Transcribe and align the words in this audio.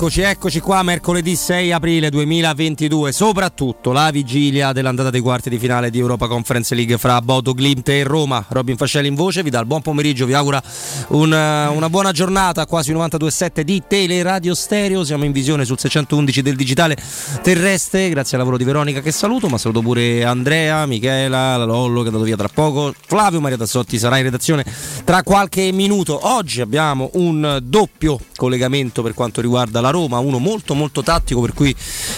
Eccoci, 0.00 0.22
eccoci 0.22 0.60
qua, 0.60 0.82
mercoledì 0.82 1.36
6 1.36 1.72
aprile 1.72 2.08
2022. 2.08 3.12
Soprattutto 3.12 3.92
la 3.92 4.10
vigilia 4.10 4.72
dell'andata 4.72 5.10
dei 5.10 5.20
quarti 5.20 5.50
di 5.50 5.58
finale 5.58 5.90
di 5.90 5.98
Europa 5.98 6.26
Conference 6.26 6.74
League 6.74 6.96
fra 6.96 7.20
Bodo, 7.20 7.52
Glimt 7.52 7.86
e 7.90 8.02
Roma. 8.02 8.42
Robin 8.48 8.78
Fascelli 8.78 9.08
in 9.08 9.14
voce, 9.14 9.42
vi 9.42 9.50
dà 9.50 9.60
il 9.60 9.66
buon 9.66 9.82
pomeriggio, 9.82 10.24
vi 10.24 10.32
augura 10.32 10.62
un, 11.08 11.30
una 11.30 11.90
buona 11.90 12.12
giornata, 12.12 12.64
quasi 12.64 12.94
92.7 12.94 13.60
di 13.60 13.82
Teleradio 13.86 14.54
Stereo. 14.54 15.04
Siamo 15.04 15.26
in 15.26 15.32
visione 15.32 15.66
sul 15.66 15.78
611 15.78 16.40
del 16.40 16.56
digitale 16.56 16.96
terrestre, 17.42 18.08
grazie 18.08 18.38
al 18.38 18.42
lavoro 18.42 18.56
di 18.56 18.64
Veronica 18.64 19.02
che 19.02 19.12
saluto, 19.12 19.48
ma 19.48 19.58
saluto 19.58 19.82
pure 19.82 20.24
Andrea, 20.24 20.86
Michela, 20.86 21.58
la 21.58 21.64
Lollo 21.66 21.98
che 21.98 22.04
è 22.04 22.06
andato 22.06 22.24
via 22.24 22.36
tra 22.36 22.48
poco. 22.48 22.94
Flavio 22.98 23.42
Maria 23.42 23.58
Tassotti 23.58 23.98
sarà 23.98 24.16
in 24.16 24.22
redazione 24.22 24.64
tra 25.04 25.22
qualche 25.22 25.70
minuto. 25.72 26.18
Oggi 26.22 26.62
abbiamo 26.62 27.10
un 27.16 27.58
doppio 27.62 28.18
collegamento 28.34 29.02
per 29.02 29.12
quanto 29.12 29.42
riguarda 29.42 29.82
la 29.82 29.90
Roma, 29.90 29.99
uno 30.08 30.38
molto 30.38 30.74
molto 30.74 31.02
tattico 31.02 31.40
per 31.40 31.52
cui 31.52 31.74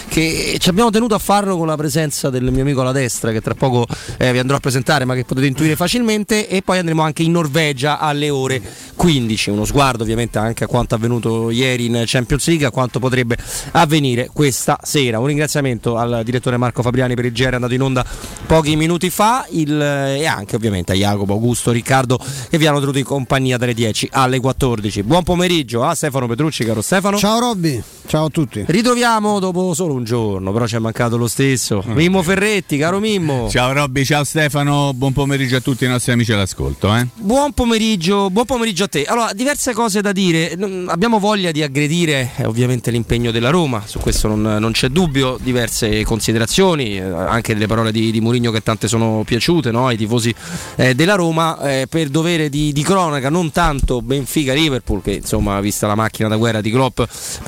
ci 0.09 0.69
abbiamo 0.69 0.91
tenuto 0.91 1.15
a 1.15 1.19
farlo 1.19 1.57
con 1.57 1.67
la 1.67 1.77
presenza 1.77 2.31
del 2.31 2.51
mio 2.51 2.63
amico 2.63 2.81
alla 2.81 2.93
destra 2.93 3.33
che 3.33 3.41
tra 3.41 3.55
poco 3.55 3.87
eh, 4.19 4.33
vi 4.33 4.39
andrò 4.39 4.57
a 4.57 4.61
presentare 4.61 5.05
ma 5.05 5.15
che 5.15 5.25
potete 5.25 5.47
intuire 5.47 5.77
facilmente 5.77 6.49
e 6.49 6.63
poi 6.63 6.79
andremo 6.79 7.03
anche 7.03 7.23
in 7.23 7.33
Norvegia 7.33 7.99
alle 7.99 8.31
ore 8.31 8.61
15, 8.95 9.51
uno 9.51 9.65
sguardo 9.65 10.03
ovviamente 10.03 10.39
anche 10.39 10.65
a 10.65 10.67
quanto 10.67 10.95
avvenuto 10.95 11.51
ieri 11.51 11.87
in 11.87 12.03
Champions 12.07 12.47
League, 12.47 12.67
a 12.67 12.71
quanto 12.71 12.99
potrebbe 12.99 13.37
avvenire 13.73 14.29
questa 14.33 14.79
sera. 14.83 15.19
Un 15.19 15.27
ringraziamento 15.27 15.97
al 15.97 16.23
direttore 16.25 16.57
Marco 16.57 16.83
Fabriani 16.83 17.15
per 17.15 17.25
il 17.25 17.33
GR 17.33 17.55
andato 17.55 17.75
in 17.75 17.83
onda 17.83 18.05
pochi 18.47 18.77
minuti 18.77 19.11
fa 19.11 19.47
il, 19.51 19.81
e 19.81 20.27
anche 20.27 20.57
ovviamente 20.57 20.93
a 20.93 20.95
Jacopo, 20.95 21.33
Augusto, 21.33 21.71
Riccardo 21.71 22.19
che 22.49 22.59
vi 22.59 22.67
hanno 22.67 22.81
tenuto 22.81 22.99
in 22.99 23.05
compagnia 23.05 23.57
dalle 23.57 23.75
10 23.75 24.11
alle 24.13 24.41
14. 24.41 25.03
Buon 25.03 25.23
pomeriggio 25.23 25.83
a 25.83 25.95
Stefano 25.95 26.27
Petrucci, 26.27 26.65
caro 26.65 26.83
Stefano. 26.83 27.17
Ciao 27.17 27.39
Robby, 27.39 27.62
ciao 28.07 28.27
a 28.27 28.29
tutti. 28.29 28.65
Ritroviamo 28.67 29.39
dopo 29.39 29.75
solo 29.75 29.95
un 29.95 30.05
giorno, 30.05 30.53
però 30.53 30.67
ci 30.67 30.77
è 30.77 30.79
mancato 30.79 31.17
lo 31.17 31.29
stesso. 31.29 31.83
Mm. 31.87 31.93
Mimmo 31.93 32.23
Ferretti, 32.23 32.77
caro 32.77 32.99
Mimmo. 32.99 33.49
Ciao 33.49 33.73
Robby, 33.73 34.05
ciao 34.05 34.25
Stefano, 34.25 34.93
buon 34.95 35.13
pomeriggio 35.13 35.57
a 35.57 35.61
tutti 35.61 35.85
i 35.85 35.89
nostri 35.89 36.13
amici 36.13 36.33
all'ascolto. 36.33 36.95
Eh? 36.95 37.07
Buon 37.15 37.53
pomeriggio, 37.53 38.29
buon 38.31 38.45
pomeriggio 38.45 38.85
a 38.85 38.89
te. 38.89 39.05
Allora, 39.05 39.33
diverse 39.33 39.73
cose 39.73 40.01
da 40.01 40.13
dire. 40.13 40.57
Abbiamo 40.89 41.19
voglia 41.19 41.53
di 41.53 41.63
aggredire 41.63 42.33
eh, 42.37 42.45
ovviamente 42.45 42.91
l'impegno 42.91 43.31
della 43.31 43.51
Roma, 43.51 43.83
su 43.87 43.99
questo 43.99 44.29
non, 44.29 44.43
non 44.43 44.73
c'è 44.73 44.89
dubbio. 44.89 45.39
Diverse 45.41 46.05
considerazioni, 46.05 46.97
eh, 46.97 47.03
anche 47.03 47.55
delle 47.55 47.67
parole 47.67 47.93
di, 47.93 48.11
di 48.11 48.21
Mourinho 48.21 48.51
che 48.51 48.63
tante 48.63 48.89
sono 48.89 49.23
piaciute 49.25 49.71
no? 49.71 49.87
ai 49.87 49.97
tifosi 49.97 50.35
eh, 50.77 50.95
della 50.95 51.15
Roma. 51.15 51.59
Eh, 51.61 51.87
per 51.89 52.09
dovere 52.09 52.49
di, 52.49 52.73
di, 52.73 52.83
cronaca, 52.83 53.31
non 53.31 53.53
tanto 53.53 54.03
Benfica-Liverpool, 54.03 55.03
che 55.03 55.13
insomma, 55.13 55.61
vista 55.61 55.87
la 55.87 55.95
macchina 55.95 56.29
da 56.29 56.37
guerra 56.37 56.61
di 56.61 56.71
Klopp, 56.71 57.01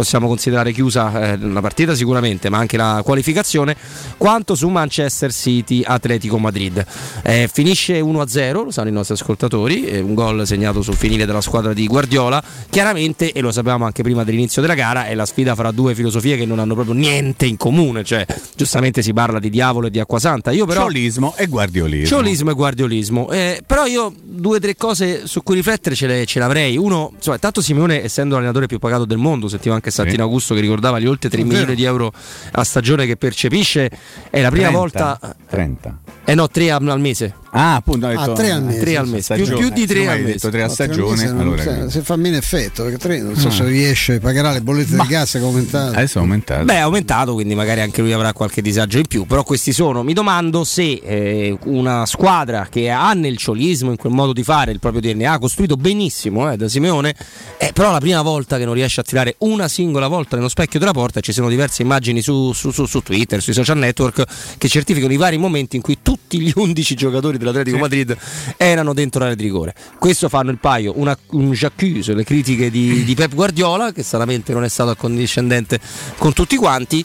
possiamo 0.04 0.28
considerare 0.28 0.70
chiusa 0.72 1.32
eh, 1.32 1.38
la 1.38 1.62
partita 1.62 1.94
sicuramente, 1.94 2.50
ma 2.50 2.58
anche 2.58 2.76
la 2.76 3.00
qualificazione, 3.02 3.74
quanto 4.18 4.54
su 4.54 4.68
Manchester 4.68 5.32
City-Atletico 5.32 6.38
Madrid. 6.38 6.84
Eh, 7.22 7.48
finisce 7.50 8.00
1-0, 8.00 8.64
lo 8.64 8.70
sanno 8.70 8.90
i 8.90 8.92
nostri 8.92 9.14
ascoltatori, 9.14 9.98
un 9.98 10.12
gol 10.14 10.46
segnato 10.46 10.82
sul 10.82 10.94
finire 10.94 11.24
della 11.24 11.40
squadra 11.40 11.72
di 11.72 11.86
Guardiola. 11.86 12.42
Chiaramente, 12.68 13.32
e 13.32 13.40
lo 13.40 13.50
sapevamo 13.50 13.86
anche 13.86 14.02
prima 14.02 14.24
dell'inizio 14.24 14.60
della 14.60 14.74
gara, 14.74 15.06
è 15.06 15.14
la 15.14 15.24
sfida 15.24 15.54
fra 15.54 15.70
due 15.70 15.94
filosofie 15.94 16.36
che 16.36 16.44
non 16.44 16.58
hanno 16.58 16.74
proprio 16.74 16.94
niente 16.94 17.46
in 17.46 17.56
comune. 17.56 18.04
Cioè, 18.04 18.26
giustamente 18.54 19.00
si 19.00 19.14
parla 19.14 19.38
di 19.38 19.48
diavolo 19.48 19.86
e 19.86 19.90
di 19.90 20.00
acqua 20.00 20.18
santa. 20.18 20.50
Io 20.50 20.66
però. 20.66 20.82
Ciolismo 20.82 21.32
e 21.36 21.46
guardiolismo. 21.46 22.06
Ciolismo 22.06 22.50
e 22.50 22.54
guardiolismo. 22.54 23.30
Eh, 23.30 23.62
però 23.66 23.86
io 23.86 24.12
due 24.22 24.58
o 24.58 24.60
tre 24.60 24.76
cose 24.76 25.26
su 25.26 25.42
cui 25.42 25.54
riflettere 25.54 25.94
ce, 25.94 26.06
le, 26.06 26.26
ce 26.26 26.38
l'avrei. 26.38 26.76
Uno, 26.76 27.12
insomma, 27.14 27.38
tanto 27.38 27.62
Simeone, 27.62 28.04
essendo 28.04 28.34
l'allenatore 28.34 28.66
più 28.66 28.78
pagato 28.78 29.06
del 29.06 29.18
mondo, 29.18 29.48
sentivo 29.48 29.74
anche 29.74 29.92
Santino 29.94 30.16
sì. 30.16 30.22
Augusto 30.22 30.54
che 30.54 30.60
ricordava 30.60 30.98
gli 30.98 31.06
oltre 31.06 31.30
3 31.30 31.40
è 31.40 31.42
milioni 31.44 31.64
vero. 31.64 31.76
di 31.76 31.84
euro 31.84 32.12
a 32.52 32.64
stagione 32.64 33.06
che 33.06 33.16
percepisce. 33.16 33.90
È 34.28 34.42
la 34.42 34.50
prima 34.50 34.68
30, 34.68 34.78
volta. 34.78 35.36
30. 35.48 35.98
Eh 36.24 36.34
no, 36.34 36.48
3 36.48 36.70
al 36.72 37.00
mese. 37.00 37.34
Ah, 37.56 37.76
appunto, 37.76 38.06
ho 38.06 38.08
detto, 38.08 38.32
ah, 38.32 38.34
tre 38.34 38.50
al 38.50 38.64
mese. 38.64 38.80
Tre 38.80 38.96
al 38.96 39.06
mese. 39.06 39.34
Più, 39.36 39.56
più, 39.56 39.68
di 39.68 39.86
tre 39.86 40.08
al 40.08 40.18
mese. 40.18 40.32
Detto 40.32 40.50
tre 40.50 40.62
a 40.64 40.68
stagione. 40.68 41.30
No, 41.30 41.40
allora, 41.40 41.62
se, 41.62 41.88
se 41.88 42.00
fa 42.02 42.16
meno 42.16 42.36
effetto, 42.36 42.82
perché 42.82 42.98
tre 42.98 43.20
non 43.20 43.36
so 43.36 43.46
ah. 43.46 43.50
se 43.52 43.64
riesce, 43.64 44.18
pagherà 44.18 44.50
le 44.50 44.60
bollette 44.60 44.96
di 44.96 45.06
gas 45.06 45.30
che 45.30 45.38
è 45.38 45.42
aumentato. 45.42 45.96
Adesso 45.96 46.18
è 46.18 46.20
aumentato. 46.20 46.64
Beh, 46.64 46.74
è 46.74 46.78
aumentato, 46.78 47.34
quindi 47.34 47.54
magari 47.54 47.80
anche 47.80 48.00
lui 48.00 48.12
avrà 48.12 48.32
qualche 48.32 48.60
disagio 48.60 48.98
in 48.98 49.06
più. 49.06 49.24
Però 49.24 49.44
questi 49.44 49.72
sono. 49.72 50.02
Mi 50.02 50.14
domando 50.14 50.64
se 50.64 51.00
eh, 51.04 51.56
una 51.66 52.06
squadra 52.06 52.66
che 52.68 52.90
ha 52.90 53.12
nel 53.12 53.36
ciolismo, 53.36 53.90
in 53.90 53.98
quel 53.98 54.12
modo 54.12 54.32
di 54.32 54.42
fare, 54.42 54.72
il 54.72 54.80
proprio 54.80 55.00
DNA, 55.00 55.34
ha 55.34 55.38
costruito 55.38 55.76
benissimo 55.76 56.50
eh, 56.50 56.56
da 56.56 56.68
Simeone, 56.68 57.14
è 57.56 57.70
però 57.72 57.92
la 57.92 58.00
prima 58.00 58.22
volta 58.22 58.58
che 58.58 58.64
non 58.64 58.74
riesce 58.74 58.98
a 58.98 59.04
tirare 59.04 59.36
una 59.38 59.68
singola 59.68 60.08
volta 60.08 60.34
nello 60.34 60.48
specchio 60.48 60.80
della 60.80 60.90
porta. 60.90 61.20
Ci 61.20 61.32
sono 61.32 61.48
diverse 61.48 61.82
immagini 61.82 62.20
su, 62.20 62.52
su, 62.52 62.72
su, 62.72 62.84
su 62.84 63.00
Twitter, 63.00 63.40
sui 63.40 63.52
social 63.52 63.78
network, 63.78 64.24
che 64.58 64.66
certificano 64.66 65.12
i 65.12 65.16
vari 65.16 65.36
momenti 65.36 65.76
in 65.76 65.82
cui 65.82 65.98
tutti 66.02 66.40
gli 66.40 66.50
11 66.52 66.94
giocatori 66.96 67.38
dell'Atletico 67.44 67.76
sì. 67.76 67.82
Madrid 67.82 68.16
erano 68.56 68.92
dentro 68.92 69.20
l'area 69.20 69.36
di 69.36 69.42
rigore. 69.42 69.74
Questo 69.98 70.28
fanno 70.28 70.50
il 70.50 70.58
paio, 70.58 70.94
una, 70.96 71.16
un 71.30 71.50
j'accuse 71.52 72.14
le 72.14 72.24
critiche 72.24 72.70
di, 72.70 73.04
di 73.04 73.14
Pep 73.14 73.34
Guardiola, 73.34 73.92
che 73.92 74.02
stranamente 74.02 74.52
non 74.52 74.64
è 74.64 74.68
stato 74.68 74.90
accondiscendente 74.90 75.78
con 76.18 76.32
tutti 76.32 76.56
quanti. 76.56 77.04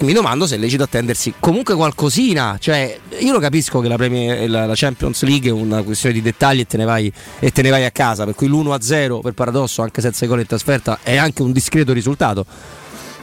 Mi 0.00 0.12
domando 0.12 0.44
se 0.44 0.56
è 0.56 0.58
lecito 0.58 0.82
attendersi 0.82 1.34
comunque 1.38 1.76
qualcosina. 1.76 2.56
Cioè, 2.58 2.98
io 3.20 3.32
lo 3.32 3.38
capisco 3.38 3.78
che 3.78 3.86
la, 3.86 3.96
Premier, 3.96 4.50
la, 4.50 4.72
Champions 4.74 5.22
League 5.22 5.48
è 5.48 5.52
una 5.52 5.82
questione 5.82 6.14
di 6.14 6.20
dettagli 6.20 6.60
e 6.60 6.66
te 6.66 6.76
ne 6.76 6.84
vai, 6.84 7.12
e 7.38 7.52
te 7.52 7.62
ne 7.62 7.70
vai 7.70 7.84
a 7.84 7.92
casa. 7.92 8.24
Per 8.24 8.34
cui 8.34 8.48
l'1-0, 8.48 9.20
per 9.20 9.34
paradosso, 9.34 9.82
anche 9.82 10.00
senza 10.00 10.26
gol 10.26 10.40
in 10.40 10.46
trasferta, 10.46 10.98
è 11.02 11.16
anche 11.16 11.42
un 11.42 11.52
discreto 11.52 11.92
risultato. 11.92 12.44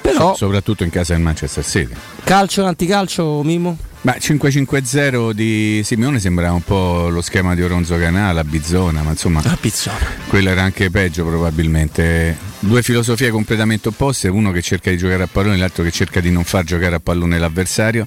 Però, 0.01 0.35
soprattutto 0.35 0.83
in 0.83 0.89
casa 0.89 1.13
del 1.13 1.21
Manchester 1.21 1.63
City. 1.63 1.93
Calcio, 2.23 2.65
anticalcio, 2.65 3.41
Mimo? 3.43 3.77
Ma 4.01 4.15
5-5-0 4.19 5.31
di 5.31 5.81
Simeone 5.83 6.19
sembrava 6.19 6.53
un 6.53 6.63
po' 6.63 7.07
lo 7.09 7.21
schema 7.21 7.53
di 7.53 7.61
Oronzo 7.61 7.97
Canale, 7.97 8.39
a 8.39 8.43
Bizzona, 8.43 9.03
ma 9.03 9.11
insomma, 9.11 9.41
a 9.43 9.57
Bizzona. 9.61 9.97
quello 10.27 10.49
era 10.49 10.63
anche 10.63 10.89
peggio 10.89 11.23
probabilmente. 11.23 12.49
Due 12.63 12.83
filosofie 12.83 13.31
completamente 13.31 13.87
opposte, 13.87 14.27
uno 14.27 14.51
che 14.51 14.61
cerca 14.61 14.91
di 14.91 14.97
giocare 14.97 15.23
a 15.23 15.27
pallone, 15.27 15.57
l'altro 15.57 15.83
che 15.83 15.89
cerca 15.89 16.19
di 16.19 16.29
non 16.29 16.43
far 16.43 16.63
giocare 16.63 16.93
a 16.93 16.99
pallone 16.99 17.39
l'avversario. 17.39 18.05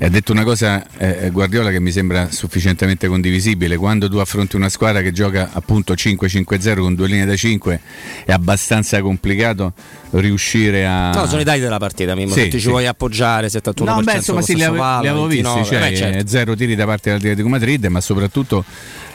Ha 0.00 0.08
detto 0.08 0.32
una 0.32 0.42
cosa 0.42 0.84
eh, 0.98 1.30
Guardiola 1.30 1.70
che 1.70 1.78
mi 1.78 1.92
sembra 1.92 2.32
sufficientemente 2.32 3.06
condivisibile, 3.06 3.76
quando 3.76 4.10
tu 4.10 4.16
affronti 4.16 4.56
una 4.56 4.68
squadra 4.70 5.02
che 5.02 5.12
gioca 5.12 5.50
appunto 5.52 5.94
5-5-0 5.94 6.80
con 6.80 6.96
due 6.96 7.06
linee 7.06 7.26
da 7.26 7.36
5 7.36 7.80
è 8.24 8.32
abbastanza 8.32 9.00
complicato 9.00 9.72
riuscire 10.10 10.84
a... 10.84 11.12
No, 11.12 11.26
sono 11.26 11.42
i 11.42 11.44
dati 11.44 11.60
della 11.60 11.78
partita, 11.78 12.16
Mimmo, 12.16 12.32
sì, 12.32 12.40
se 12.40 12.44
ti 12.46 12.56
sì. 12.56 12.64
ci 12.64 12.68
vuoi 12.68 12.86
appoggiare 12.86 13.46
71% 13.46 13.84
no, 13.84 14.00
beh, 14.02 14.14
insomma, 14.14 14.42
sì, 14.42 14.56
li, 14.56 14.64
ave- 14.64 14.78
li 14.78 15.08
avevo 15.08 15.26
visti, 15.26 15.64
cioè, 15.64 15.78
beh, 15.78 15.96
certo. 15.96 16.26
zero 16.26 16.56
tiri 16.56 16.74
da 16.74 16.86
parte 16.86 17.10
dell'Atletico 17.10 17.48
Madrid, 17.48 17.84
ma 17.86 18.00
soprattutto 18.00 18.64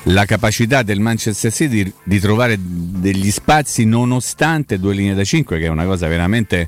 la 0.06 0.26
capacità 0.26 0.82
del 0.82 1.00
Manchester 1.00 1.52
City 1.52 1.84
di, 1.84 1.94
di, 2.04 2.20
trovare 2.20 2.58
degli 2.60 3.30
spazi 3.30 3.86
nonostante 3.86 4.61
due 4.66 4.94
linee 4.94 5.14
da 5.14 5.24
5, 5.24 5.58
che 5.60 5.66
è 5.66 5.70
una 5.70 5.86
cosa 5.86 6.08
veramente 6.08 6.68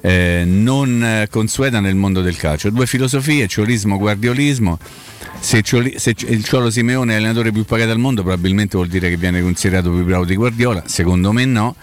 eh, 0.00 0.42
non 0.46 1.26
consueta 1.30 1.80
nel 1.80 1.94
mondo 1.94 2.22
del 2.22 2.36
calcio. 2.36 2.70
Due 2.70 2.86
filosofie, 2.86 3.46
ciolismo, 3.46 3.98
guardiolismo. 3.98 4.78
Se, 5.40 5.62
Cioli, 5.62 5.94
se, 5.98 6.14
il 6.28 6.44
Ciolo 6.44 6.70
Simeone 6.70 7.12
è 7.12 7.14
l'allenatore 7.16 7.52
più 7.52 7.64
pagato 7.64 7.90
al 7.90 7.98
mondo, 7.98 8.22
probabilmente 8.22 8.76
vuol 8.76 8.88
dire 8.88 9.08
che 9.08 9.16
viene 9.16 9.42
considerato 9.42 9.90
più 9.90 10.04
bravo 10.04 10.24
di 10.24 10.36
Guardiola. 10.36 10.84
Secondo 10.86 11.32
me 11.32 11.44
no. 11.44 11.76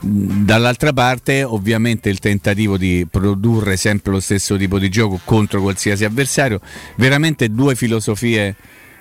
Dall'altra 0.00 0.92
parte 0.92 1.42
ovviamente 1.42 2.08
il 2.08 2.20
tentativo 2.20 2.76
di 2.76 3.04
produrre 3.10 3.76
sempre 3.76 4.12
lo 4.12 4.20
stesso 4.20 4.56
tipo 4.56 4.78
di 4.78 4.88
gioco 4.88 5.18
contro 5.24 5.60
qualsiasi 5.60 6.04
avversario, 6.04 6.60
veramente 6.96 7.48
due 7.50 7.74
filosofie 7.74 8.54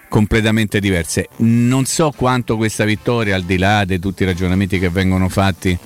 completamente 0.07 0.80
diverse. 0.80 1.30
Non 1.38 1.86
so 1.86 2.12
quanto 2.15 2.57
questa 2.57 2.86
vittoria, 2.86 3.36
al 3.36 3.44
di 3.44 3.57
là 3.57 3.86
di 3.86 4.00
tutti 4.00 4.24
i 4.24 4.25
ragionamenti 4.25 4.80
che 4.80 4.89
vengono 4.89 5.30
fatti 5.30 5.77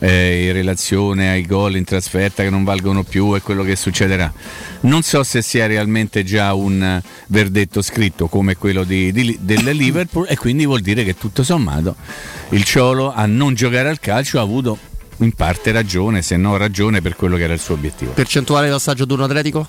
eh, 0.00 0.46
in 0.46 0.52
relazione 0.52 1.30
ai 1.30 1.46
gol 1.46 1.76
in 1.76 1.84
trasferta 1.84 2.42
che 2.42 2.50
non 2.50 2.64
valgono 2.64 3.04
più 3.04 3.34
e 3.34 3.40
quello 3.40 3.62
che 3.62 3.76
succederà, 3.76 4.32
non 4.80 5.02
so 5.02 5.22
se 5.22 5.40
sia 5.40 5.66
realmente 5.66 6.24
già 6.24 6.52
un 6.54 7.00
verdetto 7.28 7.80
scritto 7.80 8.26
come 8.28 8.56
quello 8.56 8.84
di, 8.84 9.12
di, 9.12 9.38
del 9.40 9.64
Liverpool 9.64 10.26
e 10.28 10.36
quindi 10.36 10.66
vuol 10.66 10.80
dire 10.80 11.04
che 11.04 11.16
tutto 11.16 11.42
sommato 11.42 11.96
il 12.50 12.64
Ciolo 12.64 13.12
a 13.12 13.26
non 13.26 13.54
giocare 13.54 13.88
al 13.88 14.00
calcio 14.00 14.38
ha 14.38 14.42
avuto 14.42 14.78
in 15.18 15.32
parte 15.32 15.72
ragione, 15.72 16.22
se 16.22 16.36
no 16.36 16.56
ragione 16.56 17.00
per 17.00 17.16
quello 17.16 17.36
che 17.36 17.44
era 17.44 17.52
il 17.52 17.60
suo 17.60 17.74
obiettivo. 17.74 18.12
Percentuale 18.12 18.66
di 18.66 18.72
passaggio 18.72 19.04
d'un 19.04 19.22
Atletico? 19.22 19.68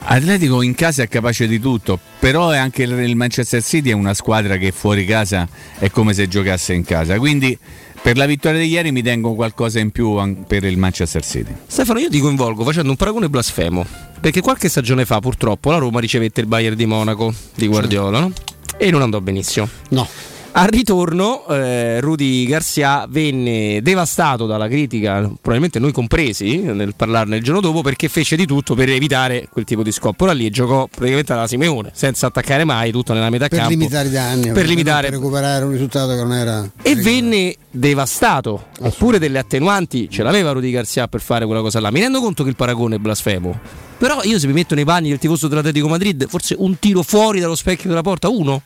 Atletico 0.00 0.62
in 0.62 0.74
casa 0.74 1.02
è 1.02 1.08
capace 1.08 1.46
di 1.46 1.60
tutto, 1.60 1.98
però 2.18 2.50
anche 2.52 2.82
il 2.84 3.16
Manchester 3.16 3.62
City 3.62 3.90
è 3.90 3.94
una 3.94 4.14
squadra 4.14 4.56
che 4.56 4.72
fuori 4.72 5.04
casa 5.04 5.46
è 5.78 5.90
come 5.90 6.14
se 6.14 6.28
giocasse 6.28 6.72
in 6.72 6.84
casa, 6.84 7.18
quindi 7.18 7.56
per 8.00 8.16
la 8.16 8.26
vittoria 8.26 8.60
di 8.60 8.68
ieri 8.68 8.90
mi 8.92 9.02
tengo 9.02 9.34
qualcosa 9.34 9.80
in 9.80 9.90
più 9.90 10.16
per 10.46 10.64
il 10.64 10.78
Manchester 10.78 11.24
City. 11.24 11.52
Stefano, 11.66 11.98
io 11.98 12.08
ti 12.08 12.20
coinvolgo 12.20 12.64
facendo 12.64 12.90
un 12.90 12.96
paragone 12.96 13.28
blasfemo, 13.28 13.84
perché 14.20 14.40
qualche 14.40 14.68
stagione 14.68 15.04
fa 15.04 15.20
purtroppo 15.20 15.70
la 15.70 15.78
Roma 15.78 16.00
ricevette 16.00 16.40
il 16.40 16.46
Bayern 16.46 16.76
di 16.76 16.86
Monaco 16.86 17.34
di 17.54 17.66
Guardiola, 17.66 18.20
no? 18.20 18.32
E 18.78 18.90
non 18.90 19.02
andò 19.02 19.20
benissimo. 19.20 19.68
No. 19.90 20.08
Al 20.50 20.68
ritorno 20.68 21.46
eh, 21.46 22.00
Rudy 22.00 22.44
Garcia 22.46 23.06
venne 23.08 23.80
devastato 23.80 24.46
dalla 24.46 24.66
critica, 24.66 25.20
probabilmente 25.20 25.78
noi 25.78 25.92
compresi 25.92 26.58
nel 26.58 26.94
parlarne 26.96 27.36
il 27.36 27.44
giorno 27.44 27.60
dopo, 27.60 27.82
perché 27.82 28.08
fece 28.08 28.34
di 28.34 28.44
tutto 28.44 28.74
per 28.74 28.88
evitare 28.88 29.48
quel 29.52 29.64
tipo 29.64 29.84
di 29.84 29.92
scopo. 29.92 30.24
Ora 30.24 30.32
lì 30.32 30.50
giocò 30.50 30.88
praticamente 30.88 31.32
alla 31.32 31.46
Simeone, 31.46 31.90
senza 31.94 32.26
attaccare 32.26 32.64
mai, 32.64 32.90
tutto 32.90 33.12
nella 33.12 33.30
metà 33.30 33.46
per 33.46 33.58
campo. 33.58 33.72
Limitare 33.72 34.08
i 34.08 34.10
danni, 34.10 34.42
per, 34.44 34.52
per 34.52 34.66
limitare 34.66 35.08
per 35.10 35.18
recuperare 35.18 35.64
un 35.64 35.70
risultato 35.70 36.08
che 36.08 36.22
non 36.22 36.32
era. 36.32 36.68
E 36.82 36.96
venne 36.96 37.54
devastato. 37.70 38.66
Eppure 38.82 39.20
delle 39.20 39.38
attenuanti 39.38 40.08
ce 40.10 40.24
l'aveva 40.24 40.50
Rudy 40.52 40.72
Garcia 40.72 41.06
per 41.06 41.20
fare 41.20 41.44
quella 41.44 41.60
cosa 41.60 41.78
là. 41.78 41.92
Mi 41.92 42.00
rendo 42.00 42.20
conto 42.20 42.42
che 42.42 42.48
il 42.48 42.56
paragone 42.56 42.96
è 42.96 42.98
blasfemo. 42.98 43.86
Però 43.96 44.22
io 44.22 44.38
se 44.38 44.46
mi 44.46 44.54
metto 44.54 44.74
nei 44.74 44.84
panni 44.84 45.10
del 45.10 45.18
tifoso 45.18 45.46
dell'Atletico 45.46 45.88
Madrid, 45.88 46.26
forse 46.26 46.56
un 46.58 46.78
tiro 46.78 47.02
fuori 47.02 47.38
dallo 47.38 47.54
specchio 47.54 47.88
della 47.88 48.02
porta, 48.02 48.28
uno 48.28 48.62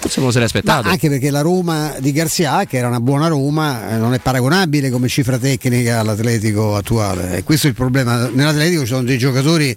Forse 0.00 0.20
non 0.20 0.30
se 0.30 0.38
l'è 0.38 0.44
aspettato. 0.44 0.84
Ma 0.84 0.90
anche 0.90 1.08
perché 1.08 1.30
la 1.30 1.40
Roma 1.40 1.94
di 1.98 2.12
Garzia, 2.12 2.64
che 2.66 2.78
era 2.78 2.86
una 2.86 3.00
buona 3.00 3.26
Roma, 3.26 3.90
eh, 3.90 3.96
non 3.96 4.14
è 4.14 4.20
paragonabile 4.20 4.90
come 4.90 5.08
cifra 5.08 5.38
tecnica 5.38 5.98
all'Atletico 5.98 6.76
attuale. 6.76 7.38
E 7.38 7.42
questo 7.42 7.66
è 7.66 7.70
il 7.70 7.76
problema. 7.76 8.28
Nell'Atletico 8.28 8.82
ci 8.82 8.86
sono 8.86 9.02
dei 9.02 9.18
giocatori 9.18 9.76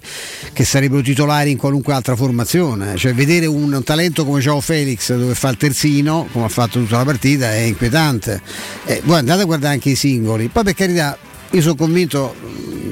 che 0.52 0.64
sarebbero 0.64 1.02
titolari 1.02 1.50
in 1.50 1.56
qualunque 1.56 1.92
altra 1.92 2.14
formazione. 2.14 2.96
Cioè, 2.96 3.14
vedere 3.14 3.46
un, 3.46 3.82
talento 3.84 4.24
come 4.24 4.40
Ciao 4.40 4.60
Felix 4.60 5.12
dove 5.14 5.34
fa 5.34 5.48
il 5.48 5.56
terzino, 5.56 6.28
come 6.30 6.44
ha 6.44 6.48
fatto 6.48 6.78
tutta 6.78 6.98
la 6.98 7.04
partita, 7.04 7.52
è 7.52 7.58
inquietante. 7.58 8.40
Eh, 8.84 9.02
voi 9.04 9.18
andate 9.18 9.42
a 9.42 9.44
guardare 9.44 9.74
anche 9.74 9.90
i 9.90 9.96
singoli. 9.96 10.48
Poi 10.48 10.62
per 10.62 10.74
carità, 10.74 11.18
io 11.50 11.60
sono 11.60 11.74
convinto, 11.74 12.34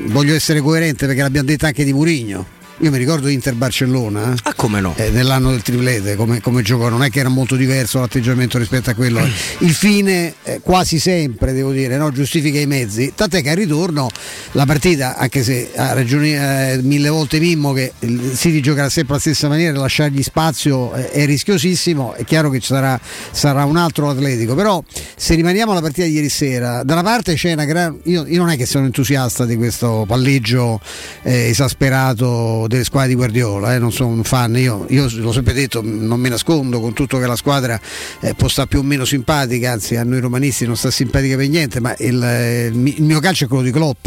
voglio 0.09 0.35
essere 0.35 0.61
coerente 0.61 1.07
perché 1.07 1.23
l'abbiamo 1.23 1.47
detto 1.47 1.67
anche 1.67 1.85
di 1.85 1.93
Murigno 1.93 2.59
io 2.83 2.91
mi 2.91 2.97
ricordo 2.97 3.29
Inter-Barcellona. 3.29 4.35
Ah, 4.43 4.55
come 4.55 4.81
no? 4.81 4.95
Eh, 4.97 5.11
nell'anno 5.11 5.51
del 5.51 5.61
triplete, 5.61 6.17
come, 6.17 6.41
come 6.41 6.63
giocò, 6.63 6.89
non 6.89 7.03
è 7.03 7.11
che 7.11 7.21
era 7.21 7.29
molto 7.29 7.55
diverso 7.55 8.01
l'atteggiamento 8.01 8.57
rispetto 8.57 8.89
a 8.89 8.95
quello. 8.95 9.21
Il 9.59 9.75
fine 9.75 10.35
eh, 10.45 10.61
quasi 10.63 10.99
sempre, 10.99 11.53
devo 11.53 11.73
dire, 11.73 11.99
no? 11.99 12.11
giustifica 12.11 12.59
i 12.59 12.65
mezzi. 12.65 13.13
Tant'è 13.15 13.43
che 13.43 13.51
al 13.51 13.57
ritorno 13.57 14.09
la 14.53 14.65
partita, 14.65 15.17
anche 15.17 15.43
se 15.43 15.73
ha 15.77 15.93
ragione 15.93 16.73
eh, 16.73 16.83
mille 16.83 17.11
volte 17.11 17.39
Mimmo 17.39 17.75
che 17.75 17.93
il 17.99 18.33
City 18.35 18.61
giocherà 18.61 18.89
sempre 18.89 19.15
alla 19.15 19.23
stessa 19.23 19.49
maniera, 19.49 19.79
lasciargli 19.79 20.23
spazio 20.23 20.95
eh, 20.95 21.11
è 21.11 21.27
rischiosissimo, 21.27 22.15
è 22.15 22.25
chiaro 22.25 22.49
che 22.49 22.61
ci 22.61 22.69
sarà, 22.69 22.99
sarà, 23.31 23.65
un 23.65 23.77
altro 23.77 24.09
atletico. 24.09 24.55
Però 24.55 24.83
se 25.17 25.35
rimaniamo 25.35 25.73
alla 25.73 25.83
partita 25.83 26.07
di 26.07 26.15
ieri 26.15 26.31
sera, 26.31 26.83
da 26.83 26.95
una 26.95 27.03
parte 27.03 27.35
c'è 27.35 27.53
una 27.53 27.67
gran. 27.67 27.99
Io, 28.05 28.25
io 28.27 28.39
non 28.39 28.49
è 28.49 28.57
che 28.57 28.65
sono 28.65 28.87
entusiasta 28.87 29.45
di 29.45 29.57
questo 29.57 30.05
palleggio 30.07 30.81
eh, 31.25 31.49
esasperato 31.49 32.69
delle 32.71 32.85
squadre 32.85 33.09
di 33.09 33.15
Guardiola, 33.17 33.75
eh, 33.75 33.81
non 33.81 33.91
sono 33.91 34.11
un 34.11 34.23
fan, 34.23 34.57
io, 34.57 34.87
io, 34.91 35.09
l'ho 35.13 35.33
sempre 35.33 35.53
detto, 35.53 35.83
non 35.83 36.21
mi 36.21 36.29
nascondo 36.29 36.79
con 36.79 36.93
tutto 36.93 37.19
che 37.19 37.27
la 37.27 37.35
squadra 37.35 37.79
eh, 38.21 38.35
può 38.35 38.47
stare 38.47 38.69
più 38.69 38.79
o 38.79 38.83
meno 38.83 39.05
simpatica, 39.05 39.73
anzi 39.73 39.97
a 39.97 40.05
noi 40.05 40.21
romanisti 40.21 40.67
non 40.67 40.77
sta 40.77 40.89
simpatica 40.93 41.37
per 41.37 41.49
niente, 41.49 41.81
ma 41.81 41.93
il, 41.99 42.23
eh, 42.23 42.67
il 42.67 43.03
mio 43.03 43.19
calcio 43.19 43.45
è 43.45 43.49
quello 43.49 43.65
di 43.65 43.73
Klopp 43.73 44.07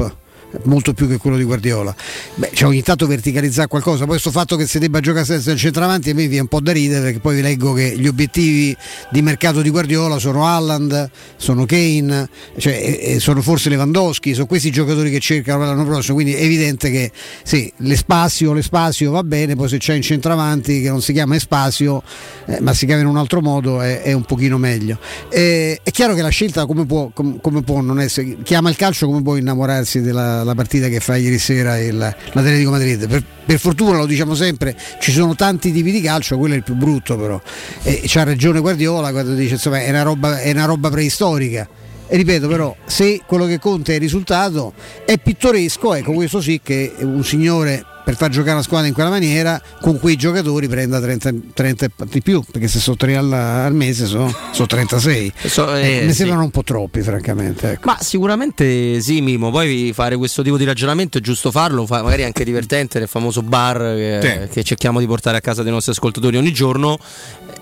molto 0.64 0.94
più 0.94 1.08
che 1.08 1.18
quello 1.18 1.38
di 1.38 1.44
Guardiola. 1.44 1.96
Beh, 2.36 2.52
cioè 2.54 2.70
ogni 2.70 2.82
tanto 2.82 3.08
verticalizzare 3.08 3.68
qualcosa, 3.68 4.00
poi 4.00 4.10
questo 4.10 4.32
fatto 4.32 4.56
che 4.56 4.68
si 4.68 4.80
debba 4.80 5.00
giocare 5.00 5.26
senza 5.26 5.52
il 5.52 5.58
centravanti 5.58 6.12
a 6.12 6.14
me 6.14 6.28
viene 6.28 6.42
un 6.42 6.48
po' 6.48 6.60
da 6.60 6.72
ridere 6.72 7.02
perché 7.02 7.20
poi 7.20 7.36
vi 7.36 7.42
leggo 7.42 7.74
che 7.74 7.96
gli 7.98 8.08
obiettivi 8.08 8.76
di 9.12 9.22
mercato 9.22 9.62
di 9.62 9.70
Guardiola 9.70 10.20
sono 10.20 10.46
Alland, 10.46 11.10
sono 11.38 11.66
Kane, 11.66 12.30
cioè, 12.58 13.18
sono 13.20 13.42
forse 13.42 13.70
Lewandowski, 13.70 14.34
sono 14.34 14.46
questi 14.46 14.68
i 14.68 14.72
giocatori 14.72 15.10
che 15.10 15.20
cercano 15.20 15.66
l'anno 15.66 15.86
prossimo, 15.86 16.16
quindi 16.16 16.34
è 16.34 16.44
evidente 16.44 16.90
che 16.90 17.12
sì, 17.44 17.72
l'Espasio, 17.78 18.54
l'Espasio 18.54 19.12
va 19.12 19.24
bene, 19.24 19.56
poi 19.56 19.70
se 19.70 19.78
c'è 19.78 19.96
un 19.96 20.02
centravanti 20.02 20.82
che 20.82 20.90
non 20.90 21.02
si 21.02 21.14
chiama 21.14 21.36
Espasio, 21.36 22.02
eh, 22.46 22.60
ma 22.62 22.74
si 22.74 22.86
chiama 22.86 23.02
in 23.02 23.08
un 23.08 23.18
altro 23.18 23.42
modo 23.42 23.82
è, 23.82 24.02
è 24.02 24.14
un 24.14 24.24
pochino 24.24 24.58
meglio. 24.58 24.98
Eh, 25.30 25.80
è 25.84 25.92
chiaro 25.92 26.14
che 26.14 26.22
la 26.22 26.30
scelta 26.30 26.66
come 26.66 26.86
può, 26.86 27.10
com, 27.14 27.40
come 27.42 27.62
può 27.62 27.82
non 27.82 28.00
essere, 28.00 28.38
chiama 28.44 28.70
il 28.70 28.76
calcio 28.76 29.08
come 29.08 29.22
può 29.22 29.36
innamorarsi 29.36 30.02
della 30.02 30.43
la, 30.44 30.56
partita 30.56 30.88
che 30.88 31.00
fa 31.00 31.16
ieri 31.16 31.38
sera 31.38 31.78
il, 31.80 31.98
l'Atletico 31.98 32.72
Madrid. 32.72 33.08
Per, 33.08 33.24
per, 33.46 33.60
fortuna 33.60 33.98
lo 33.98 34.06
diciamo 34.06 34.36
sempre, 34.36 34.76
ci 35.00 35.12
sono 35.12 35.36
tanti 35.36 35.72
tipi 35.72 35.92
di 35.92 36.02
calcio, 36.02 36.38
quello 36.38 36.54
è 36.54 36.58
il 36.58 36.64
più 36.64 36.76
brutto 36.76 37.18
però. 37.18 37.42
E 37.84 38.04
c'ha 38.06 38.24
ragione 38.24 38.60
Guardiola 38.60 39.12
quando 39.12 39.34
dice 39.34 39.54
insomma 39.54 39.82
è 39.82 39.90
una 39.90 40.04
roba, 40.04 40.40
è 40.40 40.52
una 40.52 40.66
roba 40.66 40.90
preistorica. 40.90 41.68
E 42.08 42.18
ripeto 42.18 42.48
però, 42.48 42.76
se 42.86 43.22
quello 43.26 43.46
che 43.46 43.60
conta 43.60 43.92
è 43.92 43.96
il 43.96 44.02
risultato, 44.02 44.74
è 45.06 45.18
pittoresco, 45.18 45.94
ecco 45.96 46.12
questo 46.12 46.42
sì 46.42 46.60
che 46.62 46.94
un 47.00 47.24
signore 47.24 47.86
per 48.04 48.16
far 48.16 48.30
giocare 48.30 48.56
la 48.56 48.62
squadra 48.62 48.88
in 48.88 48.94
quella 48.94 49.10
maniera 49.10 49.62
con 49.82 50.00
quei 50.00 50.16
giocatori 50.16 50.68
prenda 50.68 51.00
30, 51.00 51.32
30 51.54 51.88
di 52.10 52.22
più 52.22 52.44
perché 52.52 52.68
se 52.68 52.80
sono 52.80 52.98
3 52.98 53.16
al, 53.16 53.32
al 53.32 53.74
mese 53.74 54.06
sono, 54.06 54.34
sono 54.52 54.68
36 54.68 55.34
so, 55.46 55.74
eh, 55.76 56.02
eh, 56.02 56.06
mi 56.06 56.14
sembrano 56.14 56.42
sì. 56.42 56.46
un 56.46 56.52
po' 56.52 56.64
troppi 56.64 57.02
francamente 57.02 57.72
ecco. 57.72 57.88
ma 57.88 57.98
sicuramente 58.00 59.00
sì 59.02 59.22
Mimo 59.22 59.52
poi 59.52 59.92
fare 59.94 60.18
questo 60.18 60.42
tipo 60.42 60.58
di 60.58 60.66
ragionamento 60.66 61.18
è 61.18 61.22
giusto 61.22 61.52
farlo 61.52 61.86
magari 61.88 62.24
anche 62.24 62.44
divertente 62.44 63.00
nel 63.00 63.08
famoso 63.08 63.42
bar 63.42 63.78
che, 63.78 64.20
sì. 64.22 64.50
che 64.50 64.64
cerchiamo 64.64 65.00
di 65.00 65.06
portare 65.06 65.38
a 65.38 65.42
casa 65.42 65.64
dei 65.64 65.72
nostri 65.72 65.92
ascoltatori 65.92 66.38
ogni 66.38 66.52
giorno 66.52 66.98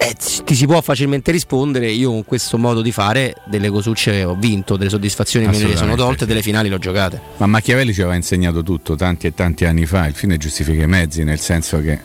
eh, 0.03 0.15
ti 0.43 0.55
si 0.55 0.65
può 0.65 0.81
facilmente 0.81 1.31
rispondere. 1.31 1.91
Io 1.91 2.09
con 2.09 2.25
questo 2.25 2.57
modo 2.57 2.81
di 2.81 2.91
fare 2.91 3.35
delle 3.45 3.69
cosucce 3.69 4.23
ho 4.23 4.35
vinto 4.35 4.75
delle 4.75 4.89
soddisfazioni 4.89 5.45
me 5.45 5.55
ne 5.55 5.75
sono 5.75 5.95
tolte 5.95 6.25
delle 6.25 6.41
finali 6.41 6.69
le 6.69 6.75
ho 6.75 6.79
giocate. 6.79 7.21
Ma 7.37 7.45
Machiavelli 7.45 7.93
ci 7.93 8.01
aveva 8.01 8.15
insegnato 8.15 8.63
tutto 8.63 8.95
tanti 8.95 9.27
e 9.27 9.35
tanti 9.35 9.65
anni 9.65 9.85
fa. 9.85 10.07
Il 10.07 10.15
fine 10.15 10.37
giustifica 10.37 10.81
i 10.81 10.87
mezzi 10.87 11.23
nel 11.23 11.39
senso 11.39 11.79
che 11.81 11.99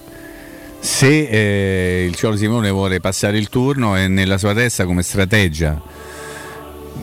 se 0.79 1.26
eh, 1.26 2.05
il 2.05 2.15
Ciolo 2.15 2.37
Simone 2.37 2.71
vuole 2.71 3.00
passare 3.00 3.38
il 3.38 3.49
turno 3.49 3.97
e 3.97 4.09
nella 4.09 4.37
sua 4.37 4.53
testa 4.53 4.85
come 4.85 5.03
strategia 5.03 5.81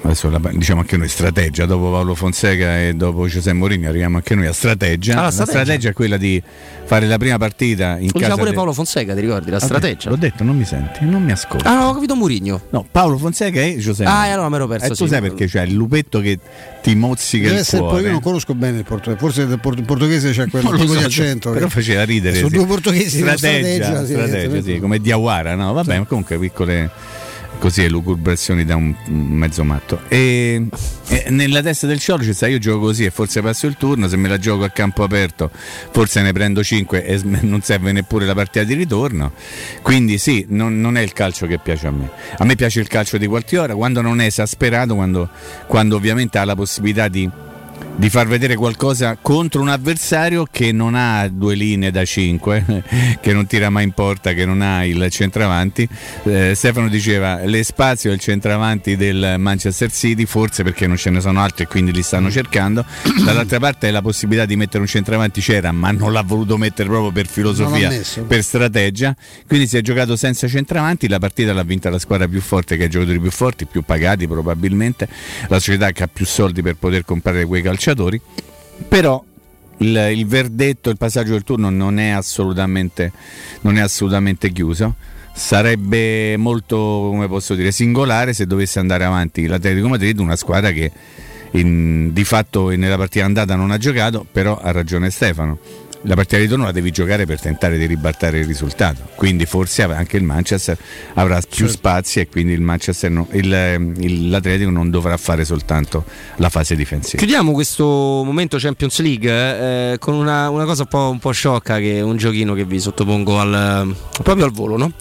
adesso 0.04 0.30
la, 0.30 0.40
diciamo 0.52 0.82
anche 0.82 0.98
noi 0.98 1.08
strategia 1.08 1.66
dopo 1.66 1.90
Paolo 1.90 2.14
Fonseca 2.14 2.82
e 2.82 2.94
dopo 2.94 3.26
Giuseppe 3.28 3.56
Mourinho 3.56 3.88
arriviamo 3.88 4.18
anche 4.18 4.36
noi 4.36 4.48
a 4.48 4.54
strategia 4.54 5.18
ah, 5.18 5.22
la, 5.24 5.32
strategia. 5.32 5.62
strategia. 5.62 5.90
è 5.90 5.94
quella 5.94 6.18
di 6.18 6.42
fare 6.84 7.08
la 7.08 7.18
prima 7.18 7.38
partita 7.38 7.98
in 7.98 8.10
Lo 8.14 8.20
casa 8.20 8.36
pure 8.36 8.50
de... 8.50 8.56
Paolo 8.56 8.74
Fonseca 8.74 9.16
ti 9.16 9.22
ricordi 9.22 9.50
la 9.50 9.60
strategia 9.60 10.10
l'ho 10.10 10.18
detto 10.18 10.44
non 10.44 10.58
mi 10.58 10.66
senti 10.66 11.06
non 11.06 11.24
mi 11.24 11.32
ascolti 11.32 11.66
ah 11.66 11.76
no 11.76 11.88
ho 11.88 11.94
capito 11.94 12.16
Mourinho 12.16 12.62
no 12.72 12.86
Paolo 12.90 13.18
Fonseca 13.18 13.62
e 13.62 13.78
Giuseppe 13.78 14.10
ah 14.10 14.32
allora 14.32 14.50
me 14.50 14.58
l'ho 14.58 14.68
perso 14.68 14.86
e 14.88 14.90
tu 14.90 15.06
sì. 15.06 15.08
sai 15.08 15.22
perché 15.22 15.48
c'è 15.48 15.62
il 15.64 15.74
lupetto 15.74 16.20
che 16.20 16.38
ti 16.82 16.96
mozzica 16.96 17.44
Deve 17.44 17.56
il 17.56 17.62
essere 17.62 17.82
cuore 17.82 18.02
io 18.02 18.12
non 18.12 18.22
conosco 18.22 18.54
bene 18.56 18.80
il 18.80 18.84
portoghese 18.84 19.20
forse 19.20 19.42
il 19.44 19.86
portoghese 19.86 20.32
c'è 20.32 20.48
quel 20.52 20.64
tipo 20.64 20.88
so, 20.88 20.98
di 20.98 21.04
accento 21.04 21.52
però 21.52 21.66
che... 21.66 21.72
faceva 21.72 22.04
ridere 22.04 22.36
sono 22.36 22.50
sì. 22.50 22.56
due 22.56 22.66
portoghesi 22.66 23.20
strategia, 23.20 23.84
strategia, 23.84 24.06
strategia 24.06 24.62
sì, 24.62 24.80
come 24.80 25.00
Diawara 25.00 25.56
no 25.56 25.72
vabbè 25.72 25.96
sì. 25.96 26.06
comunque 26.08 26.38
piccole 26.38 27.22
così 27.60 27.84
elucubrazioni 27.84 28.66
da 28.66 28.76
un, 28.76 28.94
mezzo 29.08 29.64
matto. 29.64 30.02
E, 30.08 30.68
e, 31.08 31.26
nella 31.30 31.62
testa 31.62 31.88
del 31.88 32.00
Ciolo 32.00 32.24
c'è 32.24 32.48
io 32.48 32.58
gioco 32.58 32.80
così 32.80 33.06
e 33.06 33.12
forse 33.12 33.42
passo 33.42 33.68
il 33.68 33.76
turno, 33.78 34.08
se 34.08 34.18
me 34.18 34.28
la 34.28 34.38
gioco 34.38 34.64
a 34.64 34.70
campo 34.70 35.04
aperto 35.04 35.50
forse 35.92 36.22
ne 36.22 36.32
prendo 36.32 36.64
5 36.64 37.06
e 37.06 37.22
non 37.24 37.62
serve 37.62 37.92
neppure 37.92 38.26
la 38.26 38.34
partita 38.34 38.66
di 38.66 38.74
ritorno. 38.74 39.34
Quindi 39.82 40.18
sì, 40.18 40.46
non, 40.50 40.80
non, 40.80 40.98
è 40.98 41.02
il 41.02 41.14
calcio 41.14 41.46
che 41.46 41.60
piace 41.60 41.88
a 41.88 41.92
me. 41.92 42.10
A 42.38 42.46
me 42.46 42.56
piace 42.56 42.80
il 42.80 42.88
calcio 42.88 43.18
di 43.18 43.28
qualche 43.28 43.58
ora, 43.58 43.76
quando 43.76 44.02
non 44.02 44.22
è 44.22 44.26
esasperato, 44.26 44.96
quando, 44.96 45.30
quando 45.68 45.96
ovviamente 45.96 46.38
ha 46.38 46.46
la 46.46 46.56
possibilità 46.56 47.08
di 47.08 47.30
di 47.96 48.10
far 48.10 48.28
vedere 48.28 48.56
qualcosa 48.56 49.18
contro 49.22 49.62
un 49.62 49.70
avversario 49.70 50.48
che 50.50 50.72
non 50.72 50.96
ha 50.96 51.28
due 51.28 51.54
linee 51.54 51.92
da 51.92 52.04
5, 52.04 52.84
che 53.22 53.34
non 53.34 53.46
tira 53.46 53.70
mai 53.70 53.84
in 53.84 53.92
porta, 53.92 54.34
che 54.34 54.46
non 54.46 54.62
ha 54.62 54.84
il 54.84 55.08
centravanti. 55.10 55.88
Eh, 56.24 56.54
Stefano 56.56 56.90
diceva 56.90 57.44
le 57.46 57.64
spazio 57.64 58.12
il 58.12 58.20
centravanti 58.20 58.96
del 58.96 59.36
Manchester 59.38 59.92
City, 59.92 60.26
forse 60.26 60.64
perché 60.64 60.88
non 60.88 60.98
ce 60.98 61.12
ne 61.12 61.22
sono 61.22 61.42
altri 61.42 61.64
e 61.66 61.68
quindi 61.68 61.92
li 61.92 62.02
stanno 62.02 62.32
cercando. 62.32 62.84
Dall'altra 63.24 63.60
parte 63.60 63.92
la 63.92 64.02
possibilità 64.02 64.46
di 64.46 64.56
mettere 64.56 64.80
un 64.80 64.88
centravanti 64.88 65.40
c'era, 65.40 65.72
ma 65.72 65.92
non 65.92 66.12
l'ha 66.12 66.24
voluto 66.24 66.58
mettere 66.58 66.90
proprio 66.90 67.12
per 67.12 67.28
filosofia, 67.28 67.92
per 68.26 68.44
strategia. 68.44 69.16
Quindi 69.48 69.68
si 69.68 69.78
è 69.78 69.82
giocato 69.82 70.16
senza 70.16 70.48
centravanti, 70.48 71.08
la 71.08 71.20
partita 71.20 71.54
l'ha 71.54 71.64
vinta 71.64 71.90
la 71.90 72.00
squadra 72.00 72.28
più 72.28 72.42
forte 72.42 72.76
che 72.76 72.86
ha 72.86 72.88
giocatori 72.88 73.20
più 73.20 73.32
forti, 73.32 73.66
più 73.66 73.84
pagati 73.84 74.28
probabilmente, 74.28 75.08
la 75.48 75.60
società 75.60 75.92
che 75.92 76.04
ha 76.04 76.10
più 76.12 76.26
soldi 76.26 76.62
per 76.62 76.76
poter 76.76 77.06
comprare 77.06 77.46
quei 77.46 77.62
calciatori 77.62 77.83
calciatori, 77.84 78.22
però 78.88 79.22
il, 79.78 80.10
il, 80.16 80.26
verdetto, 80.26 80.90
il 80.90 80.98
passaggio 80.98 81.32
del 81.32 81.44
turno 81.44 81.70
non 81.70 82.00
è 82.00 82.10
assolutamente, 82.10 83.12
non 83.62 83.78
è 83.78 83.82
assolutamente 83.82 84.52
chiuso. 84.52 84.96
Sarebbe 85.34 86.38
molto, 86.38 86.78
come 86.78 87.28
posso 87.28 87.56
dire, 87.56 87.72
singolare 87.72 88.34
se 88.34 88.46
dovesse 88.46 88.80
andare 88.80 89.04
avanti 89.04 89.46
l'Atletico 89.48 89.90
Madrid, 89.90 90.20
una 90.20 90.36
squadra 90.36 90.72
che 90.72 90.92
in, 91.52 92.14
di 92.14 92.24
fatto 92.24 92.70
nella 92.70 92.98
partita 92.98 93.26
andata 93.26 93.56
non 93.56 93.72
ha 93.72 93.78
giocato, 93.78 94.26
però 94.32 94.58
ha 94.58 94.72
ragione 94.72 95.10
Stefano 95.10 95.58
la 96.04 96.16
partita 96.16 96.38
di 96.38 96.44
ritorno 96.44 96.66
la 96.66 96.72
devi 96.72 96.92
giocare 96.92 97.26
per 97.26 97.40
tentare 97.40 97.78
di 97.78 97.86
ribaltare 97.86 98.40
il 98.40 98.46
risultato. 98.46 99.10
Quindi 99.16 99.46
forse 99.46 99.84
anche 99.84 100.18
il 100.18 100.24
Manchester 100.24 100.78
avrà 101.14 101.40
più 101.40 101.66
certo. 101.66 101.74
spazi 101.74 102.20
e 102.20 102.28
quindi 102.28 102.54
il 102.54 102.62
Manchester 102.62 103.12
no, 103.12 103.28
il, 103.32 103.96
il, 103.98 104.30
l'Atletico 104.30 104.70
non 104.70 104.90
dovrà 104.90 105.18
fare 105.18 105.46
soltanto 105.46 106.04
la 106.38 106.50
fase 106.50 106.76
difensiva. 106.76 107.18
Chiudiamo 107.18 107.52
questo 107.52 107.86
momento 107.86 108.58
Champions 108.58 109.00
League 109.00 109.30
eh, 109.92 109.98
con 110.00 110.14
una, 110.14 110.50
una 110.50 110.66
cosa 110.66 110.84
un 110.84 110.88
po', 110.88 111.10
un 111.10 111.20
po', 111.20 111.32
sciocca 111.32 111.78
che 111.78 111.98
è 111.98 112.02
un 112.02 112.18
giochino 112.18 112.54
che 112.54 112.66
vi 112.66 112.80
sottopongo 112.80 113.40
al, 113.40 113.96
proprio 114.22 114.46
al 114.46 114.52
volo, 114.52 114.78
no? 114.78 114.92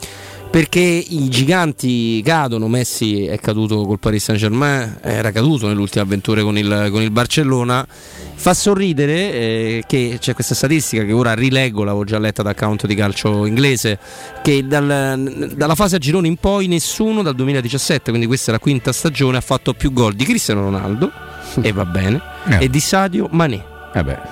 Perché 0.53 0.81
i 0.81 1.31
giganti 1.31 2.21
cadono, 2.23 2.69
Messi 2.69 3.25
è 3.25 3.39
caduto 3.39 3.87
col 3.87 3.99
Paris 3.99 4.25
Saint 4.25 4.39
Germain, 4.39 4.99
era 5.01 5.31
caduto 5.33 5.67
nelle 5.67 5.81
ultime 5.81 6.05
avventure 6.05 6.43
con 6.43 6.59
il, 6.59 6.89
con 6.91 7.01
il 7.01 7.11
Barcellona, 7.11 7.87
fa 7.89 8.53
sorridere 8.53 9.33
eh, 9.33 9.85
che 9.87 10.19
c'è 10.21 10.35
questa 10.35 10.55
statistica 10.55 11.05
che 11.05 11.13
ora 11.13 11.33
rileggo, 11.33 11.85
l'avevo 11.85 12.05
già 12.05 12.19
letta 12.19 12.43
da 12.43 12.51
account 12.51 12.87
di 12.87 12.95
calcio 12.95 13.47
inglese, 13.47 13.99
che 14.43 14.67
dal, 14.67 15.53
dalla 15.57 15.75
fase 15.75 15.97
a 15.97 15.99
gironi 15.99 16.29
in 16.29 16.37
poi 16.37 16.67
nessuno 16.67 17.23
dal 17.23 17.35
2017, 17.35 18.11
quindi 18.11 18.27
questa 18.27 18.51
è 18.51 18.53
la 18.53 18.61
quinta 18.61 18.93
stagione, 18.93 19.39
ha 19.39 19.41
fatto 19.41 19.73
più 19.73 19.91
gol 19.95 20.13
di 20.13 20.27
Cristiano 20.27 20.61
Ronaldo, 20.61 21.11
e 21.63 21.73
va 21.73 21.87
bene, 21.87 22.21
eh. 22.51 22.65
e 22.65 22.69
di 22.69 22.81
Sadio 22.81 23.27
Mané. 23.31 23.65
Eh 23.95 24.32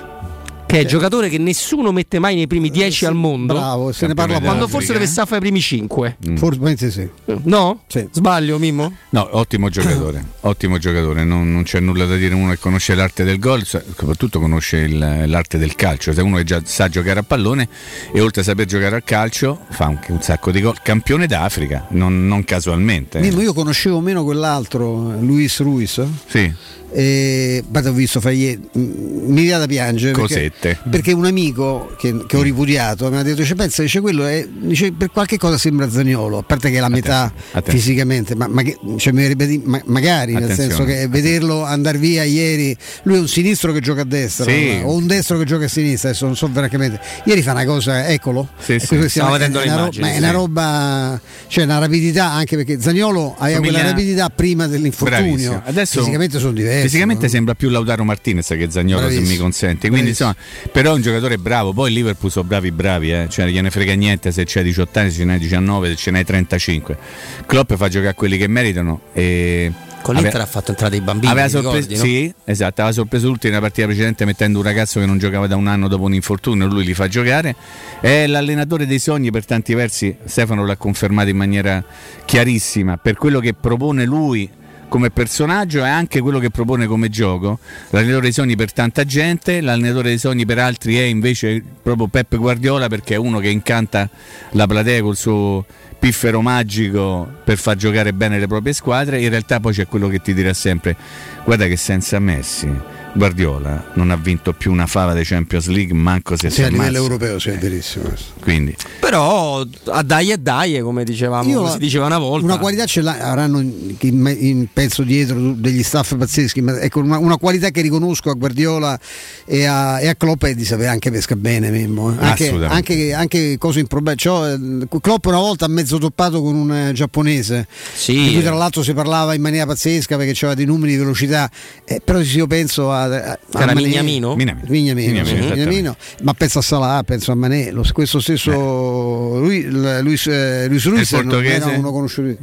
che 0.71 0.79
è 0.79 0.85
giocatore 0.85 1.27
che 1.27 1.37
nessuno 1.37 1.91
mette 1.91 2.17
mai 2.19 2.35
nei 2.35 2.47
primi 2.47 2.69
10 2.69 3.05
al 3.05 3.15
mondo. 3.15 3.53
Bravo, 3.53 3.91
se 3.91 4.07
ne 4.07 4.13
parla 4.13 4.39
quando 4.39 4.67
forse 4.69 4.93
deve 4.93 5.05
stare 5.05 5.27
fra 5.27 5.37
i 5.37 5.39
primi 5.39 5.59
5. 5.59 6.17
Mm. 6.29 6.35
Forse 6.37 6.91
sì. 6.91 7.09
No? 7.43 7.81
Sì. 7.87 8.07
Sbaglio, 8.09 8.57
Mimmo? 8.57 8.93
No, 9.09 9.27
ottimo 9.31 9.69
giocatore. 9.69 10.23
ottimo 10.41 10.77
giocatore, 10.77 11.25
non, 11.25 11.51
non, 11.51 11.63
c'è 11.63 11.81
nulla 11.81 12.05
da 12.05 12.15
dire. 12.15 12.33
Uno 12.33 12.51
che 12.51 12.59
conosce 12.59 12.95
l'arte 12.95 13.25
del 13.25 13.37
gol, 13.37 13.65
soprattutto 13.65 14.39
conosce 14.39 14.77
il, 14.77 14.97
l'arte 14.97 15.57
del 15.57 15.75
calcio. 15.75 16.13
Se 16.13 16.21
uno 16.21 16.37
che 16.37 16.45
già 16.45 16.61
sa 16.63 16.87
giocare 16.87 17.19
a 17.19 17.23
pallone 17.23 17.67
e 18.13 18.21
oltre 18.21 18.41
a 18.41 18.43
saper 18.45 18.65
giocare 18.65 18.95
a 18.95 19.01
calcio 19.01 19.59
fa 19.69 19.85
anche 19.85 20.13
un 20.13 20.21
sacco 20.21 20.51
di 20.51 20.61
gol. 20.61 20.81
Campione 20.81 21.27
d'Africa, 21.27 21.87
non, 21.89 22.27
non 22.27 22.45
casualmente. 22.45 23.19
Mimmo, 23.19 23.41
io 23.41 23.53
conoscevo 23.53 23.99
meno 23.99 24.23
quell'altro, 24.23 25.19
Luis 25.19 25.59
Ruiz. 25.59 26.01
Sì 26.27 26.79
e 26.93 27.63
beh, 27.65 27.87
ho 27.87 27.93
visto 27.93 28.19
fa 28.19 28.31
ieri 28.31 28.59
mi 28.73 29.43
viene 29.43 29.59
da 29.59 29.65
piangere 29.65 30.11
Cosette. 30.11 30.49
Perché, 30.59 30.89
perché 30.89 31.11
un 31.13 31.25
amico 31.25 31.93
che, 31.97 32.25
che, 32.27 32.35
ho 32.37 32.41
ripudiato 32.41 33.09
mi 33.09 33.17
ha 33.17 33.23
detto 33.23 33.45
cioè, 33.45 33.55
pensa 33.55 33.81
dice 33.81 34.01
quello 34.01 34.25
è, 34.25 34.45
dice, 34.47 34.91
per 34.91 35.09
qualche 35.09 35.37
cosa 35.37 35.57
sembra 35.57 35.89
Zagnolo 35.89 36.39
a 36.39 36.43
parte 36.43 36.69
che 36.69 36.77
è 36.77 36.79
la 36.81 36.89
metà 36.89 37.31
Attenzione. 37.51 37.79
fisicamente 37.79 38.35
ma, 38.35 38.47
ma, 38.47 38.61
cioè, 38.97 39.13
mi 39.13 39.61
ma, 39.63 39.81
magari 39.85 40.35
Attenzione. 40.35 40.47
nel 40.47 40.55
senso 40.55 40.83
che 40.83 41.07
vederlo 41.07 41.63
andare 41.63 41.97
via 41.97 42.23
ieri 42.23 42.75
lui 43.03 43.15
è 43.15 43.19
un 43.19 43.27
sinistro 43.27 43.71
che 43.71 43.79
gioca 43.79 44.01
a 44.01 44.05
destra 44.05 44.51
sì. 44.51 44.81
o 44.83 44.93
un 44.93 45.07
destro 45.07 45.37
che 45.37 45.45
gioca 45.45 45.65
a 45.65 45.69
sinistra 45.69 46.09
adesso 46.09 46.25
non 46.25 46.35
so 46.35 46.49
veramente 46.51 46.99
ieri 47.23 47.41
fa 47.41 47.51
una 47.51 47.65
cosa 47.65 48.07
eccolo 48.07 48.49
sì, 48.59 48.79
sì. 48.79 48.99
Stiamo 49.07 49.31
vedendo 49.31 49.61
è, 49.61 49.71
una, 49.71 49.89
è 49.89 50.17
una 50.17 50.31
roba 50.31 51.19
cioè 51.47 51.63
una 51.63 51.79
rapidità 51.79 52.31
anche 52.31 52.57
perché 52.57 52.81
Zagnolo 52.81 53.35
aveva 53.37 53.59
Famiglia... 53.59 53.79
quella 53.79 53.89
rapidità 53.89 54.29
prima 54.29 54.67
dell'infortunio 54.67 55.61
Adesso, 55.65 55.99
fisicamente 55.99 56.39
sono 56.39 56.51
diversi 56.51 56.80
Fisicamente 56.81 57.25
no? 57.25 57.29
sembra 57.29 57.55
più 57.55 57.69
Lautaro 57.69 58.03
Martinez 58.03 58.47
che 58.47 58.67
Zagnolo, 58.69 59.01
Bravissimo. 59.01 59.25
se 59.25 59.31
mi 59.31 59.37
consenti. 59.37 59.89
Quindi, 59.89 60.09
insomma, 60.09 60.35
però 60.71 60.91
è 60.91 60.95
un 60.95 61.01
giocatore 61.01 61.37
bravo. 61.37 61.73
Poi 61.73 61.89
il 61.89 61.95
Liverpool 61.95 62.31
sono 62.31 62.47
bravi, 62.47 62.71
bravi, 62.71 63.11
eh. 63.11 63.27
cioè 63.29 63.47
gliene 63.47 63.69
frega 63.69 63.93
niente 63.93 64.31
se 64.31 64.45
c'è 64.45 64.63
18 64.63 64.99
anni, 64.99 65.11
se 65.11 65.17
ce 65.17 65.25
n'hai 65.25 65.39
19, 65.39 65.89
se 65.89 65.95
ce 65.95 66.11
n'hai 66.11 66.25
35. 66.25 66.97
Klopp 67.45 67.73
fa 67.73 67.87
giocare 67.87 68.11
a 68.11 68.13
quelli 68.13 68.37
che 68.37 68.47
meritano. 68.47 69.01
E 69.13 69.71
con 70.01 70.15
l'Inter 70.15 70.35
aveva, 70.35 70.49
ha 70.49 70.51
fatto 70.51 70.71
entrare 70.71 70.95
i 70.95 71.01
bambini. 71.01 71.31
Aveva 71.31 71.47
sorpreso, 71.47 71.87
ricordi, 71.87 71.95
no? 71.95 72.03
Sì, 72.03 72.33
esatto, 72.45 72.81
aveva 72.81 72.95
sorpreso 72.95 73.27
tutti 73.27 73.47
nella 73.47 73.59
partita 73.59 73.87
precedente 73.87 74.25
mettendo 74.25 74.59
un 74.59 74.63
ragazzo 74.63 74.99
che 74.99 75.05
non 75.05 75.17
giocava 75.17 75.47
da 75.47 75.55
un 75.55 75.67
anno 75.67 75.87
dopo 75.87 76.03
un 76.03 76.13
infortunio, 76.13 76.67
lui 76.67 76.83
li 76.83 76.93
fa 76.93 77.07
giocare. 77.07 77.55
È 77.99 78.27
l'allenatore 78.27 78.85
dei 78.85 78.99
sogni 78.99 79.31
per 79.31 79.45
tanti 79.45 79.73
versi, 79.73 80.15
Stefano 80.25 80.65
l'ha 80.65 80.75
confermato 80.75 81.29
in 81.29 81.37
maniera 81.37 81.83
chiarissima, 82.25 82.97
per 82.97 83.15
quello 83.15 83.39
che 83.39 83.53
propone 83.53 84.05
lui 84.05 84.49
come 84.91 85.09
personaggio 85.09 85.85
e 85.85 85.87
anche 85.87 86.19
quello 86.19 86.37
che 86.37 86.49
propone 86.49 86.85
come 86.85 87.07
gioco. 87.07 87.59
L'allenatore 87.91 88.23
dei 88.23 88.33
sogni 88.33 88.57
per 88.57 88.73
tanta 88.73 89.05
gente, 89.05 89.61
l'allenatore 89.61 90.09
dei 90.09 90.17
sogni 90.17 90.45
per 90.45 90.59
altri 90.59 90.97
è 90.97 91.03
invece 91.03 91.63
proprio 91.81 92.07
Peppe 92.07 92.35
Guardiola 92.35 92.89
perché 92.89 93.13
è 93.13 93.17
uno 93.17 93.39
che 93.39 93.47
incanta 93.47 94.09
la 94.51 94.67
platea 94.67 95.01
col 95.01 95.15
suo 95.15 95.63
piffero 95.97 96.41
magico 96.41 97.25
per 97.41 97.57
far 97.57 97.77
giocare 97.77 98.11
bene 98.11 98.37
le 98.37 98.47
proprie 98.47 98.73
squadre. 98.73 99.21
In 99.21 99.29
realtà 99.29 99.61
poi 99.61 99.71
c'è 99.71 99.87
quello 99.87 100.09
che 100.09 100.19
ti 100.19 100.33
dirà 100.33 100.51
sempre, 100.53 100.97
guarda 101.45 101.67
che 101.67 101.77
senza 101.77 102.19
Messi 102.19 102.99
Guardiola 103.13 103.91
non 103.95 104.09
ha 104.09 104.15
vinto 104.15 104.53
più 104.53 104.71
una 104.71 104.87
fava 104.87 105.13
dei 105.13 105.25
Champions 105.25 105.67
League, 105.67 105.93
manco 105.93 106.37
se 106.37 106.49
sì, 106.49 106.63
a 106.63 106.69
livello 106.69 106.97
europeo, 106.97 107.39
sì, 107.39 107.49
è 107.49 107.57
verissimo. 107.57 108.11
Quindi. 108.39 108.75
Però 108.99 109.65
a 109.85 110.01
dai 110.01 110.31
e 110.31 110.37
dai, 110.37 110.79
come 110.79 111.03
dicevamo, 111.03 111.49
Io, 111.49 111.69
si 111.69 111.77
diceva 111.77 112.05
una 112.05 112.17
volta. 112.17 112.45
Una 112.45 112.57
qualità 112.57 112.85
ce 112.85 113.01
l'ha, 113.01 113.17
avranno 113.19 113.59
in, 113.59 113.97
in 113.99 114.67
pezzo 114.71 115.03
dietro 115.03 115.53
degli 115.53 115.83
staff 115.83 116.15
pazzeschi, 116.15 116.61
ma 116.61 116.79
ecco, 116.79 116.99
una, 116.99 117.17
una, 117.17 117.37
qualità 117.37 117.69
che 117.69 117.81
riconosco 117.81 118.29
a 118.29 118.33
Guardiola 118.33 118.97
e 119.45 119.65
a, 119.65 119.99
e 119.99 120.07
a 120.07 120.15
Klopp 120.15 120.45
è 120.45 120.55
di 120.55 120.63
sapere 120.63 120.87
anche 120.87 121.11
pesca 121.11 121.35
bene 121.35 121.69
Mimmo. 121.69 122.13
Eh. 122.13 122.25
Anche, 122.25 122.49
anche, 122.65 123.13
anche 123.13 123.57
cose 123.57 123.81
improbabili. 123.81 124.21
Cioè, 124.21 124.57
Klopp 125.01 125.25
una 125.25 125.39
volta 125.39 125.65
ha 125.65 125.69
mezzo 125.69 125.97
toppato 125.97 126.41
con 126.41 126.55
un 126.55 126.73
eh, 126.73 126.91
giapponese, 126.93 127.67
sì. 127.93 128.13
di 128.13 128.33
cui 128.33 128.41
tra 128.41 128.55
l'altro 128.55 128.83
si 128.83 128.93
parlava 128.93 129.33
in 129.33 129.41
maniera 129.41 129.65
pazzesca 129.65 130.15
perché 130.15 130.31
aveva 130.45 130.53
dei 130.53 130.65
numeri 130.65 130.93
di 130.93 130.97
velocità, 130.97 131.49
eh, 131.83 132.01
però 132.03 132.23
se 132.23 132.37
io 132.37 132.47
penso 132.47 132.91
a 132.91 133.00
a, 133.03 133.31
a 133.31 133.61
era 133.61 133.73
Mignamino? 133.73 134.35
Mignamino, 134.35 134.67
Mignamino, 134.67 135.23
Mignamino, 135.23 135.55
Mignamino 135.55 135.95
ma 136.23 136.33
penso 136.33 136.59
a 136.59 136.61
Salah, 136.61 137.03
penso 137.03 137.31
a 137.31 137.35
Mané, 137.35 137.71
lo, 137.71 137.85
questo 137.91 138.19
stesso 138.19 138.51
eh. 138.51 139.39
lui, 139.39 139.63
Luis, 140.01 140.27
eh, 140.27 140.67
Luis 140.67 140.85
Ruiz 140.85 141.11
non 141.11 141.43
era 141.45 141.67
uno 141.67 141.91
conosciuto. 141.91 142.37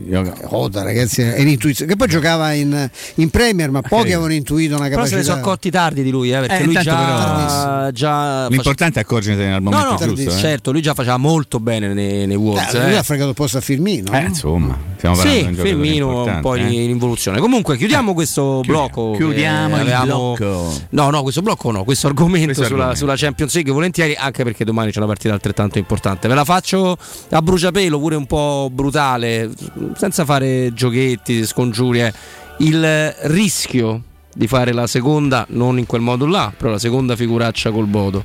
Oda, 0.51 0.83
ragazzi, 0.83 1.23
è 1.23 1.41
un'intuizione. 1.41 1.91
Che 1.91 1.97
poi 1.97 2.09
giocava 2.09 2.53
in, 2.53 2.89
in 3.15 3.31
Premier, 3.31 3.71
ma 3.71 3.83
pochi 3.83 4.13
avevano 4.13 4.33
intuito 4.33 4.77
una 4.77 4.89
capacità. 4.89 5.03
Però 5.03 5.07
se 5.07 5.17
ne 5.17 5.23
sono 5.23 5.39
accorti 5.39 5.71
tardi 5.71 6.03
di 6.03 6.11
lui, 6.11 6.33
eh, 6.33 6.41
perché 6.41 6.59
eh, 6.59 6.65
lui 6.65 6.79
già, 6.81 7.91
già 7.93 8.49
L'importante 8.49 9.01
è 9.01 9.03
accorgersene 9.03 9.55
al 9.55 9.63
momento 9.63 9.97
no, 9.99 10.07
no, 10.07 10.15
giusto. 10.15 10.31
Eh. 10.31 10.39
Certo, 10.39 10.73
lui 10.73 10.83
già 10.83 10.95
faceva 10.95 11.17
molto 11.17 11.61
bene 11.61 11.93
nei, 11.93 12.27
nei 12.27 12.37
Wolves. 12.37 12.75
Eh, 12.75 12.87
lui 12.87 12.97
ha 12.97 13.03
fregato 13.03 13.31
il 13.31 13.35
posto 13.35 13.59
a 13.59 13.61
Firmino. 13.61 14.13
Eh, 14.13 14.25
insomma, 14.25 14.77
stiamo 14.97 15.17
parlando 15.17 15.41
sì, 15.41 15.49
di 15.51 15.59
un 15.61 15.67
Firmino 15.67 16.25
un 16.25 16.39
po' 16.41 16.57
in 16.57 16.73
involuzione. 16.73 17.39
Comunque 17.39 17.77
chiudiamo 17.77 18.15
questo 18.15 18.61
blocco. 18.65 19.13
Chiudiamo 19.17 19.81
il 19.81 20.01
blocco. 20.05 20.48
No, 20.91 21.11
no, 21.11 21.23
questo 21.23 21.43
blocco 21.43 21.71
no, 21.71 21.85
questo 21.85 22.07
argomento, 22.07 22.47
questo 22.47 22.65
sulla, 22.65 22.77
argomento. 22.77 22.99
sulla, 22.99 23.17
Champions 23.17 23.55
League 23.55 23.73
volentieri, 23.73 24.15
anche 24.15 24.45
perché 24.45 24.65
domani 24.65 24.91
c'è 24.91 24.99
una 24.99 25.07
partita 25.07 25.33
altrettanto 25.33 25.79
importante. 25.79 26.29
Ve 26.29 26.35
la 26.35 26.45
faccio 26.45 26.97
a 27.31 27.43
bruciapelo, 27.43 27.99
pure 27.99 28.17
un 28.17 28.27
po' 28.27 28.71
brutale, 28.73 29.51
senza 29.97 30.25
fare 30.25 30.73
giochetti, 30.73 31.45
scongiuri. 31.45 32.11
Il 32.59 33.15
rischio 33.23 34.03
di 34.39 34.47
fare 34.47 34.73
la 34.73 34.87
seconda, 34.87 35.45
non 35.49 35.81
in 35.81 35.87
quel 35.87 36.01
modo 36.01 36.25
là, 36.25 36.53
però 36.57 36.71
la 36.71 36.79
seconda 36.79 37.17
figuraccia 37.17 37.73
col 37.73 37.87
Bodo, 37.87 38.25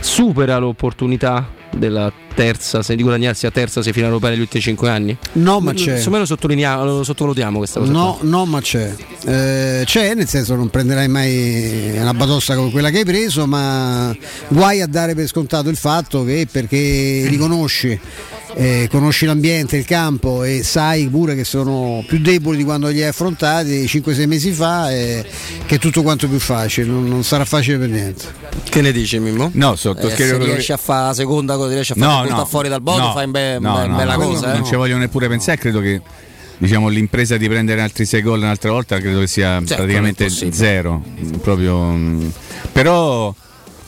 supera 0.00 0.58
l'opportunità 0.58 1.48
della 1.70 2.12
terza, 2.34 2.82
se 2.82 2.96
di 2.96 3.02
guadagnarsi 3.02 3.46
a 3.46 3.52
terza 3.52 3.80
se 3.80 3.92
finale 3.92 4.10
europea 4.10 4.30
negli 4.30 4.40
ultimi 4.40 4.60
5 4.60 4.88
anni? 4.88 5.16
No, 5.34 5.60
ma 5.60 5.72
c'è. 5.72 5.98
Secondo 5.98 6.10
me 6.10 6.18
lo, 6.18 6.24
sottolineiamo, 6.24 6.84
lo 6.84 7.04
sottovalutiamo 7.04 7.58
questa 7.58 7.78
cosa. 7.78 7.92
No, 7.92 8.16
qua. 8.18 8.28
no, 8.28 8.44
ma 8.44 8.60
c'è. 8.60 8.92
Eh, 9.24 9.82
c'è, 9.84 10.14
nel 10.16 10.26
senso 10.26 10.56
non 10.56 10.68
prenderai 10.68 11.06
mai 11.06 11.96
una 11.96 12.12
batossa 12.12 12.56
come 12.56 12.72
quella 12.72 12.90
che 12.90 12.98
hai 12.98 13.04
preso, 13.04 13.46
ma 13.46 14.12
guai 14.48 14.80
a 14.80 14.88
dare 14.88 15.14
per 15.14 15.28
scontato 15.28 15.68
il 15.68 15.76
fatto 15.76 16.24
che 16.24 16.48
perché 16.50 17.24
riconosci 17.28 18.00
eh, 18.54 18.88
conosci 18.90 19.26
l'ambiente, 19.26 19.76
il 19.76 19.84
campo 19.84 20.44
e 20.44 20.62
sai 20.62 21.08
pure 21.08 21.34
che 21.34 21.44
sono 21.44 22.04
più 22.06 22.18
deboli 22.18 22.58
di 22.58 22.64
quando 22.64 22.88
li 22.88 23.02
hai 23.02 23.08
affrontati 23.08 23.84
5-6 23.84 24.26
mesi 24.26 24.52
fa 24.52 24.90
e 24.90 25.24
che 25.66 25.76
è 25.76 25.78
tutto 25.78 26.02
quanto 26.02 26.28
più 26.28 26.38
facile, 26.38 26.86
non, 26.86 27.06
non, 27.06 27.24
sarà 27.24 27.44
facile 27.44 27.78
per 27.78 27.88
niente. 27.88 28.24
Che 28.68 28.80
ne 28.80 28.92
dici 28.92 29.18
Mimmo? 29.18 29.50
No, 29.54 29.76
sotto 29.76 30.08
eh, 30.08 30.14
se 30.14 30.36
riesci 30.38 30.66
che... 30.66 30.72
a 30.72 30.76
fare 30.76 31.06
la 31.06 31.14
seconda 31.14 31.56
cosa, 31.56 31.72
riesci 31.72 31.92
a 31.92 31.94
fare 31.96 32.28
no, 32.28 32.36
no, 32.36 32.44
fuori 32.44 32.68
dal 32.68 32.82
bodo, 32.82 33.06
no, 33.06 33.12
fai 33.12 33.26
be- 33.28 33.58
no, 33.58 33.74
be- 33.74 33.86
no, 33.86 33.96
bella 33.96 34.14
cosa. 34.16 34.52
Non 34.52 34.62
eh? 34.62 34.64
ci 34.64 34.74
voglio 34.74 34.96
neppure 34.96 35.28
pensare, 35.28 35.58
credo 35.58 35.80
che 35.80 36.00
diciamo, 36.62 36.88
l'impresa 36.88 37.36
di 37.36 37.48
prendere 37.48 37.80
altri 37.80 38.04
6 38.04 38.22
gol 38.22 38.38
un'altra 38.40 38.70
volta 38.70 38.98
credo 38.98 39.18
che 39.18 39.26
sia 39.26 39.58
certo, 39.58 39.74
praticamente 39.74 40.30
zero. 40.30 41.02
Proprio, 41.40 41.90
mm, 41.90 42.28
però, 42.70 43.34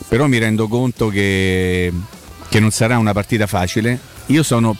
però 0.09 0.27
mi 0.27 0.37
rendo 0.37 0.67
conto 0.67 1.07
che, 1.07 1.91
che 2.55 2.61
non 2.61 2.71
sarà 2.71 2.97
una 2.97 3.11
partita 3.11 3.47
facile 3.47 3.99
io 4.27 4.41
sono 4.43 4.73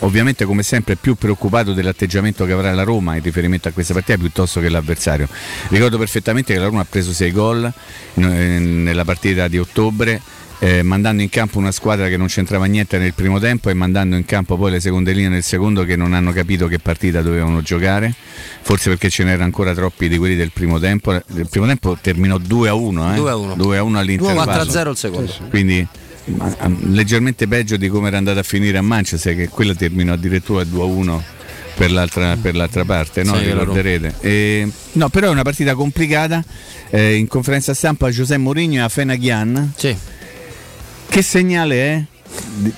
ovviamente 0.00 0.44
come 0.44 0.62
sempre 0.62 0.96
più 0.96 1.14
preoccupato 1.14 1.72
dell'atteggiamento 1.72 2.44
che 2.44 2.52
avrà 2.52 2.70
la 2.74 2.82
Roma 2.82 3.16
in 3.16 3.22
riferimento 3.22 3.66
a 3.66 3.70
questa 3.70 3.94
partita 3.94 4.18
piuttosto 4.18 4.60
che 4.60 4.68
l'avversario. 4.68 5.26
Ricordo 5.68 5.96
perfettamente 5.96 6.52
che 6.52 6.58
la 6.60 6.66
Roma 6.66 6.82
ha 6.82 6.86
preso 6.88 7.14
6 7.14 7.32
gol 7.32 7.72
nella 8.14 9.04
partita 9.04 9.48
di 9.48 9.58
ottobre. 9.58 10.20
Eh, 10.60 10.82
mandando 10.82 11.22
in 11.22 11.28
campo 11.30 11.58
una 11.58 11.72
squadra 11.72 12.08
che 12.08 12.16
non 12.16 12.28
c'entrava 12.28 12.66
niente 12.66 12.98
nel 12.98 13.12
primo 13.12 13.40
tempo 13.40 13.68
e 13.70 13.74
mandando 13.74 14.16
in 14.16 14.24
campo 14.24 14.56
poi 14.56 14.70
le 14.70 14.80
seconde 14.80 15.12
linee 15.12 15.28
nel 15.28 15.42
secondo 15.42 15.84
che 15.84 15.96
non 15.96 16.14
hanno 16.14 16.32
capito 16.32 16.68
che 16.68 16.78
partita 16.78 17.20
dovevano 17.22 17.60
giocare, 17.60 18.14
forse 18.62 18.90
perché 18.90 19.10
ce 19.10 19.24
n'erano 19.24 19.44
ancora 19.44 19.74
troppi 19.74 20.08
di 20.08 20.16
quelli 20.18 20.36
del 20.36 20.52
primo 20.52 20.78
tempo. 20.78 21.12
Il 21.12 21.48
primo 21.50 21.66
tempo 21.66 21.98
terminò 22.00 22.38
2 22.38 22.68
a 22.68 22.74
1, 22.74 23.12
eh? 23.12 23.16
2 23.16 23.30
a 23.30 23.36
1, 23.36 23.54
2 23.56 23.78
a 23.78 23.82
1 23.82 23.98
all'interno. 23.98 24.44
2 24.44 24.52
a 24.52 24.70
0 24.70 24.90
il 24.90 24.96
secondo. 24.96 25.32
Quindi 25.50 25.86
leggermente 26.90 27.46
peggio 27.46 27.76
di 27.76 27.88
come 27.88 28.08
era 28.08 28.16
andata 28.16 28.40
a 28.40 28.42
finire 28.42 28.78
a 28.78 28.82
Manchester 28.82 29.36
che 29.36 29.48
quella 29.48 29.74
terminò 29.74 30.14
addirittura 30.14 30.62
2-1 30.62 31.20
per 31.74 31.90
l'altra, 31.90 32.36
per 32.40 32.54
l'altra 32.54 32.84
parte, 32.84 33.22
no? 33.24 33.36
Sì, 33.36 33.44
ricorderete. 33.44 34.14
E, 34.20 34.68
no, 34.92 35.08
però 35.08 35.28
è 35.28 35.30
una 35.30 35.42
partita 35.42 35.74
complicata. 35.74 36.42
Eh, 36.90 37.16
in 37.16 37.26
conferenza 37.26 37.74
stampa 37.74 38.10
Giuseppe 38.10 38.40
Mourinho 38.40 38.76
e 38.76 38.80
Afena 38.80 39.16
Ghian. 39.16 39.72
Sì. 39.76 39.96
Che 41.08 41.22
segnale 41.22 41.76
è? 41.76 42.04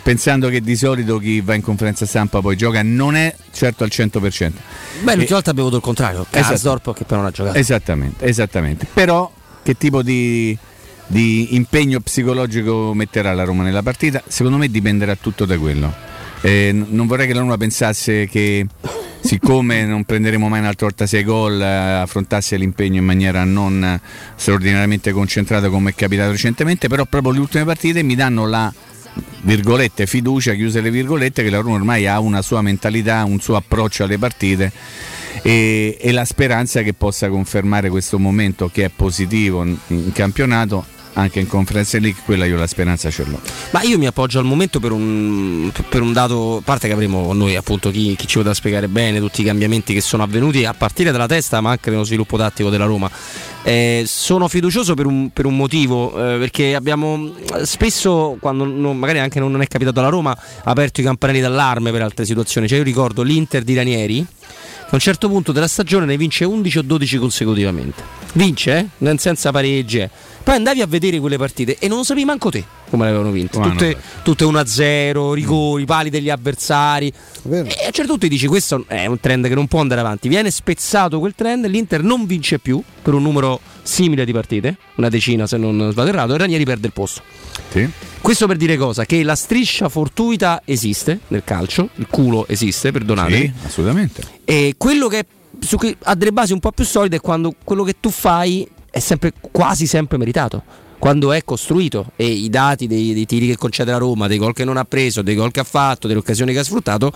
pensando 0.02 0.48
che 0.48 0.60
di 0.60 0.76
solito 0.76 1.18
chi 1.18 1.40
va 1.40 1.54
in 1.54 1.62
conferenza 1.62 2.06
stampa 2.06 2.40
poi 2.40 2.56
gioca 2.56 2.82
non 2.82 3.16
è 3.16 3.34
certo 3.52 3.84
al 3.84 3.90
100%. 3.92 4.20
Beh, 4.20 5.14
l'ultima 5.14 5.26
volta 5.28 5.50
abbiamo 5.50 5.68
avuto 5.68 5.76
il 5.76 5.82
contrario, 5.82 6.26
Kasdorp 6.28 6.80
esatto. 6.80 6.92
che 6.92 7.04
però 7.04 7.20
non 7.20 7.28
ha 7.28 7.32
giocato. 7.32 7.56
Esattamente, 7.56 8.24
esattamente. 8.26 8.86
Però 8.92 9.32
che 9.62 9.76
tipo 9.76 10.02
di, 10.02 10.56
di 11.06 11.54
impegno 11.54 12.00
psicologico 12.00 12.92
metterà 12.94 13.32
la 13.32 13.44
Roma 13.44 13.62
nella 13.62 13.82
partita? 13.82 14.22
Secondo 14.26 14.58
me 14.58 14.68
dipenderà 14.68 15.16
tutto 15.16 15.44
da 15.44 15.58
quello. 15.58 15.92
Eh, 16.40 16.70
non 16.72 17.06
vorrei 17.06 17.26
che 17.26 17.34
la 17.34 17.40
Roma 17.40 17.56
pensasse 17.56 18.26
che 18.26 18.66
siccome 19.20 19.84
non 19.84 20.04
prenderemo 20.04 20.48
mai 20.48 20.60
un'altra 20.60 20.86
volta 20.86 21.06
6 21.06 21.24
gol, 21.24 21.60
eh, 21.60 21.64
affrontasse 21.64 22.56
l'impegno 22.56 22.98
in 22.98 23.04
maniera 23.04 23.44
non 23.44 23.98
straordinariamente 24.36 25.12
concentrata 25.12 25.68
come 25.68 25.90
è 25.90 25.94
capitato 25.94 26.30
recentemente, 26.30 26.88
però 26.88 27.04
proprio 27.04 27.32
le 27.32 27.40
ultime 27.40 27.64
partite 27.64 28.02
mi 28.02 28.14
danno 28.14 28.46
la 28.46 28.72
virgolette 29.42 30.06
fiducia, 30.06 30.54
chiuse 30.54 30.80
le 30.80 30.90
virgolette, 30.90 31.42
che 31.42 31.50
la 31.50 31.58
Roma 31.58 31.76
ormai 31.76 32.06
ha 32.06 32.20
una 32.20 32.42
sua 32.42 32.62
mentalità, 32.62 33.24
un 33.24 33.40
suo 33.40 33.56
approccio 33.56 34.04
alle 34.04 34.18
partite 34.18 34.70
e, 35.42 35.96
e 36.00 36.12
la 36.12 36.24
speranza 36.24 36.82
che 36.82 36.92
possa 36.92 37.28
confermare 37.28 37.88
questo 37.88 38.18
momento 38.18 38.70
che 38.72 38.84
è 38.84 38.90
positivo 38.94 39.62
in, 39.64 39.76
in 39.88 40.12
campionato 40.12 40.94
anche 41.16 41.40
in 41.40 41.46
Conference 41.46 41.98
League, 41.98 42.20
quella 42.24 42.44
io 42.44 42.56
la 42.56 42.66
speranza 42.66 43.10
ce 43.10 43.24
l'ho. 43.24 43.40
Ma 43.70 43.82
io 43.82 43.98
mi 43.98 44.06
appoggio 44.06 44.38
al 44.38 44.44
momento 44.44 44.80
per 44.80 44.92
un, 44.92 45.70
per 45.88 46.02
un 46.02 46.12
dato, 46.12 46.58
a 46.58 46.60
parte 46.62 46.88
che 46.88 46.92
avremo 46.92 47.32
noi 47.32 47.56
appunto 47.56 47.90
chi, 47.90 48.14
chi, 48.16 48.26
ci 48.26 48.36
potrà 48.36 48.54
spiegare 48.54 48.88
bene 48.88 49.18
tutti 49.18 49.40
i 49.40 49.44
cambiamenti 49.44 49.94
che 49.94 50.00
sono 50.00 50.22
avvenuti 50.22 50.64
a 50.64 50.74
partire 50.74 51.10
dalla 51.12 51.26
testa 51.26 51.60
ma 51.60 51.70
anche 51.70 51.90
nello 51.90 52.04
sviluppo 52.04 52.36
tattico 52.36 52.68
della 52.68 52.84
Roma. 52.84 53.10
Eh, 53.62 54.04
sono 54.06 54.46
fiducioso 54.46 54.94
per 54.94 55.06
un, 55.06 55.30
per 55.30 55.46
un 55.46 55.56
motivo, 55.56 56.10
eh, 56.10 56.38
perché 56.38 56.74
abbiamo 56.74 57.32
spesso, 57.62 58.36
quando 58.38 58.64
non, 58.64 58.96
magari 58.96 59.18
anche 59.18 59.40
non 59.40 59.60
è 59.60 59.66
capitato 59.66 59.98
alla 60.00 60.08
Roma, 60.08 60.36
aperto 60.64 61.00
i 61.00 61.04
campanelli 61.04 61.40
d'allarme 61.40 61.90
per 61.90 62.02
altre 62.02 62.24
situazioni. 62.24 62.68
Cioè 62.68 62.78
io 62.78 62.84
ricordo 62.84 63.22
l'Inter 63.22 63.62
di 63.62 63.74
Ranieri, 63.74 64.26
a 64.88 64.90
un 64.92 65.00
certo 65.00 65.28
punto 65.28 65.50
della 65.50 65.66
stagione 65.66 66.04
ne 66.04 66.16
vince 66.16 66.44
11 66.44 66.78
o 66.78 66.82
12 66.82 67.18
consecutivamente. 67.18 68.02
Vince, 68.34 68.90
eh? 69.00 69.18
senza 69.18 69.50
pareggi. 69.50 70.08
Poi 70.46 70.54
andavi 70.54 70.80
a 70.80 70.86
vedere 70.86 71.18
quelle 71.18 71.38
partite 71.38 71.76
e 71.80 71.88
non 71.88 72.04
sapevi 72.04 72.24
manco 72.24 72.50
te 72.50 72.62
come 72.88 73.02
le 73.02 73.08
avevano 73.08 73.32
vinte. 73.32 73.58
Tutte, 73.58 73.96
tutte 74.22 74.44
1-0, 74.44 75.32
rigori, 75.32 75.82
mm. 75.82 75.86
pali 75.86 76.08
degli 76.08 76.30
avversari. 76.30 77.12
E 77.50 77.56
a 77.56 77.62
un 77.62 77.66
certo 77.66 78.06
punto 78.06 78.18
ti 78.18 78.28
dici: 78.28 78.46
questo 78.46 78.84
è 78.86 79.06
un 79.06 79.18
trend 79.18 79.48
che 79.48 79.56
non 79.56 79.66
può 79.66 79.80
andare 79.80 80.00
avanti. 80.02 80.28
Viene 80.28 80.52
spezzato 80.52 81.18
quel 81.18 81.34
trend, 81.34 81.66
l'Inter 81.66 82.04
non 82.04 82.26
vince 82.26 82.60
più 82.60 82.80
per 83.02 83.14
un 83.14 83.22
numero 83.22 83.58
simile 83.82 84.24
di 84.24 84.30
partite, 84.30 84.76
una 84.94 85.08
decina 85.08 85.48
se 85.48 85.56
non 85.56 85.90
sbaglio 85.90 86.10
errato, 86.10 86.36
e 86.36 86.38
Ranieri 86.38 86.64
perde 86.64 86.86
il 86.86 86.92
posto. 86.92 87.22
Sì. 87.72 87.90
Questo 88.20 88.46
per 88.46 88.56
dire 88.56 88.76
cosa? 88.76 89.04
Che 89.04 89.24
la 89.24 89.34
striscia 89.34 89.88
fortuita 89.88 90.62
esiste 90.64 91.18
nel 91.26 91.42
calcio, 91.42 91.88
il 91.96 92.06
culo 92.08 92.46
esiste, 92.46 92.92
perdonate. 92.92 93.36
Sì, 93.36 93.52
assolutamente. 93.64 94.22
E 94.44 94.76
quello 94.78 95.08
che 95.08 95.26
su 95.58 95.76
cui 95.76 95.96
ha 96.04 96.14
delle 96.14 96.32
basi 96.32 96.52
un 96.52 96.60
po' 96.60 96.70
più 96.70 96.84
solide 96.84 97.16
è 97.16 97.20
quando 97.20 97.52
quello 97.64 97.82
che 97.82 97.96
tu 97.98 98.10
fai 98.10 98.68
è 98.96 98.98
sempre, 98.98 99.34
quasi 99.50 99.86
sempre 99.86 100.16
meritato. 100.16 100.62
Quando 100.98 101.30
è 101.30 101.44
costruito 101.44 102.12
e 102.16 102.24
i 102.24 102.48
dati 102.48 102.86
dei, 102.86 103.12
dei 103.12 103.26
tiri 103.26 103.46
che 103.46 103.56
concede 103.58 103.90
la 103.90 103.98
Roma, 103.98 104.26
dei 104.26 104.38
gol 104.38 104.54
che 104.54 104.64
non 104.64 104.78
ha 104.78 104.86
preso, 104.86 105.20
dei 105.20 105.34
gol 105.34 105.50
che 105.50 105.60
ha 105.60 105.64
fatto, 105.64 106.06
delle 106.06 106.20
occasioni 106.20 106.54
che 106.54 106.60
ha 106.60 106.64
sfruttato, 106.64 107.12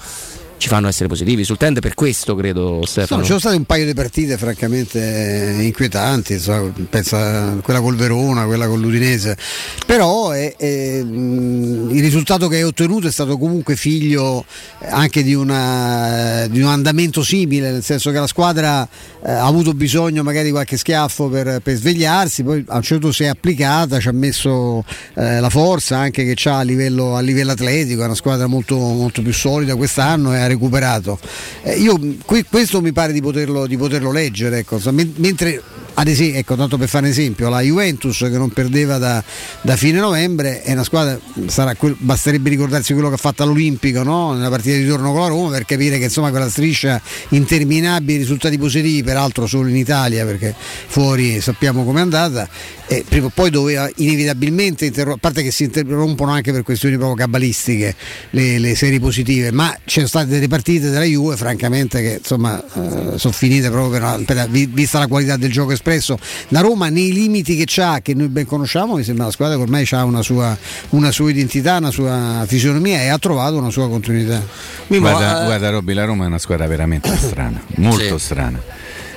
ci 0.61 0.69
fanno 0.69 0.89
essere 0.89 1.09
positivi 1.09 1.43
sul 1.43 1.57
tende 1.57 1.81
per 1.81 1.95
questo 1.95 2.35
credo 2.35 2.83
Stefano. 2.85 3.21
No, 3.21 3.23
ci 3.23 3.29
sono 3.29 3.41
state 3.41 3.57
un 3.57 3.65
paio 3.65 3.87
di 3.87 3.95
partite 3.95 4.37
francamente 4.37 5.57
inquietanti, 5.59 6.39
so, 6.39 6.71
penso 6.91 7.17
a 7.17 7.57
quella 7.63 7.81
col 7.81 7.97
Verona, 7.97 8.45
quella 8.45 8.69
con 8.69 8.79
l'Udinese, 8.79 9.39
però 9.87 10.33
è, 10.33 10.55
è, 10.57 10.99
il 10.99 12.01
risultato 12.01 12.47
che 12.49 12.57
hai 12.57 12.63
ottenuto 12.65 13.07
è 13.07 13.11
stato 13.11 13.39
comunque 13.39 13.75
figlio 13.75 14.45
anche 14.81 15.23
di, 15.23 15.33
una, 15.33 16.47
di 16.49 16.61
un 16.61 16.69
andamento 16.69 17.23
simile, 17.23 17.73
nel 17.73 17.83
senso 17.83 18.11
che 18.11 18.19
la 18.19 18.27
squadra 18.27 18.87
eh, 19.25 19.31
ha 19.31 19.47
avuto 19.47 19.73
bisogno 19.73 20.23
magari 20.23 20.47
di 20.47 20.51
qualche 20.51 20.77
schiaffo 20.77 21.29
per, 21.29 21.61
per, 21.63 21.77
svegliarsi, 21.77 22.43
poi 22.43 22.63
a 22.69 22.77
un 22.77 22.83
certo 22.83 22.99
punto 22.99 23.13
si 23.13 23.23
è 23.23 23.29
applicata, 23.29 23.99
ci 23.99 24.09
ha 24.09 24.13
messo 24.13 24.85
eh, 25.15 25.41
la 25.41 25.49
forza 25.49 25.97
anche 25.97 26.31
che 26.31 26.49
ha 26.51 26.59
a 26.59 26.63
livello, 26.63 27.17
a 27.17 27.21
livello 27.21 27.53
atletico, 27.53 28.03
è 28.03 28.05
una 28.05 28.15
squadra 28.15 28.47
molto, 28.47 28.77
molto 28.77 29.23
più 29.23 29.33
solida 29.33 29.75
quest'anno 29.75 30.33
ha 30.41 30.50
recuperato. 30.51 31.19
Eh, 31.63 31.79
io 31.79 31.99
qui, 32.25 32.45
questo 32.49 32.81
mi 32.81 32.93
pare 32.93 33.13
di 33.13 33.21
poterlo, 33.21 33.67
di 33.67 33.77
poterlo 33.77 34.13
leggere, 34.13 34.59
ecco. 34.59 34.79
mentre 34.93 35.63
ad 35.95 36.09
esempio, 36.09 36.39
ecco, 36.39 36.57
tanto 36.57 36.79
per 36.79 36.89
fare 36.89 37.07
un 37.07 37.11
esempio, 37.11 37.49
la 37.49 37.61
Juventus 37.61 38.19
che 38.19 38.39
non 38.39 38.51
perdeva 38.51 38.99
da, 38.99 39.23
da 39.63 39.77
fine 39.77 39.99
novembre 39.99 40.63
è 40.63 40.73
una 40.73 40.85
squadra, 40.85 41.19
sarà, 41.47 41.75
basterebbe 41.99 42.49
ricordarsi 42.49 42.93
quello 42.93 43.09
che 43.09 43.15
ha 43.15 43.19
fatto 43.19 43.43
all'Olimpico 43.43 44.03
no? 44.03 44.33
nella 44.33 44.49
partita 44.49 44.77
di 44.77 44.83
ritorno 44.83 45.13
con 45.13 45.21
la 45.21 45.29
Roma 45.29 45.51
per 45.51 45.65
capire 45.65 45.99
che 45.99 46.05
insomma 46.05 46.31
quella 46.31 46.49
striscia 46.49 47.01
interminabile, 47.31 48.19
risultati 48.19 48.59
positivi, 48.59 49.03
peraltro 49.03 49.47
solo 49.47 49.69
in 49.69 49.77
Italia 49.77 50.25
perché 50.25 50.55
fuori 50.57 51.41
sappiamo 51.41 51.85
com'è 51.85 52.01
andata, 52.01 52.49
e 52.87 53.05
prima 53.09 53.27
o 53.27 53.31
poi 53.33 53.51
doveva 53.51 53.89
inevitabilmente 53.97 54.87
interrompere, 54.87 55.17
a 55.17 55.21
parte 55.21 55.43
che 55.43 55.53
si 55.53 55.65
interrompono 55.65 56.33
anche 56.33 56.51
per 56.51 56.63
questioni 56.63 56.97
proprio 56.97 57.17
cabalistiche 57.17 57.95
le, 58.31 58.59
le 58.59 58.75
serie 58.75 58.99
positive, 58.99 59.53
ma 59.53 59.77
c'erano 59.85 60.09
state 60.09 60.27
delle 60.27 60.49
partite 60.49 60.91
della 60.91 61.05
Juve 61.05 61.37
francamente 61.37 62.01
che 62.01 62.19
insomma 62.19 62.61
eh, 62.61 63.17
sono 63.19 63.33
finite 63.33 63.71
proprio 63.71 64.01
per, 64.01 64.25
per, 64.25 64.49
vista 64.49 64.99
la 64.99 65.07
qualità 65.07 65.37
del 65.37 65.53
gioco 65.53 65.73
espresso 65.81 66.19
da 66.49 66.61
Roma 66.61 66.89
nei 66.89 67.13
limiti 67.13 67.57
che 67.57 67.81
ha, 67.81 68.01
che 68.01 68.15
noi 68.15 68.29
ben 68.29 68.45
conosciamo, 68.45 68.97
mi 68.97 69.03
sembra 69.03 69.25
una 69.25 69.33
squadra 69.33 69.57
che 69.57 69.63
ormai 69.63 69.89
ha 69.91 70.05
una 70.05 70.23
sua, 70.23 70.57
una 70.91 71.11
sua 71.11 71.31
identità, 71.31 71.79
una 71.79 71.91
sua 71.91 72.45
fisionomia 72.47 73.03
e 73.03 73.09
ha 73.09 73.19
trovato 73.19 73.57
una 73.57 73.71
sua 73.71 73.89
continuità. 73.89 74.43
Guarda, 74.87 75.43
uh, 75.43 75.45
guarda 75.47 75.71
Robby, 75.71 75.95
la 75.95 76.05
Roma 76.05 76.25
è 76.25 76.27
una 76.27 76.39
squadra 76.39 76.67
veramente 76.67 77.15
strana, 77.17 77.61
molto 77.77 78.19
sì. 78.19 78.25
strana. 78.25 78.61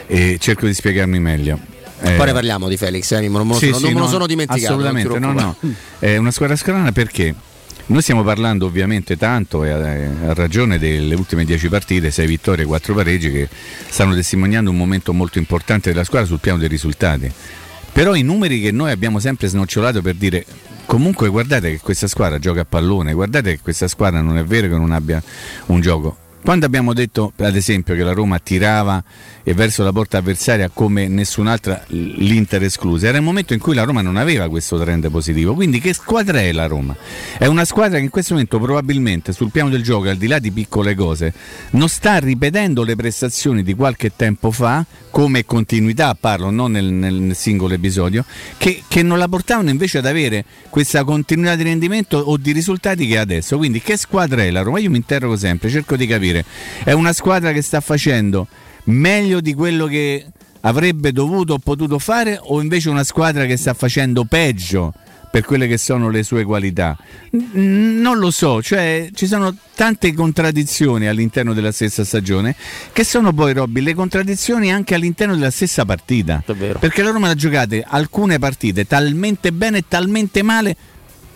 E 0.08 0.38
cerco 0.39 0.65
di 0.65 0.73
spiegarmi 0.73 1.19
meglio. 1.19 1.60
Eh, 2.02 2.15
Poi 2.15 2.26
ne 2.26 2.34
parliamo 2.34 2.67
di 2.67 2.76
Felix, 2.76 3.12
eh, 3.12 3.28
non, 3.30 3.47
me 3.47 3.54
lo, 3.54 3.60
sì, 3.60 3.67
sono, 3.67 3.78
sì, 3.78 3.84
non 3.84 3.93
me 3.93 3.99
lo 3.99 4.08
sono 4.08 4.28
dimenticato. 4.28 4.73
Assolutamente, 4.73 5.19
no, 5.19 5.32
no. 5.32 5.56
È 5.99 6.17
una 6.17 6.32
squadra 6.32 6.56
strana 6.56 6.91
perché 6.91 7.34
noi 7.86 8.02
stiamo 8.02 8.24
parlando 8.24 8.65
ovviamente 8.65 9.17
tanto 9.17 9.63
e 9.65 9.72
ha 9.72 10.34
ragione 10.34 10.80
delle 10.80 11.15
ultime 11.15 11.43
10 11.43 11.67
partite, 11.67 12.12
6 12.12 12.26
vittorie 12.26 12.63
e 12.63 12.67
4 12.67 12.93
pareggi 12.93 13.30
che 13.30 13.50
stanno 13.89 14.15
testimoniando 14.15 14.69
un 14.69 14.78
momento 14.78 15.13
molto 15.13 15.38
importante 15.38 15.91
della 15.91 16.06
squadra 16.06 16.28
sul 16.28 16.39
piano 16.39 16.60
dei 16.60 16.69
risultati. 16.69 17.32
Però 17.91 18.15
i 18.15 18.24
numeri 18.24 18.62
che 18.62 18.72
noi 18.72 18.91
abbiamo 18.91 19.19
sempre 19.19 19.48
snocciolato 19.48 20.02
per 20.02 20.15
dire 20.15 20.46
comunque 20.86 21.28
guardate 21.28 21.72
che 21.72 21.80
questa 21.80 22.08
squadra 22.08 22.39
gioca 22.39 22.62
a 22.62 22.65
pallone, 22.65 23.13
guardate 23.13 23.52
che 23.52 23.60
questa 23.62 23.88
squadra 23.88 24.22
non 24.22 24.38
è 24.38 24.43
vero 24.43 24.67
che 24.69 24.78
non 24.78 24.91
abbia 24.91 25.22
un 25.67 25.82
gioco. 25.82 26.22
Quando 26.43 26.65
abbiamo 26.65 26.93
detto, 26.93 27.32
ad 27.38 27.56
esempio, 27.56 27.95
che 27.95 28.03
la 28.03 28.12
Roma 28.12 28.38
tirava 28.38 29.01
e 29.43 29.53
verso 29.53 29.82
la 29.84 29.93
porta 29.93 30.17
avversaria 30.17 30.69
come 30.69 31.08
nessun'altra 31.08 31.84
l'Inter 31.88 32.63
esclusa. 32.63 33.08
Era 33.08 33.17
il 33.17 33.23
momento 33.23 33.53
in 33.53 33.60
cui 33.60 33.73
la 33.73 33.84
Roma 33.84 34.01
non 34.01 34.17
aveva 34.17 34.49
questo 34.49 34.77
trend 34.77 35.10
positivo. 35.10 35.53
Quindi 35.53 35.79
che 35.79 35.93
squadra 35.93 36.41
è 36.41 36.51
la 36.51 36.67
Roma? 36.67 36.95
È 37.38 37.45
una 37.45 37.63
squadra 37.63 37.97
che 37.97 38.03
in 38.03 38.10
questo 38.10 38.34
momento 38.34 38.60
probabilmente 38.60 39.32
sul 39.32 39.51
piano 39.51 39.69
del 39.69 39.84
gioco, 39.84 40.10
al 40.10 40.17
di 40.17 40.27
là 40.27 40.39
di 40.39 40.51
piccole 40.51 40.95
cose, 40.95 41.34
non 41.71 41.88
sta 41.88 42.17
ripetendo 42.19 42.84
le 42.84 42.95
prestazioni 42.95 43.63
di 43.63 43.73
qualche 43.73 44.12
tempo 44.13 44.51
fa 44.51 44.86
come 45.13 45.45
continuità, 45.45 46.15
parlo 46.19 46.49
non 46.49 46.71
nel, 46.71 46.86
nel 46.86 47.36
singolo 47.36 47.75
episodio, 47.75 48.25
che, 48.58 48.84
che, 48.88 49.03
non 49.03 49.19
la 49.19 49.27
portavano 49.27 49.69
invece 49.69 49.99
ad 49.99 50.08
avere 50.08 50.43
questa 50.69 51.03
continuità 51.03 51.56
di 51.56 51.62
rendimento 51.62 52.17
o 52.17 52.36
di 52.36 52.51
risultati 52.51 53.06
che 53.06 53.19
ha 53.19 53.21
adesso. 53.21 53.58
Quindi 53.58 53.79
che 53.79 53.95
squadra 53.95 54.41
è 54.41 54.49
la 54.49 54.62
Roma? 54.62 54.79
Io 54.79 54.89
mi 54.89 54.97
interrogo 54.97 55.38
sempre, 55.38 55.69
cerco 55.69 55.95
di 55.95 56.08
capire. 56.08 56.33
È 56.84 56.91
una 56.91 57.13
squadra 57.13 57.52
che 57.52 57.62
sta 57.62 57.82
facendo 57.82 58.48
meglio 58.86 59.41
di 59.41 59.54
quello 59.54 59.86
che 59.86 60.26
avrebbe 60.62 61.12
dovuto 61.12 61.54
o 61.54 61.60
potuto 61.60 62.00
fare 62.00 62.39
o 62.41 62.62
invece 62.62 62.89
una 62.89 63.04
squadra 63.04 63.46
che 63.46 63.58
sta 63.58 63.74
facendo 63.74 64.24
peggio 64.24 64.93
per 65.34 65.46
quelle 65.46 65.67
che 65.67 65.80
sono 65.80 66.10
le 66.10 66.22
sue 66.22 66.43
qualità? 66.43 66.96
Non 67.32 68.19
lo 68.19 68.30
so, 68.30 68.62
cioè 68.62 69.10
ci 69.15 69.26
sono 69.26 69.56
tante 69.74 70.13
contraddizioni 70.13 71.08
all'interno 71.08 71.54
della 71.54 71.72
stessa 71.72 72.06
stagione 72.06 72.56
che 72.91 73.04
sono 73.04 73.34
poi 73.34 73.54
Robby 73.54 73.82
le 73.82 73.96
contraddizioni 73.96 74.72
anche 74.72 74.93
all'interno 74.93 75.34
della 75.34 75.50
stessa 75.50 75.86
partita. 75.86 76.43
Perché 76.46 77.02
la 77.02 77.10
Roma 77.10 77.30
ha 77.30 77.34
giocato 77.36 77.76
alcune 77.84 78.38
partite 78.38 78.86
talmente 78.86 79.52
bene 79.52 79.80
e 79.80 79.86
talmente 79.88 80.43
male 80.43 80.76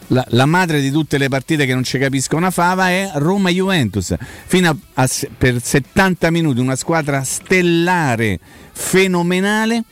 la, 0.08 0.26
la, 0.30 0.46
madre 0.46 0.80
di 0.82 0.92
tutte 0.92 1.18
le 1.18 1.28
partite 1.28 1.66
che 1.66 1.74
non 1.74 1.84
ci 1.84 1.98
capisco 1.98 2.36
una 2.36 2.52
fava 2.52 2.90
è 2.90 3.12
Roma-Juventus. 3.16 4.16
Fino 4.46 4.70
a, 4.70 4.76
a, 4.94 5.10
per 5.38 5.62
70 5.62 6.32
minuti 6.32 6.60
una 6.60 6.76
squadra 6.76 7.24
stellare, 7.24 8.40
fenomenale. 8.72 9.84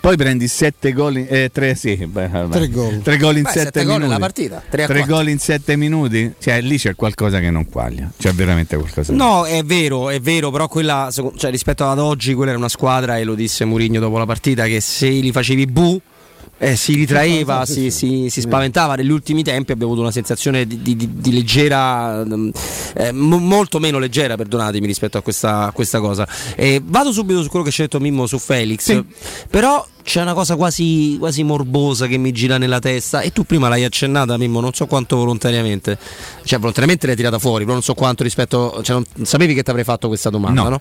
Poi 0.00 0.16
prendi 0.18 0.48
7 0.48 0.92
gol, 0.92 1.16
in, 1.16 1.26
eh, 1.30 1.50
3, 1.50 1.74
sì, 1.74 1.96
beh, 1.96 2.30
3 2.50 2.68
gol. 2.68 3.00
3 3.02 3.16
gol 3.16 3.38
in 3.38 3.46
7 3.46 3.84
minuti. 3.84 4.06
la 4.06 4.18
partita. 4.18 4.62
3, 4.68 4.86
3 4.86 5.04
gol 5.04 5.28
in 5.30 5.38
7 5.38 5.76
minuti. 5.76 6.34
Cioè, 6.38 6.60
lì 6.60 6.76
c'è 6.76 6.94
qualcosa 6.94 7.40
che 7.40 7.50
non 7.50 7.66
quaglia. 7.66 8.10
C'è 8.18 8.32
veramente 8.32 8.76
qualcosa. 8.76 9.14
No, 9.14 9.44
è 9.46 9.62
vero, 9.64 10.10
è 10.10 10.20
vero, 10.20 10.50
però 10.50 10.68
quella, 10.68 11.10
cioè, 11.10 11.50
rispetto 11.50 11.88
ad 11.88 11.98
oggi, 11.98 12.34
quella 12.34 12.50
era 12.50 12.58
una 12.58 12.68
squadra, 12.68 13.16
e 13.16 13.24
lo 13.24 13.34
disse 13.34 13.64
Murigno 13.64 13.98
dopo 13.98 14.18
la 14.18 14.26
partita, 14.26 14.66
che 14.66 14.80
se 14.80 15.08
li 15.08 15.32
facevi 15.32 15.66
bu 15.66 16.00
eh, 16.58 16.76
si 16.76 16.94
ritraeva, 16.94 17.64
si, 17.64 17.90
si, 17.90 18.28
si, 18.28 18.40
spaventava. 18.40 18.96
Negli 18.96 19.10
ultimi 19.10 19.42
tempi 19.42 19.72
abbiamo 19.72 19.92
avuto 19.92 20.04
una 20.04 20.12
sensazione 20.12 20.66
di, 20.66 20.82
di, 20.82 20.96
di 20.96 21.32
leggera, 21.32 22.24
mm, 22.24 22.50
eh, 22.94 23.12
molto 23.12 23.78
meno 23.78 23.98
leggera, 23.98 24.36
perdonatemi, 24.36 24.86
rispetto 24.86 25.18
a 25.18 25.22
questa, 25.22 25.66
a 25.66 25.72
questa 25.72 26.00
cosa. 26.00 26.26
Eh, 26.56 26.82
vado 26.84 27.12
subito 27.12 27.42
su 27.42 27.48
quello 27.48 27.64
che 27.64 27.70
c'è 27.70 27.82
detto 27.82 28.00
Mimmo 28.00 28.26
su 28.26 28.38
Felix, 28.38 28.80
sì. 28.80 29.04
però 29.48 29.86
c'è 30.02 30.20
una 30.20 30.34
cosa 30.34 30.56
quasi, 30.56 31.16
quasi, 31.18 31.44
morbosa 31.44 32.06
che 32.06 32.16
mi 32.16 32.32
gira 32.32 32.58
nella 32.58 32.80
testa 32.80 33.20
e 33.20 33.30
tu 33.30 33.44
prima 33.44 33.68
l'hai 33.68 33.84
accennata 33.84 34.36
Mimmo, 34.36 34.60
non 34.60 34.72
so 34.72 34.86
quanto 34.86 35.16
volontariamente, 35.16 35.96
cioè 36.44 36.58
volontariamente 36.58 37.06
l'hai 37.06 37.16
tirata 37.16 37.38
fuori, 37.38 37.62
però 37.62 37.74
non 37.74 37.82
so 37.82 37.94
quanto 37.94 38.24
rispetto, 38.24 38.80
cioè 38.82 38.96
non 38.96 39.26
sapevi 39.26 39.54
che 39.54 39.62
ti 39.62 39.70
avrei 39.70 39.84
fatto 39.84 40.08
questa 40.08 40.30
domanda, 40.30 40.62
no? 40.62 40.68
no? 40.70 40.80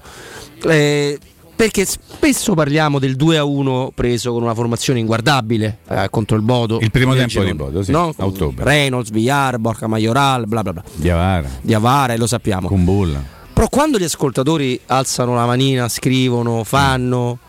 Perché 1.58 1.86
spesso 1.86 2.54
parliamo 2.54 3.00
del 3.00 3.16
2 3.16 3.38
a 3.38 3.44
1 3.44 3.92
preso 3.96 4.32
con 4.32 4.44
una 4.44 4.54
formazione 4.54 5.00
inguardabile 5.00 5.80
eh, 5.90 6.08
contro 6.12 6.36
il 6.36 6.44
Bodo. 6.44 6.78
Il 6.80 6.92
primo 6.92 7.16
tempo 7.16 7.44
di 7.44 7.52
Bodo, 7.56 7.82
sì, 7.82 7.92
no? 7.92 8.14
ottobre. 8.16 8.64
Reynolds, 8.64 9.10
Villar, 9.10 9.58
Borca 9.58 9.88
Majoral, 9.88 10.46
bla 10.46 10.62
bla 10.62 10.74
bla. 10.74 10.84
Diavara. 10.94 11.50
Diavara, 11.62 12.16
lo 12.16 12.28
sappiamo. 12.28 12.68
Kumbulla. 12.68 13.24
Però 13.54 13.68
quando 13.70 13.98
gli 13.98 14.04
ascoltatori 14.04 14.80
alzano 14.86 15.34
la 15.34 15.48
manina, 15.48 15.90
scrivono, 15.90 16.64
fanno 16.64 17.40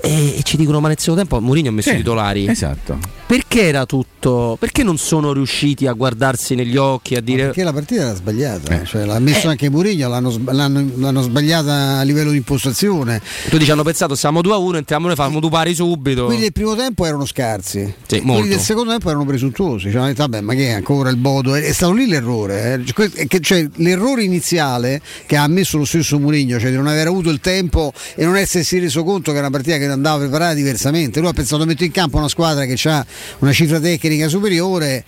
e, 0.00 0.38
e 0.38 0.42
ci 0.42 0.56
dicono 0.56 0.80
ma 0.80 0.88
nel 0.88 0.98
secondo 0.98 1.20
tempo 1.20 1.38
Mourinho 1.38 1.68
ha 1.68 1.72
messo 1.72 1.90
sì, 1.90 1.96
i 1.96 1.98
titolari. 1.98 2.48
Esatto. 2.48 2.98
Perché 3.28 3.64
era 3.64 3.84
tutto? 3.84 4.56
Perché 4.58 4.82
non 4.82 4.96
sono 4.96 5.34
riusciti 5.34 5.86
a 5.86 5.92
guardarsi 5.92 6.54
negli 6.54 6.78
occhi 6.78 7.14
a 7.14 7.20
dire. 7.20 7.42
Ma 7.42 7.44
perché 7.48 7.62
la 7.62 7.74
partita 7.74 8.00
era 8.00 8.14
sbagliata, 8.14 8.80
eh. 8.80 8.86
cioè, 8.86 9.04
l'ha 9.04 9.18
messo 9.18 9.48
eh. 9.48 9.50
anche 9.50 9.68
Mourinho, 9.68 10.08
l'hanno, 10.08 10.34
l'hanno, 10.46 10.90
l'hanno, 10.96 11.20
sbagliata 11.20 11.98
a 11.98 12.02
livello 12.04 12.30
di 12.30 12.38
impostazione. 12.38 13.20
Tu 13.50 13.58
dici 13.58 13.70
hanno 13.70 13.82
pensato 13.82 14.14
siamo 14.14 14.40
2 14.40 14.52
a 14.54 14.56
1, 14.56 14.78
entriamo 14.78 15.08
noi, 15.08 15.14
facciamo 15.14 15.40
due 15.40 15.50
pari 15.50 15.74
subito. 15.74 16.24
Quelli 16.24 16.40
del 16.40 16.54
primo 16.54 16.74
tempo 16.74 17.04
erano 17.04 17.26
scarsi, 17.26 17.92
sì, 18.06 18.22
quelli 18.22 18.48
del 18.48 18.60
secondo 18.60 18.92
tempo 18.92 19.10
erano 19.10 19.26
presuntuosi. 19.26 19.90
Cioè, 19.90 20.14
vabbè, 20.14 20.40
ma 20.40 20.54
che 20.54 20.68
è 20.68 20.72
ancora 20.72 21.10
il 21.10 21.16
Bodo? 21.16 21.54
È 21.54 21.72
stato 21.72 21.92
lì 21.92 22.06
l'errore. 22.06 22.82
Eh. 22.96 23.40
Cioè, 23.40 23.68
l'errore 23.74 24.22
iniziale 24.22 25.02
che 25.26 25.36
ha 25.36 25.42
ammesso 25.42 25.76
lo 25.76 25.84
stesso 25.84 26.18
Mourinho, 26.18 26.58
cioè 26.58 26.70
di 26.70 26.76
non 26.76 26.86
aver 26.86 27.08
avuto 27.08 27.28
il 27.28 27.40
tempo 27.40 27.92
e 28.14 28.24
non 28.24 28.38
essersi 28.38 28.78
reso 28.78 29.04
conto 29.04 29.32
che 29.32 29.36
era 29.36 29.48
una 29.48 29.54
partita 29.54 29.76
che 29.76 29.84
andava 29.84 30.16
preparata 30.20 30.54
diversamente. 30.54 31.20
Lui 31.20 31.28
ha 31.28 31.34
pensato 31.34 31.66
metto 31.66 31.84
in 31.84 31.90
campo 31.90 32.16
una 32.16 32.28
squadra 32.28 32.64
che 32.64 32.88
ha 32.88 33.04
una 33.38 33.52
cifra 33.52 33.80
tecnica 33.80 34.28
superiore 34.28 35.04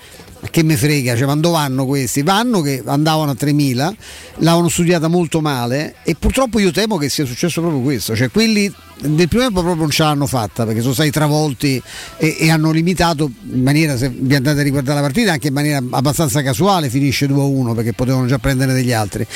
che 0.50 0.62
me 0.62 0.76
frega, 0.76 1.16
cioè 1.16 1.24
quando 1.24 1.50
vanno 1.50 1.84
questi? 1.84 2.22
Vanno 2.22 2.60
che 2.62 2.82
andavano 2.84 3.32
a 3.32 3.34
3000, 3.34 3.94
l'avevano 4.36 4.68
studiata 4.68 5.08
molto 5.08 5.40
male 5.40 5.96
e 6.02 6.16
purtroppo 6.18 6.58
io 6.58 6.70
temo 6.70 6.96
che 6.96 7.08
sia 7.08 7.26
successo 7.26 7.60
proprio 7.60 7.82
questo, 7.82 8.16
cioè 8.16 8.30
quelli 8.30 8.72
del 9.00 9.28
primo 9.28 9.44
tempo 9.44 9.60
proprio 9.60 9.82
non 9.82 9.90
ce 9.90 10.02
l'hanno 10.02 10.26
fatta 10.26 10.66
perché 10.66 10.82
sono 10.82 10.92
stati 10.92 11.10
travolti 11.10 11.82
e, 12.18 12.36
e, 12.38 12.50
hanno 12.50 12.70
limitato 12.70 13.30
in 13.50 13.62
maniera, 13.62 13.96
se 13.96 14.10
vi 14.10 14.34
andate 14.34 14.60
a 14.60 14.62
riguardare 14.62 15.00
la 15.00 15.06
partita, 15.06 15.32
anche 15.32 15.48
in 15.48 15.54
maniera 15.54 15.82
abbastanza 15.90 16.42
casuale 16.42 16.90
finisce 16.90 17.26
2-1 17.26 17.74
perché 17.74 17.92
potevano 17.94 18.26
già 18.26 18.38
prendere 18.38 18.74
degli 18.74 18.92
altri. 18.92 19.26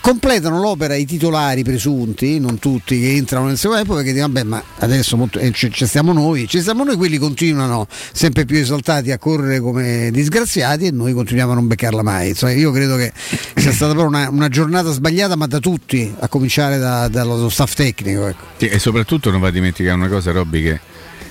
Completano 0.00 0.60
l'opera 0.60 0.94
i 0.94 1.06
titolari 1.06 1.64
presunti, 1.64 2.38
non 2.38 2.58
tutti 2.58 3.00
che 3.00 3.14
entrano 3.14 3.46
nel 3.46 3.56
secondo 3.56 3.78
tempo 3.82 3.94
perché 3.94 4.12
dicono 4.12 4.32
vabbè 4.32 4.46
ma 4.46 4.62
adesso 4.80 5.28
eh, 5.38 5.52
ci, 5.52 5.70
ci 5.72 5.86
stiamo 5.86 6.12
noi, 6.12 6.46
ci 6.46 6.60
stiamo 6.60 6.84
noi, 6.84 6.96
quelli 6.96 7.16
continuano 7.16 7.86
sempre 8.12 8.44
più 8.44 8.58
esaltati 8.58 9.12
a 9.12 9.18
correre 9.18 9.60
come 9.60 10.10
disgraziati 10.12 10.45
e 10.86 10.90
noi 10.90 11.12
continuiamo 11.12 11.52
a 11.52 11.54
non 11.54 11.66
beccarla 11.66 12.02
mai. 12.02 12.28
Insomma, 12.28 12.52
io 12.52 12.70
credo 12.70 12.96
che 12.96 13.12
sia 13.54 13.72
stata 13.72 13.92
proprio 13.92 14.16
una, 14.16 14.28
una, 14.30 14.48
giornata 14.48 14.90
sbagliata 14.90 15.36
ma 15.36 15.46
da 15.46 15.58
tutti, 15.58 16.14
a 16.18 16.28
cominciare 16.28 16.78
da, 16.78 17.08
dallo 17.08 17.48
staff 17.48 17.74
tecnico. 17.74 18.26
Ecco. 18.28 18.44
Sì, 18.58 18.68
e 18.68 18.78
soprattutto 18.78 19.16
soprattutto 19.16 19.30
non 19.30 19.40
va 19.40 19.48
a 19.48 19.50
dimenticare 19.50 19.94
una 19.94 20.08
cosa, 20.08 20.32
Robby, 20.32 20.62
che 20.62 20.80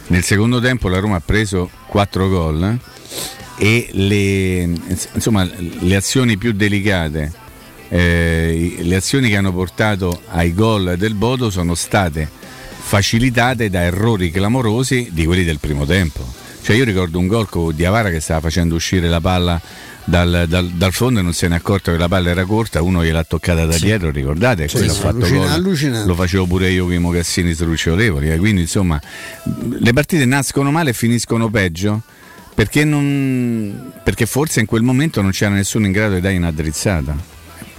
nel 0.08 0.24
secondo 0.24 0.60
tempo 0.60 0.88
la 0.88 1.00
Roma 1.00 1.18
ha 1.18 1.22
preso 1.22 1.70
4 1.88 2.30
gol 2.30 2.64
eh, 2.64 2.78
e 3.58 3.90
le, 3.92 4.62
insomma, 5.14 5.44
le 5.44 5.96
azioni 5.96 6.38
più 6.38 6.54
delicate, 6.54 7.32
eh, 7.90 8.76
le 8.80 8.96
azioni 8.96 9.30
che 9.30 9.38
hanno 9.38 9.54
portato 9.54 10.22
ai 10.30 10.54
gol 10.54 10.96
del 10.98 11.14
Bodo 11.14 11.50
sono 11.50 11.76
state 11.76 12.30
facilitate 12.78 13.70
da 13.70 13.82
errori 13.82 14.32
clamorosi 14.32 15.10
di 15.12 15.26
quelli 15.26 15.44
del 15.44 15.60
primo 15.60 15.86
tempo. 15.86 16.44
Cioè 16.66 16.76
io 16.76 16.84
ricordo 16.84 17.20
un 17.20 17.28
gol 17.28 17.48
con 17.48 17.76
Diavara 17.76 18.10
che 18.10 18.20
stava 18.20 18.40
facendo 18.40 18.74
uscire 18.74 19.08
la 19.08 19.22
palla 19.22 19.62
dal, 20.04 20.46
dal, 20.48 20.68
dal, 20.68 20.92
fondo 20.94 21.20
e 21.20 21.22
non 21.22 21.32
se 21.32 21.48
ne 21.48 21.54
è 21.54 21.58
accorto 21.60 21.92
che 21.92 21.98
la 22.00 22.08
palla 22.08 22.32
era 22.32 22.44
corta, 22.44 22.82
uno 22.82 23.06
gliel'ha 23.06 23.24
toccata 23.24 23.68
da 23.68 23.74
sì. 23.74 23.86
dietro, 23.86 24.10
ricordate? 24.10 24.68
Sì, 24.68 24.78
quello 24.78 24.92
sì, 24.92 24.98
ha 24.98 25.02
fatto 25.04 25.44
allucina, 25.44 26.04
Lo 26.06 26.16
facevo 26.16 26.48
pure 26.48 26.72
io 26.72 26.86
con 26.86 26.94
i 26.94 26.98
mocassini 26.98 27.54
sdrucciolevoli, 27.54 28.32
eh, 28.32 28.38
quindi 28.40 28.62
insomma 28.62 29.00
le 29.80 29.94
partite 29.94 30.26
nascono 30.26 30.72
male 30.72 30.90
e 30.90 30.94
finiscono 30.94 31.52
peggio. 31.52 32.02
Perché, 32.56 32.84
non, 32.84 33.92
perché 34.04 34.26
forse 34.26 34.60
in 34.60 34.66
quel 34.66 34.82
momento 34.82 35.22
non 35.22 35.30
c'era 35.30 35.54
nessuno 35.54 35.86
in 35.86 35.92
grado 35.92 36.16
di 36.16 36.22
dare 36.22 36.36
una 36.36 36.52
drizzata. 36.52 37.16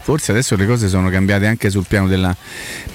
Forse 0.00 0.30
adesso 0.30 0.54
le 0.54 0.64
cose 0.64 0.86
sono 0.86 1.10
cambiate 1.10 1.48
anche 1.48 1.70
sul 1.70 1.86
piano 1.88 2.06
della 2.06 2.36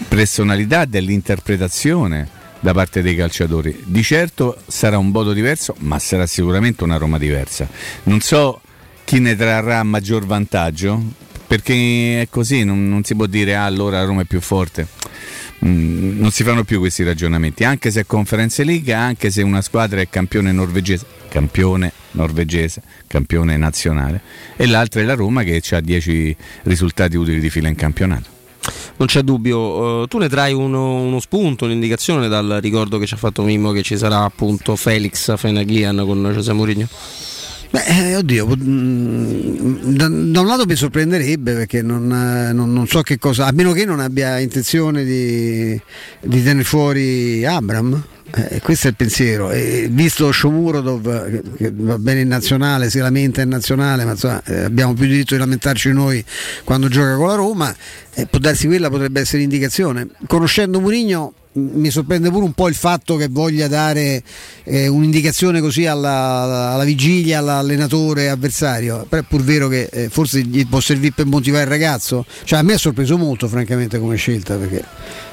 personalità, 0.07 0.85
dell'interpretazione 0.85 2.39
da 2.61 2.73
parte 2.73 3.01
dei 3.01 3.15
calciatori. 3.15 3.83
Di 3.85 4.03
certo 4.03 4.57
sarà 4.67 4.97
un 4.97 5.11
voto 5.11 5.33
diverso, 5.33 5.75
ma 5.79 5.99
sarà 5.99 6.25
sicuramente 6.25 6.83
una 6.83 6.95
Roma 6.95 7.17
diversa. 7.17 7.67
Non 8.03 8.21
so 8.21 8.61
chi 9.03 9.19
ne 9.19 9.35
trarrà 9.35 9.83
maggior 9.83 10.25
vantaggio? 10.25 11.01
Perché 11.45 12.21
è 12.21 12.29
così, 12.29 12.63
non, 12.63 12.87
non 12.87 13.03
si 13.03 13.13
può 13.15 13.25
dire 13.25 13.55
ah, 13.55 13.65
allora 13.65 14.03
Roma 14.05 14.21
è 14.21 14.25
più 14.25 14.39
forte. 14.39 14.87
Mm, 15.65 16.19
non 16.19 16.31
si 16.31 16.43
fanno 16.43 16.63
più 16.63 16.79
questi 16.79 17.03
ragionamenti, 17.03 17.63
anche 17.63 17.91
se 17.91 18.01
è 18.01 18.05
Conference 18.05 18.63
League, 18.63 18.93
anche 18.93 19.29
se 19.29 19.41
una 19.41 19.61
squadra 19.61 19.99
è 19.99 20.09
campione 20.09 20.51
norvegese, 20.51 21.05
campione 21.29 21.91
norvegese, 22.11 22.81
campione 23.05 23.57
nazionale, 23.57 24.21
e 24.55 24.65
l'altra 24.65 25.01
è 25.01 25.03
la 25.03 25.13
Roma 25.13 25.43
che 25.43 25.61
ha 25.71 25.79
10 25.79 26.35
risultati 26.63 27.15
utili 27.15 27.39
di 27.39 27.49
fila 27.49 27.67
in 27.67 27.75
campionato. 27.75 28.40
Non 28.97 29.07
c'è 29.07 29.21
dubbio, 29.21 29.59
uh, 29.59 30.07
tu 30.07 30.17
ne 30.19 30.29
trai 30.29 30.53
uno, 30.53 31.01
uno, 31.01 31.19
spunto, 31.19 31.65
un'indicazione 31.65 32.27
dal 32.27 32.59
ricordo 32.61 32.99
che 32.99 33.07
ci 33.07 33.15
ha 33.15 33.17
fatto 33.17 33.41
Mimmo 33.41 33.71
che 33.71 33.81
ci 33.81 33.97
sarà 33.97 34.23
appunto 34.23 34.75
Felix 34.75 35.35
Fenaglian 35.35 36.03
con 36.05 36.31
José 36.33 36.53
Mourinho? 36.53 36.87
Beh, 37.71 37.85
eh, 37.85 38.15
oddio, 38.17 38.47
mm, 38.47 39.95
da, 39.95 40.09
da, 40.09 40.39
un 40.41 40.45
lato 40.45 40.65
mi 40.65 40.75
sorprenderebbe 40.75 41.53
perché 41.53 41.81
non, 41.81 42.11
eh, 42.11 42.51
non, 42.51 42.73
non, 42.73 42.85
so 42.85 43.01
che 43.01 43.17
cosa, 43.17 43.47
a 43.47 43.51
meno 43.53 43.71
che 43.71 43.85
non 43.85 44.01
abbia 44.01 44.39
intenzione 44.39 45.05
di, 45.05 45.81
di 46.19 46.43
tenere 46.43 46.65
fuori 46.65 47.45
Abram. 47.45 48.03
Eh, 48.33 48.61
questo 48.61 48.87
è 48.87 48.89
il 48.91 48.95
pensiero. 48.95 49.51
E 49.51 49.87
visto 49.89 50.31
Shomurodov 50.31 51.55
che 51.57 51.71
va 51.73 51.97
bene 51.97 52.21
in 52.21 52.27
nazionale, 52.27 52.89
si 52.89 52.99
lamenta 52.99 53.41
in 53.41 53.49
nazionale, 53.49 54.05
ma 54.05 54.11
insomma, 54.11 54.41
eh, 54.45 54.63
abbiamo 54.63 54.93
più 54.93 55.05
diritto 55.05 55.33
di 55.33 55.39
lamentarci 55.39 55.91
noi 55.91 56.23
quando 56.63 56.87
gioca 56.87 57.15
con 57.15 57.27
la 57.27 57.35
Roma, 57.35 57.75
eh, 58.13 58.25
può 58.25 58.39
darsi 58.39 58.67
quella 58.67 58.89
potrebbe 58.89 59.19
essere 59.21 59.39
l'indicazione. 59.39 60.07
Conoscendo 60.27 60.79
Murigno 60.79 61.33
mi 61.53 61.89
sorprende 61.89 62.29
pure 62.29 62.45
un 62.45 62.53
po' 62.53 62.67
il 62.67 62.75
fatto 62.75 63.15
che 63.15 63.27
voglia 63.29 63.67
dare 63.67 64.23
eh, 64.63 64.87
un'indicazione 64.87 65.59
così 65.59 65.85
alla, 65.85 66.71
alla, 66.73 66.83
vigilia 66.83 67.39
all'allenatore 67.39 68.29
avversario. 68.29 69.05
Però 69.07 69.21
è 69.21 69.25
pur 69.27 69.41
vero 69.41 69.67
che 69.67 69.89
eh, 69.91 70.09
forse 70.09 70.41
gli 70.41 70.65
può 70.67 70.79
servire 70.79 71.13
per 71.15 71.25
motivare 71.25 71.63
il 71.63 71.69
ragazzo. 71.69 72.25
Cioè 72.43 72.59
a 72.59 72.61
me 72.61 72.73
ha 72.73 72.77
sorpreso 72.77 73.17
molto 73.17 73.47
francamente 73.47 73.99
come 73.99 74.15
scelta 74.15 74.55
perché 74.55 74.83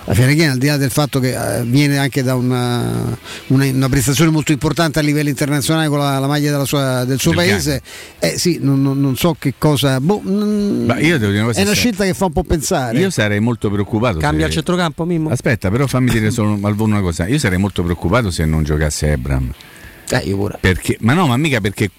la 0.08 0.14
Fiareghina 0.14 0.52
al 0.52 0.58
di 0.58 0.66
là 0.66 0.78
del 0.78 0.90
fatto 0.90 1.20
che 1.20 1.34
eh, 1.58 1.62
viene 1.64 1.98
anche 1.98 2.22
da 2.22 2.34
una, 2.34 3.14
una, 3.48 3.66
una, 3.66 3.88
prestazione 3.90 4.30
molto 4.30 4.52
importante 4.52 4.98
a 4.98 5.02
livello 5.02 5.28
internazionale 5.28 5.88
con 5.88 5.98
la, 5.98 6.18
la 6.18 6.26
maglia 6.26 6.64
sua, 6.64 7.04
del 7.04 7.20
suo 7.20 7.32
del 7.32 7.44
paese 7.44 7.82
eh, 8.18 8.38
sì, 8.38 8.58
non, 8.62 8.80
non, 8.80 8.98
non, 8.98 9.16
so 9.16 9.36
che 9.38 9.54
cosa 9.58 10.00
boh, 10.00 10.22
io 10.24 11.18
devo 11.18 11.30
dire 11.30 11.42
una 11.42 11.52
è 11.52 11.60
una 11.60 11.72
scelta 11.72 12.04
che 12.04 12.14
fa 12.14 12.24
un 12.24 12.32
po' 12.32 12.42
pensare. 12.42 12.98
Io 12.98 13.10
sarei 13.10 13.40
molto 13.40 13.70
preoccupato 13.70 14.18
cambia 14.18 14.44
se... 14.44 14.48
il 14.48 14.54
centrocampo 14.54 15.04
Mimmo? 15.04 15.28
aspetta 15.28 15.70
però 15.70 15.86
fammi 15.86 16.07
dire 16.08 16.30
solo 16.30 16.58
una 16.84 17.00
cosa. 17.00 17.26
Io 17.26 17.38
sarei 17.38 17.58
molto 17.58 17.82
preoccupato 17.82 18.30
se 18.30 18.44
non 18.44 18.62
giocasse 18.62 19.12
Ebram 19.12 19.52
eh, 20.10 20.18
io 20.28 20.36
pure. 20.36 20.58
Perché, 20.60 20.96
ma 21.00 21.12
no, 21.12 21.26
ma 21.26 21.36
mica 21.36 21.60
perché 21.60 21.90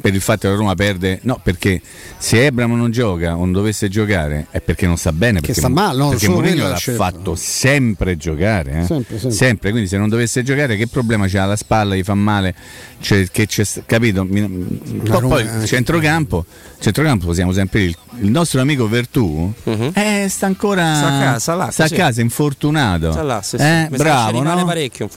per 0.00 0.14
il 0.14 0.20
fatto 0.20 0.42
che 0.42 0.48
la 0.48 0.54
Roma 0.54 0.74
perde, 0.74 1.20
no, 1.22 1.40
perché 1.42 1.80
se 2.16 2.46
Ebram 2.46 2.74
non 2.74 2.90
gioca 2.90 3.34
o 3.34 3.40
non 3.40 3.52
dovesse 3.52 3.88
giocare 3.88 4.46
è 4.50 4.60
perché 4.60 4.86
non 4.86 4.96
sta 4.96 5.12
bene. 5.12 5.40
Perché, 5.40 5.52
che 5.52 5.58
sta 5.58 5.68
male, 5.68 5.98
no, 5.98 6.08
perché 6.10 6.28
Mourinho 6.28 6.68
l'ha 6.68 6.76
scelta. 6.76 7.04
fatto 7.04 7.34
sempre 7.34 8.16
giocare. 8.16 8.80
Eh? 8.80 8.84
Sempre, 8.84 9.18
sempre. 9.18 9.36
sempre, 9.36 9.70
quindi 9.70 9.88
se 9.88 9.98
non 9.98 10.08
dovesse 10.08 10.42
giocare, 10.42 10.76
che 10.76 10.86
problema 10.86 11.26
c'ha 11.28 11.42
alla 11.42 11.56
spalla, 11.56 11.94
gli 11.94 12.02
fa 12.02 12.14
male, 12.14 12.54
cioè, 13.00 13.26
che 13.30 13.46
c'è, 13.46 13.64
capito? 13.86 14.26
Poi, 14.26 15.20
poi 15.20 15.66
centrocampo, 15.66 16.44
centrocampo 16.78 17.26
possiamo 17.26 17.52
sempre 17.52 17.80
dire, 17.80 17.98
il 18.20 18.30
nostro 18.30 18.60
amico 18.60 18.88
Vertù 18.88 19.52
uh-huh. 19.62 19.92
eh, 19.94 20.26
sta 20.28 20.46
ancora 20.46 20.94
sta 20.94 21.06
a 21.06 21.20
casa, 21.20 21.54
là, 21.54 21.70
sta 21.70 21.84
a 21.84 21.88
casa 21.88 22.20
infortunato. 22.20 23.12
Sta 23.12 23.22
là, 23.22 23.42
sì, 23.42 23.56
sì. 23.58 23.62
Eh, 23.62 23.88
bravo, 23.90 24.42
no? 24.42 24.72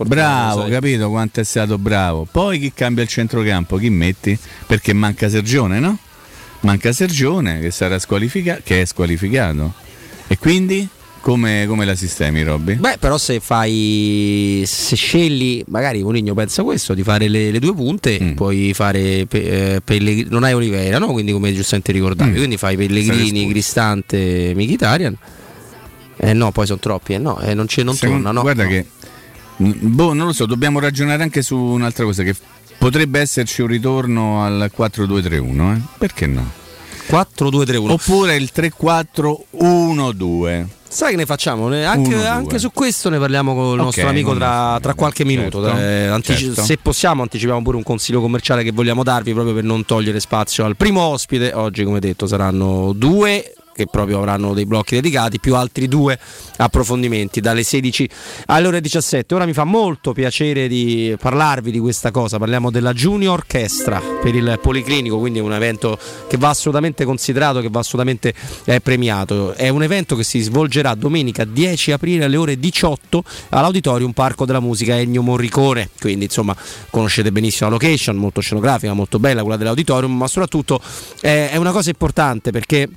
bravo, 0.06 0.68
capito 0.68 1.10
quanto 1.10 1.40
è 1.40 1.44
stato 1.44 1.78
bravo. 1.78 2.28
Poi 2.30 2.41
poi 2.42 2.58
chi 2.58 2.72
cambia 2.74 3.04
il 3.04 3.10
centrocampo? 3.10 3.78
Chi 3.78 3.92
metti? 3.92 4.36
Perché 4.66 4.94
manca 4.94 5.30
Sergione, 5.30 5.80
no? 5.80 5.96
Manca 6.62 6.92
Sergione 6.92 7.60
che 7.60 7.70
sarà 7.70 8.00
squalificato, 8.00 8.62
che 8.64 8.82
è 8.82 8.86
squalificato. 8.86 9.74
E 10.26 10.40
quindi 10.40 10.88
Come, 11.22 11.66
come, 11.68 11.86
la 11.86 11.94
sistemi, 11.94 12.42
Robby? 12.42 12.78
Beh, 12.78 12.98
però 12.98 13.16
se 13.20 13.40
fai. 13.40 14.64
Se 14.66 14.96
scegli, 14.96 15.64
magari 15.68 16.02
Mourinho 16.02 16.34
pensa 16.34 16.64
questo, 16.64 16.96
di 16.96 17.04
fare 17.04 17.28
le, 17.28 17.52
le 17.52 17.60
due 17.60 17.76
punte, 17.76 18.18
mm. 18.20 18.32
puoi 18.32 18.74
fare 18.74 19.28
pe, 19.28 19.76
eh, 19.76 19.82
Pellegrini. 19.82 20.30
Non 20.32 20.44
hai 20.44 20.54
Oliveira, 20.54 20.98
no? 20.98 21.12
Quindi 21.12 21.32
come 21.32 21.54
giustamente 21.54 21.92
ricordavi, 21.92 22.32
mm. 22.32 22.36
quindi 22.36 22.58
fai 22.58 22.76
Pellegrini, 22.76 23.48
Cristante, 23.50 24.54
Michitarian. 24.56 25.16
Eh 26.18 26.34
no, 26.34 26.52
poi 26.52 26.66
sono 26.66 26.80
troppi, 26.80 27.14
eh 27.14 27.20
no, 27.20 27.40
eh, 27.40 27.54
non, 27.54 27.68
non 27.68 27.68
Secondo, 27.68 27.96
torna, 28.00 28.32
no. 28.32 28.42
Guarda 28.42 28.64
no. 28.64 28.70
che. 28.70 28.86
Boh, 29.62 30.14
non 30.14 30.28
lo 30.28 30.34
so, 30.34 30.46
dobbiamo 30.46 30.80
ragionare 30.80 31.24
anche 31.24 31.42
su 31.42 31.56
un'altra 31.56 32.04
cosa 32.06 32.22
che 32.24 32.36
potrebbe 32.78 33.20
esserci 33.20 33.62
un 33.62 33.68
ritorno 33.68 34.44
al 34.44 34.72
4-2-3-1, 34.76 35.76
eh? 35.76 35.82
Perché 35.98 36.28
no? 36.28 36.60
4-2-3-1 37.08 37.90
oppure 37.90 38.36
il 38.36 38.52
3-4-1-2 38.54 40.66
Sai 40.92 41.12
che 41.12 41.18
ne 41.18 41.26
facciamo? 41.26 41.68
Anche, 41.68 42.16
Uno, 42.16 42.28
anche, 42.28 42.60
su 42.60 42.70
questo 42.74 43.08
ne 43.08 43.18
parliamo 43.18 43.54
con 43.54 43.64
il 43.64 43.72
okay, 43.72 43.86
nostro 43.86 44.10
amico 44.10 44.36
tra, 44.36 44.78
tra, 44.82 44.94
qualche 44.94 45.24
minuto. 45.24 45.64
Certo, 45.64 45.80
eh, 45.80 46.08
antici- 46.08 46.46
certo. 46.48 46.64
Se 46.64 46.78
possiamo, 46.78 47.22
anticipiamo 47.22 47.62
pure 47.62 47.78
un 47.78 47.84
consiglio 47.84 48.20
commerciale 48.20 48.62
che 48.62 48.74
vogliamo 48.74 49.02
darvi 49.02 49.32
proprio 49.32 49.54
per 49.54 49.64
non 49.64 49.86
togliere 49.86 50.20
spazio 50.20 50.66
al 50.66 50.76
primo 50.76 51.00
ospite. 51.00 51.54
Oggi, 51.54 51.86
come 51.86 52.02
detto, 52.02 52.28
saranno 52.28 52.92
due 52.92 53.54
che 53.74 53.88
proprio 53.88 54.18
avranno 54.18 54.54
dei 54.54 54.66
blocchi 54.66 54.96
dedicati, 54.96 55.40
più 55.40 55.56
altri 55.56 55.88
due 55.88 56.18
approfondimenti 56.58 57.40
dalle 57.40 57.64
16 57.64 58.10
alle 58.48 58.68
ore 58.68 58.82
17. 58.82 59.34
Ora 59.34 59.46
mi 59.46 59.54
fa 59.54 59.64
molto 59.64 60.14
piacere 60.14 60.68
di 60.68 61.16
parlarvi 61.20 61.72
di 61.72 61.80
questa 61.80 62.12
cosa, 62.12 62.38
parliamo 62.38 62.72
della 62.72 62.94
Junior 62.94 63.34
Orchestra 63.34 64.00
per 64.00 64.36
il 64.36 64.60
Policlinico, 64.62 65.18
quindi 65.18 65.40
è 65.40 65.42
un 65.42 65.54
evento 65.54 65.98
che 66.28 66.38
va 66.38 66.50
assolutamente 66.50 67.06
considerato, 67.06 67.62
che 67.62 67.70
va 67.70 67.80
assolutamente 67.80 68.34
eh, 68.66 68.80
premiato. 68.82 69.54
È 69.54 69.70
un 69.70 69.84
evento 69.84 70.16
che 70.16 70.24
si 70.24 70.40
svolgerà 70.42 70.94
domenica 70.96 71.46
10 71.46 71.92
aprile 71.92 72.26
alle 72.26 72.38
ore 72.38 72.60
18 72.60 73.24
all'Auditorium 73.50 74.12
Parco 74.12 74.46
della 74.46 74.60
Musica 74.60 74.98
Ennio 74.98 75.22
Morricone, 75.22 75.90
quindi 76.00 76.26
insomma 76.26 76.56
conoscete 76.90 77.32
benissimo 77.32 77.70
la 77.70 77.76
location, 77.76 78.16
molto 78.16 78.42
scenografica, 78.42 78.94
molto 78.94 79.20
bella 79.20 79.42
quella 79.42 79.58
dell'Auditorium, 79.58 80.16
ma 80.16 80.28
soprattutto 80.28 80.82
eh, 81.22 81.50
è 81.50 81.56
una 81.58 81.72
cosa 81.72 81.90
importante 81.90 82.52
perché 82.52 82.90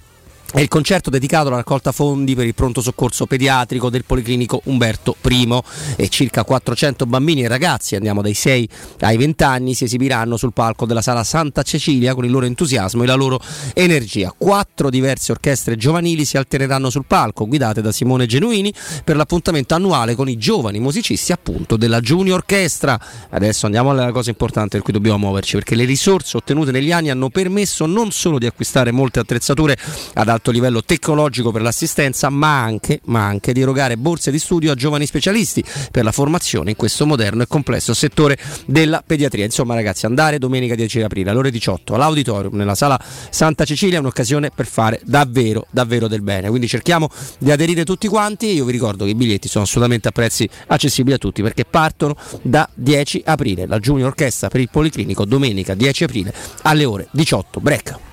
è 0.54 0.60
il 0.60 0.68
concerto 0.68 1.10
dedicato 1.10 1.48
alla 1.48 1.56
raccolta 1.56 1.90
fondi 1.90 2.36
per 2.36 2.46
il 2.46 2.54
pronto 2.54 2.80
soccorso 2.80 3.26
pediatrico 3.26 3.90
del 3.90 4.04
Policlinico 4.04 4.60
Umberto 4.66 5.16
I 5.28 5.60
e 5.96 6.08
circa 6.08 6.44
400 6.44 7.06
bambini 7.06 7.42
e 7.42 7.48
ragazzi, 7.48 7.96
andiamo 7.96 8.22
dai 8.22 8.34
6 8.34 8.68
ai 9.00 9.16
20 9.16 9.42
anni, 9.42 9.74
si 9.74 9.82
esibiranno 9.82 10.36
sul 10.36 10.52
palco 10.52 10.86
della 10.86 11.02
sala 11.02 11.24
Santa 11.24 11.62
Cecilia 11.62 12.14
con 12.14 12.24
il 12.24 12.30
loro 12.30 12.46
entusiasmo 12.46 13.02
e 13.02 13.06
la 13.06 13.16
loro 13.16 13.40
energia. 13.74 14.32
Quattro 14.38 14.90
diverse 14.90 15.32
orchestre 15.32 15.74
giovanili 15.76 16.24
si 16.24 16.36
alterneranno 16.36 16.88
sul 16.88 17.04
palco, 17.04 17.48
guidate 17.48 17.82
da 17.82 17.90
Simone 17.90 18.26
Genuini, 18.26 18.72
per 19.02 19.16
l'appuntamento 19.16 19.74
annuale 19.74 20.14
con 20.14 20.28
i 20.28 20.36
giovani 20.38 20.78
musicisti 20.78 21.32
appunto 21.32 21.76
della 21.76 21.98
Junior 21.98 22.38
Orchestra. 22.38 22.96
Adesso 23.30 23.66
andiamo 23.66 23.90
alla 23.90 24.12
cosa 24.12 24.30
importante 24.30 24.76
per 24.76 24.82
cui 24.82 24.92
dobbiamo 24.92 25.18
muoverci, 25.18 25.56
perché 25.56 25.74
le 25.74 25.84
risorse 25.84 26.36
ottenute 26.36 26.70
negli 26.70 26.92
anni 26.92 27.10
hanno 27.10 27.28
permesso 27.28 27.86
non 27.86 28.12
solo 28.12 28.38
di 28.38 28.46
acquistare 28.46 28.92
molte 28.92 29.18
attrezzature 29.18 29.76
ad 30.12 30.28
alto 30.28 30.42
alto 30.44 30.50
livello 30.50 30.85
tecnologico 30.85 31.50
per 31.50 31.62
l'assistenza, 31.62 32.28
ma 32.28 32.61
anche, 32.61 33.00
ma 33.04 33.24
anche 33.24 33.54
di 33.54 33.62
erogare 33.62 33.96
borse 33.96 34.30
di 34.30 34.38
studio 34.38 34.72
a 34.72 34.74
giovani 34.74 35.07
specialisti 35.07 35.64
per 35.90 36.04
la 36.04 36.12
formazione 36.12 36.70
in 36.70 36.76
questo 36.76 37.07
moderno 37.07 37.42
e 37.42 37.46
complesso 37.46 37.94
settore 37.94 38.37
della 38.66 39.02
pediatria. 39.04 39.46
Insomma, 39.46 39.74
ragazzi, 39.74 40.04
andare 40.04 40.38
domenica 40.38 40.74
10 40.74 41.02
aprile 41.02 41.30
alle 41.30 41.38
ore 41.38 41.50
18 41.50 41.94
all'auditorium 41.94 42.54
nella 42.57 42.74
sala 42.74 43.00
Santa 43.30 43.64
Cecilia 43.64 43.96
è 43.96 44.00
un'occasione 44.00 44.50
per 44.50 44.66
fare 44.66 45.00
davvero, 45.04 45.66
davvero 45.70 46.09
del 46.09 46.20
bene. 46.20 46.48
Quindi 46.48 46.68
cerchiamo 46.68 47.09
di 47.38 47.50
aderire 47.50 47.85
tutti 47.85 48.07
quanti. 48.07 48.52
Io 48.52 48.66
vi 48.66 48.72
ricordo 48.72 49.04
che 49.04 49.11
i 49.11 49.14
biglietti 49.14 49.48
sono 49.48 49.64
assolutamente 49.64 50.09
a 50.09 50.12
prezzi 50.12 50.48
accessibili 50.66 51.14
a 51.14 51.18
tutti 51.18 51.40
perché 51.40 51.64
partono 51.64 52.16
da 52.42 52.68
10 52.74 53.22
aprile. 53.24 53.66
La 53.66 53.78
Junior 53.78 54.09
Orchestra 54.09 54.48
per 54.48 54.61
il 54.61 54.68
Policlinico 54.70 55.24
domenica 55.24 55.74
10 55.74 56.04
aprile 56.04 56.35
alle 56.62 56.85
ore 56.85 57.09
18. 57.12 57.61
Break. 57.61 58.12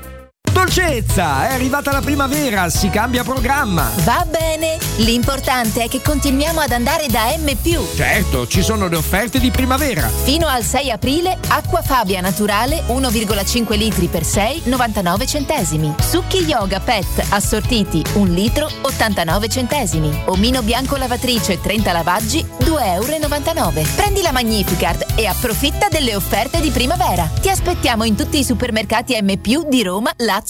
Dolcezza, 0.61 1.47
è 1.47 1.53
arrivata 1.53 1.91
la 1.91 2.01
primavera, 2.01 2.69
si 2.69 2.91
cambia 2.91 3.23
programma. 3.23 3.89
Va 4.03 4.23
bene, 4.29 4.77
l'importante 4.97 5.85
è 5.85 5.89
che 5.89 6.03
continuiamo 6.03 6.59
ad 6.59 6.71
andare 6.71 7.07
da 7.07 7.35
M. 7.35 7.49
Certo, 7.95 8.45
ci 8.45 8.61
sono 8.61 8.87
le 8.87 8.95
offerte 8.95 9.39
di 9.39 9.49
primavera. 9.49 10.07
Fino 10.07 10.45
al 10.45 10.61
6 10.61 10.91
aprile, 10.91 11.35
acqua 11.47 11.81
Fabia 11.81 12.21
naturale 12.21 12.83
1,5 12.89 13.75
litri 13.75 14.05
per 14.05 14.23
6, 14.23 14.61
99 14.65 15.25
centesimi. 15.25 15.95
Succhi 15.99 16.45
yoga 16.45 16.79
pet 16.79 17.25
assortiti 17.29 18.03
1 18.13 18.31
litro 18.31 18.69
89 18.81 19.49
centesimi. 19.49 20.15
Omino 20.25 20.61
bianco 20.61 20.95
lavatrice 20.95 21.59
30 21.59 21.91
lavaggi 21.91 22.45
2,99 22.59 23.57
euro. 23.57 23.89
Prendi 23.95 24.21
la 24.21 24.31
Magnificard 24.31 25.05
e 25.15 25.25
approfitta 25.25 25.87
delle 25.89 26.15
offerte 26.15 26.61
di 26.61 26.69
primavera. 26.69 27.27
Ti 27.41 27.49
aspettiamo 27.49 28.03
in 28.03 28.15
tutti 28.15 28.37
i 28.37 28.43
supermercati 28.43 29.19
M 29.19 29.39
di 29.67 29.81
Roma, 29.81 30.11
Lazio 30.17 30.49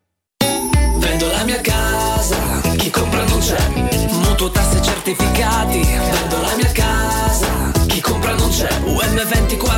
compra 3.11 3.23
non 3.25 3.39
c'è. 3.39 4.07
Mutuo 4.23 4.49
tasse 4.49 4.81
certificati, 4.81 5.81
vendo 5.81 6.41
la 6.41 6.55
mia 6.55 6.71
casa, 6.71 7.71
chi 7.87 7.99
compra 7.99 8.33
non 8.35 8.49
c'è. 8.49 8.69
UM24 8.85 9.70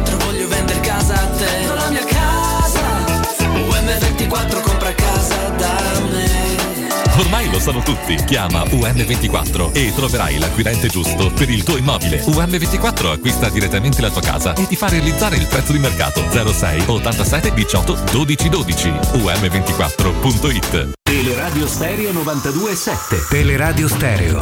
Ormai 7.24 7.50
lo 7.50 7.60
sanno 7.60 7.82
tutti. 7.82 8.16
Chiama 8.26 8.64
UM24 8.64 9.72
e 9.74 9.94
troverai 9.96 10.38
l'acquirente 10.40 10.88
giusto 10.88 11.32
per 11.32 11.50
il 11.50 11.64
tuo 11.64 11.78
immobile. 11.78 12.22
UM24 12.24 13.12
acquista 13.12 13.50
direttamente 13.50 14.02
la 14.02 14.10
tua 14.10 14.22
casa 14.22 14.54
e 14.54 14.68
ti 14.68 14.76
fa 14.76 14.90
realizzare 14.90 15.38
il 15.38 15.48
prezzo 15.48 15.72
di 15.72 15.80
mercato 15.80 16.24
06 16.30 16.84
87 16.88 17.54
18 17.54 17.98
12 18.12 18.50
12. 18.50 18.90
UM24.it 18.90 20.92
Teleradio 21.04 21.68
Stereo 21.68 22.12
92.7 22.12 23.28
Teleradio 23.30 23.88
Stereo 23.88 24.40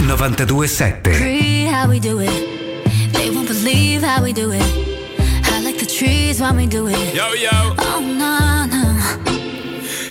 92.7 0.00 1.12
Free 1.12 1.66
how 1.66 1.88
we 1.88 2.00
do 2.00 2.20
it. 2.20 2.30
They 3.12 3.30
won't 3.30 3.48
believe 3.48 4.02
how 4.02 4.22
we 4.22 4.32
do 4.32 4.50
it. 4.52 4.62
I 5.44 5.60
like 5.62 5.78
the 5.78 5.86
trees 5.86 6.40
when 6.40 6.56
we 6.56 6.66
do 6.66 6.86
it. 6.88 7.14
Yo, 7.14 7.32
yo. 7.34 7.74
Oh, 7.78 8.00
no, 8.00 8.64
no. 8.66 8.77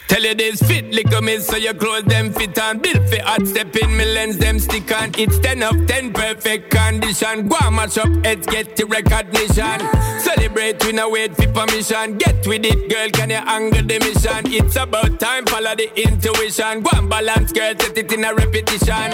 Tell 0.08 0.24
you 0.24 0.36
this 0.36 0.62
fit, 0.62 0.86
lick 0.94 1.08
me 1.22 1.38
so 1.40 1.58
your 1.58 1.74
clothes 1.74 2.06
them 2.06 2.32
fit 2.32 2.58
on. 2.60 2.80
Built 2.80 3.10
for 3.10 3.22
hot 3.24 3.46
step 3.46 3.76
in 3.76 3.96
me 3.98 4.06
lens 4.06 4.38
them 4.38 4.58
stick 4.58 4.90
on. 4.92 5.12
It's 5.18 5.38
10 5.40 5.62
of 5.64 5.86
10 5.86 6.14
perfect 6.14 6.72
condition. 6.72 7.48
Go 7.50 7.58
and 7.62 7.76
mash 7.76 7.98
up 7.98 8.08
heads 8.26 8.48
get 8.48 8.78
the 8.78 8.86
recognition. 8.86 9.80
Celebrate 10.22 10.84
we 10.86 10.94
no 10.94 11.10
wait 11.10 11.36
for 11.36 11.48
permission. 11.52 12.18
Get 12.18 12.48
with 12.48 12.66
it 12.66 12.90
girl 12.90 13.10
can 13.10 13.32
you 13.32 13.36
angle 13.36 13.84
the 13.84 14.00
mission. 14.00 14.52
It's 14.54 14.78
about 14.78 15.20
time 15.20 15.46
follow 15.46 15.76
the 15.76 15.92
intuition. 16.02 16.84
Go 16.84 16.92
and 16.94 17.10
balance 17.10 17.52
girl 17.52 17.74
set 17.78 17.98
it 17.98 18.12
in 18.12 18.24
a 18.24 18.34
repetition. 18.34 19.12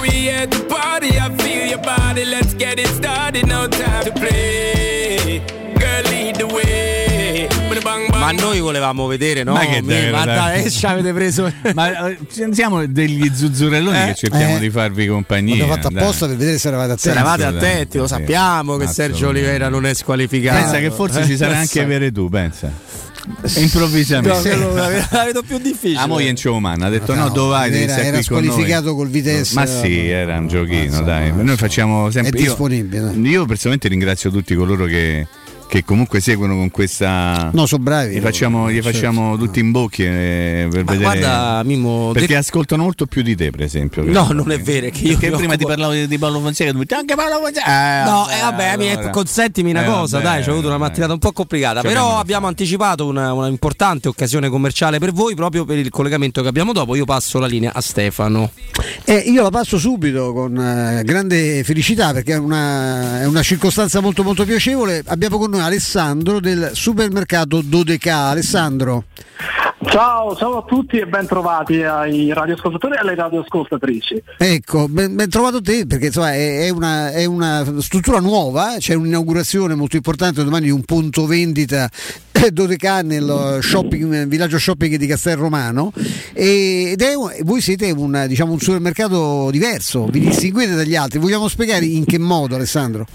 We 0.00 0.10
here 0.10 0.46
to 0.46 0.64
party 0.66 1.18
I 1.18 1.36
feel 1.38 1.66
your 1.66 1.82
body. 1.82 2.24
Let's 2.24 2.54
get 2.54 2.78
it 2.78 2.88
started 2.88 3.48
no 3.48 3.66
time 3.66 4.04
to 4.04 4.12
play. 4.12 5.40
Girl 5.78 6.02
lead 6.04 6.36
the 6.36 6.46
way. 6.46 6.85
Ma 8.18 8.32
noi 8.32 8.60
volevamo 8.60 9.06
vedere, 9.06 9.42
no? 9.42 9.52
Ma 9.52 9.60
che 9.66 9.80
Mi- 9.80 9.86
deve 9.88 10.10
ma 10.10 10.24
dai, 10.24 10.70
ci 10.70 10.86
avete 10.86 11.12
preso. 11.12 11.50
Ma 11.74 12.08
eh, 12.08 12.18
siamo 12.50 12.84
degli 12.86 13.30
zuzzurelloni 13.32 13.96
Eh, 14.02 14.06
che 14.06 14.14
cerchiamo 14.14 14.56
eh. 14.56 14.60
di 14.60 14.70
farvi 14.70 15.06
compagnia. 15.06 15.56
L'abbiamo 15.56 15.74
fatto 15.74 15.88
dai. 15.94 16.02
apposta 16.02 16.26
per 16.26 16.36
vedere 16.36 16.58
se 16.58 16.68
eravate 16.68 16.88
Se 16.98 17.10
attenti. 17.10 17.18
eravate 17.18 17.42
Assolutamente, 17.44 17.76
attenti, 17.76 17.98
lo 17.98 18.06
sì. 18.06 18.12
sappiamo 18.14 18.76
che 18.76 18.86
Sergio. 18.88 19.28
Oliveira 19.28 19.68
non 19.68 19.86
è 19.86 19.94
squalificato. 19.94 20.60
Pensa 20.60 20.78
che 20.78 20.90
forse 20.90 21.24
ci 21.24 21.36
sarà 21.36 21.58
anche 21.58 21.80
avere 21.82 22.10
tu, 22.12 22.28
pensa. 22.28 22.70
Improvvisamente. 23.56 24.54
No, 24.54 24.72
la 24.74 24.88
la 25.10 25.24
vedo 25.24 25.42
più 25.42 25.58
difficile. 25.58 25.94
La 26.00 26.06
moglie 26.06 26.28
in 26.30 26.36
umana 26.48 26.86
ha 26.86 26.88
detto 26.88 27.14
no, 27.14 27.22
No, 27.24 27.28
dove 27.30 27.50
vai? 27.50 27.72
Era- 27.82 27.96
era 27.98 28.18
qui 28.18 28.24
con 28.26 28.36
noi." 28.38 28.44
squalificato 28.46 28.94
col 28.94 29.08
Vitesse. 29.08 29.54
Ma 29.54 29.66
sì, 29.66 30.08
era 30.08 30.38
un 30.38 30.48
giochino, 30.48 31.00
dai. 31.02 31.32
Noi 31.34 31.56
facciamo 31.56 32.10
sempre 32.10 32.38
È 32.38 32.42
disponibile. 32.42 33.10
Io, 33.14 33.28
io 33.30 33.44
personalmente 33.46 33.88
ringrazio 33.88 34.30
tutti 34.30 34.54
coloro 34.54 34.84
che, 34.86 35.26
che 35.68 35.84
comunque 35.84 36.20
seguono 36.20 36.54
con 36.54 36.70
questa 36.70 37.50
No, 37.52 37.66
sono 37.66 37.82
bravi. 37.82 38.14
Gli 38.16 38.20
facciamo, 38.20 38.70
gli 38.70 38.74
Certo. 38.80 38.90
facciamo 38.90 39.36
tutti 39.36 39.58
in 39.60 39.70
bocchi 39.72 40.04
eh, 40.04 40.68
per 40.70 40.84
Ma 40.84 40.92
vedere. 40.92 41.18
guarda, 41.18 41.62
Mimmo, 41.64 42.10
perché 42.12 42.28
de- 42.28 42.36
ascoltano 42.36 42.82
molto 42.84 43.06
più 43.06 43.22
di 43.22 43.34
te, 43.36 43.50
per 43.50 43.62
esempio. 43.62 44.02
No, 44.04 44.28
non 44.32 44.50
è 44.52 44.60
vero. 44.60 44.88
Che 44.90 45.02
io 45.02 45.36
prima 45.36 45.56
ti 45.56 45.64
parlavo 45.64 45.92
di, 45.92 46.06
di 46.06 46.18
Paolo 46.18 46.40
Fonseca, 46.40 46.70
tu 46.70 46.78
mi 46.78 46.84
dici, 46.84 46.94
anche 46.98 47.14
Paolo 47.14 47.38
Fonseca. 47.42 47.66
Eh, 47.66 48.04
No, 48.04 48.28
eh, 48.28 48.40
vabbè, 48.40 48.76
mi- 48.76 48.90
allora. 48.92 49.10
consentimi 49.10 49.70
una 49.70 49.82
Eh, 49.82 49.86
cosa, 49.86 50.18
vabbè, 50.18 50.28
dai, 50.28 50.42
ci 50.42 50.48
ho 50.48 50.52
avuto 50.52 50.68
una 50.68 50.78
mattinata 50.78 51.12
un 51.12 51.18
po' 51.18 51.32
complicata, 51.32 51.80
Ci 51.80 51.86
però 51.88 52.18
abbiamo 52.18 52.46
anticipato 52.46 53.06
una, 53.06 53.32
una 53.32 53.48
importante 53.48 54.08
occasione 54.08 54.48
commerciale 54.48 54.98
per 54.98 55.12
voi 55.12 55.34
proprio 55.34 55.64
per 55.64 55.78
il 55.78 55.90
collegamento 55.90 56.42
che 56.42 56.48
abbiamo 56.48 56.72
dopo. 56.72 56.94
Io 56.94 57.04
passo 57.04 57.38
la 57.38 57.46
linea 57.46 57.72
a 57.74 57.80
Stefano. 57.80 58.50
Eh, 59.04 59.16
io 59.26 59.42
la 59.42 59.50
passo 59.50 59.78
subito 59.78 60.32
con 60.32 60.56
eh, 60.58 61.02
grande 61.04 61.62
felicità 61.64 62.12
perché 62.12 62.34
è 62.34 62.38
una, 62.38 63.20
è 63.20 63.26
una 63.26 63.42
circostanza 63.42 64.00
molto 64.00 64.22
molto 64.22 64.44
piacevole. 64.44 65.02
Abbiamo 65.06 65.38
con 65.38 65.50
noi 65.50 65.55
Alessandro 65.60 66.40
del 66.40 66.70
supermercato 66.72 67.60
Dodeca. 67.62 68.28
Alessandro. 68.28 69.04
Ciao, 69.84 70.34
ciao 70.34 70.58
a 70.58 70.64
tutti 70.66 70.98
e 70.98 71.06
ben 71.06 71.26
trovati 71.26 71.82
ai 71.82 72.32
radioascoltatori 72.32 72.94
e 72.94 72.98
alle 72.98 73.14
radioascoltatrici. 73.14 74.22
Ecco, 74.38 74.88
ben, 74.88 75.14
ben 75.14 75.28
trovato 75.28 75.60
te 75.60 75.86
perché 75.86 76.06
insomma, 76.06 76.32
è, 76.32 76.64
è 76.64 76.68
una, 76.70 77.12
è 77.12 77.24
una 77.24 77.64
struttura 77.80 78.18
nuova, 78.18 78.76
eh, 78.76 78.78
c'è 78.78 78.94
un'inaugurazione 78.94 79.74
molto 79.74 79.96
importante 79.96 80.42
domani 80.42 80.64
di 80.64 80.70
un 80.70 80.82
punto 80.82 81.26
vendita 81.26 81.88
eh, 82.32 82.50
Dodeca 82.50 83.02
nel 83.02 83.58
shopping, 83.60 84.26
villaggio 84.26 84.58
shopping 84.58 84.96
di 84.96 85.06
Castel 85.06 85.36
Romano 85.36 85.92
ed 86.32 87.00
è, 87.00 87.12
voi 87.42 87.60
siete 87.60 87.90
un, 87.90 88.24
diciamo, 88.26 88.52
un 88.52 88.60
supermercato 88.60 89.50
diverso, 89.50 90.06
vi 90.06 90.20
distinguete 90.20 90.74
dagli 90.74 90.96
altri. 90.96 91.18
Vogliamo 91.18 91.48
spiegare 91.48 91.84
in 91.84 92.04
che 92.04 92.18
modo 92.18 92.56
Alessandro? 92.56 93.06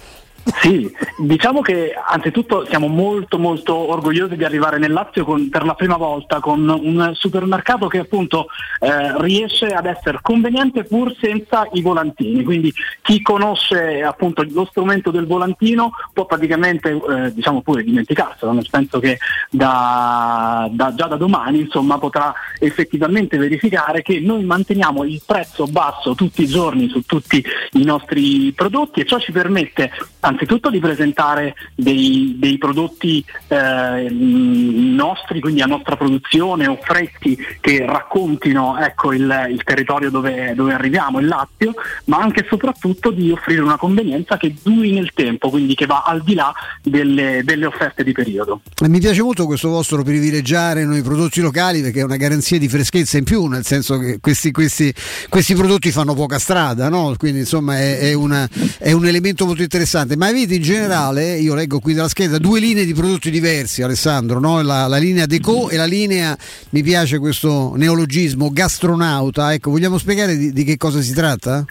Sì, 0.43 0.91
diciamo 1.17 1.61
che 1.61 1.93
anzitutto 1.93 2.65
siamo 2.65 2.87
molto 2.87 3.37
molto 3.37 3.75
orgogliosi 3.75 4.35
di 4.35 4.43
arrivare 4.43 4.79
nel 4.79 4.91
Lazio 4.91 5.23
con- 5.23 5.49
per 5.49 5.63
la 5.63 5.75
prima 5.75 5.97
volta 5.97 6.39
con 6.39 6.67
un 6.67 7.11
supermercato 7.13 7.87
che 7.87 7.99
appunto 7.99 8.47
eh, 8.79 9.21
riesce 9.21 9.67
ad 9.67 9.85
essere 9.85 10.19
conveniente 10.21 10.83
pur 10.83 11.15
senza 11.19 11.67
i 11.73 11.81
volantini, 11.81 12.43
quindi 12.43 12.73
chi 13.01 13.21
conosce 13.21 14.01
appunto 14.01 14.43
lo 14.49 14.65
strumento 14.65 15.11
del 15.11 15.27
volantino 15.27 15.91
può 16.13 16.25
praticamente 16.25 16.89
eh, 16.89 17.33
diciamo 17.33 17.61
pure 17.61 17.83
dimenticarselo, 17.83 18.51
nel 18.51 18.67
senso 18.69 18.99
che 18.99 19.19
da, 19.49 20.67
da- 20.71 20.93
già 20.95 21.05
da 21.05 21.17
domani 21.17 21.61
insomma 21.61 21.99
potrà 21.99 22.33
effettivamente 22.59 23.37
verificare 23.37 24.01
che 24.01 24.19
noi 24.19 24.43
manteniamo 24.43 25.03
il 25.03 25.21
prezzo 25.25 25.65
basso 25.65 26.15
tutti 26.15 26.41
i 26.43 26.47
giorni 26.47 26.89
su 26.89 27.01
tutti 27.05 27.43
i 27.73 27.83
nostri 27.83 28.51
prodotti 28.53 29.01
e 29.01 29.05
ciò 29.05 29.19
ci 29.19 29.31
permette 29.31 29.91
anzitutto 30.21 30.69
di 30.69 30.79
presentare 30.79 31.55
dei, 31.75 32.35
dei 32.37 32.57
prodotti 32.57 33.23
eh, 33.47 34.07
nostri, 34.09 35.39
quindi 35.39 35.61
a 35.61 35.65
nostra 35.65 35.95
produzione 35.95 36.67
o 36.67 36.77
freschi 36.81 37.37
che 37.59 37.85
raccontino 37.85 38.77
ecco, 38.79 39.13
il, 39.13 39.47
il, 39.49 39.63
territorio 39.63 40.09
dove, 40.09 40.53
dove, 40.55 40.73
arriviamo, 40.73 41.19
il 41.19 41.27
Lazio, 41.27 41.73
ma 42.05 42.17
anche 42.17 42.41
e 42.41 42.45
soprattutto 42.47 43.11
di 43.11 43.31
offrire 43.31 43.61
una 43.61 43.77
convenienza 43.77 44.37
che 44.37 44.55
duri 44.61 44.91
nel 44.91 45.11
tempo, 45.13 45.49
quindi 45.49 45.75
che 45.75 45.85
va 45.85 46.03
al 46.05 46.23
di 46.23 46.33
là 46.33 46.53
delle, 46.81 47.41
delle 47.43 47.65
offerte 47.65 48.03
di 48.03 48.11
periodo. 48.11 48.61
Mi 48.87 48.99
piace 48.99 49.21
molto 49.21 49.45
questo 49.45 49.69
vostro 49.69 50.03
privilegiare 50.03 50.85
noi 50.85 51.01
prodotti 51.01 51.41
locali 51.41 51.81
perché 51.81 52.01
è 52.01 52.03
una 52.03 52.17
garanzia 52.17 52.57
di 52.57 52.67
freschezza 52.67 53.17
in 53.17 53.23
più, 53.23 53.45
nel 53.47 53.65
senso 53.65 53.97
che 53.97 54.19
questi, 54.19 54.51
questi, 54.51 54.93
questi 55.29 55.55
prodotti 55.55 55.91
fanno 55.91 56.13
poca 56.13 56.39
strada, 56.39 56.89
no? 56.89 57.13
quindi 57.17 57.39
insomma 57.39 57.77
è, 57.77 57.99
è, 57.99 58.13
una, 58.13 58.47
è 58.77 58.91
un 58.91 59.05
elemento 59.05 59.45
molto 59.45 59.61
interessante 59.61 60.10
interessante, 60.11 60.15
ma 60.17 60.27
avete 60.27 60.55
in 60.55 60.61
generale, 60.61 61.37
io 61.37 61.53
leggo 61.53 61.79
qui 61.79 61.93
dalla 61.93 62.07
scheda, 62.07 62.37
due 62.37 62.59
linee 62.59 62.85
di 62.85 62.93
prodotti 62.93 63.29
diversi, 63.29 63.81
Alessandro, 63.81 64.39
no? 64.39 64.61
la, 64.61 64.87
la, 64.87 64.97
linea 64.97 65.25
Deco 65.25 65.69
e 65.69 65.77
la 65.77 65.85
linea, 65.85 66.37
mi 66.71 66.83
piace 66.83 67.19
questo 67.19 67.73
neologismo, 67.75 68.49
gastronauta. 68.51 69.53
Ecco, 69.53 69.71
vogliamo 69.71 69.97
spiegare 69.97 70.35
di, 70.35 70.51
di 70.51 70.63
che 70.63 70.77
cosa 70.77 71.01
si 71.01 71.13
tratta? 71.13 71.63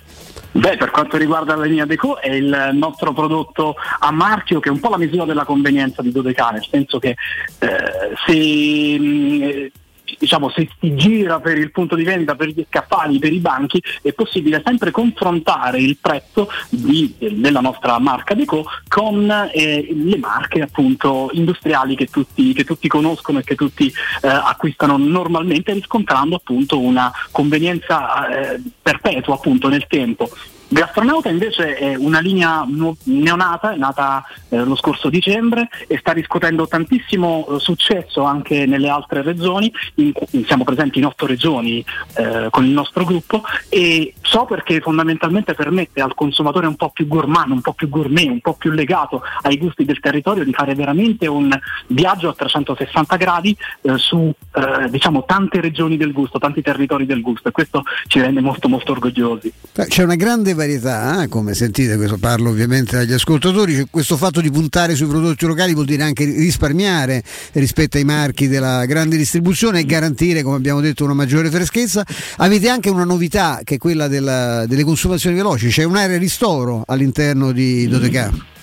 Beh, 0.52 0.76
per 0.76 0.90
quanto 0.90 1.16
riguarda 1.16 1.54
la 1.54 1.64
linea 1.64 1.86
Deco 1.86 2.20
è 2.20 2.32
il 2.32 2.70
nostro 2.72 3.12
prodotto 3.12 3.74
a 4.00 4.10
marchio 4.10 4.58
che 4.58 4.68
è 4.68 4.72
un 4.72 4.80
po' 4.80 4.88
la 4.88 4.98
misura 4.98 5.24
della 5.24 5.44
convenienza 5.44 6.02
di 6.02 6.10
Dodeca, 6.10 6.50
nel 6.50 6.66
senso 6.68 6.98
che 6.98 7.10
eh, 7.58 8.16
se 8.26 8.98
mh, 8.98 9.70
diciamo, 10.18 10.50
se 10.50 10.68
si 10.78 10.94
gira 10.94 11.40
per 11.40 11.58
il 11.58 11.70
punto 11.70 11.94
di 11.94 12.04
vendita, 12.04 12.34
per 12.34 12.48
gli 12.48 12.64
scaffali, 12.68 13.18
per 13.18 13.32
i 13.32 13.38
banchi, 13.38 13.82
è 14.02 14.12
possibile 14.12 14.62
sempre 14.64 14.90
confrontare 14.90 15.80
il 15.80 15.96
prezzo 16.00 16.48
di, 16.68 17.14
della 17.18 17.60
nostra 17.60 17.98
marca 17.98 18.34
Deco 18.34 18.64
con 18.88 19.30
eh, 19.52 19.88
le 19.92 20.18
marche 20.18 20.62
appunto 20.62 21.30
industriali 21.32 21.94
che 21.96 22.06
tutti, 22.06 22.52
che 22.52 22.64
tutti 22.64 22.88
conoscono 22.88 23.38
e 23.38 23.44
che 23.44 23.54
tutti 23.54 23.92
eh, 24.22 24.28
acquistano 24.28 24.96
normalmente 24.96 25.72
riscontrando 25.72 26.36
appunto 26.36 26.78
una 26.78 27.12
convenienza 27.30 28.54
eh, 28.54 28.60
perpetua 28.82 29.34
appunto 29.34 29.68
nel 29.68 29.86
tempo. 29.86 30.30
Gastronauta 30.72 31.28
invece 31.28 31.76
è 31.76 31.96
una 31.96 32.20
linea 32.20 32.64
neonata, 33.04 33.72
è 33.72 33.76
nata 33.76 34.24
eh, 34.50 34.58
lo 34.58 34.76
scorso 34.76 35.10
dicembre 35.10 35.68
e 35.88 35.98
sta 35.98 36.12
riscuotendo 36.12 36.68
tantissimo 36.68 37.44
eh, 37.48 37.58
successo 37.58 38.22
anche 38.22 38.66
nelle 38.66 38.88
altre 38.88 39.22
regioni, 39.22 39.72
in, 39.96 40.12
siamo 40.46 40.62
presenti 40.62 40.98
in 40.98 41.06
otto 41.06 41.26
regioni 41.26 41.84
eh, 42.14 42.46
con 42.50 42.64
il 42.64 42.70
nostro 42.70 43.04
gruppo 43.04 43.42
e 43.68 44.14
so 44.22 44.44
perché 44.44 44.80
fondamentalmente 44.80 45.54
permette 45.54 46.00
al 46.02 46.14
consumatore 46.14 46.68
un 46.68 46.76
po' 46.76 46.90
più 46.90 47.08
gourmand, 47.08 47.50
un 47.50 47.62
po' 47.62 47.72
più 47.72 47.88
gourmet, 47.88 48.28
un 48.28 48.40
po' 48.40 48.54
più 48.54 48.70
legato 48.70 49.22
ai 49.42 49.58
gusti 49.58 49.84
del 49.84 49.98
territorio 49.98 50.44
di 50.44 50.52
fare 50.52 50.76
veramente 50.76 51.26
un 51.26 51.50
viaggio 51.88 52.28
a 52.28 52.34
360 52.34 53.16
gradi 53.16 53.56
eh, 53.82 53.98
su 53.98 54.32
eh, 54.54 54.88
diciamo, 54.88 55.24
tante 55.24 55.60
regioni 55.60 55.96
del 55.96 56.12
gusto, 56.12 56.38
tanti 56.38 56.62
territori 56.62 57.06
del 57.06 57.22
gusto 57.22 57.48
e 57.48 57.50
questo 57.50 57.82
ci 58.06 58.20
rende 58.20 58.40
molto 58.40 58.68
molto 58.68 58.92
orgogliosi. 58.92 59.52
C'è 59.72 60.04
una 60.04 60.14
grande 60.14 60.54
varietà, 60.60 61.22
eh? 61.22 61.28
come 61.28 61.54
sentite, 61.54 61.96
questo 61.96 62.18
parlo 62.18 62.50
ovviamente 62.50 62.98
agli 62.98 63.14
ascoltatori, 63.14 63.86
questo 63.90 64.18
fatto 64.18 64.42
di 64.42 64.50
puntare 64.50 64.94
sui 64.94 65.06
prodotti 65.06 65.46
locali 65.46 65.72
vuol 65.72 65.86
dire 65.86 66.02
anche 66.02 66.24
risparmiare 66.24 67.22
rispetto 67.52 67.96
ai 67.96 68.04
marchi 68.04 68.46
della 68.46 68.84
grande 68.84 69.16
distribuzione 69.16 69.80
e 69.80 69.84
garantire, 69.86 70.42
come 70.42 70.56
abbiamo 70.56 70.80
detto, 70.80 71.04
una 71.04 71.14
maggiore 71.14 71.50
freschezza. 71.50 72.04
Avete 72.36 72.68
anche 72.68 72.90
una 72.90 73.04
novità 73.04 73.60
che 73.64 73.76
è 73.76 73.78
quella 73.78 74.06
della, 74.06 74.66
delle 74.66 74.84
consumazioni 74.84 75.34
veloci, 75.34 75.68
c'è 75.68 75.84
un'area 75.84 76.18
ristoro 76.18 76.82
all'interno 76.86 77.52
di 77.52 77.88
Dodeca. 77.88 78.58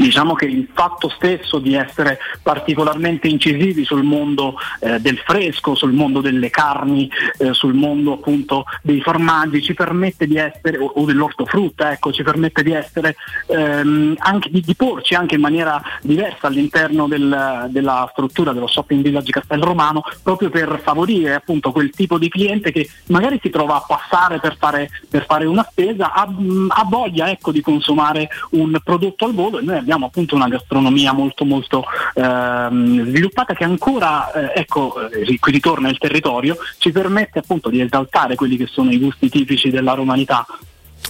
Diciamo 0.00 0.34
che 0.34 0.46
il 0.46 0.66
fatto 0.72 1.10
stesso 1.10 1.58
di 1.58 1.74
essere 1.74 2.18
particolarmente 2.42 3.28
incisivi 3.28 3.84
sul 3.84 4.02
mondo 4.02 4.56
eh, 4.80 4.98
del 4.98 5.18
fresco, 5.18 5.74
sul 5.74 5.92
mondo 5.92 6.22
delle 6.22 6.48
carni, 6.48 7.10
eh, 7.36 7.52
sul 7.52 7.74
mondo 7.74 8.14
appunto 8.14 8.64
dei 8.80 9.02
formaggi 9.02 9.62
ci 9.62 9.74
permette 9.74 10.26
di 10.26 10.36
essere, 10.36 10.78
o, 10.78 10.86
o 10.86 11.04
dell'ortofrutta, 11.04 11.92
ecco, 11.92 12.12
ci 12.12 12.22
permette 12.22 12.62
di 12.62 12.72
essere 12.72 13.16
ehm, 13.48 14.14
anche 14.20 14.48
di, 14.50 14.62
di, 14.62 14.74
porci 14.74 15.14
anche 15.14 15.34
in 15.34 15.42
maniera 15.42 15.82
diversa 16.00 16.46
all'interno 16.46 17.06
del, 17.06 17.66
della 17.68 18.08
struttura 18.12 18.54
dello 18.54 18.68
shopping 18.68 19.02
village 19.02 19.32
Castel 19.32 19.60
Romano, 19.60 20.02
proprio 20.22 20.48
per 20.48 20.80
favorire 20.82 21.34
appunto 21.34 21.72
quel 21.72 21.90
tipo 21.90 22.16
di 22.16 22.30
cliente 22.30 22.72
che 22.72 22.88
magari 23.08 23.38
si 23.42 23.50
trova 23.50 23.76
a 23.76 23.84
passare 23.86 24.40
per 24.40 24.56
fare, 24.56 24.88
per 25.10 25.26
fare 25.26 25.44
una 25.44 25.66
spesa, 25.68 26.14
ha, 26.14 26.22
ha 26.22 26.84
voglia 26.88 27.28
ecco, 27.28 27.52
di 27.52 27.60
consumare 27.60 28.28
un 28.52 28.78
prodotto 28.82 29.26
al 29.26 29.34
volo 29.34 29.58
e 29.58 29.62
noi 29.62 29.76
abbiamo 29.76 29.88
appunto 30.06 30.34
una 30.34 30.48
gastronomia 30.48 31.12
molto 31.12 31.44
molto 31.44 31.84
ehm, 32.14 33.08
sviluppata 33.08 33.54
che 33.54 33.64
ancora, 33.64 34.32
eh, 34.32 34.60
ecco, 34.60 35.08
eh, 35.10 35.38
qui 35.38 35.52
ritorna 35.52 35.88
il 35.88 35.98
territorio, 35.98 36.56
ci 36.78 36.92
permette 36.92 37.40
appunto 37.40 37.68
di 37.70 37.80
esaltare 37.80 38.34
quelli 38.34 38.56
che 38.56 38.66
sono 38.66 38.90
i 38.90 38.98
gusti 38.98 39.28
tipici 39.28 39.70
della 39.70 39.94
romanità 39.94 40.46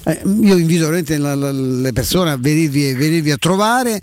eh, 0.04 0.22
io 0.24 0.56
invito 0.56 0.84
veramente 0.84 1.18
la, 1.18 1.34
la, 1.34 1.50
le 1.52 1.92
persone 1.92 2.30
a 2.30 2.36
venirvi, 2.38 2.94
venirvi, 2.94 3.30
a 3.30 3.36
trovare. 3.36 4.00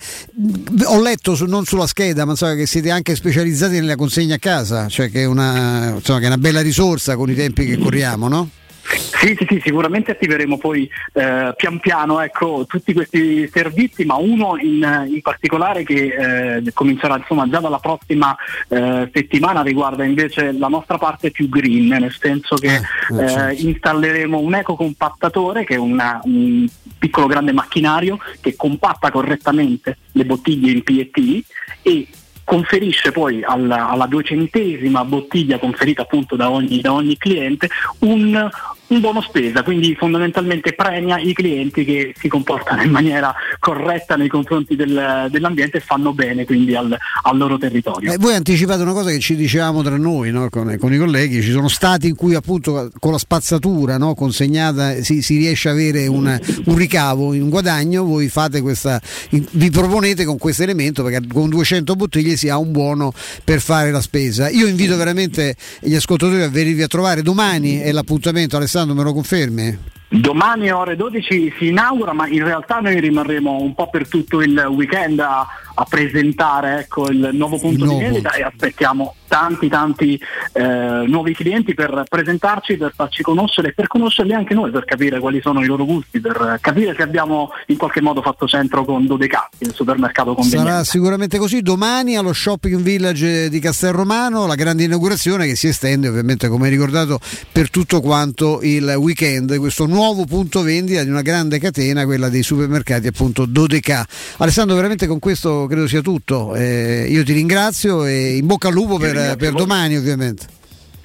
Ho 0.86 1.02
letto 1.02 1.34
su, 1.34 1.46
non 1.46 1.66
sulla 1.66 1.88
scheda, 1.88 2.26
ma 2.26 2.36
so 2.36 2.54
che 2.54 2.68
siete 2.68 2.92
anche 2.92 3.16
specializzati 3.16 3.80
nella 3.80 3.96
consegna 3.96 4.36
a 4.36 4.40
casa, 4.40 4.88
cioè 4.90 5.10
che 5.10 5.22
è 5.22 5.26
una, 5.26 5.96
insomma, 5.96 6.20
che 6.20 6.26
è 6.26 6.28
una 6.28 6.38
bella 6.38 6.62
risorsa 6.62 7.16
con 7.16 7.30
i 7.30 7.36
tempi 7.36 7.66
che 7.66 7.78
corriamo, 7.78 8.28
no? 8.28 8.50
Sì, 8.90 9.36
sì, 9.38 9.46
sì, 9.50 9.62
sicuramente 9.64 10.12
attiveremo 10.12 10.58
poi 10.58 10.90
eh, 11.14 11.54
pian 11.58 11.80
piano 11.80 12.22
ecco, 12.22 12.66
tutti 12.68 12.94
questi 12.94 13.50
servizi, 13.52 14.06
ma 14.06 14.16
uno 14.16 14.58
in, 14.58 15.08
in 15.10 15.22
particolare 15.22 15.84
che 15.84 16.62
eh, 16.64 16.72
comincerà 16.74 17.18
insomma, 17.18 17.50
già 17.50 17.60
dalla 17.60 17.80
prossima 17.80 18.36
eh, 18.70 19.10
settimana 19.14 19.62
riguarda 19.62 20.06
invece 20.06 20.54
la 20.54 20.68
nostra 20.68 20.98
parte 20.98 21.32
più 21.32 21.50
green, 21.50 21.88
nel 21.88 22.16
senso 22.18 22.56
che 22.56 22.76
eh, 22.76 23.24
eh, 23.24 23.28
certo. 23.28 23.68
installeremo 23.68 24.40
un 24.40 24.56
ecocompattatore 24.56 25.66
che 25.66 25.76
è 25.76 25.80
una, 25.80 26.22
un 26.24 26.66
piccolo 26.98 27.28
grande 27.28 27.52
macchinario 27.52 28.18
che 28.40 28.56
compatta 28.56 29.12
correttamente 29.12 29.98
le 30.14 30.26
bottiglie 30.26 30.72
in 30.72 30.84
PET 30.84 31.44
e 31.82 32.08
conferisce 32.48 33.12
poi 33.12 33.44
alla, 33.44 33.90
alla 33.90 34.06
duecentesima 34.06 35.04
bottiglia 35.04 35.60
conferita 35.60 36.04
appunto 36.04 36.38
da 36.38 36.50
ogni, 36.50 36.80
da 36.80 36.94
ogni 36.94 37.18
cliente 37.18 37.68
un, 38.00 38.50
un 38.88 39.02
buono 39.02 39.22
spesa, 39.22 39.64
quindi 39.64 39.96
fondamentalmente 39.96 40.74
premia 40.74 41.18
i 41.18 41.34
clienti 41.34 41.84
che 41.84 42.14
si 42.18 42.28
comportano 42.30 42.82
in 42.84 42.92
maniera 42.92 43.34
corretta 43.60 44.16
nei 44.16 44.30
confronti 44.30 44.76
del, 44.76 45.28
dell'ambiente 45.30 45.78
e 45.78 45.80
fanno 45.82 46.14
bene 46.14 46.46
quindi 46.46 46.74
al, 46.74 46.96
al 47.24 47.38
loro 47.38 47.58
territorio. 47.58 48.14
Eh, 48.14 48.18
voi 48.18 48.36
anticipate 48.36 48.82
una 48.82 48.94
cosa 48.94 49.10
che 49.10 49.20
ci 49.20 49.36
dicevamo 49.36 49.82
tra 49.82 49.98
noi 49.98 50.32
no? 50.32 50.50
con, 50.50 50.78
con, 50.80 50.94
i 50.94 50.98
colleghi, 50.98 51.42
ci 51.42 51.52
sono 51.52 51.68
stati 51.68 52.08
in 52.08 52.16
cui 52.16 52.36
appunto 52.36 52.90
con 53.00 53.12
la 53.12 53.18
spazzatura 53.18 53.98
no? 53.98 54.16
consegnata 54.16 55.02
si, 55.02 55.22
si, 55.22 55.38
riesce 55.38 55.68
a 55.68 55.74
avere 55.74 56.08
un, 56.08 56.40
un, 56.66 56.76
ricavo, 56.76 57.32
un 57.32 57.50
guadagno, 57.50 58.06
voi 58.06 58.30
fate 58.30 58.62
questa, 58.62 59.02
vi 59.30 59.70
proponete 59.70 60.24
con 60.24 60.38
questo 60.38 60.64
elemento 60.64 61.04
perché 61.04 61.28
con 61.28 61.50
200 61.50 61.96
bottiglie 61.96 62.38
si 62.38 62.48
ha 62.48 62.58
un 62.58 62.72
buono 62.72 63.12
per 63.44 63.60
fare 63.60 63.92
la 63.92 64.02
spesa. 64.02 64.50
Io 64.50 64.66
invito 64.66 64.96
veramente 64.96 65.56
gli 65.82 65.96
ascoltatori 65.96 66.42
a 66.42 66.50
venirvi 66.50 66.84
a 66.84 66.88
trovare 66.88 67.22
domani 67.22 67.80
è 67.80 67.92
l'appuntamento 67.92 68.56
Alessandro 68.56 68.77
Alessandro, 68.78 68.96
me 68.96 69.04
lo 69.04 69.14
confermi? 69.16 69.97
Domani 70.10 70.72
ore 70.72 70.96
12 70.96 71.56
si 71.58 71.68
inaugura, 71.68 72.14
ma 72.14 72.28
in 72.28 72.42
realtà 72.44 72.80
noi 72.80 72.98
rimarremo 72.98 73.60
un 73.60 73.76
po' 73.76 73.90
per 73.90 74.08
tutto 74.08 74.42
il 74.42 74.58
weekend 74.70 75.20
a, 75.20 75.46
a 75.74 75.84
presentare 75.84 76.80
ecco, 76.80 77.10
il 77.10 77.32
nuovo 77.34 77.60
punto 77.60 77.84
nuovo. 77.84 78.00
di 78.00 78.06
vendita 78.06 78.32
e 78.32 78.44
aspettiamo 78.44 79.16
tanti 79.28 79.68
tanti 79.68 80.18
eh, 80.54 81.04
nuovi 81.06 81.34
clienti 81.34 81.74
per 81.74 82.06
presentarci, 82.08 82.78
per 82.78 82.94
farci 82.96 83.22
conoscere 83.22 83.70
e 83.70 83.74
per 83.74 83.88
conoscerli 83.88 84.34
anche 84.34 84.54
noi, 84.54 84.72
per 84.72 84.86
capire 84.86 85.20
quali 85.20 85.42
sono 85.42 85.62
i 85.62 85.66
loro 85.66 85.84
gusti, 85.84 86.22
per 86.22 86.58
capire 86.62 86.96
se 86.96 87.04
abbiamo 87.04 87.50
in 87.66 87.76
qualche 87.76 88.00
modo 88.00 88.22
fatto 88.22 88.48
centro 88.48 88.86
con 88.86 89.06
Dodecatti, 89.06 89.66
il 89.66 89.74
supermercato 89.74 90.34
conveniente. 90.34 90.72
Sarà 90.72 90.84
sicuramente 90.86 91.38
così. 91.38 91.62
Domani 91.62 92.16
allo 92.16 92.32
Shopping 92.32 92.82
Village 92.82 93.50
di 93.50 93.60
Castel 93.60 93.92
Romano 93.92 94.48
la 94.48 94.56
grande 94.56 94.84
inaugurazione 94.84 95.48
che 95.48 95.58
si 95.58 95.68
estende 95.68 96.08
ovviamente 96.08 96.48
come 96.48 96.70
ricordato 96.70 97.20
per 97.52 97.70
tutto 97.70 98.00
quanto 98.00 98.60
il 98.62 98.96
weekend, 98.98 99.58
questo 99.58 99.86
nuovo 99.86 99.97
punto 100.28 100.62
vendita 100.62 101.04
di 101.04 101.10
una 101.10 101.22
grande 101.22 101.60
catena, 101.60 102.06
quella 102.06 102.30
dei 102.30 102.44
supermercati 102.44 103.08
appunto 103.08 103.46
Dodeca. 103.46 104.06
Alessandro 104.38 104.76
veramente 104.76 105.08
con 105.08 105.20
questo 105.20 105.66
credo 105.68 105.88
sia 105.88 106.02
tutto. 106.02 106.56
Eh, 106.56 107.08
io 107.10 107.24
ti 107.24 107.34
ringrazio 107.34 108.06
e 108.06 108.38
in 108.38 108.46
bocca 108.46 108.68
al 108.68 108.74
lupo 108.74 108.98
per, 108.98 109.36
per 109.36 109.54
domani 109.54 109.96
ovviamente. 109.96 110.46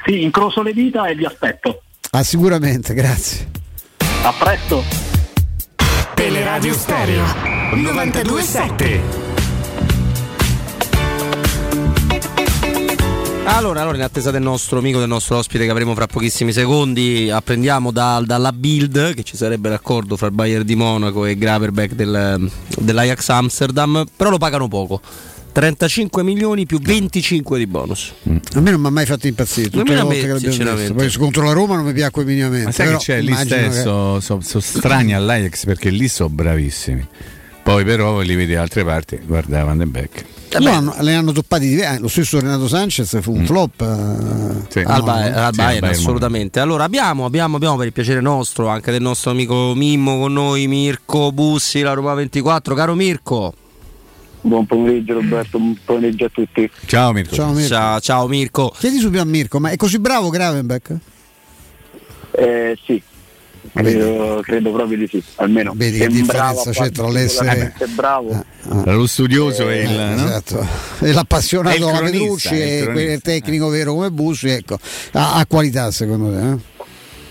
Sì, 0.05 0.23
incrocio 0.23 0.63
le 0.63 0.73
dita 0.73 1.07
e 1.07 1.15
vi 1.15 1.25
aspetto. 1.25 1.83
Ah, 2.11 2.23
sicuramente, 2.23 2.93
grazie. 2.95 3.49
A 4.23 4.33
presto. 4.33 4.85
Teleradio 6.15 6.75
Stereo 6.75 7.25
927 7.75 9.22
Allora, 13.45 13.81
allora, 13.81 13.97
in 13.97 14.03
attesa 14.03 14.31
del 14.31 14.41
nostro 14.41 14.79
amico, 14.79 15.01
del 15.01 15.09
nostro 15.09 15.37
ospite 15.37 15.65
che 15.65 15.71
avremo 15.71 15.95
fra 15.95 16.07
pochissimi 16.07 16.53
secondi, 16.53 17.29
apprendiamo 17.29 17.91
da, 17.91 18.23
dalla 18.25 18.53
build 18.53 19.15
che 19.15 19.25
ci 19.25 19.37
sarebbe 19.37 19.69
l'accordo 19.69 20.17
fra 20.17 20.29
il 20.29 20.33
Bayern 20.33 20.65
di 20.65 20.77
Monaco 20.77 21.27
e 21.27 21.37
Graverbeck 21.37 21.95
del, 21.95 22.51
dell'Ajax 22.79 23.29
Amsterdam, 23.31 24.07
però 24.17 24.31
lo 24.31 24.39
pagano 24.39 24.69
poco. 24.69 25.01
35 25.53 26.23
milioni 26.23 26.67
più 26.67 26.81
25 26.81 27.59
di 27.59 27.67
bonus. 27.67 28.13
Mm. 28.29 28.37
A 28.55 28.61
me 28.61 28.71
non 28.71 28.81
mi 28.81 28.87
ha 28.87 28.91
mai 28.91 29.07
fatto 29.07 29.27
impazzire 29.27 29.69
tutte 29.69 29.93
le 29.95 30.01
volte 30.01 30.21
che 30.21 30.27
l'abbiamo 30.29 30.75
visto. 30.77 30.95
Poi 30.95 31.13
contro 31.13 31.45
la 31.45 31.53
Roma 31.53 31.75
non 31.77 31.85
mi 31.85 31.93
piacque 31.93 32.25
minimamente. 32.25 32.67
Ma 32.67 32.73
sai 32.73 32.87
però 32.87 32.99
che 32.99 33.05
c'è 33.05 33.21
lì 33.21 33.35
stesso, 33.35 34.15
che... 34.15 34.21
sono 34.23 34.41
so 34.41 34.61
strani 34.61 35.15
all'Ajax 35.15 35.65
perché 35.67 35.91
lì 35.91 36.09
sono 36.09 36.31
bravissimi. 36.31 37.07
Poi 37.63 37.85
però 37.85 38.21
li 38.21 38.35
vedi 38.35 38.55
da 38.55 38.63
altre 38.63 38.85
parti, 38.85 39.21
guarda 39.25 39.63
Van 39.65 39.79
den 39.79 39.91
Beek. 39.91 40.25
Eh 40.55 40.59
no, 40.59 40.95
le 41.01 41.15
hanno 41.15 41.33
toppati 41.33 41.67
diversi. 41.67 42.01
Lo 42.01 42.09
stesso 42.09 42.39
Renato 42.39 42.69
Sanchez 42.69 43.21
fu 43.23 43.33
un 43.33 43.43
mm. 43.43 43.45
flop 43.45 43.81
eh, 43.81 44.67
sì. 44.69 44.79
al, 44.81 45.09
al 45.09 45.53
Bayern, 45.55 45.87
sì, 45.87 46.01
assolutamente. 46.01 46.61
Allora 46.61 46.85
abbiamo, 46.85 47.25
abbiamo, 47.25 47.57
abbiamo, 47.57 47.77
per 47.77 47.87
il 47.87 47.93
piacere 47.93 48.21
nostro, 48.21 48.69
anche 48.69 48.91
del 48.91 49.01
nostro 49.01 49.31
amico 49.31 49.73
Mimmo 49.75 50.19
con 50.19 50.33
noi, 50.35 50.67
Mirko 50.67 51.33
Bussi, 51.33 51.81
la 51.81 51.95
Roma 51.95 52.13
24. 52.15 52.75
Caro 52.75 52.95
Mirko. 52.95 53.55
Buon 54.43 54.67
pomeriggio 54.67 55.15
Roberto, 55.15 55.59
buon 55.59 55.79
pomeriggio 55.85 56.25
a 56.27 56.31
tutti. 56.31 56.69
Ciao 56.87 57.13
Mirko. 57.13 57.35
Ciao 57.35 57.53
Mirko. 57.53 57.69
Ciao, 57.69 58.01
ciao 58.01 58.27
Mirko. 58.27 58.75
Chiedi 58.77 58.99
subito 58.99 59.23
a 59.23 59.27
Mirko, 59.27 59.61
ma 59.61 59.71
è 59.71 59.77
così 59.77 59.99
bravo 59.99 60.29
Gravenbeck? 60.29 60.97
Eh, 62.33 62.77
sì, 62.85 63.03
Credo, 63.73 64.41
credo, 64.43 64.73
proprio 64.73 64.99
di 64.99 65.07
sì, 65.07 65.23
almeno 65.37 65.73
Vedi 65.77 65.99
che 65.99 66.09
differenza 66.09 66.71
c'è 66.73 66.91
tra 66.91 67.09
l'essere 67.09 67.73
bravo 67.95 68.33
ah, 68.33 68.45
ah. 68.69 68.93
lo 68.93 69.07
studioso 69.07 69.71
e, 69.71 69.83
il, 69.83 69.91
no? 69.91 70.27
esatto. 70.27 70.67
e 71.01 71.13
l'appassionato 71.13 71.89
alla 71.89 72.01
Petrucci 72.01 72.61
e 72.61 72.79
il 73.13 73.21
tecnico 73.23 73.69
vero 73.69 73.95
come 73.95 74.11
Bussi, 74.11 74.49
ecco, 74.49 74.79
ha, 75.13 75.37
ha, 75.37 75.47
qualità 75.47 75.93
secondo 75.93 76.33
te? 76.33 76.51
Eh? 76.51 76.57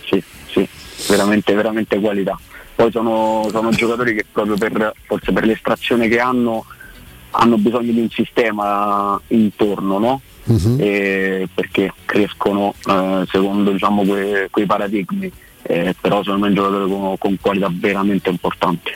Sì, 0.08 0.24
sì, 0.52 0.68
veramente, 1.10 1.54
veramente 1.54 2.00
qualità. 2.00 2.40
Poi 2.76 2.90
sono, 2.92 3.48
sono 3.52 3.70
giocatori 3.72 4.16
che 4.16 4.26
proprio 4.32 4.56
per, 4.56 4.94
forse 5.04 5.34
per 5.34 5.46
l'estrazione 5.46 6.08
che 6.08 6.20
hanno 6.20 6.66
hanno 7.32 7.58
bisogno 7.58 7.92
di 7.92 8.00
un 8.00 8.10
sistema 8.10 9.20
intorno, 9.28 10.00
no? 10.00 10.22
Uh-huh. 10.44 10.76
perché 10.76 11.94
crescono 12.04 12.74
eh, 12.88 13.26
secondo 13.30 13.72
diciamo, 13.72 14.04
que, 14.04 14.48
quei 14.50 14.66
paradigmi 14.66 15.32
eh, 15.64 15.96
però 16.00 16.24
sono 16.24 16.46
un 16.46 16.54
giocatore 16.54 16.88
con, 16.88 17.18
con 17.18 17.38
qualità 17.40 17.70
veramente 17.72 18.30
importanti. 18.30 18.92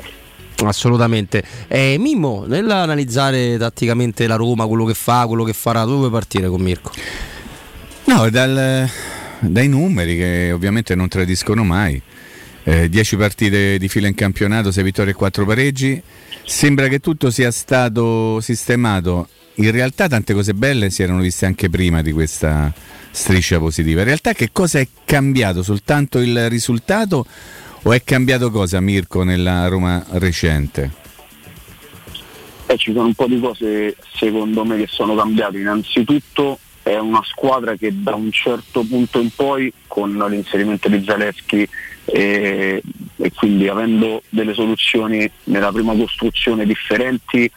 Assolutamente. 0.63 1.43
Eh, 1.67 1.97
Mimmo, 1.99 2.45
nell'analizzare 2.47 3.57
tatticamente 3.57 4.25
la 4.27 4.35
Roma, 4.35 4.65
quello 4.65 4.85
che 4.85 4.93
fa, 4.93 5.25
quello 5.27 5.43
che 5.43 5.53
farà, 5.53 5.83
dove 5.83 5.97
vuoi 5.97 6.11
partire 6.11 6.47
con 6.47 6.61
Mirko? 6.61 6.91
No, 8.05 8.29
dal, 8.29 8.89
dai 9.39 9.67
numeri 9.67 10.15
che 10.15 10.51
ovviamente 10.53 10.95
non 10.95 11.07
tradiscono 11.07 11.63
mai. 11.63 12.01
10 12.63 12.97
eh, 13.13 13.17
partite 13.17 13.77
di 13.77 13.87
fila 13.87 14.07
in 14.07 14.15
campionato, 14.15 14.71
6 14.71 14.83
vittorie 14.83 15.11
e 15.11 15.15
4 15.15 15.45
pareggi. 15.45 16.01
Sembra 16.45 16.87
che 16.87 16.99
tutto 16.99 17.29
sia 17.29 17.51
stato 17.51 18.39
sistemato. 18.41 19.27
In 19.55 19.71
realtà 19.71 20.07
tante 20.07 20.33
cose 20.33 20.53
belle 20.53 20.89
si 20.89 21.03
erano 21.03 21.21
viste 21.21 21.45
anche 21.45 21.69
prima 21.69 22.01
di 22.01 22.11
questa 22.11 22.73
striscia 23.15 23.59
positiva. 23.59 24.01
In 24.01 24.07
realtà 24.07 24.33
che 24.33 24.49
cosa 24.51 24.79
è 24.79 24.87
cambiato? 25.05 25.63
Soltanto 25.63 26.19
il 26.19 26.49
risultato 26.49 27.25
o 27.83 27.93
è 27.93 28.03
cambiato 28.03 28.51
cosa 28.51 28.79
Mirko 28.81 29.23
nella 29.23 29.67
Roma 29.67 30.03
recente? 30.11 31.03
Eh, 32.67 32.77
ci 32.77 32.91
sono 32.91 33.05
un 33.05 33.13
po' 33.13 33.27
di 33.27 33.39
cose 33.39 33.95
secondo 34.15 34.65
me 34.65 34.77
che 34.77 34.87
sono 34.87 35.15
cambiate. 35.15 35.59
Innanzitutto 35.59 36.59
è 36.83 36.97
una 36.97 37.21
squadra 37.23 37.75
che 37.75 37.91
da 37.93 38.15
un 38.15 38.31
certo 38.31 38.83
punto 38.83 39.19
in 39.19 39.29
poi 39.33 39.71
con 39.87 40.11
l'inserimento 40.29 40.89
di 40.89 41.03
Zaleschi 41.03 41.67
e, 42.03 42.81
e 43.15 43.31
quindi 43.33 43.67
avendo 43.67 44.21
delle 44.29 44.53
soluzioni 44.53 45.29
nella 45.45 45.71
prima 45.71 45.95
costruzione 45.95 46.65
differenti 46.65 47.49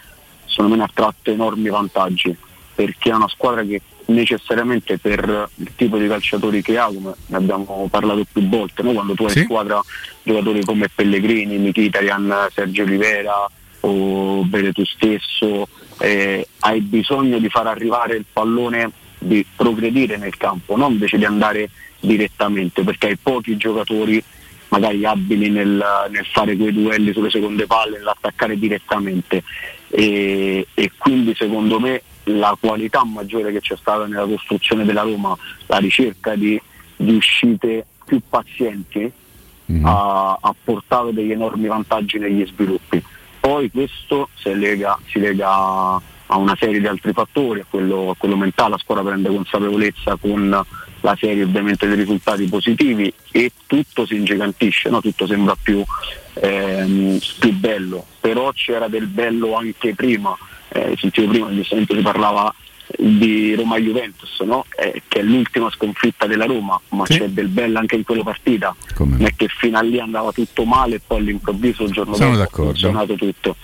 secondo 0.47 0.71
me 0.71 0.77
ne 0.79 0.85
ha 0.85 0.91
tratto 0.95 1.31
enormi 1.31 1.69
vantaggi 1.69 2.35
perché 2.75 3.11
è 3.11 3.15
una 3.15 3.29
squadra 3.29 3.63
che 3.65 3.83
necessariamente 4.09 4.99
per 4.99 5.49
il 5.57 5.73
tipo 5.77 5.99
di 5.99 6.07
calciatori 6.07 6.63
che 6.63 6.79
ha, 6.79 6.87
come 6.87 7.15
ne 7.27 7.37
abbiamo 7.37 7.89
parlato 7.91 8.25
più 8.31 8.47
volte, 8.49 8.83
no? 8.83 8.93
quando 8.93 9.15
tu 9.15 9.25
hai 9.25 9.31
sì. 9.31 9.43
squadra 9.43 9.81
giocatori 10.23 10.65
come 10.65 10.89
Pellegrini, 10.95 11.59
Mkhitaryan, 11.59 12.49
Sergio 12.53 12.83
Olivera 12.83 13.49
o 13.81 14.43
Bene 14.45 14.73
tu 14.73 14.85
stesso, 14.85 15.69
eh, 15.99 16.47
hai 16.61 16.81
bisogno 16.81 17.39
di 17.39 17.49
far 17.49 17.67
arrivare 17.67 18.17
il 18.17 18.25
pallone, 18.31 18.91
di 19.19 19.45
progredire 19.55 20.17
nel 20.17 20.37
campo, 20.37 20.77
non 20.77 20.93
invece 20.93 21.19
di 21.19 21.25
andare 21.25 21.71
direttamente, 22.01 22.83
perché 22.83 23.09
hai 23.09 23.17
pochi 23.17 23.57
giocatori 23.57 24.23
magari 24.69 25.05
abili 25.05 25.49
nel, 25.49 25.83
nel 26.11 26.27
fare 26.27 26.57
quei 26.57 26.73
duelli 26.73 27.13
sulle 27.13 27.31
seconde 27.31 27.67
palle, 27.67 27.99
nell'attaccare 27.99 28.59
direttamente 28.59 29.43
e, 29.91 30.67
e 30.75 30.93
quindi 30.97 31.35
secondo 31.35 31.81
me 31.81 32.03
la 32.29 32.57
qualità 32.59 33.05
maggiore 33.05 33.53
che 33.53 33.61
c'è 33.61 33.77
stata 33.77 34.07
nella 34.07 34.27
costruzione 34.27 34.85
della 34.85 35.03
Roma, 35.03 35.37
la 35.67 35.79
ricerca 35.79 36.35
di, 36.35 36.61
di 36.97 37.15
uscite 37.15 37.87
più 38.05 38.21
pazienti, 38.29 39.11
mm-hmm. 39.71 39.85
ha, 39.85 40.39
ha, 40.41 40.55
portato 40.63 41.11
degli 41.11 41.33
enormi 41.33 41.67
vantaggi 41.67 42.19
negli 42.19 42.47
sviluppi. 42.47 43.03
Poi 43.41 43.71
questo 43.71 44.29
si 44.35 44.55
lega, 44.55 44.99
si 45.07 45.19
lega 45.19 46.01
a 46.31 46.37
una 46.37 46.57
serie 46.59 46.81
di 46.81 46.87
altri 46.87 47.13
fattori, 47.13 47.61
a 47.61 47.67
quello, 47.69 48.11
a 48.11 48.15
quello 48.17 48.37
mentale, 48.37 48.71
la 48.71 48.79
scuola 48.79 49.03
prende 49.03 49.29
consapevolezza 49.29 50.17
con 50.17 50.65
la 51.01 51.17
serie 51.19 51.45
ovviamente 51.45 51.87
dei 51.87 51.97
risultati 51.97 52.47
positivi 52.47 53.13
e 53.31 53.53
tutto 53.67 54.07
si 54.07 54.17
ingigantisce, 54.17 54.89
no? 54.89 55.01
tutto 55.01 55.27
sembra 55.27 55.57
più, 55.61 55.83
ehm, 56.35 57.19
più 57.39 57.53
bello, 57.53 58.05
però 58.21 58.51
c'era 58.53 58.89
del 58.89 59.07
bello 59.07 59.55
anche 59.55 59.95
prima 59.95 60.37
eh, 60.71 60.95
sentivo 60.99 61.29
prima 61.29 61.53
giustamente 61.53 61.95
si 61.95 62.03
parlava 62.03 62.55
di 62.97 63.55
Roma-Juventus, 63.55 64.41
no? 64.41 64.65
eh, 64.77 65.03
che 65.09 65.21
è 65.21 65.23
l'ultima 65.23 65.71
sconfitta 65.71 66.27
della 66.27 66.47
Roma, 66.47 66.81
ma 66.91 67.05
sì. 67.07 67.19
c'è 67.19 67.29
del 67.29 67.49
bello 67.49 67.79
anche 67.79 67.97
in 67.97 68.05
quella 68.05 68.23
partita, 68.23 68.75
non 68.99 69.25
è 69.25 69.35
che 69.37 69.47
fino 69.49 69.77
a 69.77 69.83
lì 69.83 70.01
andava 70.01 70.33
tutto 70.33 70.65
male 70.65 70.97
e 70.97 71.01
poi 71.07 71.19
all'improvviso 71.19 71.85
il 71.85 71.93
giorno 71.93 72.15
Sono 72.15 72.37
dopo 72.37 72.63
ha 72.63 72.65
funzionato 72.65 73.15
tutto. 73.15 73.57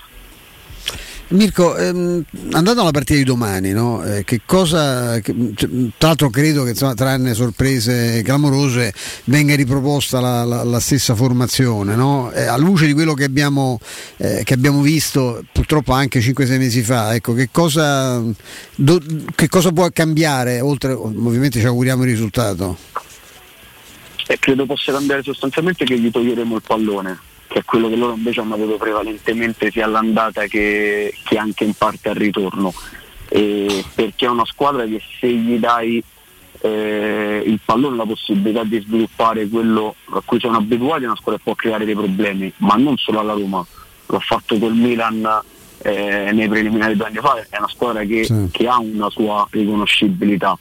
Mirko, 1.27 1.75
ehm, 1.75 2.23
andando 2.51 2.81
alla 2.81 2.91
partita 2.91 3.17
di 3.17 3.23
domani, 3.23 3.71
no? 3.71 4.03
eh, 4.03 4.23
che 4.23 4.41
cosa, 4.45 5.19
che, 5.21 5.33
cioè, 5.55 5.69
tra 5.97 6.09
l'altro 6.09 6.29
credo 6.29 6.63
che 6.63 6.69
insomma, 6.71 6.93
tranne 6.93 7.33
sorprese 7.33 8.21
clamorose 8.21 8.93
venga 9.23 9.55
riproposta 9.55 10.19
la, 10.19 10.43
la, 10.43 10.63
la 10.63 10.79
stessa 10.79 11.15
formazione, 11.15 11.95
no? 11.95 12.31
eh, 12.31 12.43
a 12.43 12.55
luce 12.57 12.85
di 12.85 12.93
quello 12.93 13.15
che 13.15 13.23
abbiamo, 13.23 13.79
eh, 14.17 14.43
che 14.43 14.53
abbiamo 14.53 14.81
visto 14.81 15.43
purtroppo 15.51 15.93
anche 15.93 16.19
5-6 16.19 16.57
mesi 16.59 16.83
fa, 16.83 17.15
ecco, 17.15 17.33
che, 17.33 17.49
cosa, 17.51 18.21
do, 18.75 19.01
che 19.33 19.49
cosa 19.49 19.71
può 19.71 19.89
cambiare, 19.91 20.61
oltre 20.61 20.93
ovviamente 20.93 21.59
ci 21.59 21.65
auguriamo 21.65 22.03
il 22.03 22.09
risultato? 22.09 22.77
Credo 24.39 24.65
possa 24.67 24.91
cambiare 24.91 25.23
sostanzialmente 25.23 25.85
che 25.85 25.97
gli 25.97 26.11
toglieremo 26.11 26.55
il 26.55 26.61
pallone 26.61 27.19
che 27.55 27.61
è 27.61 27.63
quello 27.63 27.87
che 27.87 27.95
loro 27.95 28.15
invece 28.15 28.41
hanno 28.41 28.55
avuto 28.55 28.75
prevalentemente 28.75 29.71
sia 29.71 29.85
all'andata 29.85 30.45
che, 30.45 31.15
che 31.23 31.37
anche 31.37 31.63
in 31.63 31.73
parte 31.73 32.09
al 32.09 32.15
ritorno. 32.15 32.73
E 33.29 33.81
perché 33.95 34.25
è 34.25 34.29
una 34.29 34.43
squadra 34.43 34.83
che 34.83 35.01
se 35.21 35.31
gli 35.31 35.57
dai 35.57 36.03
eh, 36.59 37.43
il 37.45 37.57
pallone, 37.63 37.95
la 37.95 38.05
possibilità 38.05 38.65
di 38.65 38.81
sviluppare 38.81 39.47
quello 39.47 39.95
a 40.09 40.21
cui 40.25 40.37
sono 40.37 40.57
abituati, 40.57 41.03
è 41.03 41.05
una 41.05 41.15
squadra 41.15 41.37
che 41.37 41.43
può 41.45 41.55
creare 41.55 41.85
dei 41.85 41.95
problemi, 41.95 42.51
ma 42.57 42.75
non 42.75 42.97
solo 42.97 43.19
alla 43.19 43.31
Roma, 43.31 43.65
l'ho 44.05 44.19
fatto 44.19 44.59
col 44.59 44.75
Milan 44.75 45.25
eh, 45.77 46.31
nei 46.33 46.49
preliminari 46.49 46.97
due 46.97 47.05
anni 47.05 47.19
fa, 47.19 47.37
è 47.49 47.57
una 47.57 47.69
squadra 47.69 48.03
che, 48.03 48.25
sì. 48.25 48.49
che 48.51 48.67
ha 48.67 48.79
una 48.79 49.09
sua 49.09 49.47
riconoscibilità 49.49 50.57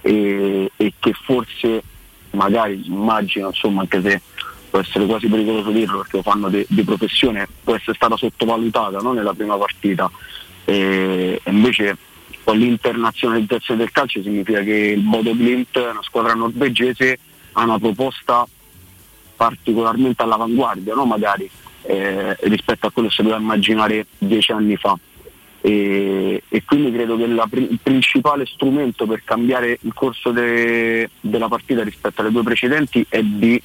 e, 0.00 0.70
e, 0.74 0.94
che 0.98 1.12
forse 1.12 1.82
magari 2.30 2.80
immagino 2.86 3.48
insomma 3.48 3.82
anche 3.82 4.00
se 4.00 4.22
può 4.70 4.78
essere 4.78 5.04
quasi 5.04 5.26
pericoloso 5.26 5.70
dirlo 5.70 5.98
perché 5.98 6.16
lo 6.16 6.22
fanno 6.22 6.48
di, 6.48 6.64
di 6.68 6.82
professione, 6.84 7.46
può 7.62 7.74
essere 7.74 7.94
stata 7.94 8.16
sottovalutata 8.16 8.98
no? 8.98 9.12
nella 9.12 9.34
prima 9.34 9.56
partita. 9.56 10.10
E, 10.64 11.40
invece 11.46 11.96
con 12.44 12.56
l'internazionalizzazione 12.56 13.80
del 13.80 13.90
calcio 13.90 14.22
significa 14.22 14.62
che 14.62 14.74
il 14.96 15.00
Bodo 15.00 15.34
Glimt, 15.34 15.76
una 15.76 16.02
squadra 16.02 16.34
norvegese, 16.34 17.18
ha 17.52 17.64
una 17.64 17.78
proposta 17.78 18.46
particolarmente 19.36 20.22
all'avanguardia, 20.22 20.94
no? 20.94 21.04
magari 21.04 21.50
eh, 21.82 22.36
rispetto 22.40 22.86
a 22.86 22.90
quello 22.90 23.08
che 23.08 23.14
si 23.14 23.22
poteva 23.22 23.40
immaginare 23.40 24.06
dieci 24.18 24.52
anni 24.52 24.76
fa. 24.76 24.96
E, 25.62 26.42
e, 26.48 26.64
quindi 26.64 26.90
credo 26.90 27.18
che 27.18 27.26
la, 27.26 27.46
il 27.52 27.78
principale 27.82 28.46
strumento 28.46 29.06
per 29.06 29.22
cambiare 29.24 29.78
il 29.82 29.92
corso 29.92 30.30
de, 30.30 31.10
della 31.20 31.48
partita 31.48 31.82
rispetto 31.82 32.22
alle 32.22 32.30
due 32.30 32.42
precedenti 32.42 33.04
è 33.08 33.20
di 33.22 33.60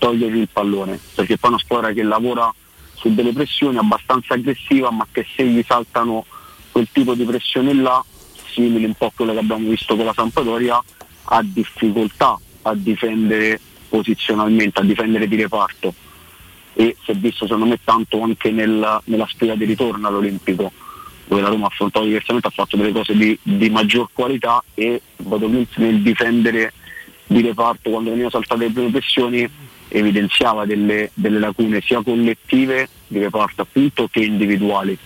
togliergli 0.00 0.38
il 0.38 0.48
pallone, 0.50 0.98
perché 1.14 1.36
poi 1.36 1.50
è 1.50 1.52
una 1.52 1.62
squadra 1.62 1.92
che 1.92 2.02
lavora 2.02 2.52
su 2.94 3.14
delle 3.14 3.32
pressioni 3.32 3.76
abbastanza 3.76 4.34
aggressiva, 4.34 4.90
ma 4.90 5.06
che 5.12 5.24
se 5.36 5.46
gli 5.46 5.62
saltano 5.64 6.24
quel 6.72 6.88
tipo 6.90 7.14
di 7.14 7.24
pressione 7.24 7.74
là 7.74 8.02
simili 8.50 8.84
un 8.84 8.94
po' 8.94 9.06
a 9.06 9.12
quello 9.14 9.32
che 9.32 9.38
abbiamo 9.38 9.68
visto 9.68 9.94
con 9.94 10.06
la 10.06 10.12
Sampdoria, 10.14 10.82
ha 11.24 11.42
difficoltà 11.42 12.38
a 12.62 12.74
difendere 12.74 13.60
posizionalmente, 13.88 14.80
a 14.80 14.84
difendere 14.84 15.28
di 15.28 15.36
reparto. 15.36 15.94
E 16.72 16.96
si 17.04 17.10
è 17.10 17.14
visto 17.14 17.44
secondo 17.44 17.66
me 17.66 17.78
tanto 17.84 18.22
anche 18.22 18.50
nel, 18.50 19.00
nella 19.04 19.26
sfida 19.28 19.54
di 19.54 19.64
ritorno 19.64 20.08
all'Olimpico 20.08 20.72
dove 21.26 21.42
la 21.42 21.48
Roma 21.48 21.66
ha 21.66 21.68
affrontato 21.68 22.04
diversamente, 22.06 22.48
ha 22.48 22.50
fatto 22.50 22.76
delle 22.76 22.90
cose 22.90 23.14
di, 23.14 23.38
di 23.40 23.70
maggior 23.70 24.08
qualità 24.12 24.62
e 24.74 25.00
Bodo 25.16 25.48
nel 25.48 26.02
difendere 26.02 26.72
di 27.24 27.40
reparto 27.40 27.90
quando 27.90 28.10
venivano 28.10 28.32
saltate 28.32 28.66
le 28.66 28.72
prime 28.72 28.90
pressioni 28.90 29.48
evidenziava 29.90 30.64
delle, 30.64 31.10
delle 31.14 31.38
lacune 31.38 31.80
sia 31.80 32.02
collettive 32.02 32.88
di 33.06 33.18
reparto 33.18 33.62
appunto 33.62 34.08
che 34.10 34.20
individuali. 34.20 34.96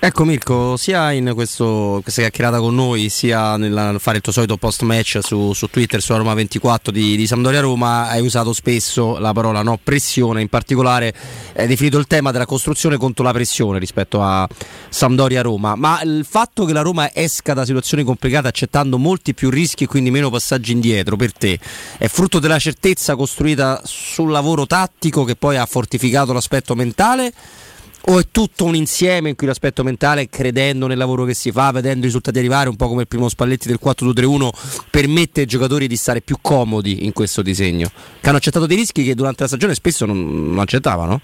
Ecco 0.00 0.24
Mirko, 0.24 0.76
sia 0.76 1.10
in 1.10 1.32
questo, 1.34 1.98
questa 2.04 2.20
chiacchierata 2.20 2.60
con 2.60 2.72
noi, 2.72 3.08
sia 3.08 3.56
nel 3.56 3.96
fare 3.98 4.18
il 4.18 4.22
tuo 4.22 4.30
solito 4.30 4.56
post 4.56 4.82
match 4.82 5.18
su, 5.20 5.52
su 5.54 5.66
Twitter, 5.66 6.00
sulla 6.00 6.18
Roma 6.18 6.34
24 6.34 6.92
di, 6.92 7.16
di, 7.16 7.26
Sampdoria 7.26 7.60
Roma, 7.60 8.08
hai 8.08 8.20
usato 8.22 8.52
spesso 8.52 9.18
la 9.18 9.32
parola 9.32 9.60
no 9.62 9.76
pressione, 9.82 10.40
in 10.40 10.48
particolare 10.48 11.12
hai 11.56 11.66
definito 11.66 11.98
il 11.98 12.06
tema 12.06 12.30
della 12.30 12.46
costruzione 12.46 12.96
contro 12.96 13.24
la 13.24 13.32
pressione 13.32 13.80
rispetto 13.80 14.22
a 14.22 14.48
Sampdoria 14.88 15.42
Roma, 15.42 15.74
ma 15.74 16.00
il 16.02 16.24
fatto 16.24 16.64
che 16.64 16.72
la 16.72 16.82
Roma 16.82 17.10
esca 17.12 17.52
da 17.52 17.64
situazioni 17.64 18.04
complicate 18.04 18.46
accettando 18.46 18.98
molti 18.98 19.34
più 19.34 19.50
rischi 19.50 19.82
e 19.82 19.86
quindi 19.88 20.12
meno 20.12 20.30
passaggi 20.30 20.70
indietro 20.70 21.16
per 21.16 21.32
te, 21.32 21.58
è 21.98 22.06
frutto 22.06 22.38
della 22.38 22.60
certezza 22.60 23.16
costruita 23.16 23.80
sul 23.84 24.30
lavoro 24.30 24.64
tattico 24.64 25.24
che 25.24 25.34
poi 25.34 25.56
ha 25.56 25.66
fortificato 25.66 26.32
l'aspetto 26.32 26.76
mentale? 26.76 27.32
O 28.02 28.18
è 28.18 28.26
tutto 28.30 28.64
un 28.64 28.74
insieme 28.74 29.28
in 29.28 29.36
cui 29.36 29.46
l'aspetto 29.46 29.82
mentale, 29.82 30.28
credendo 30.28 30.86
nel 30.86 30.96
lavoro 30.96 31.24
che 31.24 31.34
si 31.34 31.50
fa, 31.50 31.70
vedendo 31.72 32.00
i 32.00 32.04
risultati 32.04 32.38
arrivare, 32.38 32.68
un 32.68 32.76
po' 32.76 32.88
come 32.88 33.02
il 33.02 33.08
primo 33.08 33.28
Spalletti 33.28 33.68
del 33.68 33.78
4-2-3-1, 33.82 34.48
permette 34.90 35.40
ai 35.40 35.46
giocatori 35.46 35.86
di 35.86 35.96
stare 35.96 36.20
più 36.20 36.36
comodi 36.40 37.04
in 37.04 37.12
questo 37.12 37.42
disegno? 37.42 37.90
Che 38.20 38.28
hanno 38.28 38.38
accettato 38.38 38.66
dei 38.66 38.76
rischi 38.76 39.04
che 39.04 39.14
durante 39.14 39.42
la 39.42 39.48
stagione 39.48 39.74
spesso 39.74 40.06
non, 40.06 40.48
non 40.48 40.58
accettavano? 40.60 41.20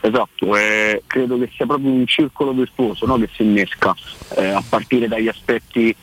Esatto, 0.00 0.56
eh, 0.56 1.02
credo 1.06 1.38
che 1.38 1.50
sia 1.54 1.66
proprio 1.66 1.90
un 1.90 2.06
circolo 2.06 2.52
virtuoso 2.52 3.04
no? 3.04 3.18
che 3.18 3.28
si 3.34 3.42
innesca 3.42 3.94
eh, 4.36 4.46
a 4.46 4.64
partire 4.66 5.08
dagli 5.08 5.28
aspetti 5.28 5.94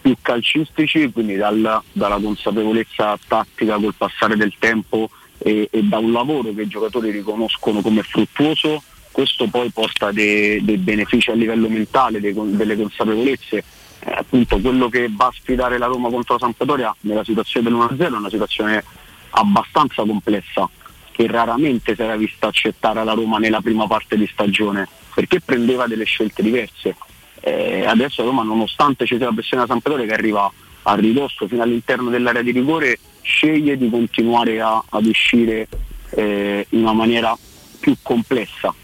più 0.00 0.16
calcistici, 0.20 1.10
quindi 1.12 1.36
dal, 1.36 1.80
dalla 1.92 2.18
consapevolezza 2.20 3.16
tattica 3.26 3.76
col 3.76 3.94
passare 3.96 4.36
del 4.36 4.52
tempo 4.58 5.08
e, 5.38 5.68
e 5.70 5.82
da 5.82 5.98
un 5.98 6.12
lavoro 6.12 6.52
che 6.52 6.62
i 6.62 6.68
giocatori 6.68 7.10
riconoscono 7.10 7.80
come 7.80 8.02
fruttuoso 8.02 8.82
questo 9.14 9.46
poi 9.46 9.70
porta 9.70 10.10
dei, 10.10 10.62
dei 10.64 10.76
benefici 10.76 11.30
a 11.30 11.34
livello 11.34 11.68
mentale, 11.68 12.18
dei, 12.18 12.34
delle 12.34 12.76
consapevolezze. 12.76 13.62
Eh, 14.00 14.12
appunto 14.12 14.58
quello 14.58 14.88
che 14.88 15.08
va 15.08 15.26
a 15.26 15.32
sfidare 15.32 15.78
la 15.78 15.86
Roma 15.86 16.10
contro 16.10 16.34
la 16.34 16.40
Sampdoria 16.40 16.94
nella 17.02 17.22
situazione 17.22 17.70
dell'1-0 17.70 17.96
è 17.96 18.16
una 18.16 18.28
situazione 18.28 18.84
abbastanza 19.30 20.02
complessa 20.02 20.68
che 21.12 21.28
raramente 21.28 21.94
si 21.94 22.02
era 22.02 22.16
vista 22.16 22.48
accettare 22.48 23.04
la 23.04 23.12
Roma 23.12 23.38
nella 23.38 23.60
prima 23.60 23.86
parte 23.86 24.16
di 24.16 24.26
stagione 24.26 24.88
perché 25.14 25.40
prendeva 25.40 25.86
delle 25.86 26.04
scelte 26.04 26.42
diverse. 26.42 26.96
Eh, 27.38 27.86
adesso 27.86 28.22
la 28.22 28.30
Roma 28.30 28.42
nonostante 28.42 29.06
ci 29.06 29.16
sia 29.16 29.26
la 29.26 29.32
pressione 29.32 29.62
della 29.62 29.80
Sampdoria 29.80 30.06
che 30.06 30.12
arriva 30.12 30.52
a 30.82 30.94
ridosso 30.96 31.46
fino 31.46 31.62
all'interno 31.62 32.10
dell'area 32.10 32.42
di 32.42 32.50
rigore 32.50 32.98
sceglie 33.22 33.76
di 33.76 33.88
continuare 33.88 34.60
a, 34.60 34.82
ad 34.88 35.06
uscire 35.06 35.68
eh, 36.10 36.66
in 36.70 36.80
una 36.80 36.92
maniera 36.92 37.38
più 37.78 37.94
complessa 38.02 38.74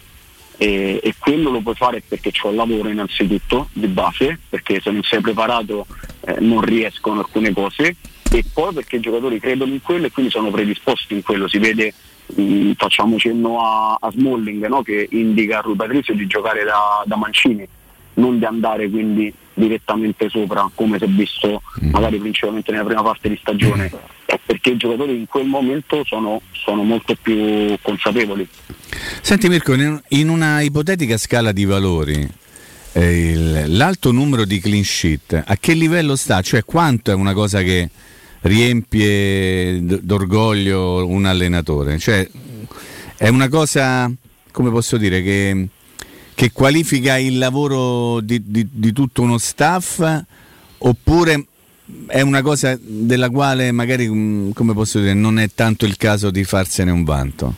e, 0.62 1.00
e, 1.02 1.14
quello 1.18 1.48
lo 1.48 1.62
puoi 1.62 1.74
fare 1.74 2.02
perché 2.06 2.32
c'è 2.32 2.46
un 2.46 2.56
lavoro 2.56 2.90
innanzitutto 2.90 3.70
di 3.72 3.86
base, 3.86 4.38
perché 4.46 4.78
se 4.78 4.90
non 4.90 5.02
sei 5.02 5.22
preparato 5.22 5.86
eh, 6.20 6.36
non 6.40 6.61
riescono 6.61 7.20
alcune 7.20 7.50
cose. 7.54 7.96
E 8.30 8.44
poi 8.52 8.74
perché 8.74 8.96
i 8.96 9.00
giocatori 9.00 9.40
credono 9.40 9.72
in 9.72 9.80
quello 9.80 10.04
e 10.04 10.11
quindi 10.11 10.30
sono 10.30 10.50
predisposti 10.50 11.14
in 11.14 11.22
quello, 11.22 11.48
si 11.48 11.56
vede 11.56 11.94
mh, 12.26 12.42
mm, 12.42 12.72
facciamo 12.72 13.18
cenno 13.18 13.58
a, 13.58 13.96
a 13.98 14.11
Smalling 14.11 14.66
no? 14.66 14.82
che 14.82 15.08
indica 15.12 15.58
a 15.58 15.61
Rui 15.62 15.76
Patrizio 15.76 16.14
di 16.14 16.26
giocare 16.26 16.62
da, 16.62 17.02
da 17.06 17.16
Mancini, 17.16 17.66
non 18.20 18.38
di 18.38 18.44
andare 18.44 18.88
quindi 18.88 19.32
direttamente 19.54 20.28
sopra 20.28 20.70
come 20.74 20.98
si 20.98 21.04
è 21.04 21.08
visto 21.08 21.62
mm. 21.82 21.90
magari 21.90 22.18
principalmente 22.18 22.70
nella 22.70 22.84
prima 22.84 23.02
parte 23.02 23.28
di 23.28 23.38
stagione 23.40 23.90
perché 24.50 24.70
i 24.70 24.76
giocatori 24.76 25.16
in 25.16 25.26
quel 25.26 25.46
momento 25.46 26.02
sono, 26.04 26.40
sono 26.52 26.82
molto 26.82 27.16
più 27.20 27.76
consapevoli. 27.82 28.46
Senti 29.20 29.48
Mirko, 29.48 29.74
in 29.74 30.28
una 30.28 30.60
ipotetica 30.60 31.16
scala 31.16 31.52
di 31.52 31.64
valori, 31.64 32.28
eh, 32.92 33.64
l'alto 33.66 34.10
numero 34.10 34.44
di 34.44 34.58
clean 34.58 34.82
sheet 34.82 35.44
a 35.46 35.56
che 35.56 35.74
livello 35.74 36.16
sta? 36.16 36.40
Cioè 36.40 36.64
quanto 36.64 37.10
è 37.10 37.14
una 37.14 37.32
cosa 37.32 37.62
che 37.62 37.88
riempie 38.40 39.78
d'orgoglio 39.82 41.06
un 41.06 41.26
allenatore? 41.26 41.98
Cioè 41.98 42.28
è 43.16 43.28
una 43.28 43.48
cosa, 43.48 44.10
come 44.50 44.70
posso 44.70 44.96
dire, 44.96 45.22
che, 45.22 45.68
che 46.41 46.53
qualifica 46.53 47.18
il 47.18 47.36
lavoro 47.36 48.20
di, 48.20 48.41
di, 48.43 48.66
di 48.70 48.95
tutto 48.95 49.20
uno 49.20 49.36
staff 49.36 50.03
oppure 50.78 51.45
è 52.07 52.22
una 52.22 52.41
cosa 52.41 52.78
della 52.80 53.28
quale 53.28 53.70
magari, 53.72 54.09
mm, 54.09 54.53
come 54.53 54.72
posso 54.72 55.01
dire, 55.01 55.12
non 55.12 55.38
è 55.38 55.51
tanto 55.55 55.84
il 55.84 55.99
caso 55.99 56.30
di 56.30 56.43
farsene 56.45 56.91
un 56.91 57.05
vanto? 57.05 57.55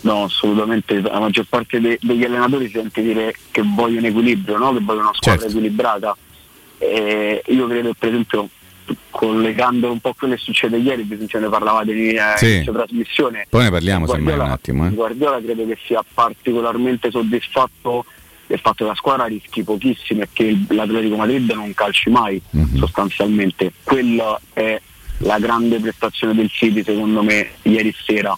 No, 0.00 0.24
assolutamente. 0.24 1.00
La 1.00 1.20
maggior 1.20 1.46
parte 1.48 1.78
de- 1.78 2.00
degli 2.02 2.24
allenatori 2.24 2.68
sente 2.70 3.02
dire 3.02 3.32
che 3.52 3.62
vogliono 3.64 4.08
equilibrio, 4.08 4.58
no? 4.58 4.72
che 4.72 4.80
vogliono 4.80 5.10
una 5.10 5.14
squadra 5.14 5.42
certo. 5.42 5.56
equilibrata. 5.56 6.16
E 6.78 7.44
io 7.46 7.68
credo, 7.68 7.94
per 7.96 8.08
esempio, 8.08 8.48
collegando 9.10 9.90
un 9.90 10.00
po' 10.00 10.10
a 10.10 10.14
quello 10.16 10.34
che 10.34 10.40
succede 10.40 10.78
ieri, 10.78 11.02
bisogna 11.02 11.46
ne 11.46 11.50
parlavate 11.50 11.92
in 11.92 12.16
eh, 12.16 12.34
sì. 12.36 12.64
trasmissione. 12.64 13.46
Poi 13.48 13.64
ne 13.64 13.70
parliamo 13.70 14.04
Guardiola, 14.04 14.30
semmai 14.32 14.46
un 14.46 14.52
attimo. 14.52 14.86
Eh. 14.86 14.90
Guardiola 14.90 15.40
credo 15.40 15.66
che 15.66 15.78
sia 15.84 16.04
particolarmente 16.14 17.10
soddisfatto 17.10 18.04
del 18.46 18.58
fatto 18.60 18.84
che 18.84 18.90
la 18.90 18.94
squadra 18.94 19.26
rischi 19.26 19.62
pochissimo 19.62 20.22
e 20.22 20.28
che 20.32 20.58
l'Atletico 20.68 21.16
Madrid 21.16 21.50
non 21.50 21.74
calci 21.74 22.10
mai 22.10 22.40
mm-hmm. 22.56 22.76
sostanzialmente. 22.76 23.72
Quella 23.82 24.40
è 24.52 24.80
la 25.18 25.38
grande 25.38 25.78
prestazione 25.78 26.34
del 26.34 26.48
City 26.50 26.82
secondo 26.82 27.22
me 27.22 27.50
ieri 27.62 27.94
sera, 28.04 28.36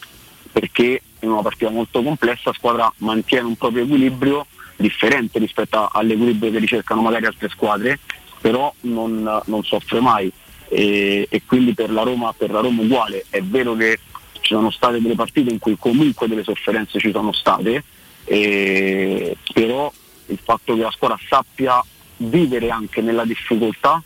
perché 0.51 1.03
in 1.21 1.31
una 1.31 1.43
partita 1.43 1.71
molto 1.71 2.03
complessa 2.03 2.51
la 2.51 2.53
squadra 2.55 2.93
mantiene 2.99 3.47
un 3.47 3.57
proprio 3.57 3.85
equilibrio 3.85 4.47
differente 4.77 5.39
rispetto 5.39 5.89
all'equilibrio 5.93 6.51
che 6.51 6.59
ricercano 6.59 7.03
magari 7.03 7.27
altre 7.27 7.49
squadre, 7.49 7.99
però 8.41 8.73
non, 8.83 9.43
non 9.45 9.65
soffre 9.65 10.01
mai. 10.01 10.33
E, 10.73 11.27
e, 11.29 11.43
quindi 11.47 11.75
per 11.75 11.91
la, 11.91 12.03
Roma, 12.03 12.33
per 12.33 12.51
la 12.51 12.61
Roma 12.61 12.83
uguale. 12.83 13.25
È 13.29 13.43
vero 13.43 13.75
che 13.75 13.99
ci 14.41 14.55
sono 14.55 14.71
state 14.71 15.01
delle 15.01 15.17
partite 15.17 15.51
in 15.51 15.59
cui 15.59 15.77
comunque 15.79 16.29
delle 16.29 16.45
sofferenze 16.45 16.99
ci 16.99 17.11
sono 17.11 17.33
state, 17.33 17.83
eh, 18.25 19.37
però 19.53 19.93
il 20.27 20.39
fatto 20.43 20.75
che 20.75 20.81
la 20.81 20.91
squadra 20.91 21.19
sappia 21.29 21.83
vivere 22.19 22.71
anche 22.71 23.01
nella 23.01 23.25
difficoltà, 23.25 24.03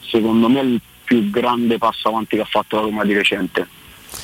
secondo 0.00 0.48
me 0.48 0.60
è 0.60 0.64
il 0.64 0.80
più 1.04 1.28
grande 1.30 1.78
passo 1.78 2.08
avanti 2.08 2.36
che 2.36 2.42
ha 2.42 2.46
fatto 2.46 2.76
la 2.76 2.82
Roma 2.82 3.04
di 3.04 3.12
recente, 3.12 3.66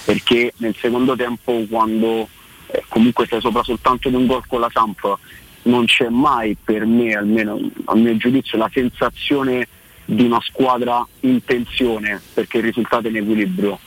perché 0.04 0.52
nel 0.58 0.74
secondo 0.78 1.14
tempo 1.16 1.64
quando 1.68 2.28
eh, 2.68 2.84
comunque 2.88 3.26
stai 3.26 3.40
sopra 3.40 3.62
soltanto 3.62 4.08
di 4.08 4.14
un 4.14 4.26
gol 4.26 4.46
con 4.46 4.60
la 4.60 4.70
Samp, 4.72 5.18
non 5.62 5.84
c'è 5.86 6.08
mai 6.08 6.56
per 6.62 6.86
me, 6.86 7.14
almeno 7.14 7.58
a 7.86 7.96
mio 7.96 8.16
giudizio, 8.16 8.56
la 8.56 8.70
sensazione 8.72 9.66
di 10.06 10.24
una 10.24 10.40
squadra 10.40 11.06
in 11.20 11.44
tensione 11.44 12.20
perché 12.32 12.58
il 12.58 12.64
risultato 12.64 13.06
è 13.06 13.10
in 13.10 13.16
equilibrio, 13.16 13.78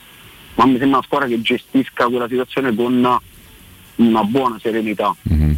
ma 0.54 0.66
mi 0.66 0.78
sembra 0.78 0.98
una 0.98 1.06
squadra 1.06 1.26
che 1.26 1.40
gestisca 1.40 2.06
quella 2.06 2.28
situazione 2.28 2.74
con 2.74 3.18
una 3.96 4.22
buona 4.24 4.58
serenità. 4.60 5.14
Mm-hmm. 5.32 5.52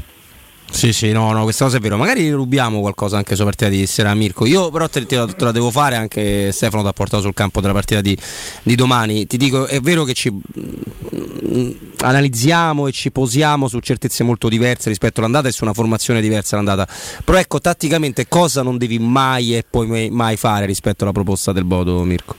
Sì, 0.72 0.92
sì, 0.94 1.12
no, 1.12 1.30
no, 1.32 1.42
questa 1.42 1.66
cosa 1.66 1.76
è 1.76 1.80
vero. 1.80 1.96
Magari 1.98 2.30
rubiamo 2.30 2.80
qualcosa 2.80 3.18
anche 3.18 3.34
sulla 3.34 3.48
partita 3.48 3.70
di 3.70 3.86
sera 3.86 4.14
Mirko. 4.14 4.46
Io 4.46 4.70
però 4.70 4.88
te, 4.88 5.04
te, 5.04 5.16
la, 5.16 5.26
te, 5.26 5.44
la, 5.44 5.52
devo 5.52 5.70
fare 5.70 5.96
anche 5.96 6.50
Stefano 6.50 6.82
ti 6.82 6.88
ha 6.88 6.92
portato 6.92 7.22
sul 7.22 7.34
campo 7.34 7.60
della 7.60 7.74
partita 7.74 8.00
di, 8.00 8.16
di 8.62 8.74
domani. 8.74 9.26
Ti 9.26 9.36
dico, 9.36 9.66
è 9.66 9.80
vero 9.80 10.02
che 10.04 10.14
ci 10.14 10.30
mm, 10.32 11.70
analizziamo 11.98 12.88
e 12.88 12.92
ci 12.92 13.12
posiamo 13.12 13.68
su 13.68 13.78
certezze 13.80 14.24
molto 14.24 14.48
diverse 14.48 14.88
rispetto 14.88 15.20
all'andata 15.20 15.46
e 15.46 15.52
su 15.52 15.62
una 15.62 15.74
formazione 15.74 16.22
diversa 16.22 16.56
all'andata. 16.56 16.88
Però 17.22 17.38
ecco, 17.38 17.60
tatticamente 17.60 18.26
cosa 18.26 18.62
non 18.62 18.78
devi 18.78 18.98
mai 18.98 19.54
e 19.54 19.64
poi 19.68 20.08
mai 20.10 20.36
fare 20.36 20.64
rispetto 20.64 21.04
alla 21.04 21.12
proposta 21.12 21.52
del 21.52 21.64
Bodo, 21.64 22.02
Mirko? 22.02 22.34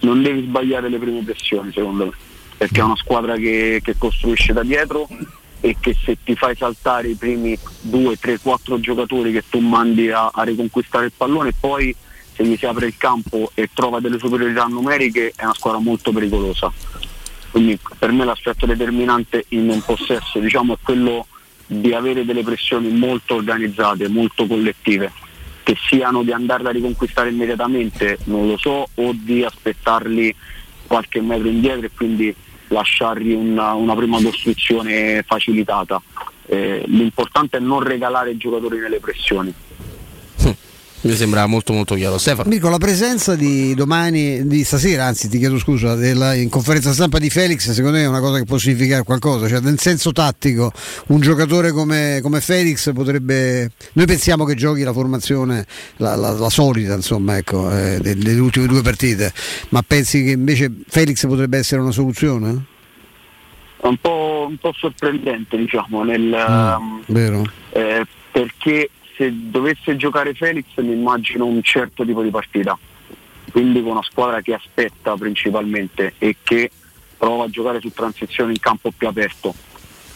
Non 0.00 0.22
devi 0.22 0.42
sbagliare 0.42 0.88
le 0.88 0.98
prime 0.98 1.22
pressioni, 1.22 1.70
secondo 1.72 2.06
me, 2.06 2.12
perché 2.56 2.80
è 2.80 2.82
una 2.82 2.96
squadra 2.96 3.36
che, 3.36 3.80
che 3.84 3.94
costruisce 3.96 4.52
da 4.54 4.62
dietro 4.62 5.06
e 5.64 5.76
che 5.78 5.96
se 6.04 6.18
ti 6.24 6.34
fai 6.34 6.56
saltare 6.56 7.08
i 7.08 7.14
primi 7.14 7.56
2, 7.82 8.18
3, 8.18 8.40
4 8.40 8.80
giocatori 8.80 9.30
che 9.30 9.44
tu 9.48 9.60
mandi 9.60 10.10
a, 10.10 10.30
a 10.34 10.42
riconquistare 10.42 11.06
il 11.06 11.12
pallone 11.16 11.52
poi 11.58 11.94
se 12.34 12.44
gli 12.44 12.56
si 12.56 12.66
apre 12.66 12.86
il 12.86 12.96
campo 12.96 13.52
e 13.54 13.68
trova 13.72 14.00
delle 14.00 14.18
superiorità 14.18 14.64
numeriche 14.64 15.32
è 15.36 15.44
una 15.44 15.54
squadra 15.54 15.80
molto 15.80 16.10
pericolosa. 16.10 16.72
Quindi 17.52 17.78
per 17.96 18.10
me 18.10 18.24
l'aspetto 18.24 18.66
determinante 18.66 19.44
in 19.48 19.68
un 19.68 19.80
possesso 19.82 20.40
diciamo, 20.40 20.74
è 20.74 20.78
quello 20.82 21.26
di 21.64 21.94
avere 21.94 22.24
delle 22.24 22.42
pressioni 22.42 22.88
molto 22.88 23.36
organizzate, 23.36 24.08
molto 24.08 24.46
collettive. 24.46 25.12
che 25.62 25.76
siano 25.86 26.24
di 26.24 26.32
andarla 26.32 26.70
a 26.70 26.72
riconquistare 26.72 27.28
immediatamente, 27.28 28.18
non 28.24 28.48
lo 28.48 28.56
so, 28.56 28.88
o 28.94 29.12
di 29.14 29.44
aspettarli 29.44 30.34
qualche 30.88 31.20
metro 31.20 31.46
indietro 31.46 31.86
e 31.86 31.90
quindi 31.94 32.34
lasciargli 32.72 33.32
una, 33.32 33.74
una 33.74 33.94
prima 33.94 34.20
costruzione 34.20 35.22
facilitata. 35.22 36.00
Eh, 36.46 36.82
l'importante 36.86 37.58
è 37.58 37.60
non 37.60 37.80
regalare 37.80 38.32
i 38.32 38.36
giocatori 38.36 38.78
nelle 38.78 38.98
pressioni. 38.98 39.54
Mi 41.02 41.14
sembra 41.14 41.46
molto 41.46 41.72
molto 41.72 41.96
chiaro. 41.96 42.16
Stefano. 42.16 42.48
Mirko, 42.48 42.68
la 42.68 42.78
presenza 42.78 43.34
di 43.34 43.74
domani, 43.74 44.46
di 44.46 44.62
stasera, 44.62 45.06
anzi 45.06 45.28
ti 45.28 45.38
chiedo 45.38 45.58
scusa, 45.58 45.96
della, 45.96 46.34
in 46.34 46.48
conferenza 46.48 46.92
stampa 46.92 47.18
di 47.18 47.28
Felix, 47.28 47.70
secondo 47.72 47.96
me 47.96 48.04
è 48.04 48.06
una 48.06 48.20
cosa 48.20 48.38
che 48.38 48.44
può 48.44 48.56
significare 48.56 49.02
qualcosa. 49.02 49.48
Cioè, 49.48 49.60
nel 49.60 49.80
senso 49.80 50.12
tattico, 50.12 50.72
un 51.08 51.20
giocatore 51.20 51.72
come, 51.72 52.20
come 52.22 52.40
Felix 52.40 52.92
potrebbe. 52.92 53.72
Noi 53.94 54.06
pensiamo 54.06 54.44
che 54.44 54.54
giochi 54.54 54.82
la 54.84 54.92
formazione, 54.92 55.66
la, 55.96 56.14
la, 56.14 56.30
la 56.30 56.50
solita, 56.50 56.94
insomma, 56.94 57.36
ecco, 57.36 57.68
eh, 57.76 57.98
delle 58.00 58.38
ultime 58.38 58.66
due 58.66 58.82
partite. 58.82 59.32
Ma 59.70 59.82
pensi 59.82 60.22
che 60.22 60.30
invece 60.30 60.72
Felix 60.86 61.26
potrebbe 61.26 61.58
essere 61.58 61.80
una 61.80 61.90
soluzione? 61.90 62.64
Un 63.80 63.96
po', 64.00 64.46
un 64.48 64.56
po 64.58 64.72
sorprendente, 64.76 65.56
diciamo, 65.56 66.04
nel, 66.04 66.32
um, 66.32 67.02
eh, 67.72 68.06
perché 68.30 68.88
se 69.22 69.32
dovesse 69.50 69.94
giocare 69.94 70.34
Felix 70.34 70.64
mi 70.78 70.92
immagino 70.92 71.46
un 71.46 71.62
certo 71.62 72.04
tipo 72.04 72.22
di 72.22 72.30
partita, 72.30 72.76
quindi 73.52 73.80
con 73.80 73.92
una 73.92 74.02
squadra 74.02 74.40
che 74.40 74.54
aspetta 74.54 75.14
principalmente 75.14 76.14
e 76.18 76.38
che 76.42 76.70
prova 77.16 77.44
a 77.44 77.48
giocare 77.48 77.80
su 77.80 77.92
transizione 77.92 78.50
in 78.50 78.58
campo 78.58 78.90
più 78.90 79.06
aperto. 79.06 79.54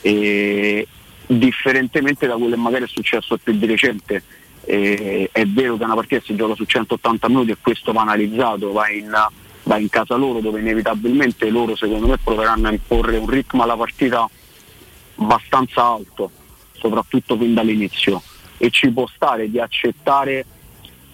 E 0.00 0.88
differentemente 1.24 2.26
da 2.26 2.34
quello 2.34 2.54
che 2.54 2.60
magari 2.60 2.84
è 2.84 2.88
successo 2.88 3.36
più 3.36 3.52
di 3.52 3.66
recente. 3.66 4.22
E 4.64 5.28
è 5.30 5.44
vero 5.44 5.76
che 5.76 5.84
una 5.84 5.94
partita 5.94 6.22
si 6.24 6.34
gioca 6.34 6.56
su 6.56 6.64
180 6.64 7.28
minuti 7.28 7.52
e 7.52 7.56
questo 7.60 7.92
va 7.92 8.00
analizzato, 8.00 8.72
va 8.72 8.90
in, 8.90 9.12
va 9.62 9.78
in 9.78 9.88
casa 9.88 10.16
loro 10.16 10.40
dove 10.40 10.58
inevitabilmente 10.58 11.48
loro 11.50 11.76
secondo 11.76 12.08
me 12.08 12.18
proveranno 12.18 12.66
a 12.66 12.72
imporre 12.72 13.16
un 13.18 13.28
ritmo 13.28 13.62
alla 13.62 13.76
partita 13.76 14.28
abbastanza 15.18 15.84
alto, 15.84 16.32
soprattutto 16.72 17.36
fin 17.36 17.54
dall'inizio 17.54 18.20
e 18.58 18.70
ci 18.70 18.90
può 18.90 19.06
stare 19.06 19.50
di 19.50 19.60
accettare 19.60 20.44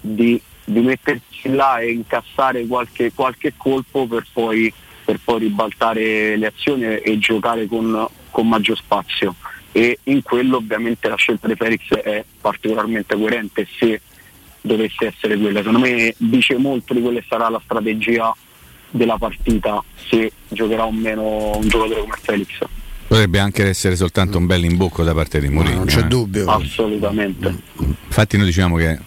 di, 0.01 0.41
di 0.65 0.81
mettersi 0.81 1.49
là 1.51 1.79
e 1.79 1.93
incassare 1.93 2.67
qualche, 2.67 3.13
qualche 3.13 3.55
colpo 3.57 4.07
per 4.07 4.27
poi, 4.33 4.73
per 5.05 5.21
poi, 5.23 5.41
ribaltare 5.41 6.37
le 6.37 6.47
azioni 6.47 6.85
e 6.85 7.19
giocare 7.19 7.67
con, 7.67 8.07
con 8.31 8.49
maggior 8.49 8.77
spazio 8.77 9.35
e 9.73 9.99
in 10.05 10.23
quello 10.23 10.59
ovviamente 10.59 11.09
la 11.09 11.17
scelta 11.17 11.49
di 11.49 11.55
Felix 11.55 11.93
è 11.95 12.23
particolarmente 12.41 13.17
coerente 13.17 13.67
se 13.79 14.01
dovesse 14.61 15.07
essere 15.07 15.39
quella. 15.39 15.61
Secondo 15.61 15.79
me 15.81 16.15
dice 16.19 16.57
molto 16.59 16.93
di 16.93 17.01
quella 17.01 17.21
che 17.21 17.27
sarà 17.27 17.49
la 17.49 17.61
strategia 17.65 18.35
della 18.91 19.17
partita 19.17 19.83
se 19.97 20.31
giocherà 20.49 20.85
o 20.85 20.93
meno 20.93 21.57
un 21.57 21.69
giocatore 21.69 22.01
come 22.01 22.17
Felix. 22.21 22.59
Potrebbe 23.13 23.41
anche 23.41 23.69
essere 23.69 23.95
soltanto 23.95 24.39
un 24.39 24.47
bel 24.47 24.65
imbocco 24.65 25.05
da 25.05 25.13
parte 25.13 25.39
di 25.39 25.51
Mourinho. 25.51 25.77
non 25.77 25.85
c'è 25.85 25.99
eh. 25.99 26.07
dubbio. 26.07 26.47
Assolutamente. 26.47 27.55
Infatti 28.07 28.39
noi 28.39 28.47
diciamo 28.47 28.77
che 28.77 28.99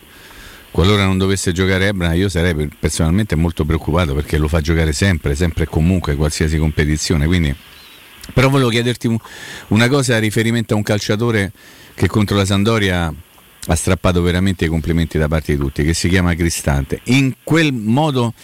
qualora 0.69 1.05
non 1.05 1.17
dovesse 1.17 1.51
giocare 1.51 1.87
Ebra 1.87 2.13
io 2.13 2.29
sarei 2.29 2.69
personalmente 2.79 3.35
molto 3.35 3.65
preoccupato 3.65 4.13
perché 4.13 4.37
lo 4.37 4.47
fa 4.47 4.61
giocare 4.61 4.93
sempre, 4.93 5.33
sempre 5.33 5.63
e 5.63 5.67
comunque 5.67 6.15
qualsiasi 6.15 6.59
competizione. 6.59 7.25
Quindi... 7.25 7.55
Però 8.31 8.47
volevo 8.47 8.69
chiederti 8.69 9.09
una 9.69 9.87
cosa 9.87 10.17
a 10.17 10.19
riferimento 10.19 10.75
a 10.75 10.77
un 10.77 10.83
calciatore 10.83 11.51
che 11.95 12.05
contro 12.05 12.37
la 12.37 12.45
Sandoria 12.45 13.11
ha 13.67 13.75
strappato 13.75 14.21
veramente 14.21 14.65
i 14.65 14.67
complimenti 14.67 15.17
da 15.17 15.27
parte 15.27 15.53
di 15.53 15.59
tutti, 15.59 15.83
che 15.83 15.95
si 15.95 16.09
chiama 16.09 16.35
Cristante. 16.35 16.99
In 17.05 17.37
quel 17.43 17.73
modo 17.73 18.35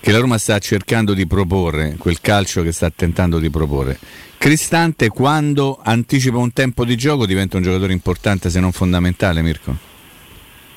che 0.00 0.12
la 0.12 0.18
Roma 0.18 0.38
sta 0.38 0.58
cercando 0.58 1.14
di 1.14 1.26
proporre, 1.26 1.96
quel 1.98 2.20
calcio 2.20 2.62
che 2.62 2.72
sta 2.72 2.90
tentando 2.90 3.38
di 3.38 3.50
proporre, 3.50 3.98
Cristante 4.38 5.08
quando 5.08 5.80
anticipa 5.82 6.36
un 6.36 6.52
tempo 6.52 6.84
di 6.84 6.94
gioco 6.94 7.26
diventa 7.26 7.56
un 7.56 7.62
giocatore 7.62 7.92
importante 7.92 8.48
se 8.48 8.60
non 8.60 8.70
fondamentale 8.70 9.42
Mirko? 9.42 9.74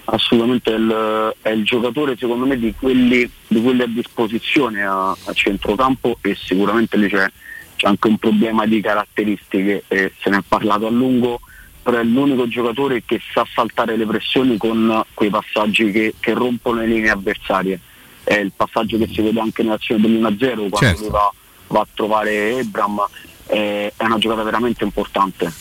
Assolutamente 0.05 0.73
è 0.73 0.77
il, 0.77 1.35
è 1.41 1.49
il 1.49 1.65
giocatore 1.65 2.15
secondo 2.17 2.47
me 2.47 2.57
di 2.57 2.73
quelli, 2.73 3.29
di 3.47 3.61
quelli 3.61 3.83
a 3.83 3.87
disposizione 3.87 4.81
a, 4.83 5.11
a, 5.11 5.33
centrocampo 5.33 6.17
e 6.21 6.35
sicuramente 6.35 6.97
lì 6.97 7.09
c'è, 7.09 7.29
c'è, 7.75 7.87
anche 7.87 8.07
un 8.07 8.17
problema 8.17 8.65
di 8.65 8.81
caratteristiche 8.81 9.83
e 9.87 10.13
se 10.19 10.31
ne 10.31 10.37
è 10.37 10.43
parlato 10.47 10.87
a 10.87 10.89
lungo 10.89 11.39
però 11.83 11.99
è 11.99 12.03
l'unico 12.03 12.47
giocatore 12.47 13.03
che 13.05 13.21
sa 13.33 13.45
saltare 13.53 13.97
le 13.97 14.07
pressioni 14.07 14.57
con 14.57 15.03
quei 15.13 15.29
passaggi 15.29 15.91
che, 15.91 16.15
che 16.19 16.33
rompono 16.33 16.79
le 16.79 16.87
linee 16.87 17.11
avversarie 17.11 17.79
è 18.29 18.37
il 18.37 18.51
passaggio 18.55 18.99
che 18.99 19.07
si 19.07 19.21
vede 19.21 19.39
anche 19.39 19.63
nell'azione 19.63 20.01
dell'1-0 20.01 20.69
quando 20.69 20.77
certo. 20.77 21.09
va, 21.09 21.33
va 21.69 21.79
a 21.79 21.87
trovare 21.95 22.59
Ebram 22.59 23.03
eh, 23.47 23.91
è 23.97 24.03
una 24.03 24.19
giocata 24.19 24.43
veramente 24.43 24.83
importante. 24.83 25.51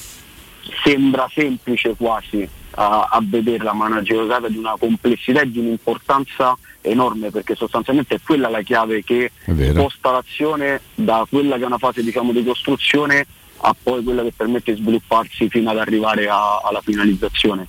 Sembra 0.84 1.30
semplice 1.32 1.94
quasi 1.96 2.46
a, 2.72 3.08
a 3.10 3.20
vederla, 3.22 3.72
ma 3.72 3.86
è 3.86 3.90
una 3.90 4.02
giocata 4.02 4.48
di 4.48 4.58
una 4.58 4.74
complessità 4.78 5.40
e 5.40 5.50
di 5.50 5.60
un'importanza 5.60 6.58
enorme 6.82 7.30
perché 7.30 7.54
sostanzialmente 7.54 8.16
è 8.16 8.20
quella 8.22 8.50
la 8.50 8.60
chiave 8.60 9.02
che 9.02 9.32
sposta 9.70 10.10
l'azione 10.10 10.82
da 10.94 11.26
quella 11.28 11.56
che 11.56 11.62
è 11.62 11.66
una 11.66 11.78
fase 11.78 12.02
diciamo, 12.02 12.32
di 12.32 12.44
costruzione 12.44 13.26
a 13.62 13.74
poi 13.82 14.04
quella 14.04 14.22
che 14.22 14.32
permette 14.36 14.74
di 14.74 14.82
svilupparsi 14.82 15.48
fino 15.48 15.70
ad 15.70 15.78
arrivare 15.78 16.28
a, 16.28 16.58
alla 16.58 16.82
finalizzazione. 16.82 17.66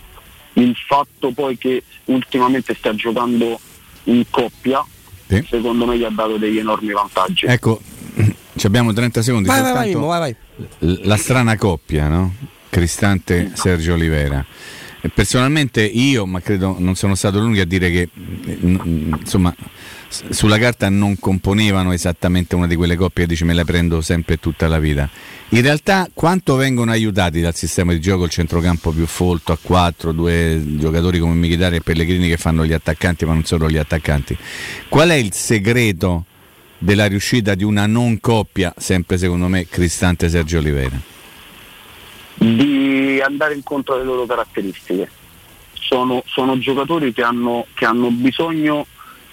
Il 0.54 0.76
fatto 0.76 1.32
poi 1.32 1.58
che 1.58 1.84
ultimamente 2.06 2.76
stia 2.76 2.93
giocando 2.95 3.60
in 4.12 4.26
coppia, 4.30 4.86
sì. 5.28 5.45
secondo 5.47 5.86
me 5.86 5.97
gli 5.97 6.03
ha 6.03 6.10
dato 6.10 6.38
degli 6.38 6.57
enormi 6.57 6.91
vantaggi. 6.91 7.45
Ecco, 7.45 7.80
ci 8.55 8.66
abbiamo 8.66 8.93
30 8.93 9.22
secondi. 9.22 9.47
Vai, 9.47 9.62
vai, 9.62 9.93
vai, 9.93 10.20
vai, 10.20 10.36
La 11.03 11.18
strana 11.18 11.55
coppia, 11.55 12.07
no? 12.07 12.34
Cristante 12.70 13.51
Sergio 13.53 13.93
Olivera. 13.93 14.45
Personalmente 15.14 15.82
io, 15.82 16.26
ma 16.26 16.41
credo 16.41 16.76
non 16.78 16.95
sono 16.95 17.16
stato 17.16 17.39
l'unico 17.39 17.62
a 17.62 17.66
dire 17.66 17.89
che 17.89 18.10
insomma 18.14 19.55
sulla 20.10 20.57
carta 20.57 20.89
non 20.89 21.20
componevano 21.20 21.91
esattamente 21.91 22.55
una 22.55 22.66
di 22.66 22.76
quelle 22.76 22.95
coppie 22.95 23.24
che 23.24 23.30
dice 23.30 23.45
me 23.45 23.53
le 23.53 23.64
prendo 23.64 24.01
sempre 24.01 24.38
tutta 24.38 24.68
la 24.68 24.80
vita. 24.80 25.07
In 25.49 25.62
realtà 25.62 26.10
quanto 26.14 26.55
vengono 26.55 26.91
aiutati 26.91 27.41
dal 27.41 27.55
sistema 27.55 27.91
di 27.91 28.01
gioco 28.01 28.24
il 28.24 28.30
centrocampo 28.30 28.91
più 28.91 29.05
folto 29.05 29.51
a 29.51 29.57
4, 29.62 30.12
due 30.12 30.62
giocatori 30.66 31.20
come 31.20 31.34
Michitari 31.36 31.78
e 31.78 31.82
Pellegrini 31.82 32.28
che 32.28 32.38
fanno 32.38 32.66
gli 32.66 32.74
attaccanti 32.74 33.26
ma 33.26 33.34
non 33.34 33.45
solo 33.45 33.70
gli 33.70 33.78
attaccanti. 33.78 34.36
Qual 34.89 35.10
è 35.10 35.16
il 35.16 35.32
segreto 35.34 36.26
della 36.80 37.05
riuscita 37.05 37.55
di 37.55 37.64
una 37.64 37.86
non 37.86 38.20
coppia, 38.20 38.74
sempre 38.78 39.18
secondo 39.18 39.47
me, 39.47 39.68
Cristante 39.68 40.30
Sergio 40.30 40.57
Oliveira? 40.57 40.99
Di 42.36 43.22
andare 43.24 43.53
incontro 43.53 43.95
alle 43.95 44.05
loro 44.05 44.26
caratteristiche. 44.26 45.10
Sono, 45.74 46.24
sono 46.26 46.57
giocatori 46.57 47.12
che 47.14 47.22
hanno, 47.22 47.66
che 47.74 47.86
hanno, 47.86 48.10
bisogno 48.12 48.86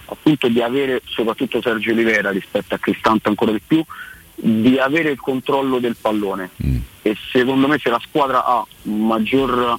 appunto 0.06 0.48
di 0.48 0.60
avere, 0.60 1.02
soprattutto 1.04 1.60
Sergio 1.60 1.92
Oliveira 1.92 2.30
rispetto 2.30 2.74
a 2.74 2.78
Cristante 2.78 3.28
ancora 3.28 3.52
di 3.52 3.60
più, 3.64 3.84
di 4.34 4.78
avere 4.78 5.10
il 5.10 5.20
controllo 5.20 5.78
del 5.78 5.96
pallone. 6.00 6.50
Mm. 6.64 6.76
E 7.02 7.16
secondo 7.30 7.68
me 7.68 7.78
se 7.78 7.90
la 7.90 8.00
squadra 8.02 8.44
ha 8.44 8.66
un 8.82 9.06
maggior 9.06 9.78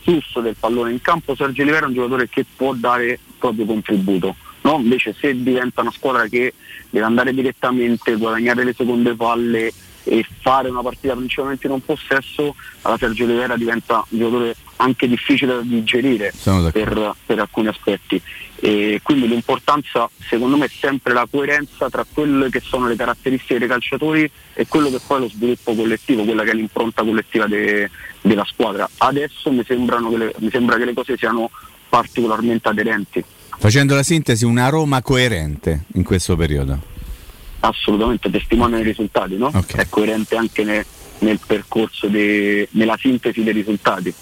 flusso 0.00 0.40
del 0.40 0.56
pallone 0.58 0.92
in 0.92 1.00
campo, 1.00 1.34
Sergio 1.34 1.62
Oliveira 1.62 1.86
è 1.86 1.88
un 1.88 1.94
giocatore 1.94 2.28
che 2.28 2.44
può 2.56 2.72
dare 2.74 3.06
il 3.12 3.18
proprio 3.38 3.66
contributo 3.66 4.34
No? 4.68 4.78
Invece 4.78 5.14
se 5.18 5.40
diventa 5.42 5.80
una 5.80 5.90
squadra 5.90 6.26
che 6.26 6.52
deve 6.90 7.06
andare 7.06 7.32
direttamente, 7.32 8.16
guadagnare 8.16 8.64
le 8.64 8.74
seconde 8.74 9.14
palle 9.14 9.72
e 10.04 10.26
fare 10.40 10.68
una 10.68 10.82
partita 10.82 11.14
principalmente 11.14 11.66
in 11.66 11.72
un 11.72 11.84
possesso, 11.84 12.54
alla 12.82 12.98
Sergio 12.98 13.24
Oliveira 13.24 13.56
diventa 13.56 14.04
un 14.08 14.18
giocatore 14.18 14.56
anche 14.78 15.08
difficile 15.08 15.54
da 15.54 15.60
digerire 15.60 16.32
per, 16.42 17.14
per, 17.24 17.38
alcuni 17.38 17.68
aspetti. 17.68 18.20
E 18.60 19.00
quindi 19.02 19.28
l'importanza 19.28 20.08
secondo 20.28 20.56
me 20.56 20.66
è 20.66 20.70
sempre 20.70 21.12
la 21.12 21.26
coerenza 21.30 21.88
tra 21.88 22.04
quelle 22.10 22.50
che 22.50 22.60
sono 22.60 22.88
le 22.88 22.96
caratteristiche 22.96 23.58
dei 23.58 23.68
calciatori 23.68 24.28
e 24.54 24.66
quello 24.66 24.90
che 24.90 25.00
poi 25.04 25.18
è 25.18 25.20
lo 25.20 25.28
sviluppo 25.28 25.74
collettivo, 25.74 26.24
quella 26.24 26.42
che 26.42 26.50
è 26.50 26.54
l'impronta 26.54 27.02
collettiva 27.02 27.46
de, 27.46 27.90
della 28.20 28.44
squadra. 28.44 28.88
Adesso 28.98 29.50
mi, 29.50 29.64
le, 29.66 30.34
mi 30.38 30.50
sembra 30.50 30.76
che 30.76 30.84
le 30.84 30.94
cose 30.94 31.16
siano 31.16 31.50
particolarmente 31.88 32.68
aderenti. 32.68 33.24
Facendo 33.58 33.94
la 33.94 34.02
sintesi, 34.02 34.44
una 34.44 34.68
Roma 34.68 35.02
coerente 35.02 35.84
in 35.94 36.04
questo 36.04 36.36
periodo. 36.36 36.96
Assolutamente, 37.60 38.30
testimonia 38.30 38.78
i 38.78 38.84
risultati, 38.84 39.36
no? 39.36 39.46
Okay. 39.46 39.82
È 39.82 39.88
coerente 39.88 40.36
anche 40.36 40.62
ne, 40.62 40.86
nel 41.20 41.40
percorso, 41.44 42.06
de, 42.06 42.68
nella 42.72 42.96
sintesi 42.96 43.42
dei 43.42 43.52
risultati. 43.52 44.14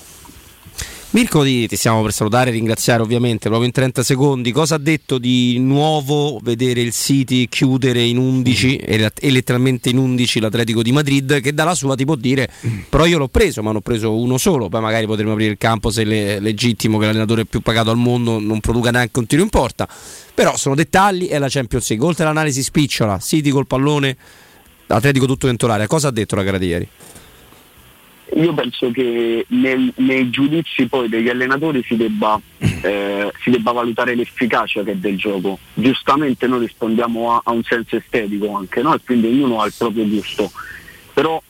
Mirko, 1.10 1.44
ti, 1.44 1.66
ti 1.68 1.76
stiamo 1.76 2.02
per 2.02 2.12
salutare 2.12 2.50
e 2.50 2.52
ringraziare 2.52 3.00
ovviamente 3.00 3.48
proprio 3.48 3.66
in 3.66 3.72
30 3.72 4.02
secondi. 4.02 4.52
Cosa 4.52 4.74
ha 4.74 4.78
detto 4.78 5.18
di 5.18 5.56
nuovo 5.58 6.38
vedere 6.42 6.80
il 6.80 6.92
City 6.92 7.48
chiudere 7.48 8.02
in 8.02 8.18
11 8.18 8.76
e, 8.76 9.12
e 9.18 9.30
letteralmente 9.30 9.88
in 9.88 9.98
11 9.98 10.40
l'Atletico 10.40 10.82
di 10.82 10.92
Madrid 10.92 11.40
che 11.40 11.54
dalla 11.54 11.74
sua 11.74 11.94
ti 11.94 12.04
può 12.04 12.16
dire 12.16 12.50
però 12.90 13.06
io 13.06 13.18
l'ho 13.18 13.28
preso 13.28 13.62
ma 13.62 13.68
non 13.68 13.76
ho 13.76 13.80
preso 13.80 14.14
uno 14.14 14.36
solo, 14.36 14.68
poi 14.68 14.80
magari 14.80 15.06
potremmo 15.06 15.32
aprire 15.32 15.52
il 15.52 15.58
campo 15.58 15.90
se 15.90 16.02
è 16.02 16.40
legittimo 16.40 16.98
che 16.98 17.06
l'allenatore 17.06 17.46
più 17.46 17.60
pagato 17.60 17.90
al 17.90 17.96
mondo 17.96 18.38
non 18.38 18.60
produca 18.60 18.90
neanche 18.90 19.18
un 19.18 19.26
tiro 19.26 19.42
in 19.42 19.48
porta. 19.48 19.88
Però 20.34 20.56
sono 20.56 20.74
dettagli 20.74 21.28
e 21.30 21.38
la 21.38 21.48
Champions 21.48 21.88
League. 21.88 22.06
Oltre 22.06 22.24
all'analisi 22.24 22.62
spicciola, 22.62 23.18
City 23.20 23.50
col 23.50 23.66
pallone, 23.66 24.16
Atletico 24.88 25.24
tutto 25.24 25.46
dentro 25.46 25.68
l'area. 25.68 25.86
Cosa 25.86 26.08
ha 26.08 26.10
detto 26.10 26.34
la 26.34 26.42
gara 26.42 26.58
di 26.58 26.66
ieri? 26.66 26.88
Io 28.36 28.52
penso 28.52 28.90
che 28.90 29.46
nel, 29.48 29.92
nei 29.96 30.28
giudizi 30.28 30.86
poi 30.86 31.08
degli 31.08 31.30
allenatori 31.30 31.82
si 31.82 31.96
debba, 31.96 32.38
eh, 32.58 33.32
si 33.40 33.48
debba, 33.50 33.72
valutare 33.72 34.14
l'efficacia 34.14 34.82
che 34.82 34.92
è 34.92 34.96
del 34.96 35.16
gioco. 35.16 35.58
Giustamente 35.72 36.46
noi 36.46 36.60
rispondiamo 36.60 37.32
a, 37.32 37.40
a 37.44 37.52
un 37.52 37.62
senso 37.62 37.96
estetico 37.96 38.54
anche, 38.54 38.82
no? 38.82 38.94
e 38.94 39.00
quindi 39.02 39.28
ognuno 39.28 39.62
ha 39.62 39.66
il 39.66 39.72
proprio 39.76 40.06
gusto. 40.06 40.50
Però 41.14 41.42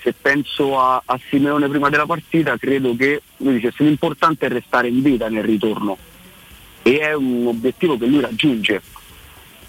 se 0.00 0.14
penso 0.18 0.80
a, 0.80 1.02
a 1.04 1.20
Simeone 1.28 1.68
prima 1.68 1.90
della 1.90 2.06
partita 2.06 2.56
credo 2.56 2.96
che 2.96 3.20
lui 3.38 3.54
dicesse 3.54 3.84
l'importante 3.84 4.46
è 4.46 4.48
restare 4.48 4.88
in 4.88 5.02
vita 5.02 5.28
nel 5.28 5.44
ritorno 5.44 5.98
e 6.82 7.00
è 7.00 7.12
un 7.12 7.48
obiettivo 7.48 7.98
che 7.98 8.06
lui 8.06 8.20
raggiunge. 8.20 8.80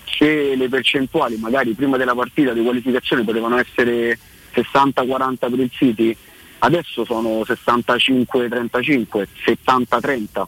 Se 0.05 0.55
le 0.55 0.69
percentuali 0.69 1.36
magari 1.36 1.74
prima 1.74 1.97
della 1.97 2.15
partita 2.15 2.53
di 2.53 2.63
qualificazione 2.63 3.26
potevano 3.26 3.57
essere 3.57 4.17
60-40 4.53 5.36
per 5.38 5.59
il 5.59 5.69
City, 5.72 6.15
adesso 6.64 7.05
sono 7.05 7.41
65-35, 7.41 9.28
70-30, 9.45 10.43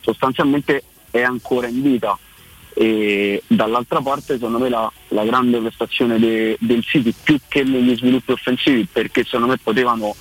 sostanzialmente 0.00 0.82
è 1.10 1.22
ancora 1.22 1.68
in 1.68 1.82
vita. 1.82 2.18
E 2.76 3.40
dall'altra 3.46 4.00
parte 4.00 4.34
secondo 4.34 4.58
me 4.58 4.68
la, 4.68 4.90
la 5.08 5.24
grande 5.24 5.60
prestazione 5.60 6.18
de, 6.18 6.56
del 6.58 6.82
City 6.82 7.14
più 7.22 7.38
che 7.46 7.62
negli 7.62 7.96
sviluppi 7.96 8.32
offensivi 8.32 8.84
perché 8.90 9.22
secondo 9.22 9.46
me 9.46 9.58
potevano 9.58 10.12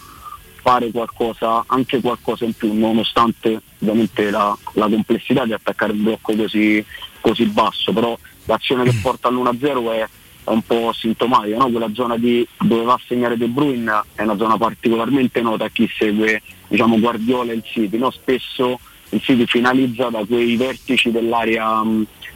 fare 0.62 0.92
qualcosa, 0.92 1.64
anche 1.66 2.00
qualcosa 2.00 2.46
in 2.46 2.54
più 2.54 2.72
nonostante 2.72 3.60
ovviamente 3.80 4.30
la, 4.30 4.56
la 4.74 4.88
complessità 4.88 5.46
di 5.46 5.54
attaccare 5.54 5.94
un 5.94 6.04
blocco 6.04 6.36
così, 6.36 6.86
così 7.22 7.46
basso. 7.46 7.92
Però 7.92 8.16
l'azione 8.46 8.84
che 8.84 9.00
porta 9.02 9.30
all'1-0 9.30 9.92
è 9.94 9.98
è 9.98 10.08
un 10.46 10.62
po' 10.62 10.92
sintomatica, 10.94 11.58
no? 11.58 11.70
quella 11.70 11.92
zona 11.94 12.18
di, 12.18 12.46
dove 12.60 12.84
va 12.84 12.94
a 12.94 13.02
segnare 13.08 13.38
De 13.38 13.48
Bruyne 13.48 14.04
è 14.16 14.24
una 14.24 14.38
zona 14.38 14.58
particolarmente 14.58 15.42
nota 15.42 15.66
a 15.66 15.70
chi 15.70 15.90
segue 15.96 16.42
diciamo, 16.68 17.00
Guardiola 17.00 17.52
e 17.52 17.56
il 17.56 17.64
City, 17.64 17.98
no? 17.98 18.12
spesso 18.12 18.80
il 19.10 19.22
City 19.22 19.46
finalizza 19.46 20.10
da 20.10 20.26
quei 20.26 20.56
vertici 20.56 21.12
dell'area, 21.12 21.84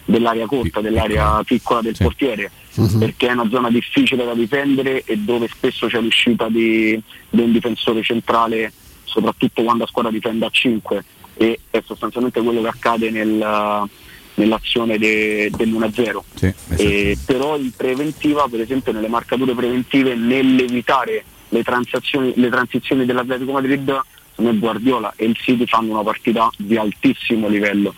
dell'area 0.06 0.46
corta, 0.46 0.80
dell'area 0.80 1.42
piccola 1.44 1.82
del 1.82 1.96
sì. 1.96 2.04
portiere, 2.04 2.52
uh-huh. 2.76 2.98
perché 3.00 3.28
è 3.28 3.34
una 3.34 3.50
zona 3.50 3.70
difficile 3.70 4.26
da 4.26 4.34
difendere 4.34 5.04
e 5.04 5.18
dove 5.18 5.48
spesso 5.48 5.88
c'è 5.88 6.00
l'uscita 6.00 6.48
di, 6.50 7.00
di 7.30 7.42
un 7.42 7.52
difensore 7.52 8.04
centrale, 8.04 8.72
soprattutto 9.04 9.64
quando 9.64 9.84
la 9.84 9.90
squadra 9.90 10.12
difende 10.12 10.46
a 10.46 10.50
5 10.50 11.04
e 11.38 11.60
è 11.70 11.82
sostanzialmente 11.86 12.42
quello 12.42 12.62
che 12.62 12.68
accade 12.68 13.12
nel 13.12 13.88
nell'azione 14.38 14.98
de, 14.98 15.52
dell'1-0. 15.56 16.20
Sì, 16.34 16.54
eh, 16.78 17.18
però 17.26 17.58
in 17.58 17.72
preventiva, 17.72 18.48
per 18.50 18.62
esempio 18.62 18.92
nelle 18.92 19.08
marcature 19.08 19.54
preventive, 19.54 20.16
nell'evitare 20.16 21.24
le, 21.50 21.64
le 22.36 22.50
transizioni 22.50 23.06
dell'Atletico 23.06 23.52
Madrid, 23.52 24.00
come 24.36 24.58
Guardiola 24.58 25.14
e 25.16 25.26
il 25.26 25.36
City 25.36 25.66
fanno 25.66 25.94
una 25.94 26.04
partita 26.04 26.50
di 26.58 26.78
altissimo 26.78 27.48
livello. 27.48 27.94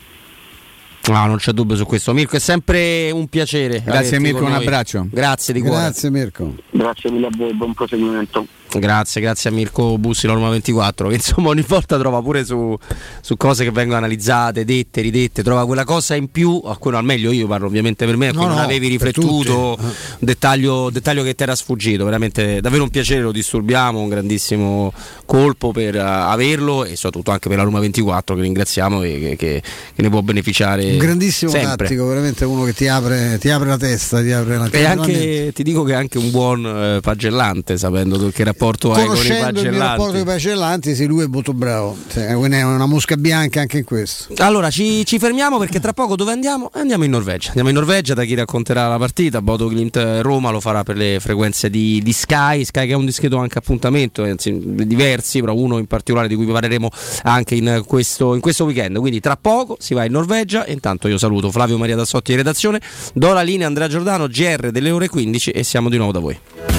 No, 1.09 1.25
non 1.25 1.37
c'è 1.37 1.51
dubbio 1.51 1.75
su 1.75 1.85
questo. 1.85 2.13
Mirko, 2.13 2.35
è 2.35 2.39
sempre 2.39 3.09
un 3.11 3.27
piacere. 3.27 3.81
Grazie 3.83 4.19
Mirko, 4.19 4.45
un 4.45 4.53
abbraccio. 4.53 5.07
Grazie 5.09 5.53
di 5.53 5.61
cuore. 5.61 5.75
Grazie 5.77 6.09
Mirko. 6.11 6.55
Grazie 6.69 7.11
mille 7.11 7.27
a 7.27 7.29
voi, 7.35 7.53
buon 7.53 7.73
proseguimento. 7.73 8.45
Grazie, 8.77 9.19
grazie 9.19 9.49
a 9.49 9.53
Mirko 9.53 9.97
Bussi, 9.97 10.27
la 10.27 10.33
Roma 10.33 10.49
24, 10.49 11.07
che 11.07 11.15
insomma 11.15 11.49
ogni 11.49 11.65
volta 11.67 11.97
trova 11.97 12.21
pure 12.21 12.45
su, 12.45 12.77
su, 13.19 13.35
cose 13.35 13.63
che 13.63 13.71
vengono 13.71 13.97
analizzate, 13.97 14.63
dette, 14.63 15.01
ridette, 15.01 15.41
trova 15.41 15.65
quella 15.65 15.85
cosa 15.85 16.13
in 16.13 16.29
più, 16.29 16.61
a 16.63 16.77
cui 16.77 16.93
al 16.93 17.03
meglio 17.03 17.31
io 17.31 17.47
parlo 17.47 17.65
ovviamente 17.65 18.05
per 18.05 18.15
me, 18.15 18.27
a 18.27 18.31
cui 18.31 18.41
no, 18.41 18.49
non 18.49 18.57
no, 18.57 18.63
avevi 18.63 18.87
riflettuto, 18.87 19.75
un 19.79 19.93
dettaglio, 20.19 20.91
dettaglio, 20.91 21.23
che 21.23 21.33
ti 21.33 21.41
era 21.41 21.55
sfuggito, 21.55 22.05
veramente 22.05 22.61
davvero 22.61 22.83
un 22.83 22.89
piacere, 22.89 23.21
lo 23.21 23.31
disturbiamo, 23.31 23.99
un 23.99 24.09
grandissimo 24.09 24.93
colpo 25.25 25.71
per 25.71 25.95
uh, 25.95 25.99
averlo 25.99 26.85
e 26.85 26.95
soprattutto 26.95 27.31
anche 27.31 27.49
per 27.49 27.57
la 27.57 27.63
Roma 27.63 27.79
24 27.79 28.35
che 28.35 28.41
ringraziamo 28.41 29.01
e 29.01 29.19
che, 29.19 29.35
che, 29.35 29.63
che 29.95 30.01
ne 30.01 30.09
può 30.09 30.21
beneficiare. 30.21 30.91
Un 30.91 30.97
grandissimo 30.97 31.49
sempre. 31.49 31.87
tattico, 31.87 32.05
veramente 32.05 32.45
uno 32.45 32.63
che 32.65 32.73
ti 32.73 32.87
apre, 32.87 33.37
ti 33.39 33.49
apre 33.49 33.67
la 33.67 33.77
testa, 33.77 34.21
ti 34.21 34.31
apre 34.31 34.57
la 34.57 34.69
testa. 34.69 34.77
E 34.77 34.85
anche, 34.85 35.51
ti 35.53 35.63
dico 35.63 35.83
che 35.83 35.93
è 35.93 35.95
anche 35.95 36.19
un 36.19 36.29
buon 36.29 36.63
uh, 36.63 36.99
pagellante, 36.99 37.77
sapendo 37.77 38.29
che 38.29 38.41
era 38.41 38.53
rapporto 38.59 38.91
hai 38.91 39.05
con 39.05 39.15
i 39.15 39.19
pagellanti. 39.19 39.59
il 39.61 39.73
rapporto 39.73 40.11
con 40.11 40.19
i 40.19 40.23
pagellanti, 40.25 40.95
sì, 40.95 41.05
lui 41.05 41.23
è 41.23 41.27
molto 41.27 41.53
bravo. 41.53 41.97
Cioè, 42.11 42.27
è 42.27 42.33
una 42.33 42.85
mosca 42.85 43.15
bianca 43.15 43.61
anche 43.61 43.77
in 43.77 43.83
questo. 43.85 44.33
Allora 44.37 44.69
ci, 44.69 45.05
ci, 45.05 45.17
fermiamo 45.17 45.57
perché 45.57 45.79
tra 45.79 45.93
poco 45.93 46.17
dove 46.17 46.33
andiamo? 46.33 46.69
Andiamo 46.73 47.05
in 47.05 47.11
Norvegia. 47.11 47.47
Andiamo 47.49 47.69
in 47.69 47.75
Norvegia 47.75 48.13
da 48.13 48.25
chi 48.25 48.35
racconterà 48.35 48.89
la 48.89 48.97
partita. 48.97 49.41
Bodo 49.41 49.67
Clint 49.67 49.95
Roma 50.21 50.51
lo 50.51 50.59
farà 50.59 50.83
per 50.83 50.97
le 50.97 51.19
frequenze 51.21 51.69
di, 51.69 52.01
di 52.03 52.11
Sky. 52.11 52.65
Sky 52.65 52.87
che 52.87 52.91
è 52.91 52.95
un 52.95 53.05
discreto 53.05 53.37
anche 53.37 53.57
appuntamento, 53.57 54.23
anzi 54.23 54.57
diversi, 54.85 55.39
però 55.39 55.55
uno 55.55 55.77
in 55.77 55.87
particolare 55.87 56.27
di 56.27 56.35
cui 56.35 56.45
parleremo 56.45 56.89
anche 57.23 57.55
in 57.55 57.83
questo, 57.87 58.35
in 58.35 58.41
questo 58.41 58.65
weekend. 58.65 58.97
Quindi 58.97 59.21
tra 59.21 59.37
poco 59.37 59.77
si 59.79 59.93
va 59.93 60.03
in 60.03 60.11
Norvegia. 60.11 60.65
E 60.65 60.73
intanto 60.73 61.07
io 61.07 61.17
saluto 61.17 61.49
Flavio 61.49 61.77
Maria 61.77 61.95
Dassotti 61.95 62.31
in 62.31 62.37
redazione. 62.37 62.81
Do 63.13 63.31
la 63.31 63.41
linea 63.41 63.67
Andrea 63.67 63.87
Giordano, 63.87 64.27
GR 64.27 64.71
delle 64.71 64.91
ore 64.91 65.07
15 65.07 65.51
e 65.51 65.63
siamo 65.63 65.89
di 65.89 65.97
nuovo 65.97 66.11
da 66.11 66.19
voi. 66.19 66.78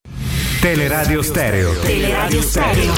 Teleradio 0.61 1.23
Stereo. 1.23 1.73
Teleradio 1.79 2.39
Stereo. 2.39 2.93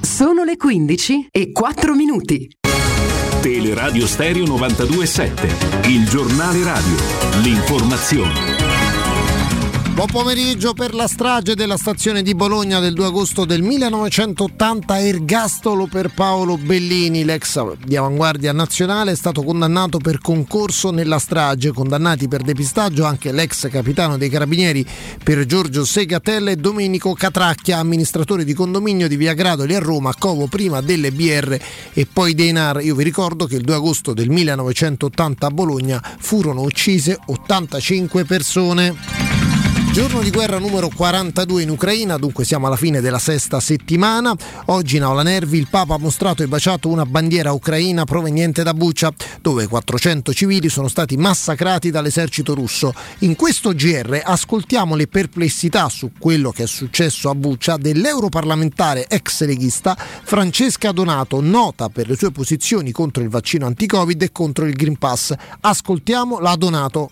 Sono 0.00 0.44
le 0.44 0.56
15 0.56 1.26
e 1.32 1.50
4 1.50 1.94
minuti. 1.96 2.48
Teleradio 3.40 4.06
Stereo 4.06 4.46
927, 4.46 5.88
il 5.88 6.08
giornale 6.08 6.62
radio, 6.62 6.94
l'informazione. 7.42 8.71
Buon 9.94 10.06
pomeriggio 10.06 10.72
per 10.72 10.94
la 10.94 11.06
strage 11.06 11.54
della 11.54 11.76
stazione 11.76 12.22
di 12.22 12.34
Bologna 12.34 12.80
del 12.80 12.94
2 12.94 13.04
agosto 13.04 13.44
del 13.44 13.60
1980, 13.60 14.98
ergastolo 15.00 15.86
per 15.86 16.14
Paolo 16.14 16.56
Bellini, 16.56 17.24
l'ex 17.24 17.76
di 17.84 17.94
avanguardia 17.94 18.52
nazionale, 18.52 19.12
è 19.12 19.14
stato 19.14 19.42
condannato 19.42 19.98
per 19.98 20.18
concorso 20.18 20.90
nella 20.92 21.18
strage, 21.18 21.72
condannati 21.72 22.26
per 22.26 22.40
depistaggio 22.40 23.04
anche 23.04 23.32
l'ex 23.32 23.68
capitano 23.68 24.16
dei 24.16 24.30
carabinieri 24.30 24.84
per 25.22 25.44
Giorgio 25.44 25.84
Segatella 25.84 26.50
e 26.50 26.56
Domenico 26.56 27.12
Catracchia, 27.12 27.76
amministratore 27.76 28.44
di 28.44 28.54
condominio 28.54 29.08
di 29.08 29.16
Via 29.16 29.34
Gradoli 29.34 29.74
a 29.74 29.78
Roma, 29.78 30.14
covo 30.18 30.46
prima 30.46 30.80
delle 30.80 31.12
BR 31.12 31.54
e 31.92 32.06
poi 32.10 32.32
dei 32.34 32.50
NAR. 32.50 32.82
Io 32.82 32.94
vi 32.94 33.04
ricordo 33.04 33.44
che 33.44 33.56
il 33.56 33.62
2 33.62 33.74
agosto 33.74 34.14
del 34.14 34.30
1980 34.30 35.46
a 35.46 35.50
Bologna 35.50 36.02
furono 36.18 36.62
uccise 36.62 37.18
85 37.26 38.24
persone. 38.24 39.31
Giorno 39.92 40.22
di 40.22 40.30
guerra 40.30 40.58
numero 40.58 40.88
42 40.88 41.64
in 41.64 41.68
Ucraina, 41.68 42.16
dunque 42.16 42.46
siamo 42.46 42.66
alla 42.66 42.76
fine 42.76 43.02
della 43.02 43.18
sesta 43.18 43.60
settimana. 43.60 44.34
Oggi 44.66 44.96
in 44.96 45.02
Aula 45.02 45.22
Nervi 45.22 45.58
il 45.58 45.68
Papa 45.68 45.92
ha 45.92 45.98
mostrato 45.98 46.42
e 46.42 46.48
baciato 46.48 46.88
una 46.88 47.04
bandiera 47.04 47.52
ucraina 47.52 48.04
proveniente 48.04 48.62
da 48.62 48.72
Bucha, 48.72 49.12
dove 49.42 49.66
400 49.66 50.32
civili 50.32 50.70
sono 50.70 50.88
stati 50.88 51.18
massacrati 51.18 51.90
dall'esercito 51.90 52.54
russo. 52.54 52.94
In 53.18 53.36
questo 53.36 53.74
GR 53.74 54.18
ascoltiamo 54.24 54.94
le 54.94 55.08
perplessità 55.08 55.90
su 55.90 56.12
quello 56.18 56.52
che 56.52 56.62
è 56.62 56.66
successo 56.66 57.28
a 57.28 57.34
Bucha 57.34 57.76
dell'europarlamentare 57.76 59.06
ex 59.08 59.44
leghista 59.44 59.94
Francesca 59.94 60.90
Donato, 60.92 61.42
nota 61.42 61.90
per 61.90 62.08
le 62.08 62.16
sue 62.16 62.30
posizioni 62.30 62.92
contro 62.92 63.22
il 63.22 63.28
vaccino 63.28 63.66
anti-Covid 63.66 64.22
e 64.22 64.32
contro 64.32 64.64
il 64.64 64.72
Green 64.72 64.96
Pass. 64.96 65.34
Ascoltiamo 65.60 66.40
la 66.40 66.56
Donato. 66.56 67.10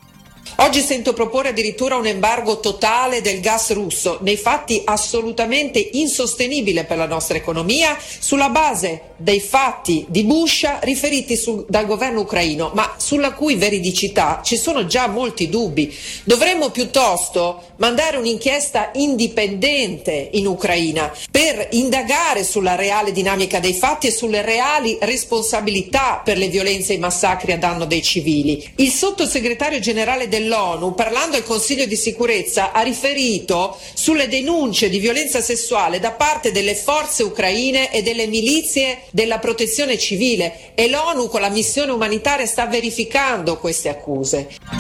Oggi 0.57 0.81
sento 0.81 1.13
proporre 1.13 1.49
addirittura 1.51 1.97
un 1.97 2.07
embargo 2.07 2.61
totale 2.61 3.21
del 3.21 3.41
gas 3.41 3.73
russo, 3.73 4.19
nei 4.23 4.37
fatti 4.37 4.83
assolutamente 4.85 5.79
insostenibile 5.93 6.85
per 6.85 6.99
la 6.99 7.07
nostra 7.07 7.37
economia, 7.37 7.97
sulla 7.99 8.51
base 8.51 9.10
dei 9.21 9.41
fatti 9.41 10.07
di 10.09 10.25
Buscia 10.25 10.79
riferiti 10.83 11.37
su, 11.37 11.65
dal 11.69 11.87
governo 11.87 12.21
ucraino, 12.21 12.71
ma 12.75 12.95
sulla 12.97 13.33
cui 13.33 13.55
veridicità 13.55 14.41
ci 14.43 14.57
sono 14.57 14.87
già 14.87 15.07
molti 15.09 15.49
dubbi. 15.49 15.95
Dovremmo 16.25 16.71
piuttosto 16.71 17.63
mandare 17.77 18.17
un'inchiesta 18.17 18.91
indipendente 18.95 20.31
in 20.33 20.47
Ucraina 20.47 21.13
per 21.31 21.69
indagare 21.73 22.45
sulla 22.45 22.75
reale 22.75 23.13
dinamica 23.13 23.61
dei 23.61 23.75
fatti 23.75 24.07
e 24.07 24.13
sulle 24.13 24.43
reali 24.43 24.97
responsabilità 25.01 26.21
per 26.25 26.39
le 26.39 26.49
violenze 26.49 26.93
e 26.93 26.97
i 26.97 26.99
massacri 26.99 27.53
a 27.53 27.59
danno 27.59 27.85
dei 27.85 28.03
civili. 28.03 28.73
Il 28.77 28.91
sottosegretario 28.91 29.79
generale 29.81 30.29
dell'ONU, 30.29 30.95
parlando 30.95 31.37
al 31.37 31.45
Consiglio 31.45 31.87
di 31.87 31.97
sicurezza, 31.97 32.73
ha 32.73 32.81
riferito 32.81 33.77
sulle 33.95 34.29
denunce 34.29 34.89
di 34.89 34.99
violenza 34.99 35.41
sessuale 35.41 35.99
da 35.99 36.13
parte 36.13 36.53
delle 36.53 36.75
forze 36.75 37.23
ucraine 37.23 37.93
e 37.93 38.03
delle 38.03 38.27
milizie 38.27 39.03
della 39.13 39.39
protezione 39.39 39.99
civile 39.99 40.73
e 40.75 40.89
l'ONU 40.89 41.29
con 41.29 41.41
la 41.41 41.51
missione 41.51 41.93
umanitaria 41.93 42.47
sta 42.47 42.67
verificando 42.67 43.59
queste 43.59 43.89
accuse. 43.89 44.80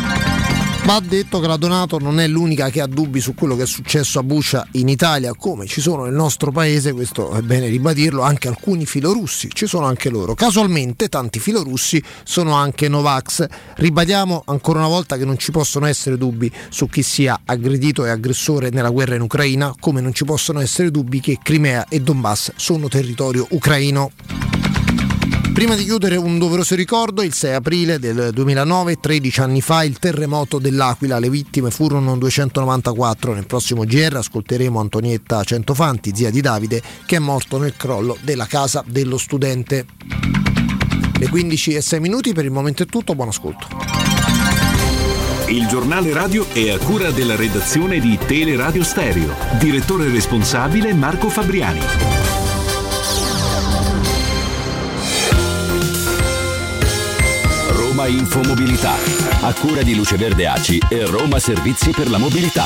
Va 0.85 0.99
detto 0.99 1.39
che 1.39 1.47
la 1.47 1.57
Donato 1.57 1.99
non 1.99 2.19
è 2.19 2.27
l'unica 2.27 2.69
che 2.69 2.81
ha 2.81 2.87
dubbi 2.87 3.21
su 3.21 3.35
quello 3.35 3.55
che 3.55 3.63
è 3.63 3.67
successo 3.67 4.19
a 4.19 4.23
Buscia 4.25 4.67
in 4.73 4.89
Italia, 4.89 5.35
come 5.35 5.67
ci 5.67 5.81
sono 5.81 6.05
nel 6.05 6.15
nostro 6.15 6.51
paese, 6.51 6.93
questo 6.93 7.31
è 7.33 7.43
bene 7.43 7.69
ribadirlo, 7.69 8.23
anche 8.23 8.49
alcuni 8.49 8.87
filorussi, 8.87 9.49
ci 9.53 9.67
sono 9.67 9.87
anche 9.87 10.11
loro. 10.11 10.35
Casualmente 10.35 11.09
tanti 11.09 11.39
filorussi 11.39 12.03
sono 12.25 12.55
anche 12.55 12.89
Novax. 12.89 13.47
Ribadiamo 13.77 14.43
ancora 14.47 14.81
una 14.81 14.89
volta 14.89 15.17
che 15.17 15.25
non 15.25 15.39
ci 15.39 15.53
possono 15.53 15.87
essere 15.87 16.17
dubbi 16.19 16.51
su 16.71 16.89
chi 16.89 17.03
sia 17.03 17.41
aggredito 17.45 18.05
e 18.05 18.11
aggressore 18.11 18.71
nella 18.71 18.91
guerra 18.91 19.15
in 19.15 19.21
Ucraina, 19.21 19.73
come 19.79 20.01
non 20.01 20.13
ci 20.13 20.25
possono 20.25 20.61
essere 20.61 20.91
dubbi 20.91 21.21
che 21.21 21.39
Crimea 21.41 21.87
e 21.89 22.01
Donbass 22.01 22.53
sono 22.57 22.89
territorio 22.89 23.47
ucraino. 23.51 24.11
Prima 25.61 25.75
di 25.75 25.85
chiudere 25.85 26.17
un 26.17 26.39
doveroso 26.39 26.75
ricordo, 26.75 27.21
il 27.21 27.35
6 27.35 27.53
aprile 27.53 27.99
del 27.99 28.31
2009, 28.33 28.99
13 28.99 29.41
anni 29.43 29.61
fa, 29.61 29.85
il 29.85 29.99
terremoto 29.99 30.59
dell'Aquila, 30.59 31.19
le 31.19 31.29
vittime 31.29 31.71
furono 31.71 32.17
294. 32.17 33.35
Nel 33.35 33.45
prossimo 33.45 33.85
GR 33.85 34.17
ascolteremo 34.17 34.81
Antonietta 34.81 35.45
Centofanti, 35.45 36.13
zia 36.15 36.31
di 36.31 36.41
Davide, 36.41 36.81
che 37.05 37.17
è 37.17 37.19
morto 37.19 37.59
nel 37.59 37.77
crollo 37.77 38.17
della 38.23 38.47
casa 38.47 38.83
dello 38.87 39.19
studente. 39.19 39.85
Le 41.19 41.29
15 41.29 41.75
e 41.75 41.83
6 41.83 42.01
minuti, 42.01 42.33
per 42.33 42.47
il 42.47 42.53
momento 42.53 42.85
è 42.85 42.87
tutto, 42.87 43.15
buon 43.15 43.29
ascolto. 43.29 43.67
Il 45.49 45.67
giornale 45.67 46.15
radio 46.15 46.49
è 46.55 46.71
a 46.71 46.79
cura 46.79 47.11
della 47.11 47.37
redazione 47.37 48.01
di 48.01 48.19
Teleradio 48.27 48.83
Stereo. 48.83 49.35
Direttore 49.59 50.09
responsabile 50.09 50.95
Marco 50.95 51.29
Fabriani. 51.29 52.40
Roma 58.01 58.07
Infomobilità, 58.07 58.95
a 59.43 59.53
cura 59.53 59.83
di 59.83 59.95
Luce 59.95 60.17
Verde 60.17 60.47
Aci 60.47 60.81
e 60.89 61.05
Roma 61.05 61.39
Servizi 61.39 61.91
per 61.91 62.09
la 62.09 62.17
Mobilità. 62.17 62.65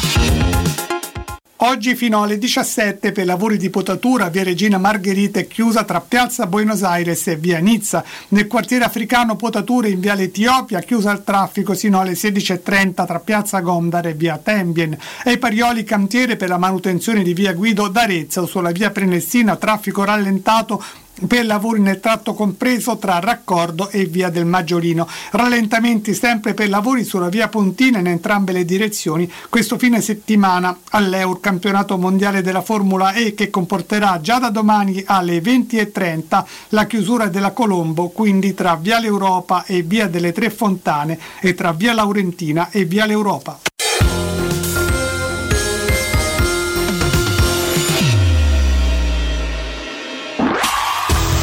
Oggi 1.57 1.97
fino 1.97 2.23
alle 2.23 2.39
17 2.39 3.11
per 3.11 3.25
lavori 3.25 3.57
di 3.57 3.69
potatura 3.69 4.29
via 4.29 4.45
Regina 4.45 4.79
Margherita 4.79 5.41
è 5.41 5.49
chiusa 5.49 5.83
tra 5.83 6.01
Piazza 6.01 6.47
Buenos 6.47 6.85
Aires 6.85 7.27
e 7.27 7.37
via 7.37 7.59
Nizza. 7.59 8.05
Nel 8.29 8.47
quartiere 8.47 8.85
africano 8.85 9.35
potature 9.35 9.89
in 9.89 9.99
via 9.99 10.15
Etiopia 10.15 10.79
chiusa 10.81 11.11
al 11.11 11.25
traffico 11.25 11.75
sino 11.75 11.99
alle 11.99 12.13
16.30 12.13 13.05
tra 13.05 13.19
Piazza 13.19 13.59
Gondar 13.59 14.07
e 14.07 14.15
via 14.15 14.39
Tembien. 14.39 14.97
E 15.25 15.39
Parioli 15.39 15.83
cantiere 15.83 16.37
per 16.37 16.49
la 16.49 16.59
manutenzione 16.59 17.25
di 17.25 17.35
via 17.35 17.55
Guido 17.55 17.89
d'Arezzo 17.89 18.47
sulla 18.47 18.71
via 18.71 18.91
Prenestina 18.91 19.57
traffico 19.57 20.05
rallentato 20.05 20.81
per 21.27 21.47
lavori 21.47 21.81
nel 21.81 22.01
tratto 22.01 22.35
compreso 22.35 22.97
tra 22.99 23.21
Raccordo 23.21 23.89
e 23.91 24.05
Via 24.07 24.31
del 24.31 24.45
Maggiolino. 24.45 25.09
Rallentamenti 25.31 26.15
sempre 26.15 26.55
per 26.55 26.69
lavori 26.69 27.05
sulla 27.05 27.29
Via 27.29 27.49
Pontina 27.49 27.99
in 27.99 28.07
entrambe 28.07 28.53
le 28.53 28.65
direzioni 28.65 29.31
questo 29.49 29.79
fine 29.79 30.01
settimana 30.01 30.77
all'Eur 30.91 31.41
Campionato 31.41 31.97
Mondiale 31.97 32.43
della 32.43 32.63
Formula 32.63 33.13
E 33.13 33.35
che 33.35 33.51
comporterà 33.51 34.21
già 34.21 34.39
da 34.39 34.51
domani 34.51 35.03
alle 35.07 35.39
20.30 35.39 36.45
la 36.71 36.87
chiusura 36.87 37.29
della 37.29 37.53
Colombo, 37.53 38.09
quindi 38.09 38.55
tra 38.55 38.77
Via 38.77 38.99
l'Europa 38.99 39.65
e 39.65 39.83
Via 39.83 40.09
delle 40.09 40.33
Tre 40.33 40.51
Fontane 40.51 41.19
e 41.41 41.55
tra 41.55 41.73
Via 41.73 41.95
Laurentina 41.95 42.71
e 42.71 42.85
Via 42.85 43.07
l'Europa. 43.07 43.59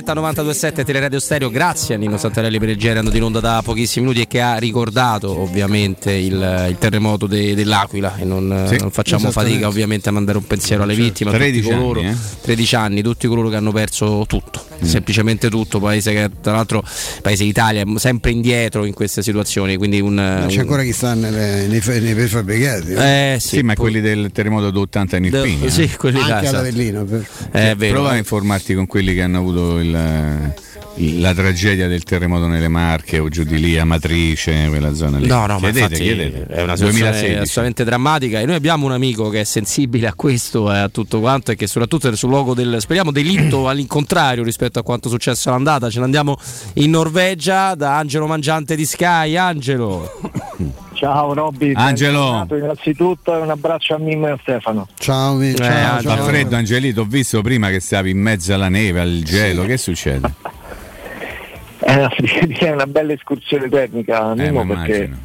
Diretta 0.00 0.14
92.7 0.14 0.84
Teleradio 0.84 1.18
Stereo, 1.18 1.50
grazie 1.50 1.94
a 1.96 1.98
Nino 1.98 2.16
Santarelli 2.16 2.58
per 2.58 2.68
il 2.68 2.76
genere 2.76 2.98
andando 3.00 3.18
in 3.18 3.24
onda 3.24 3.40
da 3.40 3.60
pochissimi 3.64 4.06
minuti 4.06 4.22
e 4.22 4.26
che 4.28 4.40
ha 4.40 4.56
ricordato 4.56 5.40
ovviamente 5.40 6.12
il, 6.12 6.66
il 6.70 6.76
terremoto 6.78 7.26
de- 7.26 7.54
dell'Aquila 7.54 8.16
e 8.16 8.24
non, 8.24 8.66
Sì, 8.68 8.76
non 8.78 8.90
facciamo 8.90 9.30
fatica 9.30 9.66
ovviamente 9.66 10.08
a 10.08 10.12
mandare 10.12 10.38
un 10.38 10.46
pensiero 10.46 10.82
alle 10.84 10.94
Certo. 10.94 11.08
vittime, 11.08 11.30
a 11.30 11.34
13 11.34 11.60
tutti 11.62 11.74
coloro, 11.74 12.00
anni, 12.00 12.10
eh. 12.10 12.16
13 12.42 12.74
anni, 12.76 13.02
tutti 13.02 13.26
coloro 13.26 13.48
che 13.48 13.56
hanno 13.56 13.72
perso 13.72 14.24
tutto, 14.28 14.64
semplicemente 14.82 15.50
tutto, 15.50 15.80
paese 15.80 16.12
che 16.12 16.30
tra 16.40 16.52
l'altro 16.52 16.82
paese 17.22 17.44
Italia 17.44 17.82
è 17.82 17.84
sempre 17.96 18.30
indietro 18.30 18.84
in 18.84 18.94
queste 18.94 19.22
situazioni, 19.22 19.76
quindi 19.76 20.00
un... 20.00 20.14
Ma 20.14 20.44
c'è 20.46 20.54
un- 20.54 20.60
ancora 20.60 20.82
chi 20.82 20.92
sta 20.92 21.14
nelle- 21.14 21.66
nei, 21.66 21.80
nei 22.00 22.14
prefabbricati. 22.14 22.92
eh? 22.92 23.34
Eh, 23.34 23.38
sì, 23.40 23.62
ma 23.62 23.74
quelli 23.74 24.00
del 24.00 24.30
terremoto 24.32 24.70
d'80 24.70 25.16
in 25.16 25.30
De- 25.30 25.38
Irpina. 25.38 25.70
sì, 25.70 25.88
quelli 25.96 26.18
là, 26.18 26.36
Anche 26.36 26.46
esatto. 26.46 26.62
per- 27.06 27.26
È 27.50 27.74
vero. 27.76 27.94
Prova 27.94 28.10
a 28.10 28.16
informarti 28.16 28.74
con 28.74 28.86
quelli 28.86 29.14
che 29.14 29.22
hanno 29.22 29.38
avuto 29.38 29.78
il, 29.78 29.87
la 29.90 31.34
tragedia 31.34 31.86
del 31.86 32.02
terremoto 32.02 32.46
nelle 32.46 32.68
Marche 32.68 33.18
o 33.18 33.28
giù 33.28 33.44
di 33.44 33.58
lì, 33.58 33.78
Amatrice, 33.78 34.66
quella 34.68 34.94
zona 34.94 35.18
lì. 35.18 35.26
No, 35.26 35.46
no, 35.46 35.58
ma 35.58 35.70
chiedete, 35.70 35.78
infatti 35.78 36.02
chiedete. 36.02 36.46
è 36.46 36.62
una 36.62 36.76
situazione 36.76 37.10
2016. 37.10 37.34
assolutamente 37.34 37.84
drammatica 37.84 38.40
e 38.40 38.46
noi 38.46 38.54
abbiamo 38.56 38.86
un 38.86 38.92
amico 38.92 39.28
che 39.28 39.40
è 39.40 39.44
sensibile 39.44 40.08
a 40.08 40.14
questo 40.14 40.72
e 40.72 40.78
a 40.78 40.88
tutto 40.88 41.20
quanto 41.20 41.52
e 41.52 41.56
che 41.56 41.66
soprattutto 41.66 42.14
sul 42.16 42.28
luogo 42.30 42.54
del 42.54 42.76
speriamo 42.80 43.12
delitto 43.12 43.68
all'incontrario 43.70 44.42
rispetto 44.42 44.78
a 44.78 44.82
quanto 44.82 45.08
successo 45.08 45.50
all'andata. 45.50 45.90
Ce 45.90 45.98
ne 45.98 46.04
andiamo 46.04 46.36
in 46.74 46.90
Norvegia 46.90 47.74
da 47.74 47.96
Angelo 47.96 48.26
Mangiante 48.26 48.74
di 48.74 48.84
Sky. 48.84 49.36
Angelo. 49.36 50.86
Ciao 50.98 51.32
Robby, 51.32 51.72
Angelo. 51.76 52.44
innanzitutto 52.50 53.32
e 53.32 53.40
un 53.40 53.50
abbraccio 53.50 53.94
a 53.94 53.98
Mimmo 53.98 54.26
e 54.26 54.30
a 54.32 54.38
Stefano. 54.42 54.88
Ciao, 54.98 55.34
mi- 55.34 55.50
Eh, 55.50 55.54
ciao, 55.54 56.00
Fa 56.00 56.16
ciao. 56.16 56.24
freddo 56.24 56.56
Angelito, 56.56 57.02
ho 57.02 57.04
visto 57.04 57.40
prima 57.40 57.68
che 57.70 57.78
stavi 57.78 58.10
in 58.10 58.18
mezzo 58.18 58.52
alla 58.52 58.68
neve, 58.68 59.00
al 59.00 59.20
gelo, 59.24 59.62
che 59.64 59.76
succede? 59.76 60.32
È 61.78 61.94
una, 61.94 62.10
è 62.58 62.70
una 62.70 62.86
bella 62.86 63.12
escursione 63.12 63.68
termica, 63.68 64.32
Eh, 64.32 64.34
Mimmo, 64.34 64.64
ma 64.64 64.74
perché 64.74 65.04
immagino. 65.04 65.18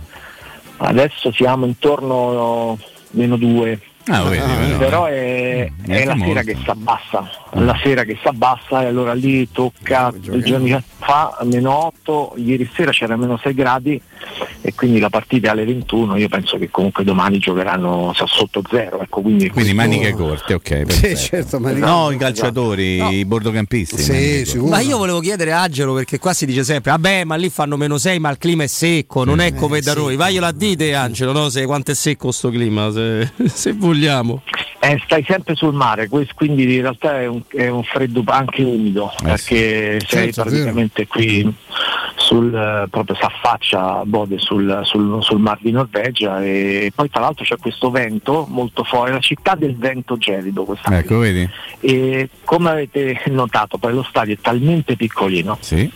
adesso 0.77 1.31
siamo 1.33 1.65
intorno 1.65 2.77
meno 3.11 3.35
due. 3.35 3.79
Ah, 4.07 4.21
vedi, 4.23 4.41
però, 4.45 4.77
però 4.77 5.07
eh. 5.07 5.13
è, 5.65 5.71
Mm, 5.71 5.91
è 5.91 6.05
la 6.05 6.13
neanche 6.13 6.25
sera 6.25 6.33
molto. 6.43 6.51
che 6.51 6.57
si 6.63 6.69
abbassa, 6.69 7.29
la 7.53 7.79
sera 7.81 8.03
che 8.03 8.17
si 8.21 8.27
abbassa 8.27 8.83
e 8.83 8.85
allora 8.85 9.13
lì 9.13 9.49
tocca 9.51 10.13
due 10.15 10.41
giorni 10.41 10.77
fa 10.99 11.37
meno 11.43 11.85
8, 11.85 12.33
ieri 12.35 12.69
sera 12.75 12.91
c'era 12.91 13.15
meno 13.17 13.37
6 13.41 13.53
gradi 13.55 13.99
e 14.61 14.73
quindi 14.73 14.99
la 14.99 15.09
partita 15.09 15.47
è 15.47 15.51
alle 15.51 15.65
21, 15.65 16.17
io 16.17 16.27
penso 16.29 16.57
che 16.57 16.69
comunque 16.69 17.03
domani 17.03 17.37
giocheranno 17.39 18.13
sotto 18.25 18.61
zero, 18.69 19.01
ecco, 19.01 19.21
quindi, 19.21 19.49
Quindi 19.49 19.73
questo- 19.73 19.75
maniche 19.75 20.11
corte, 20.13 20.53
ok. 20.53 20.83
perfetto. 20.83 21.15
certo, 21.19 21.59
maniche- 21.59 21.85
No, 21.85 22.11
i 22.11 22.17
calciatori, 22.17 23.17
i 23.17 23.25
bordocampisti. 23.25 24.01
Sì. 24.45 24.57
Ma 24.59 24.79
io 24.79 24.97
volevo 24.97 25.19
chiedere 25.19 25.51
a 25.51 25.61
Angelo 25.61 25.93
perché 25.93 26.19
qua 26.19 26.33
si 26.33 26.45
dice 26.45 26.63
sempre 26.63 26.91
vabbè 26.91 27.23
ma 27.25 27.35
lì 27.35 27.49
fanno 27.49 27.77
meno 27.77 27.97
6 27.97 28.19
ma 28.19 28.29
il 28.29 28.37
clima 28.37 28.63
è 28.63 28.67
secco, 28.67 29.23
non 29.23 29.39
è 29.39 29.53
come 29.53 29.81
da 29.81 29.93
noi. 29.93 30.15
Vaglielo 30.15 30.45
a 30.45 30.51
dite 30.51 30.93
Angelo, 30.95 31.31
no? 31.31 31.49
Se 31.49 31.65
quanto 31.65 31.91
è 31.91 31.95
secco 31.95 32.31
sto 32.31 32.49
clima, 32.49 32.91
se, 32.91 33.31
se 33.45 33.73
vogliamo. 33.73 34.41
Eh, 34.79 34.99
stai 35.05 35.23
sempre 35.25 35.55
sul 35.55 35.73
mare, 35.73 36.09
questo 36.09 36.33
quindi 36.35 36.63
in 36.75 36.81
realtà 36.81 37.21
è 37.21 37.25
un, 37.25 37.41
è 37.47 37.69
un 37.69 37.83
freddo 37.83 38.21
anche 38.27 38.63
umido, 38.63 39.13
perché 39.23 39.99
sei 40.05 40.33
Certo, 40.33 40.41
praticamente 40.43 41.07
qui 41.07 41.53
sul, 42.17 42.53
eh, 42.53 42.87
proprio 42.89 43.15
si 43.15 43.23
affaccia 43.23 43.99
a 43.99 44.03
Bode 44.13 44.37
sul, 44.37 44.81
sul, 44.83 45.23
sul 45.23 45.39
mar 45.39 45.57
di 45.59 45.71
Norvegia 45.71 46.39
e 46.43 46.91
poi 46.93 47.09
tra 47.09 47.21
l'altro 47.21 47.43
c'è 47.43 47.57
questo 47.57 47.89
vento 47.89 48.45
molto 48.47 48.83
forte, 48.83 49.09
è 49.09 49.13
la 49.13 49.19
città 49.19 49.55
del 49.55 49.75
vento 49.75 50.17
gelido 50.17 50.65
questa 50.65 50.95
Ecco, 50.95 51.17
vedi? 51.17 51.49
e 51.79 52.29
come 52.43 52.69
avete 52.69 53.19
notato 53.31 53.79
poi 53.79 53.93
lo 53.93 54.03
stadio 54.03 54.35
è 54.35 54.37
talmente 54.39 54.95
piccolino 54.95 55.57
Sì. 55.61 55.91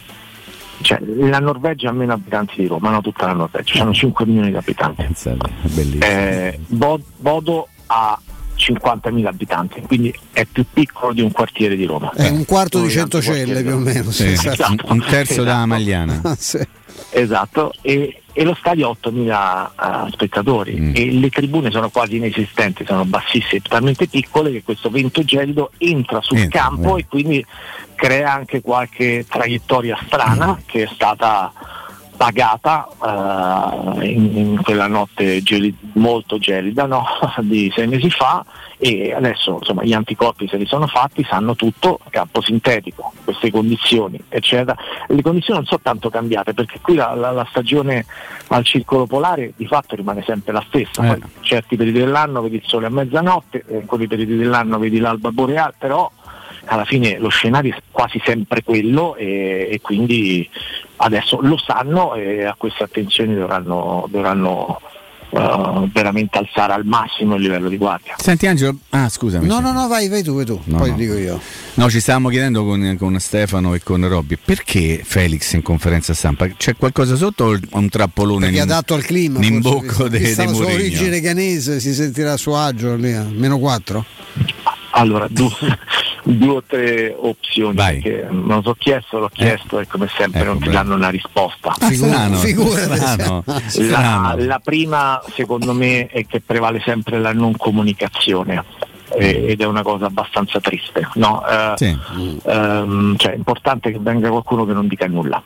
cioè, 0.82 1.00
la 1.00 1.38
Norvegia 1.38 1.90
ha 1.90 1.94
meno 1.94 2.14
abitanti 2.14 2.56
di 2.58 2.66
Roma, 2.66 2.90
no 2.90 3.02
tutta 3.02 3.28
la 3.28 3.34
Norvegia, 3.34 3.84
hanno 3.84 3.94
5 3.94 4.26
milioni 4.26 4.50
di 4.50 4.58
abitanti. 4.58 5.04
È 5.04 5.68
bellissimo. 5.68 6.04
Eh, 6.04 6.60
Bo- 6.66 7.00
Bodo 7.18 7.68
ha 7.86 8.20
50.000 8.56 9.26
abitanti, 9.28 9.82
quindi 9.82 10.12
è 10.32 10.46
più 10.46 10.66
piccolo 10.74 11.14
di 11.14 11.22
un 11.22 11.32
quartiere 11.32 11.76
di 11.76 11.86
Roma. 11.86 12.12
È 12.16 12.30
un 12.30 12.46
quarto 12.46 12.82
di 12.82 12.90
Centocelle 12.90 13.62
più 13.62 13.74
o 13.76 13.78
meno. 13.78 14.10
Sì, 14.10 14.32
esatto. 14.32 14.86
un 14.88 15.00
terzo 15.08 15.34
esatto. 15.34 15.44
da 15.44 15.66
Magliana. 15.68 16.22
Ah, 16.24 16.36
sì. 16.40 16.58
Esatto, 17.20 17.74
e, 17.82 18.22
e, 18.32 18.44
lo 18.44 18.54
stadio 18.54 18.90
ha 18.90 19.10
8.000 19.10 20.06
uh, 20.06 20.10
spettatori 20.12 20.80
mm. 20.80 20.92
e 20.96 21.12
le 21.14 21.30
tribune 21.30 21.72
sono 21.72 21.90
quasi 21.90 22.18
inesistenti, 22.18 22.86
sono 22.86 23.06
bassissime, 23.06 23.62
talmente 23.62 24.08
piccole 24.08 24.52
che 24.52 24.62
questo 24.62 24.92
vento 24.92 25.24
gelido 25.24 25.72
entra 25.80 26.22
sul 26.22 26.38
entra, 26.38 26.60
campo 26.60 26.96
eh. 26.96 27.00
e 27.00 27.06
quindi 27.08 27.44
crea 27.96 28.32
anche 28.34 28.62
qualche 28.62 29.26
traiettoria 29.28 29.98
strana 30.06 30.54
mm. 30.54 30.66
che 30.68 30.84
è 30.84 30.90
stata 30.94 31.52
pagata 32.18 32.88
uh, 32.98 34.02
in, 34.02 34.38
in, 34.38 34.62
quella 34.64 34.88
notte 34.88 35.42
gel- 35.44 35.74
molto 35.94 36.40
gelida 36.40 36.86
no? 36.86 37.06
di 37.42 37.72
sei 37.74 37.88
mesi 37.88 38.10
fa 38.10 38.44
e 38.80 39.12
adesso 39.12 39.58
insomma, 39.60 39.84
gli 39.84 39.94
anticorpi 39.94 40.48
se 40.48 40.58
li 40.58 40.66
sono 40.68 40.86
fatti, 40.86 41.26
sanno 41.28 41.56
tutto, 41.56 42.00
campo 42.12 42.42
sintetico, 42.42 43.12
queste 43.24 43.50
condizioni, 43.50 44.22
eccetera. 44.30 44.78
Le 45.08 45.22
condizioni 45.22 45.60
non 45.60 45.68
sono 45.68 45.80
tanto 45.82 46.10
cambiate 46.10 46.54
perché 46.54 46.80
qui 46.80 46.96
la, 46.96 47.16
la, 47.16 47.32
la 47.32 47.48
stagione 47.50 48.06
al 48.50 48.64
circolo 48.64 49.08
polare 49.08 49.54
di 49.56 49.66
fatto 49.66 49.96
rimane 49.96 50.22
sempre 50.24 50.54
la 50.54 50.64
stessa, 50.68 51.16
eh. 51.16 51.20
certi 51.42 51.76
periodi 51.76 52.00
dell'anno 52.00 52.42
vedi 52.42 52.58
il 52.58 52.64
sole 52.66 52.86
a 52.86 52.90
mezzanotte, 52.90 53.66
in 53.70 53.86
quei 53.86 54.08
periodi 54.08 54.38
dell'anno 54.38 54.78
vedi 54.78 55.00
l'alba 55.00 55.32
boreale, 55.32 55.74
però 55.78 56.10
alla 56.68 56.86
fine 56.86 57.18
lo 57.18 57.30
scenario 57.30 57.76
è 57.76 57.82
quasi 57.92 58.22
sempre 58.24 58.64
quello 58.64 59.16
e, 59.16 59.68
e 59.72 59.82
quindi 59.82 60.48
adesso 60.98 61.40
lo 61.42 61.58
sanno 61.58 62.16
e 62.16 62.44
a 62.44 62.56
queste 62.58 62.84
attenzioni 62.84 63.36
dovranno, 63.36 64.08
dovranno 64.10 64.82
Uh, 65.30 65.90
veramente 65.92 66.38
alzare 66.38 66.72
al 66.72 66.86
massimo 66.86 67.36
il 67.36 67.42
livello 67.42 67.68
di 67.68 67.76
guardia. 67.76 68.16
Senti 68.18 68.48
Angelo, 68.48 68.78
ah 68.92 69.10
scusami. 69.10 69.46
No, 69.46 69.60
no, 69.60 69.74
no, 69.74 69.90
vai, 69.90 70.08
vai 70.08 70.24
tu, 70.24 70.34
vai 70.34 70.46
tu, 70.46 70.58
no, 70.64 70.78
poi 70.78 70.92
no. 70.92 70.96
dico 70.96 71.18
io. 71.18 71.38
No, 71.74 71.90
ci 71.90 72.00
stavamo 72.00 72.30
chiedendo 72.30 72.64
con, 72.64 72.96
con, 72.98 73.20
Stefano 73.20 73.74
e 73.74 73.84
con 73.84 74.08
Robby 74.08 74.38
perché 74.44 75.02
Felix 75.04 75.52
in 75.52 75.64
conferenza 75.64 76.14
stampa? 76.14 76.48
C'è 76.48 76.78
qualcosa 76.78 77.18
sotto 77.18 77.44
o 77.44 77.60
un 77.72 77.90
trappolone? 77.90 78.48
In, 78.48 78.62
adatto 78.62 78.94
al 78.94 79.04
clima. 79.04 79.44
In 79.44 79.60
bocco 79.60 80.08
dei 80.08 80.34
de 80.34 80.48
sua 80.48 80.66
origine 80.66 81.20
ganese 81.20 81.82
si 81.82 81.94
sentirà 81.94 82.32
a 82.32 82.38
suo 82.38 82.56
agio 82.56 82.96
lì, 82.96 83.12
a 83.12 83.28
meno 83.30 83.60
4? 83.60 84.06
Allora, 84.98 85.28
due, 85.30 85.50
due 86.24 86.56
o 86.56 86.64
tre 86.66 87.16
opzioni 87.18 87.76
Vai. 87.76 88.02
che 88.02 88.26
non 88.30 88.64
so 88.64 88.74
chiesto, 88.74 89.20
l'ho 89.20 89.30
chiesto 89.32 89.80
eh. 89.80 89.84
e 89.84 89.88
come 89.88 90.08
sempre 90.16 90.42
ecco, 90.42 90.50
non 90.50 90.60
ti 90.60 90.70
danno 90.70 90.96
una 90.96 91.10
risposta. 91.10 91.76
Ah, 91.78 91.92
strano, 91.92 92.36
strano, 93.68 94.36
la, 94.36 94.36
la 94.38 94.60
prima 94.60 95.22
secondo 95.34 95.74
me 95.74 96.08
è 96.08 96.26
che 96.26 96.42
prevale 96.42 96.82
sempre 96.84 97.20
la 97.20 97.34
non 97.34 97.56
comunicazione 97.56 98.64
ed 99.16 99.62
è 99.62 99.66
una 99.66 99.84
cosa 99.84 100.06
abbastanza 100.08 100.60
triste. 100.60 101.08
No? 101.16 101.44
Uh, 101.46 101.78
sì. 101.78 101.98
um, 102.44 103.16
cioè, 103.16 103.32
è 103.34 103.36
importante 103.36 103.92
che 103.92 104.00
venga 104.00 104.30
qualcuno 104.30 104.66
che 104.66 104.74
non 104.74 104.88
dica 104.88 105.08
nulla. 105.08 105.42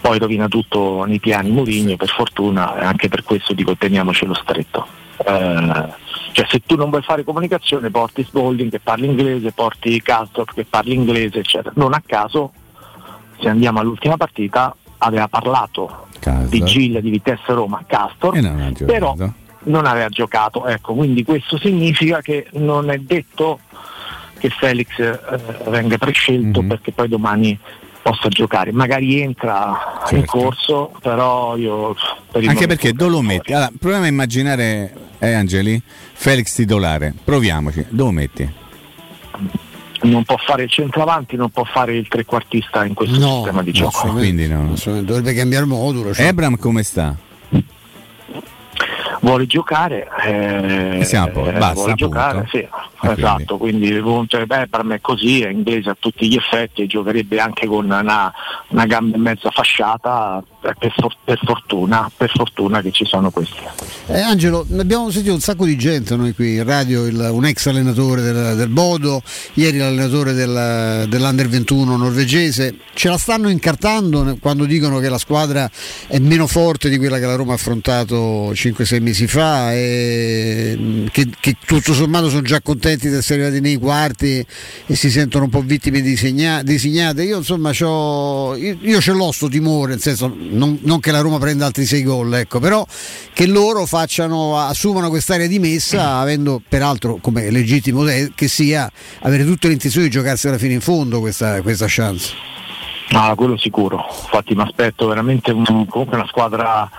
Poi 0.00 0.18
rovina 0.18 0.48
tutto 0.48 1.04
nei 1.04 1.18
piani 1.18 1.50
Mourinho, 1.50 1.96
per 1.96 2.08
fortuna, 2.08 2.78
e 2.78 2.84
anche 2.84 3.08
per 3.08 3.24
questo 3.24 3.52
dico 3.54 3.76
teniamocelo 3.76 4.34
stretto. 4.34 4.86
Uh, 5.18 5.92
cioè 6.38 6.46
se 6.48 6.60
tu 6.64 6.76
non 6.76 6.88
vuoi 6.88 7.02
fare 7.02 7.24
comunicazione 7.24 7.90
porti 7.90 8.22
Spalding 8.22 8.70
che 8.70 8.78
parli 8.78 9.06
inglese, 9.06 9.50
porti 9.50 10.00
Castor 10.00 10.44
che 10.54 10.64
parli 10.64 10.94
inglese, 10.94 11.40
eccetera. 11.40 11.72
Non 11.74 11.94
a 11.94 12.02
caso, 12.06 12.52
se 13.40 13.48
andiamo 13.48 13.80
all'ultima 13.80 14.16
partita, 14.16 14.72
aveva 14.98 15.26
parlato 15.26 16.06
Casa. 16.20 16.46
di 16.46 16.62
Giglia, 16.62 17.00
di 17.00 17.10
Vitesse 17.10 17.52
Roma, 17.52 17.82
Castor, 17.84 18.36
non 18.38 18.72
però 18.86 19.16
non 19.64 19.84
aveva 19.84 20.08
giocato. 20.10 20.64
Ecco, 20.64 20.94
quindi 20.94 21.24
questo 21.24 21.58
significa 21.58 22.20
che 22.20 22.46
non 22.52 22.88
è 22.88 22.98
detto 22.98 23.58
che 24.38 24.48
Felix 24.50 24.96
eh, 24.96 25.18
venga 25.70 25.98
prescelto 25.98 26.60
mm-hmm. 26.60 26.68
perché 26.68 26.92
poi 26.92 27.08
domani 27.08 27.58
possa 28.00 28.28
giocare. 28.28 28.70
Magari 28.70 29.20
entra 29.20 30.02
certo. 30.02 30.14
in 30.14 30.24
corso, 30.24 30.92
però 31.02 31.56
io... 31.56 31.96
Per 32.30 32.46
Anche 32.46 32.68
perché 32.68 32.92
dove 32.92 33.10
lo 33.10 33.22
metti? 33.22 33.52
Allora, 33.52 33.72
proviamo 33.76 34.04
a 34.04 34.08
immaginare, 34.08 34.94
eh 35.18 35.32
Angeli, 35.32 35.82
Felix 36.20 36.52
titolare, 36.52 37.14
proviamoci, 37.22 37.86
dove 37.90 38.10
metti? 38.10 38.52
Non 40.02 40.24
può 40.24 40.36
fare 40.36 40.64
il 40.64 40.68
centravanti, 40.68 41.36
non 41.36 41.48
può 41.50 41.62
fare 41.62 41.96
il 41.96 42.08
trequartista 42.08 42.84
in 42.84 42.94
questo 42.94 43.20
no, 43.20 43.36
sistema 43.36 43.62
di 43.62 43.70
gioco. 43.70 44.08
Quindi 44.08 44.48
no. 44.48 44.74
Dovrebbe 44.84 45.32
cambiare 45.32 45.64
modulo. 45.64 46.12
Cioè. 46.12 46.26
Ebram 46.26 46.56
come 46.56 46.82
sta? 46.82 47.16
Vuole 49.20 49.46
giocare, 49.46 50.08
eh, 50.24 51.04
siamo, 51.04 51.42
basta, 51.42 51.72
vuole 51.72 51.94
giocare, 51.94 52.46
sì, 52.50 52.66
ah, 52.96 53.12
esatto, 53.12 53.56
quindi, 53.56 54.00
quindi 54.00 54.28
cioè, 54.28 54.46
beh, 54.46 54.68
per 54.68 54.84
me 54.84 54.96
è 54.96 55.00
così, 55.00 55.42
è 55.42 55.48
inglese 55.48 55.90
a 55.90 55.96
tutti 55.98 56.26
gli 56.28 56.36
effetti, 56.36 56.86
giocherebbe 56.86 57.38
anche 57.38 57.66
con 57.66 57.84
una, 57.84 58.32
una 58.68 58.86
gamba 58.86 59.16
e 59.16 59.18
mezza 59.18 59.50
fasciata, 59.50 60.42
per, 60.60 60.92
for- 60.96 61.16
per, 61.24 61.38
fortuna, 61.44 62.10
per 62.14 62.30
fortuna 62.30 62.80
che 62.80 62.90
ci 62.90 63.04
sono 63.04 63.30
questi. 63.30 63.58
Eh, 64.06 64.20
Angelo, 64.20 64.66
abbiamo 64.78 65.10
sentito 65.10 65.34
un 65.34 65.40
sacco 65.40 65.64
di 65.64 65.76
gente 65.76 66.16
noi 66.16 66.34
qui 66.34 66.56
in 66.56 66.64
radio, 66.64 67.06
il, 67.06 67.28
un 67.30 67.44
ex 67.44 67.66
allenatore 67.66 68.22
del, 68.22 68.56
del 68.56 68.68
Bodo, 68.68 69.22
ieri 69.54 69.78
l'allenatore 69.78 70.32
del, 70.32 71.06
dell'Under 71.08 71.48
21 71.48 71.96
norvegese, 71.96 72.74
ce 72.94 73.08
la 73.08 73.18
stanno 73.18 73.48
incartando 73.48 74.36
quando 74.40 74.64
dicono 74.64 74.98
che 74.98 75.08
la 75.08 75.18
squadra 75.18 75.70
è 76.06 76.18
meno 76.18 76.46
forte 76.46 76.88
di 76.88 76.98
quella 76.98 77.18
che 77.18 77.26
la 77.26 77.34
Roma 77.34 77.52
ha 77.52 77.56
affrontato 77.56 78.52
5-6 78.52 78.97
mesi 79.00 79.26
fa 79.26 79.72
e 79.72 81.06
che, 81.10 81.28
che 81.40 81.56
tutto 81.64 81.92
sommato 81.92 82.28
sono 82.28 82.42
già 82.42 82.60
contenti 82.60 83.08
di 83.08 83.14
essere 83.14 83.42
arrivati 83.42 83.62
nei 83.62 83.76
quarti 83.76 84.44
e 84.86 84.94
si 84.94 85.10
sentono 85.10 85.44
un 85.44 85.50
po' 85.50 85.60
vittime 85.60 86.00
disegnate. 86.00 87.22
Io 87.22 87.38
insomma 87.38 87.72
io, 87.72 88.56
io 88.56 89.00
ce 89.00 89.12
l'ho 89.12 89.32
sto 89.32 89.48
timore, 89.48 89.92
nel 89.92 90.00
senso 90.00 90.32
non, 90.36 90.78
non, 90.82 91.00
che 91.00 91.10
la 91.10 91.20
Roma 91.20 91.38
prenda 91.38 91.66
altri 91.66 91.84
sei 91.84 92.02
gol, 92.02 92.34
ecco, 92.34 92.60
però 92.60 92.86
che 93.32 93.46
loro 93.46 93.86
facciano, 93.86 94.58
assumano 94.58 95.08
quest'area 95.08 95.46
di 95.46 95.58
messa, 95.58 96.16
avendo 96.16 96.60
peraltro, 96.66 97.18
come 97.20 97.50
legittimo 97.50 98.04
che 98.34 98.48
sia, 98.48 98.90
avere 99.20 99.44
tutte 99.44 99.66
le 99.68 99.74
intenzioni 99.74 100.06
di 100.06 100.12
giocarsela 100.12 100.58
fino 100.58 100.72
in 100.72 100.80
fondo 100.80 101.20
questa, 101.20 101.62
questa 101.62 101.86
chance. 101.88 102.34
Ah, 103.10 103.34
quello 103.34 103.56
sicuro, 103.56 104.04
infatti 104.06 104.54
mi 104.54 104.62
aspetto 104.62 105.06
veramente 105.06 105.50
un, 105.50 105.64
comunque 105.64 106.16
una 106.16 106.26
squadra 106.26 106.90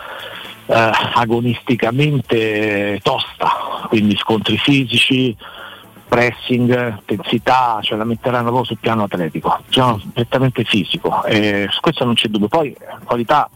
agonisticamente 0.70 3.00
tosta, 3.02 3.88
quindi 3.88 4.16
scontri 4.18 4.58
fisici, 4.58 5.34
pressing, 6.08 7.00
intensità, 7.08 7.80
cioè 7.82 7.98
la 7.98 8.04
metteranno 8.04 8.46
proprio 8.46 8.66
sul 8.66 8.78
piano 8.80 9.04
atletico, 9.04 9.62
cioè, 9.70 9.96
prettamente 10.14 10.64
fisico, 10.64 11.24
e 11.24 11.68
su 11.70 11.80
questo 11.82 12.06
non 12.06 12.16
c'è 12.16 12.28
dubbio. 12.28 12.48
Poi 12.48 12.76
qualità 13.04 13.50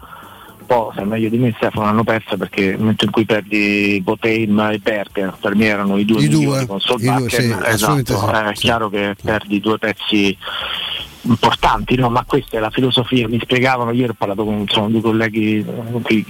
un 0.59 0.65
po' 0.65 0.91
se 0.95 1.03
meglio 1.03 1.29
di 1.29 1.37
me 1.37 1.53
Stefano 1.57 1.87
hanno 1.87 2.03
perso 2.03 2.37
perché 2.37 2.67
nel 2.67 2.79
momento 2.79 3.05
in 3.05 3.11
cui 3.11 3.25
perdi 3.25 3.99
Boteim 4.01 4.59
e 4.71 4.79
Berger 4.79 5.35
per 5.39 5.55
me 5.55 5.65
erano 5.65 5.97
i 5.97 6.05
due 6.05 6.23
I 6.23 6.29
due, 6.29 6.65
con 6.65 6.79
Solbakken, 6.79 7.27
sì, 7.27 7.55
esatto, 7.65 8.17
sì, 8.17 8.25
è 8.31 8.53
chiaro 8.53 8.89
che 8.89 9.15
perdi 9.21 9.59
due 9.59 9.77
pezzi 9.77 10.35
importanti, 11.23 11.95
no? 11.95 12.09
ma 12.09 12.23
questa 12.25 12.57
è 12.57 12.59
la 12.59 12.69
filosofia, 12.69 13.27
mi 13.27 13.39
spiegavano, 13.39 13.91
ieri 13.91 14.11
ho 14.11 14.15
parlato 14.17 14.43
con 14.43 14.59
insomma, 14.59 14.89
due 14.89 15.01
colleghi 15.01 15.65
qui, 16.01 16.25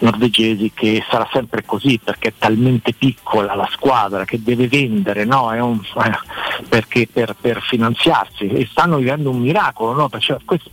norvegesi 0.00 0.72
che 0.74 1.04
sarà 1.08 1.28
sempre 1.32 1.64
così 1.64 2.00
perché 2.02 2.28
è 2.28 2.32
talmente 2.36 2.92
piccola 2.92 3.54
la 3.54 3.68
squadra 3.70 4.24
che 4.24 4.42
deve 4.42 4.68
vendere 4.68 5.24
no? 5.24 5.48
un, 5.48 5.80
eh, 6.04 6.64
perché 6.68 7.08
per, 7.10 7.36
per, 7.40 7.60
finanziarsi 7.62 8.48
e 8.48 8.66
stanno 8.70 8.96
vivendo 8.96 9.30
un 9.30 9.40
miracolo, 9.40 9.92
no? 9.92 10.08
Perciò, 10.08 10.38
questo, 10.44 10.70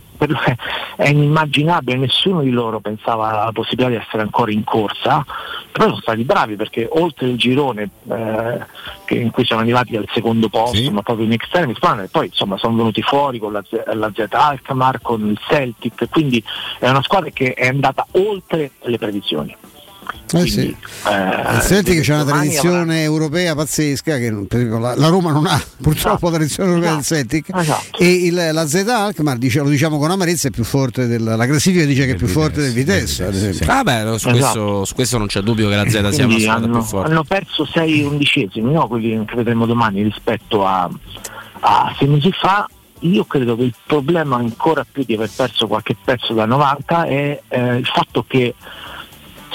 è 0.96 1.08
inimmaginabile, 1.08 1.98
nessuno 1.98 2.42
di 2.42 2.50
loro 2.50 2.80
pensava 2.80 3.28
alla 3.28 3.52
possibilità 3.52 3.88
di 3.90 3.96
essere 3.96 4.22
ancora 4.22 4.50
in 4.50 4.64
corsa, 4.64 5.24
però 5.70 5.88
sono 5.88 6.00
stati 6.00 6.24
bravi 6.24 6.56
perché 6.56 6.88
oltre 6.90 7.28
il 7.28 7.36
girone 7.36 7.90
eh, 8.08 9.20
in 9.20 9.30
cui 9.30 9.44
siamo 9.44 9.62
arrivati 9.62 9.96
al 9.96 10.08
secondo 10.12 10.48
posto, 10.48 10.76
sì. 10.76 10.90
ma 10.90 11.02
proprio 11.02 11.26
in 11.26 11.32
extremis, 11.32 11.78
poi 12.10 12.26
insomma 12.26 12.56
sono 12.56 12.76
venuti 12.76 13.02
fuori 13.02 13.38
con 13.38 13.52
la, 13.52 13.62
la 13.94 14.10
Z 14.14 14.26
Alkmaar, 14.30 15.00
con 15.02 15.28
il 15.28 15.38
Celtic, 15.46 16.08
quindi 16.10 16.42
è 16.78 16.88
una 16.88 17.02
squadra 17.02 17.30
che 17.30 17.52
è 17.54 17.68
andata 17.68 18.06
oltre 18.12 18.72
le 18.82 18.98
previsioni. 18.98 19.56
Eh 20.12 20.28
Quindi, 20.28 20.50
sì. 20.50 20.76
eh, 21.08 21.60
Senti 21.60 21.94
che 21.94 22.00
c'è 22.00 22.14
una 22.14 22.24
tradizione 22.24 22.80
avrà... 22.80 23.00
europea 23.00 23.54
pazzesca 23.54 24.16
che 24.16 24.30
la, 24.30 24.94
la, 24.96 25.08
Roma 25.08 25.32
non 25.32 25.46
ha 25.46 25.56
purtroppo 25.82 26.26
esatto. 26.26 26.30
tradizione 26.30 26.70
europea 26.70 26.98
esatto. 26.98 27.14
del 27.14 27.28
Celtic 27.28 27.56
esatto. 27.56 27.98
e 27.98 28.12
il, 28.12 28.48
la 28.52 28.66
Z 28.66 28.74
Alkmaar 28.88 29.38
dice, 29.38 29.60
lo 29.60 29.68
diciamo 29.68 29.98
con 29.98 30.10
amarezza 30.10 30.48
è 30.48 30.50
più 30.50 30.64
forte 30.64 31.06
del, 31.06 31.22
la 31.22 31.46
classifica 31.46 31.84
dice 31.84 32.06
che 32.06 32.12
è 32.12 32.16
più 32.16 32.26
forte 32.26 32.60
del 32.60 32.72
Vitesse 32.72 33.24
ad 33.24 33.34
esempio. 33.34 33.64
Sì. 33.64 33.70
Ah 33.70 33.82
beh, 33.82 34.00
su, 34.18 34.28
questo, 34.28 34.30
esatto. 34.30 34.84
su, 34.84 34.94
questo, 34.94 35.18
non 35.18 35.26
c'è 35.26 35.40
dubbio 35.40 35.68
che 35.68 35.76
la 35.76 35.88
Z 35.88 36.08
sia 36.10 36.26
una 36.26 36.38
squadra 36.38 36.64
hanno, 36.64 36.78
più 36.78 36.82
forte 36.82 37.10
hanno 37.10 37.24
perso 37.24 37.64
6 37.64 38.02
undicesimi 38.02 38.72
no? 38.72 38.88
quelli 38.88 39.24
che 39.24 39.36
vedremo 39.36 39.66
domani 39.66 40.02
rispetto 40.02 40.66
a, 40.66 40.90
a 41.60 41.94
sei 41.98 42.08
mesi 42.08 42.32
fa 42.32 42.68
io 43.00 43.24
credo 43.24 43.56
che 43.56 43.62
il 43.62 43.74
problema 43.86 44.36
ancora 44.36 44.84
più 44.90 45.04
di 45.04 45.14
aver 45.14 45.30
perso 45.34 45.66
qualche 45.66 45.96
pezzo 46.02 46.32
da 46.32 46.46
90 46.46 47.04
è 47.04 47.40
eh, 47.48 47.76
il 47.76 47.86
fatto 47.86 48.24
che 48.26 48.54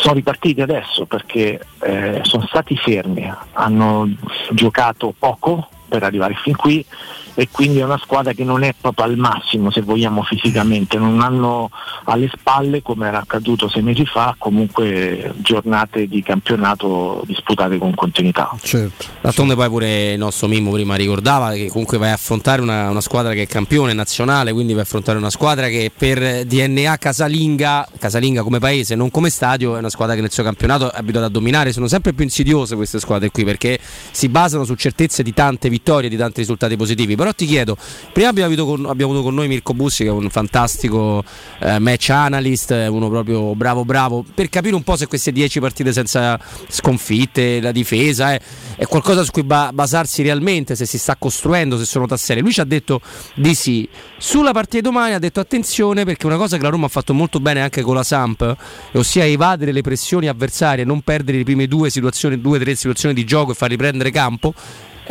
sono 0.01 0.15
ripartiti 0.15 0.61
adesso 0.61 1.05
perché 1.05 1.59
eh, 1.79 2.19
sono 2.23 2.45
stati 2.47 2.75
fermi, 2.75 3.31
hanno 3.53 4.09
giocato 4.49 5.13
poco 5.17 5.69
per 5.91 6.03
arrivare 6.03 6.35
fin 6.41 6.55
qui 6.55 6.85
e 7.33 7.49
quindi 7.51 7.79
è 7.79 7.83
una 7.83 7.97
squadra 7.97 8.31
che 8.31 8.43
non 8.43 8.63
è 8.63 8.73
proprio 8.79 9.05
al 9.05 9.17
massimo 9.17 9.71
se 9.71 9.81
vogliamo 9.81 10.23
fisicamente, 10.23 10.97
non 10.97 11.19
hanno 11.21 11.69
alle 12.05 12.29
spalle 12.31 12.81
come 12.81 13.07
era 13.07 13.19
accaduto 13.19 13.67
sei 13.67 13.81
mesi 13.81 14.05
fa 14.05 14.35
comunque 14.37 15.33
giornate 15.37 16.07
di 16.07 16.23
campionato 16.23 17.23
disputate 17.25 17.77
con 17.77 17.93
continuità. 17.93 18.55
Certo. 18.61 19.05
D'altronde 19.21 19.55
poi 19.55 19.69
pure 19.69 20.11
il 20.13 20.17
nostro 20.17 20.47
Mimmo 20.47 20.71
prima 20.71 20.95
ricordava 20.95 21.51
che 21.51 21.67
comunque 21.67 21.97
vai 21.97 22.11
a 22.11 22.13
affrontare 22.13 22.61
una, 22.61 22.89
una, 22.89 23.01
squadra 23.01 23.33
che 23.33 23.43
è 23.43 23.47
campione 23.47 23.93
nazionale, 23.93 24.53
quindi 24.53 24.71
vai 24.71 24.81
a 24.81 24.85
affrontare 24.85 25.17
una 25.17 25.29
squadra 25.29 25.67
che 25.67 25.91
per 25.95 26.45
DNA 26.45 26.97
casalinga, 26.97 27.87
casalinga 27.97 28.43
come 28.43 28.59
paese, 28.59 28.95
non 28.95 29.11
come 29.11 29.29
stadio, 29.29 29.75
è 29.75 29.79
una 29.79 29.89
squadra 29.89 30.15
che 30.15 30.21
nel 30.21 30.31
suo 30.31 30.43
campionato 30.43 30.91
è 30.91 30.97
abituata 30.97 31.27
a 31.27 31.29
dominare, 31.29 31.71
sono 31.71 31.87
sempre 31.87 32.13
più 32.13 32.23
insidiose 32.23 32.75
queste 32.75 32.99
squadre 32.99 33.31
qui 33.31 33.43
perché 33.43 33.79
si 34.11 34.29
basano 34.29 34.63
su 34.63 34.75
certezze 34.75 35.23
di 35.23 35.33
tante 35.33 35.69
vittorie, 35.69 35.80
di 35.81 36.15
tanti 36.15 36.39
risultati 36.41 36.75
positivi 36.77 37.15
però 37.15 37.33
ti 37.33 37.45
chiedo, 37.45 37.75
prima 38.13 38.29
abbiamo 38.29 38.53
avuto 38.53 38.65
con, 38.65 38.85
abbiamo 38.85 39.11
avuto 39.11 39.25
con 39.25 39.35
noi 39.35 39.47
Mirko 39.47 39.73
Bussi 39.73 40.03
che 40.03 40.09
è 40.09 40.13
un 40.13 40.29
fantastico 40.29 41.23
eh, 41.59 41.79
match 41.79 42.09
analyst, 42.09 42.71
uno 42.89 43.09
proprio 43.09 43.55
bravo 43.55 43.83
bravo, 43.83 44.23
per 44.33 44.49
capire 44.49 44.75
un 44.75 44.83
po' 44.83 44.95
se 44.95 45.07
queste 45.07 45.31
10 45.31 45.59
partite 45.59 45.91
senza 45.91 46.39
sconfitte, 46.67 47.59
la 47.61 47.71
difesa 47.71 48.33
è, 48.33 48.39
è 48.75 48.85
qualcosa 48.85 49.23
su 49.23 49.31
cui 49.31 49.43
ba- 49.43 49.71
basarsi 49.73 50.21
realmente, 50.21 50.75
se 50.75 50.85
si 50.85 50.97
sta 50.97 51.15
costruendo, 51.17 51.77
se 51.77 51.85
sono 51.85 52.05
tassere. 52.05 52.41
Lui 52.41 52.51
ci 52.51 52.61
ha 52.61 52.65
detto 52.65 53.01
di 53.35 53.53
sì. 53.55 53.87
Sulla 54.17 54.51
partita 54.51 54.77
di 54.77 54.83
domani 54.83 55.13
ha 55.13 55.19
detto 55.19 55.39
attenzione 55.39 56.05
perché 56.05 56.25
una 56.25 56.37
cosa 56.37 56.57
che 56.57 56.63
la 56.63 56.69
Roma 56.69 56.85
ha 56.85 56.89
fatto 56.89 57.13
molto 57.13 57.39
bene 57.39 57.61
anche 57.61 57.81
con 57.81 57.95
la 57.95 58.03
Samp, 58.03 58.55
ossia 58.93 59.25
evadere 59.25 59.71
le 59.71 59.81
pressioni 59.81 60.27
avversarie, 60.27 60.83
non 60.83 61.01
perdere 61.01 61.37
le 61.39 61.43
prime 61.43 61.67
due 61.67 61.89
situazioni, 61.89 62.39
due 62.39 62.57
o 62.57 62.61
tre 62.61 62.75
situazioni 62.75 63.13
di 63.13 63.23
gioco 63.23 63.51
e 63.51 63.55
farli 63.55 63.77
prendere 63.77 64.11
campo, 64.11 64.53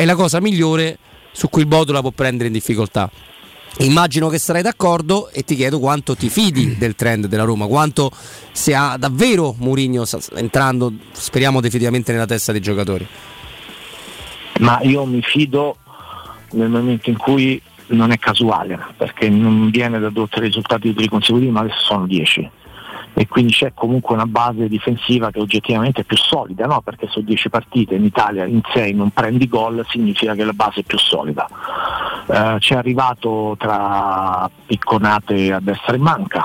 è 0.01 0.07
la 0.07 0.15
cosa 0.15 0.41
migliore 0.41 0.97
su 1.31 1.51
cui 1.51 1.61
il 1.61 1.69
Bodo 1.69 1.93
la 1.93 2.01
può 2.01 2.11
prendere 2.11 2.47
in 2.47 2.55
difficoltà. 2.55 3.11
Immagino 3.81 4.29
che 4.29 4.39
sarai 4.39 4.63
d'accordo 4.63 5.29
e 5.29 5.43
ti 5.43 5.55
chiedo 5.55 5.79
quanto 5.79 6.17
ti 6.17 6.31
fidi 6.31 6.77
del 6.81 6.95
trend 6.95 7.27
della 7.27 7.45
Roma, 7.45 7.67
quanto 7.67 8.11
sia 8.51 8.97
davvero 8.99 9.55
Mourinho 9.59 10.05
entrando, 10.37 10.91
speriamo 11.13 11.61
definitivamente 11.61 12.13
nella 12.13 12.25
testa 12.25 12.51
dei 12.51 12.63
giocatori. 12.63 13.07
Ma 14.61 14.81
io 14.81 15.05
mi 15.05 15.21
fido 15.21 15.77
nel 16.53 16.71
momento 16.71 17.11
in 17.11 17.19
cui 17.19 17.61
non 17.89 18.11
è 18.11 18.19
casuale, 18.19 18.79
perché 18.97 19.29
non 19.29 19.69
viene 19.69 19.99
da 19.99 20.09
due 20.09 20.23
o 20.23 20.29
tre 20.29 20.47
risultati 20.47 20.95
consecutivi, 21.09 21.51
ma 21.51 21.61
adesso 21.61 21.81
sono 21.81 22.07
dieci 22.07 22.49
e 23.15 23.27
quindi 23.27 23.53
c'è 23.53 23.73
comunque 23.75 24.15
una 24.15 24.27
base 24.27 24.69
difensiva 24.69 25.31
che 25.31 25.41
oggettivamente 25.41 26.03
è 26.03 26.05
più 26.05 26.17
solida, 26.17 26.67
no? 26.67 26.81
perché 26.81 27.07
su 27.09 27.23
10 27.23 27.51
partite 27.51 27.95
in 27.95 28.05
Italia 28.05 28.45
in 28.45 28.61
6 28.73 28.95
non 28.95 29.11
prendi 29.11 29.49
gol 29.49 29.85
significa 29.89 30.35
che 30.35 30.45
la 30.45 30.53
base 30.53 30.81
è 30.81 30.83
più 30.85 30.99
solida. 30.99 31.47
Eh, 32.27 32.57
c'è 32.59 32.77
arrivato 32.77 33.57
tra 33.59 34.49
picconate 34.65 35.53
a 35.53 35.61
destra 35.61 35.95
e 35.95 35.99
manca, 35.99 36.45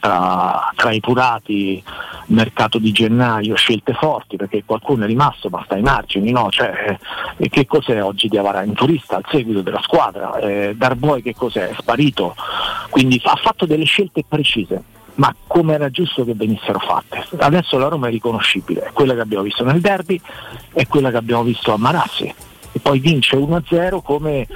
tra, 0.00 0.72
tra 0.74 0.90
i 0.92 1.00
purati, 1.00 1.82
mercato 2.28 2.78
di 2.78 2.92
gennaio, 2.92 3.54
scelte 3.54 3.92
forti 3.92 4.36
perché 4.36 4.64
qualcuno 4.64 5.04
è 5.04 5.06
rimasto 5.06 5.48
ma 5.48 5.62
sta 5.64 5.74
ai 5.74 5.82
margini, 5.82 6.30
no? 6.32 6.48
cioè, 6.50 6.98
eh, 7.36 7.48
che 7.48 7.66
cos'è 7.66 8.02
oggi 8.02 8.28
di 8.28 8.38
Avara? 8.38 8.60
Un 8.60 8.74
turista 8.74 9.16
al 9.16 9.24
seguito 9.30 9.60
della 9.60 9.82
squadra, 9.82 10.36
eh, 10.38 10.74
Darboy 10.76 11.22
che 11.22 11.34
cos'è? 11.34 11.68
È 11.68 11.74
sparito, 11.78 12.34
quindi 12.88 13.20
ha 13.24 13.36
fatto 13.36 13.66
delle 13.66 13.84
scelte 13.84 14.24
precise 14.26 14.94
ma 15.16 15.34
come 15.46 15.74
era 15.74 15.90
giusto 15.90 16.24
che 16.24 16.34
venissero 16.34 16.78
fatte. 16.78 17.26
Adesso 17.36 17.78
la 17.78 17.88
Roma 17.88 18.08
è 18.08 18.10
riconoscibile, 18.10 18.82
è 18.82 18.92
quella 18.92 19.14
che 19.14 19.20
abbiamo 19.20 19.44
visto 19.44 19.64
nel 19.64 19.80
derby, 19.80 20.20
è 20.72 20.86
quella 20.86 21.10
che 21.10 21.16
abbiamo 21.16 21.42
visto 21.42 21.72
a 21.72 21.76
Marassi 21.76 22.32
e 22.72 22.78
poi 22.80 22.98
vince 22.98 23.36
1-0 23.36 24.02
come 24.02 24.46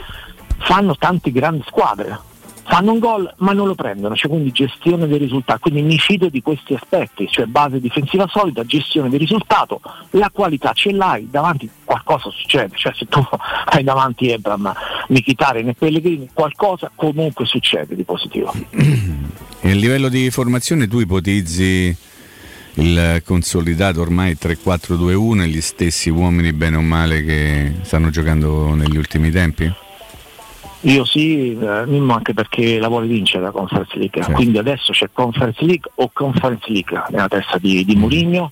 fanno 0.58 0.96
tante 0.96 1.30
grandi 1.30 1.64
squadre. 1.66 2.28
Fanno 2.70 2.92
un 2.92 3.00
gol 3.00 3.34
ma 3.38 3.52
non 3.52 3.66
lo 3.66 3.74
prendono, 3.74 4.14
cioè 4.14 4.30
quindi 4.30 4.52
gestione 4.52 5.08
dei 5.08 5.18
risultati, 5.18 5.62
quindi 5.62 5.82
mi 5.82 5.98
fido 5.98 6.28
di 6.28 6.40
questi 6.40 6.74
aspetti, 6.74 7.26
cioè 7.28 7.46
base 7.46 7.80
difensiva 7.80 8.28
solida, 8.28 8.64
gestione 8.64 9.08
del 9.08 9.18
risultato, 9.18 9.80
la 10.10 10.30
qualità 10.32 10.72
ce 10.72 10.92
l'hai, 10.92 11.26
davanti 11.28 11.68
qualcosa 11.84 12.30
succede, 12.30 12.76
cioè 12.76 12.92
se 12.94 13.06
tu 13.06 13.20
hai 13.66 13.82
davanti 13.82 14.30
Ebram, 14.30 14.72
Michitare 15.08 15.64
e 15.64 15.74
Pellegrini, 15.74 16.28
qualcosa 16.32 16.92
comunque 16.94 17.44
succede 17.44 17.96
di 17.96 18.04
positivo. 18.04 18.54
E 19.62 19.72
a 19.72 19.74
livello 19.74 20.08
di 20.08 20.30
formazione 20.30 20.88
tu 20.88 21.00
ipotizzi 21.00 21.94
il 22.76 23.20
consolidato 23.26 24.00
ormai 24.00 24.38
3-4-2-1 24.40 25.42
e 25.42 25.48
gli 25.48 25.60
stessi 25.60 26.08
uomini 26.08 26.54
bene 26.54 26.76
o 26.76 26.80
male 26.80 27.22
che 27.22 27.74
stanno 27.82 28.08
giocando 28.08 28.74
negli 28.74 28.96
ultimi 28.96 29.30
tempi? 29.30 29.70
Io 30.82 31.04
sì, 31.04 31.58
eh, 31.58 31.84
Mimmo 31.86 32.14
anche 32.14 32.32
perché 32.32 32.78
la 32.78 32.88
vuole 32.88 33.06
vincere 33.06 33.42
la 33.42 33.50
Conference 33.50 33.96
League, 33.96 34.22
certo. 34.22 34.32
quindi 34.32 34.56
adesso 34.56 34.92
c'è 34.92 35.10
Conference 35.12 35.62
League 35.64 35.90
o 35.96 36.10
Conference 36.12 36.70
League 36.70 37.02
nella 37.10 37.28
testa 37.28 37.58
di, 37.58 37.84
di 37.84 37.96
Mourinho, 37.96 38.50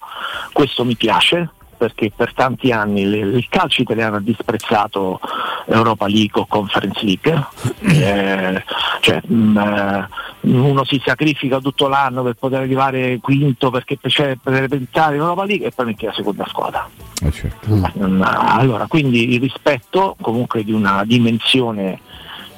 questo 0.53 0.85
mi 0.85 0.95
piace, 0.95 1.49
perché 1.79 2.13
per 2.15 2.35
tanti 2.35 2.71
anni 2.71 3.03
il 3.03 3.47
calcio 3.49 3.81
italiano 3.81 4.17
ha 4.17 4.21
disprezzato 4.21 5.21
Europa 5.67 6.07
League 6.07 6.41
o 6.41 6.47
Conference 6.47 7.03
League, 7.03 7.47
eh, 7.81 8.63
cioè, 9.01 9.23
mh, 9.25 9.35
mm, 9.35 9.57
eh, 9.57 10.09
uno 10.41 10.85
si 10.85 11.01
sacrifica 11.03 11.61
tutto 11.61 11.89
l'anno 11.89 12.23
per 12.23 12.35
poter 12.35 12.61
arrivare 12.61 13.19
quinto 13.21 13.71
perché 13.71 13.97
per 13.97 14.69
entrare 14.71 15.15
in 15.15 15.23
Europa 15.23 15.45
League 15.45 15.67
e 15.67 15.71
poi 15.71 15.87
metti 15.87 16.05
la 16.05 16.13
seconda 16.13 16.45
squadra. 16.47 16.87
Eh 17.23 17.31
certo. 17.31 17.69
mm, 17.71 18.23
allora, 18.23 18.87
quindi 18.87 19.35
il 19.35 19.41
rispetto 19.41 20.15
comunque 20.21 20.63
di 20.65 20.73
una 20.73 21.05
dimensione 21.07 22.01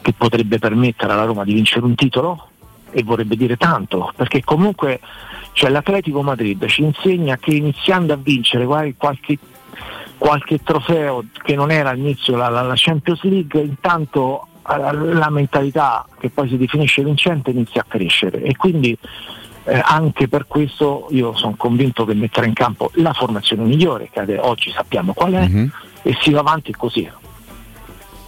che 0.01 0.13
potrebbe 0.13 0.59
permettere 0.59 1.13
alla 1.13 1.25
Roma 1.25 1.45
di 1.45 1.55
vincere 1.55 1.85
un 1.85 1.95
titolo 1.95 2.49
e 2.91 3.03
vorrebbe 3.03 3.37
dire 3.37 3.57
tanto, 3.57 4.13
perché 4.17 4.43
comunque 4.43 5.01
cioè 5.53 5.71
l'Atletico 5.71 6.23
Madrid 6.23 6.65
ci 6.67 6.83
insegna 6.83 7.37
che 7.37 7.53
iniziando 7.53 8.13
a 8.13 8.17
vincere 8.17 8.65
qualche, 8.97 9.39
qualche 10.17 10.63
trofeo 10.63 11.25
che 11.43 11.55
non 11.55 11.71
era 11.71 11.91
all'inizio 11.91 12.37
la, 12.37 12.49
la 12.49 12.73
Champions 12.75 13.23
League, 13.23 13.61
intanto 13.61 14.47
eh, 14.69 14.93
la 14.93 15.31
mentalità 15.31 16.07
che 16.19 16.31
poi 16.31 16.49
si 16.49 16.57
definisce 16.57 17.03
vincente 17.03 17.51
inizia 17.51 17.83
a 17.83 17.87
crescere 17.87 18.43
e 18.43 18.57
quindi 18.57 18.97
eh, 19.65 19.81
anche 19.85 20.29
per 20.29 20.47
questo 20.47 21.09
io 21.11 21.35
sono 21.37 21.55
convinto 21.57 22.05
che 22.05 22.15
metterà 22.15 22.47
in 22.47 22.55
campo 22.55 22.91
la 22.95 23.13
formazione 23.13 23.65
migliore 23.65 24.09
che 24.11 24.39
oggi 24.39 24.71
sappiamo 24.71 25.13
qual 25.13 25.33
è 25.33 25.47
mm-hmm. 25.49 25.67
e 26.03 26.17
si 26.21 26.31
va 26.31 26.41
avanti 26.41 26.73
così 26.73 27.09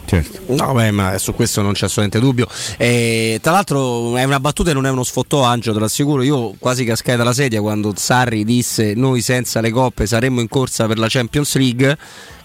Certo. 0.05 0.41
No, 0.55 0.73
beh, 0.73 0.91
ma 0.91 1.17
su 1.19 1.35
questo 1.35 1.63
non 1.63 1.73
c'è 1.73 1.87
assolutamente 1.87 2.21
dubbio. 2.21 2.47
E, 2.77 3.39
tra 3.43 3.53
l'altro 3.53 4.17
è 4.17 4.25
una 4.25 4.41
battuta 4.41 4.71
e 4.71 4.75
non 4.75 4.87
è 4.87 4.91
uno 4.91 5.05
sfottò, 5.05 5.43
Angelo, 5.43 5.75
te 5.75 5.81
l'assicuro. 5.81 6.23
Io 6.23 6.55
quasi 6.59 6.85
cascai 6.85 7.17
dalla 7.17 7.33
sedia 7.33 7.61
quando 7.61 7.93
Sarri 7.97 8.45
disse 8.45 8.95
noi 8.95 9.23
senza 9.23 9.61
le 9.61 9.71
coppe 9.71 10.07
saremmo 10.07 10.41
in 10.41 10.49
corsa 10.49 10.87
per 10.87 10.99
la 10.99 11.07
Champions 11.09 11.57
League 11.57 11.97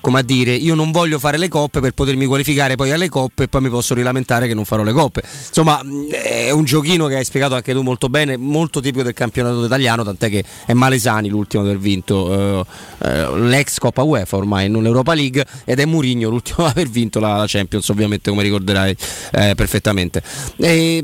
come 0.08 0.20
a 0.20 0.24
dire 0.24 0.54
io 0.54 0.74
non 0.74 0.92
voglio 0.92 1.20
fare 1.20 1.38
le 1.38 1.50
coppe 1.50 1.82
per 1.82 1.92
potermi 1.92 2.26
qualificare 2.28 2.76
poi 2.76 2.92
alle 2.94 3.10
coppe 3.10 3.44
e 3.44 3.48
poi 3.50 3.60
mi 3.60 3.68
posso 3.68 3.94
rilamentare 3.94 4.48
che 4.48 4.54
non 4.54 4.64
farò 4.64 4.82
le 4.84 4.94
coppe. 4.94 5.22
Insomma, 5.50 5.82
è 6.10 6.50
un 6.50 6.64
giochino 6.64 7.08
che 7.08 7.18
hai 7.18 7.26
spiegato 7.26 7.56
anche 7.56 7.74
tu 7.74 7.82
molto 7.82 8.08
bene, 8.08 8.38
molto 8.38 8.80
tipico 8.80 9.04
del 9.04 9.12
campionato 9.12 9.66
italiano, 9.66 10.06
tant'è 10.06 10.30
che 10.30 10.46
è 10.66 10.72
Malesani 10.72 11.28
l'ultimo 11.28 11.64
ad 11.64 11.68
aver 11.68 11.82
vinto 11.82 12.62
eh, 12.62 12.66
eh, 13.04 13.38
l'ex 13.38 13.80
Coppa 13.80 14.04
UEFA 14.04 14.38
ormai, 14.38 14.70
non 14.70 14.82
l'Europa 14.82 15.14
League, 15.14 15.46
ed 15.66 15.78
è 15.82 15.84
Murigno 15.84 16.30
l'ultimo 16.30 16.64
ad 16.64 16.72
aver 16.72 16.88
vinto 16.88 17.20
la, 17.20 17.36
la 17.36 17.46
Champions, 17.46 17.90
ovviamente 17.90 18.30
come 18.30 18.44
ricorderai 18.44 18.96
eh, 19.34 19.56
perfettamente. 19.56 20.24
E, 20.56 21.04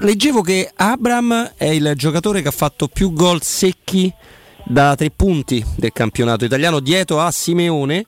leggevo 0.00 0.40
che 0.40 0.70
Abram 0.76 1.52
è 1.58 1.66
il 1.66 1.92
giocatore 1.94 2.40
che 2.40 2.48
ha 2.48 2.52
fatto 2.52 2.88
più 2.88 3.12
gol 3.12 3.42
secchi 3.42 4.10
da 4.64 4.94
tre 4.94 5.10
punti 5.10 5.62
del 5.76 5.92
campionato 5.92 6.46
italiano 6.46 6.80
dietro 6.80 7.20
a 7.20 7.30
Simeone 7.30 8.06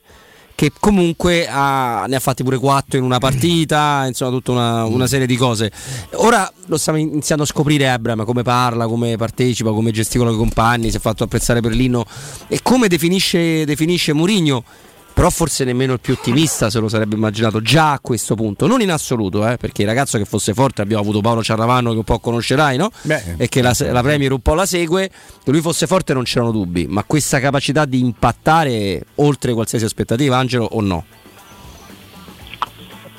che 0.62 0.70
comunque 0.78 1.48
ha, 1.48 2.04
ne 2.06 2.14
ha 2.14 2.20
fatti 2.20 2.44
pure 2.44 2.56
quattro 2.56 2.96
in 2.96 3.02
una 3.02 3.18
partita, 3.18 4.04
insomma 4.06 4.30
tutta 4.30 4.52
una, 4.52 4.84
una, 4.84 5.08
serie 5.08 5.26
di 5.26 5.34
cose. 5.34 5.72
Ora 6.12 6.48
lo 6.66 6.76
stiamo 6.76 7.00
iniziando 7.00 7.42
a 7.42 7.46
scoprire 7.46 7.90
Abram, 7.90 8.24
come 8.24 8.44
parla, 8.44 8.86
come 8.86 9.16
partecipa, 9.16 9.72
come 9.72 9.90
gesticola 9.90 10.30
i 10.30 10.36
compagni, 10.36 10.90
si 10.90 10.98
è 10.98 11.00
fatto 11.00 11.24
apprezzare 11.24 11.60
per 11.60 11.72
l'inno 11.72 12.04
e 12.46 12.60
come 12.62 12.86
definisce, 12.86 13.64
definisce 13.64 14.12
Murigno 14.12 14.62
però 15.22 15.34
forse 15.34 15.62
nemmeno 15.62 15.92
il 15.92 16.00
più 16.00 16.14
ottimista 16.14 16.68
se 16.68 16.80
lo 16.80 16.88
sarebbe 16.88 17.14
immaginato 17.14 17.62
già 17.62 17.92
a 17.92 18.00
questo 18.00 18.34
punto, 18.34 18.66
non 18.66 18.80
in 18.80 18.90
assoluto, 18.90 19.46
eh, 19.46 19.56
perché 19.56 19.82
il 19.82 19.86
ragazzo 19.86 20.18
che 20.18 20.24
fosse 20.24 20.52
forte 20.52 20.82
abbiamo 20.82 21.00
avuto 21.00 21.20
Paolo 21.20 21.44
Ciarravano 21.44 21.92
che 21.92 21.98
un 21.98 22.02
po' 22.02 22.18
conoscerai, 22.18 22.76
no? 22.76 22.90
Beh, 23.02 23.36
e 23.36 23.48
che 23.48 23.62
la, 23.62 23.72
la, 23.78 24.02
Premier 24.02 24.32
un 24.32 24.40
po' 24.40 24.54
la 24.54 24.66
segue, 24.66 25.08
che 25.44 25.50
lui 25.52 25.60
fosse 25.60 25.86
forte 25.86 26.12
non 26.12 26.24
c'erano 26.24 26.50
dubbi, 26.50 26.88
ma 26.88 27.04
questa 27.04 27.38
capacità 27.38 27.84
di 27.84 28.00
impattare 28.00 29.04
oltre 29.14 29.52
qualsiasi 29.52 29.84
aspettativa, 29.84 30.38
Angelo, 30.38 30.64
o 30.64 30.80
no? 30.80 31.04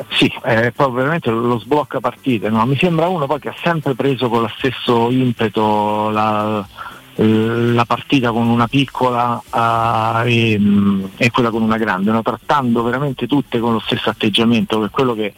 Sì, 0.10 0.30
eh, 0.44 0.74
poi 0.76 0.88
ovviamente 0.88 1.30
lo 1.30 1.58
sblocca 1.58 2.02
partite, 2.02 2.50
no? 2.50 2.66
mi 2.66 2.76
sembra 2.76 3.08
uno 3.08 3.28
poi 3.28 3.40
che 3.40 3.48
ha 3.48 3.56
sempre 3.64 3.96
preso 3.96 4.28
con 4.28 4.42
lo 4.42 4.52
stesso 4.58 5.10
impeto 5.10 6.10
la, 6.10 6.68
la 7.16 7.86
partita 7.86 8.32
con 8.32 8.48
una 8.48 8.68
piccola 8.68 9.42
uh, 9.50 10.28
e, 10.28 10.58
mm, 10.60 11.06
e, 11.18 11.30
quella 11.30 11.52
con 11.52 11.62
una 11.62 11.78
grande, 11.78 12.12
no? 12.12 12.22
trattando 12.22 12.82
veramente 12.82 13.28
tutte 13.28 13.60
con 13.60 13.74
lo 13.74 13.80
stesso 13.80 14.10
atteggiamento, 14.10 14.80
che 14.80 14.86
è 14.86 14.90
quello 14.90 15.14
che 15.14 15.34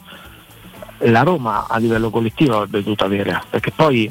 la 0.99 1.23
Roma 1.23 1.67
a 1.67 1.77
livello 1.77 2.09
collettivo 2.09 2.55
avrebbe 2.55 2.81
dovuto 2.81 3.03
avere, 3.03 3.41
perché 3.49 3.71
poi 3.71 4.09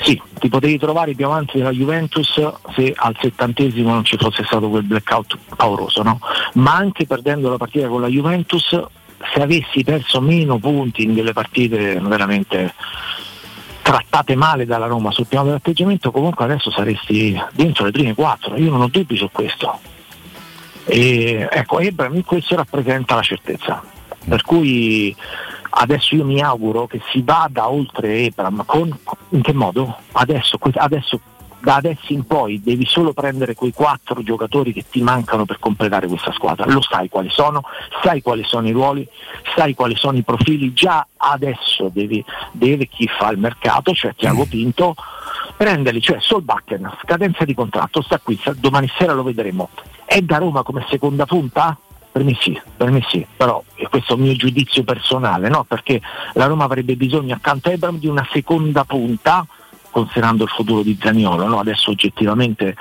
sì, 0.00 0.20
ti 0.38 0.48
potevi 0.48 0.78
trovare 0.78 1.14
più 1.14 1.26
avanti 1.26 1.58
della 1.58 1.70
Juventus 1.70 2.32
se 2.74 2.92
al 2.96 3.16
settantesimo 3.20 3.92
non 3.92 4.04
ci 4.04 4.16
fosse 4.16 4.44
stato 4.44 4.68
quel 4.68 4.82
blackout 4.82 5.38
pauroso, 5.56 6.02
no? 6.02 6.18
ma 6.54 6.74
anche 6.74 7.06
perdendo 7.06 7.48
la 7.48 7.56
partita 7.56 7.86
con 7.86 8.00
la 8.00 8.08
Juventus, 8.08 8.68
se 9.32 9.40
avessi 9.40 9.84
perso 9.84 10.20
meno 10.20 10.58
punti 10.58 11.04
in 11.04 11.14
delle 11.14 11.32
partite 11.32 12.00
veramente 12.00 12.74
trattate 13.84 14.34
male 14.34 14.64
dalla 14.64 14.86
Roma 14.86 15.10
sul 15.10 15.26
piano 15.26 15.44
dell'atteggiamento, 15.44 16.10
comunque 16.10 16.46
adesso 16.46 16.70
saresti 16.70 17.38
dentro 17.52 17.84
le 17.84 17.90
prime 17.90 18.14
quattro, 18.14 18.56
io 18.56 18.70
non 18.70 18.80
ho 18.80 18.88
dubbi 18.88 19.14
su 19.14 19.28
questo. 19.30 19.78
E, 20.86 21.46
ecco, 21.50 21.80
Ebram 21.80 22.14
in 22.14 22.24
questo 22.24 22.56
rappresenta 22.56 23.14
la 23.14 23.20
certezza, 23.20 23.82
per 24.26 24.40
cui 24.40 25.14
adesso 25.76 26.14
io 26.14 26.24
mi 26.24 26.40
auguro 26.40 26.86
che 26.86 27.02
si 27.12 27.20
vada 27.20 27.68
oltre 27.68 28.24
Ebram, 28.24 28.64
con, 28.64 28.98
in 29.30 29.42
che 29.42 29.52
modo? 29.52 29.98
Adesso, 30.12 30.58
adesso 30.76 31.20
da 31.64 31.76
adesso 31.76 32.12
in 32.12 32.26
poi 32.26 32.60
devi 32.62 32.84
solo 32.84 33.14
prendere 33.14 33.54
quei 33.54 33.72
quattro 33.72 34.22
giocatori 34.22 34.74
che 34.74 34.84
ti 34.90 35.00
mancano 35.00 35.46
per 35.46 35.58
completare 35.58 36.06
questa 36.06 36.30
squadra. 36.32 36.66
Lo 36.66 36.82
sai 36.82 37.08
quali 37.08 37.30
sono, 37.30 37.62
sai 38.02 38.20
quali 38.20 38.44
sono 38.44 38.68
i 38.68 38.72
ruoli, 38.72 39.08
sai 39.56 39.72
quali 39.72 39.96
sono 39.96 40.18
i 40.18 40.22
profili. 40.22 40.74
Già 40.74 41.06
adesso 41.16 41.90
devi, 41.90 42.22
deve 42.52 42.86
chi 42.86 43.08
fa 43.08 43.30
il 43.30 43.38
mercato, 43.38 43.94
cioè 43.94 44.14
Tiago 44.14 44.44
Pinto, 44.44 44.94
prenderli, 45.56 46.02
cioè 46.02 46.18
Solbakken, 46.20 46.98
scadenza 47.02 47.44
di 47.46 47.54
contratto, 47.54 48.02
sta 48.02 48.20
qui, 48.22 48.38
domani 48.56 48.90
sera 48.98 49.14
lo 49.14 49.22
vedremo. 49.22 49.70
È 50.04 50.20
da 50.20 50.36
Roma 50.36 50.62
come 50.62 50.84
seconda 50.90 51.24
punta? 51.24 51.78
Per 52.12 52.22
me 52.22 52.36
sì, 52.38 52.60
per 52.76 52.90
me 52.90 53.02
sì, 53.08 53.26
però 53.36 53.60
questo 53.88 54.12
è 54.12 54.16
il 54.16 54.22
mio 54.22 54.36
giudizio 54.36 54.84
personale, 54.84 55.48
no? 55.48 55.64
perché 55.64 56.00
la 56.34 56.44
Roma 56.44 56.64
avrebbe 56.64 56.94
bisogno 56.94 57.34
accanto 57.34 57.70
a 57.70 57.72
Ebram 57.72 57.98
di 57.98 58.06
una 58.06 58.24
seconda 58.30 58.84
punta 58.84 59.44
considerando 59.94 60.42
il 60.42 60.50
futuro 60.50 60.82
di 60.82 60.98
Zaniolo. 61.00 61.46
No? 61.46 61.60
Adesso 61.60 61.92
oggettivamente 61.92 62.74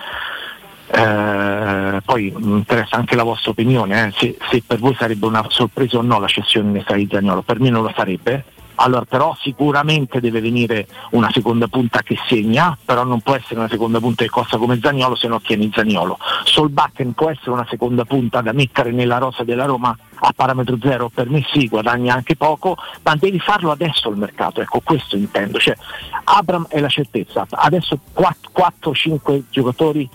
eh, 0.88 2.02
poi 2.04 2.34
mi 2.36 2.58
interessa 2.58 2.96
anche 2.96 3.16
la 3.16 3.24
vostra 3.24 3.52
opinione, 3.52 4.08
eh? 4.08 4.12
se, 4.16 4.38
se, 4.50 4.64
per 4.66 4.80
voi 4.80 4.96
sarebbe 4.96 5.28
una 5.28 5.46
sorpresa 5.48 6.00
o 6.00 6.02
no 6.02 6.20
la 6.20 6.28
cessione 6.28 6.72
di 6.72 7.08
Zaniolo, 7.10 7.44
per 7.44 7.60
me 7.60 7.70
non 7.70 7.84
lo 7.84 7.94
sarebbe. 7.96 8.44
Allora, 8.76 9.06
però 9.06 9.36
sicuramente 9.40 10.20
deve 10.20 10.42
venire 10.42 10.88
una 11.12 11.30
seconda 11.32 11.68
punta 11.68 12.02
che 12.02 12.18
segna, 12.28 12.78
però 12.84 13.04
non 13.04 13.22
può 13.22 13.36
essere 13.36 13.60
una 13.60 13.70
seconda 13.70 14.00
punta 14.00 14.24
che 14.24 14.30
costa 14.30 14.58
come 14.58 14.80
Zagnolo 14.82 15.16
se 15.16 15.28
no 15.28 15.40
tieni 15.40 15.72
Zagnolo. 15.74 16.18
Solbakken 16.44 17.14
può 17.14 17.30
essere 17.30 17.52
una 17.52 17.68
seconda 17.70 18.04
punta 18.06 18.42
da 18.42 18.52
mettere 18.52 18.92
nella 18.92 19.20
rosa 19.20 19.44
della 19.44 19.66
Roma 19.66 19.96
a 20.26 20.34
parametro 20.36 20.78
zero, 20.82 21.10
per 21.14 21.30
me 21.30 21.46
sì, 21.52 21.68
guadagna 21.68 22.14
anche 22.16 22.36
poco, 22.36 22.78
ma 23.04 23.16
devi 23.16 23.40
farlo 23.40 23.72
adesso 23.72 24.10
il 24.10 24.18
mercato, 24.18 24.62
ecco 24.62 24.82
questo 24.84 25.16
intendo. 25.18 25.60
Cioè, 25.60 25.76
Abram 26.24 26.66
è 26.70 26.80
la 26.80 26.90
certezza, 26.90 27.46
adesso 27.50 28.00
4-5 28.16 29.44
giocatori 29.50 30.10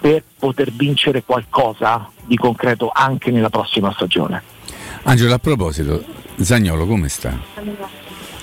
per 0.00 0.22
poter 0.38 0.70
vincere 0.70 1.24
qualcosa 1.24 2.08
di 2.24 2.36
concreto 2.36 2.90
anche 2.92 3.30
nella 3.30 3.50
prossima 3.50 3.90
stagione. 3.92 4.56
Angelo, 5.02 5.34
a 5.34 5.38
proposito, 5.38 6.04
Zagnolo 6.36 6.86
come 6.86 7.08
sta? 7.08 7.30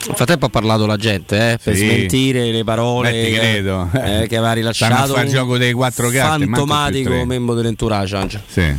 Nel 0.07 0.15
frattempo 0.15 0.45
ha 0.45 0.49
parlato 0.49 0.85
la 0.85 0.97
gente 0.97 1.53
eh, 1.53 1.57
per 1.61 1.75
sì. 1.75 1.85
smentire 1.85 2.51
le 2.51 2.63
parole 2.63 3.11
che, 3.11 3.57
eh, 3.57 4.27
che 4.27 4.37
aveva 4.37 4.53
rilasciato 4.53 5.19
il 5.19 5.29
gioco 5.29 5.57
dei 5.57 5.73
quattro 5.73 6.09
carte 6.09 6.45
fantomatico 6.45 7.25
membro 7.25 7.55
dell'entourage 7.55 8.15
Angelo. 8.15 8.43
Sì. 8.45 8.73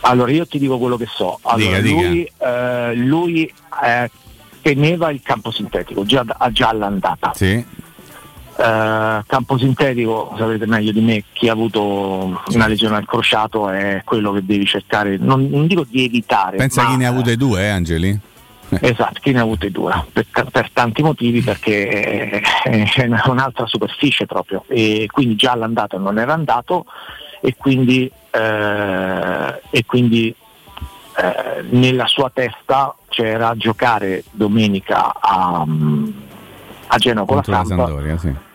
Allora 0.00 0.32
io 0.32 0.46
ti 0.46 0.58
dico 0.58 0.78
quello 0.78 0.96
che 0.96 1.06
so. 1.08 1.38
Allora, 1.42 1.78
dica, 1.78 1.94
lui, 1.94 2.12
dica. 2.12 2.90
Eh, 2.90 2.94
lui 2.96 3.54
eh, 3.84 4.10
teneva 4.60 5.10
il 5.10 5.20
campo 5.22 5.52
sintetico 5.52 6.04
già, 6.04 6.24
già 6.50 6.68
all'andata. 6.68 7.32
Sì. 7.34 7.64
Uh, 8.62 9.24
campo 9.26 9.58
sintetico, 9.58 10.36
sapete 10.38 10.66
meglio 10.66 10.92
di 10.92 11.00
me, 11.00 11.24
chi 11.32 11.48
ha 11.48 11.52
avuto 11.52 12.40
una 12.46 12.66
lesione 12.68 12.94
al 12.94 13.06
crociato 13.06 13.68
è 13.68 14.02
quello 14.04 14.30
che 14.30 14.44
devi 14.44 14.64
cercare, 14.66 15.16
non, 15.18 15.48
non 15.48 15.66
dico 15.66 15.84
di 15.88 16.04
evitare. 16.04 16.58
Pensa 16.58 16.84
ma, 16.84 16.90
chi 16.90 16.96
ne 16.98 17.06
ha 17.06 17.08
avute 17.08 17.36
due, 17.36 17.60
eh, 17.60 17.68
Angeli? 17.68 18.20
Esatto, 18.80 19.18
chi 19.20 19.32
ne 19.32 19.40
ha 19.40 19.42
avute 19.42 19.72
due, 19.72 19.92
per, 20.12 20.26
per 20.50 20.70
tanti 20.72 21.02
motivi, 21.02 21.40
perché 21.42 22.40
è 22.62 23.08
un'altra 23.26 23.66
superficie 23.66 24.26
proprio, 24.26 24.62
e 24.68 25.08
quindi 25.10 25.34
già 25.34 25.50
all'andata 25.50 25.98
non 25.98 26.20
era 26.20 26.32
andato 26.32 26.84
e 27.40 27.56
quindi, 27.56 28.08
eh, 28.30 29.60
e 29.70 29.84
quindi 29.84 30.32
eh, 31.16 31.64
nella 31.70 32.06
sua 32.06 32.30
testa 32.32 32.94
c'era 33.08 33.56
giocare 33.56 34.22
domenica 34.30 35.12
a, 35.20 35.66
a 36.86 36.96
Genova 36.98 37.26
con 37.26 37.42
la 37.44 37.64
Sampdoria, 37.64 38.16
sì. 38.18 38.50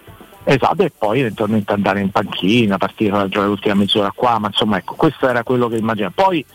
Esatto, 0.49 0.84
e 0.84 0.94
poi 0.98 1.19
eventualmente 1.19 1.74
andare 1.74 1.99
in 1.99 2.10
panchina, 2.10 2.78
partire 2.78 3.18
a 3.18 3.28
giocare 3.28 3.48
l'ultima 3.48 3.74
mezz'ora 3.74 4.14
qua, 4.15 4.40
ma 4.40 4.48
insomma 4.48 4.78
ecco, 4.78 4.95
questo 4.95 5.28
era 5.28 5.44
quello 5.44 5.68
che 5.68 5.76
immaginavo. 5.76 6.14
Poi 6.15 6.45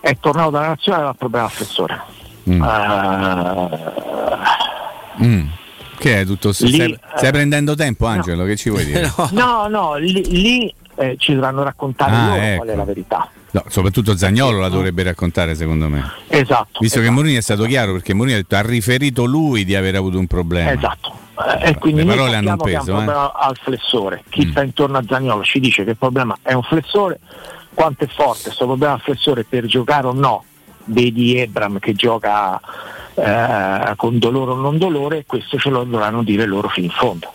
è 0.00 0.16
tornato 0.18 0.48
dalla 0.48 0.68
nazionale 0.68 1.08
al 1.08 1.16
problema 1.16 1.44
assessore. 1.44 2.00
Mm. 2.48 2.60
Uh, 2.62 3.68
mm. 5.22 5.46
Che 5.98 6.20
è 6.20 6.24
tutto? 6.24 6.54
Lì, 6.60 6.72
stai, 6.72 6.98
stai 7.16 7.28
uh, 7.28 7.32
prendendo 7.32 7.74
tempo, 7.74 8.06
Angelo? 8.06 8.44
No. 8.44 8.48
Che 8.48 8.56
ci 8.56 8.70
vuoi 8.70 8.86
dire? 8.86 9.12
no, 9.32 9.66
no, 9.68 9.96
lì, 9.96 10.26
lì 10.30 10.74
eh, 10.94 11.16
ci 11.18 11.34
dovranno 11.34 11.64
raccontare 11.64 12.16
ah, 12.16 12.26
loro 12.28 12.40
ecco. 12.40 12.56
qual 12.56 12.68
è 12.68 12.76
la 12.76 12.84
verità. 12.84 13.30
No, 13.50 13.64
soprattutto 13.68 14.16
Zagnolo 14.16 14.58
la 14.58 14.70
dovrebbe 14.70 15.02
raccontare 15.02 15.54
secondo 15.54 15.86
me. 15.86 16.02
Esatto. 16.28 16.78
Visto 16.80 16.98
esatto. 16.98 17.02
che 17.02 17.10
Mourinho 17.10 17.36
è 17.36 17.42
stato 17.42 17.64
chiaro 17.64 17.92
perché 17.92 18.14
Mourinho 18.14 18.38
ha, 18.38 18.40
detto, 18.40 18.56
ha 18.56 18.62
riferito 18.62 19.26
lui 19.26 19.66
di 19.66 19.74
aver 19.74 19.96
avuto 19.96 20.18
un 20.18 20.26
problema. 20.26 20.72
Esatto. 20.72 21.21
Eh, 21.34 21.70
e 21.70 21.78
quindi 21.78 22.04
Le 22.04 22.14
parole 22.14 22.36
hanno 22.36 22.50
un 22.50 22.56
peso. 22.58 22.94
Un 22.94 23.08
eh? 23.08 23.12
al 23.12 23.56
flessore. 23.60 24.22
Chi 24.28 24.46
mm. 24.46 24.50
sta 24.50 24.62
intorno 24.62 24.98
a 24.98 25.04
Zagnolo 25.06 25.42
ci 25.42 25.60
dice 25.60 25.84
che 25.84 25.90
il 25.90 25.96
problema 25.96 26.36
è 26.42 26.52
un 26.52 26.62
flessore. 26.62 27.18
Quanto 27.74 28.04
è 28.04 28.08
forte 28.08 28.42
questo 28.44 28.66
problema 28.66 28.94
al 28.94 29.00
flessore 29.00 29.44
per 29.44 29.66
giocare 29.66 30.06
o 30.06 30.12
no? 30.12 30.44
Vedi 30.84 31.38
Ebram 31.38 31.78
che 31.78 31.94
gioca 31.94 32.60
eh, 33.14 33.92
con 33.96 34.18
dolore 34.18 34.50
o 34.52 34.56
non 34.56 34.78
dolore, 34.78 35.24
questo 35.26 35.58
ce 35.58 35.70
lo 35.70 35.84
dovranno 35.84 36.22
dire 36.22 36.44
loro 36.44 36.68
fino 36.68 36.86
in 36.86 36.92
fondo. 36.92 37.30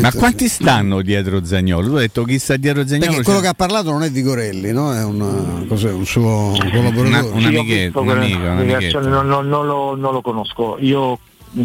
Ma 0.00 0.12
quanti 0.12 0.48
stanno 0.48 1.02
dietro 1.02 1.44
Zagnolo? 1.44 1.88
Tu 1.88 1.94
hai 1.94 2.00
detto 2.02 2.22
chi 2.24 2.38
sta 2.38 2.56
dietro 2.56 2.86
Zagnolo? 2.86 3.06
Perché 3.06 3.22
quello 3.24 3.40
che 3.40 3.48
ha 3.48 3.54
parlato 3.54 3.90
non 3.90 4.02
è 4.02 4.10
Vigorelli, 4.10 4.72
no? 4.72 4.94
È 4.94 5.02
un, 5.04 5.20
un 5.20 6.06
suo 6.06 6.56
collaboratore. 6.56 7.08
Una, 7.08 7.22
un, 7.24 7.44
amichetto, 7.44 8.00
un 8.00 8.08
amico, 8.08 8.38
un 8.38 8.46
amichetto. 8.46 9.00
Non, 9.00 9.26
non, 9.26 9.48
non, 9.48 9.66
lo, 9.66 9.96
non, 9.96 10.12
lo, 10.12 10.20
conosco. 10.20 10.76
Io 10.78 11.18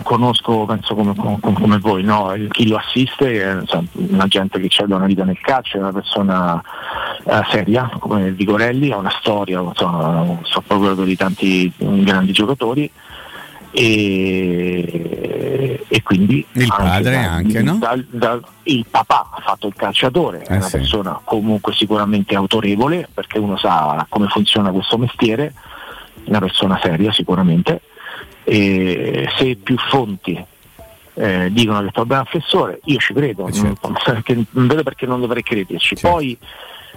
conosco, 0.03 0.65
penso 0.65 0.95
come, 0.95 1.15
come, 1.15 1.39
come 1.39 1.77
voi, 1.79 2.03
no? 2.03 2.33
chi 2.49 2.67
lo 2.67 2.77
assiste 2.77 3.41
è 3.41 3.59
insomma, 3.59 3.87
una 3.93 4.27
gente 4.27 4.59
che 4.59 4.69
ha 4.81 4.85
una 4.95 5.05
vita 5.05 5.23
nel 5.23 5.39
calcio, 5.39 5.77
è 5.77 5.79
una 5.81 5.91
persona 5.91 6.61
eh, 7.25 7.41
seria 7.49 7.89
come 7.99 8.31
Vigorelli, 8.31 8.91
ha 8.91 8.97
una 8.97 9.13
storia, 9.19 9.59
insomma, 9.59 10.39
so 10.43 10.61
proprio 10.61 10.93
di 11.03 11.15
tanti 11.15 11.71
grandi 11.77 12.31
giocatori 12.31 12.89
e, 13.75 14.63
e 15.87 16.03
quindi 16.03 16.45
il 16.51 16.67
padre 16.67 17.11
da, 17.11 17.31
anche, 17.31 17.61
no? 17.63 17.77
Da, 17.79 17.97
da, 18.09 18.39
il 18.63 18.85
papà 18.89 19.29
ha 19.33 19.41
fatto 19.41 19.67
il 19.67 19.73
calciatore, 19.75 20.41
è 20.43 20.55
una 20.55 20.61
sì. 20.61 20.77
persona 20.77 21.19
comunque 21.23 21.73
sicuramente 21.73 22.35
autorevole 22.35 23.09
perché 23.11 23.39
uno 23.39 23.57
sa 23.57 24.05
come 24.09 24.27
funziona 24.27 24.71
questo 24.71 24.97
mestiere, 24.97 25.53
una 26.25 26.39
persona 26.39 26.79
seria 26.81 27.11
sicuramente 27.11 27.81
e 28.43 29.27
se 29.37 29.55
più 29.55 29.77
fonti 29.77 30.43
eh, 31.15 31.49
dicono 31.51 31.79
che 31.79 31.85
il 31.85 31.91
problema 31.91 32.23
è 32.23 32.25
affessore, 32.25 32.79
io 32.85 32.97
ci 32.97 33.13
credo, 33.13 33.51
certo. 33.51 33.89
non, 33.89 34.23
non, 34.51 34.67
vedo 34.67 34.83
perché 34.83 35.05
non 35.05 35.19
dovrei 35.19 35.43
crederci. 35.43 35.95
Certo. 35.95 36.09
Poi 36.09 36.37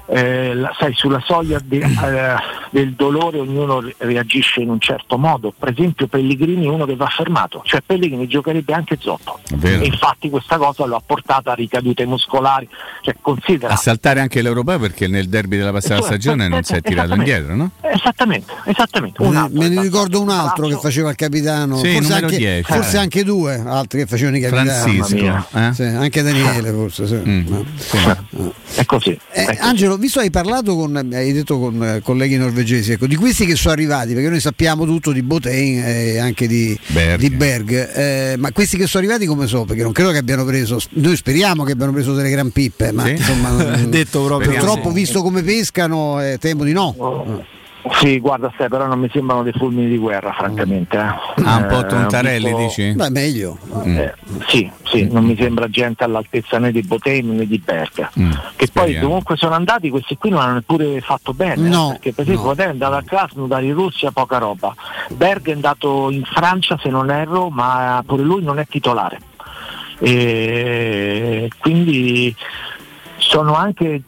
eh, 0.06 0.54
la, 0.54 0.74
sai, 0.78 0.94
sulla 0.94 1.22
soglia 1.24 1.60
de, 1.62 1.78
eh, 1.82 2.36
del 2.70 2.92
dolore 2.94 3.38
ognuno 3.38 3.82
reagisce 3.98 4.60
in 4.60 4.70
un 4.70 4.80
certo 4.80 5.18
modo. 5.18 5.52
Per 5.56 5.70
esempio 5.70 6.06
Pellegrini 6.06 6.66
è 6.66 6.68
uno 6.68 6.84
che 6.84 6.96
va 6.96 7.06
fermato, 7.06 7.62
cioè 7.64 7.82
Pellegrini 7.84 8.26
giocherebbe 8.26 8.72
anche 8.72 8.98
Zoppo. 9.00 9.38
E 9.62 9.84
infatti 9.84 10.30
questa 10.30 10.56
cosa 10.56 10.84
lo 10.86 10.96
ha 10.96 11.02
portato 11.04 11.50
a 11.50 11.54
ricadute 11.54 12.06
muscolari. 12.06 12.68
Cioè, 13.02 13.16
considera... 13.20 13.72
A 13.72 13.76
saltare 13.76 14.20
anche 14.20 14.42
l'europeo 14.42 14.78
perché 14.78 15.06
nel 15.08 15.28
derby 15.28 15.56
della 15.56 15.72
passata 15.72 15.96
cioè, 15.96 16.06
stagione 16.06 16.48
non 16.48 16.62
si 16.62 16.74
è 16.74 16.80
tirato 16.80 17.14
indietro, 17.14 17.54
no? 17.54 17.70
Esattamente, 17.80 18.52
esattamente. 18.64 19.22
Me, 19.26 19.48
me 19.50 19.68
ne 19.68 19.80
ricordo 19.80 20.20
un 20.20 20.30
altro 20.30 20.68
che 20.68 20.76
faceva 20.76 21.10
il 21.10 21.16
capitano, 21.16 21.76
sì, 21.76 21.92
forse, 21.92 22.12
anche, 22.14 22.36
10, 22.36 22.62
forse 22.62 22.98
anche, 22.98 23.24
due 23.24 23.62
altri 23.64 24.00
che 24.00 24.06
facevano 24.06 24.36
i 24.36 24.40
capitani. 24.40 24.68
Francisco, 24.68 25.46
eh? 25.58 25.72
sì, 25.72 25.82
anche 25.82 26.22
Daniele 26.22 26.70
forse. 26.72 27.06
Sì. 27.06 27.14
Mm, 27.14 27.60
È 28.74 28.84
così. 28.84 29.18
Eh, 29.32 29.58
Angelo, 29.60 29.95
Visto 29.96 30.20
hai 30.20 30.30
parlato 30.30 30.76
con, 30.76 30.96
hai 30.96 31.32
detto 31.32 31.58
con 31.58 31.82
eh, 31.82 32.00
colleghi 32.02 32.36
norvegesi, 32.36 32.92
ecco, 32.92 33.06
di 33.06 33.16
questi 33.16 33.46
che 33.46 33.56
sono 33.56 33.72
arrivati, 33.72 34.14
perché 34.14 34.28
noi 34.28 34.40
sappiamo 34.40 34.84
tutto 34.84 35.12
di 35.12 35.22
Botein 35.22 35.82
e 35.84 36.18
anche 36.18 36.46
di 36.46 36.78
Berg, 36.88 37.20
di 37.20 37.30
Berg 37.30 37.94
eh, 37.94 38.34
ma 38.38 38.52
questi 38.52 38.76
che 38.76 38.86
sono 38.86 39.04
arrivati 39.04 39.26
come 39.26 39.46
so? 39.46 39.64
Perché 39.64 39.82
non 39.82 39.92
credo 39.92 40.10
che 40.10 40.18
abbiano 40.18 40.44
preso, 40.44 40.78
noi 40.90 41.16
speriamo 41.16 41.64
che 41.64 41.72
abbiano 41.72 41.92
preso 41.92 42.14
delle 42.14 42.30
gran 42.30 42.50
pippe, 42.50 42.92
ma 42.92 43.04
sì? 43.04 43.12
insomma, 43.12 43.76
detto 43.86 44.24
proprio, 44.24 44.50
purtroppo 44.50 44.90
visto 44.90 45.22
come 45.22 45.42
pescano 45.42 46.22
eh, 46.22 46.38
temo 46.38 46.64
di 46.64 46.72
no. 46.72 46.94
Oh. 46.96 47.44
Sì, 47.92 48.18
guarda 48.18 48.50
Ste, 48.54 48.68
però 48.68 48.86
non 48.86 48.98
mi 48.98 49.08
sembrano 49.12 49.42
dei 49.42 49.52
fulmini 49.52 49.88
di 49.88 49.96
guerra, 49.96 50.32
francamente. 50.32 50.96
Eh. 50.96 51.42
Ah, 51.44 51.56
un 51.56 51.66
po' 51.68 51.80
eh, 51.80 51.86
Tontarelli, 51.86 52.52
un 52.52 52.66
dici? 52.66 52.92
Beh, 52.92 53.10
meglio. 53.10 53.58
Eh, 53.84 54.12
sì, 54.48 54.70
sì, 54.82 55.04
mm. 55.04 55.12
non 55.12 55.24
mi 55.24 55.36
sembra 55.36 55.68
gente 55.68 56.04
all'altezza 56.04 56.58
né 56.58 56.72
di 56.72 56.82
Botem 56.82 57.36
né 57.36 57.46
di 57.46 57.58
Berg. 57.58 58.08
Mm. 58.18 58.30
Che 58.30 58.68
poi 58.72 58.84
Speriamo. 58.84 59.06
comunque 59.06 59.36
sono 59.36 59.54
andati, 59.54 59.90
questi 59.90 60.16
qui 60.16 60.30
non 60.30 60.40
hanno 60.40 60.54
neppure 60.54 61.00
fatto 61.00 61.32
bene. 61.32 61.68
No, 61.68 61.90
perché 61.90 62.12
per 62.12 62.24
esempio 62.24 62.44
no. 62.44 62.50
Botem 62.50 62.66
è 62.66 62.70
andato 62.70 62.94
a 62.94 63.02
Krasnodar 63.02 63.62
in 63.62 63.74
Russia, 63.74 64.10
poca 64.10 64.38
roba. 64.38 64.74
Berg 65.10 65.48
è 65.48 65.52
andato 65.52 66.10
in 66.10 66.24
Francia, 66.24 66.78
se 66.80 66.88
non 66.88 67.10
erro, 67.10 67.50
ma 67.50 68.02
pure 68.04 68.22
lui 68.22 68.42
non 68.42 68.58
è 68.58 68.66
titolare. 68.66 69.20
E 69.98 71.48
quindi 71.58 72.34
sono 73.28 73.54
anche 73.54 74.02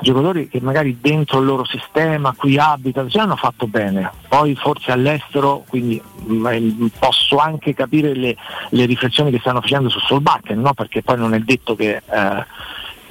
giocatori 0.00 0.48
che 0.48 0.60
magari 0.60 0.98
dentro 1.00 1.40
il 1.40 1.46
loro 1.46 1.64
sistema, 1.64 2.34
qui 2.36 2.56
abitano, 2.56 3.08
già 3.08 3.22
hanno 3.22 3.36
fatto 3.36 3.66
bene, 3.66 4.10
poi 4.28 4.54
forse 4.54 4.92
all'estero, 4.92 5.64
quindi 5.68 6.00
mm, 6.28 6.86
posso 6.98 7.38
anche 7.38 7.74
capire 7.74 8.14
le, 8.14 8.36
le 8.70 8.84
riflessioni 8.86 9.30
che 9.30 9.40
stanno 9.40 9.60
facendo 9.60 9.88
su 9.88 9.98
Solbakken, 9.98 10.60
no? 10.60 10.72
perché 10.72 11.02
poi 11.02 11.18
non 11.18 11.34
è 11.34 11.40
detto 11.40 11.74
che, 11.74 12.00
eh, 12.08 12.44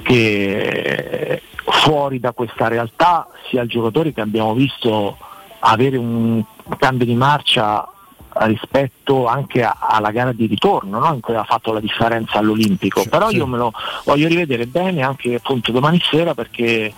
che 0.02 1.42
fuori 1.66 2.20
da 2.20 2.32
questa 2.32 2.68
realtà 2.68 3.28
sia 3.50 3.62
il 3.62 3.70
giocatore 3.70 4.14
che 4.14 4.22
abbiamo 4.22 4.54
visto 4.54 5.18
avere 5.60 5.98
un 5.98 6.42
cambio 6.78 7.06
di 7.06 7.16
marcia 7.16 7.88
rispetto 8.34 9.26
anche 9.28 9.64
a, 9.64 9.78
alla 9.80 10.12
gara 10.12 10.32
di 10.32 10.46
ritorno 10.46 11.00
no? 11.00 11.14
in 11.14 11.20
cui 11.20 11.36
ha 11.36 11.44
fatto 11.44 11.74
la 11.74 11.80
differenza 11.80 12.40
all'Olimpico. 12.40 13.02
Sì, 13.02 13.10
Però 13.10 13.30
sì. 13.30 13.36
io 13.38 13.48
me 13.48 13.58
lo 13.58 13.74
voglio 14.06 14.28
rivedere 14.28 14.66
bene 14.66 15.02
anche 15.02 15.36
appunto 15.36 15.72
domani 15.72 16.00
sera 16.02 16.34
perché 16.34 16.94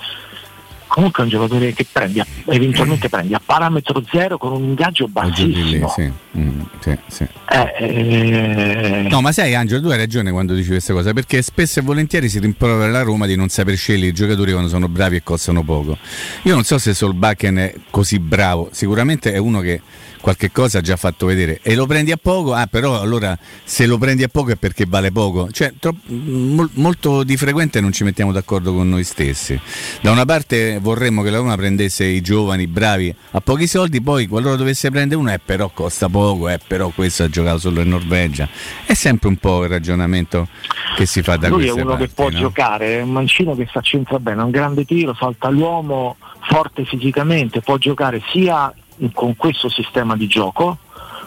comunque 0.91 1.21
è 1.21 1.25
un 1.25 1.31
giocatore 1.31 1.73
che 1.73 1.85
prendi, 1.89 2.21
eventualmente 2.47 3.07
prendi 3.07 3.33
a 3.33 3.41
parametro 3.43 4.03
zero 4.11 4.37
con 4.37 4.51
un 4.51 4.63
ingaggio 4.63 5.07
bassissimo. 5.07 5.63
Lì, 5.63 5.85
sì. 5.87 6.11
Mm, 6.37 6.61
sì, 6.79 6.97
sì. 7.07 7.27
Eh, 7.49 7.73
eh... 7.77 9.07
No, 9.09 9.21
ma 9.21 9.31
sai 9.31 9.55
Angelo, 9.55 9.81
tu 9.81 9.87
hai 9.87 9.97
ragione 9.97 10.31
quando 10.31 10.53
dici 10.53 10.67
queste 10.67 10.91
cose, 10.91 11.13
perché 11.13 11.41
spesso 11.41 11.79
e 11.79 11.81
volentieri 11.81 12.27
si 12.27 12.39
rimprovera 12.39 12.91
la 12.91 13.03
Roma 13.03 13.25
di 13.25 13.37
non 13.37 13.47
saper 13.47 13.77
scegliere 13.77 14.07
i 14.07 14.13
giocatori 14.13 14.51
quando 14.51 14.67
sono 14.67 14.89
bravi 14.89 15.15
e 15.15 15.23
costano 15.23 15.63
poco. 15.63 15.97
Io 16.43 16.53
non 16.53 16.65
so 16.65 16.77
se 16.77 16.93
Solbakken 16.93 17.55
è 17.55 17.73
così 17.89 18.19
bravo, 18.19 18.67
sicuramente 18.73 19.31
è 19.31 19.37
uno 19.37 19.61
che 19.61 19.81
qualche 20.21 20.51
cosa 20.51 20.77
ha 20.77 20.81
già 20.81 20.95
fatto 20.95 21.25
vedere 21.25 21.59
e 21.61 21.75
lo 21.75 21.85
prendi 21.85 22.11
a 22.11 22.17
poco, 22.17 22.53
ah 22.53 22.67
però 22.67 23.01
allora 23.01 23.37
se 23.63 23.85
lo 23.85 23.97
prendi 23.97 24.23
a 24.23 24.29
poco 24.29 24.51
è 24.51 24.55
perché 24.55 24.85
vale 24.87 25.11
poco, 25.11 25.51
cioè 25.51 25.73
troppo, 25.77 25.99
mol, 26.07 26.69
molto 26.73 27.23
di 27.23 27.35
frequente 27.35 27.81
non 27.81 27.91
ci 27.91 28.03
mettiamo 28.03 28.31
d'accordo 28.31 28.73
con 28.73 28.87
noi 28.87 29.03
stessi. 29.03 29.59
Da 29.99 30.11
una 30.11 30.25
parte 30.25 30.79
vorremmo 30.79 31.23
che 31.23 31.29
la 31.29 31.37
Roma 31.37 31.55
prendesse 31.55 32.05
i 32.05 32.21
giovani, 32.21 32.67
bravi, 32.67 33.13
a 33.31 33.41
pochi 33.41 33.67
soldi, 33.67 34.01
poi 34.01 34.27
qualora 34.27 34.55
dovesse 34.55 34.89
prendere 34.91 35.19
uno, 35.19 35.33
eh 35.33 35.39
però 35.43 35.69
costa 35.73 36.07
poco, 36.07 36.47
eh 36.47 36.59
però 36.65 36.89
questo 36.89 37.23
ha 37.23 37.29
giocato 37.29 37.57
solo 37.57 37.81
in 37.81 37.89
Norvegia. 37.89 38.47
È 38.85 38.93
sempre 38.93 39.27
un 39.27 39.37
po' 39.37 39.63
il 39.63 39.69
ragionamento 39.69 40.47
che 40.95 41.05
si 41.05 41.21
fa 41.21 41.37
da 41.37 41.47
Lui 41.47 41.63
queste 41.63 41.79
è 41.79 41.83
uno 41.83 41.91
parti, 41.91 42.07
che 42.07 42.13
può 42.13 42.29
no? 42.29 42.37
giocare, 42.37 42.99
è 42.99 43.01
un 43.01 43.11
mancino 43.11 43.55
che 43.55 43.65
sta 43.69 43.81
centra 43.81 44.19
bene, 44.19 44.41
ha 44.41 44.43
un 44.45 44.51
grande 44.51 44.85
tiro, 44.85 45.15
salta 45.15 45.49
l'uomo, 45.49 46.17
forte 46.41 46.85
fisicamente, 46.85 47.61
può 47.61 47.77
giocare 47.77 48.21
sia 48.31 48.73
con 49.13 49.35
questo 49.35 49.69
sistema 49.69 50.15
di 50.15 50.27
gioco, 50.27 50.77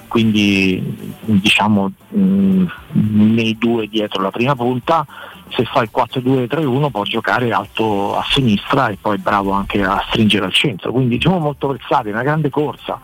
quindi 0.08 1.12
diciamo 1.20 1.90
mh, 2.08 2.64
nei 2.92 3.56
due 3.58 3.88
dietro 3.88 4.22
la 4.22 4.30
prima 4.30 4.54
punta, 4.54 5.04
se 5.48 5.64
fa 5.64 5.82
il 5.82 5.90
4-2-3-1 5.94 6.90
può 6.90 7.02
giocare 7.02 7.52
alto 7.52 8.16
a 8.16 8.24
sinistra 8.28 8.88
e 8.88 8.98
poi 9.00 9.18
bravo 9.18 9.52
anche 9.52 9.82
a 9.82 10.04
stringere 10.08 10.46
al 10.46 10.52
centro, 10.52 10.92
quindi 10.92 11.16
diciamo 11.16 11.38
molto 11.38 11.68
versatile, 11.68 12.12
una 12.12 12.22
grande 12.22 12.50
corsa. 12.50 13.00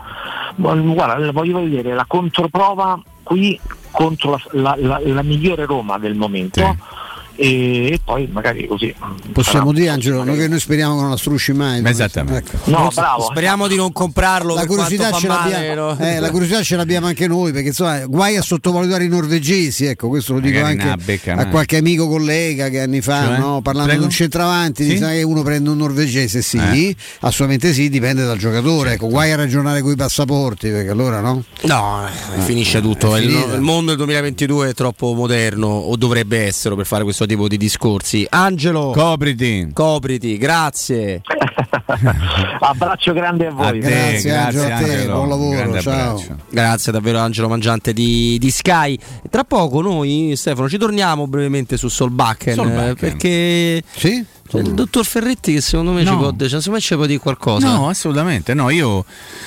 Guarda, 0.55 1.33
voglio 1.33 1.61
vedere 1.61 1.95
la 1.95 2.05
controprova 2.07 3.01
qui 3.23 3.59
contro 3.91 4.41
la, 4.53 4.77
la, 4.77 4.77
la, 4.79 5.01
la 5.03 5.23
migliore 5.23 5.67
Roma 5.67 5.99
del 5.99 6.15
momento. 6.15 6.61
Sì 6.61 6.99
e, 7.43 7.99
poi 8.05 8.29
magari 8.31 8.67
così. 8.67 8.95
Possiamo 9.33 9.73
dire 9.73 9.89
Angelo, 9.89 10.23
noi 10.25 10.37
che 10.37 10.47
noi 10.47 10.61
speriamo 10.61 10.97
che 10.97 11.01
non 11.01 11.11
la 11.11 11.17
strusci 11.17 11.55
mai. 11.55 11.83
Esattamente. 11.83 12.57
Ecco. 12.57 12.71
No, 12.71 12.91
bravo. 12.95 13.23
Speriamo 13.31 13.67
di 13.67 13.77
non 13.77 13.93
comprarlo. 13.93 14.55
La 14.55 14.67
curiosità, 14.67 15.11
ce 15.12 15.27
no? 15.27 15.97
eh, 15.99 16.21
la 16.21 16.31
curiosità 16.31 16.62
ce 16.62 16.77
l'abbiamo 16.77 17.07
anche 17.07 17.27
noi, 17.27 17.53
perché 17.53 17.69
insomma, 17.69 18.05
guai 18.05 18.37
a 18.37 18.43
sottovalutare 18.43 19.05
i 19.05 19.09
norvegesi, 19.09 19.87
ecco, 19.87 20.09
questo 20.09 20.35
lo 20.35 20.41
dico 20.41 20.61
magari 20.61 20.81
anche 20.83 21.03
becca, 21.03 21.37
a 21.37 21.47
qualche 21.47 21.79
amico 21.79 22.09
collega 22.09 22.69
che 22.69 22.81
anni 22.81 23.01
fa, 23.01 23.25
cioè? 23.25 23.39
no, 23.39 23.62
parlando 23.62 23.89
Prego? 23.89 24.01
di 24.01 24.05
un 24.05 24.11
centravanti, 24.11 24.85
sì? 24.85 24.99
che 24.99 25.23
uno 25.23 25.43
prende 25.43 25.71
un 25.71 25.79
norvegese, 25.79 26.43
sì, 26.43 26.59
eh. 26.59 26.97
assolutamente 27.21 27.73
sì, 27.73 27.89
dipende 27.89 28.23
dal 28.23 28.37
giocatore. 28.37 28.91
Certo. 28.91 29.05
Ecco, 29.05 29.12
guai 29.12 29.33
a 29.33 29.37
ragionare 29.37 29.81
con 29.81 29.93
i 29.93 29.97
passaporti, 29.97 30.69
perché 30.69 30.91
allora 30.91 31.21
no? 31.21 31.43
No, 31.62 32.07
eh, 32.07 32.41
finisce 32.43 32.83
tutto. 32.83 33.17
Il, 33.17 33.31
il 33.31 33.61
mondo 33.61 33.93
del 33.93 33.97
2022 33.97 34.69
è 34.69 34.75
troppo 34.75 35.15
moderno, 35.15 35.69
o 35.69 35.97
dovrebbe 35.97 36.45
essere 36.45 36.77
per 36.77 36.85
fare 36.85 37.03
questo 37.03 37.25
tipo 37.31 37.47
di 37.47 37.57
discorsi. 37.57 38.27
Angelo, 38.28 38.90
copriti, 38.90 39.70
copriti, 39.73 40.36
grazie. 40.36 41.23
Abbraccio 42.61 43.12
grande 43.12 43.47
a 43.47 43.51
voi. 43.52 43.66
A 43.66 43.70
te, 43.70 43.78
grazie, 43.78 44.31
grazie 44.31 44.73
Angelo, 44.73 44.74
a 44.74 44.97
te, 44.98 45.07
buon 45.07 45.28
lavoro. 45.28 45.81
Ciao. 45.81 46.23
Grazie 46.51 46.93
davvero 46.93 47.19
Angelo 47.19 47.48
Mangiante 47.48 47.93
di, 47.93 48.36
di, 48.40 48.51
Sky. 48.51 48.98
Tra 49.31 49.44
poco 49.44 49.81
noi, 49.81 50.32
Stefano, 50.35 50.69
ci 50.69 50.78
torniamo 50.78 51.28
brevemente 51.28 51.77
su 51.77 51.86
Solbakken, 51.89 52.55
Solbakken. 52.55 52.94
perché 52.97 53.82
sì? 53.94 54.24
Cioè, 54.51 54.62
il 54.62 54.74
dottor 54.74 55.06
Ferretti 55.06 55.52
che 55.52 55.60
secondo 55.60 55.93
me 55.93 56.02
no. 56.02 56.10
ci 56.10 56.16
può 56.16 56.31
dire, 56.32 56.48
secondo 56.48 56.72
me 56.72 56.81
ci 56.81 56.94
può 56.97 57.06
dire 57.06 57.20
qualcosa. 57.20 57.72
No, 57.72 57.89
assolutamente. 57.89 58.52
No, 58.52 58.68
io 58.70 59.05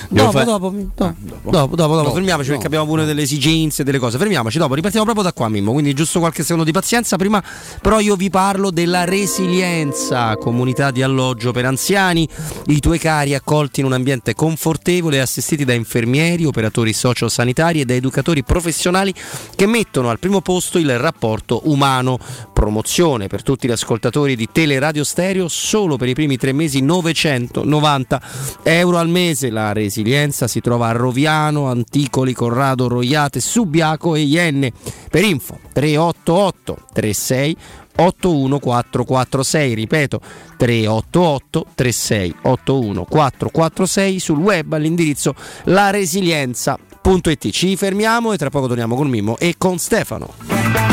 dopo, 0.07 0.31
fa... 0.31 0.43
dopo, 0.45 0.69
dopo, 0.69 1.03
ah, 1.03 1.13
dopo, 1.19 1.51
dopo, 1.51 1.75
dopo, 1.75 1.95
dopo, 1.95 2.11
fermiamoci 2.13 2.51
perché 2.51 2.67
abbiamo 2.67 2.85
pure 2.85 3.03
delle 3.03 3.23
esigenze, 3.23 3.83
delle 3.83 3.99
cose. 3.99 4.17
Fermiamoci 4.17 4.57
dopo, 4.57 4.75
ripartiamo 4.75 5.03
proprio 5.03 5.25
da 5.25 5.33
qua, 5.33 5.49
Mimmo. 5.49 5.73
Quindi 5.73 5.93
giusto 5.93 6.19
qualche 6.19 6.43
secondo 6.43 6.63
di 6.63 6.71
pazienza. 6.71 7.17
Prima, 7.17 7.43
però, 7.81 7.99
io 7.99 8.15
vi 8.15 8.29
parlo 8.29 8.71
della 8.71 9.03
resilienza, 9.03 10.37
comunità 10.37 10.89
di 10.91 11.03
alloggio 11.03 11.51
per 11.51 11.65
anziani. 11.65 12.25
I 12.67 12.79
tuoi 12.79 12.97
cari 12.97 13.35
accolti 13.35 13.81
in 13.81 13.87
un 13.87 13.93
ambiente 13.93 14.33
confortevole, 14.33 15.19
assistiti 15.19 15.65
da 15.65 15.73
infermieri, 15.73 16.45
operatori 16.45 16.93
sociosanitari 16.93 17.81
e 17.81 17.85
da 17.85 17.93
educatori 17.93 18.41
professionali 18.41 19.13
che 19.53 19.65
mettono 19.65 20.09
al 20.09 20.19
primo 20.19 20.39
posto 20.39 20.77
il 20.77 20.97
rapporto 20.97 21.63
umano. 21.65 22.17
Promozione 22.63 23.27
per 23.27 23.43
tutti 23.43 23.67
gli 23.67 23.71
ascoltatori 23.71 24.37
di 24.37 24.47
Teleradio 24.49 24.79
Radio 24.79 25.03
Stereo 25.03 25.47
solo 25.49 25.97
per 25.97 26.07
i 26.07 26.13
primi 26.13 26.37
tre 26.37 26.53
mesi 26.53 26.79
990 26.79 28.21
euro 28.63 28.99
al 28.99 29.09
mese. 29.09 29.49
La 29.49 29.73
resilienza 29.73 30.47
si 30.47 30.61
trova 30.61 30.87
a 30.87 30.93
Roviano, 30.93 31.67
Anticoli, 31.67 32.31
Corrado, 32.31 32.87
Roiate, 32.87 33.41
Subiaco 33.41 34.15
e 34.15 34.21
Ienne. 34.21 34.71
Per 35.09 35.25
info 35.25 35.59
388 35.73 36.77
36 36.93 37.57
81446 37.97 39.73
ripeto 39.73 40.21
388 40.55 41.65
36 41.75 42.35
81446 42.43 44.19
sul 44.19 44.39
web 44.39 44.71
all'indirizzo 44.71 45.35
laresilienza.it 45.65 47.49
ci 47.49 47.75
fermiamo 47.75 48.31
e 48.31 48.37
tra 48.37 48.49
poco 48.49 48.67
torniamo 48.67 48.95
con 48.95 49.09
Mimmo 49.09 49.37
e 49.37 49.55
con 49.57 49.77
Stefano 49.77 50.92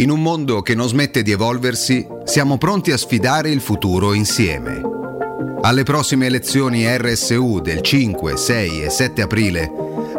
In 0.00 0.10
un 0.10 0.22
mondo 0.22 0.62
che 0.62 0.74
non 0.74 0.88
smette 0.88 1.22
di 1.22 1.30
evolversi, 1.30 2.06
siamo 2.24 2.56
pronti 2.56 2.90
a 2.90 2.96
sfidare 2.96 3.50
il 3.50 3.60
futuro 3.60 4.14
insieme. 4.14 4.80
Alle 5.60 5.82
prossime 5.82 6.24
elezioni 6.24 6.86
RSU 6.86 7.60
del 7.60 7.82
5, 7.82 8.34
6 8.34 8.82
e 8.82 8.88
7 8.88 9.20
aprile, 9.20 9.70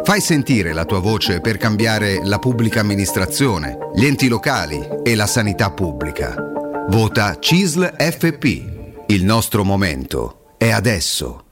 fai 0.04 0.20
sentire 0.20 0.72
la 0.72 0.84
tua 0.84 1.00
voce 1.00 1.40
per 1.40 1.56
cambiare 1.56 2.20
la 2.22 2.38
pubblica 2.38 2.78
amministrazione, 2.78 3.76
gli 3.92 4.04
enti 4.04 4.28
locali 4.28 4.80
e 5.02 5.16
la 5.16 5.26
sanità 5.26 5.72
pubblica. 5.72 6.32
Vota 6.88 7.40
CISL 7.40 7.96
FP. 7.98 8.44
Il 9.08 9.24
nostro 9.24 9.64
momento 9.64 10.54
è 10.58 10.70
adesso. 10.70 11.51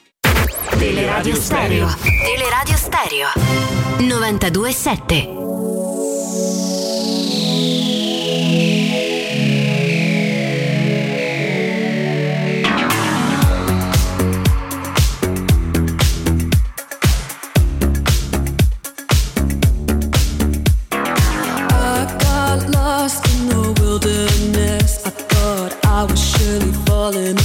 Teleradio 0.81 1.35
Stereo. 1.35 1.87
Teleradio 2.25 2.75
Stereo. 2.75 3.27
92.7. 3.99 5.41
I 27.33 27.40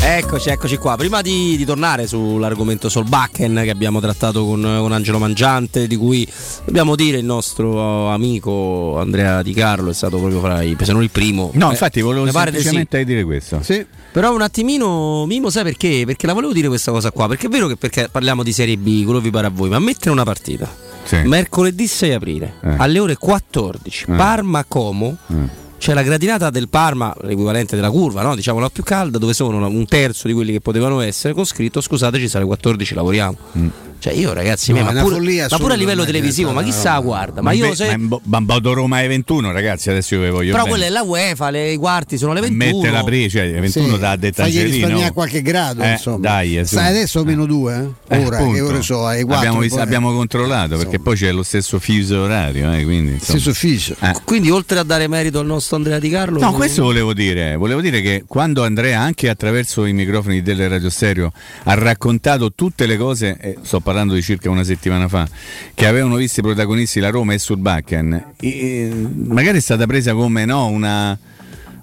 Eccoci, 0.00 0.48
eccoci 0.48 0.78
qua. 0.78 0.96
Prima 0.96 1.20
di, 1.20 1.58
di 1.58 1.66
tornare 1.66 2.06
sull'argomento 2.06 2.88
sul 2.88 3.02
Solbakken 3.02 3.60
che 3.62 3.68
abbiamo 3.68 4.00
trattato 4.00 4.46
con, 4.46 4.62
con, 4.62 4.92
Angelo 4.92 5.18
Mangiante, 5.18 5.86
di 5.86 5.96
cui 5.96 6.26
dobbiamo 6.64 6.96
dire 6.96 7.18
il 7.18 7.26
nostro 7.26 8.08
amico 8.08 8.98
Andrea 8.98 9.42
Di 9.42 9.52
Carlo 9.52 9.90
è 9.90 9.94
stato 9.94 10.16
proprio 10.16 10.40
fra 10.40 10.62
i, 10.62 10.74
se 10.80 10.92
non 10.92 11.02
il 11.02 11.10
primo. 11.10 11.50
No, 11.52 11.68
eh, 11.68 11.72
infatti 11.72 12.00
volevo 12.00 12.24
semplicemente 12.24 13.00
sì. 13.00 13.04
dire 13.04 13.22
questo. 13.22 13.60
Sì. 13.62 13.84
Però 14.12 14.32
un 14.32 14.40
attimino, 14.40 15.26
Mimo, 15.26 15.50
sai 15.50 15.64
perché? 15.64 16.04
Perché 16.06 16.26
la 16.26 16.32
volevo 16.32 16.54
dire 16.54 16.68
questa 16.68 16.90
cosa 16.90 17.10
qua, 17.10 17.28
perché 17.28 17.48
è 17.48 17.50
vero 17.50 17.66
che 17.66 18.08
parliamo 18.10 18.42
di 18.42 18.52
Serie 18.54 18.78
B, 18.78 19.04
quello 19.04 19.20
vi 19.20 19.30
pare 19.30 19.48
a 19.48 19.50
voi, 19.50 19.68
ma 19.68 19.78
mettere 19.78 20.10
una 20.10 20.24
partita 20.24 20.83
sì. 21.04 21.16
Mercoledì 21.24 21.86
6 21.86 22.12
aprile 22.12 22.54
eh. 22.62 22.74
alle 22.78 22.98
ore 22.98 23.16
14, 23.16 24.06
eh. 24.08 24.14
Parma-Como. 24.14 25.16
Eh 25.30 25.62
c'è 25.84 25.92
la 25.92 26.02
gradinata 26.02 26.48
del 26.48 26.70
Parma, 26.70 27.14
l'equivalente 27.24 27.76
della 27.76 27.90
curva, 27.90 28.22
no? 28.22 28.34
diciamo 28.34 28.58
la 28.58 28.70
più 28.70 28.82
calda, 28.82 29.18
dove 29.18 29.34
sono 29.34 29.66
un 29.68 29.84
terzo 29.84 30.26
di 30.26 30.32
quelli 30.32 30.52
che 30.52 30.62
potevano 30.62 31.00
essere, 31.00 31.34
con 31.34 31.44
scritto 31.44 31.82
scusateci, 31.82 32.34
alle 32.36 32.46
14 32.46 32.94
lavoriamo. 32.94 33.36
Mm. 33.58 33.68
Cioè 34.04 34.12
io 34.12 34.34
ragazzi, 34.34 34.70
no, 34.70 34.82
ma, 34.82 34.92
pure, 35.00 35.46
ma 35.48 35.56
pure 35.56 35.72
a 35.72 35.76
livello 35.76 36.04
televisivo, 36.04 36.52
ma 36.52 36.62
chissà 36.62 36.98
guarda, 36.98 37.40
ma, 37.40 37.48
ma 37.48 37.52
io 37.56 37.74
se... 37.74 37.96
Ma 37.96 38.18
Bambodo 38.22 38.74
Roma 38.74 39.00
è 39.00 39.08
21 39.08 39.50
ragazzi, 39.50 39.88
adesso 39.88 40.16
io 40.16 40.20
ve 40.20 40.28
voglio 40.28 40.52
Però 40.52 40.66
quella 40.66 40.84
è 40.84 40.90
la 40.90 41.00
UEFA, 41.00 41.48
le, 41.48 41.72
i 41.72 41.78
quarti 41.78 42.18
sono 42.18 42.34
le 42.34 42.42
21. 42.42 42.80
Mette 42.80 42.90
la 42.90 43.02
pre, 43.02 43.30
cioè 43.30 43.50
21 43.50 43.94
sì, 43.94 43.98
da 43.98 44.16
detta 44.16 44.42
Fagli 44.42 44.60
risparmiare 44.60 45.10
qualche 45.14 45.40
grado, 45.40 45.82
eh, 45.82 45.92
insomma. 45.92 46.18
Dai, 46.18 46.58
eh, 46.58 46.66
Sai 46.66 46.88
adesso 46.88 47.22
eh. 47.22 47.24
meno 47.24 47.46
2, 47.46 47.94
eh? 48.08 48.24
ora, 48.26 48.38
eh, 48.40 48.52
che 48.52 48.60
ore 48.60 48.82
so, 48.82 49.06
ai 49.06 49.22
4. 49.22 49.38
Abbiamo, 49.38 49.60
visto, 49.60 49.80
abbiamo 49.80 50.12
controllato 50.12 50.76
perché 50.76 50.98
poi 50.98 51.16
c'è 51.16 51.32
lo 51.32 51.42
stesso 51.42 51.78
fiso 51.78 52.20
orario, 52.20 52.70
eh, 52.74 52.84
quindi, 52.84 53.18
stesso 53.18 53.54
fiso. 53.54 53.96
Eh. 54.00 54.12
Quindi 54.22 54.50
oltre 54.50 54.80
a 54.80 54.82
dare 54.82 55.08
merito 55.08 55.38
al 55.38 55.46
nostro 55.46 55.76
Andrea 55.76 55.98
Di 55.98 56.10
Carlo 56.10 56.38
No, 56.40 56.52
questo 56.52 56.82
volevo 56.82 57.14
dire, 57.14 57.56
volevo 57.56 57.80
dire 57.80 58.02
che 58.02 58.24
quando 58.26 58.64
Andrea 58.64 59.00
anche 59.00 59.30
attraverso 59.30 59.86
i 59.86 59.94
microfoni 59.94 60.42
delle 60.42 60.68
radio 60.68 60.90
stereo 60.90 61.32
ha 61.62 61.72
raccontato 61.72 62.52
tutte 62.52 62.84
le 62.84 62.98
cose, 62.98 63.56
sto 63.62 63.80
parlando 63.80 63.92
di 64.02 64.22
circa 64.22 64.50
una 64.50 64.64
settimana 64.64 65.08
fa, 65.08 65.26
che 65.74 65.86
avevano 65.86 66.16
visto 66.16 66.40
i 66.40 66.42
protagonisti 66.42 67.00
la 67.00 67.10
Roma 67.10 67.32
e 67.34 67.38
Surbakken, 67.38 68.34
magari 69.26 69.58
è 69.58 69.60
stata 69.60 69.86
presa 69.86 70.12
come 70.12 70.44
no, 70.44 70.66
una, 70.66 71.16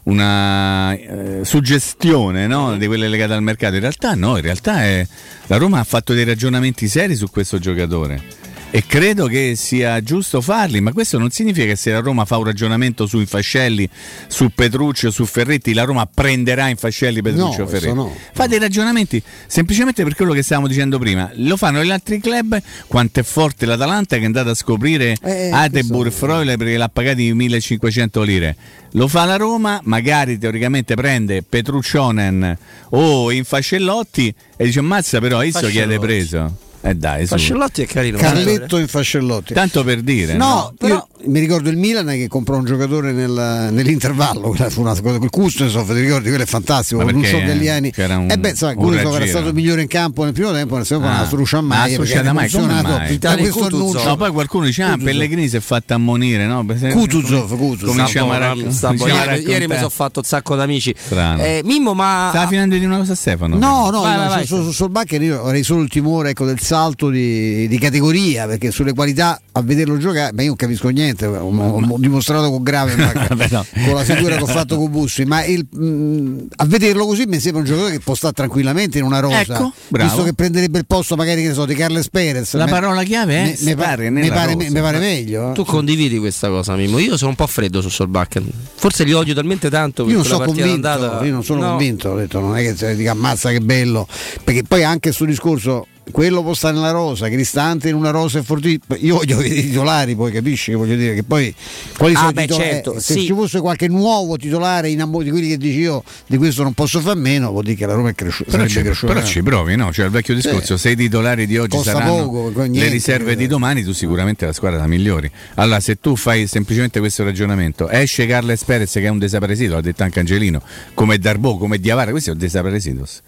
una 0.04 0.94
eh, 0.94 1.40
suggestione 1.44 2.48
no, 2.48 2.78
di 2.78 2.88
quelle 2.88 3.08
legate 3.08 3.34
al 3.34 3.44
mercato. 3.44 3.76
In 3.76 3.82
realtà 3.82 4.14
no, 4.16 4.36
in 4.36 4.44
realtà 4.44 4.84
è, 4.84 5.08
la 5.48 5.58
Roma 5.58 5.80
ha 5.80 5.84
fatto 5.84 6.14
dei 6.14 6.26
ragionamenti 6.26 6.88
seri 6.88 7.16
su 7.16 7.30
questo 7.30 7.58
giocatore 7.60 8.41
e 8.74 8.86
credo 8.86 9.28
che 9.28 9.56
sia 9.58 10.02
giusto 10.02 10.40
farli, 10.40 10.80
ma 10.80 10.94
questo 10.94 11.18
non 11.18 11.30
significa 11.30 11.66
che 11.66 11.76
se 11.76 11.92
la 11.92 12.00
Roma 12.00 12.24
fa 12.24 12.38
un 12.38 12.46
ragionamento 12.46 13.06
sui 13.06 13.26
Fascelli, 13.26 13.88
su 14.28 14.50
Petrucci 14.56 15.08
o 15.08 15.12
su 15.12 15.26
Ferretti, 15.26 15.74
la 15.74 15.84
Roma 15.84 16.06
prenderà 16.06 16.70
in 16.70 16.78
Fascelli 16.78 17.22
Petrucci 17.22 17.58
no, 17.58 17.64
o 17.66 17.68
Ferretti. 17.68 17.94
No. 17.94 18.16
Fa 18.32 18.48
dei 18.48 18.60
ragionamenti 18.60 19.22
semplicemente 19.46 20.04
per 20.04 20.16
quello 20.16 20.32
che 20.32 20.42
stavamo 20.42 20.68
dicendo 20.68 20.98
prima. 21.00 21.30
Lo 21.36 21.58
fanno 21.58 21.84
gli 21.84 21.92
altri 21.92 22.22
club, 22.22 22.62
quanto 22.88 23.20
è 23.20 23.24
forte 23.24 23.66
l'Atalanta 23.66 24.16
che 24.16 24.22
è 24.22 24.26
andata 24.26 24.52
a 24.52 24.56
scoprire 24.56 25.18
eh, 25.22 25.50
Atebur 25.52 26.10
Freuler 26.10 26.56
perché 26.56 26.78
l'ha 26.78 26.90
pagati 26.90 27.34
1500 27.34 28.22
lire. 28.22 28.56
Lo 28.92 29.10
fa 29.10 29.26
la 29.26 29.36
Roma, 29.36 29.82
magari 29.84 30.38
teoricamente 30.38 30.96
prende 30.96 31.44
Petruccionen 31.44 32.58
o 32.92 33.32
Infascellotti 33.32 34.34
e 34.56 34.64
dice 34.64 34.80
ammazza 34.80 35.20
però, 35.20 35.44
Isso 35.44 35.68
chiede 35.68 36.00
preso. 36.00 36.70
Eh 36.82 36.96
dai, 36.96 37.28
su. 37.28 37.36
Fascellotti 37.36 37.84
è 37.84 37.86
carino. 37.86 38.18
Carletto 38.18 38.78
in 38.78 38.88
Fascellotti. 38.88 39.54
Tanto 39.54 39.84
per 39.84 40.02
dire. 40.02 40.34
No, 40.34 40.46
no? 40.46 40.74
però 40.78 41.08
mi 41.26 41.40
ricordo 41.40 41.70
il 41.70 41.78
Milan 41.78 42.08
che 42.08 42.28
comprò 42.28 42.58
un 42.58 42.66
giocatore 42.66 43.12
nel, 43.12 43.70
nell'intervallo, 43.72 44.50
quella 44.50 44.70
fu 44.70 44.82
una 44.82 44.90
cosa, 45.00 45.02
quel 45.02 45.30
Kuznetsov, 45.30 45.94
ti 45.94 46.00
ricordi, 46.00 46.30
quello 46.30 46.44
è 46.44 46.48
fantastico, 46.48 47.02
con 47.02 47.12
Lucio 47.12 47.38
Galliani. 47.38 47.94
Un, 47.96 48.28
e 48.32 48.38
beh, 48.38 48.56
sai, 48.56 48.76
Kuznetsov 48.76 49.16
era 49.16 49.28
stato 49.28 49.54
migliore 49.54 49.82
in 49.82 49.88
campo 49.88 50.24
nel 50.24 50.34
primo 50.34 50.52
tempo, 50.52 50.76
nel 50.76 50.86
secondo 50.86 51.10
ah, 51.10 51.14
non 51.14 51.22
ha 51.22 51.26
struciato 51.26 51.64
mai, 51.64 51.96
perché 51.96 52.18
ha 52.18 52.34
mai, 52.34 52.50
funzionato 52.50 53.18
da 53.20 53.38
questo 53.38 53.66
annuncio. 53.66 54.04
No, 54.04 54.16
poi 54.16 54.32
qualcuno 54.32 54.66
dice, 54.66 54.84
ah, 54.84 54.98
Pellegrini 54.98 55.48
si 55.48 55.58
è 55.58 55.60
fatto 55.60 55.94
ammonire, 55.94 56.46
no? 56.48 56.66
Kutuzov, 56.66 57.58
Cominciamo 57.86 58.32
a 58.32 58.38
raccontare. 58.38 59.38
Ieri 59.38 59.68
mi 59.68 59.76
sono 59.76 59.90
fatto 59.90 60.20
un 60.20 60.26
sacco 60.26 60.56
d'amici. 60.56 60.94
Eh, 61.10 61.62
Mimmo, 61.64 61.94
ma... 61.94 62.30
Stava 62.32 62.48
finendo 62.48 62.76
di 62.76 62.86
una 62.86 62.98
cosa 62.98 63.16
Stefano? 63.16 63.58
No, 63.58 63.90
no, 63.90 64.46
sul 64.46 64.74
Solbacca 64.74 65.18
io 65.18 65.44
avrei 65.44 65.64
solo 65.64 65.82
il 65.82 65.90
timore 65.90 66.34
del 66.34 66.60
salto 66.72 67.10
di 67.10 67.78
categoria, 67.82 68.48
perché 68.48 68.72
sulle 68.72 68.94
qualità 68.94 69.42
a 69.52 69.62
vederlo 69.62 69.98
giocare, 69.98 70.32
ma 70.32 70.42
io 70.42 70.48
non 70.48 70.56
capisco 70.56 70.88
niente, 70.88 71.26
ho 71.26 71.98
dimostrato 71.98 72.50
con 72.50 72.64
grave 72.64 72.96
Vabbè, 72.96 73.48
no. 73.52 73.66
con 73.84 73.94
la 73.94 74.06
figura 74.06 74.38
che 74.38 74.44
ho 74.44 74.48
fatto 74.48 74.78
con 74.78 74.90
Bussi, 74.90 75.26
ma 75.26 75.44
il, 75.44 75.68
mh, 75.70 75.86
mm, 75.86 76.38
a 76.56 76.66
vederlo 76.66 77.06
così 77.06 77.26
mi 77.26 77.42
sembra 77.42 77.60
un 77.60 77.68
giocatore 77.68 77.92
che 77.92 78.00
può 78.00 78.16
stare 78.16 78.34
tranquillamente 78.34 79.00
in 79.00 79.04
una 79.04 79.20
rosa, 79.20 79.42
ecco, 79.42 79.74
visto 79.90 80.24
che 80.24 80.34
prenderebbe 80.34 80.78
il 80.78 80.86
posto 80.86 81.18
magari 81.18 81.52
so, 81.52 81.66
di 81.66 81.76
Carles 81.76 82.08
Perez. 82.10 82.54
La 82.54 82.64
me, 82.64 82.72
parola 82.72 83.04
chiave 83.04 83.54
è 83.54 83.58
me, 83.64 83.76
pare, 83.76 84.10
me, 84.10 84.30
pare, 84.30 84.56
me, 84.56 84.72
pare, 84.80 85.00
meglio. 85.00 85.52
Eh. 85.52 85.54
Tu 85.54 85.66
condividi 85.66 86.20
questa 86.20 86.48
cosa, 86.48 86.78
Mimo? 86.78 87.00
Io 87.00 87.18
sono 87.18 87.32
un 87.32 87.36
po' 87.36 87.48
freddo 87.48 87.82
su 87.82 87.90
Solbakken, 87.90 88.50
forse 88.76 89.04
li 89.04 89.12
odio 89.12 89.34
talmente 89.34 89.70
tanto 89.70 90.08
io 90.08 90.16
non 90.16 90.24
sono 90.24 90.46
convinto, 90.46 91.20
io 91.22 91.34
non 91.34 91.44
sono 91.44 91.60
no. 91.64 91.70
convinto, 91.72 92.10
ho 92.12 92.16
detto, 92.16 92.40
non 92.40 92.56
è 92.56 92.74
che 92.74 92.96
dica 92.96 93.12
ammazza 93.12 93.50
che 93.50 93.60
bello, 93.60 94.08
perché 94.46 94.64
poi 94.64 94.86
anche 94.86 95.12
sul 95.12 95.28
discorso 95.28 95.88
quello 96.12 96.44
può 96.44 96.54
stare 96.54 96.76
nella 96.76 96.92
rosa, 96.92 97.30
Cristante 97.30 97.90
in 97.90 97.96
una 97.96 98.12
rosa 98.12 98.40
è 98.40 98.42
fortissimo. 98.42 98.96
Io 99.00 99.16
voglio 99.16 99.38
vedere 99.38 99.56
i 99.56 99.64
titolari, 99.64 100.16
poi 100.16 100.32
capisci 100.32 100.72
che 100.72 100.78
voglio 100.78 100.96
dire 100.96 101.16
che 101.16 101.24
poi 101.24 101.54
quali 101.98 102.14
ah, 102.14 102.20
sono 102.20 102.32
beh, 102.32 102.42
titolari? 102.42 102.70
Certo, 102.70 103.00
se 103.00 103.14
sì. 103.14 103.26
ci 103.26 103.34
fosse 103.34 103.60
qualche 103.60 103.88
nuovo 103.88 104.38
titolare 104.38 104.90
in 104.90 105.02
amore 105.02 105.26
di 105.26 105.32
quelli 105.32 105.48
che 105.48 105.58
dici 105.58 105.80
io 105.80 106.04
di 106.28 106.38
questo 106.38 106.64
non 106.64 106.74
posso 106.74 107.00
fare 107.00 107.20
meno, 107.20 107.52
vuol 107.52 107.64
dire 107.64 107.76
che 107.76 107.86
la 107.86 107.94
Roma 107.94 108.10
è 108.10 108.16
cresciuta. 108.16 108.52
Però, 108.52 108.68
ci, 108.68 108.82
però 108.82 109.24
ci 109.24 109.42
provi, 109.42 109.76
no? 109.76 109.92
Cioè 109.92 110.06
il 110.06 110.12
vecchio 110.12 110.36
discorso, 110.36 110.76
sì. 110.76 110.88
se 110.88 110.90
i 110.92 110.96
titolari 110.96 111.48
di 111.48 111.58
oggi 111.58 111.78
Costa 111.78 111.94
saranno 111.94 112.30
poco, 112.30 112.62
niente, 112.62 112.80
le 112.80 112.90
riserve 112.90 113.36
di 113.36 113.48
domani, 113.48 113.84
tu 113.84 113.94
sicuramente 113.94 114.46
la 114.46 114.54
squadra 114.54 114.80
la 114.80 114.88
migliori. 114.88 115.30
Allora, 115.56 115.80
se 115.80 116.00
tu 116.00 116.16
fai 116.16 116.48
semplicemente 116.48 117.00
questo 117.00 117.24
ragionamento, 117.24 117.90
esce 117.90 118.26
Carles 118.26 118.64
Perez 118.64 118.92
che 118.92 119.02
è 119.02 119.10
un 119.10 119.20
desaparecido, 119.20 119.76
l'ha 119.76 119.82
detto 119.82 120.04
anche 120.04 120.20
Angelino, 120.20 120.62
come 120.94 121.18
Darbo, 121.18 121.58
come 121.58 121.78
Diavara, 121.80 122.12
questo 122.12 122.32
è 122.32 122.34
un 122.34 122.40
desaparecidos 122.40 123.22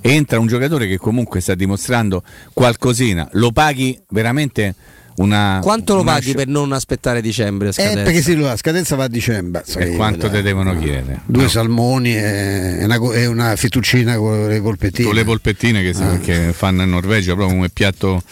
entra 0.00 0.38
un 0.38 0.46
giocatore 0.46 0.86
che 0.86 0.98
comunque 0.98 1.40
sta 1.40 1.54
dimostrando 1.54 2.22
qualcosina, 2.52 3.28
lo 3.32 3.52
paghi 3.52 3.98
veramente 4.10 4.74
una, 5.18 5.58
Quanto 5.62 5.94
lo 5.94 6.04
paghi 6.04 6.32
per 6.34 6.46
non 6.46 6.72
aspettare 6.72 7.20
dicembre? 7.20 7.70
Eh, 7.70 7.94
perché 7.94 8.22
sì, 8.22 8.36
la 8.36 8.56
scadenza 8.56 8.94
va 8.94 9.04
a 9.04 9.08
dicembre. 9.08 9.64
E 9.76 9.96
quanto 9.96 10.30
te 10.30 10.42
devono 10.42 10.78
chiedere? 10.78 11.22
Due 11.26 11.42
no. 11.42 11.48
salmoni 11.48 12.16
e 12.16 12.84
una, 12.84 12.98
e 13.12 13.26
una, 13.26 13.56
fettuccina 13.56 14.16
con 14.16 14.48
le 14.48 14.60
polpettine. 14.60 15.06
Con 15.06 15.16
le 15.16 15.24
polpettine 15.24 15.82
che, 15.82 15.98
ah. 16.02 16.18
che 16.18 16.52
fanno 16.52 16.82
in 16.82 16.90
Norvegia, 16.90 17.34
proprio 17.34 17.56
come 17.56 17.68
piatto 17.68 18.22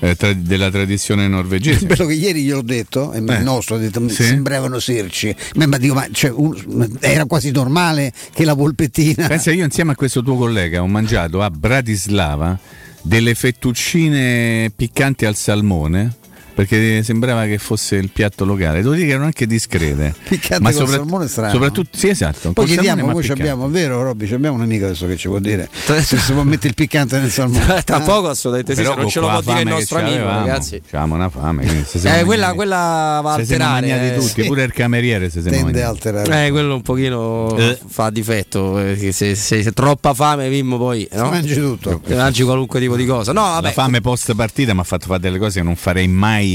eh, 0.00 0.16
tra, 0.16 0.32
della 0.32 0.70
tradizione 0.70 1.28
norvegese. 1.28 1.84
Quello 1.86 2.06
che 2.06 2.14
ieri 2.14 2.42
gli 2.42 2.52
ho 2.52 2.62
detto, 2.62 3.12
e 3.12 3.18
eh. 3.18 3.20
il 3.20 3.42
nostro 3.42 3.76
ha 3.76 3.78
detto, 3.78 4.08
sì? 4.08 4.22
sembravano 4.22 4.78
serci. 4.78 5.34
Ma, 5.56 5.76
dico, 5.76 5.94
ma 5.94 6.06
cioè, 6.10 6.30
un, 6.30 6.96
era 7.00 7.26
quasi 7.26 7.50
normale 7.50 8.12
che 8.32 8.44
la 8.44 8.56
polpettina. 8.56 9.26
Pensa, 9.26 9.52
io 9.52 9.64
insieme 9.64 9.92
a 9.92 9.94
questo 9.94 10.22
tuo 10.22 10.36
collega 10.36 10.82
ho 10.82 10.86
mangiato 10.86 11.42
a 11.42 11.50
Bratislava 11.50 12.58
delle 13.02 13.34
fettuccine 13.34 14.70
piccanti 14.74 15.24
al 15.24 15.34
salmone 15.34 16.18
perché 16.60 17.02
sembrava 17.02 17.46
che 17.46 17.56
fosse 17.56 17.96
il 17.96 18.10
piatto 18.10 18.44
locale. 18.44 18.82
Devo 18.82 18.92
dire 18.92 19.06
che 19.06 19.12
erano 19.12 19.26
anche 19.26 19.46
discrete. 19.46 20.14
Piccante 20.28 20.62
ma 20.62 20.70
sopra- 20.70 20.96
salmone 20.96 21.26
strano. 21.26 21.52
Soprattutto, 21.52 21.96
sì, 21.96 22.08
esatto. 22.08 22.52
Poi 22.52 22.66
chiediamo, 22.66 23.10
poi 23.12 23.26
abbiamo, 23.28 23.68
vero 23.70 24.02
Robby, 24.02 24.30
abbiamo 24.30 24.56
un 24.56 24.62
amico 24.62 24.84
adesso 24.84 25.06
che 25.06 25.16
ci 25.16 25.28
può 25.28 25.38
dire 25.38 25.68
se 25.72 26.18
si 26.18 26.32
può 26.32 26.42
mettere 26.42 26.68
il 26.68 26.74
piccante 26.74 27.18
nel 27.18 27.30
salmone. 27.30 27.82
Tra 27.82 28.00
poco 28.00 28.28
assolutamente 28.28 28.74
sì, 28.74 28.82
non 28.82 29.08
ce 29.08 29.20
lo 29.20 29.28
può 29.28 29.40
dire 29.40 29.60
il 29.60 29.68
nostro 29.68 29.98
amico, 29.98 30.24
ragazzi. 30.24 30.82
Abbiamo 30.86 31.14
una 31.14 31.30
fame. 31.30 31.86
Eh, 31.92 32.24
quella, 32.24 32.52
quella 32.52 33.20
va 33.22 33.32
a 33.32 33.34
alterare. 33.34 34.14
Eh, 34.14 34.18
tutti, 34.18 34.44
pure 34.44 34.64
il 34.64 34.72
cameriere 34.72 35.30
se 35.30 35.40
tende 35.40 35.82
a 35.82 35.88
alterare. 35.88 36.46
Eh, 36.46 36.50
quello 36.50 36.74
un 36.74 36.82
pochino 36.82 37.56
eh. 37.56 37.78
fa 37.86 38.10
difetto, 38.10 38.72
perché 38.72 39.12
se, 39.12 39.34
se, 39.34 39.62
se 39.62 39.72
troppa 39.72 40.12
fame 40.12 40.48
Vimmo 40.50 40.76
poi, 40.76 41.08
no? 41.12 41.30
mangi 41.30 41.54
tutto. 41.54 42.02
Mangi 42.08 42.42
qualunque 42.42 42.80
tipo 42.80 42.96
di 42.96 43.06
cosa. 43.06 43.32
No, 43.32 43.42
vabbè. 43.42 43.68
La 43.68 43.72
fame 43.72 44.00
post 44.02 44.34
partita 44.34 44.74
mi 44.74 44.80
ha 44.80 44.84
fatto 44.84 45.06
fare 45.06 45.20
delle 45.20 45.38
cose 45.38 45.60
che 45.60 45.64
non 45.64 45.76
farei 45.76 46.06
mai 46.06 46.49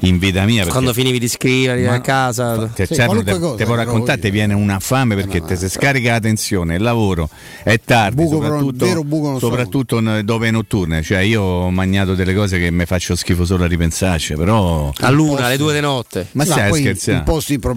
in 0.00 0.18
vita 0.18 0.44
mia. 0.44 0.66
Quando 0.66 0.92
finivi 0.92 1.18
di 1.18 1.28
scrivere 1.28 1.88
a 1.88 2.00
casa, 2.00 2.68
te, 2.68 2.86
sì, 2.86 2.94
certo, 2.94 3.22
te, 3.22 3.38
cosa, 3.38 3.54
te 3.56 3.64
può 3.64 3.74
raccontare, 3.74 4.18
ti 4.20 4.30
viene 4.30 4.54
una 4.54 4.78
fame 4.78 5.14
perché 5.14 5.40
no, 5.40 5.46
ti 5.46 5.56
si 5.56 5.68
scarica 5.68 6.12
la 6.12 6.20
tensione, 6.20 6.76
il 6.76 6.82
lavoro 6.82 7.28
è 7.62 7.80
tardi, 7.82 8.22
buco 8.22 8.42
soprattutto, 8.42 9.38
soprattutto 9.38 10.00
dove 10.22 10.48
è 10.48 10.50
notturne. 10.50 11.02
Cioè, 11.02 11.20
io 11.20 11.42
ho 11.42 11.70
mangiato 11.70 12.14
delle 12.14 12.34
cose 12.34 12.58
che 12.58 12.70
mi 12.70 12.84
faccio 12.84 13.16
schifo 13.16 13.44
solo 13.44 13.64
a 13.64 13.66
ripensarci, 13.66 14.34
però. 14.34 14.92
A 14.98 15.10
luna, 15.10 15.46
alle 15.46 15.56
due 15.56 15.74
di 15.74 15.80
notte. 15.80 16.28
Ma 16.32 16.44
no, 16.44 16.50
stai 16.50 16.70
a 16.70 16.74
scherzare? 16.74 17.24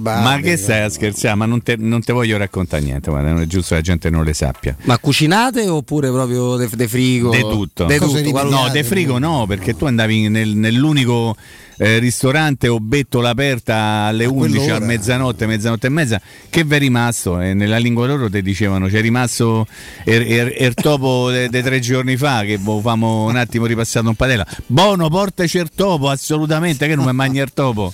Ma 0.03 0.39
che 0.41 0.57
stai 0.57 0.83
a 0.83 0.89
scherzare? 0.89 1.35
Ma 1.35 1.45
non 1.45 1.63
te, 1.63 1.75
non 1.77 2.03
te 2.03 2.13
voglio 2.13 2.37
raccontare 2.37 2.83
niente, 2.83 3.09
guarda, 3.09 3.31
non 3.31 3.41
è 3.41 3.45
giusto 3.45 3.69
che 3.69 3.75
la 3.75 3.81
gente 3.81 4.09
non 4.09 4.23
le 4.23 4.33
sappia. 4.33 4.75
Ma 4.83 4.97
cucinate 4.97 5.67
oppure 5.67 6.09
proprio 6.11 6.57
de, 6.57 6.69
de 6.71 6.87
frigo? 6.87 7.29
De 7.29 7.41
tutto. 7.41 7.85
De 7.85 7.97
tutto. 7.97 8.43
No, 8.43 8.69
de 8.69 8.83
frigo 8.83 9.17
no, 9.17 9.45
perché 9.47 9.75
tu 9.75 9.85
andavi 9.85 10.29
nel, 10.29 10.49
nell'unico 10.55 11.35
eh, 11.81 11.97
ristorante 11.99 12.67
o 12.67 12.79
bettola 12.79 13.29
aperta 13.29 13.75
alle 14.07 14.25
a 14.25 14.29
11, 14.29 14.69
a 14.69 14.79
mezzanotte, 14.79 15.45
mezzanotte 15.45 15.87
e 15.87 15.89
mezza, 15.89 16.21
che 16.49 16.65
vi 16.65 16.75
è 16.75 16.79
rimasto? 16.79 17.39
E 17.39 17.53
nella 17.53 17.77
lingua 17.77 18.05
loro 18.05 18.29
ti 18.29 18.41
dicevano 18.41 18.87
c'è 18.87 18.99
rimasto 18.99 19.65
il 20.03 20.13
er, 20.13 20.21
er, 20.21 20.53
er 20.57 20.73
topo 20.73 21.29
dei 21.31 21.63
tre 21.63 21.79
giorni 21.79 22.17
fa 22.17 22.43
che 22.43 22.57
boh, 22.57 22.81
famo 22.81 23.25
un 23.25 23.37
attimo 23.37 23.65
ripassato 23.65 24.09
un 24.09 24.15
padella. 24.15 24.45
Buono, 24.65 25.07
portaci 25.07 25.57
il 25.57 25.71
topo, 25.73 26.09
assolutamente, 26.09 26.85
che 26.85 26.95
non 26.95 27.05
mi 27.05 27.13
mangi 27.13 27.39
il 27.39 27.53
topo. 27.53 27.93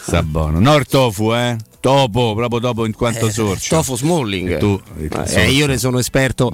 Sta 0.00 0.22
buono. 0.24 0.58
No 0.58 0.76
il 0.76 0.86
tofu, 0.86 1.34
eh? 1.34 1.56
Topo, 1.80 2.34
proprio 2.34 2.58
dopo 2.58 2.86
in 2.86 2.92
quanto 2.92 3.26
eh, 3.26 3.30
sorcio. 3.30 3.76
Tofu 3.76 3.96
Smalling. 3.96 4.58
Tu, 4.58 4.80
eh, 5.26 5.50
io 5.50 5.66
ne 5.66 5.78
sono 5.78 5.98
esperto. 5.98 6.50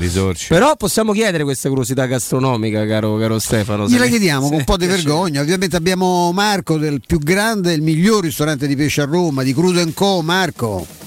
Però 0.49 0.77
possiamo 0.77 1.13
chiedere 1.13 1.45
questa 1.45 1.69
curiosità 1.69 2.07
gastronomica, 2.07 2.87
caro, 2.87 3.17
caro 3.17 3.39
Stefano. 3.39 3.87
Gliela 3.87 4.07
chiediamo 4.07 4.49
con 4.49 4.59
un 4.59 4.65
po' 4.65 4.77
di 4.77 4.87
vergogna. 4.87 5.41
Ovviamente 5.41 5.77
abbiamo 5.77 6.31
Marco 6.33 6.77
del 6.77 7.01
più 7.07 7.19
grande 7.19 7.73
e 7.73 7.75
il 7.75 7.83
miglior 7.83 8.23
ristorante 8.23 8.67
di 8.67 8.77
pesce 8.77 9.01
a 9.01 9.07
Roma, 9.07 9.43
di 9.43 9.55
Crudo 9.55 9.83
Co. 9.95 10.21
Marco. 10.23 11.04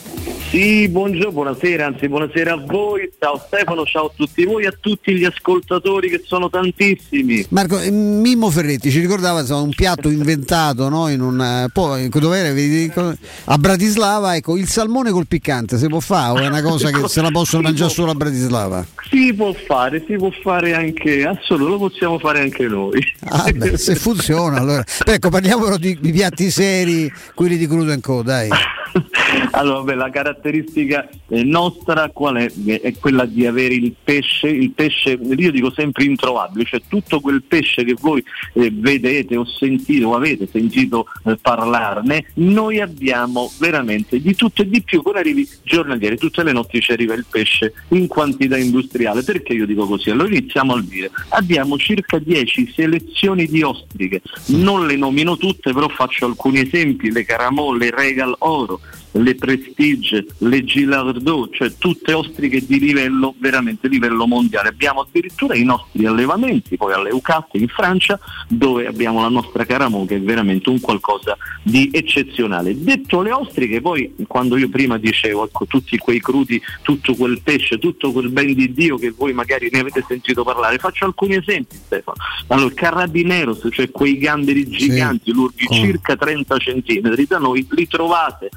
Sì, 0.50 0.88
buongiorno, 0.88 1.34
buonasera, 1.34 1.86
anzi 1.86 2.08
buonasera 2.08 2.54
a 2.54 2.56
voi, 2.56 3.12
ciao 3.20 3.38
Stefano, 3.38 3.86
ciao 3.86 4.06
a 4.06 4.12
tutti 4.16 4.46
voi 4.46 4.64
e 4.64 4.68
a 4.68 4.74
tutti 4.80 5.14
gli 5.14 5.26
ascoltatori 5.26 6.10
che 6.10 6.22
sono 6.26 6.50
tantissimi. 6.50 7.46
Marco, 7.50 7.78
eh, 7.78 7.92
Mimmo 7.92 8.50
Ferretti 8.50 8.90
ci 8.90 9.02
ricordava 9.02 9.42
insomma, 9.42 9.64
un 9.64 9.74
piatto 9.76 10.10
inventato 10.10 10.88
no? 10.88 11.10
in 11.10 11.20
un, 11.20 11.42
eh, 11.42 11.68
poi, 11.74 12.10
a 12.10 13.58
Bratislava, 13.58 14.38
ecco, 14.38 14.56
il 14.56 14.70
salmone 14.70 15.12
col 15.12 15.28
piccante, 15.28 15.78
si 15.78 15.88
può 15.88 16.00
fare 16.00 16.40
o 16.40 16.42
è 16.42 16.48
una 16.48 16.62
cosa 16.62 16.92
che 16.92 17.10
se 17.10 17.22
la 17.22 17.30
possono 17.30 17.64
mangiare 17.68 17.92
solo 17.92 18.12
a 18.12 18.16
Bratislava? 18.16 18.86
Si 19.10 19.34
può 19.34 19.52
fare, 19.52 20.02
si 20.08 20.16
può 20.16 20.32
fare 20.42 20.74
anche, 20.74 21.26
assolutamente, 21.26 21.56
lo 21.58 21.78
possiamo 21.78 22.20
fare 22.20 22.40
anche 22.40 22.68
noi. 22.68 23.04
Ah, 23.26 23.52
beh, 23.54 23.78
se 23.78 23.96
funziona 24.00 24.60
allora. 24.60 24.84
Ecco, 25.06 25.28
parliamo 25.28 25.66
però 25.66 25.76
di, 25.76 25.98
di 26.00 26.14
piatti 26.14 26.50
seri, 26.50 27.12
quelli 27.36 27.58
di 27.58 27.68
Crudo 27.68 27.94
Co, 28.00 28.22
dai. 28.22 28.50
allora, 29.52 29.82
beh, 29.82 29.96
la 29.96 30.10
caratteristica 30.10 30.37
eh, 30.42 31.44
nostra 31.44 32.10
qual 32.10 32.36
è? 32.36 32.52
È 32.82 32.94
quella 33.00 33.26
di 33.26 33.46
avere 33.46 33.74
il 33.74 33.94
pesce, 34.04 34.48
il 34.48 34.72
pesce, 34.72 35.12
io 35.12 35.52
dico 35.52 35.72
sempre 35.72 36.04
introvabile, 36.04 36.66
cioè 36.66 36.82
tutto 36.88 37.20
quel 37.20 37.44
pesce 37.44 37.84
che 37.84 37.96
voi 38.00 38.24
eh, 38.54 38.72
vedete 38.72 39.36
o 39.36 39.46
sentite 39.46 40.04
o 40.04 40.16
avete 40.16 40.48
sentito 40.52 41.08
eh, 41.26 41.38
parlarne, 41.42 42.32
noi 42.36 42.80
abbiamo 42.80 43.52
veramente 43.60 44.20
di 44.22 44.36
tutto 44.36 44.62
e 44.62 44.70
di 44.70 44.82
più, 44.82 45.02
con 45.02 45.16
arrivi 45.16 45.48
giornalieri, 45.64 46.18
tutte 46.18 46.44
le 46.44 46.52
notti 46.52 46.80
ci 46.80 46.92
arriva 46.92 47.14
il 47.14 47.26
pesce 47.30 47.74
in 47.90 48.08
quantità 48.08 48.58
industriale. 48.58 49.24
Perché 49.24 49.54
io 49.54 49.66
dico 49.66 49.88
così? 49.88 50.10
Allora 50.10 50.30
iniziamo 50.30 50.74
al 50.74 50.84
dire, 50.84 51.12
abbiamo 51.30 51.78
circa 51.78 52.20
10 52.20 52.74
selezioni 52.76 53.46
di 53.46 53.62
ostriche, 53.64 54.22
non 54.48 54.86
le 54.86 54.96
nomino 54.96 55.38
tutte, 55.38 55.74
però 55.74 55.88
faccio 55.88 56.26
alcuni 56.26 56.62
esempi, 56.62 57.12
le 57.12 57.26
caramolle, 57.26 57.78
le 57.78 57.92
regal 57.92 58.36
oro, 58.40 58.80
le 59.18 59.36
Prestige, 59.36 60.26
le 60.40 60.64
Gilardot, 60.64 61.54
cioè 61.54 61.74
tutte 61.78 62.14
ostriche 62.14 62.66
di 62.66 62.80
livello, 62.80 63.36
veramente 63.38 63.88
livello 63.88 64.28
mondiale. 64.28 64.70
Abbiamo 64.70 65.02
addirittura 65.02 65.56
i 65.56 65.64
nostri 65.64 66.06
allevamenti, 66.06 66.78
poi 66.78 66.94
alle 66.94 67.12
UCAT 67.12 67.56
in 67.56 67.68
Francia, 67.68 68.20
dove 68.48 68.88
abbiamo 68.88 69.22
la 69.22 69.30
nostra 69.30 69.66
Caramo 69.66 70.06
che 70.06 70.16
è 70.16 70.22
veramente 70.22 70.70
un 70.70 70.80
qualcosa 70.80 71.38
di 71.64 71.90
eccezionale. 71.92 72.82
Detto 72.82 73.22
le 73.22 73.32
ostriche, 73.32 73.82
poi 73.82 74.14
quando 74.28 74.58
io 74.58 74.70
prima 74.70 74.98
dicevo, 74.98 75.46
ecco, 75.46 75.66
tutti 75.66 75.98
quei 75.98 76.22
crudi, 76.22 76.62
tutto 76.82 77.16
quel 77.16 77.42
pesce, 77.42 77.78
tutto 77.78 78.12
quel 78.12 78.30
ben 78.30 78.54
di 78.54 78.72
Dio 78.72 78.98
che 78.98 79.12
voi 79.12 79.34
magari 79.34 79.70
ne 79.72 79.80
avete 79.80 80.04
sentito 80.08 80.44
parlare, 80.44 80.78
faccio 80.78 81.06
alcuni 81.06 81.36
esempi 81.36 81.76
Stefano. 81.76 82.18
Allora, 82.48 82.74
Carabineros, 82.74 83.68
cioè 83.72 83.92
quei 83.92 84.18
gamberi 84.18 84.68
giganti, 84.68 85.32
sì. 85.32 85.34
lunghi 85.34 85.66
circa 85.70 86.16
30 86.16 86.58
cm, 86.58 87.26
da 87.26 87.38
noi 87.38 87.66
li 87.70 87.88
trovate 87.88 88.50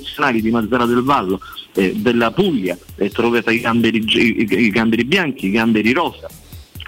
eccezionali 0.00 0.40
di 0.40 0.50
Mazzara 0.50 0.86
del 0.86 1.02
Vallo, 1.02 1.40
eh, 1.74 1.94
della 1.94 2.30
Puglia, 2.32 2.76
eh, 2.96 3.10
trovate 3.10 3.52
i 3.52 3.60
gamberi, 3.60 3.98
i, 3.98 4.46
i 4.48 4.70
gamberi 4.70 5.04
bianchi, 5.04 5.46
i 5.46 5.50
gamberi 5.50 5.92
rosa 5.92 6.28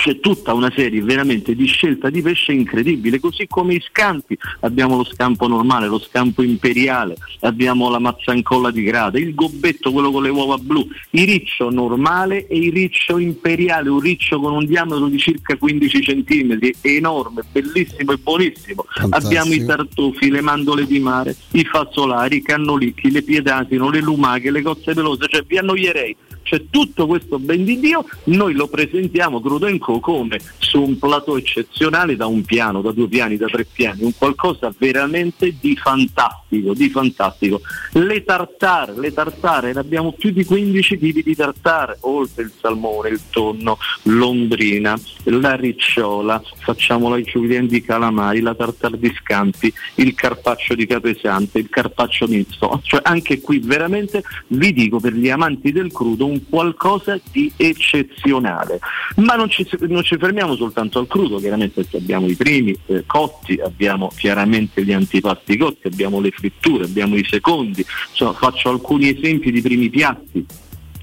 c'è 0.03 0.19
tutta 0.19 0.53
una 0.53 0.73
serie 0.75 1.01
veramente 1.01 1.55
di 1.55 1.65
scelta 1.67 2.11
di 2.11 2.23
pesce 2.23 2.51
incredibile, 2.51 3.21
così 3.21 3.47
come 3.47 3.75
i 3.75 3.81
scampi, 3.81 4.37
abbiamo 4.63 4.97
lo 4.97 5.05
scampo 5.05 5.47
normale, 5.47 5.87
lo 5.87 6.01
scampo 6.01 6.43
imperiale, 6.43 7.15
abbiamo 7.43 7.89
la 7.89 8.01
mazzancolla 8.01 8.73
di 8.73 8.83
grada, 8.83 9.21
il 9.21 9.33
gobbetto, 9.33 9.93
quello 9.93 10.11
con 10.11 10.25
le 10.25 10.31
uova 10.31 10.59
blu, 10.59 10.85
il 11.11 11.25
riccio 11.25 11.71
normale 11.71 12.49
e 12.49 12.59
il 12.59 12.73
riccio 12.73 13.19
imperiale, 13.19 13.91
un 13.91 14.01
riccio 14.01 14.41
con 14.41 14.55
un 14.55 14.67
diametro 14.67 15.07
di 15.07 15.19
circa 15.19 15.57
15 15.57 16.01
cm, 16.01 16.59
enorme, 16.81 17.43
bellissimo 17.53 18.11
e 18.11 18.17
buonissimo. 18.17 18.85
Fantastico. 18.89 19.29
Abbiamo 19.29 19.53
i 19.53 19.65
tartufi, 19.65 20.31
le 20.31 20.41
mandole 20.41 20.85
di 20.85 20.99
mare, 20.99 21.37
i 21.53 21.65
fazzolari, 21.65 22.39
i 22.39 22.43
cannolicchi, 22.43 23.09
le 23.09 23.23
piedasino, 23.23 23.89
le 23.89 24.01
lumache, 24.01 24.51
le 24.51 24.63
cozze 24.63 24.95
pelose, 24.95 25.29
cioè 25.29 25.45
vi 25.47 25.59
annoierei 25.59 26.17
c'è 26.43 26.65
tutto 26.71 27.07
questo 27.07 27.39
ben 27.39 27.65
di 27.65 27.79
Dio, 27.79 28.05
noi 28.25 28.55
lo 28.55 28.69
presentiamo 28.69 29.41
crudo 29.41 29.69
in 29.69 29.79
co 29.79 30.01
come 30.01 30.41
su 30.59 30.83
un 30.83 30.99
plateau 30.99 31.37
eccezionale 31.37 32.17
da 32.17 32.27
un 32.27 32.43
piano, 32.43 32.81
da 32.81 32.93
due 32.93 33.09
piani, 33.09 33.37
da 33.37 33.47
tre 33.47 33.65
piani, 33.65 34.03
un 34.03 34.13
qualcosa 34.17 34.73
veramente 34.77 35.55
di 35.59 35.77
fantastico, 35.77 36.75
di 36.75 36.89
fantastico. 36.89 37.61
Le 37.93 38.25
tartare, 38.25 38.99
le 38.99 39.13
tartare, 39.13 39.73
ne 39.73 39.81
abbiamo 39.81 40.13
più 40.13 40.31
di 40.31 40.45
15 40.45 40.99
tipi 40.99 41.23
di 41.23 41.35
tartare, 41.35 41.99
oltre 42.01 42.45
il 42.45 42.53
salmone, 42.59 43.11
il 43.11 43.21
tonno, 43.31 43.79
l'ondrina, 44.05 44.99
la 45.25 45.55
ricciola, 45.55 46.43
facciamo 46.59 47.09
la 47.09 47.21
giulienne 47.21 47.69
di 47.69 47.83
calamari, 47.83 48.41
la 48.41 48.55
tartare 48.55 48.99
di 48.99 49.13
scampi, 49.21 49.73
il 49.97 50.15
carpaccio 50.15 50.75
di 50.75 50.87
capesante, 50.87 51.59
il 51.59 51.69
carpaccio 51.69 52.27
misto, 52.27 52.81
cioè 52.83 53.01
anche 53.05 53.41
qui 53.41 53.59
veramente 53.59 54.23
vi 54.49 54.73
dico 54.73 54.99
per 54.99 55.15
gli 55.15 55.29
amanti 55.29 55.73
del 55.73 55.93
crudo 55.93 56.27
un 56.33 56.49
qualcosa 56.49 57.19
di 57.31 57.53
eccezionale. 57.57 58.81
Ma 59.17 59.35
non 59.35 59.49
ci, 59.49 59.67
non 59.89 60.03
ci 60.03 60.17
fermiamo 60.17 60.57
soltanto 60.57 60.99
al 60.99 61.07
crudo, 61.07 61.39
chiaramente 61.39 61.87
abbiamo 61.93 62.27
i 62.27 62.35
primi 62.35 62.77
eh, 62.87 63.05
cotti, 63.07 63.61
abbiamo 63.63 64.11
chiaramente 64.17 64.85
gli 64.85 64.93
antipasti 64.93 65.57
cotti, 65.57 65.87
abbiamo 65.87 66.21
le 66.21 66.31
fritture, 66.31 66.85
abbiamo 66.85 67.17
i 67.17 67.25
secondi, 67.25 67.85
cioè, 68.13 68.35
faccio 68.35 68.71
alcuni 68.71 69.09
esempi 69.09 69.51
di 69.51 69.61
primi 69.61 69.89
piatti 69.89 70.47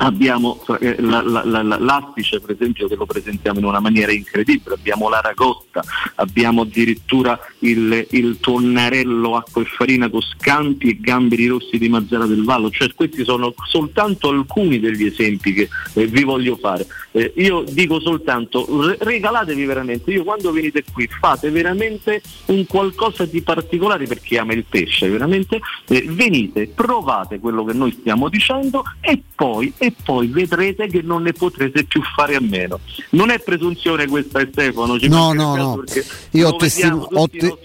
abbiamo 0.02 0.64
eh, 0.80 0.96
la, 1.02 1.22
la, 1.22 1.44
la, 1.44 1.78
l'astice 1.78 2.40
per 2.40 2.52
esempio 2.52 2.88
che 2.88 2.96
lo 2.96 3.06
presentiamo 3.06 3.60
in 3.60 3.66
una 3.66 3.80
maniera 3.80 4.12
incredibile, 4.12 4.76
abbiamo 4.76 5.10
l'aragosta, 5.10 5.84
abbiamo 6.16 6.62
addirittura 6.62 7.40
il, 7.60 8.08
il 8.12 8.38
tonnarello 8.40 9.36
acqua 9.36 9.62
e 9.62 9.66
farina 9.66 10.10
con 10.10 10.22
scampi 10.22 10.90
e 10.90 11.00
gamberi 11.00 11.48
rossi 11.48 11.78
di 11.78 11.90
Mazzara 11.90 12.26
del 12.26 12.44
Vallo, 12.44 12.70
cioè 12.70 12.94
questi 12.94 13.24
sono 13.24 13.54
soltanto 13.68 14.30
alcuni 14.30 14.80
degli 14.80 15.06
esempi 15.06 15.54
che 15.54 15.70
eh, 15.94 16.08
vi 16.08 16.24
voglio 16.24 16.56
fare. 16.56 16.86
Eh, 17.12 17.34
io 17.38 17.64
dico 17.68 18.00
soltanto 18.00 18.68
re- 18.86 18.98
regalatevi 19.00 19.66
veramente, 19.66 20.12
io 20.12 20.24
quando 20.24 20.52
venite 20.52 20.84
qui 20.92 21.08
fate 21.08 21.50
veramente 21.50 22.22
un 22.46 22.66
qualcosa 22.66 23.26
di 23.26 23.42
particolare 23.42 24.06
per 24.06 24.20
chi 24.20 24.38
ama 24.38 24.54
il 24.54 24.66
pesce, 24.68 25.10
veramente 25.10 25.60
eh, 25.88 26.06
venite, 26.08 26.68
provate 26.68 27.40
quello 27.40 27.64
che 27.64 27.74
noi 27.74 27.96
stiamo 28.00 28.30
dicendo 28.30 28.84
e 29.02 29.22
poi 29.34 29.74
e 29.78 29.94
poi 30.04 30.28
vedrete 30.28 30.88
che 30.88 31.02
non 31.02 31.24
ne 31.24 31.34
potrete 31.34 31.84
più 31.86 32.02
fare 32.16 32.36
a 32.36 32.42
meno. 32.42 32.80
Non 33.12 33.30
è 33.30 33.40
presunzione 33.40 34.08
questa 34.08 34.40
Stefano, 34.60 35.00
ci 35.00 35.08
no, 35.08 35.34
no, 35.34 35.56
no. 35.56 35.84
Io 36.32 36.48
ho, 36.48 36.56
testim- 36.56 37.08
ho, 37.12 37.28
te- 37.28 37.58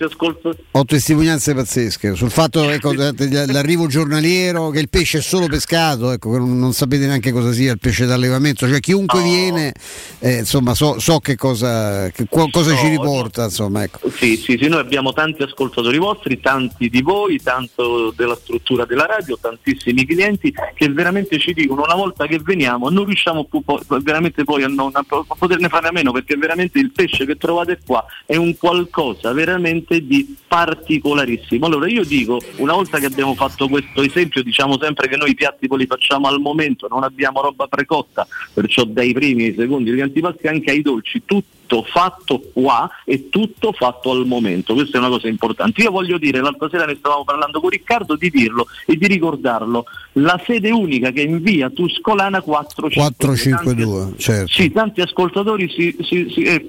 ho, 0.70 0.84
testimonianze 0.84 1.54
pazzesche 1.54 2.14
sul 2.14 2.30
fatto 2.30 2.62
ecco, 2.70 2.92
l'arrivo 2.94 3.86
giornaliero, 3.86 4.70
che 4.70 4.80
il 4.80 4.88
pesce 4.88 5.18
è 5.18 5.20
solo 5.20 5.46
pescato, 5.46 6.10
ecco, 6.12 6.36
non, 6.38 6.58
non, 6.58 6.72
sapete 6.72 7.06
neanche 7.06 7.32
cosa 7.32 7.52
sia 7.52 7.72
il 7.72 7.78
pesce 7.78 8.06
d'allevamento, 8.06 8.68
cioè 8.68 8.80
chiunque 8.80 9.20
oh. 9.20 9.22
Viene, 9.50 9.72
eh, 10.20 10.38
insomma, 10.38 10.74
so, 10.74 10.98
so, 10.98 11.18
che 11.18 11.36
cosa, 11.36 12.10
che, 12.10 12.26
cosa 12.28 12.74
so, 12.74 12.76
ci 12.76 12.88
riporta. 12.88 13.44
Insomma, 13.44 13.82
ecco. 13.82 14.10
sì, 14.10 14.36
sì, 14.36 14.56
sì, 14.58 14.68
noi 14.68 14.80
abbiamo 14.80 15.12
tanti 15.12 15.42
ascoltatori 15.42 15.98
vostri, 15.98 16.40
tanti 16.40 16.88
di 16.88 17.02
voi, 17.02 17.40
tanto 17.42 18.12
della 18.16 18.36
struttura 18.36 18.84
della 18.84 19.06
radio, 19.06 19.38
tantissimi 19.40 20.04
clienti 20.06 20.52
che 20.74 20.88
veramente 20.88 21.38
ci 21.38 21.52
dicono 21.52 21.82
una 21.82 21.94
volta 21.94 22.14
volta 22.14 22.26
che 22.26 22.38
veniamo 22.38 22.88
non 22.88 23.04
riusciamo 23.04 23.44
più 23.44 23.62
po- 23.62 23.80
veramente 24.02 24.44
poi 24.44 24.62
a, 24.62 24.68
non, 24.68 24.90
a, 24.92 25.04
poterne 25.04 25.68
fare 25.68 25.88
a 25.88 25.92
meno 25.92 26.12
perché 26.12 26.36
veramente 26.36 26.78
il 26.78 26.92
pesce 26.92 27.26
che 27.26 27.36
trovate 27.36 27.78
qua 27.84 28.04
è 28.24 28.36
un 28.36 28.56
qualcosa 28.56 29.32
veramente 29.32 30.06
di 30.06 30.36
particolarissimo. 30.46 31.66
Allora 31.66 31.88
io 31.88 32.04
dico, 32.04 32.40
una 32.56 32.74
volta 32.74 32.98
che 32.98 33.06
abbiamo 33.06 33.34
fatto 33.34 33.68
questo 33.68 34.02
esempio, 34.02 34.42
diciamo 34.42 34.78
sempre 34.80 35.08
che 35.08 35.16
noi 35.16 35.30
i 35.30 35.34
piatti 35.34 35.66
poi 35.66 35.78
li 35.78 35.86
facciamo 35.86 36.28
al 36.28 36.40
momento, 36.40 36.86
non 36.88 37.02
abbiamo 37.02 37.40
roba 37.40 37.66
precotta, 37.66 38.26
perciò 38.52 38.84
dai 38.84 39.12
primi 39.12 39.23
ai 39.32 39.54
secondi 39.56 39.90
agli 39.90 40.00
antipasti 40.00 40.46
anche 40.46 40.70
ai 40.70 40.82
dolci, 40.82 41.22
tutti 41.24 41.63
tutto 41.66 41.82
fatto 41.82 42.42
qua 42.52 42.88
e 43.04 43.28
tutto 43.28 43.72
fatto 43.72 44.10
al 44.10 44.26
momento, 44.26 44.74
questa 44.74 44.98
è 44.98 45.00
una 45.00 45.08
cosa 45.08 45.28
importante. 45.28 45.82
Io 45.82 45.90
voglio 45.90 46.18
dire, 46.18 46.40
l'altra 46.40 46.68
sera 46.68 46.84
ne 46.84 46.96
stavamo 46.96 47.24
parlando 47.24 47.60
con 47.60 47.70
Riccardo, 47.70 48.16
di 48.16 48.30
dirlo 48.30 48.66
e 48.86 48.96
di 48.96 49.06
ricordarlo, 49.06 49.84
la 50.14 50.40
sede 50.44 50.70
unica 50.70 51.10
che 51.10 51.22
invia 51.22 51.70
Tuscolana 51.70 52.40
452. 52.40 53.98
tanti, 53.98 54.22
certo. 54.22 54.52
Sì, 54.52 54.70
tanti 54.70 55.00
ascoltatori 55.00 55.68
si, 55.70 55.96
si, 56.02 56.28
si, 56.30 56.42
eh, 56.42 56.64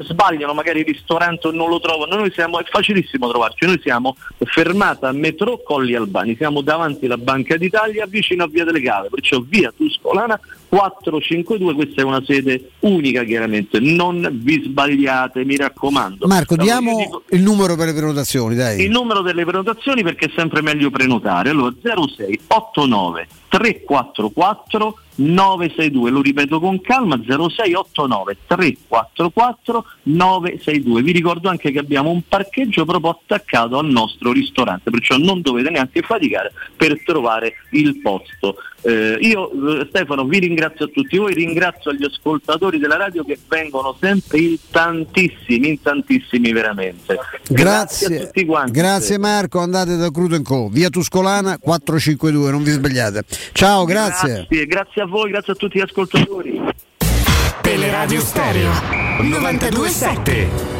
sbagliano 0.00 0.54
magari 0.54 0.80
il 0.80 0.86
ristorante 0.86 1.48
o 1.48 1.50
non 1.52 1.68
lo 1.68 1.80
trovano, 1.80 2.16
noi 2.16 2.32
siamo, 2.32 2.58
è 2.58 2.64
facilissimo 2.64 3.28
trovarci, 3.28 3.66
noi 3.66 3.80
siamo 3.82 4.16
fermata 4.38 5.08
a 5.08 5.12
metro 5.12 5.62
Colli 5.62 5.94
Albani, 5.94 6.36
siamo 6.36 6.62
davanti 6.62 7.04
alla 7.04 7.18
Banca 7.18 7.56
d'Italia 7.56 8.06
vicino 8.06 8.44
a 8.44 8.48
Via 8.48 8.64
delle 8.64 8.80
Cave, 8.80 9.08
perciò 9.10 9.40
via 9.40 9.72
Tuscolana 9.76 10.38
452, 10.68 11.74
questa 11.74 12.02
è 12.02 12.04
una 12.04 12.22
sede 12.24 12.70
unica 12.80 13.24
chiaramente, 13.24 13.80
non 13.80 14.37
vi 14.38 14.62
sbagliate, 14.64 15.44
mi 15.44 15.56
raccomando. 15.56 16.26
Marco, 16.26 16.56
diamo 16.56 16.96
dico, 16.96 17.22
il 17.30 17.42
numero 17.42 17.76
per 17.76 17.86
le 17.86 17.94
prenotazioni, 17.94 18.54
dai. 18.54 18.82
Il 18.82 18.90
numero 18.90 19.22
delle 19.22 19.44
prenotazioni 19.44 20.02
perché 20.02 20.26
è 20.26 20.32
sempre 20.34 20.62
meglio 20.62 20.90
prenotare. 20.90 21.50
Allora 21.50 21.74
0689 21.80 23.28
344 23.48 24.98
962, 25.18 26.10
lo 26.10 26.20
ripeto 26.20 26.60
con 26.60 26.80
calma, 26.80 27.16
0689 27.16 28.36
344 28.46 29.84
962. 30.02 31.02
Vi 31.02 31.12
ricordo 31.12 31.48
anche 31.48 31.72
che 31.72 31.78
abbiamo 31.78 32.10
un 32.10 32.22
parcheggio 32.28 32.84
proprio 32.84 33.18
attaccato 33.20 33.78
al 33.78 33.86
nostro 33.86 34.32
ristorante, 34.32 34.90
perciò 34.90 35.16
non 35.16 35.40
dovete 35.40 35.70
neanche 35.70 36.02
faticare 36.02 36.52
per 36.76 37.02
trovare 37.04 37.54
il 37.70 38.00
posto. 38.00 38.56
Eh, 38.82 39.18
io 39.20 39.80
eh, 39.80 39.86
Stefano 39.88 40.24
vi 40.24 40.38
ringrazio 40.38 40.84
a 40.84 40.88
tutti 40.88 41.16
voi, 41.16 41.34
ringrazio 41.34 41.92
gli 41.92 42.04
ascoltatori 42.04 42.78
della 42.78 42.96
radio 42.96 43.24
che 43.24 43.36
vengono 43.48 43.96
sempre 43.98 44.38
in 44.38 44.56
tantissimi, 44.70 45.70
in 45.70 45.82
tantissimi 45.82 46.52
veramente. 46.52 47.18
Grazie, 47.48 47.54
grazie 48.06 48.06
a 48.06 48.24
tutti 48.26 48.44
quanti. 48.44 48.70
Grazie 48.70 49.18
Marco, 49.18 49.58
andate 49.58 49.96
da 49.96 50.12
Crudo 50.12 50.40
Co. 50.42 50.68
Via 50.68 50.90
Tuscolana 50.90 51.58
452, 51.58 52.50
non 52.52 52.62
vi 52.62 52.70
sbagliate. 52.70 53.24
Ciao, 53.52 53.84
grazie. 53.84 54.46
Grazie, 54.48 54.66
grazie 54.66 55.02
a 55.02 55.06
voi, 55.06 55.30
grazie 55.30 55.52
a 55.52 55.56
tutti 55.56 55.78
gli 55.78 55.82
ascoltatori. 55.82 56.60
Teleradio 57.60 58.20
Stereo 58.20 58.70
927 59.20 60.77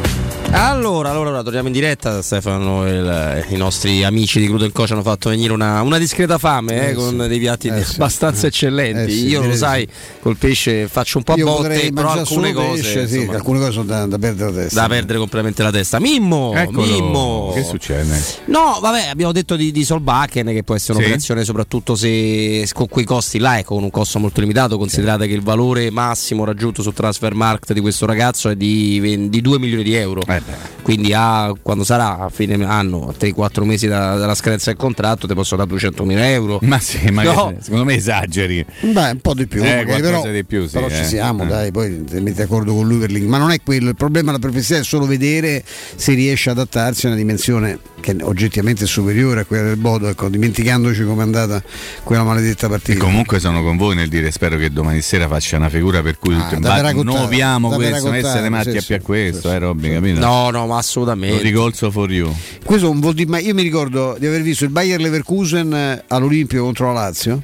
allora, 0.51 1.11
allora, 1.11 1.29
allora, 1.29 1.43
torniamo 1.43 1.67
in 1.67 1.73
diretta. 1.73 2.21
Stefano 2.23 2.85
e 2.85 2.91
il, 2.91 3.45
i 3.49 3.57
nostri 3.57 4.03
amici 4.03 4.39
di 4.39 4.47
Gluten 4.47 4.71
Co 4.71 4.87
ci 4.87 4.93
hanno 4.93 5.03
fatto 5.03 5.29
venire 5.29 5.53
una, 5.53 5.81
una 5.81 5.99
discreta 5.99 6.39
fame 6.39 6.87
eh, 6.87 6.89
eh, 6.89 6.93
con 6.93 7.19
sì. 7.21 7.27
dei 7.27 7.39
piatti 7.39 7.67
eh, 7.67 7.85
abbastanza 7.93 8.41
sì. 8.41 8.45
eccellenti. 8.47 9.11
Sì, 9.11 9.27
Io 9.27 9.45
lo 9.45 9.55
sai, 9.55 9.87
col 10.21 10.37
pesce 10.37 10.87
faccio 10.87 11.19
un 11.19 11.23
po' 11.23 11.33
a 11.33 11.35
botte, 11.35 11.91
però 11.93 12.11
alcune 12.11 12.53
cose, 12.53 12.81
pesce, 12.81 13.01
insomma, 13.01 13.35
alcune 13.35 13.59
cose 13.59 13.71
sono 13.71 13.85
da, 13.85 14.05
da, 14.07 14.17
perdere 14.17 14.51
la 14.51 14.57
testa. 14.61 14.81
Da 14.81 14.87
perdere 14.87 15.19
completamente 15.19 15.61
la 15.61 15.71
testa. 15.71 15.99
Mimmo, 15.99 16.53
Eccolo. 16.55 16.81
Mimmo. 16.81 17.51
Che 17.53 17.63
succede? 17.63 18.19
No, 18.45 18.79
vabbè, 18.81 19.07
abbiamo 19.07 19.31
detto 19.31 19.55
di, 19.55 19.71
di 19.71 19.83
Solbakken 19.83 20.47
che 20.47 20.63
può 20.63 20.73
essere 20.73 20.97
un'operazione 20.97 21.43
soprattutto 21.43 21.95
se 21.95 22.67
con 22.73 22.87
quei 22.87 23.05
costi 23.05 23.37
là, 23.37 23.59
ecco, 23.59 23.75
con 23.75 23.83
un 23.83 23.91
costo 23.91 24.17
molto 24.17 24.41
limitato. 24.41 24.77
Considerate 24.79 25.27
che 25.27 25.33
il 25.33 25.43
valore 25.43 25.91
massimo 25.91 26.43
raggiunto 26.43 26.81
sul 26.81 26.93
transfer 26.93 27.35
market 27.35 27.73
di 27.73 27.81
questo 27.81 28.07
ragazzo 28.07 28.49
è 28.49 28.55
di, 28.55 29.29
di 29.29 29.41
2 29.41 29.59
milioni 29.59 29.83
di 29.83 29.93
euro. 29.93 30.23
Eh 30.27 30.38
quindi 30.81 31.13
a, 31.13 31.53
quando 31.61 31.83
sarà 31.83 32.19
a 32.19 32.29
fine 32.29 32.63
anno, 32.65 33.13
3-4 33.19 33.63
mesi 33.63 33.87
da, 33.87 34.15
dalla 34.15 34.35
scadenza 34.35 34.71
del 34.71 34.79
contratto, 34.79 35.27
ti 35.27 35.33
posso 35.33 35.55
dare 35.55 35.69
200 35.69 36.03
mila 36.03 36.29
euro. 36.29 36.59
Ma 36.63 36.79
sì, 36.79 37.09
ma 37.11 37.23
no. 37.23 37.55
secondo 37.59 37.85
me 37.85 37.95
esageri. 37.95 38.65
Beh, 38.81 39.11
un 39.11 39.19
po' 39.21 39.33
di 39.33 39.47
più, 39.47 39.63
eh, 39.63 39.85
però, 39.85 40.27
di 40.29 40.43
più 40.45 40.65
sì, 40.65 40.73
però 40.73 40.87
eh. 40.87 40.95
ci 40.95 41.05
siamo, 41.05 41.43
eh. 41.43 41.47
dai, 41.47 41.71
poi 41.71 42.03
ti 42.03 42.19
metti 42.19 42.37
d'accordo 42.37 42.73
con 42.73 42.87
lui 42.87 42.97
per. 42.97 43.11
Ma 43.21 43.37
non 43.37 43.51
è 43.51 43.61
quello, 43.63 43.89
il 43.89 43.95
problema 43.95 44.27
della 44.27 44.39
professione 44.39 44.81
è 44.81 44.83
solo 44.83 45.05
vedere 45.05 45.63
se 45.95 46.13
riesce 46.13 46.49
ad 46.49 46.57
adattarsi 46.57 47.05
a 47.05 47.09
una 47.09 47.17
dimensione 47.17 47.79
che 47.99 48.15
oggettivamente 48.21 48.85
è 48.85 48.87
superiore 48.87 49.41
a 49.41 49.45
quella 49.45 49.63
del 49.63 49.77
Bodo, 49.77 50.07
ecco, 50.07 50.29
dimenticandoci 50.29 51.03
come 51.03 51.21
è 51.21 51.25
andata 51.25 51.61
quella 52.03 52.23
maledetta 52.23 52.67
partita. 52.67 52.97
E 52.97 53.01
comunque 53.01 53.39
sono 53.39 53.61
con 53.61 53.77
voi 53.77 53.95
nel 53.95 54.09
dire 54.09 54.31
spero 54.31 54.57
che 54.57 54.71
domani 54.71 55.01
sera 55.01 55.27
faccia 55.27 55.57
una 55.57 55.69
figura 55.69 56.01
per 56.01 56.17
cui 56.17 56.35
ah, 56.35 56.91
nuoviamo 56.91 57.69
questo, 57.69 58.11
essere 58.13 58.49
matti 58.49 58.71
sì, 58.71 58.77
a 58.77 58.81
sì, 58.81 58.99
questo, 58.99 59.49
sì, 59.49 59.55
eh 59.55 59.59
Robby, 59.59 59.93
capito? 59.93 60.19
No, 60.19 60.28
no, 60.51 60.67
ma 60.67 60.77
assolutamente. 60.77 61.41
Rigolzo 61.41 61.91
for 61.91 62.11
you. 62.11 62.33
Questo 62.63 62.89
un 62.89 62.99
di, 63.13 63.27
io 63.41 63.53
mi 63.53 63.61
ricordo 63.61 64.15
di 64.19 64.27
aver 64.27 64.41
visto 64.41 64.63
il 64.63 64.69
Bayer 64.69 64.99
Leverkusen 64.99 65.73
eh, 65.73 66.03
all'Olimpio 66.07 66.63
contro 66.63 66.87
la 66.87 66.93
Lazio. 66.93 67.43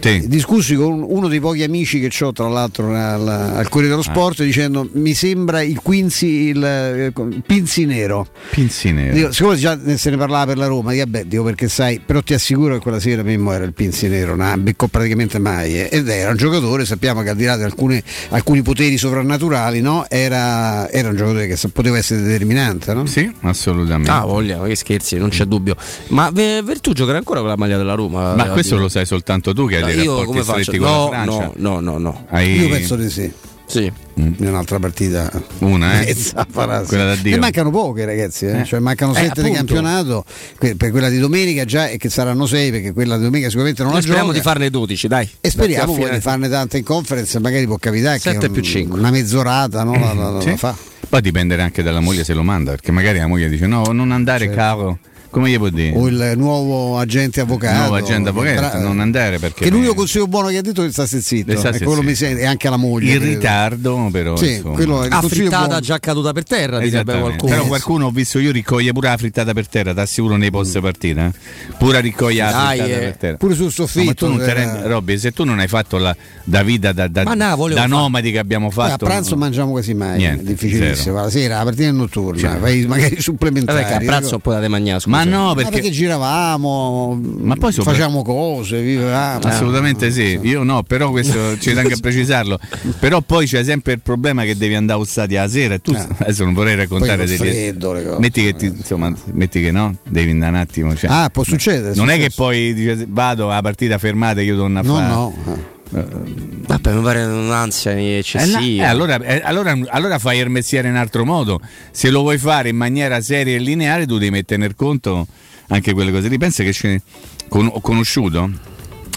Sì. 0.00 0.26
Discussi 0.28 0.74
con 0.76 1.04
uno 1.06 1.28
dei 1.28 1.40
pochi 1.40 1.62
amici 1.62 2.00
che 2.00 2.24
ho, 2.24 2.32
tra 2.32 2.48
l'altro, 2.48 2.94
al, 2.94 3.26
al 3.28 3.68
Corriere 3.68 3.94
dello 3.94 4.06
ah. 4.06 4.12
Sport, 4.12 4.40
ah. 4.40 4.44
dicendo 4.44 4.88
mi 4.92 5.12
sembra 5.14 5.60
il 5.60 5.80
Quincy, 5.80 6.48
il, 6.48 6.56
il 6.56 6.62
eh, 6.62 7.42
Pinzi 7.44 7.84
Nero. 7.84 8.28
Pinzi 8.50 8.92
Nero. 8.92 9.14
Dico, 9.14 9.32
siccome 9.32 9.56
già 9.56 9.78
se 9.96 10.10
ne 10.10 10.16
parlava 10.16 10.46
per 10.46 10.58
la 10.58 10.66
Roma, 10.66 10.92
dico, 10.92 11.06
beh, 11.06 11.26
dico 11.26 11.42
perché 11.42 11.68
sai, 11.68 12.00
però 12.04 12.22
ti 12.22 12.34
assicuro 12.34 12.74
che 12.74 12.80
quella 12.80 13.00
sera 13.00 13.22
Mimmo 13.22 13.52
era 13.52 13.64
il 13.64 13.74
Pinzi 13.74 14.08
Nero, 14.08 14.36
non 14.36 14.62
beccò 14.62 14.86
praticamente 14.86 15.38
mai. 15.38 15.78
Eh, 15.80 15.88
ed 15.90 16.08
era 16.08 16.30
un 16.30 16.36
giocatore, 16.36 16.84
sappiamo 16.84 17.22
che 17.22 17.30
al 17.30 17.36
di 17.36 17.44
là 17.44 17.56
di 17.56 17.62
alcune, 17.62 18.02
alcuni 18.30 18.62
poteri 18.62 18.96
sovrannaturali, 18.96 19.80
no? 19.80 20.08
era, 20.08 20.90
era, 20.90 21.08
un 21.08 21.16
giocatore 21.16 21.46
che 21.46 21.56
poteva 21.72 21.98
essere 21.98 22.19
determinante. 22.20 22.94
No? 22.94 23.06
Sì, 23.06 23.30
assolutamente. 23.40 24.10
Ah, 24.10 24.24
voglia, 24.24 24.60
che 24.62 24.76
scherzi, 24.76 25.16
non 25.16 25.28
c'è 25.30 25.44
dubbio. 25.44 25.76
Ma 26.08 26.30
Vertu 26.30 26.92
giocherà 26.92 27.18
ancora 27.18 27.40
con 27.40 27.48
la 27.48 27.56
maglia 27.56 27.76
della 27.76 27.94
Roma? 27.94 28.34
Ma 28.34 28.48
questo 28.50 28.76
lo 28.76 28.88
sai 28.88 29.06
soltanto 29.06 29.52
tu 29.52 29.66
che 29.66 29.76
hai 29.76 29.80
no, 29.80 29.86
dei 29.86 30.06
rapporti 30.06 30.42
stretti 30.42 30.78
con 30.78 30.88
no, 30.88 31.04
la 31.04 31.08
Francia? 31.10 31.52
No, 31.56 31.80
no, 31.80 31.80
no, 31.80 31.98
no. 31.98 32.26
Hai... 32.30 32.60
Io 32.60 32.68
penso 32.68 32.96
di 32.96 33.10
sì. 33.10 33.32
Sì. 33.70 33.92
Mm. 34.20 34.32
In 34.38 34.46
un'altra 34.48 34.80
partita, 34.80 35.30
una, 35.58 36.00
eh? 36.00 36.16
Quella 36.52 36.82
da 37.04 37.14
Dio. 37.14 37.36
E 37.36 37.38
mancano 37.38 37.70
poche, 37.70 38.04
ragazzi. 38.04 38.46
Eh? 38.46 38.60
Eh. 38.60 38.64
Cioè, 38.64 38.80
mancano 38.80 39.14
eh, 39.14 39.20
sette 39.20 39.44
di 39.44 39.52
campionato. 39.52 40.24
Per 40.58 40.90
quella 40.90 41.08
di 41.08 41.18
domenica 41.18 41.64
già 41.64 41.86
e 41.86 41.96
che 41.96 42.10
saranno 42.10 42.46
sei, 42.46 42.72
perché 42.72 42.92
quella 42.92 43.16
di 43.16 43.22
domenica 43.22 43.46
sicuramente 43.46 43.82
non 43.82 43.92
Noi 43.92 44.00
la 44.00 44.06
speriamo 44.06 44.32
gioca. 44.32 44.42
di 44.42 44.48
farne 44.48 44.70
12, 44.70 45.06
dai. 45.06 45.30
E 45.40 45.50
speriamo 45.50 45.94
di 45.96 46.20
farne 46.20 46.48
tante 46.48 46.78
in 46.78 46.84
conference. 46.84 47.38
Magari 47.38 47.64
può 47.66 47.76
capitare 47.76 48.18
7 48.18 48.38
che 48.38 48.50
più 48.50 48.60
5. 48.60 48.98
una 48.98 49.10
mezz'orata 49.10 49.84
no? 49.84 49.92
la, 49.92 50.14
la, 50.14 50.30
la, 50.30 50.40
sì. 50.40 50.50
la 50.50 50.56
fa. 50.56 50.76
Poi 51.10 51.20
dipenderà 51.20 51.64
anche 51.64 51.82
dalla 51.82 51.98
moglie 51.98 52.22
se 52.22 52.34
lo 52.34 52.44
manda, 52.44 52.70
perché 52.70 52.92
magari 52.92 53.18
la 53.18 53.26
moglie 53.26 53.48
dice: 53.48 53.66
No, 53.66 53.82
non 53.86 54.12
andare, 54.12 54.44
certo. 54.44 54.56
caro 54.56 54.98
come 55.30 55.50
gli 55.50 55.56
può 55.56 55.68
dire? 55.68 55.96
O 55.96 56.08
il 56.08 56.34
nuovo 56.36 56.98
agente 56.98 57.40
avvocato. 57.40 57.72
Il 57.72 57.80
nuovo 57.80 57.94
agente 57.94 58.28
avvocato, 58.30 58.70
tra... 58.70 58.80
non 58.80 59.00
andare 59.00 59.38
perché. 59.38 59.64
Che 59.64 59.70
l'unico 59.70 59.94
consiglio 59.94 60.26
buono 60.26 60.48
che 60.48 60.58
ha 60.58 60.62
detto 60.62 60.82
è 60.82 60.86
che 60.86 60.92
sta 60.92 61.06
zitto. 61.06 61.52
E 61.52 61.78
quello 61.80 62.02
mi 62.02 62.14
sente, 62.14 62.42
e 62.42 62.46
anche 62.46 62.68
la 62.68 62.76
moglie. 62.76 63.12
In 63.12 63.18
credo. 63.18 63.34
ritardo, 63.34 64.08
però. 64.10 64.36
Sì, 64.36 64.54
insomma. 64.54 64.74
quello 64.74 65.02
è 65.04 65.08
la 65.08 65.22
frittata 65.22 65.66
buono. 65.66 65.80
già 65.80 65.98
caduta 65.98 66.32
per 66.32 66.44
terra, 66.44 66.78
direbbe 66.80 67.18
qualcuno. 67.18 67.52
Però 67.52 67.66
qualcuno 67.66 68.06
ho 68.06 68.10
visto 68.10 68.38
io 68.38 68.50
ricoglie 68.50 68.92
pure 68.92 69.08
la 69.08 69.16
frittata 69.16 69.52
per 69.52 69.68
terra, 69.68 69.94
ti 69.94 70.00
assicuro 70.00 70.36
nei 70.36 70.50
post 70.50 70.78
mm. 70.78 70.82
partita. 70.82 71.26
Eh? 71.26 71.30
Pure 71.78 72.00
riccoglie 72.00 72.42
la 72.42 72.48
frittata 72.50 72.84
eh. 72.84 72.98
per 72.98 73.16
terra. 73.16 73.36
Pure 73.36 73.54
sul 73.54 73.70
soffitto. 73.70 74.28
No, 74.28 74.40
era... 74.40 74.52
rendi, 74.52 74.88
Robby, 74.88 75.18
se 75.18 75.32
tu 75.32 75.44
non 75.44 75.60
hai 75.60 75.68
fatto 75.68 75.96
la 75.98 76.14
da 76.42 76.62
vita 76.62 76.92
da, 76.92 77.06
da, 77.06 77.22
no, 77.22 77.68
da 77.68 77.86
nomadi 77.86 78.32
che 78.32 78.38
abbiamo 78.38 78.70
fatto. 78.70 78.96
Poi 78.96 79.08
a 79.08 79.10
pranzo 79.10 79.34
no. 79.34 79.40
mangiamo 79.40 79.70
quasi 79.70 79.94
mai. 79.94 80.18
Niente, 80.18 80.44
difficilissimo. 80.44 81.14
La 81.14 81.30
sera, 81.30 81.58
la 81.58 81.64
partita 81.64 81.86
è 81.86 81.92
notturna, 81.92 82.56
vai 82.58 82.84
magari 82.86 83.20
supplementari. 83.20 83.78
Perché 83.78 83.94
a 83.94 83.98
pranzo 84.00 84.34
un 84.34 84.40
po' 84.40 84.52
da 84.52 84.68
mangiare. 84.68 85.00
Ma 85.24 85.36
no, 85.36 85.54
perché 85.54 85.90
giravamo, 85.90 87.18
ma 87.38 87.56
poi 87.56 87.72
sopra... 87.72 87.92
facciamo 87.92 88.22
cose, 88.22 88.80
vivevamo. 88.80 89.40
Assolutamente 89.44 90.10
sì, 90.10 90.38
io 90.42 90.62
no, 90.62 90.82
però 90.82 91.10
questo 91.10 91.56
c'è 91.58 91.76
anche 91.76 91.94
a 91.94 91.98
precisarlo. 92.00 92.58
Però 92.98 93.20
poi 93.20 93.46
c'è 93.46 93.62
sempre 93.64 93.94
il 93.94 94.00
problema 94.00 94.44
che 94.44 94.56
devi 94.56 94.74
andare 94.74 95.00
a 95.00 95.04
stati 95.04 95.34
la 95.34 95.48
sera 95.48 95.74
e 95.74 95.80
tu 95.80 95.92
eh. 95.92 96.06
adesso 96.18 96.44
non 96.44 96.54
vorrei 96.54 96.76
raccontare 96.76 97.26
dei 97.26 97.36
freddo, 97.36 97.92
cose. 97.92 98.16
Metti 98.18 98.42
che 98.42 98.54
ti, 98.54 98.66
insomma, 98.66 99.12
metti 99.32 99.60
che 99.60 99.70
no, 99.70 99.96
devi 100.08 100.30
andare 100.30 100.52
un 100.52 100.58
attimo. 100.58 100.96
Cioè, 100.96 101.10
ah, 101.10 101.28
può 101.30 101.42
succedere. 101.42 101.94
Non 101.94 102.10
è 102.10 102.18
che 102.18 102.30
poi 102.34 102.74
dice, 102.74 103.06
vado 103.08 103.50
a 103.50 103.60
partita 103.60 103.98
fermata 103.98 104.40
e 104.40 104.44
io 104.44 104.56
torno 104.56 104.78
a 104.78 104.82
no, 104.82 104.94
fare. 104.94 105.08
No, 105.08 105.34
no. 105.44 105.78
Vabbè, 105.90 106.92
mi 106.94 107.02
pare 107.02 107.24
un'ansia 107.24 107.92
eccessiva. 107.92 108.60
Eh, 108.60 108.76
eh, 108.76 108.84
allora, 108.84 109.20
eh, 109.20 109.40
allora, 109.44 109.76
allora, 109.88 110.18
fai 110.18 110.38
il 110.38 110.48
mestiere 110.48 110.88
in 110.88 110.94
altro 110.94 111.24
modo. 111.24 111.60
Se 111.90 112.10
lo 112.10 112.20
vuoi 112.20 112.38
fare 112.38 112.68
in 112.68 112.76
maniera 112.76 113.20
seria 113.20 113.56
e 113.56 113.58
lineare, 113.58 114.06
tu 114.06 114.18
devi 114.18 114.44
nel 114.56 114.74
conto 114.74 115.26
anche 115.68 115.92
quelle 115.92 116.12
cose 116.12 116.28
lì. 116.28 116.38
Pensa 116.38 116.62
che 116.62 116.72
ce 116.72 117.02
con, 117.48 117.68
ho 117.72 117.80
conosciuto, 117.80 118.50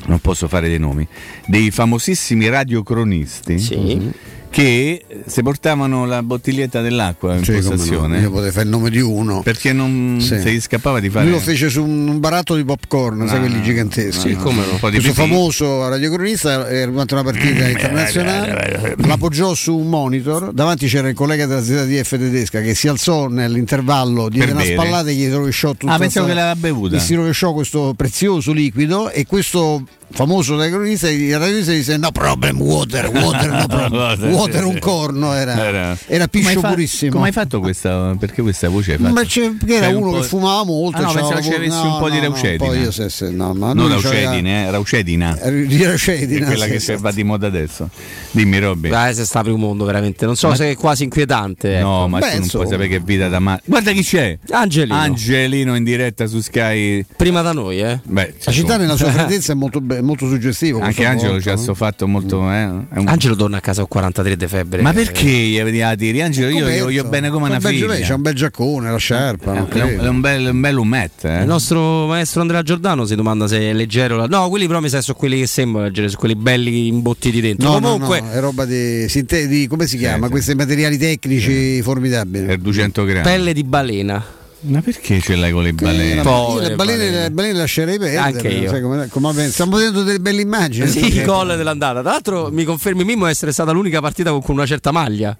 non 0.06 0.20
posso 0.20 0.48
fare 0.48 0.68
dei 0.68 0.80
nomi, 0.80 1.08
dei 1.46 1.70
famosissimi 1.70 2.50
radiocronisti. 2.50 3.60
Sì 3.60 4.32
che 4.54 5.04
si 5.26 5.42
portavano 5.42 6.06
la 6.06 6.22
bottiglietta 6.22 6.80
dell'acqua 6.80 7.34
in 7.34 7.44
cioè, 7.44 7.56
postazione. 7.56 8.18
No? 8.18 8.22
Io 8.22 8.30
potevo 8.30 8.52
fare 8.52 8.66
il 8.66 8.70
nome 8.70 8.92
di 8.92 9.00
uno. 9.00 9.42
Perché 9.42 9.74
non 9.74 10.20
sì. 10.22 10.40
se 10.40 10.52
gli 10.54 10.62
scappava 10.62 11.00
di 11.00 11.10
fare. 11.10 11.26
Lui 11.26 11.34
lo 11.34 11.40
fece 11.40 11.70
su 11.70 11.84
un 11.84 12.20
barattolo 12.20 12.60
di 12.60 12.66
popcorn, 12.66 13.18
no, 13.18 13.28
sai 13.28 13.40
quelli 13.40 13.64
giganteschi. 13.64 14.30
Sì, 14.30 14.36
come 14.36 14.64
no. 14.64 14.78
Questo 14.78 15.14
famoso 15.14 15.90
radiocronista 15.90 16.70
era 16.70 16.92
durante 16.92 17.16
una 17.16 17.24
partita 17.24 17.68
internazionale, 17.68 18.96
l'appoggiò 18.98 19.56
su 19.56 19.76
un 19.76 19.88
monitor, 19.88 20.54
davanti 20.54 20.86
c'era 20.86 21.10
il 21.10 21.16
collega 21.16 21.48
della 21.48 21.64
ZDF 21.64 22.10
tedesca 22.10 22.62
che 22.62 22.76
si 22.76 22.88
alzò 22.88 23.28
nell'intervallo, 23.30 24.30
diede 24.30 24.52
una 24.52 24.64
spallata 24.64 25.10
e 25.10 25.16
gli 25.16 25.32
rovesciò 25.32 25.74
tutta 25.74 25.94
Ah, 25.94 25.98
pensavo 25.98 26.28
che 26.28 26.34
l'aveva 26.36 26.56
bevuta. 26.56 26.98
Gli 26.98 27.00
si 27.00 27.16
rovesciò 27.16 27.54
questo 27.54 27.96
prezioso 27.98 28.52
liquido 28.52 29.10
e 29.10 29.26
questo 29.26 29.84
famoso 30.14 30.56
radioista, 30.56 31.10
il 31.10 31.38
radioista 31.38 31.72
dice 31.72 31.98
no 31.98 32.12
problem 32.12 32.62
water, 32.62 33.08
water, 33.10 33.50
no 33.50 33.66
problem. 33.90 34.34
Scuotere 34.44 34.66
un 34.66 34.80
corno, 34.80 35.34
era, 35.34 35.66
era, 35.68 35.98
era 36.08 36.28
piscio 36.28 36.60
fa- 36.60 36.70
purissimo. 36.70 37.12
Come 37.12 37.28
hai 37.28 37.32
fatto 37.32 37.60
questa? 37.60 38.16
Perché 38.20 38.42
questa 38.42 38.70
voce 38.70 38.94
hai 38.94 38.98
fatto? 38.98 39.14
Ma 39.14 39.24
c'è, 39.24 39.52
perché 39.52 39.76
era 39.76 39.90
uno 39.90 40.12
che 40.12 40.24
fumava 40.24 40.64
molto. 40.64 40.98
Ah, 40.98 41.02
no, 41.02 41.14
pensavo 41.14 41.42
ci 41.42 41.54
avessi 41.54 41.86
un 41.86 41.98
po' 42.00 42.10
di 42.10 42.20
raucedina. 42.20 42.66
Poi 42.66 42.80
io 42.82 42.92
se, 42.92 43.10
se, 43.10 43.30
no, 43.30 43.54
ma 43.54 43.74
non 43.74 43.92
eh, 43.92 44.70
raucedina. 44.70 45.38
Di 45.50 45.84
raucedina. 45.84 46.46
È 46.46 46.48
quella 46.48 46.66
sì, 46.66 46.72
che 46.72 46.80
sì. 46.80 46.96
va 46.96 47.12
di 47.12 47.24
moda 47.24 47.48
adesso. 47.48 47.90
Dimmi 48.32 48.60
Robby. 48.60 48.90
Dai, 48.90 49.14
se 49.14 49.26
sta 49.26 49.42
per 49.44 49.52
un 49.52 49.60
mondo 49.60 49.86
veramente. 49.86 50.26
Non 50.26 50.36
so 50.36 50.50
Ma- 50.50 50.56
se 50.56 50.72
è 50.72 50.76
quasi 50.76 51.04
inquietante. 51.04 51.78
ecco. 51.78 51.88
No, 51.88 52.08
ma 52.08 52.20
Beh, 52.20 52.32
tu 52.32 52.40
non 52.40 52.48
puoi 52.48 52.68
sapere 52.68 52.88
che 52.88 53.00
vita 53.00 53.28
da 53.28 53.40
ma. 53.40 53.60
Guarda 53.64 53.92
chi 53.92 54.04
c'è! 54.04 54.38
Angelino. 54.52 54.96
Angelino 54.96 55.76
in 55.76 55.84
diretta 55.84 56.28
su 56.28 56.40
Sky. 56.42 57.06
Prima 57.16 57.42
da 57.42 57.52
noi, 57.54 57.80
eh. 57.82 58.00
Beh, 58.04 58.34
La 58.44 58.52
città 58.52 58.78
nella 58.78 58.96
sua 58.96 59.10
freddezza 59.12 59.52
è 59.54 59.56
molto, 59.56 59.82
be- 59.82 60.02
molto 60.02 60.28
suggestivo. 60.28 60.80
Anche 60.80 61.06
Angelo 61.06 61.32
volta, 61.34 61.44
ci 61.44 61.50
ha 61.50 61.56
no? 61.56 61.62
soffatto 61.62 62.08
molto. 62.08 62.50
Eh? 62.52 62.64
È 62.92 62.98
un- 62.98 63.08
Angelo 63.08 63.36
torna 63.36 63.58
a 63.58 63.62
casa 63.62 63.82
con 63.82 63.90
43 63.90 64.33
di 64.36 64.48
febbre. 64.48 64.82
Ma 64.82 64.94
perché 64.94 65.28
gli 65.30 65.60
avete 65.60 65.80
la 65.80 65.96
tiri? 65.96 66.22
Angelo, 66.22 66.50
io 66.50 66.70
gli 66.70 66.80
voglio 66.82 67.04
bene 67.06 67.30
come 67.30 67.48
una 67.48 67.60
figlia. 67.60 67.96
C'ha 68.00 68.16
un 68.16 68.22
bel 68.22 68.34
giaccone, 68.34 68.92
la 68.92 68.98
sciarpa. 68.98 69.54
non 69.54 69.58
È 69.58 69.62
un, 69.62 69.68
credo. 69.68 70.04
è 70.04 70.08
un 70.08 70.20
bel, 70.22 70.50
un 70.52 70.62
bel 70.62 70.78
umet, 70.78 71.26
eh. 71.26 71.40
Il 71.42 71.46
nostro 71.48 72.08
maestro 72.08 72.42
Andrea 72.42 72.62
Giordano 72.64 73.06
si 73.06 73.16
domanda 73.16 73.48
se 73.48 73.60
è 73.60 73.74
leggero. 73.74 74.16
la- 74.18 74.26
No, 74.28 74.50
quelli 74.50 74.68
però 74.68 74.80
mi 74.80 74.90
sa 74.90 75.02
sono 75.02 75.18
quelli 75.18 75.40
che 75.40 75.48
sembrano 75.48 75.88
leggeri, 75.88 76.08
sono 76.08 76.20
quelli 76.20 76.36
belli 76.36 76.88
imbottiti 76.88 77.42
dentro. 77.42 77.70
No, 77.72 77.80
Comunque, 77.80 78.20
no, 78.22 78.26
no, 78.28 78.32
è 78.32 78.40
roba 78.40 78.66
di, 78.66 79.08
sinte- 79.10 79.48
di- 79.48 79.68
come 79.68 79.88
si 79.88 79.98
chiama? 79.98 80.30
Questi 80.30 80.56
materiali 80.56 80.98
tecnici 80.98 81.82
formidabili. 81.82 82.46
Per 82.46 82.58
200 82.60 83.04
grammi. 83.06 83.24
pelle 83.24 83.54
di 83.54 83.64
balena. 83.64 84.24
Ma 84.66 84.82
perché 84.82 85.20
ce 85.20 85.36
l'hai 85.36 85.52
con 85.52 85.64
le 85.64 85.74
balene? 85.74 86.16
Io 86.16 86.22
Povere 86.24 86.70
le 86.70 86.76
balene, 86.76 86.98
balene. 86.98 87.22
le 87.24 87.32
balene 87.32 87.54
lascerei 87.58 87.98
perdere. 87.98 88.18
Anche 88.20 88.48
io. 88.48 88.70
sai 88.70 88.82
come- 88.82 89.08
come- 89.10 89.50
stiamo 89.50 89.76
vedendo 89.78 90.04
delle 90.04 90.20
belle 90.20 90.42
immagini. 90.42 90.88
Sì, 90.88 91.06
il 91.06 91.24
gol 91.26 91.56
dell'andata. 91.58 92.02
Tra 92.02 92.12
l'altro, 92.12 92.50
mi 92.52 92.64
confermi 92.64 93.04
Mimmo 93.04 93.26
essere 93.26 93.52
stata 93.52 93.72
l'unica 93.72 94.00
partita 94.00 94.32
con 94.32 94.42
una 94.56 94.66
certa 94.66 94.92
maglia. 94.92 95.36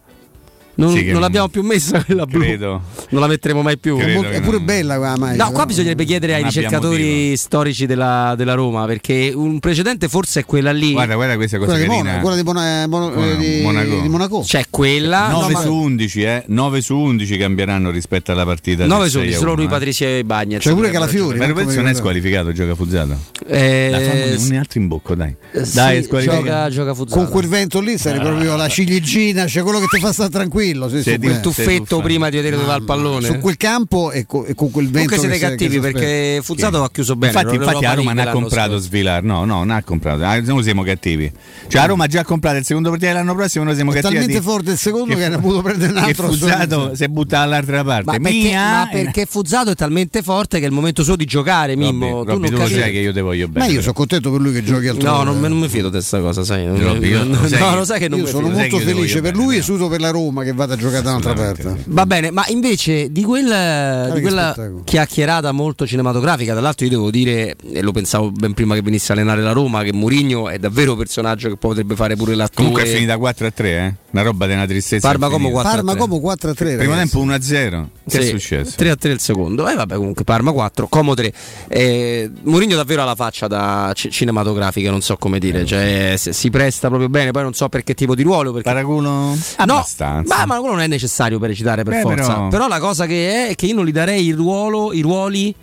Non, 0.76 0.90
Sì, 0.96 1.04
non 1.04 1.12
non- 1.14 1.22
l'abbiamo 1.22 1.48
più 1.50 1.62
messa 1.62 2.04
quella 2.04 2.26
blu. 2.26 2.40
Credo. 2.40 2.82
Non 3.10 3.22
la 3.22 3.28
metteremo 3.28 3.62
mai 3.62 3.78
più. 3.78 3.96
Credo 3.96 4.14
Molto- 4.22 4.32
è 4.32 4.42
pure 4.42 4.60
bella 4.60 4.98
quella 4.98 5.18
maglia. 5.18 5.44
No, 5.46 5.52
qua 5.52 5.66
bisognerebbe 5.68 6.04
chiedere 6.04 6.34
ai 6.34 6.42
Non 6.42 6.50
ricercatori 6.50 7.38
storici 7.38 7.86
della, 7.86 8.34
della 8.36 8.56
Roma 8.56 8.86
perché 8.86 9.32
un 9.36 9.60
precedente 9.60 10.08
forse 10.08 10.40
è 10.42 10.46
quella 10.46 10.72
lì. 10.72 10.94
Guarda, 10.94 11.14
guarda 11.16 11.36
questa 11.36 11.58
cosa 11.60 11.72
Quella 11.72 11.84
di, 11.86 11.90
carina. 11.90 12.20
Monaco, 12.22 12.22
quella 12.22 12.36
di, 12.38 12.44
Bona- 12.44 12.88
Mono- 12.88 13.10
Monaco. 13.12 13.22
eh, 13.32 13.38
di- 13.38 13.62
Monaco. 13.62 14.02
di 14.02 14.10
Monaco. 14.10 14.42
C'è 14.42 14.64
quella 14.70 15.28
9 15.30 15.46
no, 15.54 15.60
ma- 15.60 15.62
su 15.64 15.74
11, 15.74 16.22
eh? 16.24 16.44
9 16.48 16.82
su 16.82 16.98
11 16.98 17.38
cambieranno 17.38 17.92
rispetto 17.92 18.32
alla 18.32 18.46
partita. 18.46 18.86
9 18.88 19.02
del 19.04 19.12
su 19.12 19.18
11, 19.18 19.34
6 19.34 19.34
a 19.34 19.38
solo 19.46 19.52
1, 19.52 19.62
lui, 19.62 19.70
eh. 19.70 19.74
Patrizia 19.78 20.08
e 20.18 20.24
Bagnez. 20.24 20.62
C'è 20.64 20.74
pure 20.74 20.90
Calafiori. 20.90 21.38
Ma? 21.38 21.46
Lorenzo 21.48 21.64
Come 21.70 21.76
non 21.84 21.88
è 21.92 21.94
squalificato, 21.94 22.52
gioca 22.52 22.74
Fuzzato. 22.74 23.18
Eh, 23.48 24.38
un 24.40 24.56
altro 24.58 24.80
in 24.80 24.88
bocco, 24.88 25.14
dai. 25.14 25.36
eh, 25.52 25.66
sì, 25.66 25.76
Dai, 25.76 26.02
squalificato. 26.04 26.44
gioca, 26.44 26.70
gioca 26.70 26.94
Fuzzato. 26.96 27.20
Con 27.22 27.30
quel 27.30 27.48
vento 27.48 27.80
lì 27.80 27.98
sarei 28.00 28.20
proprio 28.22 28.56
la 28.56 28.68
ciliegina, 28.68 29.46
c'è 29.46 29.62
quello 29.62 29.80
che 29.80 29.86
ti 29.92 30.00
fa 30.00 30.12
stare 30.12 30.30
tranquillo. 30.30 30.62
Sì, 30.90 31.02
Sì, 31.02 31.12
su 31.12 31.18
di- 31.18 31.28
quel- 31.28 31.40
tuffetto 31.42 32.00
prima 32.02 32.30
di 32.30 32.36
vedere 32.38 32.56
dove 32.56 32.68
va 32.68 32.76
il 32.76 32.84
pallone. 32.84 33.26
su 33.28 33.40
quel 33.40 33.58
campo 33.58 34.12
e, 34.12 34.26
co- 34.26 34.46
e 34.46 34.54
con 34.56 34.72
quel 34.72 34.90
vento. 34.90 35.16
Comunque 35.16 35.18
siete 35.18 35.34
che 35.34 35.40
si- 35.46 35.50
cattivi 35.52 35.76
che 35.76 35.92
perché 35.92 36.40
Fuzzato 36.44 36.84
ha 36.84 36.90
chiuso 36.92 37.16
bene. 37.16 37.34
Infatti, 37.34 37.56
infatti 37.56 37.86
a 37.86 37.94
Roma 37.94 38.14
non 38.14 38.28
ha 38.28 38.32
comprato. 38.32 38.78
Svilar. 38.78 39.24
No, 39.24 39.46
no, 39.46 39.58
non 39.58 39.72
ha 39.72 39.84
comprato. 39.84 40.24
Ah, 40.24 40.40
Noi 40.42 40.64
siamo 40.64 40.84
cattivi. 40.84 41.32
Cioè, 41.68 41.82
a 41.82 41.86
Roma 41.86 42.06
ha 42.06 42.08
già 42.08 42.24
comprato 42.24 42.58
il 42.58 42.66
secondo 42.66 42.90
partita 42.90 43.12
dell'anno 43.12 43.36
prossimo. 43.36 43.64
Noi 43.64 43.76
siamo 43.76 43.92
È 43.92 43.96
cattivi. 43.96 44.14
talmente 44.16 44.40
di- 44.40 44.46
forte 44.46 44.72
il 44.72 44.78
secondo 44.78 45.16
che, 45.16 45.24
hanno 45.26 45.40
potuto 45.40 45.62
prendere 45.62 45.92
un 45.94 45.98
Che 46.00 46.04
altro. 46.06 46.28
Fuzzato 46.28 46.96
si 46.96 47.04
è 47.04 47.08
buttato 47.08 47.50
dall'altra 47.50 47.84
parte. 47.84 48.06
Ma 48.06 48.12
perché, 48.18 48.30
Mia! 48.38 48.62
ma 48.72 48.90
perché 48.92 49.26
Fuzzato 49.26 49.72
è 49.72 49.76
talmente 49.76 50.22
forte 50.22 50.60
che 50.60 50.66
è 50.66 50.68
il 50.68 50.74
momento 50.74 51.04
suo 51.04 51.16
di 51.16 51.26
giocare, 51.26 51.76
Mimmo. 51.76 52.24
Robby, 52.24 52.50
tu 52.50 52.56
tu 52.56 52.62
lo 52.62 52.68
sai 52.68 52.92
che 52.92 53.00
io 53.00 53.14
te 53.14 53.22
voglio 53.22 53.48
bene. 53.48 53.66
Ma 53.68 53.72
io 53.72 53.82
sono 53.82 53.94
contento 53.94 54.32
per 54.32 54.40
lui 54.42 54.52
che 54.54 54.64
giochi 54.64 54.88
al 54.88 54.98
No, 54.98 55.24
non, 55.24 55.40
non 55.40 55.58
mi 55.58 55.68
fido 55.68 55.86
di 55.88 55.92
questa 55.96 56.20
cosa, 56.20 56.44
sai. 56.44 56.66
No, 56.66 56.74
lo 56.74 57.86
sai 57.86 58.00
che- 58.00 58.04
che 58.04 58.10
non 58.10 58.20
mi 58.22 58.28
sono 58.28 58.48
fido. 58.48 58.58
sai 58.60 58.70
molto 58.70 58.78
che 58.78 58.84
felice 58.94 59.22
per 59.22 59.36
lui 59.36 59.58
e 59.58 59.62
suto 59.62 59.88
per 59.88 60.00
la 60.02 60.10
Roma 60.10 60.44
che 60.44 60.53
vada 60.54 60.74
a 60.74 60.78
giocare 60.78 61.02
da 61.02 61.10
un'altra 61.12 61.34
parte. 61.34 61.84
Va 61.88 62.06
bene, 62.06 62.32
ma 62.32 62.46
invece 62.48 63.12
di 63.12 63.24
quella, 63.24 64.08
di 64.08 64.16
che 64.16 64.22
quella 64.22 64.56
chiacchierata 64.84 65.52
molto 65.52 65.86
cinematografica, 65.86 66.54
tra 66.54 66.62
l'altro 66.62 66.86
io 66.86 66.92
devo 66.92 67.12
dire, 67.12 67.56
e 67.72 67.82
lo 67.82 67.92
pensavo 67.92 68.32
ben 68.32 68.54
prima 68.54 68.76
che 68.76 68.82
venisse 68.82 69.12
a 69.12 69.16
allenare 69.16 69.42
la 69.42 69.52
Roma, 69.52 69.84
che 69.84 69.94
Mourinho 69.94 70.50
è 70.50 70.60
davvero 70.60 70.92
un 70.92 70.98
personaggio 70.98 71.50
che 71.50 71.58
potrebbe 71.58 71.96
fare 71.96 72.16
pure 72.16 72.36
l'attore. 72.36 72.68
Comunque 72.68 72.84
è 72.84 72.94
finita 72.94 73.18
4 73.18 73.48
a 73.48 73.52
3, 73.52 73.70
eh? 73.70 73.94
Una 74.14 74.22
roba 74.22 74.46
di 74.46 74.54
una 74.54 74.68
tristezza. 74.68 75.08
Parma 75.08 75.26
come 75.26 75.48
infinita. 75.48 75.62
4 75.70 75.84
Parma 75.86 76.00
come 76.00 76.20
4 76.22 76.50
a 76.52 76.54
3. 76.54 76.76
Primo 76.76 76.94
tempo 76.94 77.20
1 77.20 77.34
a 77.34 77.42
0. 77.42 77.90
Che 78.08 78.20
è 78.20 78.22
successo? 78.26 78.74
3 78.78 78.90
a 78.92 78.96
3 78.96 79.12
il 79.12 79.20
secondo. 79.20 79.68
E 79.68 79.74
vabbè, 79.74 79.96
comunque 79.96 80.24
Parma 80.24 80.52
4, 80.52 80.88
Como 80.88 81.16
3. 81.16 81.34
Eh, 81.68 82.30
Mourinho 82.44 82.76
davvero 82.76 83.02
ha 83.02 83.06
la 83.06 83.16
faccia 83.16 83.48
da 83.48 83.92
ci- 83.96 84.12
cinematografica, 84.12 84.92
non 84.92 85.02
so 85.02 85.18
come 85.18 85.38
Eh, 85.38 85.40
dire, 85.40 85.66
cioè 85.66 86.14
se- 86.18 86.32
si 86.32 86.52
presta 86.52 86.90
proprio 86.90 87.10
bene, 87.10 87.32
poi 87.32 87.42
non 87.42 87.54
so 87.54 87.68
per 87.70 87.84
che 87.84 87.96
tipo 87.96 88.14
di 88.14 88.22
ruolo, 88.22 88.52
perché 88.52 88.70
Paraculo 88.70 89.10
No, 89.10 89.36
abbastanza. 89.58 90.36
ma, 90.38 90.46
ma 90.46 90.58
quello 90.60 90.74
non 90.76 90.84
è 90.84 90.88
necessario 90.88 91.40
per 91.40 91.50
recitare 91.50 91.84
per 91.84 91.96
Beh, 91.96 92.02
forza. 92.02 92.34
però- 92.34 92.48
Però... 92.50 92.68
la 92.68 92.80
cosa 92.80 93.08
che 93.08 93.48
è 93.48 93.50
è 93.50 93.56
che 93.56 93.66
io 93.66 93.74
non 93.74 93.86
gli 93.86 93.92
darei 93.92 94.28
il 94.28 94.36
ruolo, 94.36 94.94
i 94.94 95.02
ruoli 95.02 95.56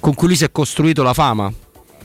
con 0.00 0.14
cui 0.14 0.26
lui 0.28 0.36
si 0.36 0.44
è 0.44 0.50
costruito 0.50 1.02
la 1.02 1.12
fama. 1.12 1.52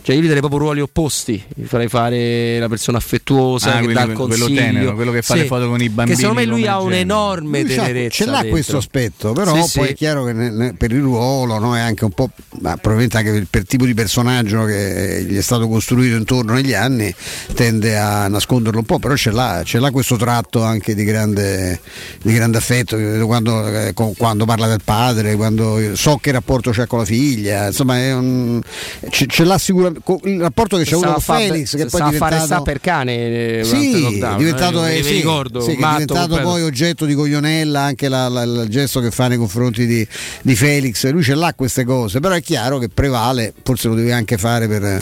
Cioè, 0.05 0.13
io 0.15 0.21
gli 0.21 0.25
darei 0.27 0.39
proprio 0.41 0.59
ruoli 0.59 0.81
opposti. 0.81 1.43
Gli 1.55 1.63
farei 1.65 1.87
fare 1.87 2.59
la 2.59 2.69
persona 2.69 2.99
affettuosa 2.99 3.73
Ah, 3.77 3.79
che 3.79 3.91
dà 3.91 4.03
il 4.03 4.11
quello 4.13 4.27
consiglio. 4.37 4.59
tenero, 4.61 4.93
quello 4.93 5.11
che 5.11 5.23
fa 5.23 5.33
le 5.33 5.45
foto 5.45 5.67
con 5.67 5.81
i 5.81 5.89
bambini 5.89 6.15
Che 6.15 6.21
secondo 6.21 6.41
me 6.41 6.45
lui 6.45 6.67
ha 6.67 6.79
un'enorme 6.79 7.61
Lui 7.63 7.73
tenerezza. 7.75 8.09
ce 8.23 8.25
l'ha 8.25 8.31
dentro. 8.33 8.49
questo 8.51 8.77
aspetto, 8.77 9.33
però 9.33 9.53
Sì, 9.65 9.79
poi 9.79 9.87
sì. 9.87 9.93
è 9.93 9.95
chiaro 9.95 10.23
che 10.25 10.33
ne- 10.33 10.51
ne- 10.51 10.73
per 10.75 10.91
il 10.91 11.01
ruolo 11.01 11.57
no, 11.57 11.75
è 11.75 11.79
anche 11.79 12.03
un 12.03 12.11
po', 12.11 12.29
ma 12.61 12.75
probabilmente 12.77 13.17
anche 13.17 13.31
per, 13.31 13.47
per 13.49 13.61
il 13.61 13.67
tipo 13.67 13.85
di 13.85 13.95
personaggio 13.95 14.63
che 14.65 15.25
gli 15.27 15.35
è 15.37 15.41
stato 15.41 15.67
costruito 15.67 16.15
intorno 16.17 16.53
negli 16.53 16.75
anni, 16.75 17.11
tende 17.55 17.97
a 17.97 18.27
nasconderlo 18.27 18.77
un 18.77 18.85
po', 18.85 18.99
però 18.99 19.15
ce 19.15 19.31
l'ha, 19.31 19.63
ce 19.65 19.79
l'ha 19.79 19.89
questo 19.89 20.17
tratto 20.17 20.61
anche 20.61 20.93
di 20.93 21.03
grande, 21.03 21.79
di 22.21 22.31
grande 22.31 22.59
affetto, 22.59 22.95
quando, 23.25 23.67
eh, 23.67 23.93
quando 23.95 24.45
parla 24.45 24.67
del 24.67 24.81
padre, 24.83 25.35
quando 25.35 25.95
so 25.95 26.17
che 26.21 26.29
rapporto 26.31 26.69
c'ha 26.69 26.85
con 26.85 26.99
la 26.99 27.05
figlia, 27.05 27.65
insomma 27.67 27.97
è 27.97 28.13
un, 28.13 28.61
ce, 29.09 29.25
ce 29.27 29.43
l'ha 29.43 29.57
sicuramente, 29.57 29.93
il 30.23 30.39
rapporto 30.41 30.77
che 30.77 30.83
c'ha 30.85 30.95
avuto 30.95 31.11
con 31.13 31.21
Felix, 31.21 31.75
che 31.75 31.85
poi 31.85 31.99
è 32.01 32.03
a 32.03 32.11
fare 32.11 32.11
diventato... 32.11 32.45
sta 32.45 32.61
per 32.61 32.79
cane 32.79 33.59
eh, 33.59 33.63
Sì, 33.63 34.15
il 34.15 34.21
è 34.23 34.35
diventato, 34.37 34.85
eh, 34.85 34.97
eh, 34.97 35.03
sì, 35.03 35.13
ricordo, 35.15 35.61
sì, 35.61 35.71
che 35.71 35.77
è 35.77 35.79
matto 35.79 36.03
diventato 36.13 36.41
poi 36.41 36.61
oggetto 36.63 37.05
di 37.05 37.13
coglionella 37.13 37.81
anche 37.81 38.09
la- 38.09 38.27
la- 38.29 38.43
il 38.43 38.65
gesto 38.69 38.99
che 38.99 39.11
fa 39.11 39.27
nei 39.27 39.37
confronti 39.37 39.85
di, 39.85 40.07
di 40.41 40.55
Felix. 40.55 41.09
Lui 41.09 41.23
ce 41.23 41.35
l'ha 41.35 41.53
queste 41.55 41.83
cose, 41.85 42.19
però 42.19 42.33
è 42.35 42.41
chiaro 42.41 42.77
che 42.77 42.89
prevale, 42.89 43.53
forse 43.63 43.87
lo 43.87 43.95
deve 43.95 44.11
anche 44.13 44.37
fare 44.37 44.67
per, 44.67 45.01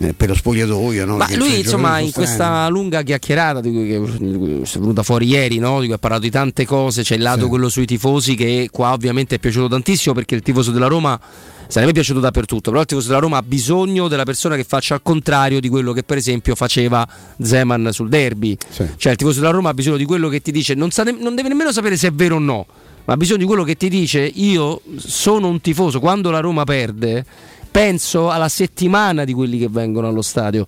eh, 0.00 0.12
per 0.12 0.28
lo 0.28 0.34
spogliatoio. 0.34 1.06
no? 1.06 1.16
Ma 1.16 1.26
lui, 1.34 1.58
insomma, 1.58 1.98
in 1.98 2.08
strani. 2.08 2.26
questa 2.26 2.68
lunga 2.68 3.02
chiacchierata 3.02 3.60
di 3.60 3.70
cui, 3.70 3.86
che 3.86 3.96
è 3.96 4.78
venuta 4.78 5.02
fuori 5.02 5.26
ieri, 5.26 5.58
no? 5.58 5.80
di 5.80 5.86
cui 5.86 5.94
ha 5.94 5.98
parlato 5.98 6.22
di 6.22 6.30
tante 6.30 6.66
cose, 6.66 7.02
c'è 7.02 7.14
il 7.14 7.22
lato 7.22 7.48
quello 7.48 7.68
sui 7.68 7.86
tifosi 7.86 8.34
che 8.34 8.68
qua 8.70 8.92
ovviamente 8.92 9.36
è 9.36 9.38
piaciuto 9.38 9.68
tantissimo 9.68 10.14
perché 10.14 10.34
il 10.34 10.42
tifoso 10.42 10.70
della 10.70 10.86
Roma 10.86 11.18
sarebbe 11.68 11.92
piaciuto 11.92 12.20
dappertutto, 12.20 12.70
però 12.70 12.82
il 12.82 12.86
tifoso 12.86 13.08
della 13.08 13.20
Roma 13.20 13.38
ha 13.38 13.42
bisogno 13.42 14.08
della 14.08 14.24
persona 14.24 14.56
che 14.56 14.64
faccia 14.64 14.94
al 14.94 15.00
contrario 15.02 15.60
di 15.60 15.68
quello 15.68 15.92
che 15.92 16.02
per 16.02 16.16
esempio 16.16 16.54
faceva 16.54 17.06
Zeman 17.40 17.88
sul 17.90 18.08
derby. 18.08 18.56
Cioè 18.96 19.12
il 19.12 19.16
tifoso 19.16 19.40
della 19.40 19.52
Roma 19.52 19.70
ha 19.70 19.74
bisogno 19.74 19.96
di 19.96 20.04
quello 20.04 20.28
che 20.28 20.40
ti 20.40 20.52
dice, 20.52 20.74
non, 20.74 20.90
sa 20.90 21.04
non 21.04 21.34
deve 21.34 21.48
nemmeno 21.48 21.72
sapere 21.72 21.96
se 21.96 22.08
è 22.08 22.12
vero 22.12 22.36
o 22.36 22.38
no, 22.38 22.66
ma 23.04 23.14
ha 23.14 23.16
bisogno 23.16 23.38
di 23.38 23.46
quello 23.46 23.64
che 23.64 23.76
ti 23.76 23.88
dice 23.88 24.20
io 24.20 24.80
sono 24.96 25.48
un 25.48 25.60
tifoso, 25.60 26.00
quando 26.00 26.30
la 26.30 26.40
Roma 26.40 26.64
perde 26.64 27.24
penso 27.76 28.30
alla 28.30 28.48
settimana 28.48 29.24
di 29.24 29.34
quelli 29.34 29.58
che 29.58 29.68
vengono 29.68 30.08
allo 30.08 30.22
stadio. 30.22 30.66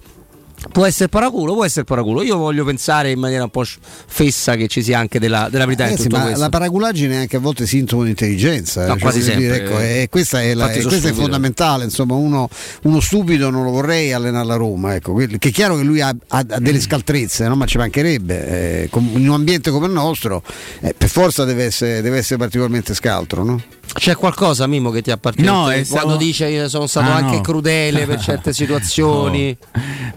Può 0.72 0.84
essere 0.84 1.08
paraculo, 1.08 1.54
può 1.54 1.64
essere 1.64 1.84
paraculo. 1.84 2.22
Io 2.22 2.36
voglio 2.36 2.64
pensare 2.64 3.12
in 3.12 3.18
maniera 3.20 3.44
un 3.44 3.50
po' 3.50 3.62
fessa 3.64 4.56
che 4.56 4.66
ci 4.66 4.82
sia 4.82 4.98
anche 4.98 5.20
della, 5.20 5.48
della 5.50 5.64
verità 5.64 5.84
in 5.84 5.90
Ragazzi, 5.90 6.08
tutto 6.08 6.16
ma 6.18 6.24
questo. 6.24 6.40
la 6.42 6.48
paraculaggine 6.48 7.14
è 7.14 7.18
anche 7.18 7.36
a 7.36 7.38
volte 7.38 7.64
sintomo 7.66 8.02
di 8.02 8.10
intelligenza. 8.10 8.84
No, 8.86 8.96
eh, 8.96 8.98
quasi 8.98 9.20
voglio 9.20 9.36
dire, 9.36 9.54
sempre. 9.54 9.72
ecco, 9.74 9.80
e 9.80 10.08
questa 10.10 10.42
è, 10.42 10.54
la- 10.54 10.70
e 10.72 10.82
questo 10.82 11.06
è 11.08 11.12
fondamentale. 11.12 11.84
Insomma, 11.84 12.14
uno, 12.14 12.48
uno 12.82 13.00
stupido 13.00 13.50
non 13.50 13.64
lo 13.64 13.70
vorrei 13.70 14.12
allenare 14.12 14.46
la 14.46 14.56
Roma. 14.56 14.94
Ecco, 14.96 15.14
che 15.14 15.38
è 15.38 15.50
chiaro 15.52 15.76
che 15.76 15.84
lui 15.84 16.00
ha, 16.00 16.08
ha- 16.08 16.44
ha 16.48 16.58
delle 16.58 16.80
scaltrezze, 16.80 17.46
no? 17.46 17.54
ma 17.54 17.64
ci 17.64 17.78
mancherebbe. 17.78 18.82
eh, 18.82 18.88
com- 18.90 19.10
in 19.14 19.28
un 19.28 19.34
ambiente 19.34 19.70
come 19.70 19.86
il 19.86 19.92
nostro, 19.92 20.42
eh, 20.80 20.92
per 20.98 21.08
forza 21.08 21.44
deve 21.44 21.64
essere, 21.64 22.02
deve 22.02 22.18
essere 22.18 22.36
particolarmente 22.38 22.94
scaltro. 22.94 23.44
No? 23.44 23.62
C'è 23.90 24.16
qualcosa, 24.16 24.66
Mimo, 24.66 24.90
che 24.90 25.00
ti 25.02 25.10
appartiene? 25.10 25.48
No, 25.50 25.62
quando 25.62 25.84
stato- 25.84 26.16
dice 26.16 26.46
io 26.48 26.68
sono 26.68 26.86
stato 26.86 27.10
Ah, 27.10 27.14
anche 27.14 27.36
no. 27.36 27.40
crudele 27.40 28.04
per 28.06 28.20
certe 28.20 28.52
situazioni. 28.52 29.56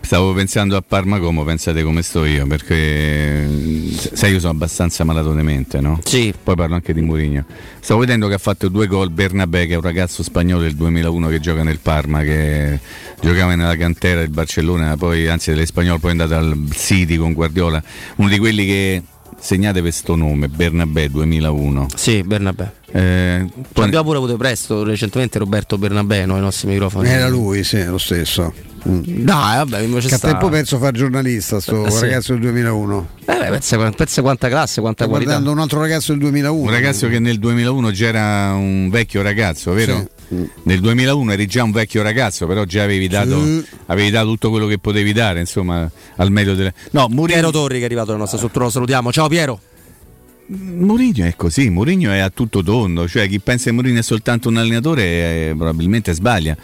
Stavo 0.02 0.31
pensando 0.34 0.76
a 0.76 0.84
Parma 0.86 1.20
come 1.20 1.44
pensate 1.44 1.84
come 1.84 2.02
sto 2.02 2.26
io, 2.26 2.46
perché 2.48 3.48
sai 4.14 4.32
io 4.32 4.40
sono 4.40 4.52
abbastanza 4.52 5.04
malato 5.04 5.34
di 5.34 5.42
mente, 5.42 5.80
no? 5.80 6.00
Sì. 6.04 6.34
Poi 6.42 6.56
parlo 6.56 6.76
anche 6.76 6.94
di 6.94 7.02
Mourinho. 7.02 7.46
Stavo 7.80 8.02
vedendo 8.02 8.28
che 8.28 8.36
ha 8.36 8.40
fatto 8.40 8.70
due 8.70 8.88
gol 8.88 9.10
Bernabé, 9.10 9.68
che 9.68 9.74
è 9.74 9.76
un 9.76 9.82
ragazzo 9.82 10.24
spagnolo 10.24 10.62
del 10.62 10.76
2001 10.76 11.28
che 11.28 11.40
gioca 11.40 11.64
nel 11.64 11.80
Parma, 11.80 12.22
che 12.24 12.80
giocava 13.22 13.56
nella 13.56 13.76
cantera 13.76 14.20
del 14.20 14.30
Barcellona, 14.30 14.98
poi 14.98 15.28
anzi 15.28 15.52
dell'Espagnolo, 15.52 16.00
poi 16.00 16.10
è 16.10 16.14
andato 16.14 16.36
al 16.36 16.58
City 16.74 17.18
con 17.18 17.34
Guardiola, 17.34 17.82
uno 18.18 18.30
di 18.30 18.38
quelli 18.38 18.66
che 18.66 19.04
segnate 19.40 19.82
questo 19.82 20.16
nome, 20.16 20.48
Bernabé 20.48 21.10
2001. 21.10 21.88
Sì, 21.96 22.24
Bernabé. 22.24 22.74
Eh, 22.92 23.46
poi... 23.72 23.86
Abbiamo 23.86 24.06
pure 24.06 24.18
avuto 24.18 24.38
presto 24.38 24.84
recentemente 24.84 25.40
Roberto 25.40 25.78
Bernabeno 25.78 26.36
ai 26.36 26.42
nostri 26.42 26.68
microfoni. 26.68 27.10
Era 27.10 27.28
lui, 27.28 27.64
sì, 27.64 27.84
lo 27.84 27.98
stesso. 27.98 28.54
Mm. 28.88 29.02
Dai, 29.24 29.58
vabbè, 29.58 29.80
invece 29.80 30.08
che 30.08 30.16
a 30.16 30.20
tempo 30.20 30.50
perso 30.50 30.78
fa 30.80 30.92
giornalista, 30.92 31.60
sto 31.60 31.86
eh, 31.86 31.92
sì. 31.92 32.02
ragazzo 32.02 32.34
del 32.34 32.42
2001. 32.42 33.08
Eh, 33.26 33.38
beh, 33.38 33.50
pensa, 33.50 33.92
pensa 33.92 34.22
quanta 34.22 34.48
classe, 34.48 34.82
quanta 34.82 35.04
Sto 35.04 35.12
qualità. 35.12 35.32
guardando 35.32 35.56
un 35.56 35.64
altro 35.64 35.80
ragazzo 35.80 36.12
del 36.12 36.22
2001. 36.22 36.62
Un 36.62 36.70
ragazzo 36.70 37.08
che 37.08 37.20
nel 37.20 37.38
2001 37.38 37.92
già 37.92 38.08
era 38.08 38.54
un 38.54 38.90
vecchio 38.90 39.22
ragazzo, 39.22 39.74
vero? 39.74 40.08
Sì. 40.28 40.50
Nel 40.64 40.80
2001 40.80 41.32
eri 41.34 41.46
già 41.46 41.64
un 41.64 41.72
vecchio 41.72 42.02
ragazzo, 42.02 42.48
però 42.48 42.64
già 42.64 42.84
avevi 42.84 43.08
dato, 43.08 43.44
sì. 43.44 43.66
avevi 43.88 44.10
dato 44.10 44.28
tutto 44.28 44.50
quello 44.50 44.66
che 44.66 44.80
potevi 44.80 45.12
dare, 45.12 45.40
insomma, 45.42 45.90
al 46.16 46.32
meglio 46.32 46.56
delle... 46.56 46.74
No, 46.92 47.08
Murino... 47.10 47.26
Piero 47.26 47.52
Torri 47.52 47.76
che 47.76 47.82
è 47.82 47.86
arrivato 47.86 48.08
nella 48.08 48.20
nostra 48.20 48.38
struttura, 48.38 48.66
lo 48.66 48.72
salutiamo. 48.72 49.12
Ciao 49.12 49.28
Piero. 49.28 49.60
Mourinho 50.54 51.24
è 51.24 51.36
così, 51.38 51.70
Mourinho 51.70 52.12
è 52.12 52.20
a 52.20 52.30
tutto 52.30 52.62
tondo, 52.62 53.08
cioè 53.08 53.30
chi 53.30 53.40
pensa 53.40 53.66
che 53.66 53.72
Mourinho 53.72 54.00
è 54.00 54.04
soltanto 54.04 54.50
un 54.50 54.58
allenatore 54.58 55.04
eh, 55.04 55.54
probabilmente 55.56 56.12
sbaglia. 56.12 56.58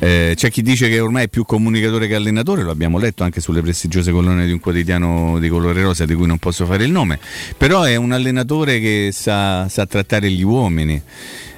Eh, 0.00 0.32
c'è 0.34 0.50
chi 0.50 0.60
dice 0.60 0.88
che 0.88 0.98
ormai 0.98 1.26
è 1.26 1.28
più 1.28 1.44
comunicatore 1.44 2.08
che 2.08 2.16
allenatore, 2.16 2.64
lo 2.64 2.72
abbiamo 2.72 2.98
letto 2.98 3.22
anche 3.22 3.40
sulle 3.40 3.62
prestigiose 3.62 4.10
colonne 4.10 4.44
di 4.44 4.50
un 4.50 4.58
quotidiano 4.58 5.38
di 5.38 5.48
colore 5.48 5.80
rosa 5.82 6.04
di 6.04 6.14
cui 6.14 6.26
non 6.26 6.38
posso 6.38 6.66
fare 6.66 6.82
il 6.82 6.90
nome, 6.90 7.20
però 7.56 7.84
è 7.84 7.94
un 7.94 8.10
allenatore 8.10 8.80
che 8.80 9.10
sa, 9.12 9.68
sa 9.68 9.86
trattare 9.86 10.28
gli 10.32 10.42
uomini. 10.42 11.00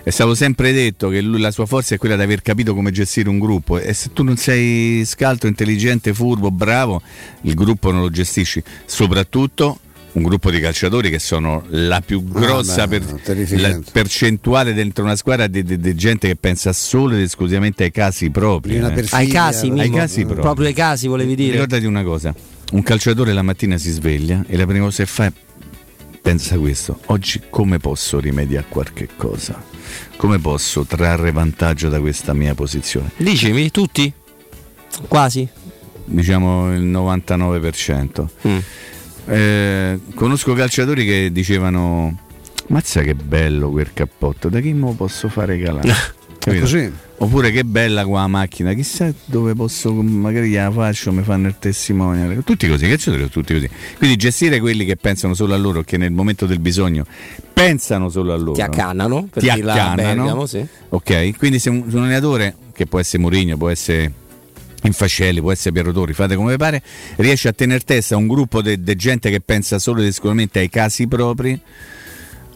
È 0.03 0.11
stato 0.11 0.35
sempre 0.35 0.73
detto 0.73 1.09
che 1.09 1.23
lui, 1.23 1.41
la 1.41 1.51
sua 1.51 1.65
forza 1.65 1.95
è 1.95 1.99
quella 1.99 2.17
di 2.17 2.23
aver 2.23 2.43
capito 2.43 2.75
come 2.75 2.91
gestire 2.91 3.31
un 3.31 3.39
gruppo 3.39 3.79
e 3.79 3.95
se 3.95 4.13
tu 4.13 4.23
non 4.23 4.37
sei 4.37 5.03
scaltro, 5.07 5.49
intelligente, 5.49 6.13
furbo, 6.13 6.51
bravo, 6.51 7.01
il 7.43 7.55
gruppo 7.55 7.91
non 7.91 8.03
lo 8.03 8.11
gestisci, 8.11 8.63
soprattutto 8.85 9.79
un 10.13 10.23
gruppo 10.23 10.51
di 10.51 10.59
calciatori 10.59 11.11
che 11.11 11.19
sono 11.19 11.65
la 11.69 12.01
più 12.01 12.25
ah, 12.33 12.39
grossa 12.39 12.83
ah, 12.83 12.89
per, 12.89 13.03
la 13.51 13.79
percentuale 13.93 14.75
dentro 14.75 15.05
una 15.05 15.17
squadra 15.17 15.47
di, 15.47 15.63
di, 15.63 15.79
di, 15.79 15.95
gente 15.95 16.27
che 16.27 16.37
pensa 16.37 16.73
solo 16.73 17.15
ed 17.15 17.21
esclusivamente 17.21 17.85
ai 17.85 17.91
casi 17.91 18.31
propri. 18.31 18.77
Eh. 18.77 19.07
Ai 19.11 19.29
casi, 19.29 19.71
ai 19.71 19.91
casi 19.91 20.25
propri. 20.25 20.43
proprio 20.43 20.67
ai 20.67 20.75
casi 20.75 21.07
volevi 21.07 21.35
dire. 21.35 21.53
Ricordati 21.53 21.85
una 21.85 22.03
cosa, 22.03 22.35
un 22.73 22.83
calciatore 22.83 23.33
la 23.33 23.43
mattina 23.43 23.77
si 23.77 23.91
sveglia 23.91 24.45
e 24.47 24.57
la 24.57 24.67
prima 24.67 24.87
cosa 24.87 25.05
che 25.05 25.09
fa 25.09 25.33
pensa 26.21 26.59
questo, 26.59 27.01
oggi 27.07 27.43
come 27.49 27.79
posso 27.79 28.19
rimediare 28.19 28.67
a 28.67 28.69
qualche 28.69 29.09
cosa? 29.17 29.63
Come 30.17 30.39
posso 30.39 30.85
trarre 30.85 31.33
vantaggio 31.33 31.89
da 31.89 31.99
questa 32.01 32.35
mia 32.35 32.55
posizione? 32.55 33.11
Dicemi, 33.17 33.71
tutti? 33.71 34.13
Quasi? 35.09 35.49
Diciamo 36.05 36.75
il 36.75 36.83
99%. 36.83 38.27
Mm. 38.47 38.59
Eh, 39.27 39.99
conosco 40.15 40.53
calciatori 40.55 41.05
che 41.05 41.31
dicevano: 41.33 42.19
Mazza 42.69 43.03
che 43.03 43.15
bello 43.15 43.71
quel 43.71 43.93
cappotto, 43.93 44.49
da 44.49 44.61
chi 44.61 44.73
me 44.73 44.87
lo 44.87 44.93
posso 44.93 45.29
fare 45.29 45.59
calare? 45.59 46.19
così. 46.61 46.93
Oppure 47.23 47.51
che 47.51 47.65
bella 47.65 48.07
qua 48.07 48.23
la 48.23 48.29
macchina, 48.29 48.73
chissà 48.73 49.13
dove 49.27 49.55
posso, 49.55 49.93
magari 49.93 50.49
gliela 50.49 50.71
faccio, 50.71 51.13
mi 51.13 51.23
fanno 51.23 51.49
il 51.49 51.57
testimonial. 51.59 52.43
Tutti 52.45 52.67
così, 52.67 52.89
calciatori 52.89 53.29
tutti 53.29 53.53
così. 53.53 53.69
Quindi 53.99 54.17
gestire 54.17 54.59
quelli 54.59 54.87
che 54.87 54.97
pensano 54.97 55.35
solo 55.35 55.53
a 55.53 55.59
loro, 55.59 55.83
che 55.83 55.99
nel 55.99 56.13
momento 56.13 56.47
del 56.47 56.61
bisogno 56.61 57.05
pensano 57.53 58.09
solo 58.09 58.33
a 58.33 58.37
loro. 58.37 58.53
Ti 58.53 58.63
accannano, 58.63 59.29
ti 59.35 59.51
accannano. 59.51 59.95
Bergamo, 59.97 60.47
sì. 60.47 60.67
Ok, 60.89 61.37
quindi 61.37 61.59
se 61.59 61.69
un, 61.69 61.85
un 61.87 62.03
allenatore, 62.05 62.55
che 62.73 62.87
può 62.87 62.99
essere 62.99 63.23
Mourinho, 63.23 63.59
può 63.59 63.69
essere 63.69 64.11
Infascelli, 64.83 65.41
può 65.41 65.53
essere 65.53 65.73
Piero 65.73 65.93
Torri, 65.93 66.13
fate 66.15 66.37
come 66.37 66.57
pare, 66.57 66.83
riesce 67.17 67.49
a 67.49 67.53
tenere 67.53 67.81
testa 67.81 68.17
un 68.17 68.27
gruppo 68.27 68.63
di 68.63 68.97
gente 68.97 69.31
che 69.31 69.41
pensa 69.41 69.79
solo 69.79 70.01
ed 70.01 70.07
esclusivamente 70.07 70.59
ai 70.59 70.69
casi 70.69 71.07
propri 71.07 71.61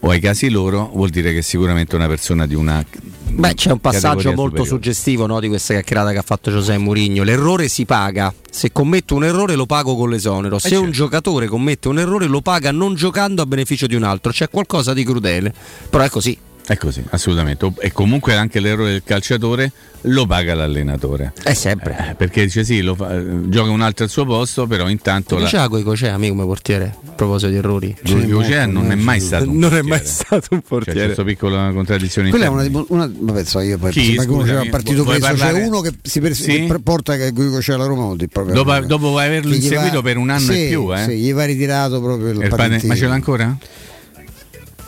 o 0.05 0.09
ai 0.09 0.19
casi 0.19 0.49
loro, 0.49 0.91
vuol 0.93 1.09
dire 1.09 1.33
che 1.33 1.41
sicuramente 1.41 1.93
è 1.93 1.95
una 1.95 2.07
persona 2.07 2.45
di 2.45 2.53
una. 2.53 2.83
Beh, 3.27 3.53
c'è 3.55 3.71
un 3.71 3.79
passaggio 3.79 4.29
molto 4.33 4.63
superiore. 4.63 4.67
suggestivo 4.67 5.25
no, 5.25 5.39
di 5.39 5.47
questa 5.47 5.73
chiacchierata 5.73 6.11
che 6.11 6.19
ha 6.19 6.23
fatto 6.23 6.51
Giuseppe 6.51 6.77
Mourinho. 6.77 7.23
L'errore 7.23 7.67
si 7.67 7.85
paga. 7.85 8.31
Se 8.49 8.71
commetto 8.71 9.15
un 9.15 9.23
errore 9.23 9.55
lo 9.55 9.65
pago 9.65 9.95
con 9.95 10.09
l'esonero. 10.09 10.59
Se 10.59 10.67
eh 10.67 10.71
certo. 10.71 10.85
un 10.85 10.91
giocatore 10.91 11.47
commette 11.47 11.87
un 11.87 11.99
errore 11.99 12.27
lo 12.27 12.41
paga 12.41 12.71
non 12.71 12.93
giocando 12.93 13.41
a 13.41 13.45
beneficio 13.45 13.87
di 13.87 13.95
un 13.95 14.03
altro. 14.03 14.31
C'è 14.31 14.47
qualcosa 14.47 14.93
di 14.93 15.03
crudele. 15.03 15.53
Però 15.89 16.03
è 16.03 16.09
così. 16.09 16.37
È 16.67 16.77
così, 16.77 17.03
assolutamente. 17.09 17.71
E 17.79 17.91
comunque 17.91 18.35
anche 18.35 18.59
l'errore 18.59 18.91
del 18.91 19.03
calciatore 19.03 19.71
lo 20.07 20.25
paga 20.25 20.55
l'allenatore. 20.55 21.33
È 21.43 21.53
sempre. 21.53 22.09
Eh, 22.09 22.15
perché 22.15 22.43
dice 22.43 22.63
sì, 22.63 22.81
fa, 22.95 23.21
gioca 23.49 23.69
un 23.69 23.81
altro 23.81 24.05
al 24.05 24.09
suo 24.09 24.25
posto, 24.25 24.65
però 24.65 24.89
intanto... 24.89 25.37
La... 25.37 25.47
C'era 25.47 25.67
Goicocea, 25.67 26.15
amico 26.15 26.33
come 26.33 26.45
portiere, 26.45 26.95
a 27.05 27.11
proposito 27.11 27.51
di 27.51 27.57
errori. 27.57 27.95
Goicocea 28.01 28.65
non 28.65 28.91
è 28.91 28.95
mai 28.95 29.19
stato 29.19 29.47
un 29.47 29.59
Non 29.59 29.69
portiere. 29.69 29.85
è 29.85 29.89
mai 29.89 30.05
stato 30.05 30.47
un 30.51 30.61
portiere. 30.61 30.99
C'è 30.99 31.05
questa 31.05 31.23
piccola 31.23 31.71
contraddizione. 31.71 32.29
Quella 32.29 32.45
è 32.45 32.49
una, 32.49 32.85
una 32.87 33.11
vabbè, 33.13 33.43
so 33.43 33.59
io 33.59 33.77
poi 33.77 33.91
Chi, 33.91 34.15
scusami, 34.19 34.43
c'era 34.43 34.61
un 34.61 34.69
partito 34.69 35.03
preso, 35.03 35.19
parlare... 35.19 35.59
c'è 35.59 35.65
uno 35.67 35.81
che 35.81 35.91
si 36.01 36.19
per, 36.19 36.33
sì? 36.33 36.65
che 36.65 36.79
porta 36.81 37.15
che 37.15 37.31
Goicocea 37.31 37.75
alla 37.75 37.85
Roma 37.85 38.15
dopo, 38.15 38.79
dopo 38.85 39.17
averlo 39.19 39.53
inseguito 39.53 39.95
va... 39.97 40.01
per 40.01 40.17
un 40.17 40.29
anno 40.31 40.51
sì, 40.51 40.65
e 40.65 40.67
più, 40.69 40.95
eh? 40.95 41.03
Sì, 41.03 41.17
gli 41.17 41.33
va 41.33 41.45
ritirato 41.45 42.01
proprio 42.01 42.29
il, 42.29 42.41
il 42.41 42.83
Ma 42.85 42.95
ce 42.95 43.07
l'ha 43.07 43.13
ancora? 43.13 43.55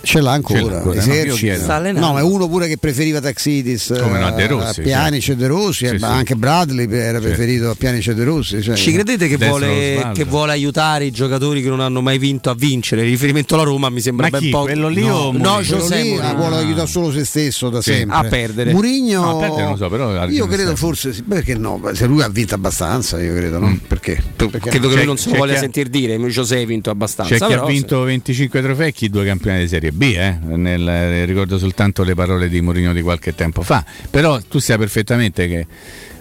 Ce 0.02 0.22
l'ha 0.22 0.32
ancora, 0.32 0.60
Ce 0.60 0.70
l'ha 0.70 0.76
ancora 0.78 1.00
esercita. 1.00 1.92
No, 1.92 2.14
ma 2.14 2.20
è 2.20 2.24
uno 2.24 2.48
pure 2.48 2.68
che 2.68 2.78
preferiva 2.78 3.20
Taxidis 3.20 3.94
Come 4.02 4.20
no, 4.20 4.32
De 4.32 4.48
Rossi, 4.48 4.80
a 4.80 4.84
Piani 4.84 5.20
cioè. 5.20 5.36
De 5.36 5.48
Rossi, 5.48 5.88
sì, 5.88 5.98
ma 5.98 6.08
sì. 6.08 6.14
anche 6.14 6.36
Bradley 6.36 6.88
era 6.92 7.20
preferito 7.20 7.70
a 7.70 7.76
Piani 7.76 8.00
e 8.00 8.16
De 8.16 8.24
Rossi. 8.24 8.62
Cioè. 8.62 8.76
Ci 8.76 8.92
credete 8.92 9.28
che 9.28 9.38
vuole, 9.38 10.12
che 10.14 10.24
vuole, 10.24 10.52
aiutare 10.52 11.06
i 11.06 11.12
giocatori 11.12 11.62
che 11.62 11.70
non 11.70 11.80
hanno 11.80 12.02
mai 12.02 12.18
vinto 12.18 12.50
a 12.50 12.56
vincere? 12.56 13.04
Il 13.04 13.10
riferimento 13.10 13.56
alla 13.56 13.64
Roma 13.64 13.90
mi 13.90 14.02
sembra 14.02 14.30
ma 14.32 14.40
ben 14.40 14.50
poco. 14.50 14.66
Quello 14.66 14.88
lì 14.88 15.06
no, 15.06 15.32
no 15.34 15.62
José 15.62 16.18
ah. 16.20 16.34
vuole 16.34 16.58
aiutare 16.58 16.88
solo 16.88 17.12
se 17.12 17.26
stesso 17.26 17.70
da 17.70 17.82
sempre. 17.82 18.16
A 18.16 18.24
perdere. 18.24 18.72
Murigno, 18.72 19.22
no, 19.22 19.38
a 19.38 19.40
perdere 19.40 19.64
non 19.64 19.78
so, 19.78 19.90
però 19.90 20.26
io 20.28 20.48
credo 20.48 20.76
forse 20.76 21.24
perché 21.28 21.56
no? 21.56 21.82
Se 21.94 22.06
lui 22.06 22.22
ha 22.22 22.30
vinto 22.30 22.56
abbastanza, 22.56 23.22
io 23.22 23.34
credo, 23.34 23.60
no? 23.60 23.68
Mm. 23.68 23.76
Perché? 23.88 24.22
perché? 24.36 24.70
Credo 24.70 24.90
che 24.90 24.96
lui 24.96 25.06
non 25.06 25.18
se 25.18 25.30
lo 25.32 25.38
voglia 25.38 25.58
sentire 25.58 25.90
dire. 25.90 26.18
José 26.18 26.62
ha 26.62 26.66
vinto 26.66 26.90
abbastanza. 26.90 27.36
C'è 27.36 27.46
chi 27.46 27.54
ha 27.54 27.66
vinto 27.66 28.02
25 28.04 28.62
trofei 28.62 28.90
e 28.90 28.92
chi 28.94 29.10
due 29.10 29.26
campionati 29.26 29.64
di 29.64 29.70
Serie 29.70 29.92
B, 29.98 30.14
eh? 30.16 30.38
nel, 30.56 30.88
eh, 30.88 31.26
ricordo 31.26 31.58
soltanto 31.58 32.04
le 32.04 32.14
parole 32.14 32.48
di 32.50 32.62
Mourinho 32.62 32.94
di 32.94 33.02
qualche 33.02 33.34
tempo 33.34 33.64
fa, 33.64 33.84
però 34.12 34.40
tu 34.48 34.60
sai 34.60 34.78
perfettamente 34.78 35.48
che 35.48 35.66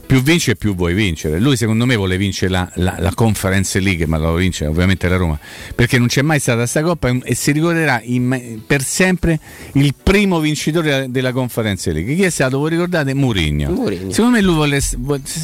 più 0.07 0.23
vinci 0.23 0.51
e 0.51 0.57
più 0.57 0.75
vuoi 0.75 0.95
vincere. 0.95 1.41
Lui 1.41 1.57
secondo 1.57 1.85
me 1.85 1.97
vuole 1.97 2.17
vincere 2.17 2.51
la, 2.51 2.71
la, 2.75 2.97
la 2.99 3.13
Conference 3.13 3.79
League, 3.81 4.07
ma 4.07 4.19
lo 4.19 4.35
vince 4.35 4.67
ovviamente 4.67 5.09
la 5.09 5.17
Roma, 5.17 5.39
perché 5.75 5.99
non 5.99 6.07
c'è 6.07 6.23
mai 6.23 6.39
stata 6.39 6.59
questa 6.59 6.83
coppa 6.83 7.13
e 7.23 7.35
si 7.35 7.53
ricorderà 7.53 8.01
in, 8.05 8.61
per 8.67 8.83
sempre 8.83 9.39
il 9.73 9.95
primo 10.01 10.39
vincitore 10.39 11.07
della 11.11 11.33
Conference 11.33 11.93
League. 11.93 12.15
Chi 12.15 12.23
è 12.23 12.31
stato? 12.31 12.59
Voi 12.59 12.71
ricordate? 12.71 13.15
Mourinho. 13.15 13.71
Mourinho. 13.71 14.13
Secondo 14.13 14.37
me 14.37 14.43
lui 14.43 14.55
vuole, 14.55 14.81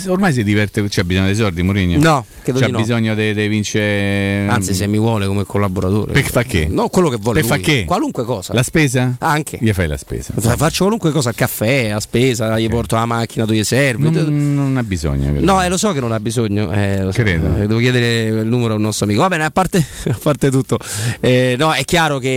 ormai 0.06 0.32
si 0.32 0.44
diverte, 0.44 0.84
c'ha 0.88 1.04
bisogno 1.04 1.26
dei 1.26 1.34
soldi 1.34 1.62
Mourinho? 1.62 1.98
No, 1.98 2.24
credo 2.42 2.60
c'ha 2.60 2.68
bisogno 2.68 3.14
di 3.14 3.32
no. 3.34 3.48
vincere... 3.48 4.46
Anzi 4.48 4.74
se 4.74 4.86
mi 4.86 4.98
vuole 4.98 5.26
come 5.26 5.44
collaboratore. 5.44 6.12
Per 6.12 6.24
fa 6.24 6.44
che? 6.44 6.68
No, 6.70 6.88
quello 6.88 7.08
che 7.08 7.16
vuole 7.16 7.40
Per 7.40 7.48
fa 7.48 7.56
che? 7.56 7.84
Qualunque 7.84 8.24
cosa. 8.24 8.54
La 8.54 8.62
spesa? 8.62 9.16
Anche. 9.18 9.58
Gli 9.60 9.72
fai 9.72 9.88
la 9.88 9.96
spesa. 9.96 10.32
Faccio 10.36 10.82
qualunque 10.82 11.10
cosa, 11.10 11.30
al 11.30 11.34
caffè, 11.34 11.88
a 11.88 12.00
spesa, 12.00 12.58
gli 12.58 12.68
porto 12.68 12.94
la 12.94 13.06
macchina, 13.06 13.44
tu 13.44 13.52
gli 13.52 13.64
servi. 13.64 14.10
Non, 14.10 14.51
non 14.54 14.76
ha 14.76 14.82
bisogno. 14.82 15.32
No, 15.40 15.62
eh, 15.62 15.68
lo 15.68 15.76
so 15.76 15.92
che 15.92 16.00
non 16.00 16.12
ha 16.12 16.20
bisogno. 16.20 16.72
Eh, 16.72 17.08
so. 17.10 17.22
Credo. 17.22 17.56
Eh, 17.56 17.66
devo 17.66 17.78
chiedere 17.78 18.40
il 18.40 18.46
numero 18.46 18.74
a 18.74 18.76
un 18.76 18.82
nostro 18.82 19.04
amico. 19.06 19.20
Va 19.20 19.28
bene, 19.28 19.44
a 19.44 19.50
parte, 19.50 19.84
a 20.08 20.18
parte 20.20 20.50
tutto, 20.50 20.78
eh, 21.20 21.56
no, 21.58 21.72
è 21.72 21.84
chiaro 21.84 22.18
che 22.18 22.28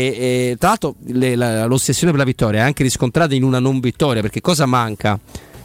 eh, 0.52 0.56
tra 0.58 0.70
l'altro 0.70 0.96
le, 1.08 1.36
la, 1.36 1.66
l'ossessione 1.66 2.12
per 2.12 2.20
la 2.20 2.26
vittoria 2.26 2.62
è 2.62 2.64
anche 2.64 2.84
riscontrata 2.84 3.36
in 3.36 3.44
una 3.44 3.60
non 3.60 3.80
vittoria. 3.80 4.22
Perché 4.22 4.42
cosa 4.42 4.66
manca 4.66 5.20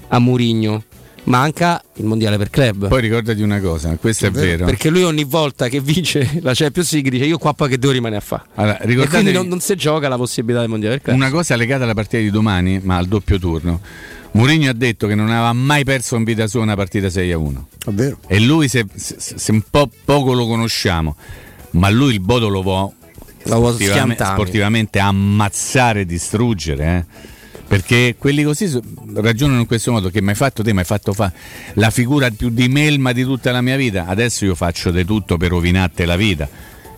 a 0.09 0.19
Murigno? 0.19 0.85
manca 1.25 1.83
il 1.95 2.05
mondiale 2.05 2.37
per 2.39 2.51
club. 2.51 2.89
Poi 2.89 3.01
ricordati 3.01 3.43
una 3.43 3.61
cosa, 3.61 3.97
questo 3.97 4.27
è, 4.27 4.29
è 4.29 4.33
vero. 4.33 4.65
Perché 4.65 4.89
lui 4.89 5.03
ogni 5.03 5.25
volta 5.25 5.69
che 5.69 5.81
vince 5.81 6.39
la 6.41 6.53
Champions 6.55 6.93
League 6.93 7.11
dice 7.11 7.25
io 7.25 7.39
qua 7.39 7.53
poi 7.53 7.69
che 7.69 7.79
devo 7.79 7.93
rimanere 7.93 8.21
a 8.21 8.25
fare. 8.25 8.43
Allora, 8.55 8.79
ricordate, 8.83 9.17
quindi 9.17 9.33
non, 9.33 9.49
non 9.49 9.61
si 9.61 9.75
gioca 9.77 10.09
la 10.09 10.17
possibilità 10.17 10.61
del 10.61 10.71
mondiale 10.71 10.97
per 10.97 11.05
club. 11.05 11.17
Una 11.17 11.31
cosa 11.31 11.57
legata 11.57 11.85
alla 11.85 11.95
partita 11.95 12.23
di 12.23 12.31
domani, 12.31 12.81
ma 12.83 12.97
al 12.97 13.07
doppio 13.07 13.39
turno. 13.39 13.81
Mourinho 14.33 14.71
ha 14.71 14.75
detto 14.75 15.07
che 15.07 15.15
non 15.15 15.29
aveva 15.29 15.53
mai 15.53 15.85
perso 15.85 16.17
in 16.17 16.25
vita 16.25 16.47
sua 16.47 16.61
una 16.61 16.77
partita 16.77 17.11
6 17.11 17.33
a 17.33 17.39
1. 17.39 17.69
Davvero? 17.85 18.19
E 18.27 18.41
lui, 18.41 18.69
se, 18.69 18.87
se, 18.95 19.17
se 19.19 19.51
un 19.51 19.63
po' 19.69 19.91
poco 20.05 20.33
lo 20.33 20.47
conosciamo, 20.47 21.17
ma 21.71 21.89
lui 21.91 22.15
il 22.15 22.21
Bodo 22.21 22.49
lo 22.49 22.63
può 22.63 22.93
sportivamente, 23.45 24.25
sportivamente 24.25 24.99
ammazzare 24.99 26.07
distruggere. 26.07 26.97
Eh? 26.97 27.29
Perché 27.67 28.17
quelli 28.19 28.43
così 28.43 28.81
ragionano 29.15 29.61
in 29.61 29.67
questo 29.67 29.93
modo 29.93 30.11
che 30.11 30.21
mi 30.21 30.31
hai 30.31 30.35
fatto 30.35 30.63
te, 30.63 30.73
mi 30.73 30.81
hai 30.81 30.85
fatto 30.85 31.13
fare 31.13 31.33
la 31.75 31.91
figura 31.91 32.31
più 32.31 32.51
di 32.51 32.69
melma 32.69 33.13
di 33.13 33.25
tutta 33.25 33.53
la 33.53 33.61
mia 33.61 33.77
vita. 33.77 34.07
Adesso 34.07 34.45
io 34.45 34.55
faccio 34.55 34.91
di 34.91 35.05
tutto 35.05 35.37
per 35.37 35.51
rovinarti 35.51 36.05
la 36.05 36.17
vita 36.17 36.49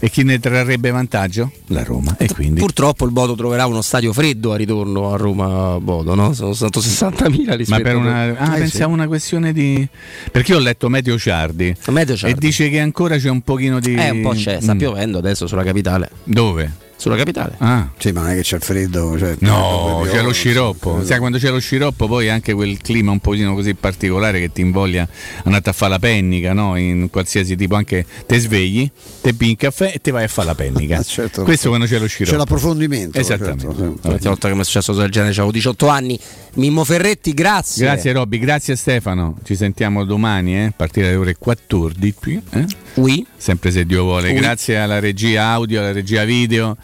e 0.05 0.11
chi 0.11 0.25
ne 0.25 0.41
trarrebbe 0.41 0.91
vantaggio? 0.91 1.53
La 1.69 1.85
Roma. 1.85 2.17
E 2.19 2.27
quindi... 2.27 2.59
Purtroppo 2.59 3.05
il 3.05 3.13
Bodo 3.13 3.37
troverà 3.37 3.67
uno 3.67 3.83
stadio 3.83 4.13
freddo 4.13 4.53
a 4.53 4.57
ritorno 4.57 5.13
a 5.13 5.17
Roma 5.17 5.79
Bodo, 5.79 6.17
no? 6.17 6.33
Sono 6.33 6.55
stato 6.55 6.81
60.000 6.81 7.55
rispetto 7.55 7.69
Ma 7.69 7.79
per 7.79 7.95
una... 7.95 8.37
Ah, 8.37 8.59
eh, 8.59 8.67
sì. 8.67 8.83
una 8.83 9.07
questione 9.07 9.53
di... 9.53 9.87
Perché 10.33 10.51
io 10.51 10.59
ho 10.59 10.61
letto 10.61 10.89
Meteo 10.89 11.17
Ciardi, 11.17 11.73
Meteo 11.91 12.17
Ciardi. 12.17 12.37
e 12.37 12.41
dice 12.41 12.69
che 12.69 12.81
ancora 12.81 13.17
c'è 13.17 13.31
un 13.31 13.43
pochino 13.43 13.79
di... 13.79 13.95
Eh, 13.95 14.11
un 14.11 14.23
po' 14.23 14.33
c'è, 14.33 14.61
sta 14.61 14.75
mm. 14.75 14.79
piovendo 14.79 15.19
adesso 15.19 15.47
sulla 15.47 15.63
capitale. 15.63 16.11
Dove? 16.25 16.82
Sulla 17.03 17.17
capitale. 17.17 17.57
Ah. 17.59 17.89
Sì, 17.99 18.13
ma 18.13 18.21
non 18.21 18.31
è 18.31 18.35
che 18.37 18.43
c'è 18.43 18.57
il 18.57 18.63
freddo. 18.63 19.19
Cioè, 19.19 19.35
no, 19.41 20.07
c'è 20.09 20.23
lo 20.23 20.33
sciroppo. 20.33 21.05
Sai, 21.05 21.19
quando 21.19 21.39
c'è 21.39 21.51
lo 21.51 21.59
sciroppo, 21.59 22.07
poi 22.07 22.29
anche 22.29 22.53
quel 22.53 22.81
clima 22.81 23.11
un 23.11 23.19
pochino 23.19 23.55
così 23.55 23.75
particolare 23.75 24.39
che 24.39 24.53
ti 24.53 24.61
invoglia 24.61 25.09
andare 25.43 25.69
a 25.69 25.73
fare 25.73 25.91
la 25.91 25.99
pennica, 25.99 26.53
no? 26.53 26.77
In 26.77 27.11
qualsiasi 27.11 27.57
tipo, 27.57 27.75
anche 27.75 28.07
te 28.25 28.39
svegli, 28.39 28.89
te 29.21 29.35
un 29.37 29.57
caffè 29.57 29.91
e 29.93 29.99
te 30.01 30.13
vai 30.13 30.25
a 30.25 30.29
fare 30.29 30.47
la 30.47 30.55
pennica. 30.55 30.91
Ah, 31.03 31.05
certo, 31.05 31.43
Questo 31.43 31.69
quando 31.69 31.87
c'è 31.87 31.99
lo 31.99 32.07
sciroppo. 32.07 32.33
C'è 32.33 32.39
l'approfondimento. 32.39 33.19
Esattamente. 33.19 33.67
Certo, 33.67 33.83
L'ultima 33.83 34.19
volta 34.21 34.49
che 34.49 34.55
mi 34.55 34.61
è 34.61 34.65
successo 34.65 34.93
del 34.93 35.11
genere, 35.11 35.33
avevo 35.33 35.51
18 35.51 35.89
anni. 35.89 36.19
Mimmo 36.55 36.85
Ferretti, 36.85 37.33
grazie. 37.33 37.85
Grazie 37.85 38.13
Robby, 38.13 38.39
grazie 38.39 38.77
Stefano. 38.77 39.37
Ci 39.43 39.57
sentiamo 39.57 40.05
domani, 40.05 40.57
eh? 40.57 40.65
a 40.65 40.73
partire 40.77 41.07
dalle 41.07 41.19
ore 41.19 41.37
14. 41.37 42.43
Eh? 42.51 42.67
Oui. 42.95 43.27
Sempre 43.37 43.71
se 43.71 43.85
Dio 43.85 44.03
vuole. 44.03 44.31
Oui. 44.31 44.35
Grazie 44.35 44.79
alla 44.79 44.99
regia 44.99 45.47
audio, 45.47 45.81
alla 45.81 45.93
regia 45.93 46.25
video 46.25 46.77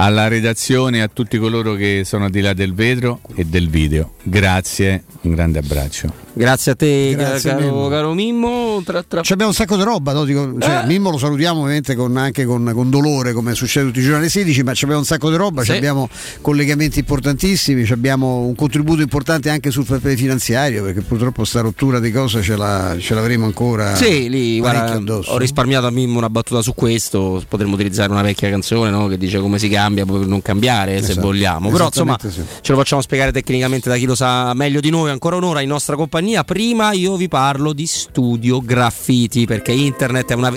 alla 0.00 0.28
redazione 0.28 0.98
e 0.98 1.00
a 1.02 1.08
tutti 1.08 1.36
coloro 1.36 1.74
che 1.74 2.02
sono 2.06 2.24
al 2.24 2.30
di 2.30 2.40
là 2.40 2.54
del 2.54 2.72
vetro 2.72 3.20
e 3.34 3.44
del 3.44 3.68
video. 3.68 4.14
Grazie, 4.22 5.04
un 5.22 5.34
grande 5.34 5.58
abbraccio. 5.58 6.28
Grazie 6.32 6.72
a 6.72 6.74
te, 6.74 7.14
Grazie 7.16 7.50
caro, 7.50 7.62
Mimmo. 7.62 7.88
caro 7.88 8.14
Mimmo. 8.14 8.82
Tra, 8.84 9.02
tra... 9.02 9.20
abbiamo 9.20 9.48
un 9.48 9.54
sacco 9.54 9.76
di 9.76 9.82
roba, 9.82 10.12
no? 10.12 10.24
Dico, 10.24 10.54
cioè, 10.58 10.82
eh. 10.82 10.86
Mimmo 10.86 11.10
lo 11.10 11.18
salutiamo 11.18 11.60
ovviamente 11.60 11.94
con, 11.94 12.16
anche 12.16 12.44
con, 12.44 12.70
con, 12.72 12.88
dolore, 12.88 13.32
come 13.32 13.54
succede 13.54 13.86
tutti 13.86 13.98
i 13.98 14.02
giorni 14.02 14.18
alle 14.18 14.28
16, 14.28 14.62
ma 14.62 14.70
abbiamo 14.70 14.98
un 14.98 15.04
sacco 15.04 15.28
di 15.28 15.36
roba, 15.36 15.64
sì. 15.64 15.72
abbiamo 15.72 16.08
collegamenti 16.40 17.00
importantissimi, 17.00 17.86
abbiamo 17.90 18.40
un 18.40 18.54
contributo 18.54 19.02
importante 19.02 19.50
anche 19.50 19.70
sul 19.70 19.84
fair 19.84 20.00
finanziario, 20.16 20.84
perché 20.84 21.00
purtroppo 21.00 21.44
sta 21.44 21.60
rottura 21.60 21.98
di 21.98 22.12
cose 22.12 22.42
ce, 22.42 22.56
la, 22.56 22.96
ce 22.98 23.14
l'avremo 23.14 23.44
ancora. 23.44 23.94
Sì, 23.96 24.28
lì 24.28 24.60
guarda, 24.60 25.00
ho 25.26 25.36
risparmiato 25.36 25.86
a 25.86 25.90
Mimmo 25.90 26.18
una 26.18 26.30
battuta 26.30 26.62
su 26.62 26.74
questo, 26.74 27.42
potremmo 27.48 27.74
utilizzare 27.74 28.10
una 28.10 28.22
vecchia 28.22 28.48
canzone 28.48 28.90
no? 28.90 29.08
che 29.08 29.18
dice 29.18 29.40
come 29.40 29.58
si 29.58 29.68
cambia 29.94 30.04
per 30.04 30.26
non 30.26 30.42
cambiare 30.42 30.96
esatto. 30.96 31.12
se 31.14 31.20
vogliamo, 31.20 31.70
però 31.70 31.86
insomma 31.86 32.16
sì. 32.20 32.42
ce 32.60 32.72
lo 32.72 32.78
facciamo 32.78 33.02
spiegare 33.02 33.32
tecnicamente 33.32 33.88
da 33.88 33.96
chi 33.96 34.06
lo 34.06 34.14
sa 34.14 34.54
meglio 34.54 34.80
di 34.80 34.90
noi, 34.90 35.10
ancora 35.10 35.36
un'ora 35.36 35.60
in 35.60 35.68
nostra 35.68 35.96
compagnia 35.96 36.08
compagnia. 36.20 36.44
Prima 36.44 36.92
io 36.92 37.16
vi 37.16 37.28
parlo 37.28 37.72
di 37.72 37.86
Studio 37.86 38.60
Graffiti 38.60 39.46
perché 39.46 39.72
internet 39.72 40.30
è 40.30 40.34
una 40.34 40.52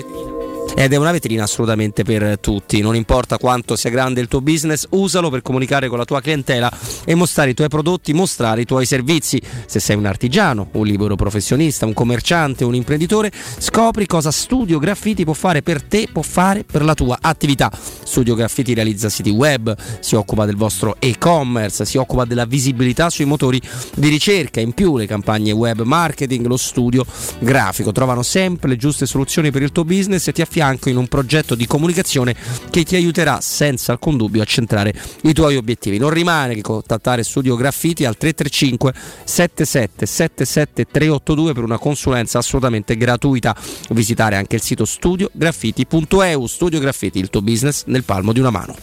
ed 0.76 0.92
è 0.92 0.96
una 0.96 1.12
vetrina 1.12 1.44
assolutamente 1.44 2.02
per 2.02 2.38
tutti. 2.40 2.80
Non 2.80 2.96
importa 2.96 3.38
quanto 3.38 3.76
sia 3.76 3.90
grande 3.90 4.20
il 4.20 4.28
tuo 4.28 4.40
business, 4.40 4.86
usalo 4.90 5.30
per 5.30 5.40
comunicare 5.40 5.88
con 5.88 5.98
la 5.98 6.04
tua 6.04 6.20
clientela 6.20 6.70
e 7.04 7.14
mostrare 7.14 7.50
i 7.50 7.54
tuoi 7.54 7.68
prodotti, 7.68 8.12
mostrare 8.12 8.62
i 8.62 8.64
tuoi 8.64 8.84
servizi. 8.84 9.40
Se 9.66 9.78
sei 9.78 9.96
un 9.96 10.06
artigiano, 10.06 10.68
un 10.72 10.84
libero 10.84 11.14
professionista, 11.14 11.86
un 11.86 11.92
commerciante, 11.92 12.64
un 12.64 12.74
imprenditore, 12.74 13.30
scopri 13.58 14.06
cosa 14.06 14.32
Studio 14.32 14.78
Graffiti 14.78 15.24
può 15.24 15.32
fare 15.32 15.62
per 15.62 15.82
te, 15.82 16.08
può 16.12 16.22
fare 16.22 16.64
per 16.64 16.84
la 16.84 16.94
tua 16.94 17.18
attività. 17.20 17.70
Studio 18.02 18.34
Graffiti 18.34 18.74
realizza 18.74 19.08
siti 19.08 19.30
web, 19.30 19.74
si 20.00 20.16
occupa 20.16 20.44
del 20.44 20.56
vostro 20.56 20.96
e-commerce, 20.98 21.84
si 21.84 21.98
occupa 21.98 22.24
della 22.24 22.46
visibilità 22.46 23.10
sui 23.10 23.26
motori 23.26 23.60
di 23.94 24.08
ricerca, 24.08 24.60
in 24.60 24.72
più 24.72 24.96
le 24.96 25.06
campagne 25.06 25.52
web 25.52 25.82
marketing, 25.82 26.46
lo 26.46 26.56
studio 26.56 27.06
grafico. 27.38 27.92
Trovano 27.92 28.22
sempre 28.22 28.68
le 28.68 28.76
giuste 28.76 29.06
soluzioni 29.06 29.52
per 29.52 29.62
il 29.62 29.70
tuo 29.70 29.84
business 29.84 30.26
e 30.26 30.32
ti 30.32 30.42
affiancano 30.42 30.62
fianco 30.64 30.88
in 30.88 30.96
un 30.96 31.08
progetto 31.08 31.54
di 31.54 31.66
comunicazione 31.66 32.34
che 32.70 32.84
ti 32.84 32.96
aiuterà 32.96 33.40
senza 33.42 33.92
alcun 33.92 34.16
dubbio 34.16 34.40
a 34.40 34.46
centrare 34.46 34.94
i 35.24 35.34
tuoi 35.34 35.56
obiettivi. 35.56 35.98
Non 35.98 36.08
rimane 36.08 36.54
che 36.54 36.62
contattare 36.62 37.22
Studio 37.22 37.54
Graffiti 37.54 38.06
al 38.06 38.16
335 38.16 38.94
77 39.24 40.06
77 40.06 40.86
382 40.90 41.52
per 41.52 41.64
una 41.64 41.78
consulenza 41.78 42.38
assolutamente 42.38 42.96
gratuita. 42.96 43.54
Visitare 43.90 44.36
anche 44.36 44.56
il 44.56 44.62
sito 44.62 44.86
studiograffiti.eu. 44.86 46.46
Studio 46.46 46.80
Graffiti, 46.80 47.18
il 47.18 47.28
tuo 47.28 47.42
business 47.42 47.84
nel 47.86 48.04
palmo 48.04 48.32
di 48.32 48.40
una 48.40 48.50
mano. 48.50 48.74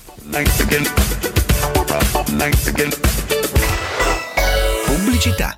Pubblicità 4.85 5.57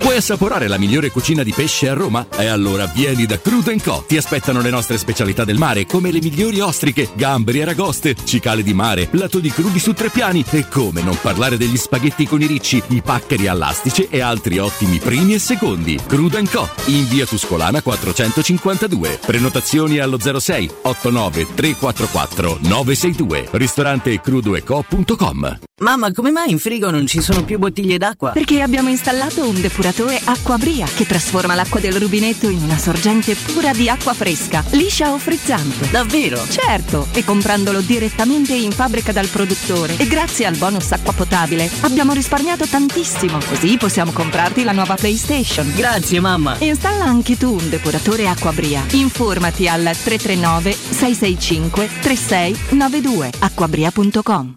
Vuoi 0.00 0.16
assaporare 0.16 0.68
la 0.68 0.78
migliore 0.78 1.10
cucina 1.10 1.42
di 1.42 1.52
pesce 1.52 1.88
a 1.88 1.92
Roma? 1.92 2.26
E 2.36 2.46
allora 2.46 2.86
vieni 2.86 3.26
da 3.26 3.38
Crudo 3.38 3.72
Co. 3.82 4.04
Ti 4.06 4.16
aspettano 4.16 4.60
le 4.60 4.70
nostre 4.70 4.96
specialità 4.96 5.44
del 5.44 5.58
mare, 5.58 5.86
come 5.86 6.12
le 6.12 6.20
migliori 6.20 6.60
ostriche, 6.60 7.10
gamberi 7.14 7.58
e 7.58 7.62
aragoste, 7.62 8.14
cicale 8.24 8.62
di 8.62 8.72
mare, 8.72 9.06
plato 9.06 9.40
di 9.40 9.50
crudi 9.50 9.80
su 9.80 9.92
tre 9.92 10.08
piani 10.08 10.44
e 10.50 10.68
come 10.68 11.02
non 11.02 11.18
parlare 11.20 11.56
degli 11.56 11.76
spaghetti 11.76 12.26
con 12.26 12.40
i 12.40 12.46
ricci, 12.46 12.80
i 12.88 13.02
paccheri 13.02 13.48
all'astice 13.48 14.08
e 14.08 14.20
altri 14.20 14.58
ottimi 14.58 14.98
primi 14.98 15.34
e 15.34 15.38
secondi. 15.40 15.98
Crudo 16.06 16.40
Co. 16.50 16.68
in 16.86 17.06
via 17.08 17.26
Tuscolana 17.26 17.82
452. 17.82 19.18
Prenotazioni 19.26 19.98
allo 19.98 20.18
06 20.18 20.70
89 20.82 21.54
344 21.54 22.58
962. 22.62 23.48
Ristorante 23.50 24.20
crudoeco.com. 24.20 25.58
Mamma, 25.80 26.12
come 26.12 26.32
mai 26.32 26.50
in 26.50 26.58
frigo 26.58 26.90
non 26.90 27.06
ci 27.06 27.20
sono 27.20 27.44
più 27.44 27.58
bottiglie 27.58 27.98
d'acqua? 27.98 28.30
Perché 28.30 28.62
abbiamo 28.62 28.88
installato 28.88 29.46
un 29.48 29.60
depuratore 29.60 29.87
Acquabria 30.24 30.86
che 30.86 31.06
trasforma 31.06 31.54
l'acqua 31.54 31.80
del 31.80 31.94
rubinetto 31.94 32.50
in 32.50 32.62
una 32.62 32.76
sorgente 32.76 33.34
pura 33.34 33.72
di 33.72 33.88
acqua 33.88 34.12
fresca, 34.12 34.62
liscia 34.72 35.12
o 35.12 35.18
frizzante. 35.18 35.88
Davvero? 35.90 36.46
Certo, 36.46 37.08
e 37.12 37.24
comprandolo 37.24 37.80
direttamente 37.80 38.54
in 38.54 38.70
fabbrica 38.70 39.12
dal 39.12 39.28
produttore 39.28 39.96
e 39.96 40.06
grazie 40.06 40.44
al 40.44 40.56
bonus 40.56 40.92
acqua 40.92 41.14
potabile 41.14 41.70
abbiamo 41.80 42.12
risparmiato 42.12 42.66
tantissimo. 42.66 43.38
Così 43.48 43.78
possiamo 43.78 44.12
comprarti 44.12 44.62
la 44.62 44.72
nuova 44.72 44.94
PlayStation. 44.94 45.72
Grazie, 45.74 46.20
mamma. 46.20 46.56
Installa 46.58 47.04
anche 47.04 47.38
tu 47.38 47.54
un 47.54 47.68
depuratore 47.70 48.28
Acquabria. 48.28 48.84
Informati 48.92 49.68
al 49.68 49.82
339 49.82 50.72
665 50.72 51.88
3692 52.02 53.30
acquabria.com. 53.38 54.56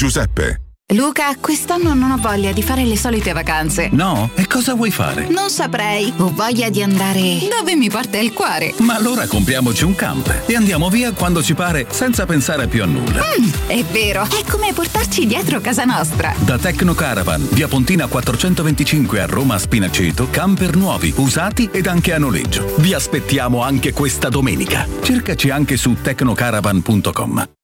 Giuseppe. 0.01 0.61
Luca, 0.95 1.35
quest'anno 1.39 1.93
non 1.93 2.09
ho 2.09 2.17
voglia 2.17 2.51
di 2.51 2.63
fare 2.63 2.85
le 2.85 2.97
solite 2.97 3.33
vacanze. 3.33 3.89
No? 3.91 4.31
E 4.33 4.47
cosa 4.47 4.73
vuoi 4.73 4.89
fare? 4.89 5.27
Non 5.29 5.51
saprei. 5.51 6.11
Ho 6.17 6.33
voglia 6.33 6.71
di 6.71 6.81
andare 6.81 7.37
dove 7.47 7.75
mi 7.75 7.87
porta 7.87 8.17
il 8.17 8.33
cuore. 8.33 8.73
Ma 8.79 8.95
allora 8.95 9.27
compriamoci 9.27 9.83
un 9.83 9.93
camper 9.93 10.45
e 10.47 10.55
andiamo 10.55 10.89
via 10.89 11.11
quando 11.11 11.43
ci 11.43 11.53
pare 11.53 11.85
senza 11.91 12.25
pensare 12.25 12.65
più 12.65 12.81
a 12.81 12.87
nulla. 12.87 13.21
Mm, 13.39 13.49
è 13.67 13.83
vero, 13.91 14.23
è 14.23 14.43
come 14.49 14.73
portarci 14.73 15.27
dietro 15.27 15.61
casa 15.61 15.83
nostra. 15.83 16.33
Da 16.39 16.57
Tecno 16.57 16.95
Caravan, 16.95 17.47
via 17.51 17.67
Pontina 17.67 18.07
425 18.07 19.21
a 19.21 19.27
Roma 19.27 19.59
Spinaceto, 19.59 20.29
camper 20.31 20.75
nuovi, 20.77 21.13
usati 21.17 21.69
ed 21.71 21.85
anche 21.85 22.11
a 22.11 22.17
noleggio. 22.17 22.73
Vi 22.79 22.95
aspettiamo 22.95 23.61
anche 23.61 23.93
questa 23.93 24.29
domenica. 24.29 24.87
Cercaci 25.03 25.51
anche 25.51 25.77
su 25.77 25.95
tecnocaravan.com. 26.01 27.49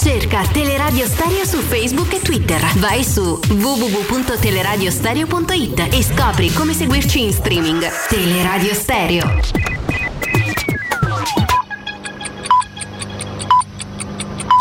Cerca 0.00 0.42
Teleradio 0.42 1.06
Stereo 1.06 1.44
su 1.44 1.58
Facebook 1.58 2.12
e 2.14 2.20
Twitter. 2.20 2.64
Vai 2.76 3.02
su 3.02 3.40
www.teleradiostereo.it 3.48 5.88
e 5.92 6.04
scopri 6.04 6.52
come 6.52 6.72
seguirci 6.72 7.24
in 7.24 7.32
streaming. 7.32 7.84
Teleradio 8.08 8.74
Stereo. 8.74 9.40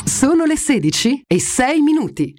Sono 0.06 0.46
le 0.46 0.58
16 0.58 1.22
e 1.28 1.40
6 1.40 1.82
minuti. 1.82 2.34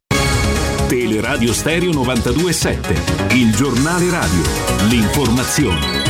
Teleradio 0.88 1.52
Stereo 1.52 1.92
927, 1.92 3.34
il 3.34 3.54
giornale 3.54 4.10
radio, 4.10 4.42
l'informazione. 4.88 6.07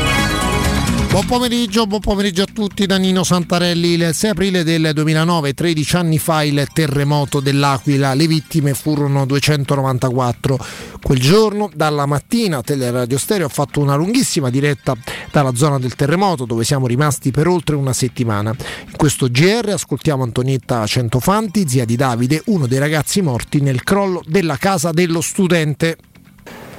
Buon 1.10 1.24
pomeriggio, 1.24 1.86
buon 1.86 2.00
pomeriggio 2.00 2.42
a 2.42 2.48
tutti 2.52 2.84
da 2.84 2.98
Nino 2.98 3.24
Santarelli. 3.24 3.94
Il 3.94 4.10
6 4.12 4.30
aprile 4.30 4.62
del 4.62 4.90
2009, 4.92 5.54
13 5.54 5.96
anni 5.96 6.18
fa, 6.18 6.42
il 6.42 6.68
terremoto 6.72 7.40
dell'Aquila. 7.40 8.12
Le 8.12 8.26
vittime 8.26 8.74
furono 8.74 9.24
294. 9.24 10.58
Quel 11.02 11.18
giorno, 11.18 11.70
dalla 11.74 12.04
mattina, 12.04 12.60
Teleradio 12.60 13.18
Stereo 13.18 13.46
ha 13.46 13.50
fatto 13.50 13.80
una 13.80 13.96
lunghissima 13.96 14.50
diretta 14.50 14.94
dalla 15.32 15.54
zona 15.54 15.78
del 15.78 15.94
terremoto, 15.94 16.44
dove 16.44 16.62
siamo 16.62 16.86
rimasti 16.86 17.30
per 17.30 17.48
oltre 17.48 17.74
una 17.74 17.94
settimana. 17.94 18.50
In 18.50 18.96
questo 18.96 19.28
GR 19.30 19.70
ascoltiamo 19.70 20.22
Antonietta 20.22 20.86
Centofanti, 20.86 21.66
zia 21.66 21.86
di 21.86 21.96
Davide, 21.96 22.42
uno 22.46 22.66
dei 22.66 22.78
ragazzi 22.78 23.22
morti 23.22 23.60
nel 23.60 23.82
crollo 23.82 24.22
della 24.26 24.58
casa 24.58 24.92
dello 24.92 25.22
studente. 25.22 25.96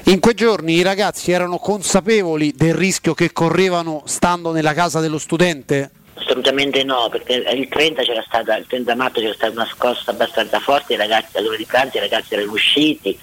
In 0.10 0.20
quei 0.20 0.34
giorni 0.34 0.74
i 0.74 0.82
ragazzi 0.82 1.32
erano 1.32 1.60
consapevoli 1.60 2.52
del 2.56 2.74
rischio 2.74 3.14
che 3.14 3.32
correvano 3.32 4.02
stando 4.08 4.52
nella 4.52 4.74
casa 4.74 5.00
dello 5.00 5.20
studente? 5.20 5.92
Assolutamente 6.16 6.84
no, 6.84 7.10
perché 7.12 7.34
il 7.34 7.68
30, 7.68 8.02
stata, 8.26 8.58
il 8.58 8.66
30 8.68 8.96
marzo 8.96 9.20
c'era 9.20 9.36
stata 9.36 9.52
una 9.52 9.68
scossa 9.72 10.10
abbastanza 10.10 10.60
forte, 10.62 10.94
i 10.94 10.98
ragazzi 10.98 11.38
all'ora 11.38 11.58
di 11.58 11.66
pranzo, 11.66 11.98
i 11.98 12.00
ragazzi 12.00 12.34
erano 12.34 12.54
usciti, 12.54 13.16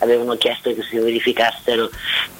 avevano 0.00 0.36
chiesto 0.36 0.74
che 0.74 0.82
si 0.82 0.98
verificassero, 0.98 1.88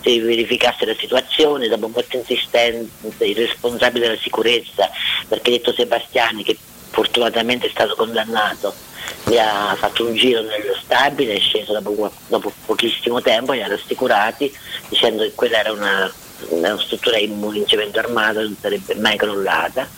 si 0.02 0.18
verificasse 0.18 0.84
la 0.84 0.94
situazione, 0.94 1.66
dopo 1.66 1.88
molte 1.88 2.18
insistenze 2.18 3.24
il 3.24 3.34
responsabile 3.34 4.08
della 4.08 4.20
sicurezza, 4.20 4.90
l'architetto 5.28 5.72
Sebastiani, 5.72 6.44
che 6.44 6.54
fortunatamente 6.90 7.68
è 7.68 7.70
stato 7.70 7.94
condannato, 7.94 8.74
ha 9.38 9.74
fatto 9.76 10.06
un 10.06 10.14
giro 10.14 10.40
nello 10.42 10.74
stabile, 10.82 11.34
è 11.34 11.40
sceso 11.40 11.78
dopo, 11.78 12.10
dopo 12.28 12.52
pochissimo 12.64 13.20
tempo, 13.20 13.52
li 13.52 13.62
ha 13.62 13.68
rassicurati 13.68 14.52
dicendo 14.88 15.22
che 15.22 15.32
quella 15.34 15.58
era 15.58 15.72
una, 15.72 16.12
una 16.50 16.78
struttura 16.78 17.18
in, 17.18 17.32
in 17.52 17.66
cemento 17.66 17.98
armato, 17.98 18.40
non 18.40 18.56
sarebbe 18.60 18.94
mai 18.96 19.16
crollata. 19.16 19.88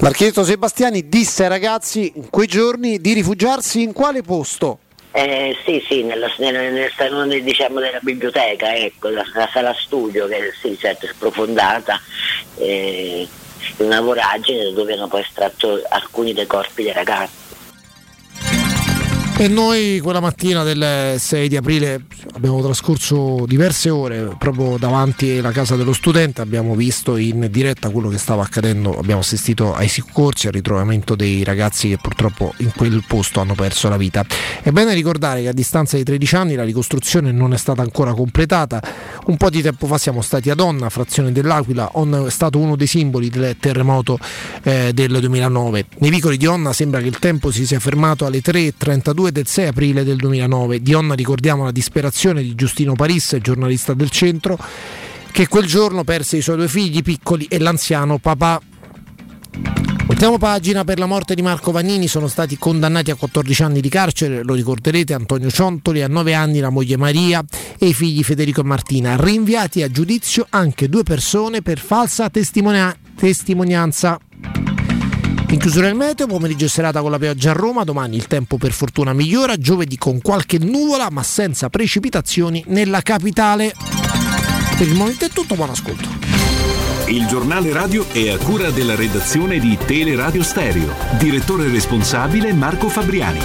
L'architetto 0.00 0.44
Sebastiani 0.44 1.08
disse 1.08 1.44
ai 1.44 1.48
ragazzi 1.48 2.12
in 2.16 2.28
quei 2.28 2.46
giorni 2.46 3.00
di 3.00 3.14
rifugiarsi 3.14 3.82
in 3.82 3.92
quale 3.92 4.20
posto? 4.22 4.80
Eh, 5.12 5.56
sì, 5.64 5.82
sì, 5.88 6.02
nella, 6.02 6.30
nel, 6.36 6.74
nel 6.74 6.92
salone 6.94 7.40
diciamo, 7.40 7.80
della 7.80 8.00
biblioteca, 8.02 8.74
ecco, 8.74 9.08
la, 9.08 9.24
la, 9.32 9.48
sala 9.50 9.74
studio 9.74 10.26
che 10.26 10.52
sì, 10.60 10.76
certo, 10.78 11.06
è 11.06 11.08
sprofondata, 11.08 11.98
eh, 12.58 13.26
una 13.78 14.02
voragine 14.02 14.72
dove 14.74 14.92
hanno 14.92 15.08
poi 15.08 15.22
estratto 15.22 15.80
alcuni 15.88 16.34
dei 16.34 16.46
corpi 16.46 16.82
dei 16.82 16.92
ragazzi. 16.92 17.45
E 19.38 19.48
noi 19.48 20.00
quella 20.02 20.20
mattina 20.20 20.62
del 20.62 21.20
6 21.20 21.48
di 21.48 21.58
aprile 21.58 22.06
abbiamo 22.32 22.62
trascorso 22.62 23.44
diverse 23.46 23.90
ore 23.90 24.34
proprio 24.38 24.78
davanti 24.78 25.36
alla 25.36 25.52
casa 25.52 25.76
dello 25.76 25.92
studente, 25.92 26.40
abbiamo 26.40 26.74
visto 26.74 27.18
in 27.18 27.46
diretta 27.50 27.90
quello 27.90 28.08
che 28.08 28.16
stava 28.16 28.42
accadendo, 28.42 28.98
abbiamo 28.98 29.20
assistito 29.20 29.74
ai 29.74 29.88
soccorsi, 29.88 30.46
al 30.46 30.54
ritrovamento 30.54 31.14
dei 31.14 31.44
ragazzi 31.44 31.90
che 31.90 31.98
purtroppo 31.98 32.54
in 32.58 32.72
quel 32.74 33.04
posto 33.06 33.40
hanno 33.40 33.54
perso 33.54 33.90
la 33.90 33.98
vita. 33.98 34.24
È 34.62 34.70
bene 34.70 34.94
ricordare 34.94 35.42
che 35.42 35.48
a 35.48 35.52
distanza 35.52 35.98
di 35.98 36.02
13 36.02 36.36
anni 36.36 36.54
la 36.54 36.64
ricostruzione 36.64 37.30
non 37.30 37.52
è 37.52 37.58
stata 37.58 37.82
ancora 37.82 38.14
completata, 38.14 38.82
un 39.26 39.36
po' 39.36 39.50
di 39.50 39.60
tempo 39.60 39.86
fa 39.86 39.98
siamo 39.98 40.22
stati 40.22 40.48
ad 40.48 40.60
Onna, 40.60 40.88
frazione 40.88 41.30
dell'Aquila, 41.30 41.90
Onna 41.92 42.26
è 42.26 42.30
stato 42.30 42.58
uno 42.58 42.74
dei 42.74 42.86
simboli 42.86 43.28
del 43.28 43.54
terremoto 43.60 44.18
eh, 44.62 44.92
del 44.94 45.18
2009. 45.20 45.86
Nei 45.98 46.10
vicoli 46.10 46.38
di 46.38 46.46
Onna 46.46 46.72
sembra 46.72 47.00
che 47.00 47.06
il 47.08 47.18
tempo 47.18 47.50
si 47.50 47.66
sia 47.66 47.80
fermato 47.80 48.24
alle 48.24 48.40
3.32 48.40 49.25
2 49.26 49.32
del 49.32 49.46
6 49.46 49.66
aprile 49.66 50.04
del 50.04 50.16
2009. 50.16 50.80
Di 50.80 50.94
Onna 50.94 51.14
ricordiamo 51.14 51.64
la 51.64 51.72
disperazione 51.72 52.42
di 52.42 52.54
Giustino 52.54 52.94
Paris, 52.94 53.36
giornalista 53.40 53.92
del 53.92 54.10
centro, 54.10 54.56
che 55.32 55.48
quel 55.48 55.66
giorno 55.66 56.04
perse 56.04 56.36
i 56.36 56.42
suoi 56.42 56.56
due 56.56 56.68
figli 56.68 57.02
piccoli 57.02 57.46
e 57.46 57.58
l'anziano 57.58 58.18
papà. 58.18 58.60
Ultima 60.08 60.38
pagina 60.38 60.84
per 60.84 61.00
la 61.00 61.06
morte 61.06 61.34
di 61.34 61.42
Marco 61.42 61.72
Vannini 61.72 62.06
sono 62.06 62.28
stati 62.28 62.56
condannati 62.56 63.10
a 63.10 63.16
14 63.16 63.62
anni 63.64 63.80
di 63.80 63.88
carcere, 63.88 64.44
lo 64.44 64.54
ricorderete 64.54 65.12
Antonio 65.12 65.50
Ciontoli, 65.50 66.02
a 66.02 66.08
9 66.08 66.32
anni 66.32 66.60
la 66.60 66.70
moglie 66.70 66.96
Maria 66.96 67.44
e 67.78 67.86
i 67.86 67.94
figli 67.94 68.22
Federico 68.22 68.60
e 68.60 68.64
Martina, 68.64 69.16
rinviati 69.16 69.82
a 69.82 69.90
giudizio 69.90 70.46
anche 70.50 70.88
due 70.88 71.02
persone 71.02 71.62
per 71.62 71.80
falsa 71.80 72.30
testimonianza 72.30 72.96
testimonianza. 73.16 74.20
In 75.48 75.58
chiusura 75.58 75.86
del 75.86 75.94
meteo, 75.94 76.26
pomeriggio 76.26 76.64
e 76.64 76.68
serata 76.68 77.00
con 77.00 77.10
la 77.10 77.18
pioggia 77.18 77.50
a 77.50 77.54
Roma, 77.54 77.84
domani 77.84 78.16
il 78.16 78.26
tempo 78.26 78.56
per 78.56 78.72
fortuna 78.72 79.12
migliora, 79.12 79.56
giovedì 79.56 79.96
con 79.96 80.20
qualche 80.20 80.58
nuvola 80.58 81.08
ma 81.10 81.22
senza 81.22 81.70
precipitazioni 81.70 82.64
nella 82.66 83.00
capitale. 83.00 83.72
Per 84.76 84.86
il 84.86 84.94
momento 84.94 85.24
è 85.24 85.28
tutto, 85.28 85.54
buon 85.54 85.70
ascolto. 85.70 86.08
Il 87.06 87.26
giornale 87.26 87.72
radio 87.72 88.04
è 88.10 88.30
a 88.30 88.38
cura 88.38 88.70
della 88.70 88.96
redazione 88.96 89.60
di 89.60 89.78
Teleradio 89.86 90.42
Stereo. 90.42 90.92
Direttore 91.16 91.68
responsabile 91.68 92.52
Marco 92.52 92.88
Fabriani. 92.88 93.38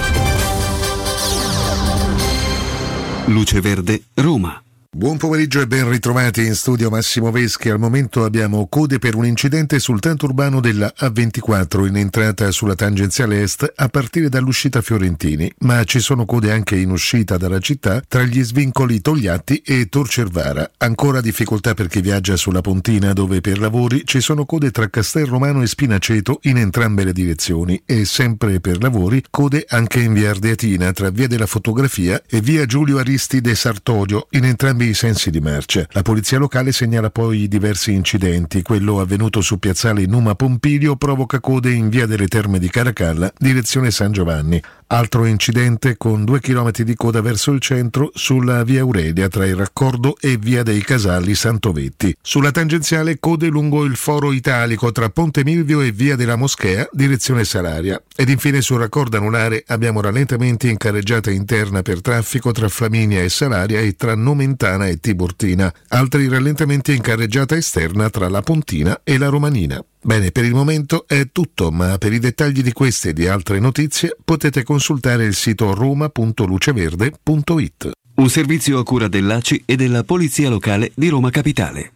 Luce 3.26 3.62
Verde, 3.62 4.06
Roma. 4.16 4.60
Buon 4.94 5.16
pomeriggio 5.16 5.62
e 5.62 5.68
ben 5.68 5.88
ritrovati 5.88 6.46
in 6.46 6.54
studio 6.54 6.90
Massimo 6.90 7.32
Veschi. 7.32 7.70
Al 7.70 7.80
momento 7.80 8.26
abbiamo 8.26 8.68
code 8.68 9.00
per 9.00 9.16
un 9.16 9.26
incidente 9.26 9.80
sul 9.80 10.02
tanto 10.02 10.26
urbano 10.26 10.60
della 10.60 10.94
A24 11.00 11.88
in 11.88 11.96
entrata 11.96 12.52
sulla 12.52 12.76
tangenziale 12.76 13.42
est 13.42 13.72
a 13.74 13.88
partire 13.88 14.28
dall'uscita 14.28 14.82
Fiorentini, 14.82 15.50
ma 15.60 15.82
ci 15.86 16.02
sono 16.02 16.26
code 16.26 16.52
anche 16.52 16.76
in 16.76 16.92
uscita 16.92 17.38
dalla 17.38 17.60
città 17.60 18.04
tra 18.06 18.24
gli 18.24 18.44
svincoli 18.44 19.00
Togliatti 19.00 19.62
e 19.66 19.88
Torcervara. 19.88 20.72
Ancora 20.80 21.22
difficoltà 21.22 21.74
per 21.74 21.88
chi 21.88 22.02
viaggia 22.02 22.36
sulla 22.36 22.60
Pontina 22.60 23.14
dove 23.14 23.40
per 23.40 23.60
lavori 23.60 24.02
ci 24.04 24.20
sono 24.20 24.44
code 24.46 24.72
tra 24.72 24.90
Castel 24.90 25.26
Romano 25.26 25.62
e 25.62 25.68
Spinaceto 25.68 26.40
in 26.44 26.58
entrambe 26.58 27.06
le 27.06 27.14
direzioni 27.14 27.82
e 27.86 28.04
sempre 28.04 28.60
per 28.60 28.82
lavori 28.82 29.24
code 29.30 29.64
anche 29.70 30.02
in 30.02 30.12
via 30.12 30.32
Ardeatina 30.32 30.92
tra 30.92 31.10
via 31.12 31.30
della 31.30 31.46
fotografia 31.46 32.22
e 32.28 32.42
via 32.42 32.66
Giulio 32.66 32.98
Aristide 32.98 33.56
Sartorio 33.56 34.28
in 34.32 34.44
entrambi 34.82 34.90
i 34.90 34.94
sensi 34.94 35.30
di 35.30 35.40
marcia. 35.40 35.86
La 35.92 36.02
polizia 36.02 36.40
locale 36.40 36.72
segnala 36.72 37.10
poi 37.10 37.48
diversi 37.48 37.94
incidenti. 37.94 38.62
Quello 38.62 39.00
avvenuto 39.00 39.42
su 39.42 39.60
piazzale 39.60 40.06
Numa 40.06 40.36
Pompilio 40.36 40.96
provoca 40.96 41.40
code 41.40 41.72
in 41.72 41.90
via 41.90 42.08
delle 42.08 42.28
Terme 42.28 42.58
di 42.60 42.70
Caracalla, 42.70 43.32
direzione 43.38 43.92
San 43.92 44.12
Giovanni. 44.12 44.62
Altro 44.94 45.26
incidente 45.26 45.96
con 45.96 46.26
due 46.26 46.42
chilometri 46.42 46.84
di 46.84 46.96
coda 46.96 47.22
verso 47.22 47.52
il 47.52 47.62
centro 47.62 48.12
sulla 48.14 48.66
via 48.66 48.82
Aurelia 48.82 49.30
tra 49.30 49.46
il 49.46 49.56
raccordo 49.56 50.18
e 50.20 50.36
via 50.36 50.64
dei 50.64 50.82
Casalli 50.82 51.34
Santovetti. 51.34 52.14
Sulla 52.22 52.52
tangenziale 52.52 53.18
code 53.18 53.48
lungo 53.48 53.86
il 53.86 53.96
foro 53.96 54.34
italico 54.34 54.92
tra 54.92 55.10
Ponte 55.10 55.46
Milvio 55.46 55.80
e 55.80 55.94
via 55.94 56.18
della 56.18 56.36
Moschea, 56.36 56.90
direzione 56.92 57.46
Salaria. 57.46 58.04
Ed 58.14 58.28
infine 58.28 58.60
sul 58.60 58.80
raccordo 58.80 59.16
anulare 59.16 59.64
abbiamo 59.68 60.02
rallentamenti 60.02 60.70
in 60.70 60.76
carreggiata 60.76 61.32
interna 61.32 61.82
per 61.84 62.02
traffico 62.02 62.52
tra 62.52 62.68
Flaminia 62.68 63.24
e 63.24 63.30
Salaria 63.30 63.80
e 63.80 63.96
tra 63.96 64.14
Nomentana 64.14 64.88
e 64.88 65.00
Tiburtina. 65.00 65.74
Altri 65.88 66.28
rallentamenti 66.28 66.94
in 66.94 67.02
carreggiata 67.02 67.56
esterna 67.56 68.10
tra 68.10 68.28
la 68.28 68.42
Pontina 68.42 69.00
e 69.06 69.18
la 69.18 69.30
Romanina. 69.30 69.82
Bene, 70.04 70.32
per 70.32 70.46
il 70.46 70.56
momento 70.56 71.06
è 71.08 71.28
tutto, 71.32 71.70
ma 71.70 72.00
per 72.00 72.12
i 72.12 72.18
dettagli 72.20 72.64
di 72.64 72.74
queste 72.74 73.10
e 73.10 73.14
di 73.14 73.28
altre 73.28 73.60
notizie 73.60 74.18
potete 74.24 74.64
consultare 74.64 75.26
il 75.26 75.36
sito 75.36 75.76
roma.luceverde.it. 75.76 77.92
Un 78.16 78.30
servizio 78.30 78.80
a 78.80 78.84
cura 78.84 79.08
dell'ACI 79.08 79.62
e 79.66 79.76
della 79.76 80.04
Polizia 80.04 80.50
Locale 80.50 80.92
di 80.96 81.08
Roma 81.08 81.30
Capitale. 81.30 81.92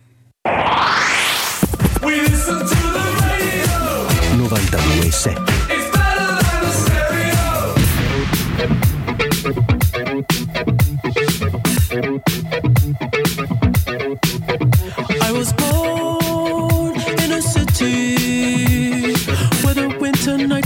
92.7 4.37 5.54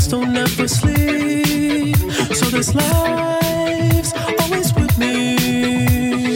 don't 0.10 0.36
ever 0.36 0.68
sleep. 0.68 1.96
So 2.34 2.46
this 2.50 2.74
life's 2.74 4.14
always 4.42 4.74
with 4.74 4.98
me. 4.98 5.36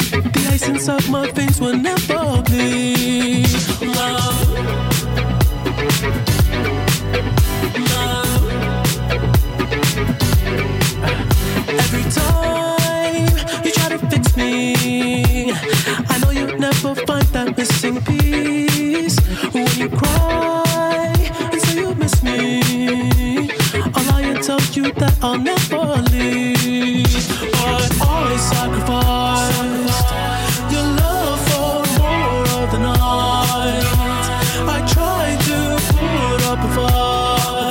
The 0.09 0.49
ice 0.51 0.67
inside 0.67 1.09
my 1.09 1.31
veins 1.31 1.59
will 1.59 1.75
never 1.75 2.22
I'll. 25.35 25.73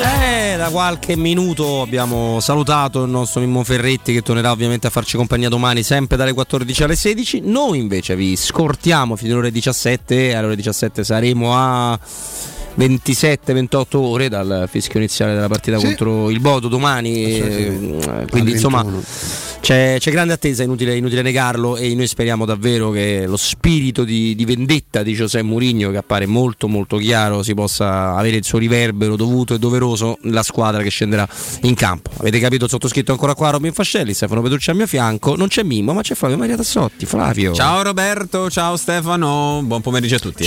Eh, 0.05 0.56
da 0.56 0.70
qualche 0.70 1.16
minuto 1.16 1.82
abbiamo 1.82 2.40
salutato 2.40 3.05
il 3.05 3.10
nostro 3.10 3.40
Mimmo 3.40 3.64
Ferretti 3.64 4.12
che 4.12 4.22
tornerà 4.22 4.51
ovviamente 4.51 4.86
a 4.86 4.90
farci 4.90 5.16
compagnia 5.16 5.48
domani 5.48 5.82
sempre 5.82 6.16
dalle 6.16 6.32
14 6.32 6.82
alle 6.82 6.97
16. 6.97 7.40
Noi 7.44 7.78
invece 7.78 8.16
vi 8.16 8.36
scortiamo 8.36 9.16
fino 9.16 9.32
alle 9.32 9.40
ore 9.40 9.51
17 9.51 10.28
e 10.28 10.34
alle 10.34 10.47
ore 10.47 10.56
17 10.56 11.05
saremo 11.05 11.56
a 11.56 11.98
27-28 12.78 13.97
ore 13.97 14.28
dal 14.28 14.66
fischio 14.69 14.99
iniziale 14.99 15.35
della 15.35 15.49
partita 15.49 15.78
Sì. 15.78 15.85
contro 15.86 16.31
il 16.31 16.40
Bodo 16.40 16.69
domani. 16.69 17.24
eh, 17.24 18.27
Quindi 18.31 18.53
insomma 18.53 18.85
c'è, 19.62 19.97
c'è 20.01 20.10
grande 20.10 20.32
attesa, 20.32 20.64
inutile, 20.64 20.97
inutile 20.97 21.22
negarlo 21.22 21.76
e 21.76 21.94
noi 21.94 22.09
speriamo 22.09 22.44
davvero 22.44 22.90
che 22.90 23.26
lo 23.28 23.36
spirito 23.36 24.02
di, 24.02 24.34
di 24.34 24.44
vendetta 24.44 25.05
di 25.05 25.14
José 25.14 25.40
Mourinho 25.43 25.93
che 25.93 25.98
appare 25.98 26.26
molto 26.26 26.66
molto 26.66 26.97
chiaro 26.97 27.44
si 27.44 27.55
possa 27.55 28.16
avere 28.16 28.39
il 28.39 28.44
suo 28.44 28.59
riverbero 28.59 29.14
dovuto 29.14 29.55
e 29.55 29.60
doveroso 29.60 30.18
nella 30.22 30.43
squadra 30.43 30.82
che 30.82 30.90
scenderà 30.90 31.28
in 31.62 31.74
campo. 31.74 32.10
Avete 32.16 32.40
capito 32.40 32.64
il 32.64 32.70
sottoscritto 32.70 33.12
ancora 33.12 33.36
qua 33.36 33.51
Robin 33.51 33.72
Fascelli, 33.72 34.14
Stefano 34.14 34.43
Petrucci 34.43 34.70
al 34.70 34.76
mio 34.76 34.89
fianco, 34.89 35.36
non 35.36 35.47
c'è 35.47 35.62
Mimmo 35.62 35.93
ma 35.93 36.02
c'è 36.02 36.16
Flavio 36.16 36.36
Maria 36.36 36.56
Tassotti. 36.56 37.06
Flavio. 37.06 37.55
Ciao 37.55 37.82
Roberto, 37.82 38.51
ciao 38.51 38.76
Stefano, 38.76 39.60
buon 39.62 39.80
pomeriggio 39.80 40.16
a 40.16 40.18
tutti. 40.18 40.43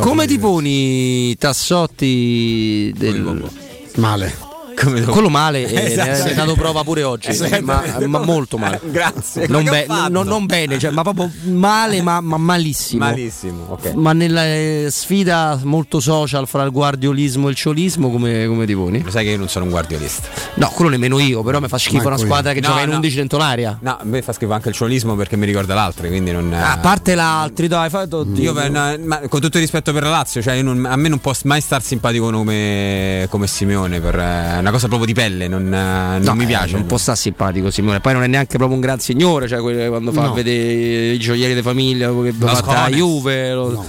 eh. 0.00 0.02
Come 0.02 0.26
ti 0.26 0.38
poni 0.40 1.36
Tassotti 1.36 2.92
del... 2.96 3.48
Male. 3.94 4.45
Come 4.78 5.00
Quello 5.02 5.28
male, 5.30 5.66
eh, 5.68 5.92
Esatto. 5.92 6.24
ne 6.24 6.30
è 6.32 6.34
dato 6.34 6.54
prova 6.54 6.82
pure 6.84 7.02
oggi, 7.02 7.32
Sì. 7.32 7.60
ma, 7.62 7.82
ma 8.06 8.18
molto 8.18 8.58
male. 8.58 8.78
Grazie. 8.90 9.46
Non, 9.48 9.64
be- 9.64 9.86
non- 10.10 10.26
non 10.26 10.44
bene, 10.46 10.78
cioè, 10.78 10.90
ma 10.90 11.02
proprio 11.02 11.30
male, 11.44 12.02
ma, 12.02 12.20
ma 12.20 12.36
malissimo. 12.36 13.04
Malissimo, 13.06 13.64
ok. 13.70 13.92
Ma 13.94 14.12
nella 14.12 14.44
eh, 14.44 14.88
sfida 14.90 15.58
molto 15.64 15.98
social 16.00 16.46
fra 16.46 16.62
il 16.64 16.70
guardiolismo 16.70 17.48
e 17.48 17.50
il 17.52 17.56
ciolismo, 17.56 18.10
come, 18.10 18.46
come 18.46 18.66
ti 18.66 18.74
poni? 18.74 19.02
Lo 19.02 19.10
sai 19.10 19.24
che 19.24 19.30
io 19.30 19.38
non 19.38 19.48
sono 19.48 19.64
un 19.64 19.70
guardiolista. 19.70 20.28
No, 20.54 20.68
quello 20.68 20.90
nemmeno 20.90 21.18
io, 21.18 21.42
però 21.42 21.58
mi 21.60 21.68
fa 21.68 21.78
schifo 21.78 21.94
Manco 21.96 22.08
una 22.10 22.18
io. 22.18 22.24
squadra 22.24 22.52
che 22.52 22.60
No, 22.60 22.68
gioca 22.68 22.80
in 22.82 22.88
no. 22.90 22.94
11 22.96 23.16
dentro 23.16 23.38
l'aria. 23.38 23.78
No, 23.80 23.96
a 23.98 24.04
me 24.04 24.20
fa 24.22 24.32
schifo 24.32 24.52
anche 24.52 24.68
il 24.68 24.74
ciolismo 24.74 25.14
perché 25.16 25.36
mi 25.36 25.46
ricorda 25.46 25.74
l'altro, 25.74 26.06
quindi 26.06 26.32
non. 26.32 26.52
A 26.52 26.78
parte 26.82 27.14
l'altri, 27.14 27.66
dai, 27.66 27.88
fai. 27.88 28.06
Io, 28.34 28.52
no, 28.68 28.96
ma 29.04 29.20
con 29.28 29.40
tutto 29.40 29.56
il 29.56 29.62
rispetto 29.62 29.92
per 29.92 30.02
la 30.02 30.10
Lazio, 30.10 30.42
cioè 30.42 30.54
io 30.54 30.62
non- 30.62 30.84
a 30.84 30.96
me 30.96 31.08
non 31.08 31.18
può 31.18 31.32
mai 31.44 31.60
star 31.62 31.82
simpatico 31.82 32.30
come, 32.30 33.26
come 33.30 33.46
Simeone, 33.46 34.00
per, 34.00 34.18
eh, 34.18 34.60
una 34.66 34.70
cosa 34.72 34.88
proprio 34.88 35.06
di 35.06 35.14
pelle, 35.14 35.46
non, 35.48 35.72
eh, 35.72 36.18
non 36.18 36.20
No, 36.22 36.34
mi 36.34 36.42
eh, 36.44 36.46
piace. 36.46 36.72
Non 36.76 36.86
può 36.86 36.96
stare 36.98 37.16
simpatico 37.16 37.70
Simone. 37.70 38.00
Poi 38.00 38.12
non 38.14 38.22
è 38.24 38.26
neanche 38.26 38.56
proprio 38.56 38.74
un 38.76 38.80
gran 38.82 38.98
signore, 38.98 39.46
cioè 39.48 39.60
quando 39.88 40.10
fa 40.12 40.22
No. 40.26 40.32
vedere 40.32 41.12
i 41.12 41.18
gioielli 41.18 41.54
di 41.54 41.62
famiglia 41.62 42.08
che 42.08 42.32
va 42.36 42.54
fatta 42.56 42.88
la. 42.88 42.96
Juve. 42.96 43.52
lo- 43.52 43.84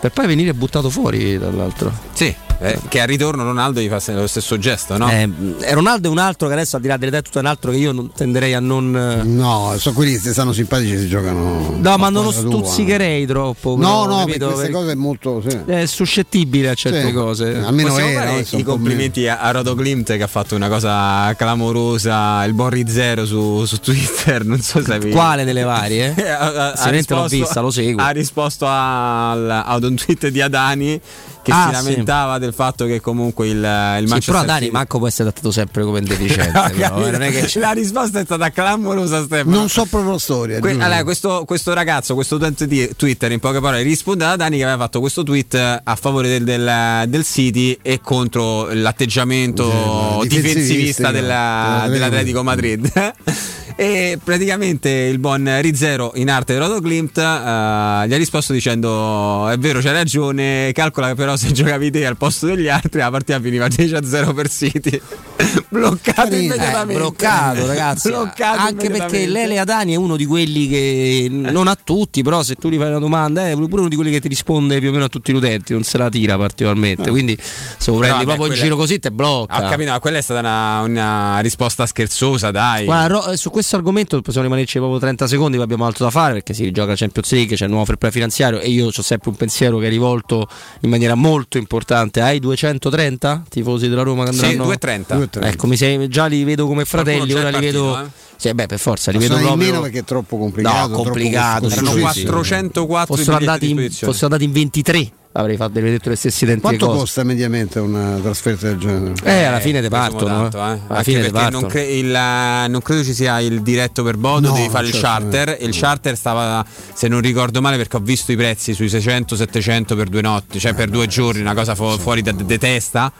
Per 0.00 0.10
poi 0.12 0.26
venire 0.26 0.54
buttato 0.54 0.90
fuori 0.90 1.38
dall'altro. 1.38 1.92
Sì, 2.12 2.34
eh, 2.60 2.78
che 2.88 3.00
al 3.00 3.06
ritorno 3.06 3.44
Ronaldo 3.44 3.80
gli 3.80 3.88
fa 3.88 4.00
lo 4.14 4.26
stesso 4.26 4.58
gesto, 4.58 4.96
no? 4.96 5.08
Eh, 5.10 5.28
Ronaldo 5.70 6.08
è 6.08 6.10
un 6.10 6.18
altro 6.18 6.46
che 6.48 6.54
adesso 6.54 6.76
al 6.76 6.82
di 6.82 6.88
là 6.88 6.96
delle 6.96 7.08
idee 7.08 7.20
è 7.20 7.22
tutto 7.22 7.38
un 7.38 7.46
altro 7.46 7.70
che 7.70 7.76
io 7.76 7.92
non- 7.92 8.10
tenderei 8.12 8.54
a 8.54 8.60
non. 8.60 8.90
No, 9.24 9.74
sono 9.78 9.94
quelli 9.94 10.12
che 10.12 10.18
se 10.18 10.32
stanno 10.32 10.52
simpatici 10.52 10.98
si 10.98 11.08
giocano. 11.08 11.76
No, 11.78 11.96
ma 11.96 12.08
non 12.08 12.24
lo 12.24 12.30
squadra 12.32 12.50
tua. 12.50 12.64
stuzzicherei 12.66 13.26
troppo. 13.26 13.76
No, 13.76 14.02
però, 14.02 14.06
no, 14.06 14.24
capito? 14.24 14.46
queste 14.50 14.70
cose 14.70 14.90
è 14.92 14.94
molto. 14.94 15.42
sì. 15.46 15.56
È 15.66 15.86
suscettibile 15.86 16.70
a 16.70 16.74
certe 16.74 17.06
Sì. 17.06 17.12
cose. 17.12 17.56
Almeno 17.62 17.88
Possiamo 17.90 18.10
era, 18.10 18.20
fare 18.32 18.46
i 18.50 18.62
complimenti 18.62 19.28
a, 19.28 19.38
a 19.40 19.50
Rodo 19.52 19.74
Klimt 19.74 20.16
che 20.16 20.22
ha 20.22 20.26
fatto 20.26 20.54
una 20.56 20.68
cosa 20.68 21.32
clamorosa, 21.36 22.44
il 22.44 22.54
Borri 22.54 22.84
Zero 22.88 23.24
su, 23.26 23.64
su 23.66 23.78
Twitter, 23.78 24.44
non 24.44 24.60
so 24.60 24.82
se 24.82 24.94
avevi... 24.94 25.12
Quale 25.12 25.44
delle 25.44 25.62
varie? 25.62 26.14
Ha- 26.28 26.38
ha- 26.38 26.46
ha 26.46 26.76
Sinceramente 26.76 27.14
l'ho 27.14 27.20
risposto- 27.22 27.36
vista, 27.36 27.60
lo 27.60 27.70
seguo. 27.70 28.02
Ha 28.02 28.10
risposto 28.10 28.66
al- 28.68 29.62
ad 29.66 29.84
un 29.84 29.94
tweet 29.96 30.28
di 30.28 30.40
Adani 30.40 31.00
che 31.48 31.54
ah, 31.54 31.66
si 31.66 31.72
lamentava 31.72 32.34
sì. 32.34 32.40
del 32.40 32.52
fatto 32.52 32.84
che 32.84 33.00
comunque 33.00 33.46
il, 33.46 33.56
il 33.56 33.62
Manchester 33.62 34.20
sì, 34.20 34.30
però 34.30 34.44
Dani 34.44 34.60
City... 34.60 34.70
Manco 34.70 34.98
può 34.98 35.06
essere 35.06 35.30
trattato 35.30 35.50
sempre 35.50 35.82
come 35.82 36.00
deficiente 36.02 36.52
però, 36.76 36.98
che... 36.98 37.50
la 37.58 37.70
risposta 37.72 38.20
è 38.20 38.24
stata 38.24 38.50
clamorosa 38.50 39.22
Stefano 39.24 39.56
non 39.56 39.68
so 39.68 39.86
proprio 39.86 40.12
la 40.12 40.18
storia 40.18 40.60
que- 40.60 40.72
allora, 40.72 41.02
questo, 41.04 41.44
questo, 41.46 41.72
ragazzo 41.72 42.14
questo 42.14 42.36
utente 42.36 42.66
di 42.66 42.90
Twitter 42.96 43.32
in 43.32 43.40
poche 43.40 43.60
parole 43.60 43.82
risponde 43.82 44.24
a 44.24 44.36
Dani 44.36 44.58
che 44.58 44.64
aveva 44.64 44.78
fatto 44.78 45.00
questo 45.00 45.22
tweet 45.22 45.54
a 45.82 45.96
favore 45.96 46.28
del, 46.28 46.44
del, 46.44 47.08
del 47.08 47.24
City 47.24 47.78
e 47.80 48.00
contro 48.02 48.70
l'atteggiamento 48.72 50.22
difensivista 50.26 51.10
della, 51.10 51.86
dell'Atletico 51.88 52.42
Madrid 52.42 52.90
E 53.80 54.18
praticamente 54.22 54.90
il 54.90 55.20
buon 55.20 55.48
Rizzero 55.60 56.10
in 56.16 56.30
arte 56.30 56.58
Rodo 56.58 56.80
Klimt 56.80 57.16
uh, 57.16 57.20
gli 57.20 57.22
ha 57.22 58.16
risposto 58.16 58.52
dicendo: 58.52 59.46
È 59.48 59.56
vero, 59.56 59.78
c'hai 59.78 59.92
ragione. 59.92 60.72
Calcola 60.72 61.06
che 61.06 61.14
però 61.14 61.36
se 61.38 61.52
giocavi 61.52 61.90
te 61.90 62.04
al 62.04 62.16
posto 62.16 62.46
degli 62.46 62.68
altri, 62.68 62.98
la 63.00 63.10
partita 63.10 63.40
finiva 63.40 63.66
10-0 63.68 64.34
per 64.34 64.50
City. 64.50 65.00
bloccato 65.70 66.34
eh, 66.34 66.40
immediatamente. 66.44 66.92
Eh, 66.92 66.96
bloccato, 66.96 67.66
ragazzi. 67.66 68.08
bloccato 68.08 68.60
Anche 68.60 68.90
perché 68.90 69.26
Lele 69.26 69.58
Adani 69.58 69.92
è 69.92 69.96
uno 69.96 70.16
di 70.16 70.26
quelli 70.26 70.68
che 70.68 71.28
non 71.30 71.68
a 71.68 71.78
tutti, 71.82 72.22
però 72.22 72.42
se 72.42 72.56
tu 72.56 72.68
gli 72.68 72.76
fai 72.76 72.88
una 72.88 72.98
domanda, 72.98 73.48
è 73.48 73.54
pure 73.54 73.80
uno 73.80 73.88
di 73.88 73.94
quelli 73.94 74.10
che 74.10 74.20
ti 74.20 74.28
risponde 74.28 74.80
più 74.80 74.88
o 74.88 74.92
meno 74.92 75.04
a 75.04 75.08
tutti 75.08 75.32
gli 75.32 75.36
utenti, 75.36 75.72
non 75.72 75.84
se 75.84 75.96
la 75.96 76.08
tira 76.08 76.36
particolarmente. 76.36 77.04
No. 77.06 77.12
Quindi 77.12 77.38
se 77.40 77.90
lo 77.90 77.98
prendi 77.98 78.24
no, 78.24 78.34
proprio 78.34 78.46
in 78.48 78.54
giro 78.54 78.76
così, 78.76 78.98
te 78.98 79.10
blocca. 79.10 79.64
Ho 79.64 79.70
capito, 79.70 79.90
ma 79.90 80.00
quella 80.00 80.18
è 80.18 80.22
stata 80.22 80.40
una, 80.40 80.80
una 80.80 81.38
risposta 81.40 81.86
scherzosa, 81.86 82.50
dai. 82.50 82.84
Guarda, 82.84 83.36
su 83.36 83.50
questo 83.50 83.76
argomento 83.76 84.20
possiamo 84.20 84.46
rimanerci 84.46 84.78
proprio 84.78 84.98
30 84.98 85.26
secondi, 85.26 85.56
poi 85.56 85.64
abbiamo 85.64 85.86
altro 85.86 86.04
da 86.04 86.10
fare 86.10 86.32
perché 86.34 86.52
si 86.52 86.70
gioca 86.72 86.94
Champions 86.96 87.30
League, 87.32 87.56
c'è 87.56 87.64
il 87.64 87.70
nuovo 87.70 87.84
fair 87.84 87.98
play 87.98 88.10
finanziario 88.10 88.58
e 88.60 88.68
io 88.68 88.86
ho 88.86 89.02
sempre 89.02 89.30
un 89.30 89.36
pensiero 89.36 89.78
che 89.78 89.86
è 89.86 89.90
rivolto 89.90 90.48
in 90.80 90.90
maniera 90.90 91.14
molto 91.18 91.58
importante 91.58 92.20
ai 92.20 92.38
230 92.38 93.44
tifosi 93.48 93.88
della 93.88 94.02
Roma 94.02 94.24
che 94.24 94.30
andranno... 94.30 94.50
Sì, 94.50 94.56
230. 94.56 95.14
230. 95.14 95.54
Ecco, 95.54 95.66
mi 95.66 95.76
sei, 95.76 96.08
già 96.08 96.26
li 96.26 96.44
vedo 96.44 96.66
come 96.66 96.84
fratelli, 96.84 97.32
ora 97.32 97.50
li 97.50 97.60
vedo... 97.60 98.00
Eh? 98.00 98.06
Sì, 98.36 98.54
beh, 98.54 98.66
per 98.66 98.78
forza, 98.78 99.10
li 99.10 99.18
Ma 99.18 99.24
vedo 99.24 99.36
proprio. 99.36 99.56
meno 99.56 99.80
perché 99.80 99.98
è 99.98 100.04
troppo 100.04 100.38
complicato. 100.38 100.88
No, 100.88 101.02
complicato. 101.02 101.68
Erano 101.68 101.92
404 101.92 103.14
fossero 103.16 103.36
andati, 103.36 103.70
in, 103.70 103.90
fossero 103.90 104.26
andati 104.26 104.44
in 104.44 104.52
23 104.52 105.12
avrei 105.32 105.56
fatto 105.56 105.78
detto 105.80 106.08
le 106.08 106.16
stesse 106.16 106.44
identiche 106.44 106.76
Quanto 106.76 106.86
cose. 106.86 106.98
costa 106.98 107.24
mediamente 107.24 107.78
una 107.78 108.18
trasferta 108.20 108.66
del 108.68 108.78
genere? 108.78 109.14
Eh, 109.22 109.44
alla 109.44 109.60
fine 109.60 109.80
te 109.80 109.88
partono. 109.88 110.48
Tanto, 110.48 110.58
eh. 110.58 110.80
Alla 110.88 111.02
fine 111.02 111.30
partono. 111.30 111.60
Non, 111.60 111.70
cre- 111.70 111.84
il, 111.84 112.06
non, 112.10 112.80
credo 112.82 113.04
ci 113.04 113.14
sia 113.14 113.40
il 113.40 113.62
diretto 113.62 114.02
per 114.02 114.16
Bodo, 114.16 114.48
no, 114.48 114.54
devi 114.54 114.68
fare 114.68 114.86
certo, 114.86 114.96
il 114.96 115.02
charter. 115.02 115.58
No. 115.60 115.66
Il 115.66 115.74
charter 115.76 116.16
stava, 116.16 116.64
se 116.92 117.08
non 117.08 117.20
ricordo 117.20 117.60
male, 117.60 117.76
perché 117.76 117.96
ho 117.96 118.00
visto 118.00 118.32
i 118.32 118.36
prezzi 118.36 118.74
sui 118.74 118.86
600-700 118.86 119.96
per 119.96 120.08
due 120.08 120.22
notti, 120.22 120.58
cioè 120.58 120.72
eh, 120.72 120.74
per 120.74 120.88
due 120.88 121.06
giorni, 121.06 121.40
una 121.40 121.54
cosa 121.54 121.74
fu- 121.74 121.98
fuori 121.98 122.22
da 122.22 122.32
de 122.32 122.58
testa. 122.58 123.12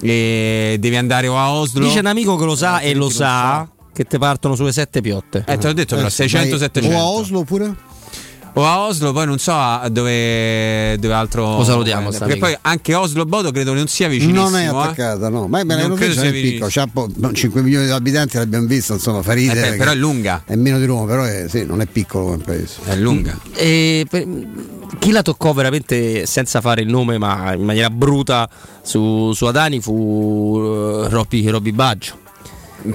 E 0.00 0.76
devi 0.78 0.96
andare 0.96 1.26
o 1.26 1.38
a 1.38 1.52
Oslo. 1.52 1.84
Dice 1.84 2.00
un 2.00 2.06
amico 2.06 2.36
che 2.36 2.44
lo 2.44 2.54
sa 2.54 2.80
e 2.80 2.94
lo 2.94 3.08
sa 3.08 3.66
che 3.92 4.04
te 4.04 4.18
partono 4.18 4.54
sulle 4.54 4.72
7 4.72 5.00
piotte. 5.00 5.44
Eh, 5.46 5.56
te 5.56 5.66
l'ho 5.68 5.72
detto 5.72 5.96
però, 5.96 6.08
600-700. 6.08 6.92
O 6.92 6.98
a 6.98 7.08
Oslo 7.08 7.44
pure? 7.44 7.74
O 8.58 8.64
a 8.64 8.86
Oslo, 8.86 9.12
poi 9.12 9.26
non 9.26 9.38
so 9.38 9.52
dove, 9.90 10.96
dove 10.98 11.12
altro. 11.14 11.58
Lo 11.58 11.64
salutiamo. 11.64 12.10
Eh, 12.10 12.18
perché 12.18 12.36
poi 12.38 12.56
anche 12.62 12.94
Oslo 12.94 13.26
Bodo 13.26 13.50
credo 13.50 13.74
non 13.74 13.86
sia 13.86 14.08
vicinissimo. 14.08 14.48
Non 14.48 14.58
è 14.58 14.64
eh. 14.64 14.68
attaccata, 14.68 15.26
eh? 15.26 15.30
no. 15.30 15.46
Ma 15.46 15.62
me 15.62 15.76
non 15.86 15.94
credo 15.94 16.14
sia 16.14 16.30
piccolo. 16.30 16.70
C'ha 16.70 16.86
po- 16.90 17.10
5 17.32 17.60
milioni 17.60 17.84
di 17.84 17.92
abitanti 17.92 18.38
l'abbiamo 18.38 18.66
visto, 18.66 18.94
insomma, 18.94 19.20
fa 19.22 19.34
ridere. 19.34 19.74
Eh, 19.74 19.76
però 19.76 19.90
è 19.90 19.94
lunga. 19.94 20.42
È 20.46 20.54
meno 20.54 20.78
di 20.78 20.86
Roma, 20.86 21.04
però 21.04 21.24
è, 21.24 21.46
sì, 21.48 21.66
non 21.66 21.82
è 21.82 21.86
piccolo 21.86 22.24
come 22.24 22.38
paese. 22.38 22.76
È 22.84 22.96
lunga. 22.96 23.38
E 23.52 24.06
per, 24.08 24.26
chi 24.98 25.10
la 25.10 25.20
toccò 25.20 25.52
veramente 25.52 26.24
senza 26.24 26.62
fare 26.62 26.80
il 26.80 26.88
nome, 26.88 27.18
ma 27.18 27.52
in 27.52 27.62
maniera 27.62 27.90
bruta 27.90 28.48
su, 28.80 29.32
su 29.34 29.44
Adani 29.44 29.82
fu 29.82 29.92
uh, 29.92 31.08
Robby 31.08 31.72
Baggio 31.72 32.24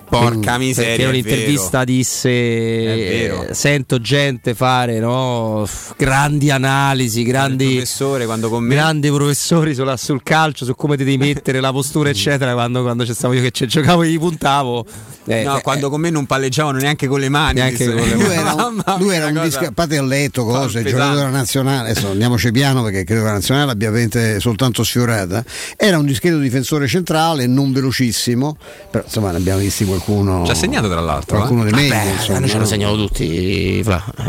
Porca 0.07 0.57
miseria. 0.57 0.95
Perché 0.95 1.05
un'intervista 1.05 1.83
disse: 1.83 3.53
Sento 3.53 3.99
gente 3.99 4.53
fare 4.53 4.99
no, 4.99 5.67
grandi 5.97 6.49
analisi, 6.49 7.23
grandi, 7.23 7.75
professore, 7.75 8.25
grandi 8.67 9.09
professori 9.09 9.73
sul, 9.73 9.93
sul, 9.97 10.23
calcio, 10.23 10.65
su 10.65 10.75
come 10.75 10.97
ti 10.97 11.03
devi 11.03 11.17
mettere 11.17 11.59
la 11.59 11.71
postura, 11.71 12.09
eccetera. 12.09 12.53
Quando, 12.53 12.81
quando 12.81 13.03
c'è 13.03 13.13
stato 13.13 13.33
io 13.33 13.41
che 13.41 13.51
ci 13.51 13.67
giocavo 13.67 14.03
e 14.03 14.09
gli 14.09 14.19
puntavo. 14.19 14.85
Eh, 15.25 15.43
no, 15.43 15.57
eh, 15.57 15.61
quando 15.61 15.89
con 15.89 16.01
me 16.01 16.09
non 16.09 16.25
palleggiavano 16.25 16.79
neanche 16.79 17.07
con 17.07 17.19
le 17.19 17.29
mani. 17.29 17.55
Neanche 17.55 17.85
con 17.85 17.95
le 17.95 18.15
mani. 18.15 18.23
Lui 18.23 18.33
era 18.33 18.53
un, 18.65 18.83
lui 18.97 19.15
era 19.15 19.27
un 19.27 19.41
disco, 19.43 19.65
a 19.65 19.71
parte 19.71 19.99
ho 19.99 20.05
letto 20.05 20.45
cose, 20.45 20.83
giocatore 20.83 21.15
della 21.15 21.29
nazionale, 21.29 21.91
adesso 21.91 22.09
andiamoci 22.09 22.51
piano 22.51 22.83
perché 22.83 23.03
credo 23.03 23.21
che 23.21 23.27
la 23.27 23.33
nazionale 23.33 23.67
l'abbia 23.67 23.89
ovviamente 23.89 24.39
soltanto 24.39 24.83
sfiorata. 24.83 25.43
Era 25.77 25.97
un 25.99 26.05
discreto 26.05 26.37
difensore 26.37 26.87
centrale, 26.87 27.45
non 27.45 27.71
velocissimo, 27.71 28.57
però 28.89 29.03
insomma 29.03 29.31
ne 29.31 29.37
abbiamo 29.37 29.59
visti 29.59 29.80
qualcuno. 29.85 30.45
Ci 30.45 30.51
ha 30.51 30.55
segnato 30.55 30.89
tra 30.89 30.99
l'altro. 30.99 31.37
Qualcuno 31.37 31.63
eh? 31.63 31.67
di 31.67 31.73
meglio. 31.73 31.93
Vabbè, 31.95 32.11
insomma, 32.11 32.39
noi 32.39 32.49
ce 32.49 32.57
lo 32.57 32.65
segniamo 32.65 32.95
tutti. 32.95 33.79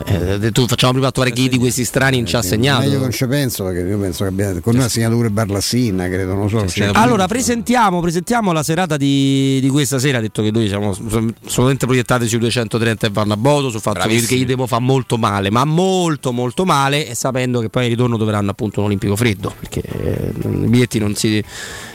Eh, 0.07 0.51
tu 0.53 0.67
facciamo 0.67 0.93
prima 0.93 1.09
attuare 1.09 1.31
chi 1.33 1.49
di 1.49 1.59
questi 1.59 1.85
strani 1.85 2.19
non 2.19 2.27
ci 2.27 2.37
ha 2.37 2.43
segnato. 2.43 2.83
Meglio 2.83 2.99
non 2.99 3.11
ci 3.11 3.27
penso 3.27 3.65
perché 3.65 3.81
io 3.81 3.99
penso 3.99 4.25
che 4.25 4.31
abbia, 4.31 4.61
con 4.61 4.75
noi 4.75 4.85
ha 4.85 4.89
segnato 4.89 5.15
pure 5.15 5.31
Barlassina, 5.31 6.09
credo, 6.09 6.35
non 6.35 6.49
so. 6.49 6.65
Allora 6.93 7.27
presentiamo, 7.27 8.01
presentiamo 8.01 8.53
la 8.53 8.63
serata 8.63 8.97
di, 8.97 9.59
di 9.61 9.69
questa 9.69 9.99
sera, 9.99 10.19
ha 10.19 10.21
detto 10.21 10.43
che 10.43 10.51
noi 10.51 10.69
siamo 10.69 10.91
assolutamente 10.91 11.87
proiettati 11.87 12.27
sui 12.27 12.39
230 12.39 13.07
e 13.07 13.11
vanno 13.11 13.35
a 13.35 13.37
Bodo, 13.37 13.71
sul 13.71 13.81
fatto 13.81 13.99
Bravissimi. 13.99 14.27
che 14.27 14.35
Idemo 14.35 14.67
fa 14.67 14.79
molto 14.79 15.17
male, 15.17 15.51
ma 15.51 15.65
molto 15.65 16.33
molto 16.33 16.65
male 16.65 17.09
e 17.09 17.15
sapendo 17.15 17.61
che 17.61 17.69
poi 17.69 17.85
in 17.85 17.91
ritorno 17.91 18.17
dovranno 18.17 18.51
appunto 18.51 18.81
un 18.81 18.87
olimpico 18.87 19.17
freddo, 19.17 19.53
perché 19.59 19.81
eh, 19.81 20.33
i 20.35 20.67
biglietti 20.67 20.99
non 20.99 21.15
si 21.15 21.43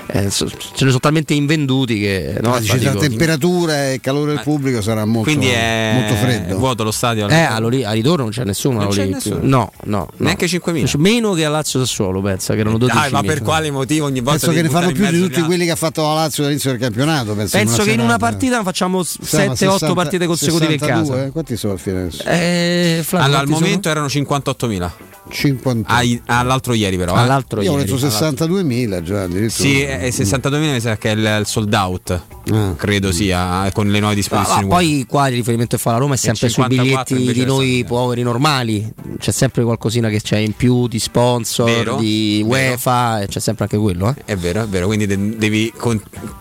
eh, 0.07 0.29
ce 0.29 0.45
ne 0.45 0.51
sono 0.75 0.99
talmente 0.99 1.33
invenduti 1.33 1.99
che 1.99 2.37
no, 2.41 2.57
la 2.59 2.95
temperatura 2.95 3.91
e 3.91 3.99
calore 3.99 4.33
del 4.33 4.41
pubblico 4.41 4.81
sarà 4.81 5.03
molto, 5.03 5.29
quindi 5.29 5.47
è 5.47 5.91
molto 5.95 6.15
freddo. 6.15 6.57
vuoto 6.57 6.83
lo 6.83 6.91
stadio 6.91 7.27
eh, 7.27 7.41
a 7.41 7.91
ritorno 7.91 8.23
non 8.23 8.31
c'è 8.31 8.45
nessuno, 8.45 8.79
non 8.79 8.89
c'è 8.89 9.05
nessuno. 9.05 9.39
no, 9.41 9.71
no, 9.83 10.07
neanche 10.17 10.45
5.000 10.45 10.97
meno 10.97 11.33
che 11.33 11.43
a 11.43 11.49
Lazio 11.49 11.79
Sassuolo 11.79 12.21
pensa 12.21 12.53
che 12.53 12.61
erano 12.61 12.77
12 12.77 12.97
Dai, 12.97 13.11
ma 13.11 13.21
per 13.21 13.41
quale 13.41 13.69
motivo 13.69 14.05
ogni 14.05 14.21
volta 14.21 14.47
penso 14.47 14.55
che 14.55 14.61
ne 14.61 14.69
fanno 14.69 14.91
più 14.91 15.05
di 15.07 15.21
tutti 15.21 15.41
quelli 15.41 15.65
che 15.65 15.71
ha 15.71 15.75
fatto 15.75 16.01
la 16.01 16.13
Lazio 16.13 16.43
dall'inizio 16.43 16.71
del 16.71 16.79
campionato 16.79 17.33
penso, 17.35 17.57
penso 17.57 17.83
che 17.83 17.91
in 17.91 17.99
una 17.99 18.17
partita 18.17 18.63
facciamo 18.63 19.01
7-8 19.01 19.93
partite 19.93 20.25
consecutive 20.25 20.77
62, 20.77 20.87
in 20.87 21.07
casa 21.07 21.25
eh? 21.25 21.31
quanti 21.31 21.57
sono 21.57 21.73
al 21.73 21.79
fine 21.79 22.09
eh, 22.25 23.05
allora, 23.11 23.39
al 23.39 23.47
momento 23.47 23.89
sono? 23.89 24.07
erano 24.07 24.07
58.000 24.07 24.91
50. 25.29 25.93
Ai, 25.93 26.21
all'altro 26.25 26.73
ieri 26.73 26.97
però. 26.97 27.15
Eh? 27.15 27.19
All'altro 27.19 27.61
Io 27.61 27.77
ieri. 27.77 27.91
ho 27.91 27.95
detto 27.95 28.07
62.000 28.07 29.01
già 29.01 29.23
addirittura. 29.23 29.69
Sì, 29.69 29.81
eh, 29.99 30.09
62.000 30.09 30.71
mi 30.71 30.79
sa 30.79 30.97
che 30.97 31.11
è 31.11 31.13
il, 31.13 31.37
il 31.39 31.45
sold 31.45 31.73
out. 31.73 32.21
Ah. 32.51 32.73
Credo 32.77 33.11
sia 33.11 33.69
con 33.73 33.89
le 33.89 33.99
nuove 33.99 34.15
disposizioni. 34.15 34.63
Ah, 34.63 34.67
poi 34.67 35.05
qua 35.07 35.27
il 35.27 35.35
riferimento 35.35 35.75
che 35.75 35.81
fa 35.81 35.91
la 35.91 35.97
Roma 35.97 36.13
è 36.13 36.17
sempre 36.17 36.49
sui 36.49 36.65
biglietti 36.67 37.31
di 37.31 37.45
noi 37.45 37.83
poveri 37.85 38.23
normali. 38.23 38.89
C'è 39.19 39.31
sempre 39.31 39.63
qualcosina 39.63 40.09
che 40.09 40.21
c'è 40.21 40.37
in 40.37 40.53
più 40.53 40.87
di 40.87 40.99
sponsor, 40.99 41.65
vero, 41.65 41.95
di 41.97 42.41
UEFA, 42.45 43.25
c'è 43.27 43.39
sempre 43.39 43.65
anche 43.65 43.77
quello. 43.77 44.09
Eh? 44.09 44.33
È 44.33 44.35
vero, 44.37 44.63
è 44.63 44.67
vero. 44.67 44.87
Quindi 44.87 45.05
devi, 45.05 45.71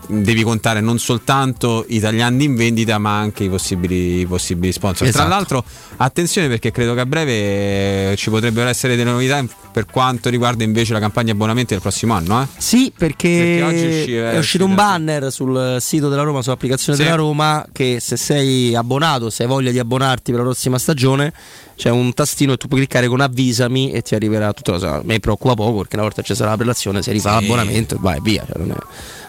devi, 0.07 0.43
contare 0.43 0.79
non 0.79 0.97
soltanto 0.97 1.83
italiani 1.89 2.45
in 2.45 2.55
vendita, 2.55 2.97
ma 2.97 3.19
anche 3.19 3.43
i 3.43 3.49
possibili, 3.49 4.21
i 4.21 4.25
possibili 4.25 4.71
sponsor. 4.71 5.07
Esatto. 5.07 5.25
Tra 5.25 5.35
l'altro, 5.35 5.63
attenzione 5.97 6.47
perché 6.47 6.71
credo 6.71 6.93
che 6.93 7.01
a 7.01 7.05
breve 7.05 8.15
ci 8.15 8.29
potrebbero 8.29 8.69
essere 8.69 8.87
essere 8.87 8.95
delle 8.95 9.11
novità 9.11 9.43
per 9.71 9.85
quanto 9.85 10.29
riguarda 10.29 10.63
invece 10.63 10.93
la 10.93 10.99
campagna 10.99 11.33
abbonamenti 11.33 11.73
del 11.73 11.81
prossimo 11.81 12.13
anno? 12.13 12.41
Eh? 12.41 12.47
Sì, 12.57 12.91
perché, 12.95 13.27
perché 13.47 13.85
uscì, 13.85 14.15
è 14.15 14.37
uscito 14.37 14.65
un 14.65 14.75
banner 14.75 15.31
sul 15.31 15.77
sito 15.79 16.09
della 16.09 16.23
Roma, 16.23 16.41
sull'applicazione 16.41 16.97
sì. 16.97 17.03
della 17.03 17.15
Roma, 17.15 17.65
che 17.71 17.99
se 17.99 18.17
sei 18.17 18.75
abbonato, 18.75 19.29
se 19.29 19.43
hai 19.43 19.49
voglia 19.49 19.71
di 19.71 19.79
abbonarti 19.79 20.31
per 20.31 20.41
la 20.41 20.47
prossima 20.47 20.77
stagione, 20.77 21.33
c'è 21.75 21.89
un 21.89 22.13
tastino 22.13 22.53
e 22.53 22.57
tu 22.57 22.67
puoi 22.67 22.81
cliccare 22.81 23.07
con 23.07 23.21
avvisami 23.21 23.91
e 23.91 24.01
ti 24.01 24.15
arriverà 24.15 24.51
tutto. 24.53 24.73
A 24.75 25.01
me 25.03 25.19
preoccupa 25.19 25.53
poco 25.53 25.77
perché 25.77 25.95
una 25.95 26.03
volta 26.03 26.21
c'è 26.21 26.33
stata 26.33 26.49
la 26.49 26.57
prelazione, 26.57 27.01
si 27.01 27.11
rifà 27.11 27.37
sì. 27.37 27.41
l'abbonamento 27.41 27.95
e 27.95 27.97
vai 28.01 28.19
via. 28.21 28.43
Cioè 28.45 28.57
non, 28.57 28.71
è, 28.71 28.75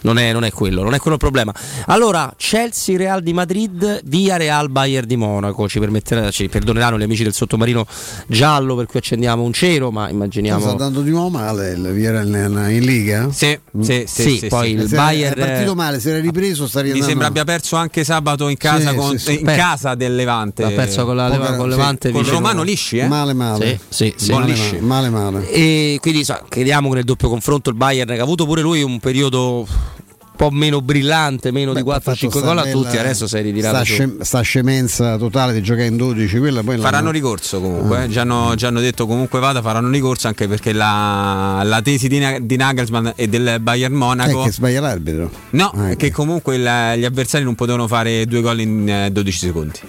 non, 0.03 0.19
è, 0.19 0.33
non, 0.33 0.45
è, 0.45 0.53
quello, 0.53 0.83
non 0.83 0.95
è 0.95 0.99
quello 0.99 1.15
il 1.15 1.23
problema. 1.23 1.53
Allora, 1.87 2.33
Chelsea 2.37 2.97
Real 2.97 3.23
di 3.23 3.33
Madrid 3.33 4.01
via 4.05 4.37
Real 4.37 4.71
Bayern 4.71 5.07
di 5.07 5.17
Monaco. 5.17 5.69
Ci, 5.69 5.81
ci 6.31 6.49
perdoneranno 6.49 6.99
gli 6.99 7.03
amici 7.03 7.23
del 7.23 7.35
sottomarino 7.35 7.87
giallo 8.27 8.75
per 8.77 8.87
cui 8.87 8.99
accendiamo 8.99 9.43
un 9.43 9.53
cero, 9.53 9.91
ma 9.91 10.09
immaginiamo. 10.09 10.61
Sta 10.61 10.71
andando 10.71 11.01
di 11.01 11.11
nuovo 11.11 11.31
male 11.31 11.73
il 11.73 11.93
via 11.93 12.23
in 12.23 12.85
Liga? 12.85 13.29
Sì, 13.31 13.59
mm. 13.77 13.81
sì, 13.81 14.05
sì, 14.07 14.39
sì, 14.39 14.47
poi 14.47 14.73
il 14.73 14.89
Bayern 14.89 15.39
è 15.39 15.47
partito 15.47 15.75
male, 15.75 16.01
si 16.01 16.09
era 16.11 16.21
ripreso, 16.21 16.67
sta 16.67 16.83
Mi 16.83 17.03
sembra 17.03 17.27
abbia 17.29 17.45
perso 17.45 17.77
anche 17.77 18.05
sabato 18.05 18.49
in 18.49 18.57
casa, 18.57 18.95
con, 18.95 19.17
in 19.27 19.45
casa 19.45 19.95
del 19.95 20.15
Levante. 20.15 20.65
Ha 20.65 20.71
perso 20.71 21.05
con, 21.05 21.17
la, 21.17 21.29
Leva, 21.29 21.55
con 21.55 21.69
Levante 21.69 22.11
con 22.11 22.25
Romano 22.25 22.63
lisci, 22.63 22.99
eh? 22.99 23.07
Male 23.07 23.33
male. 23.33 23.79
Sì, 23.89 24.13
sì, 24.17 24.25
sì. 24.25 24.33
Male, 24.33 24.55
male, 24.81 25.11
male, 25.11 25.31
male. 25.31 25.51
E 25.51 25.99
quindi 26.01 26.25
so, 26.25 26.39
crediamo 26.49 26.89
che 26.89 26.97
nel 26.97 27.05
doppio 27.05 27.29
confronto 27.29 27.71
il 27.71 27.77
Bayern 27.77 28.09
che 28.09 28.19
ha 28.19 28.23
avuto 28.23 28.45
pure 28.45 28.61
lui 28.61 28.83
un 28.83 28.99
periodo 29.01 29.67
po' 30.39 30.51
meno 30.53 30.81
brillante, 30.81 31.51
meno 31.51 31.73
Beh, 31.73 31.83
di 31.83 31.89
4-5 31.89 32.41
gol 32.41 32.59
a 32.59 32.67
tutti, 32.67 32.97
adesso 32.97 33.27
sei 33.27 33.43
ritirato. 33.43 33.75
Sta, 33.75 33.85
scem- 33.85 34.23
sta, 34.23 34.41
scemenza 34.41 35.17
totale 35.17 35.53
di 35.53 35.61
giocare 35.61 35.89
in 35.89 35.97
12, 35.97 36.39
quella 36.39 36.63
poi 36.63 36.79
faranno 36.79 37.11
ricorso 37.11 37.61
comunque, 37.61 37.97
ah. 37.99 38.03
eh. 38.05 38.09
già, 38.09 38.21
hanno, 38.21 38.55
già, 38.55 38.69
hanno, 38.69 38.79
detto 38.79 39.09
comunque 39.09 39.41
vada, 39.41 39.61
faranno 39.61 39.91
ricorso 39.91 40.29
anche 40.29 40.47
perché 40.47 40.73
la, 40.73 41.63
la 41.65 41.83
tesi 41.83 42.07
di, 42.07 42.25
di, 42.43 42.57
Nagelsmann 42.57 43.09
e 43.17 43.27
del 43.27 43.59
Bayern 43.61 43.95
Monaco... 43.95 44.43
È 44.43 44.45
che 44.45 44.53
sbaglia 44.53 44.81
l'arbitro. 44.81 45.29
No, 45.51 45.73
ah, 45.75 45.95
che 45.97 46.13
comunque 46.13 46.55
il, 46.55 46.63
gli 46.99 47.05
avversari 47.05 47.43
non 47.43 47.57
potevano 47.57 47.89
fare 47.89 48.25
due 48.27 48.41
gol 48.41 48.61
in 48.61 49.09
12 49.11 49.29
eh, 49.29 49.47
secondi. 49.49 49.81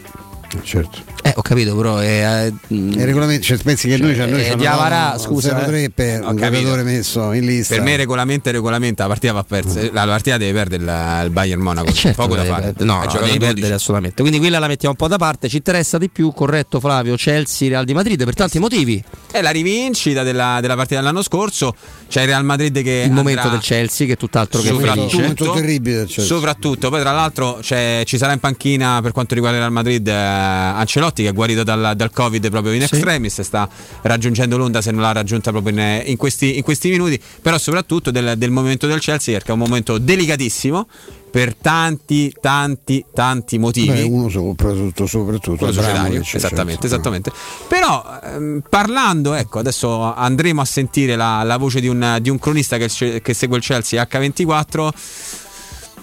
Certo. 0.64 1.00
Eh, 1.22 1.34
ho 1.36 1.42
capito, 1.42 1.76
però 1.76 1.98
è. 1.98 2.46
Eh, 2.46 2.54
il 2.76 3.06
regolamento, 3.06 3.44
cioè, 3.44 3.58
pensi 3.58 3.88
che 3.88 3.98
noi, 3.98 4.16
cioè, 4.16 4.26
noi 4.26 4.46
eh, 4.46 4.56
Diavara, 4.56 5.18
scusa, 5.18 5.56
0-3 5.68 5.74
eh. 5.76 5.90
per 5.92 6.24
un 6.24 6.36
giocatore 6.36 6.84
messo 6.84 7.34
in 7.34 7.46
lista. 7.46 7.76
Per 7.76 7.84
me, 7.84 7.96
regolamento 7.98 8.50
è 8.50 8.52
regolamento, 8.52 9.02
la 9.04 9.08
partita 9.08 9.34
va 9.34 9.44
persa. 9.44 9.82
La 9.92 10.06
partita 10.06 10.38
deve 10.38 10.54
perdere 10.54 10.84
il, 10.84 11.26
il 11.26 11.32
Bayern 11.32 11.62
Monaco. 11.62 11.88
Eh 11.88 11.94
certo, 11.94 12.22
poco 12.24 12.36
da 12.36 12.46
fare. 12.46 12.74
Perdere. 12.74 12.86
No, 12.86 13.04
no 13.04 13.20
devi 13.26 13.38
perdere 13.38 13.74
assolutamente. 13.74 14.22
Quindi 14.22 14.40
quella 14.40 14.60
la 14.60 14.68
mettiamo 14.68 14.96
un 14.98 15.06
po' 15.06 15.08
da 15.08 15.18
parte. 15.18 15.50
Ci 15.50 15.58
interessa 15.58 15.98
di 15.98 16.10
più, 16.10 16.32
corretto, 16.34 16.80
Flavio, 16.80 17.16
Chelsea, 17.16 17.70
Real 17.70 17.86
di 17.86 17.94
Madrid 17.94 18.24
per 18.24 18.34
tanti 18.34 18.58
motivi. 18.58 19.04
È 19.32 19.42
la 19.42 19.52
rivincita 19.52 20.24
della, 20.24 20.58
della 20.62 20.76
partita 20.76 21.00
dell'anno 21.00 21.22
scorso. 21.22 21.76
C'è 22.10 22.22
il 22.22 22.28
Real 22.28 22.44
Madrid 22.44 22.82
che. 22.82 23.04
Il 23.06 23.12
momento 23.12 23.48
del 23.50 23.60
Chelsea, 23.60 24.08
che 24.08 24.14
è 24.14 24.18
tutt'altro 24.18 24.62
che 24.62 24.74
felice. 24.74 25.16
Un 25.16 25.22
momento 25.22 25.52
terribile 25.52 25.98
del 25.98 26.08
Chelsea. 26.08 26.26
Soprattutto, 26.26 26.90
poi 26.90 27.00
tra 27.02 27.12
l'altro 27.12 27.60
ci 27.62 28.18
sarà 28.18 28.34
in 28.34 28.40
panchina 28.40 29.00
per 29.02 29.12
quanto 29.12 29.36
riguarda 29.36 29.58
il 29.58 29.64
Real 29.64 29.74
Madrid 29.74 30.08
eh, 30.08 30.12
Ancelotti 30.12 31.24
che 31.24 31.30
è 31.30 31.34
guarito 31.34 31.64
dal, 31.64 31.94
dal 31.96 32.10
Covid 32.12 32.50
proprio 32.50 32.74
in 32.74 32.82
extremis, 32.82 33.36
sì. 33.36 33.44
sta 33.44 33.70
raggiungendo 34.02 34.58
l'onda 34.58 34.82
se 34.82 34.92
non 34.92 35.02
l'ha 35.02 35.12
raggiunta 35.12 35.52
proprio 35.52 35.74
in, 35.74 36.04
in, 36.06 36.18
questi, 36.18 36.58
in 36.58 36.64
questi, 36.64 36.90
minuti, 36.90 37.22
però 37.42 37.58
soprattutto 37.58 38.10
del, 38.10 38.34
del 38.38 38.50
momento 38.50 38.88
del 38.88 39.00
Chelsea 39.00 39.36
perché 39.36 39.52
è 39.52 39.54
un 39.54 39.60
momento 39.60 39.98
delicatissimo 39.98 40.88
per 41.30 41.56
tanti, 41.56 42.34
tanti, 42.40 43.06
tanti 43.14 43.58
motivi. 43.58 43.88
Beh, 43.88 44.02
uno 44.04 44.30
soprattutto, 44.30 45.06
soprattutto 45.06 45.58
Quello 45.58 45.74
societario, 45.74 46.22
esattamente, 46.22 46.86
esattamente. 46.86 47.32
Però 47.68 48.04
ehm, 48.24 48.64
parlando, 48.68 49.34
ecco, 49.34 49.60
adesso 49.60 50.14
andremo 50.14 50.62
a 50.62 50.66
sentire 50.66 51.16
la, 51.16 51.44
la 51.44 51.58
voce 51.58 51.80
di 51.80 51.88
un, 51.88 52.18
di 52.22 52.30
un 52.30 52.40
cronista 52.40 52.78
che, 52.78 53.22
che, 53.22 53.34
segue 53.34 53.58
il 53.58 53.64
Chelsea 53.64 54.02
H24 54.10 54.90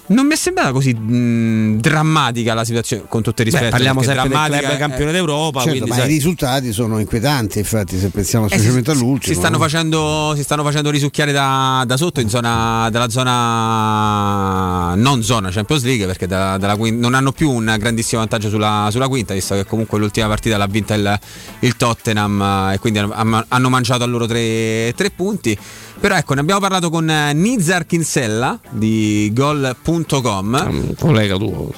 non 0.08 0.26
mi 0.26 0.34
è 0.34 0.36
sembrata 0.36 0.72
così 0.72 0.94
mh, 0.94 1.80
drammatica 1.80 2.54
la 2.54 2.64
situazione, 2.64 3.04
con 3.08 3.22
tutto 3.22 3.42
il 3.42 3.48
rispetto. 3.48 3.66
Beh, 3.66 3.70
parliamo 3.70 4.02
sempre 4.02 4.28
del 4.28 4.58
club 4.58 4.72
è... 4.72 4.76
campione 4.76 5.12
d'Europa. 5.12 5.62
Certo, 5.62 5.86
ma 5.86 5.94
sai... 5.94 6.04
i 6.04 6.08
risultati 6.08 6.72
sono 6.72 6.98
inquietanti, 6.98 7.58
infatti, 7.58 7.98
se 7.98 8.08
pensiamo 8.10 8.48
specialmente 8.48 8.90
eh, 8.90 8.94
all'ultimo. 8.94 9.32
Si 9.32 9.38
stanno, 9.38 9.58
facendo, 9.58 10.32
si 10.36 10.42
stanno 10.42 10.62
facendo 10.62 10.90
risucchiare 10.90 11.32
da, 11.32 11.82
da 11.86 11.96
sotto, 11.96 12.26
zona, 12.28 12.88
dalla 12.90 13.08
zona 13.08 14.94
non 14.94 15.22
zona 15.22 15.50
Champions 15.50 15.84
League, 15.84 16.06
perché 16.06 16.26
da, 16.26 16.56
dalla, 16.56 16.76
non 16.76 17.14
hanno 17.14 17.32
più 17.32 17.50
un 17.50 17.74
grandissimo 17.78 18.20
vantaggio 18.20 18.48
sulla, 18.48 18.88
sulla, 18.90 19.08
quinta, 19.08 19.34
visto 19.34 19.54
che 19.54 19.64
comunque 19.64 19.98
l'ultima 19.98 20.28
partita 20.28 20.56
l'ha 20.56 20.66
vinta 20.66 20.94
il, 20.94 21.18
il 21.60 21.76
Tottenham 21.76 22.70
e 22.72 22.78
quindi 22.78 22.98
hanno, 23.00 23.44
hanno 23.48 23.68
mangiato 23.68 24.04
a 24.04 24.06
loro 24.06 24.26
tre, 24.26 24.92
tre 24.96 25.10
punti. 25.10 25.58
Però 26.00 26.15
ecco, 26.15 26.34
ne 26.34 26.41
abbiamo 26.41 26.60
parlato 26.60 26.91
con 26.91 27.08
eh, 27.08 27.33
Nizar 27.33 27.86
Kinsella 27.86 28.58
di 28.70 29.31
gol.com. 29.34 30.94
collega 30.99 31.36
tuo. 31.36 31.73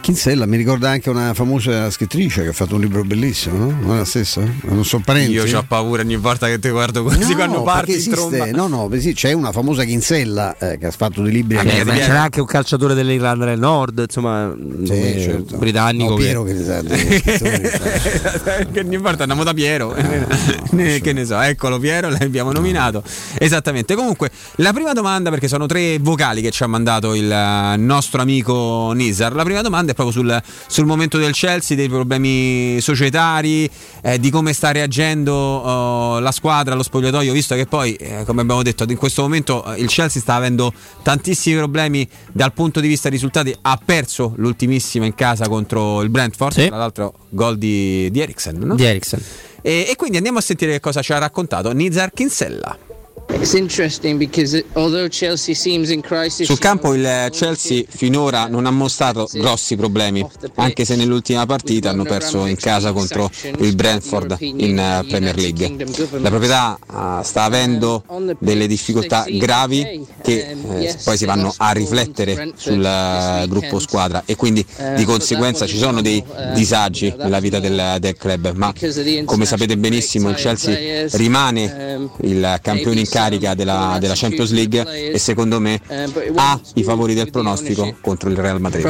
Kinsella 0.00 0.46
mi 0.46 0.56
ricorda 0.56 0.88
anche 0.88 1.10
una 1.10 1.34
famosa 1.34 1.90
scrittrice 1.90 2.42
che 2.42 2.48
ha 2.50 2.52
fatto 2.52 2.76
un 2.76 2.80
libro 2.80 3.02
bellissimo, 3.02 3.58
no? 3.58 3.76
Non 3.80 3.94
è 3.94 3.98
la 3.98 4.04
stessa? 4.04 4.40
Non 4.62 4.84
sono 4.84 5.02
parenti. 5.04 5.32
Io 5.32 5.58
ho 5.58 5.64
paura 5.66 6.02
ogni 6.02 6.16
volta 6.16 6.46
che 6.46 6.60
ti 6.60 6.68
guardo 6.68 7.02
così 7.02 7.30
no, 7.30 7.34
quando 7.34 7.62
parti 7.62 7.94
esiste, 7.94 8.52
No, 8.52 8.68
no, 8.68 8.88
sì, 8.98 9.14
c'è 9.14 9.32
una 9.32 9.50
famosa 9.50 9.82
Kinsella 9.82 10.56
eh, 10.58 10.78
che 10.78 10.86
ha 10.86 10.90
fatto 10.92 11.22
dei 11.22 11.32
libri. 11.32 11.56
Eh, 11.56 11.82
ma 11.82 11.94
c'era 11.94 12.22
anche 12.22 12.38
un 12.40 12.46
calciatore 12.46 12.94
dell'Irlanda 12.94 13.46
del 13.46 13.58
Nord, 13.58 14.04
insomma, 14.06 14.54
sì, 14.84 14.92
eh, 14.92 15.20
certo. 15.20 15.56
britannico. 15.56 16.10
No, 16.10 16.16
Piero 16.16 16.44
che, 16.44 16.54
che 16.54 17.58
ne 17.58 17.68
sa. 17.68 18.64
che 18.70 18.80
ogni 18.80 18.98
volta 18.98 19.22
andiamo 19.22 19.42
da 19.42 19.54
Piero. 19.54 19.94
Eh, 20.76 21.00
che 21.00 21.12
ne 21.14 21.24
so, 21.24 21.40
eccolo 21.40 21.78
Piero, 21.78 22.10
l'abbiamo 22.10 22.52
nominato. 22.52 23.02
Esattamente. 23.38 23.94
Comunque, 23.94 24.30
la 24.56 24.72
prima 24.72 24.92
domanda, 24.92 25.30
perché 25.30 25.48
sono 25.48 25.66
tre 25.66 25.98
vocali 25.98 26.42
che 26.42 26.50
ci 26.50 26.62
ha 26.62 26.66
mandato 26.66 27.14
il 27.14 27.74
nostro 27.78 28.20
amico 28.20 28.92
Nizar. 28.92 29.34
La 29.34 29.42
prima 29.42 29.62
domanda 29.62 29.65
è 29.66 29.94
proprio 29.94 30.10
sul, 30.10 30.42
sul 30.66 30.86
momento 30.86 31.18
del 31.18 31.32
Chelsea, 31.32 31.76
dei 31.76 31.88
problemi 31.88 32.80
societari, 32.80 33.68
eh, 34.02 34.18
di 34.18 34.30
come 34.30 34.52
sta 34.52 34.72
reagendo 34.72 35.34
uh, 35.34 36.20
la 36.20 36.32
squadra, 36.32 36.74
lo 36.74 36.82
spogliatoio, 36.82 37.32
visto 37.32 37.54
che 37.54 37.66
poi, 37.66 37.94
eh, 37.94 38.24
come 38.24 38.42
abbiamo 38.42 38.62
detto, 38.62 38.84
in 38.88 38.96
questo 38.96 39.22
momento 39.22 39.64
eh, 39.64 39.80
il 39.80 39.88
Chelsea 39.88 40.20
sta 40.20 40.34
avendo 40.34 40.72
tantissimi 41.02 41.56
problemi 41.56 42.08
dal 42.32 42.52
punto 42.52 42.80
di 42.80 42.88
vista 42.88 43.08
risultati, 43.08 43.54
ha 43.62 43.80
perso 43.82 44.32
l'ultimissima 44.36 45.04
in 45.04 45.14
casa 45.14 45.48
contro 45.48 46.02
il 46.02 46.10
Brentford, 46.10 46.52
sì. 46.52 46.66
tra 46.66 46.76
l'altro 46.76 47.14
gol 47.30 47.58
di, 47.58 48.10
di 48.10 48.20
Eriksen. 48.20 48.58
No? 48.58 48.74
Di 48.74 48.84
Eriksen. 48.84 49.20
E, 49.62 49.86
e, 49.88 49.96
quindi 49.96 50.16
andiamo 50.16 50.38
a 50.38 50.42
sentire 50.42 50.72
che 50.72 50.80
cosa 50.80 51.02
ci 51.02 51.12
ha 51.12 51.18
raccontato 51.18 51.72
Nizar 51.72 52.12
Kinsella. 52.12 52.85
Sul 56.28 56.58
campo 56.58 56.94
il 56.94 57.28
Chelsea 57.32 57.84
finora 57.86 58.46
non 58.46 58.66
ha 58.66 58.70
mostrato 58.70 59.28
grossi 59.32 59.76
problemi, 59.76 60.24
anche 60.54 60.84
se 60.84 60.94
nell'ultima 60.94 61.44
partita 61.44 61.90
hanno 61.90 62.04
perso 62.04 62.46
in 62.46 62.56
casa 62.56 62.92
contro 62.92 63.28
il 63.58 63.74
Brentford 63.74 64.36
in 64.40 64.78
eh, 64.78 65.04
Premier 65.08 65.36
League. 65.36 65.76
La 66.20 66.28
proprietà 66.28 66.78
uh, 66.86 67.22
sta 67.22 67.42
avendo 67.42 68.04
delle 68.38 68.66
difficoltà 68.66 69.24
gravi 69.28 70.06
che 70.22 70.56
eh, 70.78 70.96
poi 71.04 71.16
si 71.16 71.24
vanno 71.24 71.52
a 71.56 71.72
riflettere 71.72 72.52
sul 72.56 72.78
uh, 72.78 73.46
gruppo 73.48 73.80
squadra. 73.80 74.22
E 74.24 74.36
quindi 74.36 74.64
di 74.96 75.04
conseguenza 75.04 75.66
ci 75.66 75.78
sono 75.78 76.00
dei 76.00 76.22
disagi 76.54 77.12
nella 77.16 77.40
vita 77.40 77.58
del, 77.58 77.96
del 77.98 78.16
club, 78.16 78.52
ma 78.54 78.72
come 79.24 79.44
sapete 79.46 79.76
benissimo 79.76 80.30
il 80.30 80.36
Chelsea 80.36 81.08
rimane 81.12 82.08
il 82.22 82.58
campione 82.62 83.00
in 83.00 83.06
carica 83.16 83.54
della, 83.54 83.96
della 83.98 84.14
Champions 84.14 84.52
League 84.52 85.12
e 85.12 85.18
secondo 85.18 85.58
me 85.58 85.80
ha 86.34 86.60
i 86.74 86.82
favori 86.82 87.14
del 87.14 87.30
pronostico 87.30 87.96
contro 88.00 88.28
il 88.28 88.36
Real 88.36 88.60
Madrid. 88.60 88.82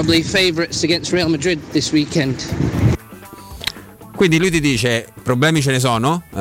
Quindi 4.16 4.38
lui 4.38 4.50
ti 4.50 4.60
dice: 4.60 5.06
problemi 5.22 5.60
ce 5.60 5.70
ne 5.72 5.78
sono, 5.78 6.22
uh, 6.30 6.38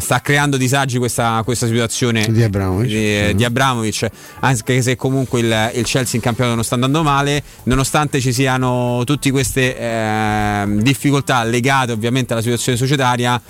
sta 0.00 0.20
creando 0.22 0.56
disagi 0.56 0.96
questa, 0.96 1.42
questa 1.44 1.66
situazione 1.66 2.26
di 2.30 2.42
Abramovic. 2.42 2.88
Di, 2.88 3.34
di 3.34 3.44
Abramovic, 3.44 4.08
anche 4.40 4.80
se 4.80 4.96
comunque 4.96 5.40
il, 5.40 5.70
il, 5.74 5.84
Chelsea 5.84 6.14
in 6.14 6.22
campionato 6.22 6.54
non 6.54 6.64
sta 6.64 6.74
andando 6.74 7.02
male, 7.02 7.42
nonostante 7.64 8.18
ci 8.18 8.32
siano 8.32 9.02
tutte 9.04 9.30
queste 9.30 9.76
eh, 9.78 10.64
difficoltà 10.80 11.44
legate 11.44 11.92
ovviamente 11.92 12.32
alla 12.32 12.42
situazione 12.42 12.78
societaria, 12.78 13.40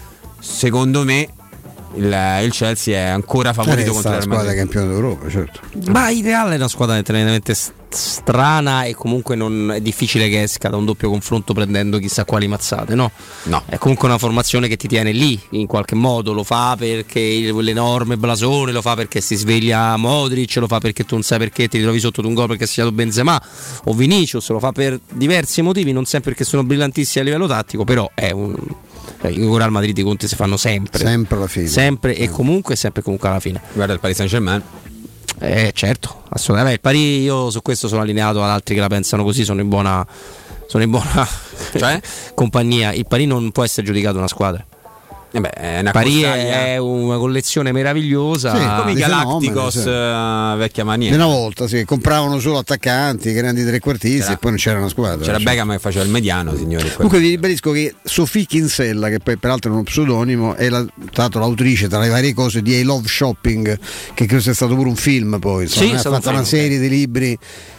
secondo 0.41 1.05
me 1.05 1.29
il, 1.97 2.41
il, 2.43 2.51
Chelsea 2.53 2.97
è 2.97 3.09
ancora 3.09 3.53
favorito 3.53 3.93
contro 3.93 4.13
la 4.13 4.21
squadra 4.21 4.55
campione 4.55 4.87
d'Europa, 4.87 5.29
certo. 5.29 5.61
Ma 5.91 6.11
il 6.11 6.23
Real 6.23 6.51
è 6.51 6.57
una 6.57 6.69
squadra 6.69 7.01
tremendamente 7.03 7.55
strana 7.89 8.85
e 8.85 8.95
comunque 8.95 9.37
non 9.37 9.73
è 9.73 9.81
difficile 9.81 10.29
che 10.29 10.43
esca 10.43 10.69
da 10.69 10.77
un 10.77 10.85
doppio 10.85 11.09
confronto 11.09 11.53
prendendo 11.53 11.99
chissà 11.99 12.25
quali 12.25 12.47
mazzate, 12.47 12.95
no? 12.95 13.11
No. 13.45 13.63
È 13.67 13.79
comunque 13.79 14.09
una 14.09 14.19
formazione 14.19 14.69
che 14.69 14.77
ti 14.77 14.89
tiene 14.89 15.13
lì 15.13 15.41
in 15.51 15.67
qualche 15.67 15.95
modo, 15.95 16.33
lo 16.33 16.45
fa 16.45 16.77
perché 16.79 17.53
l'enorme 17.53 18.17
blasone, 18.17 18.73
lo 18.73 18.83
fa 18.83 18.95
perché 18.95 19.21
si 19.21 19.35
sveglia 19.37 19.97
Modric, 19.97 20.57
lo 20.57 20.67
fa 20.67 20.79
perché 20.79 21.05
tu 21.05 21.15
non 21.15 21.23
sai 21.23 21.39
perché 21.39 21.69
ti 21.69 21.79
ritrovi 21.79 21.99
sotto 22.01 22.21
un 22.27 22.35
gol 22.35 22.49
perché 22.49 22.67
sei 22.67 22.75
stato 22.75 22.93
Benzema 22.93 23.41
o 23.85 23.95
Vinicius, 23.95 24.51
lo 24.51 24.59
fa 24.59 24.73
per 24.73 24.99
diversi 25.13 25.63
motivi, 25.63 25.93
non 25.93 26.05
sempre 26.05 26.31
perché 26.31 26.45
sono 26.45 26.65
brillantissimi 26.65 27.23
a 27.23 27.25
livello 27.25 27.47
tattico, 27.47 27.85
però 27.85 28.11
è 28.15 28.31
un 28.31 28.55
cioè, 29.21 29.31
i 29.31 29.57
Real 29.57 29.71
Madrid 29.71 29.97
i 29.97 30.03
conti 30.03 30.29
si 30.29 30.35
fanno 30.37 30.57
sempre. 30.57 30.99
Sempre 30.99 31.37
alla 31.37 31.47
fine. 31.47 31.67
Sempre 31.67 32.17
e 32.17 32.29
comunque, 32.29 32.77
sempre 32.77 33.03
comunque 33.03 33.29
alla 33.29 33.41
fine. 33.41 33.61
Guarda 33.73 33.93
il 33.93 34.01
Paris 34.01 34.17
Saint 34.17 34.31
Germain. 34.31 34.63
Eh 35.39 35.73
certo, 35.75 36.23
assolutamente. 36.29 36.77
Il 36.77 36.81
Paris 36.81 37.23
io 37.25 37.51
su 37.51 37.63
questo 37.63 37.89
sono 37.89 38.01
allineato 38.03 38.43
ad 38.43 38.51
altri 38.51 38.75
che 38.75 38.81
la 38.81 38.89
pensano 38.89 39.23
così, 39.23 39.45
sono 39.45 39.61
in 39.61 39.69
buona, 39.69 40.07
sono 40.67 40.83
in 40.83 40.91
buona 40.91 41.27
cioè? 41.77 42.01
compagnia. 42.35 42.93
Il 42.93 43.07
Paris 43.07 43.27
non 43.27 43.51
può 43.53 43.65
essere 43.65 43.87
giudicato 43.87 44.19
una 44.19 44.29
squadra. 44.29 44.65
Eh 45.37 45.41
beh, 45.41 45.51
è 45.51 45.81
una 45.81 45.91
Paris 45.91 46.23
è 46.25 46.79
una 46.79 47.19
collezione 47.19 47.71
meravigliosa. 47.71 48.57
Sì, 48.57 48.81
come 48.81 48.93
i 48.93 48.95
Galacticos, 48.95 49.83
sì. 49.83 49.87
uh, 49.87 50.57
vecchia 50.57 50.83
maniera. 50.83 51.15
Una 51.15 51.27
volta, 51.27 51.69
sì, 51.69 51.85
compravano 51.85 52.41
solo 52.41 52.57
attaccanti, 52.57 53.35
grandi 53.35 53.63
trequartisti 53.63 54.21
c'era, 54.21 54.33
e 54.33 54.37
poi 54.39 54.51
non 54.53 54.59
c'era 54.59 54.79
una 54.79 54.89
squadra. 54.89 55.23
C'era 55.23 55.37
cioè. 55.37 55.45
Beckham 55.45 55.73
che 55.73 55.79
faceva 55.79 56.05
il 56.05 56.11
mediano, 56.11 56.57
signori. 56.57 56.91
Comunque 56.91 57.19
vi 57.19 57.29
ribadisco 57.29 57.71
che 57.71 57.95
Sophie 58.03 58.47
Kinsella, 58.47 59.11
che 59.11 59.19
poi 59.19 59.37
peraltro 59.37 59.71
è 59.71 59.75
uno 59.75 59.83
pseudonimo, 59.83 60.55
è 60.55 60.71
la, 60.71 60.83
l'altro 61.13 61.41
l'autrice 61.41 61.87
tra 61.87 61.99
le 61.99 62.09
varie 62.09 62.33
cose 62.33 62.63
di 62.63 62.75
I 62.75 62.83
Love 62.83 63.07
Shopping, 63.07 63.79
che 64.15 64.25
credo 64.25 64.43
sia 64.43 64.55
stato 64.55 64.75
pure 64.75 64.89
un 64.89 64.97
film 64.97 65.39
poi. 65.39 65.65
Insomma, 65.65 65.99
sì, 65.99 66.07
ha 66.07 66.11
fatto 66.13 66.31
una 66.31 66.45
serie 66.45 66.79
di 66.79 66.89
libri 66.89 67.39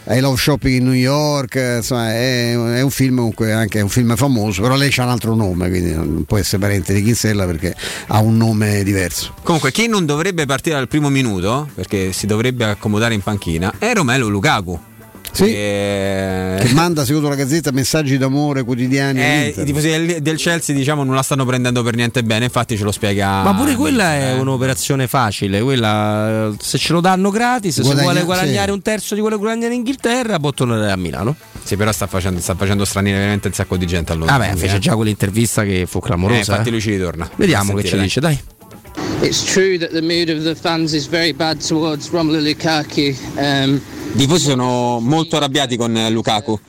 I 0.10 0.20
Love 0.20 0.38
Shopping 0.38 0.78
in 0.78 0.84
New 0.84 0.94
York, 0.94 1.56
insomma, 1.78 2.14
è, 2.14 2.52
è, 2.52 2.82
un 2.82 2.92
film 2.92 3.16
comunque 3.16 3.52
anche 3.52 3.82
un 3.82 3.90
film 3.90 4.16
famoso, 4.16 4.62
però 4.62 4.76
lei 4.76 4.94
ha 4.96 5.04
un 5.04 5.10
altro 5.10 5.34
nome, 5.34 5.70
quindi 5.70 5.94
non 5.94 6.24
può 6.26 6.38
essere 6.38 6.60
parente 6.60 6.94
di 6.94 7.02
Kinsella 7.02 7.46
perché 7.48 7.76
ha 8.08 8.20
un 8.20 8.38
nome 8.38 8.84
diverso. 8.84 9.34
Comunque, 9.44 9.72
chi 9.72 9.88
non 9.88 10.06
dovrebbe 10.06 10.46
partire 10.46 10.76
dal 10.76 10.88
primo 10.88 11.10
minuto, 11.10 11.70
perché 11.74 12.12
si 12.14 12.28
dovrebbe 12.28 12.66
accomodare 12.66 13.14
in 13.14 13.22
panchina, 13.22 13.74
è 13.80 13.94
Romelo 13.94 14.28
Lukaku. 14.28 14.80
Sì, 15.46 15.52
che... 15.52 16.58
che... 16.60 16.74
manda 16.74 17.06
secondo 17.06 17.30
la 17.30 17.36
Gazzetta 17.36 17.72
messaggi 17.72 18.18
d'amore 18.18 18.64
quotidiani. 18.64 19.22
Eh, 19.22 19.54
I 19.56 19.64
tifosi 19.64 19.90
del, 19.90 20.22
del, 20.22 20.38
Chelsea 20.38 20.76
diciamo 20.76 21.04
non 21.04 21.14
la 21.14 21.22
stanno 21.22 21.46
prendendo 21.46 21.84
per 21.84 21.96
niente 21.96 22.24
bene, 22.24 22.46
infatti 22.46 22.76
ce 22.76 22.84
lo 22.84 22.92
spiega. 22.92 23.44
Ma 23.44 23.54
pure 23.54 23.76
quella 23.76 24.16
è 24.16 24.34
eh. 24.34 24.40
un'operazione 24.40 25.08
facile, 25.08 25.62
quella 25.62 26.52
se 26.60 26.78
ce 26.78 26.94
lo 26.94 27.02
danno 27.02 27.30
gratis, 27.30 27.82
Guadagna, 27.82 27.98
se 27.98 28.04
vuole 28.04 28.24
guadagnare 28.24 28.68
sì. 28.68 28.74
un 28.74 28.82
terzo 28.82 29.14
di 29.14 29.22
quello 29.22 29.36
che 29.36 29.42
guadagna 29.44 29.68
in 29.68 29.74
Inghilterra, 29.74 30.40
può 30.40 30.52
tornare 30.52 30.92
a 30.92 30.98
Milano. 30.98 31.36
Sì, 31.64 31.76
però 31.76 31.92
sta 31.92 32.08
facendo, 32.08 32.40
sta 32.40 32.56
facendo 32.56 32.84
straniere 32.86 33.20
veramente 33.20 33.48
un 33.48 33.54
sacco 33.54 33.78
di 33.78 33.86
gente 33.86 34.14
allora. 34.14 34.34
Ah, 34.34 34.40
beh, 34.40 34.56
fece 34.56 34.80
già 34.80 34.96
quell'intervista 34.96 35.64
che 35.64 35.86
fu 35.88 36.00
clamorosa. 36.00 36.38
Eh, 36.38 36.40
infatti 36.40 36.70
eh. 36.70 36.72
lui 36.72 36.82
ci 36.82 36.92
ritorna. 36.92 37.30
Vediamo 37.36 37.74
che 37.74 37.84
ci 37.84 37.98
dice, 37.98 38.20
dai. 38.20 38.40
It's 39.22 39.44
true 39.44 39.78
that 39.80 39.92
the 39.92 40.02
mood 40.02 40.30
of 40.30 40.44
the 40.44 40.56
fans 40.56 40.94
is 40.94 41.08
very 41.08 41.34
bad 41.34 41.60
towards 41.60 42.10
Romelu 42.10 42.40
Lukaku. 42.42 43.16
Um, 43.38 43.82
i 44.14 44.20
tifosi 44.22 44.46
sono 44.46 45.00
molto 45.00 45.36
arrabbiati 45.36 45.76
con 45.78 46.08
Lukaku. 46.10 46.60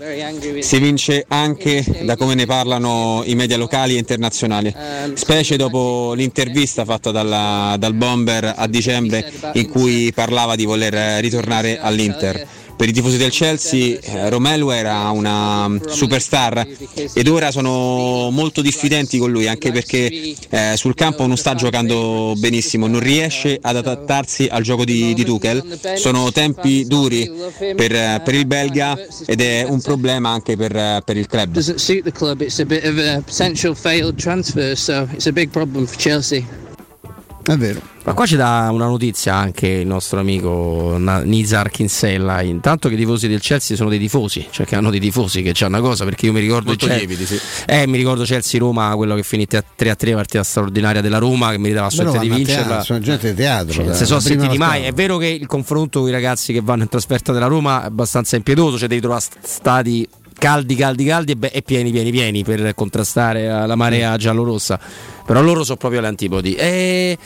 Si 0.60 0.78
vince 0.78 1.24
anche 1.28 2.02
da 2.05 2.16
come 2.16 2.34
ne 2.34 2.44
parlano 2.47 3.23
i 3.24 3.34
media 3.34 3.57
locali 3.57 3.94
e 3.94 3.98
internazionali, 3.98 4.74
specie 5.15 5.57
dopo 5.57 6.12
l'intervista 6.15 6.84
fatta 6.84 7.10
dalla, 7.10 7.76
dal 7.78 7.94
bomber 7.94 8.52
a 8.57 8.66
dicembre 8.66 9.32
in 9.55 9.68
cui 9.68 10.12
parlava 10.15 10.57
di 10.57 10.65
voler 10.65 11.20
ritornare 11.20 11.78
all'Inter 11.81 12.47
per 12.78 12.89
i 12.89 12.92
tifosi 12.92 13.16
del 13.16 13.32
Chelsea 13.32 13.98
eh, 14.00 14.31
Romelu 14.31 14.70
era 14.70 15.10
una 15.10 15.66
mm, 15.68 15.78
superstar 15.89 16.65
ed 17.12 17.26
ora 17.26 17.50
sono 17.50 18.31
molto 18.31 18.62
diffidenti 18.62 19.18
con 19.18 19.32
lui 19.32 19.48
anche 19.48 19.73
perché 19.73 20.36
eh, 20.48 20.74
sul 20.76 20.94
campo 20.94 21.26
non 21.26 21.36
sta 21.36 21.57
giocando 21.57 22.34
benissimo, 22.36 22.86
non 22.86 23.00
riesce 23.00 23.58
ad 23.60 23.74
adattarsi 23.74 24.47
al 24.48 24.62
gioco 24.62 24.84
di, 24.84 25.12
di 25.12 25.24
Tuchel, 25.24 25.78
sono 25.97 26.31
tempi 26.31 26.86
duri 26.86 27.28
per, 27.74 27.92
eh, 27.92 28.23
per, 28.24 28.34
il 28.34 28.47
belga 28.47 28.97
ed 29.26 29.40
è 29.40 29.66
un 29.68 29.81
problema 29.81 30.31
anche 30.31 30.57
per, 30.57 30.76
eh, 30.76 31.02
per 31.05 31.16
il 31.16 31.26
club. 31.26 31.58
È 37.49 37.57
vero. 37.57 37.81
Ma 38.05 38.12
qua 38.12 38.27
ci 38.27 38.36
dà 38.36 38.68
una 38.70 38.85
notizia 38.85 39.35
anche 39.35 39.67
il 39.67 39.86
nostro 39.86 40.20
amico 40.20 40.97
Nizar 40.99 41.70
Kinsella. 41.70 42.43
Intanto 42.43 42.89
che 42.89 42.94
i 42.94 42.99
tifosi 42.99 43.27
del 43.27 43.41
Chelsea 43.41 43.75
sono 43.75 43.89
dei 43.89 43.99
tifosi, 43.99 44.47
cioè 44.51 44.67
che 44.67 44.77
hanno 44.77 44.91
dei 44.91 45.01
tifosi, 45.01 45.41
che 45.41 45.52
c'è 45.52 45.65
una 45.65 45.81
cosa, 45.81 46.05
perché 46.05 46.27
io 46.27 46.33
mi 46.33 46.41
ricordo 46.41 46.68
Molto 46.68 46.86
Chelsea, 46.86 47.07
lievidi, 47.07 47.25
sì. 47.25 47.41
eh, 47.67 47.86
mi 47.86 47.97
ricordo 47.97 48.25
Chelsea-Roma, 48.25 48.94
quello 48.97 49.15
che 49.15 49.23
finì 49.23 49.47
3 49.47 49.65
a 49.89 49.94
3, 49.94 50.12
partita 50.12 50.43
straordinaria 50.43 51.01
della 51.01 51.17
Roma, 51.18 51.51
che 51.51 51.59
meritava 51.59 51.86
assolutamente 51.86 52.28
di 52.28 52.35
vincerla. 52.35 52.65
Teatro, 52.65 52.85
sono 52.85 53.01
gente 53.01 53.31
di 53.31 53.35
teatro. 53.35 53.73
Cioè, 53.73 53.94
se 53.94 54.05
sono 54.05 54.20
sentiti 54.20 54.59
mai. 54.59 54.83
È 54.85 54.93
vero 54.93 55.17
che 55.17 55.28
il 55.28 55.47
confronto 55.47 56.01
con 56.01 56.09
i 56.09 56.12
ragazzi 56.12 56.52
che 56.52 56.60
vanno 56.60 56.83
in 56.83 56.89
trasferta 56.89 57.33
della 57.33 57.47
Roma 57.47 57.83
è 57.83 57.86
abbastanza 57.86 58.36
impietoso, 58.36 58.77
cioè 58.77 58.89
devi 58.89 59.01
trovare 59.01 59.25
stati 59.41 60.07
caldi, 60.39 60.75
caldi, 60.75 61.05
caldi 61.05 61.33
e, 61.33 61.36
be- 61.36 61.50
e, 61.50 61.62
pieni, 61.62 61.91
pieni, 61.91 62.10
pieni 62.10 62.44
per 62.44 62.75
contrastare 62.75 63.67
la 63.67 63.76
marea 63.76 64.17
giallorossa. 64.17 64.78
Però 65.26 65.42
loro 65.42 65.65
sono 65.65 65.76
proprio 65.76 66.00
le 66.00 66.07
antipodi. 66.07 66.55
E 66.55 67.18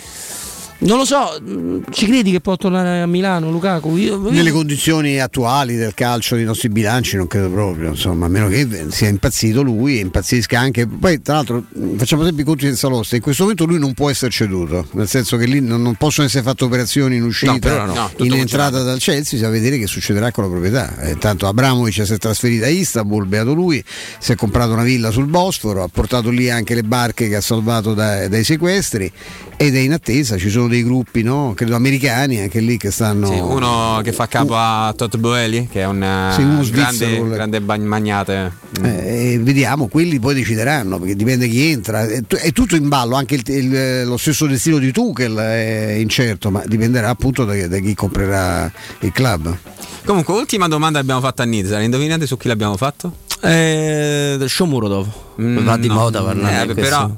non 0.83 0.99
lo 0.99 1.05
so, 1.05 1.39
mm, 1.41 1.83
ci 1.91 2.07
credi 2.07 2.31
che 2.31 2.41
può 2.41 2.57
tornare 2.57 3.03
a 3.03 3.07
Milano 3.07 3.51
Lukaku? 3.51 3.97
Io, 3.97 4.21
io... 4.21 4.31
Nelle 4.31 4.51
condizioni 4.51 5.21
attuali 5.21 5.77
del 5.77 5.95
calcio 5.95 6.35
dei 6.35 6.45
nostri 6.45 6.69
bilanci 6.71 7.17
non 7.17 7.27
credo 7.27 7.51
proprio, 7.51 7.91
insomma, 7.91 8.27
a 8.27 8.29
meno 8.29 8.49
che 8.49 8.87
sia 8.91 9.09
impazzito 9.09 9.63
lui 9.63 9.99
e 9.99 10.01
impazzisca 10.01 10.59
anche. 10.59 10.87
Poi 10.87 11.23
tra 11.23 11.35
l'altro 11.35 11.65
facciamo 11.97 12.25
sempre 12.25 12.43
i 12.43 12.45
conti 12.45 12.67
senza 12.67 12.89
l'osta, 12.89 13.15
in 13.17 13.23
questo 13.23 13.43
momento 13.43 13.65
lui 13.65 13.79
non 13.79 13.95
può 13.95 14.11
essere 14.11 14.31
ceduto, 14.31 14.87
nel 14.93 15.09
senso 15.09 15.37
che 15.37 15.47
lì 15.47 15.61
non, 15.61 15.83
non 15.83 15.95
possono 15.95 16.27
essere 16.27 16.43
fatte 16.43 16.65
operazioni 16.65 17.17
in 17.17 17.23
uscita, 17.23 17.85
no, 17.85 17.93
no, 17.93 18.11
in 18.19 18.35
entrata 18.35 18.83
dal 18.83 18.99
Chelsea, 18.99 19.39
si 19.39 19.43
va 19.43 19.49
a 19.49 19.53
vedere 19.53 19.79
che 19.79 19.87
succederà 19.87 20.31
con 20.33 20.45
la 20.45 20.51
proprietà. 20.51 20.99
Eh, 21.03 21.19
tanto 21.19 21.47
Abramovic 21.47 22.05
si 22.05 22.13
è 22.13 22.19
trasferito 22.19 22.65
a 22.65 22.69
Istanbul, 22.69 23.27
beato 23.27 23.53
lui, 23.53 23.83
si 24.19 24.33
è 24.33 24.35
comprato 24.35 24.73
una 24.73 24.83
villa 24.83 25.11
sul 25.11 25.27
Bosforo, 25.27 25.85
ha 25.85 25.89
portato 25.89 26.31
lì 26.31 26.51
anche 26.51 26.75
le 26.75 26.83
barche 26.83 27.29
che 27.29 27.37
ha 27.37 27.41
salvato 27.41 27.95
dai, 27.95 28.29
dai 28.29 28.43
sequestri 28.43 29.11
ed 29.57 29.77
è 29.77 29.79
in 29.79 29.93
attesa, 29.93 30.37
ci 30.39 30.51
sono 30.51 30.67
dei 30.73 30.83
gruppi, 30.83 31.23
no? 31.23 31.53
credo 31.55 31.77
americani, 31.77 32.41
anche 32.41 32.61
lì 32.61 32.77
che 32.77 32.91
stanno... 32.91 33.27
Sì, 33.27 33.39
uno 33.39 34.01
che 34.03 34.13
fa 34.13 34.27
capo 34.27 34.57
a 34.57 34.93
Todd 34.97 35.17
Boeli, 35.17 35.69
che 35.71 35.83
è 35.83 35.87
un 35.87 36.33
sì, 36.35 36.71
grande, 36.71 37.29
grande 37.29 37.61
magnate. 37.61 38.53
Eh, 38.83 39.39
vediamo, 39.41 39.87
quelli 39.89 40.19
poi 40.19 40.35
decideranno, 40.35 40.99
perché 40.99 41.15
dipende 41.15 41.47
chi 41.47 41.71
entra, 41.71 42.07
è, 42.07 42.23
è 42.27 42.53
tutto 42.53 42.75
in 42.75 42.89
ballo, 42.89 43.17
anche 43.17 43.35
il, 43.35 43.43
il, 43.47 44.05
lo 44.07 44.17
stesso 44.17 44.47
destino 44.47 44.79
di 44.79 44.91
Tuchel 44.91 45.37
è 45.37 45.97
incerto, 46.01 46.51
ma 46.51 46.63
dipenderà 46.67 47.11
appunto 47.11 47.45
da, 47.45 47.67
da 47.67 47.79
chi 47.79 47.95
comprerà 47.95 48.73
il 49.01 49.13
club. 49.13 49.57
Comunque, 50.05 50.35
ultima 50.35 50.67
domanda 50.67 50.99
abbiamo 50.99 51.21
fatto 51.21 51.43
a 51.43 51.45
Nizza, 51.45 51.81
indovinate 51.81 52.27
su 52.27 52.37
chi 52.37 52.49
l'abbiamo 52.49 52.77
fatto? 52.77 53.15
Eh, 53.45 54.39
Shomurodov 54.47 55.09
mm, 55.41 55.65
va 55.65 55.77
di 55.77 55.89
no, 55.89 55.95
moda 55.95 56.23
parlare 56.23 56.71
eh, 56.71 56.75
però 56.75 57.11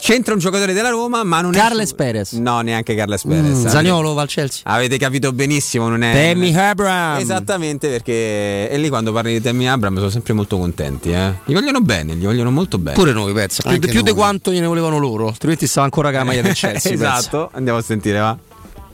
C'entra 0.00 0.34
un 0.34 0.40
giocatore 0.40 0.72
della 0.72 0.90
Roma, 0.90 1.22
ma 1.22 1.40
non 1.40 1.52
Carles 1.52 1.92
è. 1.92 1.94
Perez. 1.94 2.32
No, 2.32 2.60
neanche 2.60 2.94
Carles 2.94 3.22
Perez. 3.22 3.58
Mm, 3.58 3.66
Zagnolo 3.66 4.14
va 4.14 4.22
al 4.22 4.28
Chelsea. 4.28 4.62
Avete 4.64 4.98
capito 4.98 5.32
benissimo, 5.32 5.88
non 5.88 6.02
è. 6.02 6.12
Temi 6.12 6.56
Abram. 6.56 7.18
Esattamente, 7.18 7.88
perché. 7.88 8.68
E 8.70 8.76
lì 8.78 8.88
quando 8.88 9.12
parli 9.12 9.34
di 9.34 9.40
Temi 9.40 9.68
Abram 9.68 9.96
sono 9.96 10.10
sempre 10.10 10.32
molto 10.32 10.58
contenti. 10.58 11.10
Eh? 11.10 11.32
Gli 11.44 11.52
vogliono 11.52 11.80
bene, 11.80 12.14
gli 12.14 12.24
vogliono 12.24 12.50
molto 12.50 12.78
bene. 12.78 12.96
Pure 12.96 13.12
noi, 13.12 13.32
pezzo. 13.32 13.62
Più, 13.68 13.78
più 13.78 14.02
di 14.02 14.12
quanto 14.12 14.52
gliene 14.52 14.66
volevano 14.66 14.98
loro. 14.98 15.28
Altrimenti 15.28 15.66
stava 15.66 15.84
ancora 15.84 16.10
con 16.10 16.18
la 16.18 16.24
maglia 16.24 16.42
del 16.42 16.54
Chelsea. 16.54 16.92
esatto, 16.92 17.20
penso. 17.20 17.50
andiamo 17.52 17.78
a 17.78 17.82
sentire, 17.82 18.18
va. 18.18 18.36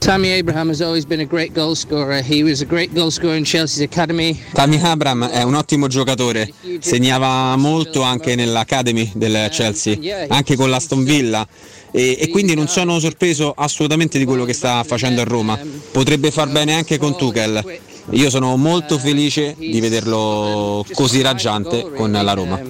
Tammy 0.05 0.39
Abraham 0.39 0.69
has 0.69 0.83
always 0.83 1.07
been 1.07 1.21
a 1.21 1.25
great 1.25 1.55
goal 1.55 1.75
scorer. 1.75 2.21
He 2.21 2.43
was 2.43 2.61
a 2.61 2.67
great 2.67 2.93
goal 2.93 3.11
scorer 3.11 3.37
in 3.37 3.45
Chelsea's 3.45 3.81
academy. 3.81 4.39
Tammy 4.53 4.79
Abraham 4.79 5.25
è 5.29 5.43
un 5.45 5.55
ottimo 5.55 5.87
giocatore, 5.87 6.53
segnava 6.81 7.57
molto 7.57 8.03
anche 8.03 8.35
nell'academy 8.35 9.13
del 9.15 9.49
Chelsea, 9.51 10.27
anche 10.29 10.57
con 10.57 10.69
l'Aston 10.69 11.05
Villa. 11.05 11.49
E, 11.91 12.19
e, 12.21 12.29
quindi 12.29 12.55
non 12.55 12.69
sono 12.69 12.99
sorpreso 12.99 13.55
assolutamente 13.57 14.19
di 14.19 14.27
quello 14.27 14.45
che 14.45 14.53
sta 14.53 14.85
facendo 14.85 15.23
a 15.23 15.25
Roma. 15.25 15.59
Potrebbe 15.91 16.31
far 16.31 16.51
bene 16.51 16.75
anche 16.75 16.99
con 16.99 17.17
Tuchel. 17.17 17.81
Io 18.11 18.29
sono 18.29 18.59
molto 18.59 18.99
felice 18.99 19.55
di 19.59 19.81
vederlo 19.81 20.85
così 20.93 21.23
raggiante 21.23 21.91
con 21.97 22.13
la 22.13 22.35
Roma. 22.35 22.61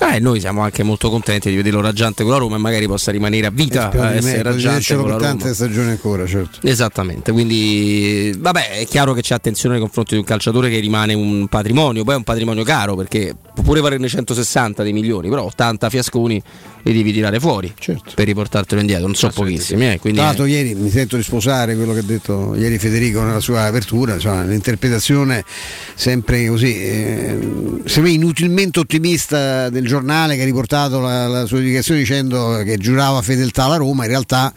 Eh, 0.00 0.20
noi 0.20 0.38
siamo 0.38 0.62
anche 0.62 0.82
molto 0.82 1.10
contenti 1.10 1.50
di 1.50 1.56
vederlo 1.56 1.80
raggiante 1.80 2.22
con 2.22 2.32
la 2.32 2.38
Roma 2.38 2.56
e 2.56 2.58
magari 2.58 2.86
possa 2.86 3.10
rimanere 3.10 3.46
a 3.46 3.50
vita 3.50 3.90
a 3.90 4.14
essere 4.14 4.36
me, 4.36 4.42
raggiante 4.42 4.94
con 4.94 5.08
la 5.08 5.14
Roma. 5.16 5.26
tante 5.26 5.54
stagioni 5.54 5.90
ancora, 5.90 6.24
certo. 6.26 6.66
Esattamente, 6.66 7.32
quindi 7.32 8.32
vabbè, 8.38 8.78
è 8.78 8.86
chiaro 8.86 9.12
che 9.12 9.22
c'è 9.22 9.34
attenzione 9.34 9.74
nei 9.74 9.82
confronti 9.82 10.14
di 10.14 10.20
un 10.20 10.24
calciatore 10.24 10.70
che 10.70 10.78
rimane 10.78 11.14
un 11.14 11.48
patrimonio, 11.48 12.04
poi 12.04 12.14
è 12.14 12.16
un 12.16 12.24
patrimonio 12.24 12.62
caro 12.62 12.94
perché 12.94 13.34
può 13.54 13.62
pure 13.62 13.80
valerne 13.80 14.08
160 14.08 14.82
dei 14.82 14.92
milioni, 14.92 15.28
però 15.28 15.44
80 15.44 15.90
fiasconi 15.90 16.42
li 16.92 16.98
devi 16.98 17.12
tirare 17.12 17.38
fuori 17.38 17.72
certo. 17.78 18.12
per 18.14 18.26
riportartelo 18.26 18.80
indietro, 18.80 19.06
non 19.06 19.14
so 19.14 19.30
pochissimi. 19.30 19.92
Eh, 19.92 19.98
Tra 19.98 20.12
l'altro 20.12 20.46
ieri 20.46 20.74
mi 20.74 20.90
sento 20.90 21.16
di 21.16 21.22
sposare 21.22 21.74
quello 21.76 21.92
che 21.92 22.00
ha 22.00 22.04
detto 22.04 22.54
ieri 22.56 22.78
Federico 22.78 23.22
nella 23.22 23.40
sua 23.40 23.64
apertura, 23.64 24.14
insomma, 24.14 24.44
l'interpretazione 24.44 25.44
sempre 25.94 26.46
così, 26.46 26.76
eh, 26.76 27.38
se 27.84 28.00
inutilmente 28.00 28.80
ottimista 28.80 29.68
del 29.68 29.86
giornale 29.86 30.36
che 30.36 30.42
ha 30.42 30.46
riportato 30.46 31.00
la, 31.00 31.26
la 31.26 31.46
sua 31.46 31.58
dichiarazione 31.58 32.00
dicendo 32.00 32.62
che 32.64 32.78
giurava 32.78 33.20
fedeltà 33.22 33.64
alla 33.64 33.76
Roma, 33.76 34.04
in 34.04 34.10
realtà... 34.10 34.52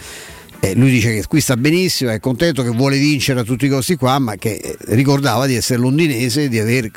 Eh, 0.64 0.76
lui 0.76 0.92
dice 0.92 1.12
che 1.12 1.26
qui 1.28 1.42
sta 1.42 1.58
benissimo, 1.58 2.12
è 2.12 2.20
contento, 2.20 2.62
che 2.62 2.70
vuole 2.70 3.00
vincere 3.00 3.40
a 3.40 3.44
tutti 3.44 3.66
i 3.66 3.68
costi 3.68 3.96
qua, 3.96 4.20
ma 4.20 4.36
che 4.36 4.78
ricordava 4.90 5.48
di 5.48 5.56
essere 5.56 5.80
londinese, 5.80 6.50
di 6.50 6.60
aver 6.60 6.92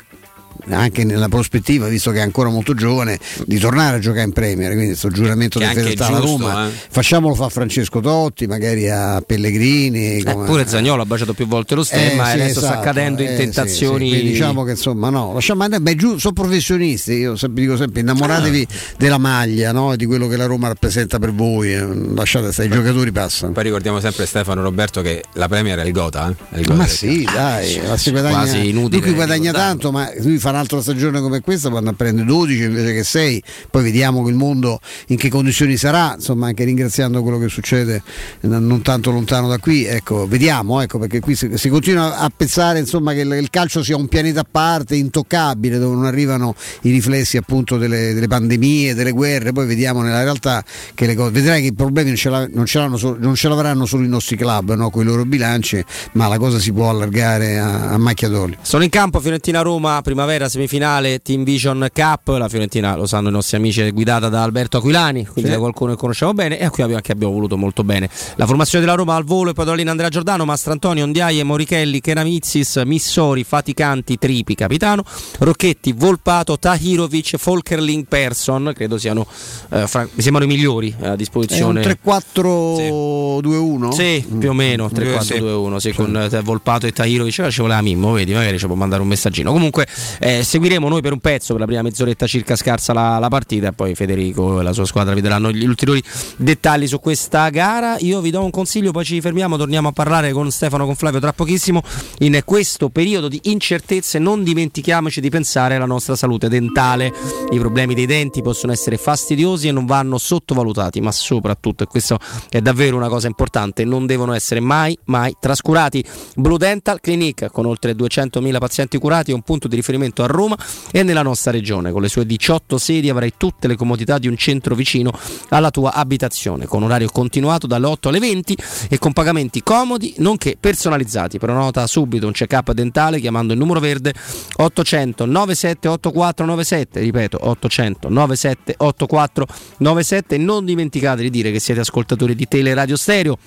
anche 0.69 1.03
nella 1.03 1.29
prospettiva, 1.29 1.87
visto 1.87 2.11
che 2.11 2.19
è 2.19 2.21
ancora 2.21 2.49
molto 2.49 2.73
giovane, 2.73 3.19
di 3.45 3.57
tornare 3.59 3.97
a 3.97 3.99
giocare 3.99 4.23
in 4.25 4.33
Premier. 4.33 4.69
Quindi 4.69 4.87
questo 4.87 5.09
giuramento 5.09 5.59
di 5.59 5.65
fedeltà 5.65 6.07
alla 6.07 6.19
Roma. 6.19 6.67
Eh. 6.67 6.71
Facciamolo 6.89 7.35
fa 7.35 7.49
Francesco 7.49 7.99
Totti, 7.99 8.47
magari 8.47 8.89
a 8.89 9.21
Pellegrini. 9.25 10.17
Eh, 10.17 10.23
pure 10.23 10.67
Zagnolo 10.67 11.01
ha 11.01 11.05
baciato 11.05 11.33
più 11.33 11.47
volte 11.47 11.75
lo 11.75 11.83
stemma 11.83 12.31
eh, 12.33 12.37
e 12.37 12.41
adesso 12.41 12.59
esatto, 12.59 12.73
sta 12.73 12.79
cadendo 12.79 13.21
in 13.21 13.29
eh, 13.29 13.35
tentazioni. 13.35 14.09
Sì, 14.09 14.17
sì. 14.17 14.23
diciamo 14.23 14.63
che 14.63 14.71
insomma 14.71 15.09
no, 15.09 15.33
lasciamo 15.33 15.63
andare, 15.63 15.81
beh, 15.81 15.95
giù, 15.95 16.17
sono 16.17 16.33
professionisti, 16.33 17.13
io 17.13 17.35
sempre, 17.35 17.63
dico 17.63 17.77
sempre 17.77 18.01
innamoratevi 18.01 18.67
ah. 18.69 18.75
della 18.97 19.17
maglia, 19.17 19.71
no? 19.71 19.95
di 19.95 20.05
quello 20.05 20.27
che 20.27 20.37
la 20.37 20.45
Roma 20.45 20.67
rappresenta 20.67 21.19
per 21.19 21.33
voi, 21.33 21.73
eh, 21.73 21.85
lasciate 22.13 22.51
stare, 22.51 22.67
i 22.67 22.71
giocatori 22.71 23.11
passano. 23.11 23.51
Poi 23.51 23.63
ricordiamo 23.63 23.99
sempre 23.99 24.25
Stefano 24.25 24.61
Roberto 24.61 25.01
che 25.01 25.23
la 25.33 25.47
Premier 25.47 25.79
è 25.79 25.85
il 25.85 25.91
Gota. 25.91 26.33
È 26.49 26.57
il 26.57 26.65
Gota 26.65 26.77
ma 26.77 26.87
sì, 26.87 27.23
dai, 27.31 27.81
la 27.85 27.97
si 27.97 28.11
guadagna, 28.11 28.63
lui 28.71 29.13
guadagna 29.13 29.51
tanto, 29.51 29.91
ma 29.91 30.09
lui 30.19 30.37
fa 30.45 30.51
un'altra 30.51 30.79
stagione 30.79 31.21
come 31.21 31.41
questa 31.41 31.69
vanno 31.69 31.89
a 31.89 31.93
prendere 31.93 32.27
12 32.27 32.63
invece 32.65 32.93
che 32.93 33.03
6, 33.03 33.43
poi 33.71 33.81
vediamo 33.81 34.27
il 34.27 34.35
mondo 34.35 34.79
in 35.07 35.17
che 35.17 35.29
condizioni 35.29 35.75
sarà, 35.75 36.13
insomma 36.15 36.45
anche 36.45 36.63
ringraziando 36.63 37.23
quello 37.23 37.39
che 37.39 37.47
succede 37.47 38.03
non 38.41 38.83
tanto 38.83 39.09
lontano 39.09 39.47
da 39.47 39.57
qui, 39.57 39.85
ecco, 39.85 40.27
vediamo, 40.27 40.81
ecco, 40.81 40.99
perché 40.99 41.19
qui 41.19 41.35
si, 41.35 41.49
si 41.55 41.67
continua 41.69 42.19
a 42.19 42.31
pensare 42.35 42.77
insomma, 42.77 43.13
che 43.13 43.21
il, 43.21 43.31
il, 43.31 43.49
calcio 43.49 43.81
sia 43.81 43.97
un 43.97 44.07
pianeta 44.07 44.41
a 44.41 44.45
parte, 44.49 44.95
intoccabile, 44.95 45.79
dove 45.79 45.95
non 45.95 46.05
arrivano 46.05 46.53
i 46.81 46.91
riflessi 46.91 47.37
appunto 47.37 47.77
delle, 47.77 48.13
delle 48.13 48.27
pandemie, 48.27 48.93
delle 48.93 49.13
guerre, 49.13 49.51
poi 49.51 49.65
vediamo 49.65 50.03
nella 50.03 50.21
realtà 50.21 50.63
che 50.93 51.07
le 51.07 51.15
cose, 51.15 51.31
vedrai 51.31 51.61
che 51.61 51.67
i 51.69 51.73
problemi 51.73 52.09
non 52.09 52.17
ce, 52.17 52.29
la, 52.29 52.47
non 52.51 52.67
ce, 52.67 52.87
solo, 52.97 53.17
non 53.19 53.33
ce 53.33 53.47
l'avranno 53.47 53.87
solo 53.87 54.03
i 54.03 54.09
nostri 54.09 54.35
club, 54.35 54.75
no? 54.75 54.91
con 54.91 55.01
i 55.01 55.05
loro 55.05 55.25
bilanci, 55.25 55.83
ma 56.11 56.27
la 56.27 56.37
cosa 56.37 56.59
si 56.59 56.71
può 56.71 56.91
allargare 56.91 57.57
a, 57.57 57.89
a 57.89 57.97
macchia 57.97 58.29
d'olio. 58.29 58.57
Sono 58.61 58.83
in 58.83 58.91
campo 58.91 59.19
Fiorentina-Roma, 59.19 60.01
primavera, 60.03 60.34
semifinale, 60.49 61.19
Team 61.19 61.43
Vision 61.43 61.87
Cup, 61.93 62.27
la 62.37 62.49
Fiorentina 62.49 62.95
lo 62.95 63.05
sanno 63.05 63.29
i 63.29 63.31
nostri 63.31 63.57
amici 63.57 63.81
è 63.81 63.91
guidata 63.91 64.29
da 64.29 64.43
Alberto 64.43 64.77
Aquilani, 64.77 65.25
quindi 65.25 65.49
sì. 65.49 65.55
da 65.55 65.59
qualcuno 65.59 65.91
che 65.91 65.97
conosciamo 65.97 66.33
bene 66.33 66.59
e 66.59 66.65
a 66.65 66.69
cui 66.69 66.83
abbiamo, 66.83 66.97
anche 66.97 67.11
abbiamo 67.11 67.33
voluto 67.33 67.57
molto 67.57 67.83
bene. 67.83 68.09
La 68.35 68.45
formazione 68.45 68.83
della 68.85 68.97
Roma 68.97 69.15
al 69.15 69.23
volo 69.23 69.51
e 69.51 69.53
poi 69.53 69.65
da 69.65 69.71
Andrea 69.89 70.09
Giordano, 70.09 70.45
Mastrantonio, 70.45 71.03
Ondiaie, 71.03 71.43
Morichelli, 71.43 72.01
Keramizis, 72.01 72.81
Missori, 72.85 73.43
Faticanti, 73.43 74.17
Tripi, 74.17 74.55
capitano, 74.55 75.03
Rocchetti, 75.39 75.93
Volpato, 75.93 76.59
Tahirovic, 76.59 77.37
Folkerling, 77.37 78.05
Person, 78.05 78.71
credo 78.75 78.97
siano 78.97 79.25
eh, 79.69 79.87
fra, 79.87 80.07
mi 80.11 80.21
sembrano 80.21 80.51
i 80.51 80.53
migliori 80.53 80.93
a 81.01 81.15
disposizione. 81.15 81.81
È 81.81 81.85
un 81.85 81.97
3-4-2-1? 82.03 83.89
Sì, 83.91 84.25
più 84.37 84.49
o 84.49 84.53
meno 84.53 84.87
3-4-2-1, 84.87 85.77
sì, 85.77 85.93
con 85.93 86.15
eh, 86.15 86.41
Volpato 86.41 86.87
e 86.87 86.91
Tahirovic, 86.91 87.47
ci 87.49 87.61
voleva 87.61 87.81
Mimmo, 87.81 88.11
vedi, 88.11 88.33
magari 88.33 88.57
ci 88.57 88.65
può 88.65 88.75
mandare 88.75 89.01
un 89.01 89.07
messaggino. 89.07 89.51
Comunque 89.51 89.87
eh, 90.25 90.43
seguiremo 90.43 90.89
noi 90.89 91.01
per 91.01 91.11
un 91.11 91.19
pezzo, 91.19 91.51
per 91.51 91.59
la 91.59 91.67
prima 91.67 91.83
mezz'oretta 91.83 92.25
circa 92.25 92.55
scarsa 92.55 92.93
la, 92.93 93.19
la 93.19 93.27
partita 93.27 93.67
e 93.67 93.73
poi 93.73 93.93
Federico 93.93 94.59
e 94.59 94.63
la 94.63 94.73
sua 94.73 94.85
squadra 94.85 95.13
vi 95.13 95.21
daranno 95.21 95.51
gli 95.51 95.63
ulteriori 95.63 96.01
dettagli 96.37 96.87
su 96.87 96.99
questa 96.99 97.47
gara. 97.49 97.97
Io 97.99 98.21
vi 98.21 98.31
do 98.31 98.43
un 98.43 98.49
consiglio, 98.49 98.89
poi 98.89 99.05
ci 99.05 99.21
fermiamo, 99.21 99.55
torniamo 99.55 99.89
a 99.89 99.91
parlare 99.91 100.31
con 100.31 100.49
Stefano, 100.49 100.85
con 100.85 100.95
Flavio 100.95 101.19
tra 101.19 101.31
pochissimo. 101.31 101.83
In 102.19 102.41
questo 102.43 102.89
periodo 102.89 103.27
di 103.27 103.39
incertezze 103.43 104.17
non 104.17 104.41
dimentichiamoci 104.41 105.21
di 105.21 105.29
pensare 105.29 105.75
alla 105.75 105.85
nostra 105.85 106.15
salute 106.15 106.49
dentale. 106.49 107.13
I 107.51 107.59
problemi 107.59 107.93
dei 107.93 108.07
denti 108.07 108.41
possono 108.41 108.71
essere 108.71 108.97
fastidiosi 108.97 109.67
e 109.67 109.71
non 109.71 109.85
vanno 109.85 110.17
sottovalutati, 110.17 111.01
ma 111.01 111.11
soprattutto, 111.11 111.83
e 111.83 111.85
questo 111.85 112.17
è 112.49 112.61
davvero 112.61 112.97
una 112.97 113.09
cosa 113.09 113.27
importante, 113.27 113.85
non 113.85 114.07
devono 114.07 114.33
essere 114.33 114.59
mai, 114.59 114.97
mai 115.03 115.35
trascurati. 115.39 116.03
Blue 116.35 116.57
Dental 116.57 116.99
Clinic, 116.99 117.51
con 117.51 117.67
oltre 117.67 117.91
200.000 117.91 118.57
pazienti 118.57 118.97
curati, 118.97 119.29
è 119.29 119.35
un 119.35 119.43
punto 119.43 119.67
di 119.67 119.75
riferimento 119.75 120.13
a 120.23 120.27
Roma 120.27 120.57
e 120.91 121.03
nella 121.03 121.21
nostra 121.21 121.51
regione. 121.51 121.91
Con 121.91 122.01
le 122.01 122.09
sue 122.09 122.25
18 122.25 122.77
sedi 122.77 123.09
avrai 123.09 123.33
tutte 123.37 123.67
le 123.67 123.75
comodità 123.75 124.17
di 124.17 124.27
un 124.27 124.37
centro 124.37 124.75
vicino 124.75 125.11
alla 125.49 125.71
tua 125.71 125.93
abitazione, 125.93 126.65
con 126.65 126.83
orario 126.83 127.09
continuato 127.09 127.67
dalle 127.67 127.87
8 127.87 128.09
alle 128.09 128.19
20 128.19 128.57
e 128.89 128.97
con 128.97 129.13
pagamenti 129.13 129.63
comodi 129.63 130.13
nonché 130.17 130.57
personalizzati. 130.59 131.37
Prenota 131.37 131.85
subito 131.87 132.27
un 132.27 132.33
check-up 132.33 132.71
dentale 132.71 133.19
chiamando 133.19 133.53
il 133.53 133.59
numero 133.59 133.79
verde 133.79 134.13
800 134.57 135.25
97 135.25 135.87
8497, 135.87 136.99
ripeto 136.99 137.37
800 137.41 138.09
97 138.09 138.75
8497 138.77 140.35
e 140.35 140.37
non 140.37 140.65
dimenticate 140.65 141.21
di 141.21 141.29
dire 141.29 141.51
che 141.51 141.59
siete 141.59 141.81
ascoltatori 141.81 142.35
di 142.35 142.47
Teleradio 142.47 142.95
Stereo 142.95 143.37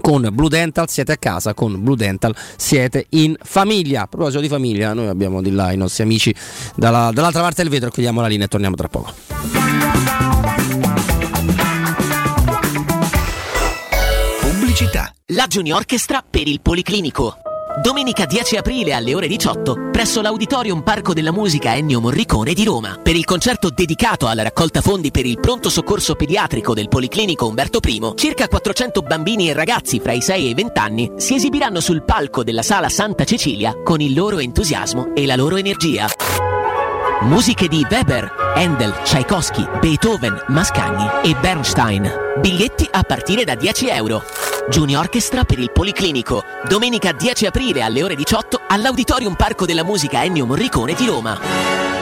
con 0.00 0.28
Blue 0.32 0.48
Dental 0.48 0.88
siete 0.88 1.12
a 1.12 1.16
casa, 1.16 1.54
con 1.54 1.82
Blue 1.82 1.96
Dental 1.96 2.34
siete 2.56 3.06
in 3.10 3.36
famiglia. 3.40 4.02
A 4.02 4.06
proposito 4.06 4.40
di 4.40 4.48
famiglia, 4.48 4.92
noi 4.92 5.08
abbiamo 5.08 5.42
di 5.42 5.50
là 5.50 5.72
i 5.72 5.76
nostri 5.76 6.02
amici 6.02 6.34
dalla, 6.74 7.10
dall'altra 7.12 7.42
parte 7.42 7.62
del 7.62 7.70
vetro, 7.70 7.90
chiudiamo 7.90 8.20
la 8.20 8.26
linea 8.26 8.46
e 8.46 8.48
torniamo 8.48 8.76
tra 8.76 8.88
poco. 8.88 9.12
Pubblicità. 14.40 15.12
La 15.34 15.46
Junior 15.46 15.78
Orchestra 15.78 16.24
per 16.28 16.48
il 16.48 16.60
Policlinico. 16.60 17.51
Domenica 17.80 18.26
10 18.26 18.56
aprile 18.56 18.92
alle 18.92 19.14
ore 19.14 19.26
18 19.26 19.88
presso 19.90 20.20
l'Auditorium 20.20 20.82
Parco 20.82 21.14
della 21.14 21.32
Musica 21.32 21.74
Ennio 21.74 22.00
Morricone 22.00 22.52
di 22.52 22.64
Roma 22.64 22.98
per 23.02 23.16
il 23.16 23.24
concerto 23.24 23.70
dedicato 23.70 24.26
alla 24.26 24.42
raccolta 24.42 24.82
fondi 24.82 25.10
per 25.10 25.24
il 25.24 25.40
pronto 25.40 25.70
soccorso 25.70 26.14
pediatrico 26.14 26.74
del 26.74 26.88
Policlinico 26.88 27.46
Umberto 27.46 27.78
I, 27.82 28.12
circa 28.14 28.46
400 28.46 29.00
bambini 29.00 29.48
e 29.48 29.54
ragazzi 29.54 30.00
fra 30.00 30.12
i 30.12 30.20
6 30.20 30.46
e 30.46 30.48
i 30.50 30.54
20 30.54 30.78
anni 30.78 31.12
si 31.16 31.34
esibiranno 31.34 31.80
sul 31.80 32.04
palco 32.04 32.44
della 32.44 32.62
Sala 32.62 32.90
Santa 32.90 33.24
Cecilia 33.24 33.74
con 33.82 34.00
il 34.00 34.12
loro 34.12 34.38
entusiasmo 34.38 35.14
e 35.14 35.24
la 35.24 35.36
loro 35.36 35.56
energia. 35.56 36.51
Musiche 37.22 37.68
di 37.68 37.86
Weber, 37.88 38.52
Handel, 38.56 38.92
Tchaikovsky, 39.04 39.64
Beethoven, 39.80 40.44
Mascagni 40.48 41.08
e 41.22 41.34
Bernstein. 41.40 42.10
Biglietti 42.40 42.88
a 42.90 43.02
partire 43.04 43.44
da 43.44 43.54
10 43.54 43.88
euro. 43.90 44.24
Junior 44.68 45.04
Orchestra 45.04 45.44
per 45.44 45.60
il 45.60 45.70
Policlinico. 45.70 46.42
Domenica 46.68 47.12
10 47.12 47.46
aprile 47.46 47.82
alle 47.82 48.02
ore 48.02 48.16
18 48.16 48.62
all'Auditorium 48.66 49.34
Parco 49.34 49.66
della 49.66 49.84
Musica 49.84 50.24
Ennio 50.24 50.46
Morricone 50.46 50.94
di 50.94 51.06
Roma. 51.06 52.01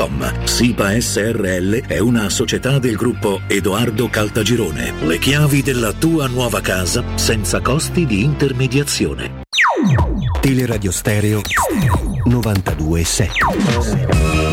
www.keicalt.com. 0.00 0.44
SIPA 0.44 1.00
SRL 1.00 1.86
è 1.86 1.98
una 1.98 2.28
società 2.30 2.78
del 2.78 2.96
gruppo 2.96 3.40
Edoardo 3.46 4.08
Caltagirone. 4.08 4.94
Le 5.02 5.18
chiavi 5.18 5.62
della 5.62 5.92
tua 5.92 6.26
nuova 6.26 6.60
casa 6.60 7.04
senza 7.16 7.60
costi 7.60 8.06
di 8.06 8.22
intermediazione. 8.22 9.42
Teleradio 10.40 10.90
Stereo 10.90 11.40
927. 12.24 14.49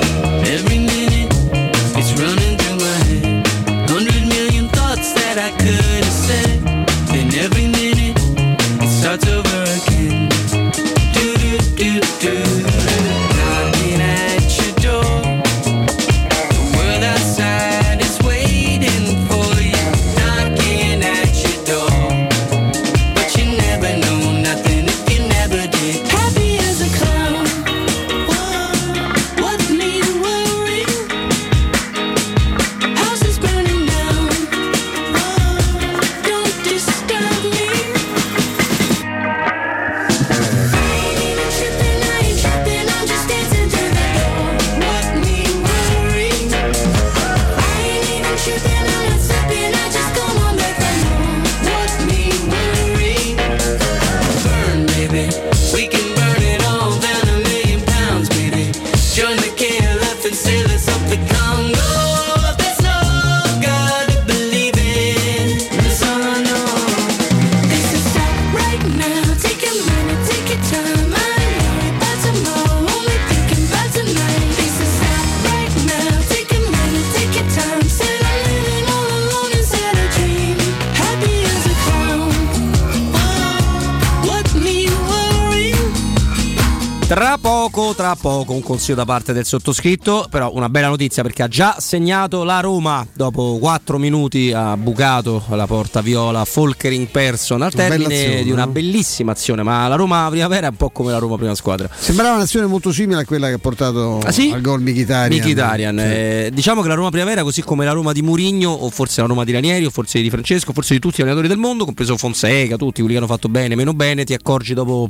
Tra 88.07 88.15
poco 88.15 88.53
un 88.53 88.61
consiglio 88.63 88.95
da 88.95 89.03
parte 89.05 89.33
del 89.33 89.43
sottoscritto, 89.43 90.27
però 90.29 90.51
una 90.53 90.69
bella 90.69 90.87
notizia 90.87 91.23
perché 91.23 91.43
ha 91.43 91.47
già 91.49 91.75
segnato 91.79 92.45
la 92.45 92.61
Roma 92.61 93.05
dopo 93.13 93.57
4 93.59 93.97
minuti 93.97 94.53
ha 94.53 94.77
bucato 94.77 95.43
la 95.49 95.67
porta 95.67 95.99
viola 95.99 96.45
Folker 96.45 96.93
in 96.93 97.11
person 97.11 97.61
al 97.63 97.71
Una 97.73 97.83
termine 97.89 98.43
di 98.43 98.51
una 98.51 98.65
bellissima 98.65 99.33
azione, 99.33 99.61
ma 99.61 99.89
la 99.89 99.95
Roma 99.95 100.27
primavera 100.29 100.67
è 100.67 100.69
un 100.69 100.77
po' 100.77 100.89
come 100.89 101.11
la 101.11 101.17
Roma 101.17 101.35
prima 101.35 101.53
squadra. 101.53 101.89
Sembrava 101.93 102.35
un'azione 102.35 102.65
molto 102.67 102.93
simile 102.93 103.21
a 103.21 103.25
quella 103.25 103.47
che 103.47 103.55
ha 103.55 103.59
portato 103.59 104.19
Ah, 104.23 104.31
sì? 104.31 104.51
al 104.53 104.61
gol 104.61 104.79
Mkhitaryan. 104.81 105.41
Mkhitaryan, 105.41 105.99
eh, 105.99 106.49
diciamo 106.53 106.81
che 106.81 106.87
la 106.87 106.93
Roma 106.93 107.09
primavera, 107.09 107.43
così 107.43 107.61
come 107.61 107.83
la 107.83 107.91
Roma 107.91 108.13
di 108.13 108.21
Murigno, 108.21 108.69
o 108.71 108.89
forse 108.89 109.19
la 109.19 109.27
Roma 109.27 109.43
di 109.43 109.51
Ranieri, 109.51 109.83
o 109.85 109.89
forse 109.89 110.21
di 110.21 110.29
Francesco, 110.29 110.71
forse 110.71 110.93
di 110.93 111.01
tutti 111.01 111.17
gli 111.17 111.21
allenatori 111.23 111.49
del 111.49 111.57
mondo, 111.57 111.83
compreso 111.83 112.15
Fonseca, 112.15 112.77
tutti 112.77 113.01
quelli 113.01 113.11
che 113.11 113.17
hanno 113.17 113.27
fatto 113.27 113.49
bene, 113.49 113.75
meno 113.75 113.93
bene, 113.93 114.23
ti 114.23 114.33
accorgi 114.33 114.73
dopo 114.73 115.09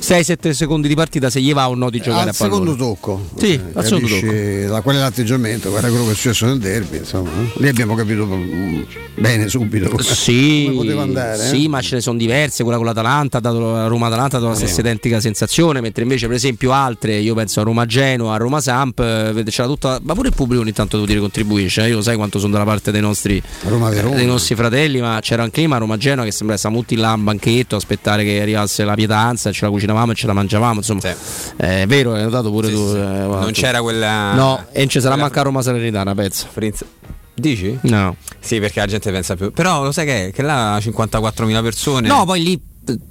6-7 0.00 0.50
secondi 0.50 0.88
di 0.88 0.94
partita 0.94 1.28
se 1.30 1.40
gli 1.40 1.52
va 1.52 1.68
o 1.68 1.74
no 1.74 1.90
di 1.90 1.98
giocare 2.00 2.22
al 2.22 2.28
a 2.28 2.32
pallone. 2.36 2.60
secondo 2.70 2.84
tocco. 2.84 3.28
Sì, 3.36 3.52
Eh, 3.54 3.60
al 3.74 3.84
secondo 3.84 4.06
capisci 4.08 4.66
da 4.66 4.80
qual 4.80 4.96
è 4.96 4.98
l'atteggiamento, 4.98 5.68
guarda 5.70 5.88
quello 5.88 6.04
che 6.06 6.12
è 6.12 6.14
successo 6.14 6.46
nel 6.46 6.58
derby, 6.58 6.98
insomma. 6.98 7.30
eh. 7.30 7.50
Lì 7.60 7.68
abbiamo 7.68 7.94
capito 7.94 8.26
mm, 8.26 8.82
bene 9.16 9.48
subito 9.48 9.96
Sì, 10.02 10.64
come 10.72 10.76
poteva 10.78 11.02
andare. 11.02 11.38
sì, 11.46 11.64
eh. 11.64 11.68
ma 11.68 11.80
ce 11.80 11.96
ne 11.96 12.00
sono 12.00 12.18
diverse. 12.18 12.62
Quella 12.62 12.78
con 12.78 12.86
l'Atalanta 12.86 13.38
ha 13.38 13.40
dato 13.40 13.72
la 13.72 13.86
Roma-Atalanta 13.86 14.36
ha 14.36 14.40
dato 14.40 14.52
la 14.52 14.56
stessa 14.58 14.80
identica 14.80 15.20
sensazione, 15.20 15.80
mentre 15.80 16.02
invece, 16.02 16.26
per 16.26 16.36
esempio, 16.36 16.72
altre, 16.72 17.16
io 17.16 17.34
penso 17.34 17.60
a 17.60 17.62
Roma-Genoa, 17.64 18.34
a 18.34 18.36
Roma-Samp, 18.38 18.98
eh, 19.00 19.42
c'era 19.48 19.68
tutta. 19.68 19.98
Ma 20.02 20.14
pure 20.14 20.28
il 20.28 20.34
pubblico 20.34 20.62
ogni 20.62 20.72
tanto 20.72 20.96
devo 20.96 21.06
dire 21.06 21.20
contribuisce. 21.20 21.84
eh. 21.84 21.88
Io 21.88 21.96
lo 21.96 22.02
sai 22.02 22.16
quanto 22.16 22.38
sono 22.38 22.52
dalla 22.52 22.64
parte 22.64 22.90
dei 22.90 23.00
nostri, 23.02 23.40
dei 24.14 24.26
nostri 24.26 24.54
fratelli, 24.54 25.00
ma 25.00 25.18
c'era 25.20 25.42
anche 25.42 25.66
ma 25.66 25.76
Roma-Genoa 25.78 26.24
che 26.24 26.30
sembra 26.32 26.56
stavamo 26.56 26.80
tutti 26.80 26.96
là 26.96 27.10
a 27.10 27.14
un 27.14 27.24
banchetto, 27.24 27.76
aspettare 27.76 28.24
che 28.24 28.40
arrivasse 28.40 28.82
la 28.84 28.94
pietanza, 28.94 29.52
ce 29.52 29.64
la 29.66 29.70
cucinavamo 29.90 30.12
e 30.12 30.14
ce 30.14 30.26
la 30.26 30.32
mangiavamo. 30.32 30.74
Insomma, 30.76 31.00
Eh, 31.56 31.82
è 31.82 31.86
vero, 31.86 32.14
hai 32.14 32.22
notato 32.22 32.50
pure 32.50 32.70
tu. 32.70 32.92
eh, 32.94 32.98
Non 33.00 33.50
c'era 33.52 33.82
quella. 33.82 34.34
No, 34.34 34.64
e 34.72 34.78
non 34.80 34.88
ci 34.88 35.00
sarà 35.00 35.16
manca 35.16 35.42
Roma 35.42 35.62
Salernitana, 35.62 36.14
penso. 36.14 36.46
Prinz- 36.52 36.84
Dici? 37.34 37.78
No. 37.82 38.16
Sì, 38.38 38.60
perché 38.60 38.80
la 38.80 38.86
gente 38.86 39.10
pensa 39.10 39.34
più. 39.34 39.50
Però 39.50 39.82
lo 39.82 39.92
sai 39.92 40.04
che, 40.04 40.26
è? 40.28 40.32
che 40.32 40.42
là 40.42 40.76
54.000 40.78 41.62
persone. 41.62 42.06
No, 42.08 42.24
poi 42.26 42.42
lì 42.42 42.60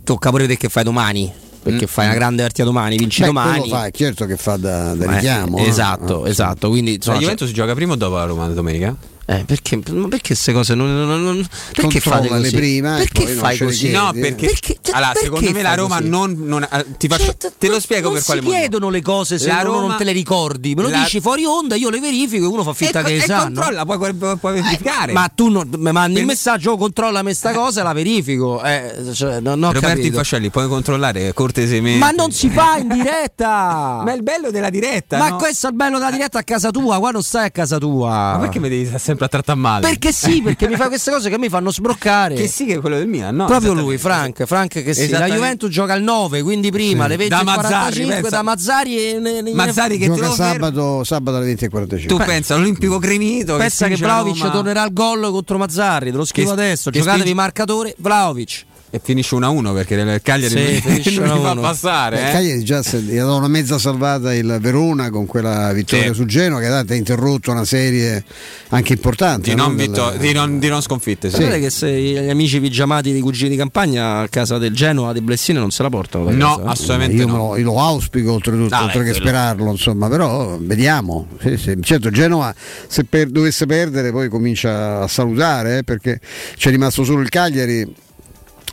tocca 0.04 0.30
pure 0.30 0.44
vedere 0.44 0.60
che 0.60 0.70
fai 0.70 0.84
domani. 0.84 1.32
Perché 1.62 1.88
fai 1.88 2.06
una 2.06 2.14
grande 2.16 2.42
partita 2.44 2.64
domani, 2.64 2.96
vinci 2.98 3.20
Beh, 3.22 3.26
domani. 3.28 3.68
fa, 3.70 3.86
è 3.86 3.92
certo 3.92 4.26
che 4.26 4.38
fa 4.38 4.56
da, 4.56 4.94
da 4.96 5.06
Eh, 5.06 5.14
richiamo. 5.16 5.58
eh. 5.58 5.68
esatto, 5.68 6.24
Ah, 6.24 6.30
esatto. 6.30 6.70
Quindi 6.70 6.92
La 6.92 6.96
insomma, 6.98 7.18
Juventus 7.20 7.48
si 7.48 7.54
gioca 7.54 7.74
prima 7.74 7.94
o 7.94 7.96
dopo 7.96 8.16
la 8.16 8.24
Roma 8.26 8.48
domenica? 8.48 8.96
Eh, 9.30 9.44
perché, 9.46 9.78
perché 9.78 10.20
queste 10.30 10.52
cose 10.54 10.74
non, 10.74 10.92
non, 10.92 11.24
non 11.24 11.48
perché 11.72 12.00
fate 12.00 12.30
così? 12.30 12.50
prima 12.50 12.96
perché 12.96 13.28
fai 13.28 13.60
così? 13.60 13.92
No, 13.92 14.12
perché, 14.12 14.48
perché 14.48 14.78
cioè, 14.82 14.96
allora, 14.96 15.12
secondo 15.14 15.52
me 15.52 15.62
la 15.62 15.76
Roma 15.76 16.00
non, 16.00 16.36
non 16.36 16.64
eh, 16.64 16.86
ti 16.98 17.08
faccio, 17.08 17.36
cioè, 17.38 17.52
te 17.56 17.68
lo 17.68 17.80
spiego 17.80 18.10
per 18.10 18.24
quale 18.24 18.42
motivo. 18.42 18.56
Non 18.56 18.64
si 18.64 18.70
chiedono 18.70 18.90
le 18.90 19.02
cose 19.04 19.38
se 19.38 19.46
la 19.46 19.62
Roma, 19.62 19.86
non 19.86 19.98
te 19.98 20.04
le 20.04 20.14
ricordi, 20.14 20.74
me 20.74 20.82
lo 20.82 20.90
la... 20.90 21.04
dici 21.04 21.22
fuori 21.22 21.46
onda, 21.46 21.76
io 21.76 21.92
le 21.92 22.00
verifico 22.00 22.46
e 22.46 22.48
uno 22.48 22.64
fa 22.64 22.74
finta 22.74 23.02
e, 23.02 23.04
che 23.04 23.16
e 23.18 23.22
sanno. 23.22 23.44
controlla, 23.62 23.86
puoi, 23.86 24.14
puoi, 24.16 24.38
puoi 24.38 24.54
verificare. 24.54 25.12
Eh, 25.12 25.14
ma 25.14 25.32
tu 25.32 25.50
non, 25.50 25.70
mi 25.78 25.92
mandi 25.92 26.14
per... 26.14 26.22
il 26.22 26.28
messaggio, 26.28 26.72
oh, 26.72 26.78
controllami 26.78 27.32
sta 27.32 27.52
cosa 27.52 27.82
e 27.82 27.84
la 27.84 27.94
verifico. 27.94 28.64
Eh, 28.64 29.12
cioè, 29.14 29.40
non 29.42 29.62
ho 29.62 29.68
Roberto 29.68 29.90
capito. 29.90 30.08
Infascelli, 30.08 30.50
puoi 30.50 30.68
controllare 30.68 31.36
cortesemente. 31.36 32.00
Ma 32.00 32.10
non 32.10 32.32
si 32.32 32.50
fa 32.50 32.78
in 32.78 32.88
diretta! 32.88 34.02
ma 34.04 34.12
è 34.12 34.16
il 34.16 34.24
bello 34.24 34.50
della 34.50 34.72
diretta. 34.72 35.20
Ma 35.20 35.30
no? 35.30 35.36
questo 35.36 35.68
è 35.68 35.70
il 35.70 35.76
bello 35.76 36.00
della 36.00 36.10
diretta 36.10 36.40
a 36.40 36.44
casa 36.44 36.72
tua, 36.72 36.98
qua 36.98 37.12
non 37.12 37.22
stai 37.22 37.46
a 37.46 37.52
casa 37.52 37.78
tua. 37.78 38.10
Ma 38.10 38.38
perché 38.40 38.60
mi 38.60 38.70
devi 38.70 38.90
sempre 38.98 39.19
a 39.26 39.28
trattare 39.28 39.60
male? 39.60 39.88
Perché 39.88 40.12
sì, 40.12 40.42
perché 40.42 40.68
mi 40.68 40.76
fa 40.76 40.88
queste 40.88 41.12
cose 41.12 41.30
che 41.30 41.38
mi 41.38 41.50
fanno 41.50 41.72
sbroccare. 41.72 42.36
Che 42.36 42.48
sì, 42.48 42.66
che 42.66 42.76
è 42.76 42.80
quello 42.80 42.98
del 42.98 43.08
Milan, 43.08 43.36
no? 43.36 43.46
Proprio 43.46 43.74
lui, 43.74 43.98
Frank, 43.98 44.46
Frank 44.46 44.84
che 44.84 44.94
sì. 44.94 45.10
La 45.10 45.28
Juventus 45.28 45.70
gioca 45.70 45.94
al 45.94 46.02
9, 46.02 46.42
quindi 46.42 46.72
prima 46.72 47.04
sì. 47.04 47.10
le 47.10 47.18
20 47.18 47.36
da 47.36 47.44
Mazzari, 47.44 48.04
45 48.04 48.30
da 48.30 48.42
Mazzari 48.42 48.98
e 48.98 49.20
ne, 49.20 49.42
ne, 49.42 49.54
Mazzari 49.54 49.98
che 49.98 50.06
gioca 50.06 50.32
sabato, 50.32 51.04
sabato 51.04 51.38
alle 51.38 51.46
20 51.48 51.66
e 51.66 51.70
45. 51.70 52.18
Tu 52.18 52.32
pensa 52.32 52.56
all'Olimpico 52.56 53.00
Gremito 53.00 53.58
pensa 53.58 53.88
che, 53.88 53.96
che 53.96 54.02
Vlaovic 54.02 54.52
tornerà 54.52 54.82
al 54.82 54.94
gol 54.94 55.30
contro 55.30 55.58
Mazzari, 55.58 56.12
te 56.12 56.18
lo 56.18 56.26
scrivo 56.26 56.54
che, 56.54 56.62
adesso, 56.62 56.90
che 56.90 57.00
giocatevi 57.00 57.22
spinge... 57.22 57.42
marcatore 57.42 57.96
Vlaovic 57.98 58.66
e 58.92 59.00
finisce 59.04 59.36
1-1 59.36 59.74
perché 59.74 59.94
il 59.94 60.20
Cagliari 60.24 60.82
sì, 61.04 61.20
non, 61.20 61.28
non 61.28 61.42
fa 61.42 61.56
passare. 61.56 62.20
Il 62.20 62.28
eh? 62.28 62.32
Cagliari 62.32 62.64
già 62.64 62.82
gli 62.82 63.18
ha 63.18 63.24
dato 63.24 63.38
una 63.38 63.48
mezza 63.48 63.78
salvata 63.78 64.34
il 64.34 64.58
Verona 64.60 65.12
con 65.12 65.28
quella 65.28 65.72
vittoria 65.74 66.08
sì. 66.08 66.14
su 66.16 66.26
Genoa 66.26 66.60
che 66.60 66.68
ha 66.68 66.84
interrotto 66.96 67.52
una 67.52 67.66
serie 67.66 68.24
anche 68.70 68.94
importante. 68.94 69.50
Di 69.52 69.56
non, 69.56 69.72
no? 69.72 69.78
vittor- 69.78 70.12
del... 70.14 70.20
di 70.20 70.34
non, 70.34 70.60
di 70.60 70.68
non 70.70 70.82
sconfitte. 70.82 71.30
Sì. 71.30 71.36
Sapete 71.36 71.60
che 71.60 71.70
se 71.70 71.92
gli 71.92 72.30
amici 72.30 72.60
pigiamati 72.60 73.14
di 73.14 73.22
cugini 73.22 73.50
di 73.50 73.56
campagna 73.56 74.20
a 74.20 74.28
casa 74.28 74.58
del 74.58 74.74
Genoa 74.74 75.14
di 75.14 75.22
Blessine 75.22 75.60
non 75.60 75.70
se 75.70 75.84
la 75.84 75.90
portano? 75.90 76.32
No, 76.32 76.58
casa, 76.58 76.70
assolutamente 76.70 77.16
io 77.16 77.28
no. 77.28 77.38
Lo, 77.38 77.58
io 77.58 77.66
lo 77.66 77.80
auspico 77.80 78.34
oltretutto, 78.34 78.74
ah, 78.74 78.86
oltre 78.86 79.04
che 79.04 79.12
quello. 79.12 79.26
sperarlo, 79.28 79.70
insomma, 79.70 80.10
però 80.10 80.58
vediamo. 80.60 81.28
Sì, 81.40 81.58
sì. 81.58 81.78
Certo, 81.82 82.10
Genoa 82.10 82.54
se 82.88 83.04
per, 83.04 83.30
dovesse 83.30 83.68
perdere 83.68 84.12
poi 84.12 84.30
comincia 84.30 85.02
a 85.02 85.08
salutare 85.08 85.80
eh, 85.80 85.84
perché 85.84 86.20
c'è 86.56 86.72
rimasto 86.72 87.04
solo 87.04 87.22
il 87.22 87.30
Cagliari 87.30 88.08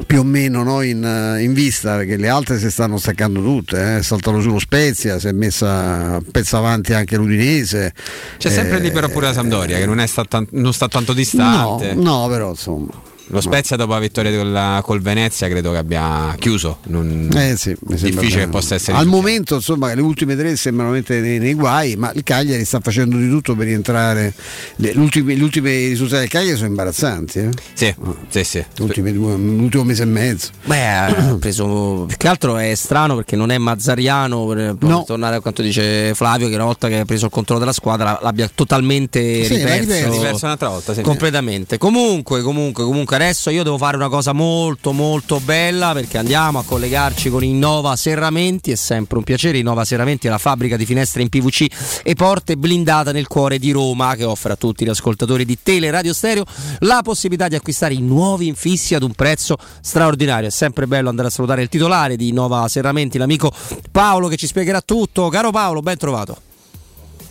più 0.04 0.20
o 0.20 0.24
meno 0.24 0.62
no, 0.62 0.82
in, 0.82 1.38
in, 1.40 1.52
vista 1.52 1.96
perché 1.96 2.16
le 2.16 2.28
altre 2.28 2.58
si 2.58 2.70
stanno 2.70 2.98
staccando 2.98 3.40
tutte, 3.40 3.96
eh. 3.96 4.02
saltano 4.02 4.40
sullo 4.40 4.58
Spezia, 4.58 5.18
si 5.18 5.28
è 5.28 5.32
messa 5.32 6.18
un 6.18 6.30
pezzo 6.30 6.56
avanti 6.56 6.92
anche 6.92 7.16
l'Udinese. 7.16 7.92
C'è 8.36 8.50
sempre 8.50 8.78
lì 8.78 8.90
però 8.90 9.08
pure 9.08 9.26
la 9.26 9.32
Sampdoria 9.32 9.78
che 9.78 9.86
non, 9.86 10.00
è 10.00 10.06
sta, 10.06 10.24
non 10.50 10.72
sta 10.72 10.88
tanto 10.88 11.12
distante. 11.12 11.94
No, 11.94 12.20
no 12.20 12.28
però 12.28 12.50
insomma. 12.50 13.14
Lo 13.28 13.40
Spezia 13.40 13.76
dopo 13.76 13.92
la 13.92 13.98
vittoria 13.98 14.30
col, 14.36 14.80
col, 14.82 15.00
Venezia 15.00 15.48
credo 15.48 15.72
che 15.72 15.78
abbia 15.78 16.34
chiuso. 16.38 16.78
Non... 16.84 17.28
Eh 17.34 17.56
sì, 17.56 17.76
difficile 17.80 18.44
che 18.44 18.48
possa 18.48 18.76
essere. 18.76 18.96
Al 18.96 19.04
risultato. 19.04 19.22
momento, 19.26 19.54
insomma, 19.56 19.94
le 19.94 20.00
ultime 20.00 20.36
tre 20.36 20.54
sembrano 20.56 20.92
mettere 20.92 21.20
nei, 21.20 21.38
nei, 21.38 21.54
guai, 21.54 21.96
ma 21.96 22.12
il 22.14 22.22
Cagliari 22.22 22.64
sta 22.64 22.78
facendo 22.80 23.16
di 23.16 23.28
tutto 23.28 23.56
per 23.56 23.66
rientrare. 23.66 24.32
Le, 24.76 24.92
ultime, 24.94 25.34
gli 25.34 25.42
ultimi 25.42 25.88
risultati 25.88 26.20
del 26.20 26.30
Cagliari 26.30 26.56
sono 26.56 26.68
imbarazzanti. 26.68 27.38
Eh? 27.40 27.48
Sì, 27.72 27.94
oh. 27.98 28.16
sì, 28.28 28.44
sì. 28.44 28.64
Due, 28.74 29.36
l'ultimo 29.36 29.82
mese 29.82 30.04
e 30.04 30.06
mezzo. 30.06 30.50
Beh, 30.64 30.88
ha 30.88 31.36
preso. 31.40 32.04
Più 32.06 32.16
che 32.16 32.28
altro 32.28 32.56
è 32.58 32.74
strano 32.76 33.16
perché 33.16 33.34
non 33.34 33.50
è 33.50 33.58
mazzariano. 33.58 34.46
Per, 34.46 34.76
no. 34.80 35.04
tornare 35.04 35.36
a 35.36 35.40
quanto 35.40 35.62
dice 35.62 36.14
Flavio, 36.14 36.48
che 36.48 36.54
una 36.54 36.64
volta 36.64 36.86
che 36.86 37.00
ha 37.00 37.04
preso 37.04 37.26
il 37.26 37.32
controllo 37.32 37.60
della 37.60 37.72
squadra 37.72 38.20
l'abbia 38.22 38.48
totalmente 38.54 39.44
sì, 39.44 39.56
riperso. 39.56 40.10
riperso 40.12 40.44
un'altra 40.44 40.68
volta. 40.68 40.94
Sì, 40.94 41.02
completamente. 41.02 41.76
Comunque, 41.76 42.40
comunque, 42.42 42.84
comunque, 42.84 43.15
adesso 43.16 43.50
io 43.50 43.62
devo 43.62 43.78
fare 43.78 43.96
una 43.96 44.08
cosa 44.08 44.32
molto 44.32 44.92
molto 44.92 45.40
bella 45.40 45.92
perché 45.92 46.18
andiamo 46.18 46.58
a 46.58 46.64
collegarci 46.64 47.30
con 47.30 47.42
Innova 47.42 47.96
Serramenti, 47.96 48.70
è 48.70 48.74
sempre 48.74 49.18
un 49.18 49.24
piacere, 49.24 49.58
Innova 49.58 49.84
Serramenti 49.84 50.26
è 50.26 50.30
la 50.30 50.38
fabbrica 50.38 50.76
di 50.76 50.84
finestre 50.84 51.22
in 51.22 51.28
PVC 51.28 52.02
e 52.02 52.14
porte 52.14 52.56
blindata 52.56 53.12
nel 53.12 53.26
cuore 53.26 53.58
di 53.58 53.70
Roma 53.70 54.14
che 54.14 54.24
offre 54.24 54.52
a 54.52 54.56
tutti 54.56 54.84
gli 54.84 54.88
ascoltatori 54.88 55.44
di 55.44 55.58
Tele 55.62 55.90
Radio 55.90 56.12
Stereo 56.12 56.44
la 56.80 57.00
possibilità 57.02 57.48
di 57.48 57.54
acquistare 57.54 57.94
i 57.94 58.00
nuovi 58.00 58.46
infissi 58.46 58.94
ad 58.94 59.02
un 59.02 59.12
prezzo 59.12 59.56
straordinario. 59.80 60.48
È 60.48 60.52
sempre 60.52 60.86
bello 60.86 61.08
andare 61.08 61.28
a 61.28 61.30
salutare 61.30 61.62
il 61.62 61.68
titolare 61.68 62.16
di 62.16 62.28
Innova 62.28 62.68
Serramenti, 62.68 63.18
l'amico 63.18 63.50
Paolo 63.90 64.28
che 64.28 64.36
ci 64.36 64.46
spiegherà 64.46 64.80
tutto. 64.80 65.28
Caro 65.28 65.50
Paolo, 65.50 65.80
ben 65.80 65.96
trovato. 65.96 66.45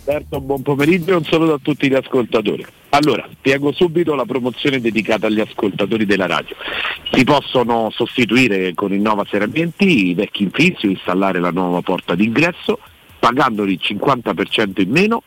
Alberto, 0.07 0.39
buon 0.39 0.61
pomeriggio 0.61 1.13
e 1.13 1.15
un 1.15 1.23
saluto 1.23 1.53
a 1.53 1.59
tutti 1.59 1.89
gli 1.89 1.95
ascoltatori. 1.95 2.63
Allora, 2.89 3.27
spiego 3.31 3.71
subito 3.71 4.13
la 4.13 4.25
promozione 4.25 4.79
dedicata 4.79 5.25
agli 5.25 5.39
ascoltatori 5.39 6.05
della 6.05 6.27
radio. 6.27 6.55
Si 7.11 7.23
possono 7.23 7.89
sostituire 7.89 8.75
con 8.75 8.93
il 8.93 9.01
Nova 9.01 9.25
Serramenti 9.27 10.09
i 10.09 10.13
vecchi 10.13 10.43
infissi 10.43 10.85
o 10.85 10.89
installare 10.89 11.39
la 11.39 11.49
nuova 11.49 11.81
porta 11.81 12.13
d'ingresso 12.13 12.77
pagandoli 13.17 13.73
il 13.73 13.79
50% 13.81 14.81
in 14.81 14.91
meno 14.91 15.23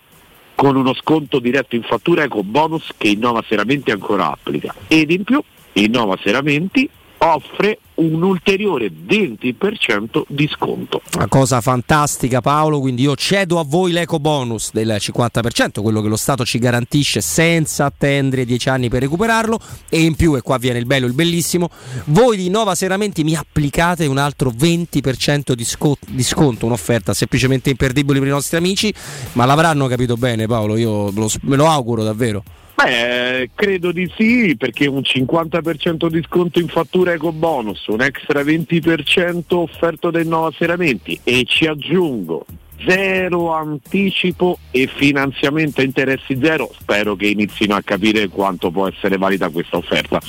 con 0.54 0.76
uno 0.76 0.94
sconto 0.94 1.40
diretto 1.40 1.74
in 1.74 1.82
fattura 1.82 2.22
eco 2.22 2.44
bonus 2.44 2.92
che 2.96 3.08
Innova 3.08 3.42
Serramenti 3.48 3.90
ancora 3.90 4.30
applica. 4.30 4.72
Ed 4.86 5.10
in 5.10 5.24
più, 5.24 5.42
Innova 5.72 6.16
Serramenti 6.22 6.88
offre 7.18 7.78
un 7.98 8.22
ulteriore 8.22 8.90
20% 8.90 10.22
di 10.28 10.48
sconto. 10.48 11.02
Una 11.16 11.26
cosa 11.26 11.60
fantastica 11.60 12.40
Paolo, 12.40 12.80
quindi 12.80 13.02
io 13.02 13.16
cedo 13.16 13.58
a 13.58 13.64
voi 13.64 13.90
l'eco 13.92 14.20
bonus 14.20 14.70
del 14.72 14.96
50%, 14.98 15.82
quello 15.82 16.00
che 16.00 16.08
lo 16.08 16.16
Stato 16.16 16.44
ci 16.44 16.58
garantisce 16.58 17.20
senza 17.20 17.86
attendere 17.86 18.44
10 18.44 18.68
anni 18.68 18.88
per 18.88 19.00
recuperarlo 19.02 19.58
e 19.88 20.02
in 20.02 20.14
più, 20.14 20.36
e 20.36 20.42
qua 20.42 20.58
viene 20.58 20.78
il 20.78 20.86
bello, 20.86 21.06
il 21.06 21.12
bellissimo, 21.12 21.70
voi 22.06 22.36
di 22.36 22.48
Nova 22.50 22.74
Seramenti 22.74 23.24
mi 23.24 23.34
applicate 23.34 24.06
un 24.06 24.18
altro 24.18 24.50
20% 24.50 25.52
di, 25.52 25.64
sco- 25.64 25.98
di 26.06 26.22
sconto, 26.22 26.66
un'offerta 26.66 27.12
semplicemente 27.14 27.70
imperdibile 27.70 28.20
per 28.20 28.28
i 28.28 28.32
nostri 28.32 28.56
amici, 28.56 28.94
ma 29.32 29.44
l'avranno 29.44 29.86
capito 29.88 30.16
bene 30.16 30.46
Paolo, 30.46 30.76
io 30.76 31.10
lo, 31.10 31.28
me 31.42 31.56
lo 31.56 31.66
auguro 31.66 32.04
davvero. 32.04 32.44
Beh, 32.80 33.50
credo 33.56 33.90
di 33.90 34.08
sì, 34.16 34.54
perché 34.56 34.86
un 34.86 35.00
50% 35.00 36.06
di 36.06 36.22
sconto 36.24 36.60
in 36.60 36.68
fattura 36.68 37.12
eco 37.12 37.32
bonus, 37.32 37.84
un 37.88 38.00
extra 38.00 38.42
20% 38.42 39.42
offerto 39.48 40.12
dai 40.12 40.24
Nova 40.24 40.52
Seramenti 40.56 41.18
e 41.24 41.42
ci 41.44 41.66
aggiungo 41.66 42.46
zero 42.86 43.52
anticipo 43.52 44.58
e 44.70 44.86
finanziamento 44.86 45.80
a 45.80 45.84
interessi 45.84 46.38
zero. 46.40 46.70
Spero 46.78 47.16
che 47.16 47.26
inizino 47.26 47.74
a 47.74 47.82
capire 47.82 48.28
quanto 48.28 48.70
può 48.70 48.86
essere 48.86 49.16
valida 49.16 49.48
questa 49.48 49.76
offerta. 49.78 50.20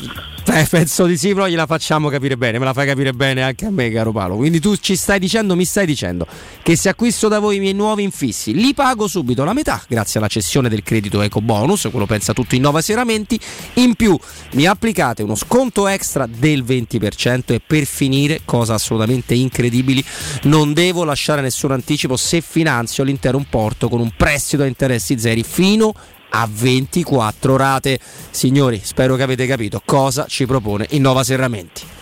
Eh, 0.52 0.66
penso 0.68 1.06
di 1.06 1.16
sì, 1.16 1.32
però 1.34 1.48
gliela 1.48 1.68
facciamo 1.68 2.10
capire 2.10 2.36
bene, 2.36 2.58
me 2.58 2.66
la 2.66 2.74
fai 2.74 2.88
capire 2.88 3.14
bene 3.14 3.44
anche 3.44 3.68
a 3.68 3.70
me, 3.70 3.92
caro 3.92 4.12
Paolo. 4.12 4.36
Quindi 4.36 4.60
tu 4.60 4.76
ci 4.78 4.96
stai 4.96 5.20
dicendo, 5.20 5.56
mi 5.56 5.64
stai 5.64 5.86
dicendo 5.86 6.26
che 6.64 6.76
se 6.76 6.90
acquisto 6.90 7.28
da 7.28 7.38
voi 7.38 7.58
i 7.58 7.60
miei 7.60 7.74
nuovi 7.74 8.02
infissi, 8.02 8.54
li 8.54 8.74
pago 8.74 9.08
subito 9.08 9.44
la 9.44 9.54
metà, 9.54 9.82
grazie 9.88 10.20
alla 10.20 10.28
cessione 10.28 10.68
del 10.68 10.82
credito 10.82 11.22
eco 11.22 11.40
bonus, 11.40 11.88
quello 11.92 12.08
pensa 12.08 12.34
tutto 12.34 12.56
in 12.56 12.62
Nova 12.62 12.82
Seramenti. 12.82 13.40
In 13.76 13.94
più 13.94 14.18
mi 14.54 14.66
applicate 14.66 15.22
uno 15.22 15.36
sconto 15.36 15.88
extra 15.88 16.26
del 16.26 16.64
20% 16.64 17.54
e 17.54 17.62
per 17.66 17.86
finire, 17.86 18.42
cosa 18.44 18.74
assolutamente 18.74 19.36
incredibile, 19.36 20.04
non 20.44 20.74
devo 20.74 21.04
lasciare 21.04 21.42
nessun 21.42 21.72
anticipo 21.72 22.18
se 22.18 22.42
finanzio 22.42 23.04
l'intero 23.04 23.38
importo 23.38 23.88
con 23.88 24.00
un 24.00 24.12
prestito 24.18 24.64
a 24.64 24.66
interessi 24.66 25.20
zeri 25.20 25.44
fino 25.44 25.94
a 25.96 26.19
24 26.48 27.56
rate. 27.56 28.00
Signori, 28.30 28.82
spero 28.84 29.16
che 29.16 29.24
avete 29.24 29.46
capito 29.46 29.82
cosa 29.84 30.26
ci 30.28 30.46
propone 30.46 30.88
Innova 30.92 31.24
Serramenti. 31.24 31.99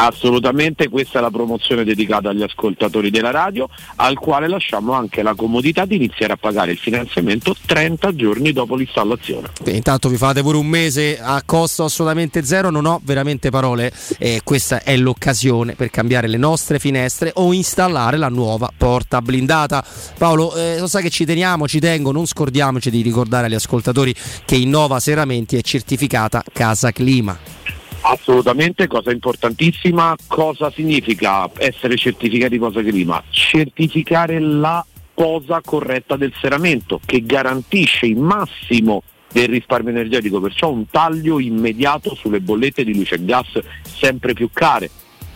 Assolutamente, 0.00 0.88
questa 0.88 1.18
è 1.18 1.22
la 1.22 1.30
promozione 1.30 1.82
dedicata 1.82 2.28
agli 2.28 2.42
ascoltatori 2.42 3.10
della 3.10 3.32
radio, 3.32 3.68
al 3.96 4.16
quale 4.16 4.46
lasciamo 4.46 4.92
anche 4.92 5.22
la 5.22 5.34
comodità 5.34 5.86
di 5.86 5.96
iniziare 5.96 6.34
a 6.34 6.36
pagare 6.36 6.70
il 6.70 6.78
finanziamento 6.78 7.56
30 7.66 8.14
giorni 8.14 8.52
dopo 8.52 8.76
l'installazione. 8.76 9.48
E 9.64 9.72
intanto 9.72 10.08
vi 10.08 10.16
fate 10.16 10.40
pure 10.40 10.56
un 10.56 10.68
mese 10.68 11.18
a 11.20 11.42
costo 11.44 11.82
assolutamente 11.82 12.44
zero, 12.44 12.70
non 12.70 12.86
ho 12.86 13.00
veramente 13.02 13.50
parole, 13.50 13.92
eh, 14.18 14.40
questa 14.44 14.84
è 14.84 14.96
l'occasione 14.96 15.74
per 15.74 15.90
cambiare 15.90 16.28
le 16.28 16.36
nostre 16.36 16.78
finestre 16.78 17.32
o 17.34 17.52
installare 17.52 18.18
la 18.18 18.28
nuova 18.28 18.70
porta 18.76 19.20
blindata. 19.20 19.84
Paolo, 20.16 20.54
eh, 20.54 20.78
lo 20.78 20.86
sai 20.86 21.02
che 21.02 21.10
ci 21.10 21.24
teniamo, 21.24 21.66
ci 21.66 21.80
tengo, 21.80 22.12
non 22.12 22.24
scordiamoci 22.24 22.88
di 22.88 23.02
ricordare 23.02 23.46
agli 23.46 23.54
ascoltatori 23.54 24.14
che 24.44 24.54
Innova 24.54 25.00
Seramenti 25.00 25.56
è 25.56 25.60
certificata 25.60 26.44
Casa 26.52 26.92
Clima. 26.92 27.76
Assolutamente, 28.10 28.86
cosa 28.86 29.12
importantissima, 29.12 30.16
cosa 30.28 30.70
significa 30.70 31.50
essere 31.58 31.94
certificati 31.96 32.56
cosa 32.56 32.80
clima? 32.80 33.22
Certificare 33.28 34.40
la 34.40 34.82
posa 35.12 35.60
corretta 35.62 36.16
del 36.16 36.32
serramento 36.40 37.00
che 37.04 37.22
garantisce 37.22 38.06
il 38.06 38.16
massimo 38.16 39.02
del 39.30 39.48
risparmio 39.48 39.90
energetico, 39.90 40.40
perciò 40.40 40.70
un 40.70 40.88
taglio 40.88 41.38
immediato 41.38 42.14
sulle 42.14 42.40
bollette 42.40 42.82
di 42.82 42.94
luce 42.94 43.16
e 43.16 43.24
gas 43.26 43.58
sempre 43.82 44.32
più 44.32 44.48
care. 44.54 44.88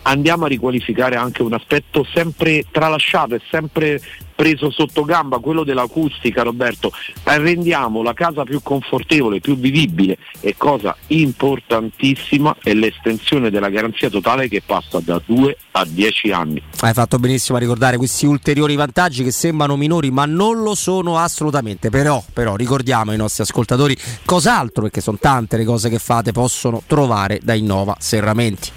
andiamo 0.05 0.45
a 0.45 0.47
riqualificare 0.47 1.15
anche 1.15 1.43
un 1.43 1.53
aspetto 1.53 2.03
sempre 2.11 2.65
tralasciato 2.71 3.35
e 3.35 3.41
sempre 3.51 4.01
preso 4.35 4.71
sotto 4.71 5.03
gamba, 5.03 5.39
quello 5.39 5.63
dell'acustica 5.63 6.43
Roberto, 6.43 6.91
rendiamo 7.23 8.01
la 8.01 8.13
casa 8.13 8.43
più 8.43 8.61
confortevole, 8.61 9.39
più 9.39 9.57
vivibile 9.57 10.17
e 10.39 10.55
cosa 10.57 10.95
importantissima 11.07 12.55
è 12.61 12.73
l'estensione 12.73 13.49
della 13.49 13.69
garanzia 13.69 14.09
totale 14.09 14.47
che 14.47 14.61
passa 14.65 14.99
da 14.99 15.21
2 15.23 15.57
a 15.71 15.85
10 15.85 16.31
anni. 16.31 16.61
Hai 16.79 16.93
fatto 16.93 17.17
benissimo 17.17 17.57
a 17.57 17.61
ricordare 17.61 17.97
questi 17.97 18.25
ulteriori 18.25 18.75
vantaggi 18.75 19.23
che 19.23 19.31
sembrano 19.31 19.75
minori 19.75 20.11
ma 20.11 20.25
non 20.25 20.61
lo 20.61 20.75
sono 20.75 21.17
assolutamente, 21.17 21.89
però, 21.89 22.23
però 22.33 22.55
ricordiamo 22.55 23.11
ai 23.11 23.17
nostri 23.17 23.43
ascoltatori 23.43 23.97
cos'altro, 24.25 24.83
perché 24.83 25.01
sono 25.01 25.17
tante 25.19 25.57
le 25.57 25.65
cose 25.65 25.89
che 25.89 25.99
fate, 25.99 26.31
possono 26.31 26.81
trovare 26.85 27.39
da 27.41 27.53
Innova 27.53 27.95
Serramenti. 27.99 28.69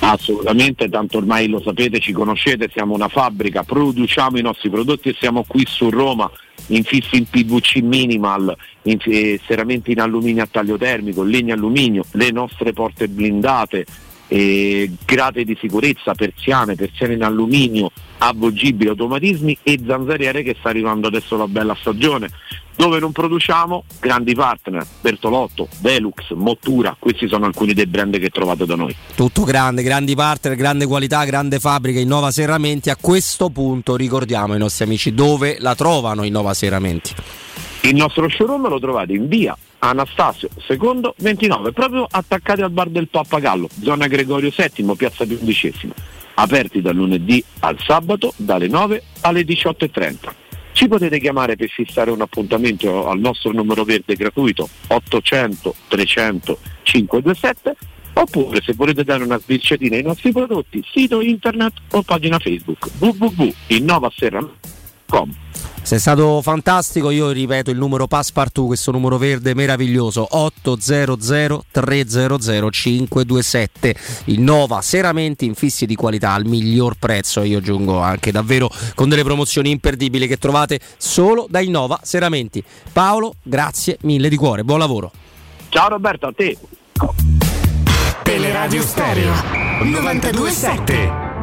Assolutamente, 0.00 0.88
tanto 0.88 1.18
ormai 1.18 1.48
lo 1.48 1.60
sapete, 1.60 1.98
ci 1.98 2.12
conoscete, 2.12 2.70
siamo 2.72 2.94
una 2.94 3.08
fabbrica, 3.08 3.62
produciamo 3.62 4.38
i 4.38 4.42
nostri 4.42 4.70
prodotti 4.70 5.08
e 5.08 5.16
siamo 5.18 5.44
qui 5.46 5.64
su 5.66 5.90
Roma 5.90 6.30
infissi 6.68 7.16
in 7.16 7.26
PVC 7.28 7.76
minimal, 7.82 8.54
in, 8.82 8.98
eh, 9.04 9.40
serramenti 9.46 9.92
in 9.92 10.00
alluminio 10.00 10.42
a 10.42 10.48
taglio 10.50 10.78
termico, 10.78 11.22
legno 11.22 11.54
alluminio, 11.54 12.04
le 12.12 12.30
nostre 12.30 12.72
porte 12.72 13.08
blindate, 13.08 13.84
eh, 14.28 14.90
grate 15.04 15.44
di 15.44 15.56
sicurezza, 15.60 16.14
persiane, 16.14 16.74
persiane 16.74 17.14
in 17.14 17.22
alluminio, 17.22 17.90
avvolgibili, 18.28 18.88
automatismi 18.88 19.58
e 19.62 19.80
zanzariere 19.86 20.42
che 20.42 20.56
sta 20.58 20.68
arrivando 20.68 21.08
adesso 21.08 21.36
la 21.36 21.46
bella 21.46 21.76
stagione. 21.78 22.30
Dove 22.76 22.98
non 22.98 23.12
produciamo, 23.12 23.84
grandi 24.00 24.34
partner, 24.34 24.84
Bertolotto, 25.00 25.68
Velux, 25.80 26.32
Mottura, 26.32 26.96
questi 26.98 27.28
sono 27.28 27.46
alcuni 27.46 27.72
dei 27.72 27.86
brand 27.86 28.18
che 28.18 28.30
trovate 28.30 28.66
da 28.66 28.74
noi. 28.74 28.94
Tutto 29.14 29.44
grande, 29.44 29.82
grandi 29.82 30.16
partner, 30.16 30.56
grande 30.56 30.86
qualità, 30.86 31.24
grande 31.24 31.60
fabbrica, 31.60 32.00
Innova 32.00 32.32
Serramenti. 32.32 32.90
A 32.90 32.96
questo 33.00 33.50
punto 33.50 33.94
ricordiamo 33.94 34.54
ai 34.54 34.58
nostri 34.58 34.84
amici 34.84 35.14
dove 35.14 35.56
la 35.60 35.76
trovano 35.76 36.24
Innova 36.24 36.52
Serramenti. 36.52 37.14
Il 37.82 37.94
nostro 37.94 38.28
showroom 38.28 38.68
lo 38.68 38.80
trovate 38.80 39.12
in 39.12 39.28
via 39.28 39.56
Anastasio 39.78 40.48
secondo 40.66 41.14
29, 41.18 41.72
proprio 41.72 42.06
attaccati 42.10 42.62
al 42.62 42.70
bar 42.70 42.88
del 42.88 43.08
Pappagallo, 43.08 43.68
zona 43.82 44.06
Gregorio 44.06 44.50
VII, 44.54 44.94
piazza 44.96 45.24
undicesima. 45.24 45.92
Aperti 46.34 46.80
dal 46.80 46.94
lunedì 46.94 47.42
al 47.60 47.76
sabato 47.80 48.32
dalle 48.36 48.68
9 48.68 49.02
alle 49.20 49.42
18.30. 49.42 50.16
Ci 50.72 50.88
potete 50.88 51.20
chiamare 51.20 51.54
per 51.54 51.68
fissare 51.68 52.10
un 52.10 52.20
appuntamento 52.20 53.08
al 53.08 53.20
nostro 53.20 53.52
numero 53.52 53.84
verde 53.84 54.16
gratuito 54.16 54.68
800 54.88 55.74
300 55.86 56.58
527 56.82 57.76
oppure 58.14 58.60
se 58.60 58.72
volete 58.74 59.04
dare 59.04 59.22
una 59.22 59.38
sbirciatina 59.38 59.94
ai 59.96 60.02
nostri 60.02 60.32
prodotti 60.32 60.84
sito 60.92 61.20
internet 61.20 61.74
o 61.92 62.02
pagina 62.02 62.40
Facebook 62.40 62.90
www.innovaserra.com 62.98 65.43
sei 65.84 65.98
stato 65.98 66.40
fantastico, 66.40 67.10
io 67.10 67.30
ripeto 67.30 67.70
il 67.70 67.76
numero 67.76 68.06
Passepartout, 68.06 68.68
questo 68.68 68.90
numero 68.90 69.18
verde 69.18 69.52
meraviglioso 69.52 70.26
800 70.30 71.64
300 71.70 72.70
527. 72.70 73.94
Innova 74.26 74.80
Seramenti 74.80 75.44
infissi 75.44 75.84
di 75.84 75.94
qualità 75.94 76.32
al 76.32 76.46
miglior 76.46 76.94
prezzo 76.98 77.42
io 77.42 77.58
aggiungo 77.58 77.98
anche 78.00 78.32
davvero 78.32 78.70
con 78.94 79.10
delle 79.10 79.24
promozioni 79.24 79.70
imperdibili 79.70 80.26
che 80.26 80.38
trovate 80.38 80.80
solo 80.96 81.46
da 81.50 81.60
Innova 81.60 82.00
Seramenti. 82.02 82.64
Paolo, 82.90 83.34
grazie 83.42 83.98
mille 84.02 84.30
di 84.30 84.36
cuore, 84.36 84.64
buon 84.64 84.78
lavoro. 84.78 85.12
Ciao 85.68 85.90
Roberto, 85.90 86.28
a 86.28 86.32
te. 86.32 86.56
Teleradio 88.22 88.80
Stereo 88.80 89.32
927 89.82 91.33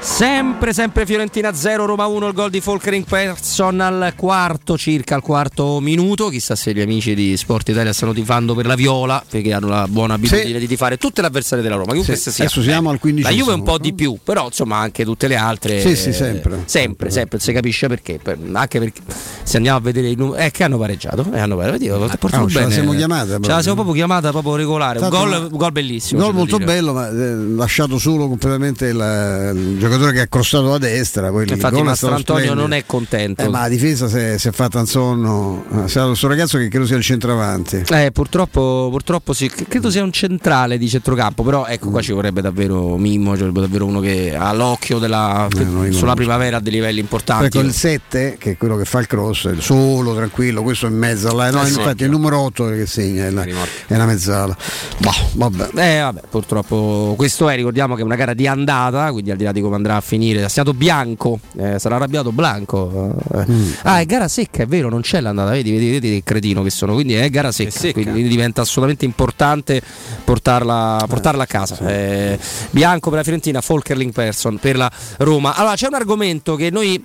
Sempre, 0.00 0.72
sempre 0.72 1.04
Fiorentina 1.04 1.52
0, 1.52 1.84
Roma 1.84 2.06
1, 2.06 2.28
il 2.28 2.32
gol 2.32 2.50
di 2.50 2.60
Folkering 2.60 3.04
Persson 3.04 3.80
al 3.80 4.12
quarto, 4.16 4.78
circa 4.78 5.16
al 5.16 5.22
quarto 5.22 5.80
minuto. 5.80 6.28
Chissà 6.28 6.54
se 6.54 6.72
gli 6.72 6.80
amici 6.80 7.14
di 7.14 7.36
Sport 7.36 7.68
Italia 7.70 7.92
stanno 7.92 8.12
tifando 8.12 8.54
per 8.54 8.66
la 8.66 8.76
Viola, 8.76 9.22
perché 9.28 9.52
hanno 9.52 9.66
la 9.66 9.86
buona 9.88 10.14
abitudine 10.14 10.52
sì. 10.52 10.58
di 10.58 10.66
tifare 10.68 10.98
tutte 10.98 11.20
le 11.20 11.26
avversarie 11.26 11.64
della 11.64 11.74
Roma. 11.74 11.92
Sì. 12.00 12.14
Sia. 12.16 12.44
Adesso 12.44 12.62
siamo 12.62 12.90
al 12.90 13.00
15. 13.00 13.28
La 13.28 13.34
Juve 13.34 13.52
un 13.52 13.64
po' 13.64 13.78
di 13.78 13.92
più, 13.92 14.16
però 14.22 14.46
insomma 14.46 14.76
anche 14.76 15.04
tutte 15.04 15.26
le 15.26 15.36
altre. 15.36 15.80
Sì, 15.80 15.96
sì, 15.96 16.12
sempre. 16.12 16.62
Sempre, 16.66 17.10
sempre, 17.10 17.40
si 17.40 17.52
capisce 17.52 17.88
perché. 17.88 18.20
Anche 18.52 18.78
perché 18.78 19.00
se 19.42 19.56
andiamo 19.56 19.78
a 19.78 19.80
vedere 19.80 20.10
i 20.10 20.14
numeri. 20.14 20.44
Eh, 20.44 20.50
che 20.52 20.62
hanno 20.62 20.78
pareggiato. 20.78 21.26
Eh, 21.32 21.40
hanno 21.40 21.56
pareggiato. 21.56 22.04
Ah, 22.04 22.46
ce 22.48 22.60
la 22.60 22.70
siamo 22.70 22.92
chiamata. 22.92 23.38
Ce 23.40 23.48
la 23.48 23.60
siamo 23.60 23.74
proprio 23.74 23.94
chiamata 23.94 24.30
proprio 24.30 24.54
regolare. 24.54 25.00
Un 25.00 25.08
gol, 25.08 25.48
un 25.50 25.56
gol, 25.56 25.72
bellissimo. 25.72 26.20
Un 26.20 26.26
gol 26.26 26.34
molto 26.36 26.56
dire. 26.58 26.72
bello, 26.72 26.92
ma 26.92 27.08
eh, 27.08 27.34
lasciato 27.34 27.98
solo 27.98 28.28
completamente 28.28 28.86
il, 28.86 29.76
il 29.80 29.87
giocatore 29.88 30.12
che 30.12 30.20
ha 30.20 30.26
crossato 30.26 30.72
a 30.72 30.78
destra. 30.78 31.30
Poi 31.30 31.48
Infatti, 31.48 31.82
Mastro 31.82 32.14
Antonio 32.14 32.54
non 32.54 32.72
è 32.72 32.84
contento. 32.86 33.42
Eh, 33.42 33.48
ma 33.48 33.62
la 33.62 33.68
difesa 33.68 34.08
si 34.08 34.18
è, 34.18 34.38
si 34.38 34.48
è 34.48 34.52
fatta 34.52 34.78
un 34.78 34.86
sonno. 34.86 35.64
C'è 35.86 36.04
questo 36.04 36.28
ragazzo 36.28 36.58
che 36.58 36.68
credo 36.68 36.86
sia 36.86 36.96
il 36.96 37.02
centravanti. 37.02 37.84
Eh, 37.88 38.10
purtroppo, 38.12 38.88
purtroppo 38.90 39.32
sì, 39.32 39.50
credo 39.50 39.90
sia 39.90 40.02
un 40.02 40.12
centrale 40.12 40.78
di 40.78 40.88
centrocampo. 40.88 41.42
Però 41.42 41.66
ecco, 41.66 41.90
qua 41.90 42.02
ci 42.02 42.12
vorrebbe 42.12 42.40
davvero 42.40 42.96
Mimmo, 42.96 43.32
ci 43.32 43.40
vorrebbe 43.40 43.60
davvero 43.60 43.86
uno 43.86 44.00
che 44.00 44.34
ha 44.36 44.52
l'occhio 44.52 44.98
della, 44.98 45.48
eh, 45.48 45.92
sulla 45.92 46.14
primavera 46.14 46.58
a 46.58 46.60
dei 46.60 46.72
livelli 46.72 47.00
importanti. 47.00 47.46
Ecco 47.46 47.60
il 47.60 47.72
7, 47.72 48.36
che 48.38 48.52
è 48.52 48.56
quello 48.56 48.76
che 48.76 48.84
fa 48.84 49.00
il 49.00 49.06
cross, 49.06 49.48
è 49.48 49.60
solo, 49.60 50.14
tranquillo, 50.14 50.62
questo 50.62 50.86
in 50.86 50.96
mezzo 50.96 51.28
alla. 51.28 51.50
No, 51.50 51.64
eh, 51.64 51.68
infatti 51.68 52.02
è 52.02 52.06
il 52.06 52.12
numero 52.12 52.40
8 52.40 52.68
che 52.68 52.86
segna, 52.86 53.26
è 53.26 53.30
la, 53.30 53.44
è 53.44 53.96
la 53.96 54.06
mezzala. 54.06 54.56
Boh, 54.98 55.12
vabbè. 55.32 55.70
Eh, 55.74 56.00
vabbè, 56.00 56.20
purtroppo 56.28 57.14
questo 57.16 57.48
è, 57.48 57.56
ricordiamo 57.56 57.94
che 57.94 58.02
è 58.02 58.04
una 58.04 58.16
gara 58.16 58.34
di 58.34 58.46
andata, 58.46 59.10
quindi 59.12 59.30
al 59.30 59.36
di 59.36 59.44
là 59.44 59.52
di 59.52 59.60
come 59.60 59.76
andrà 59.78 59.96
a 59.96 60.00
finire, 60.00 60.44
è 60.44 60.48
stato 60.48 60.74
bianco, 60.74 61.40
eh, 61.56 61.78
sarà 61.78 61.96
arrabbiato 61.96 62.32
Blanco. 62.32 63.14
Eh. 63.34 63.50
Mm. 63.50 63.70
Ah, 63.82 64.00
è 64.00 64.06
gara 64.06 64.28
secca, 64.28 64.62
è 64.62 64.66
vero, 64.66 64.88
non 64.88 65.00
c'è 65.00 65.20
l'andata, 65.20 65.50
vedi, 65.50 65.70
vedi, 65.70 65.90
vedi 65.90 66.10
che 66.10 66.22
cretino 66.24 66.62
che 66.62 66.70
sono, 66.70 66.94
quindi 66.94 67.14
è 67.14 67.28
gara 67.30 67.50
secca, 67.52 67.88
è 67.88 67.92
quindi 67.92 68.26
diventa 68.28 68.60
assolutamente 68.60 69.04
importante 69.04 69.80
portarla, 70.24 71.04
portarla 71.08 71.42
a 71.44 71.46
casa. 71.46 71.78
Eh, 71.88 72.38
bianco 72.70 73.08
per 73.08 73.18
la 73.18 73.24
Fiorentina, 73.24 73.60
Folkerling 73.60 74.12
Person 74.12 74.58
per 74.58 74.76
la 74.76 74.90
Roma. 75.18 75.54
Allora, 75.54 75.74
c'è 75.74 75.86
un 75.86 75.94
argomento 75.94 76.54
che 76.56 76.70
noi 76.70 77.02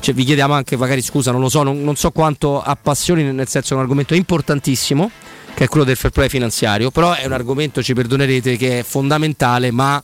cioè, 0.00 0.14
vi 0.14 0.24
chiediamo 0.24 0.52
anche, 0.52 0.76
magari 0.76 1.00
scusa, 1.00 1.30
non 1.30 1.40
lo 1.40 1.48
so, 1.48 1.62
non, 1.62 1.82
non 1.82 1.96
so 1.96 2.10
quanto 2.10 2.60
appassioni, 2.60 3.22
nel 3.22 3.48
senso 3.48 3.72
è 3.72 3.76
un 3.76 3.82
argomento 3.82 4.14
importantissimo 4.14 5.10
che 5.54 5.64
è 5.64 5.68
quello 5.68 5.86
del 5.86 5.96
fair 5.96 6.12
play 6.12 6.28
finanziario, 6.28 6.90
però 6.90 7.14
è 7.14 7.24
un 7.24 7.32
argomento, 7.32 7.82
ci 7.82 7.94
perdonerete, 7.94 8.56
che 8.56 8.80
è 8.80 8.82
fondamentale, 8.82 9.70
ma 9.70 10.02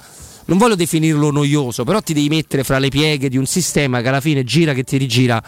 non 0.51 0.59
voglio 0.59 0.75
definirlo 0.75 1.31
noioso, 1.31 1.85
però 1.85 2.01
ti 2.01 2.12
devi 2.12 2.29
mettere 2.29 2.65
fra 2.65 2.81
le 2.81 2.89
pieghe 2.89 3.29
di 3.29 3.37
un 3.37 3.47
sistema 3.47 4.01
che 4.01 4.09
alla 4.09 4.20
fine 4.20 4.43
gira 4.43 4.73
che 4.75 4.83
ti 4.83 4.97
rigira 4.97 5.41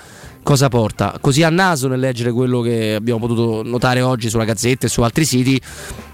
cosa 0.45 0.69
porta. 0.69 1.19
Così 1.21 1.43
a 1.43 1.51
naso 1.51 1.89
nel 1.89 1.99
leggere 1.99 2.31
quello 2.31 2.61
che 2.61 2.95
abbiamo 2.95 3.19
potuto 3.19 3.63
notare 3.65 4.01
oggi 4.01 4.31
sulla 4.31 4.45
Gazzetta 4.45 4.87
e 4.87 4.89
su 4.89 5.03
altri 5.03 5.25
siti, 5.25 5.61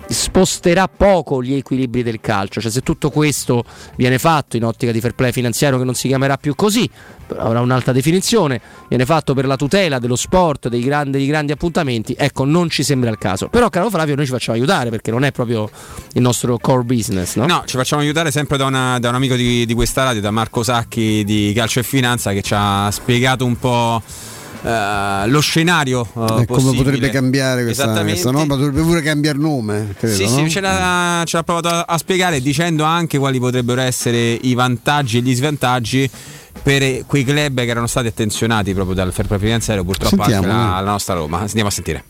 sposterà 0.09 0.89
poco 0.89 1.43
gli 1.43 1.55
equilibri 1.55 2.03
del 2.03 2.21
calcio. 2.21 2.61
Cioè, 2.61 2.71
se 2.71 2.81
tutto 2.81 3.11
questo 3.11 3.65
viene 3.97 4.19
fatto 4.19 4.57
in 4.57 4.65
ottica 4.65 4.93
di 4.93 5.01
fair 5.01 5.15
play 5.15 5.33
finanziario, 5.33 5.79
che 5.79 5.85
non 5.85 5.95
si 5.95 6.09
chiamerà 6.09 6.37
più 6.37 6.55
così, 6.55 6.89
avrà 7.37 7.61
un'alta 7.61 7.93
definizione, 7.93 8.61
viene 8.89 9.05
fatto 9.05 9.35
per 9.35 9.47
la 9.47 9.57
tutela 9.57 9.99
dello 9.99 10.17
sport, 10.17 10.69
dei 10.69 10.81
grandi, 10.81 11.19
dei 11.19 11.27
grandi 11.27 11.53
appuntamenti, 11.53 12.15
ecco, 12.19 12.45
non 12.45 12.71
ci 12.71 12.83
sembra 12.83 13.11
il 13.11 13.19
caso. 13.19 13.49
Però, 13.49 13.69
caro 13.69 13.91
Flavio, 13.91 14.15
noi 14.15 14.25
ci 14.25 14.33
facciamo 14.33 14.57
aiutare 14.57 14.91
perché 14.91 15.11
non 15.11 15.25
è 15.25 15.33
proprio 15.33 15.69
il 16.15 16.23
nostro 16.23 16.59
core 16.59 16.85
business, 16.85 17.37
no? 17.37 17.47
No, 17.47 17.63
ci 17.67 17.77
facciamo 17.77 18.03
aiutare 18.03 18.31
sempre 18.31 18.57
da, 18.57 18.65
una, 18.65 18.99
da 18.99 19.11
un 19.11 19.15
amico 19.15 19.35
di, 19.35 19.67
di 19.67 19.75
questa 19.75 20.05
radio, 20.05 20.21
da 20.21 20.31
Marco 20.31 20.63
Sacchi 20.63 21.23
di 21.25 21.53
Calcio 21.55 21.81
e 21.81 21.83
Finanza, 21.83 22.33
che 22.33 22.43
ci 22.43 22.55
ha 22.57 22.91
spiegato 22.91 23.45
un 23.45 23.59
po' 23.59 24.03
Uh, 24.61 25.29
lo 25.29 25.41
scenario 25.41 26.01
uh, 26.01 26.45
come 26.45 26.75
potrebbe 26.75 27.11
cambiare 27.11 27.63
questa, 27.63 27.93
questa 28.03 28.33
norma? 28.33 28.57
Dovrebbe 28.57 28.83
pure 28.83 29.03
cambiare 29.03 29.39
nome 29.39 29.95
credo, 29.97 30.17
sì 30.17 30.25
no? 30.25 30.31
sì 30.31 30.51
ce 30.51 30.61
l'ha, 30.61 31.23
ce 31.25 31.37
l'ha 31.37 31.43
provato 31.45 31.69
a, 31.69 31.83
a, 31.83 31.97
spiegare 31.97 32.41
dicendo 32.41 32.83
anche 32.83 33.19
quali 33.19 33.39
potrebbero 33.39 33.81
essere 33.81 34.33
i 34.33 34.55
vantaggi 34.55 35.19
e 35.19 35.21
gli 35.21 35.35
svantaggi 35.35 36.11
per 36.61 37.07
quei 37.07 37.23
club 37.23 37.61
che 37.61 37.69
erano 37.69 37.87
stati 37.87 38.09
attenzionati 38.09 38.75
proprio 38.75 38.97
dal 38.97 39.13
fair 39.13 39.29
play 39.29 39.39
finanziario 39.39 39.85
purtroppo 39.85 40.25
Sentiamo, 40.25 40.47
anche 40.53 40.57
la, 40.57 40.81
la 40.81 40.91
nostra 40.91 41.15
Roma. 41.15 41.39
Andiamo 41.39 41.69
a 41.69 41.73
sentire 41.73 42.05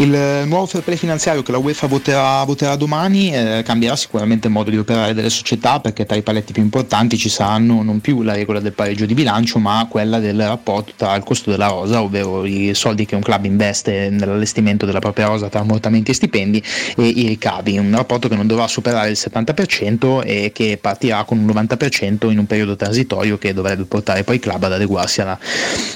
il 0.00 0.44
nuovo 0.46 0.66
fair 0.66 0.84
play 0.84 0.96
finanziario 0.96 1.42
che 1.42 1.50
la 1.50 1.58
UEFA 1.58 1.88
voterà, 1.88 2.44
voterà 2.44 2.76
domani 2.76 3.34
eh, 3.34 3.62
cambierà 3.64 3.96
sicuramente 3.96 4.46
il 4.46 4.52
modo 4.52 4.70
di 4.70 4.78
operare 4.78 5.12
delle 5.12 5.28
società 5.28 5.80
perché 5.80 6.06
tra 6.06 6.14
i 6.14 6.22
paletti 6.22 6.52
più 6.52 6.62
importanti 6.62 7.18
ci 7.18 7.28
saranno 7.28 7.82
non 7.82 8.00
più 8.00 8.22
la 8.22 8.34
regola 8.34 8.60
del 8.60 8.74
pareggio 8.74 9.06
di 9.06 9.14
bilancio 9.14 9.58
ma 9.58 9.88
quella 9.90 10.20
del 10.20 10.40
rapporto 10.40 10.92
tra 10.94 11.16
il 11.16 11.24
costo 11.24 11.50
della 11.50 11.66
rosa, 11.66 12.00
ovvero 12.00 12.44
i 12.44 12.70
soldi 12.74 13.06
che 13.06 13.16
un 13.16 13.22
club 13.22 13.44
investe 13.46 14.08
nell'allestimento 14.08 14.86
della 14.86 15.00
propria 15.00 15.26
rosa 15.26 15.48
tra 15.48 15.60
ammortamenti 15.60 16.12
e 16.12 16.14
stipendi 16.14 16.62
e 16.96 17.04
i 17.04 17.26
ricavi, 17.26 17.76
un 17.78 17.92
rapporto 17.92 18.28
che 18.28 18.36
non 18.36 18.46
dovrà 18.46 18.68
superare 18.68 19.10
il 19.10 19.18
70% 19.18 20.24
e 20.24 20.52
che 20.54 20.78
partirà 20.80 21.24
con 21.24 21.38
un 21.38 21.46
90% 21.46 22.30
in 22.30 22.38
un 22.38 22.46
periodo 22.46 22.76
transitorio 22.76 23.36
che 23.36 23.52
dovrebbe 23.52 23.82
portare 23.82 24.22
poi 24.22 24.36
i 24.36 24.40
club 24.40 24.62
ad 24.62 24.74
adeguarsi 24.74 25.22
alla 25.22 25.38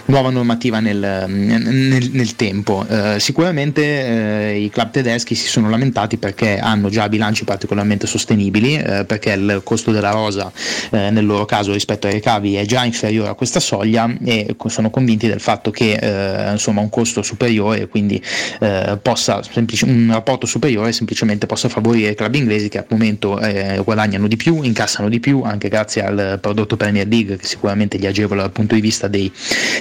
nuova 0.07 0.31
normativa 0.31 0.81
nel, 0.81 1.27
nel, 1.29 2.11
nel 2.11 2.35
tempo. 2.35 2.85
Eh, 2.89 3.21
sicuramente 3.21 3.92
eh, 3.93 4.61
i 4.61 4.71
club 4.71 4.91
tedeschi 4.91 5.35
si 5.35 5.47
sono 5.47 5.69
lamentati 5.69 6.17
perché 6.17 6.59
hanno 6.59 6.89
già 6.89 7.09
bilanci 7.09 7.45
particolarmente 7.45 8.07
sostenibili, 8.07 8.77
eh, 8.77 9.05
perché 9.05 9.33
il 9.33 9.61
costo 9.65 9.91
della 9.91 10.11
rosa 10.11 10.51
eh, 10.91 11.11
nel 11.11 11.27
loro 11.27 11.45
caso 11.45 11.73
rispetto 11.73 12.07
ai 12.07 12.15
ricavi 12.15 12.55
è 12.55 12.65
già 12.65 12.85
inferiore 12.85 13.31
a 13.31 13.35
questa 13.35 13.61
soglia 13.61 14.13
e 14.25 14.55
sono 14.67 14.91
convinti 14.91 15.27
del 15.27 15.41
fatto 15.41 15.71
che 15.71 15.95
eh, 15.95 16.53
insomma, 16.53 16.81
un 16.81 16.89
costo 16.89 17.23
superiore, 17.23 17.89
quindi 17.89 18.23
eh, 18.61 18.99
possa, 19.01 19.43
semplici- 19.43 19.85
un 19.85 20.11
rapporto 20.13 20.47
superiore 20.47 20.93
semplicemente 20.93 21.47
possa 21.47 21.69
favorire 21.69 22.11
i 22.11 22.15
club 22.15 22.35
inglesi 22.35 22.69
che 22.69 22.79
al 22.79 22.87
momento 22.89 23.41
guadagnano 23.85 24.27
di 24.29 24.37
più, 24.37 24.63
incassano 24.63 25.09
di 25.09 25.21
più 25.21 25.43
anche 25.43 25.69
grazie 25.69 26.05
al 26.05 26.39
prodotto 26.41 26.77
Premier 26.77 27.07
League 27.07 27.37
che 27.37 27.47
sicuramente 27.47 27.99
li 27.99 28.07
agevola 28.07 28.43
dal 28.43 28.53
punto 28.53 28.75
di 28.75 28.81
vista 28.81 29.09
dei 29.09 29.31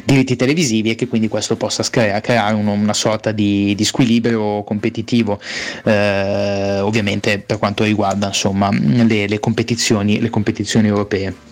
diritti 0.03 0.35
televisivi 0.35 0.91
e 0.91 0.95
che 0.95 1.07
quindi 1.07 1.27
questo 1.27 1.56
possa 1.56 1.83
creare 1.90 2.56
uno, 2.56 2.72
una 2.72 2.93
sorta 2.93 3.31
di, 3.31 3.73
di, 3.75 3.85
squilibrio 4.02 4.64
competitivo 4.64 5.40
eh, 5.84 6.80
ovviamente 6.80 7.40
per 7.40 7.60
quanto 7.60 7.84
riguarda 7.84 8.28
insomma, 8.28 8.70
le, 8.72 9.28
le, 9.28 9.40
competizioni, 9.40 10.20
le 10.20 10.30
competizioni 10.30 10.88
europee. 10.88 11.50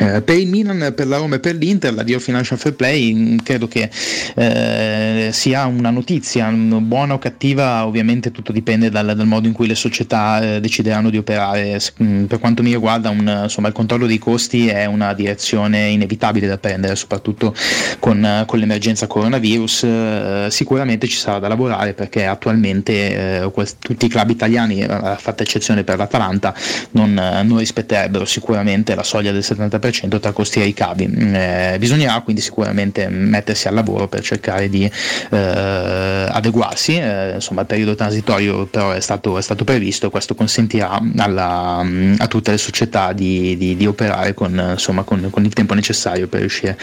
Eh, 0.00 0.22
per 0.22 0.36
il 0.36 0.46
Milan, 0.46 0.92
per 0.94 1.08
la 1.08 1.16
Roma 1.16 1.36
e 1.36 1.40
per 1.40 1.56
l'Inter, 1.56 1.92
l'addio 1.92 2.20
financial 2.20 2.56
fair 2.56 2.74
play 2.74 3.36
credo 3.42 3.66
che 3.66 3.90
eh, 4.36 5.30
sia 5.32 5.66
una 5.66 5.90
notizia, 5.90 6.48
buona 6.50 7.14
o 7.14 7.18
cattiva, 7.18 7.84
ovviamente 7.84 8.30
tutto 8.30 8.52
dipende 8.52 8.90
dal, 8.90 9.14
dal 9.16 9.26
modo 9.26 9.48
in 9.48 9.52
cui 9.52 9.66
le 9.66 9.74
società 9.74 10.40
eh, 10.40 10.60
decideranno 10.60 11.10
di 11.10 11.16
operare. 11.16 11.80
Mm, 12.00 12.24
per 12.24 12.38
quanto 12.38 12.62
mi 12.62 12.72
riguarda, 12.72 13.10
un, 13.10 13.40
insomma, 13.44 13.68
il 13.68 13.74
controllo 13.74 14.06
dei 14.06 14.18
costi 14.18 14.68
è 14.68 14.84
una 14.84 15.14
direzione 15.14 15.88
inevitabile 15.88 16.46
da 16.46 16.58
prendere, 16.58 16.94
soprattutto 16.94 17.52
con, 17.98 18.44
con 18.46 18.58
l'emergenza 18.58 19.08
coronavirus. 19.08 19.82
Eh, 19.82 20.46
sicuramente 20.50 21.08
ci 21.08 21.16
sarà 21.16 21.40
da 21.40 21.48
lavorare 21.48 21.94
perché 21.94 22.24
attualmente 22.24 23.42
eh, 23.42 23.50
quest- 23.50 23.78
tutti 23.80 24.06
i 24.06 24.08
club 24.08 24.30
italiani, 24.30 24.84
a 24.84 25.16
fatta 25.16 25.42
eccezione 25.42 25.82
per 25.82 25.96
l'Atalanta, 25.96 26.54
non, 26.92 27.12
non 27.14 27.58
rispetterebbero 27.58 28.24
sicuramente 28.24 28.94
la 28.94 29.02
soglia 29.02 29.32
del 29.32 29.42
70% 29.44 29.87
50% 29.90 30.20
tra 30.20 30.32
costi 30.32 30.60
e 30.60 30.64
ricavi. 30.64 31.04
Eh, 31.04 31.76
bisognerà 31.78 32.20
quindi 32.20 32.40
sicuramente 32.42 33.08
mettersi 33.08 33.68
al 33.68 33.74
lavoro 33.74 34.08
per 34.08 34.22
cercare 34.22 34.68
di 34.68 34.90
eh, 35.30 35.36
adeguarsi, 35.36 36.96
eh, 36.96 37.34
insomma 37.34 37.62
il 37.62 37.66
periodo 37.66 37.94
transitorio 37.94 38.66
però 38.66 38.90
è 38.92 39.00
stato, 39.00 39.38
è 39.38 39.42
stato 39.42 39.64
previsto 39.64 40.06
e 40.06 40.10
questo 40.10 40.34
consentirà 40.34 41.00
alla, 41.16 41.84
a 42.18 42.26
tutte 42.26 42.50
le 42.50 42.58
società 42.58 43.12
di, 43.12 43.56
di, 43.56 43.76
di 43.76 43.86
operare 43.86 44.34
con, 44.34 44.72
insomma, 44.72 45.02
con, 45.02 45.28
con 45.30 45.44
il 45.44 45.52
tempo 45.52 45.74
necessario 45.74 46.28
per 46.28 46.40
riuscire 46.40 46.78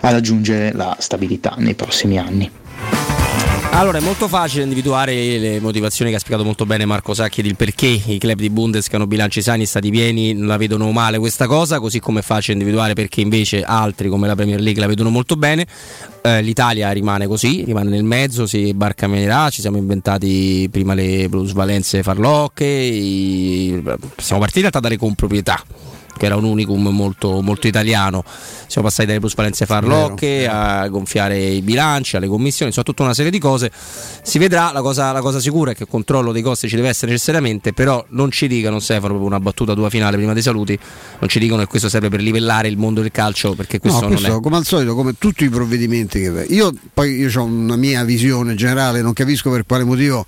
a 0.00 0.10
raggiungere 0.10 0.72
la 0.72 0.96
stabilità 0.98 1.54
nei 1.58 1.74
prossimi 1.74 2.18
anni. 2.18 2.50
Allora 3.70 3.98
è 3.98 4.00
molto 4.00 4.26
facile 4.26 4.64
individuare 4.64 5.38
le 5.38 5.60
motivazioni 5.60 6.10
che 6.10 6.16
ha 6.16 6.18
spiegato 6.18 6.44
molto 6.44 6.66
bene 6.66 6.84
Marco 6.84 7.14
Sacchi 7.14 7.42
del 7.42 7.54
perché 7.54 7.86
i 7.86 8.18
club 8.18 8.38
di 8.38 8.50
Bundes 8.50 8.88
che 8.88 8.96
hanno 8.96 9.06
bilanci 9.06 9.40
sani 9.40 9.62
e 9.62 9.66
stati 9.66 9.90
pieni 9.90 10.32
non 10.32 10.48
la 10.48 10.56
vedono 10.56 10.90
male 10.90 11.18
questa 11.18 11.46
cosa, 11.46 11.78
così 11.78 12.00
come 12.00 12.20
è 12.20 12.22
facile 12.22 12.54
individuare 12.54 12.94
perché 12.94 13.20
invece 13.20 13.62
altri 13.62 14.08
come 14.08 14.26
la 14.26 14.34
Premier 14.34 14.60
League 14.60 14.80
la 14.80 14.88
vedono 14.88 15.10
molto 15.10 15.36
bene. 15.36 15.64
Eh, 16.22 16.42
L'Italia 16.42 16.90
rimane 16.90 17.28
così, 17.28 17.62
rimane 17.64 17.90
nel 17.90 18.02
mezzo, 18.02 18.46
si 18.46 18.74
barcamenerà, 18.74 19.48
ci 19.50 19.60
siamo 19.60 19.76
inventati 19.76 20.68
prima 20.72 20.94
le 20.94 21.28
plusvalenze 21.28 22.02
farlocche, 22.02 22.64
i... 22.64 23.80
siamo 24.16 24.40
partiti 24.40 24.58
in 24.58 24.70
realtà 24.70 24.80
dalle 24.80 24.96
comproprietà 24.96 25.62
che 26.18 26.26
era 26.26 26.36
un 26.36 26.44
unicum 26.44 26.88
molto, 26.88 27.40
molto 27.40 27.66
italiano. 27.66 28.22
Siamo 28.66 28.86
passati 28.86 29.06
dalle 29.06 29.20
plusvalenze 29.20 29.64
farlocche 29.64 30.46
a 30.46 30.86
gonfiare 30.88 31.38
i 31.38 31.62
bilanci, 31.62 32.16
alle 32.16 32.26
commissioni, 32.26 32.66
insomma 32.66 32.84
tutta 32.84 33.02
una 33.04 33.14
serie 33.14 33.30
di 33.30 33.38
cose. 33.38 33.70
Si 34.22 34.38
vedrà, 34.38 34.70
la 34.72 34.82
cosa, 34.82 35.10
la 35.12 35.22
cosa 35.22 35.40
sicura 35.40 35.70
è 35.70 35.74
che 35.74 35.84
il 35.84 35.88
controllo 35.88 36.32
dei 36.32 36.42
costi 36.42 36.68
ci 36.68 36.76
deve 36.76 36.88
essere 36.88 37.12
necessariamente, 37.12 37.72
però 37.72 38.04
non 38.10 38.30
ci 38.30 38.46
dicano, 38.46 38.78
Stefano, 38.78 39.14
proprio 39.14 39.26
una 39.26 39.40
battuta 39.40 39.72
tua 39.72 39.88
finale 39.88 40.16
prima 40.18 40.34
dei 40.34 40.42
saluti, 40.42 40.78
non 41.20 41.28
ci 41.30 41.38
dicono 41.38 41.62
che 41.62 41.68
questo 41.68 41.88
serve 41.88 42.10
per 42.10 42.20
livellare 42.20 42.68
il 42.68 42.76
mondo 42.76 43.00
del 43.00 43.10
calcio, 43.10 43.54
perché 43.54 43.78
questo, 43.78 44.02
no, 44.02 44.06
questo 44.08 44.28
non 44.28 44.36
è. 44.36 44.40
Come 44.42 44.56
al 44.56 44.64
solito, 44.66 44.94
come 44.94 45.14
tutti 45.16 45.44
i 45.44 45.48
provvedimenti 45.48 46.20
che... 46.20 46.46
Io 46.50 46.72
poi 46.92 47.16
io 47.16 47.30
ho 47.40 47.44
una 47.44 47.76
mia 47.76 48.04
visione 48.04 48.54
generale, 48.54 49.00
non 49.00 49.12
capisco 49.12 49.50
per 49.50 49.64
quale 49.64 49.84
motivo 49.84 50.24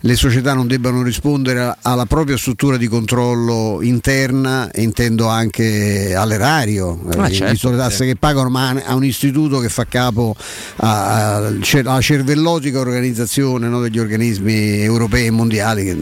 le 0.00 0.16
società 0.16 0.54
non 0.54 0.66
debbano 0.66 1.02
rispondere 1.02 1.76
alla 1.82 2.06
propria 2.06 2.36
struttura 2.36 2.76
di 2.76 2.86
controllo 2.86 3.80
interna 3.82 4.70
intendo 4.74 5.28
anche 5.32 6.14
all'erario, 6.14 6.98
ah, 7.16 7.28
eh, 7.28 7.32
certo, 7.32 7.70
le 7.70 7.76
tasse 7.76 8.04
sì. 8.04 8.06
che 8.06 8.16
pagano, 8.16 8.48
ma 8.48 8.70
a 8.84 8.94
un 8.94 9.04
istituto 9.04 9.58
che 9.58 9.68
fa 9.68 9.84
capo 9.84 10.34
alla 10.76 11.60
cervellotica 11.60 12.78
organizzazione 12.78 13.68
no, 13.68 13.80
degli 13.80 13.98
organismi 13.98 14.82
europei 14.82 15.26
e 15.26 15.30
mondiali 15.30 15.84
che 15.84 15.96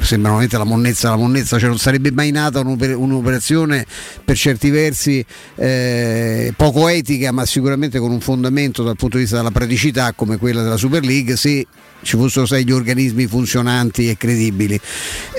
sembrano 0.00 0.38
veramente 0.38 0.58
la 0.58 0.64
monnezza 0.64 1.10
la 1.10 1.16
monnezza, 1.16 1.58
cioè 1.58 1.68
non 1.68 1.78
sarebbe 1.78 2.10
mai 2.12 2.30
nata 2.30 2.60
un'operazione 2.60 3.86
per 4.24 4.36
certi 4.36 4.70
versi 4.70 5.24
eh, 5.56 6.52
poco 6.56 6.88
etica 6.88 7.32
ma 7.32 7.44
sicuramente 7.46 7.98
con 7.98 8.10
un 8.10 8.20
fondamento 8.20 8.82
dal 8.82 8.96
punto 8.96 9.16
di 9.16 9.22
vista 9.22 9.36
della 9.38 9.50
praticità 9.50 10.12
come 10.12 10.36
quella 10.36 10.62
della 10.62 10.76
Super 10.76 11.04
League 11.04 11.36
se 11.36 11.66
ci 12.02 12.16
fossero 12.16 12.46
sei 12.46 12.64
gli 12.64 12.72
organismi 12.72 13.26
funzionanti 13.26 14.08
e 14.08 14.16
credibili. 14.16 14.78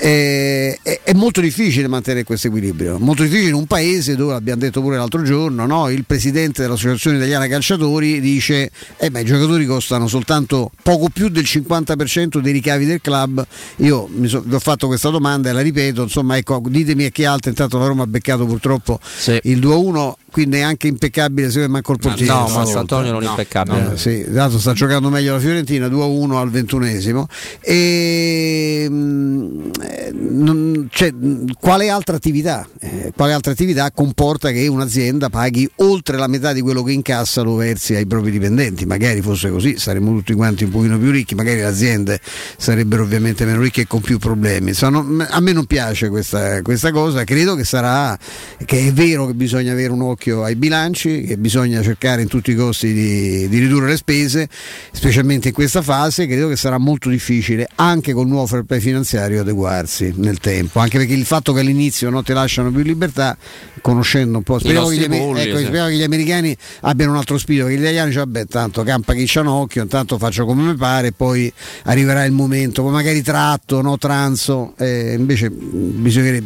Eh, 0.00 0.78
è, 0.82 1.00
è, 1.04 1.12
molto 1.14 1.40
difficile 1.40 1.88
mantenere 1.88 2.24
questo 2.24 2.48
equilibrio, 2.48 2.98
molto 2.98 3.22
difficile 3.22 3.48
in 3.48 3.54
un 3.54 3.66
paese 3.66 4.16
dove, 4.16 4.32
l'abbiamo 4.32 4.60
detto 4.60 4.80
pure 4.80 4.96
l'altro 4.96 5.22
giorno, 5.22 5.66
no? 5.66 5.88
il 5.88 6.04
presidente 6.04 6.62
dell'Associazione 6.62 7.16
Italiana 7.16 7.46
Calciatori 7.46 8.20
dice 8.20 8.70
eh 8.96 9.10
beh, 9.10 9.20
i 9.20 9.24
giocatori 9.24 9.66
costano 9.66 10.08
soltanto 10.08 10.70
poco 10.82 11.08
più 11.08 11.28
del 11.28 11.44
50% 11.44 12.38
dei 12.38 12.52
ricavi 12.52 12.86
del 12.86 13.00
club. 13.00 13.46
Io 13.76 14.08
mi 14.12 14.28
so, 14.28 14.42
vi 14.44 14.54
ho 14.54 14.60
fatto 14.60 14.86
questa 14.86 15.10
domanda 15.10 15.50
e 15.50 15.52
la 15.52 15.60
ripeto, 15.60 16.02
insomma 16.02 16.36
ecco, 16.36 16.62
ditemi 16.66 17.04
a 17.06 17.10
chi 17.10 17.24
altro, 17.24 17.50
intanto 17.50 17.78
la 17.78 17.86
Roma 17.86 18.02
ha 18.02 18.06
beccato 18.06 18.46
purtroppo 18.46 18.98
sì. 19.02 19.38
il 19.44 19.58
2-1 19.58 20.12
qui 20.34 20.46
neanche 20.46 20.88
impeccabile 20.88 21.48
se 21.48 21.68
manco 21.68 21.92
il 21.92 21.98
portiere. 21.98 22.32
No, 22.32 22.48
ma 22.48 22.62
Antonio 22.62 23.12
non 23.12 23.22
no, 23.22 23.28
impeccabile. 23.30 23.82
No, 23.82 23.96
sì, 23.96 24.24
dato 24.26 24.58
sta 24.58 24.72
giocando 24.72 25.08
meglio 25.08 25.34
la 25.34 25.38
Fiorentina 25.38 25.86
2-1 25.86 26.32
al 26.34 26.50
ventunesimo. 26.54 27.26
E, 27.60 28.86
mm, 28.88 29.70
non, 30.12 30.88
cioè, 30.90 31.12
quale, 31.60 31.88
altra 31.88 32.16
attività, 32.16 32.66
eh, 32.80 33.12
quale 33.14 33.32
altra 33.32 33.52
attività 33.52 33.90
comporta 33.90 34.50
che 34.50 34.66
un'azienda 34.66 35.28
paghi 35.28 35.68
oltre 35.76 36.16
la 36.16 36.28
metà 36.28 36.52
di 36.52 36.60
quello 36.60 36.82
che 36.82 36.92
incassa 36.92 37.42
lo 37.42 37.56
versi 37.56 37.94
ai 37.94 38.06
propri 38.06 38.30
dipendenti? 38.30 38.86
Magari 38.86 39.20
fosse 39.20 39.50
così, 39.50 39.76
saremmo 39.78 40.12
tutti 40.12 40.32
quanti 40.34 40.64
un 40.64 40.70
pochino 40.70 40.98
più 40.98 41.10
ricchi, 41.10 41.34
magari 41.34 41.58
le 41.58 41.66
aziende 41.66 42.20
sarebbero 42.56 43.02
ovviamente 43.02 43.44
meno 43.44 43.60
ricche 43.60 43.82
e 43.82 43.86
con 43.86 44.00
più 44.00 44.18
problemi. 44.18 44.68
Insomma, 44.68 45.28
a 45.28 45.40
me 45.40 45.52
non 45.52 45.66
piace 45.66 46.08
questa, 46.08 46.62
questa 46.62 46.90
cosa, 46.92 47.24
credo 47.24 47.54
che 47.54 47.64
sarà 47.64 48.16
che 48.64 48.86
è 48.88 48.92
vero 48.92 49.26
che 49.26 49.34
bisogna 49.34 49.72
avere 49.72 49.92
un 49.92 50.02
occhio 50.02 50.44
ai 50.44 50.54
bilanci, 50.54 51.22
che 51.22 51.36
bisogna 51.36 51.82
cercare 51.82 52.22
in 52.22 52.28
tutti 52.28 52.52
i 52.52 52.54
costi 52.54 52.92
di, 52.92 53.48
di, 53.48 53.58
ridurre 53.58 53.88
le 53.88 53.96
spese, 53.96 54.48
specialmente 54.92 55.48
in 55.48 55.54
questa 55.54 55.82
fase, 55.82 56.26
credo 56.26 56.43
che 56.48 56.56
sarà 56.56 56.78
molto 56.78 57.08
difficile 57.08 57.68
anche 57.74 58.12
col 58.12 58.26
nuovo 58.26 58.46
fair 58.46 58.62
play 58.62 58.80
finanziario 58.80 59.40
adeguarsi 59.40 60.12
nel 60.16 60.38
tempo, 60.38 60.78
anche 60.78 60.98
perché 60.98 61.12
il 61.12 61.24
fatto 61.24 61.52
che 61.52 61.60
all'inizio 61.60 62.10
non 62.10 62.22
ti 62.22 62.32
lasciano 62.32 62.70
più 62.70 62.82
libertà, 62.82 63.36
conoscendo 63.80 64.38
un 64.38 64.44
po', 64.44 64.58
speriamo, 64.58 64.88
che 64.88 64.96
gli, 64.96 65.08
polli, 65.08 65.40
ecco, 65.40 65.58
sì. 65.58 65.64
speriamo 65.64 65.88
che 65.88 65.96
gli, 65.96 66.02
americani 66.02 66.56
abbiano 66.82 67.12
un 67.12 67.18
altro 67.18 67.38
spirito, 67.38 67.66
che 67.66 67.76
gli 67.76 67.80
italiani 67.80 68.12
cioè, 68.12 68.24
vabbè, 68.24 68.46
tanto 68.46 68.82
campa 68.82 69.12
chi 69.14 69.24
c'ha 69.26 69.40
un 69.40 69.48
occhio, 69.48 69.82
intanto 69.82 70.18
faccio 70.18 70.44
come 70.46 70.62
mi 70.62 70.74
pare, 70.74 71.12
poi 71.12 71.52
arriverà 71.84 72.24
il 72.24 72.32
momento, 72.32 72.82
poi 72.82 72.92
magari 72.92 73.22
tratto, 73.22 73.82
no 73.82 73.98
transo, 73.98 74.74
eh, 74.78 75.14
invece 75.18 75.52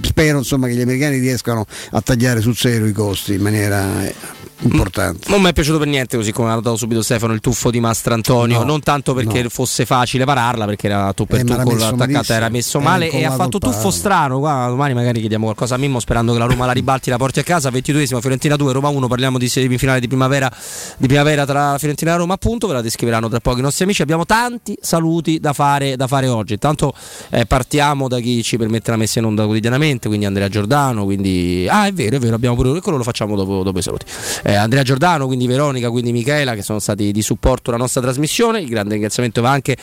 spero 0.03 0.39
insomma, 0.39 0.67
che 0.67 0.75
gli 0.75 0.81
americani 0.81 1.19
riescano 1.19 1.65
a 1.91 2.01
tagliare 2.01 2.41
sul 2.41 2.57
serio 2.57 2.87
i 2.87 2.93
costi 2.93 3.35
in 3.35 3.43
maniera 3.43 3.59
maniera 3.59 4.37
importante. 4.61 5.31
Non 5.31 5.41
mi 5.41 5.49
è 5.49 5.53
piaciuto 5.53 5.79
per 5.79 5.87
niente, 5.87 6.17
così 6.17 6.33
come 6.33 6.51
ha 6.51 6.55
notato 6.55 6.77
subito 6.77 7.03
Stefano, 7.03 7.33
il 7.33 7.41
tuffo 7.41 7.71
di 7.71 7.81
Mastrantonio. 7.81 8.59
No, 8.59 8.65
non 8.65 8.81
tanto 8.81 9.15
perché 9.15 9.43
no. 9.43 9.49
fosse 9.49 9.85
facile 9.89 10.27
pararla, 10.27 10.67
perché 10.67 10.87
era 10.87 11.13
tu 11.15 11.25
per 11.25 11.41
eh, 11.41 11.45
tu 11.45 11.57
con 11.57 11.79
l'attaccata, 11.79 12.35
era 12.35 12.51
messo 12.51 12.79
male 12.79 13.11
e 13.11 13.25
ha 13.25 13.31
fatto 13.33 13.59
tuffo 13.59 13.91
strano. 13.91 14.39
Qua, 14.39 14.67
domani 14.69 14.93
magari 14.93 15.21
chiediamo 15.21 15.45
qualcosa 15.45 15.77
a 15.77 15.79
Mimmo 15.79 15.99
sperando 15.99 16.35
che 16.35 16.39
la 16.39 16.45
Roma 16.45 16.67
la 16.67 16.73
ribalti, 16.73 17.09
la 17.09 17.17
porti 17.17 17.41
a 17.41 17.43
casa. 17.43 17.71
22esimo 17.71 18.21
Fiorentina 18.21 18.57
2, 18.57 18.73
Roma 18.73 18.89
1. 18.89 19.09
Parliamo 19.09 19.39
di 19.39 19.49
semifinale 19.49 20.01
di 20.01 20.07
primavera, 20.07 20.53
di 20.99 21.07
primavera 21.07 21.47
tra 21.47 21.79
Fiorentina 21.79 22.13
e 22.13 22.17
Roma, 22.19 22.35
appunto. 22.35 22.67
Ve 22.67 22.75
la 22.75 22.83
descriveranno 22.83 23.29
tra 23.29 23.41
poco 23.41 23.59
i 23.59 23.63
nostri 23.63 23.85
amici. 23.85 24.03
Abbiamo 24.03 24.27
tanti 24.27 24.77
saluti 24.81 25.41
da 25.41 25.55
fare, 25.55 25.97
da 25.97 26.07
fare 26.07 26.29
oggi. 26.29 26.53
Intanto 26.53 26.93
eh, 27.31 27.47
partiamo 27.47 28.09
da 28.09 28.21
chi 28.21 28.43
ci 28.43 28.59
permette 28.59 28.91
la 28.91 28.99
messa 28.99 29.19
in 29.19 29.25
onda 29.25 29.45
quotidianamente, 29.47 30.09
quindi 30.09 30.27
Andrea 30.27 30.49
Giordano. 30.49 31.05
Quindi... 31.05 31.67
Ah, 31.69 31.87
è 31.87 31.93
vero, 31.93 32.17
è 32.17 32.19
vero, 32.19 32.35
abbiamo 32.35 32.55
pure 32.55 32.81
quello 32.81 32.99
lo 32.99 33.05
facciamo 33.05 33.35
dopo, 33.35 33.63
dopo 33.63 33.79
i 33.79 33.83
saluti 33.83 34.05
eh, 34.43 34.55
Andrea 34.55 34.83
Giordano, 34.83 35.27
quindi 35.27 35.47
Veronica, 35.47 35.91
quindi 35.91 36.13
Michela 36.13 36.55
che 36.55 36.63
sono 36.63 36.79
stati 36.79 37.13
di 37.13 37.23
supporto 37.23 37.71
alla 37.71 37.79
nostra 37.79 38.01
trasmissione. 38.01 38.61
Il 38.61 38.69
grande 38.69 38.93
ringraziamento 38.93 39.41
va 39.41 39.51
anche 39.51 39.77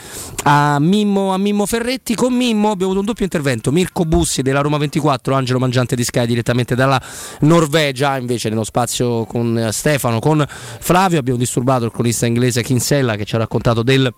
a 0.44 0.78
Mimmo, 0.80 1.34
a 1.34 1.38
Mimmo 1.38 1.66
Ferretti. 1.66 2.16
Con 2.16 2.34
Mimmo 2.34 2.72
abbiamo 2.72 2.92
avuto 2.92 3.00
un 3.00 3.06
doppio 3.06 3.24
intervento. 3.24 3.72
Mirko 3.72 4.06
Bussi 4.06 4.42
della 4.42 4.62
Roma 4.62 4.78
24, 4.78 5.36
Angelo 5.36 5.60
Mangiante 5.60 5.96
di 5.96 6.04
Sky 6.04 6.26
direttamente 6.26 6.76
dalla 6.76 7.02
Norvegia, 7.42 8.18
invece 8.18 8.50
nello 8.50 8.64
spazio 8.64 9.26
con 9.26 9.70
Stefano, 9.72 10.20
con 10.20 10.46
Flavio 10.48 11.20
abbiamo 11.20 11.40
disturbato 11.40 11.86
il 11.86 11.92
cronista 11.92 12.26
inglese 12.26 12.64
Kinsella 12.64 13.16
che 13.16 13.26
ci 13.26 13.36
ha 13.36 13.40
raccontato 13.40 13.84
del 13.84 14.14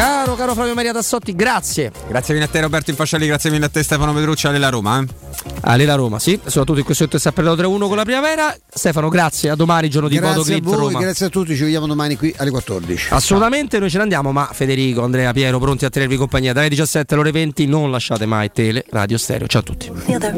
Caro, 0.00 0.34
caro 0.34 0.54
Flavio 0.54 0.72
Maria 0.72 0.94
Tassotti, 0.94 1.34
grazie. 1.34 1.92
Grazie 2.08 2.32
mille 2.32 2.46
a 2.46 2.48
te 2.48 2.58
Roberto 2.58 2.88
Infascelli, 2.88 3.26
grazie 3.26 3.50
mille 3.50 3.66
a 3.66 3.68
te 3.68 3.82
Stefano 3.82 4.14
Pedrucci, 4.14 4.46
alle 4.46 4.56
la 4.56 4.70
Roma. 4.70 4.98
Eh? 4.98 5.06
Alle 5.60 5.84
la 5.84 5.94
Roma, 5.94 6.18
sì, 6.18 6.40
soprattutto 6.42 6.78
in 6.78 6.86
questo 6.86 7.04
momento 7.04 7.18
sta 7.18 7.32
per 7.32 7.44
3-1 7.44 7.86
con 7.86 7.96
la 7.96 8.04
primavera. 8.04 8.56
Stefano, 8.66 9.10
grazie, 9.10 9.50
a 9.50 9.54
domani 9.56 9.90
giorno 9.90 10.08
di 10.08 10.16
grazie 10.16 10.58
Roma. 10.62 10.98
Grazie 11.00 11.26
a 11.26 11.28
tutti, 11.28 11.54
ci 11.54 11.64
vediamo 11.64 11.86
domani 11.86 12.16
qui 12.16 12.34
alle 12.38 12.48
14. 12.48 13.08
Assolutamente, 13.10 13.78
noi 13.78 13.90
ce 13.90 13.98
ne 13.98 14.04
andiamo, 14.04 14.32
ma 14.32 14.48
Federico, 14.50 15.02
Andrea, 15.02 15.32
Piero, 15.32 15.58
pronti 15.58 15.84
a 15.84 15.90
tenervi 15.90 16.16
compagnia 16.16 16.54
dalle 16.54 16.70
17 16.70 17.12
alle 17.12 17.22
ore 17.22 17.32
20, 17.32 17.66
non 17.66 17.90
lasciate 17.90 18.24
mai 18.24 18.50
tele, 18.50 18.86
radio, 18.88 19.18
stereo. 19.18 19.48
Ciao 19.48 19.60
a 19.60 19.64
tutti. 19.64 19.92
Feel 20.06 20.18
the 20.18 20.32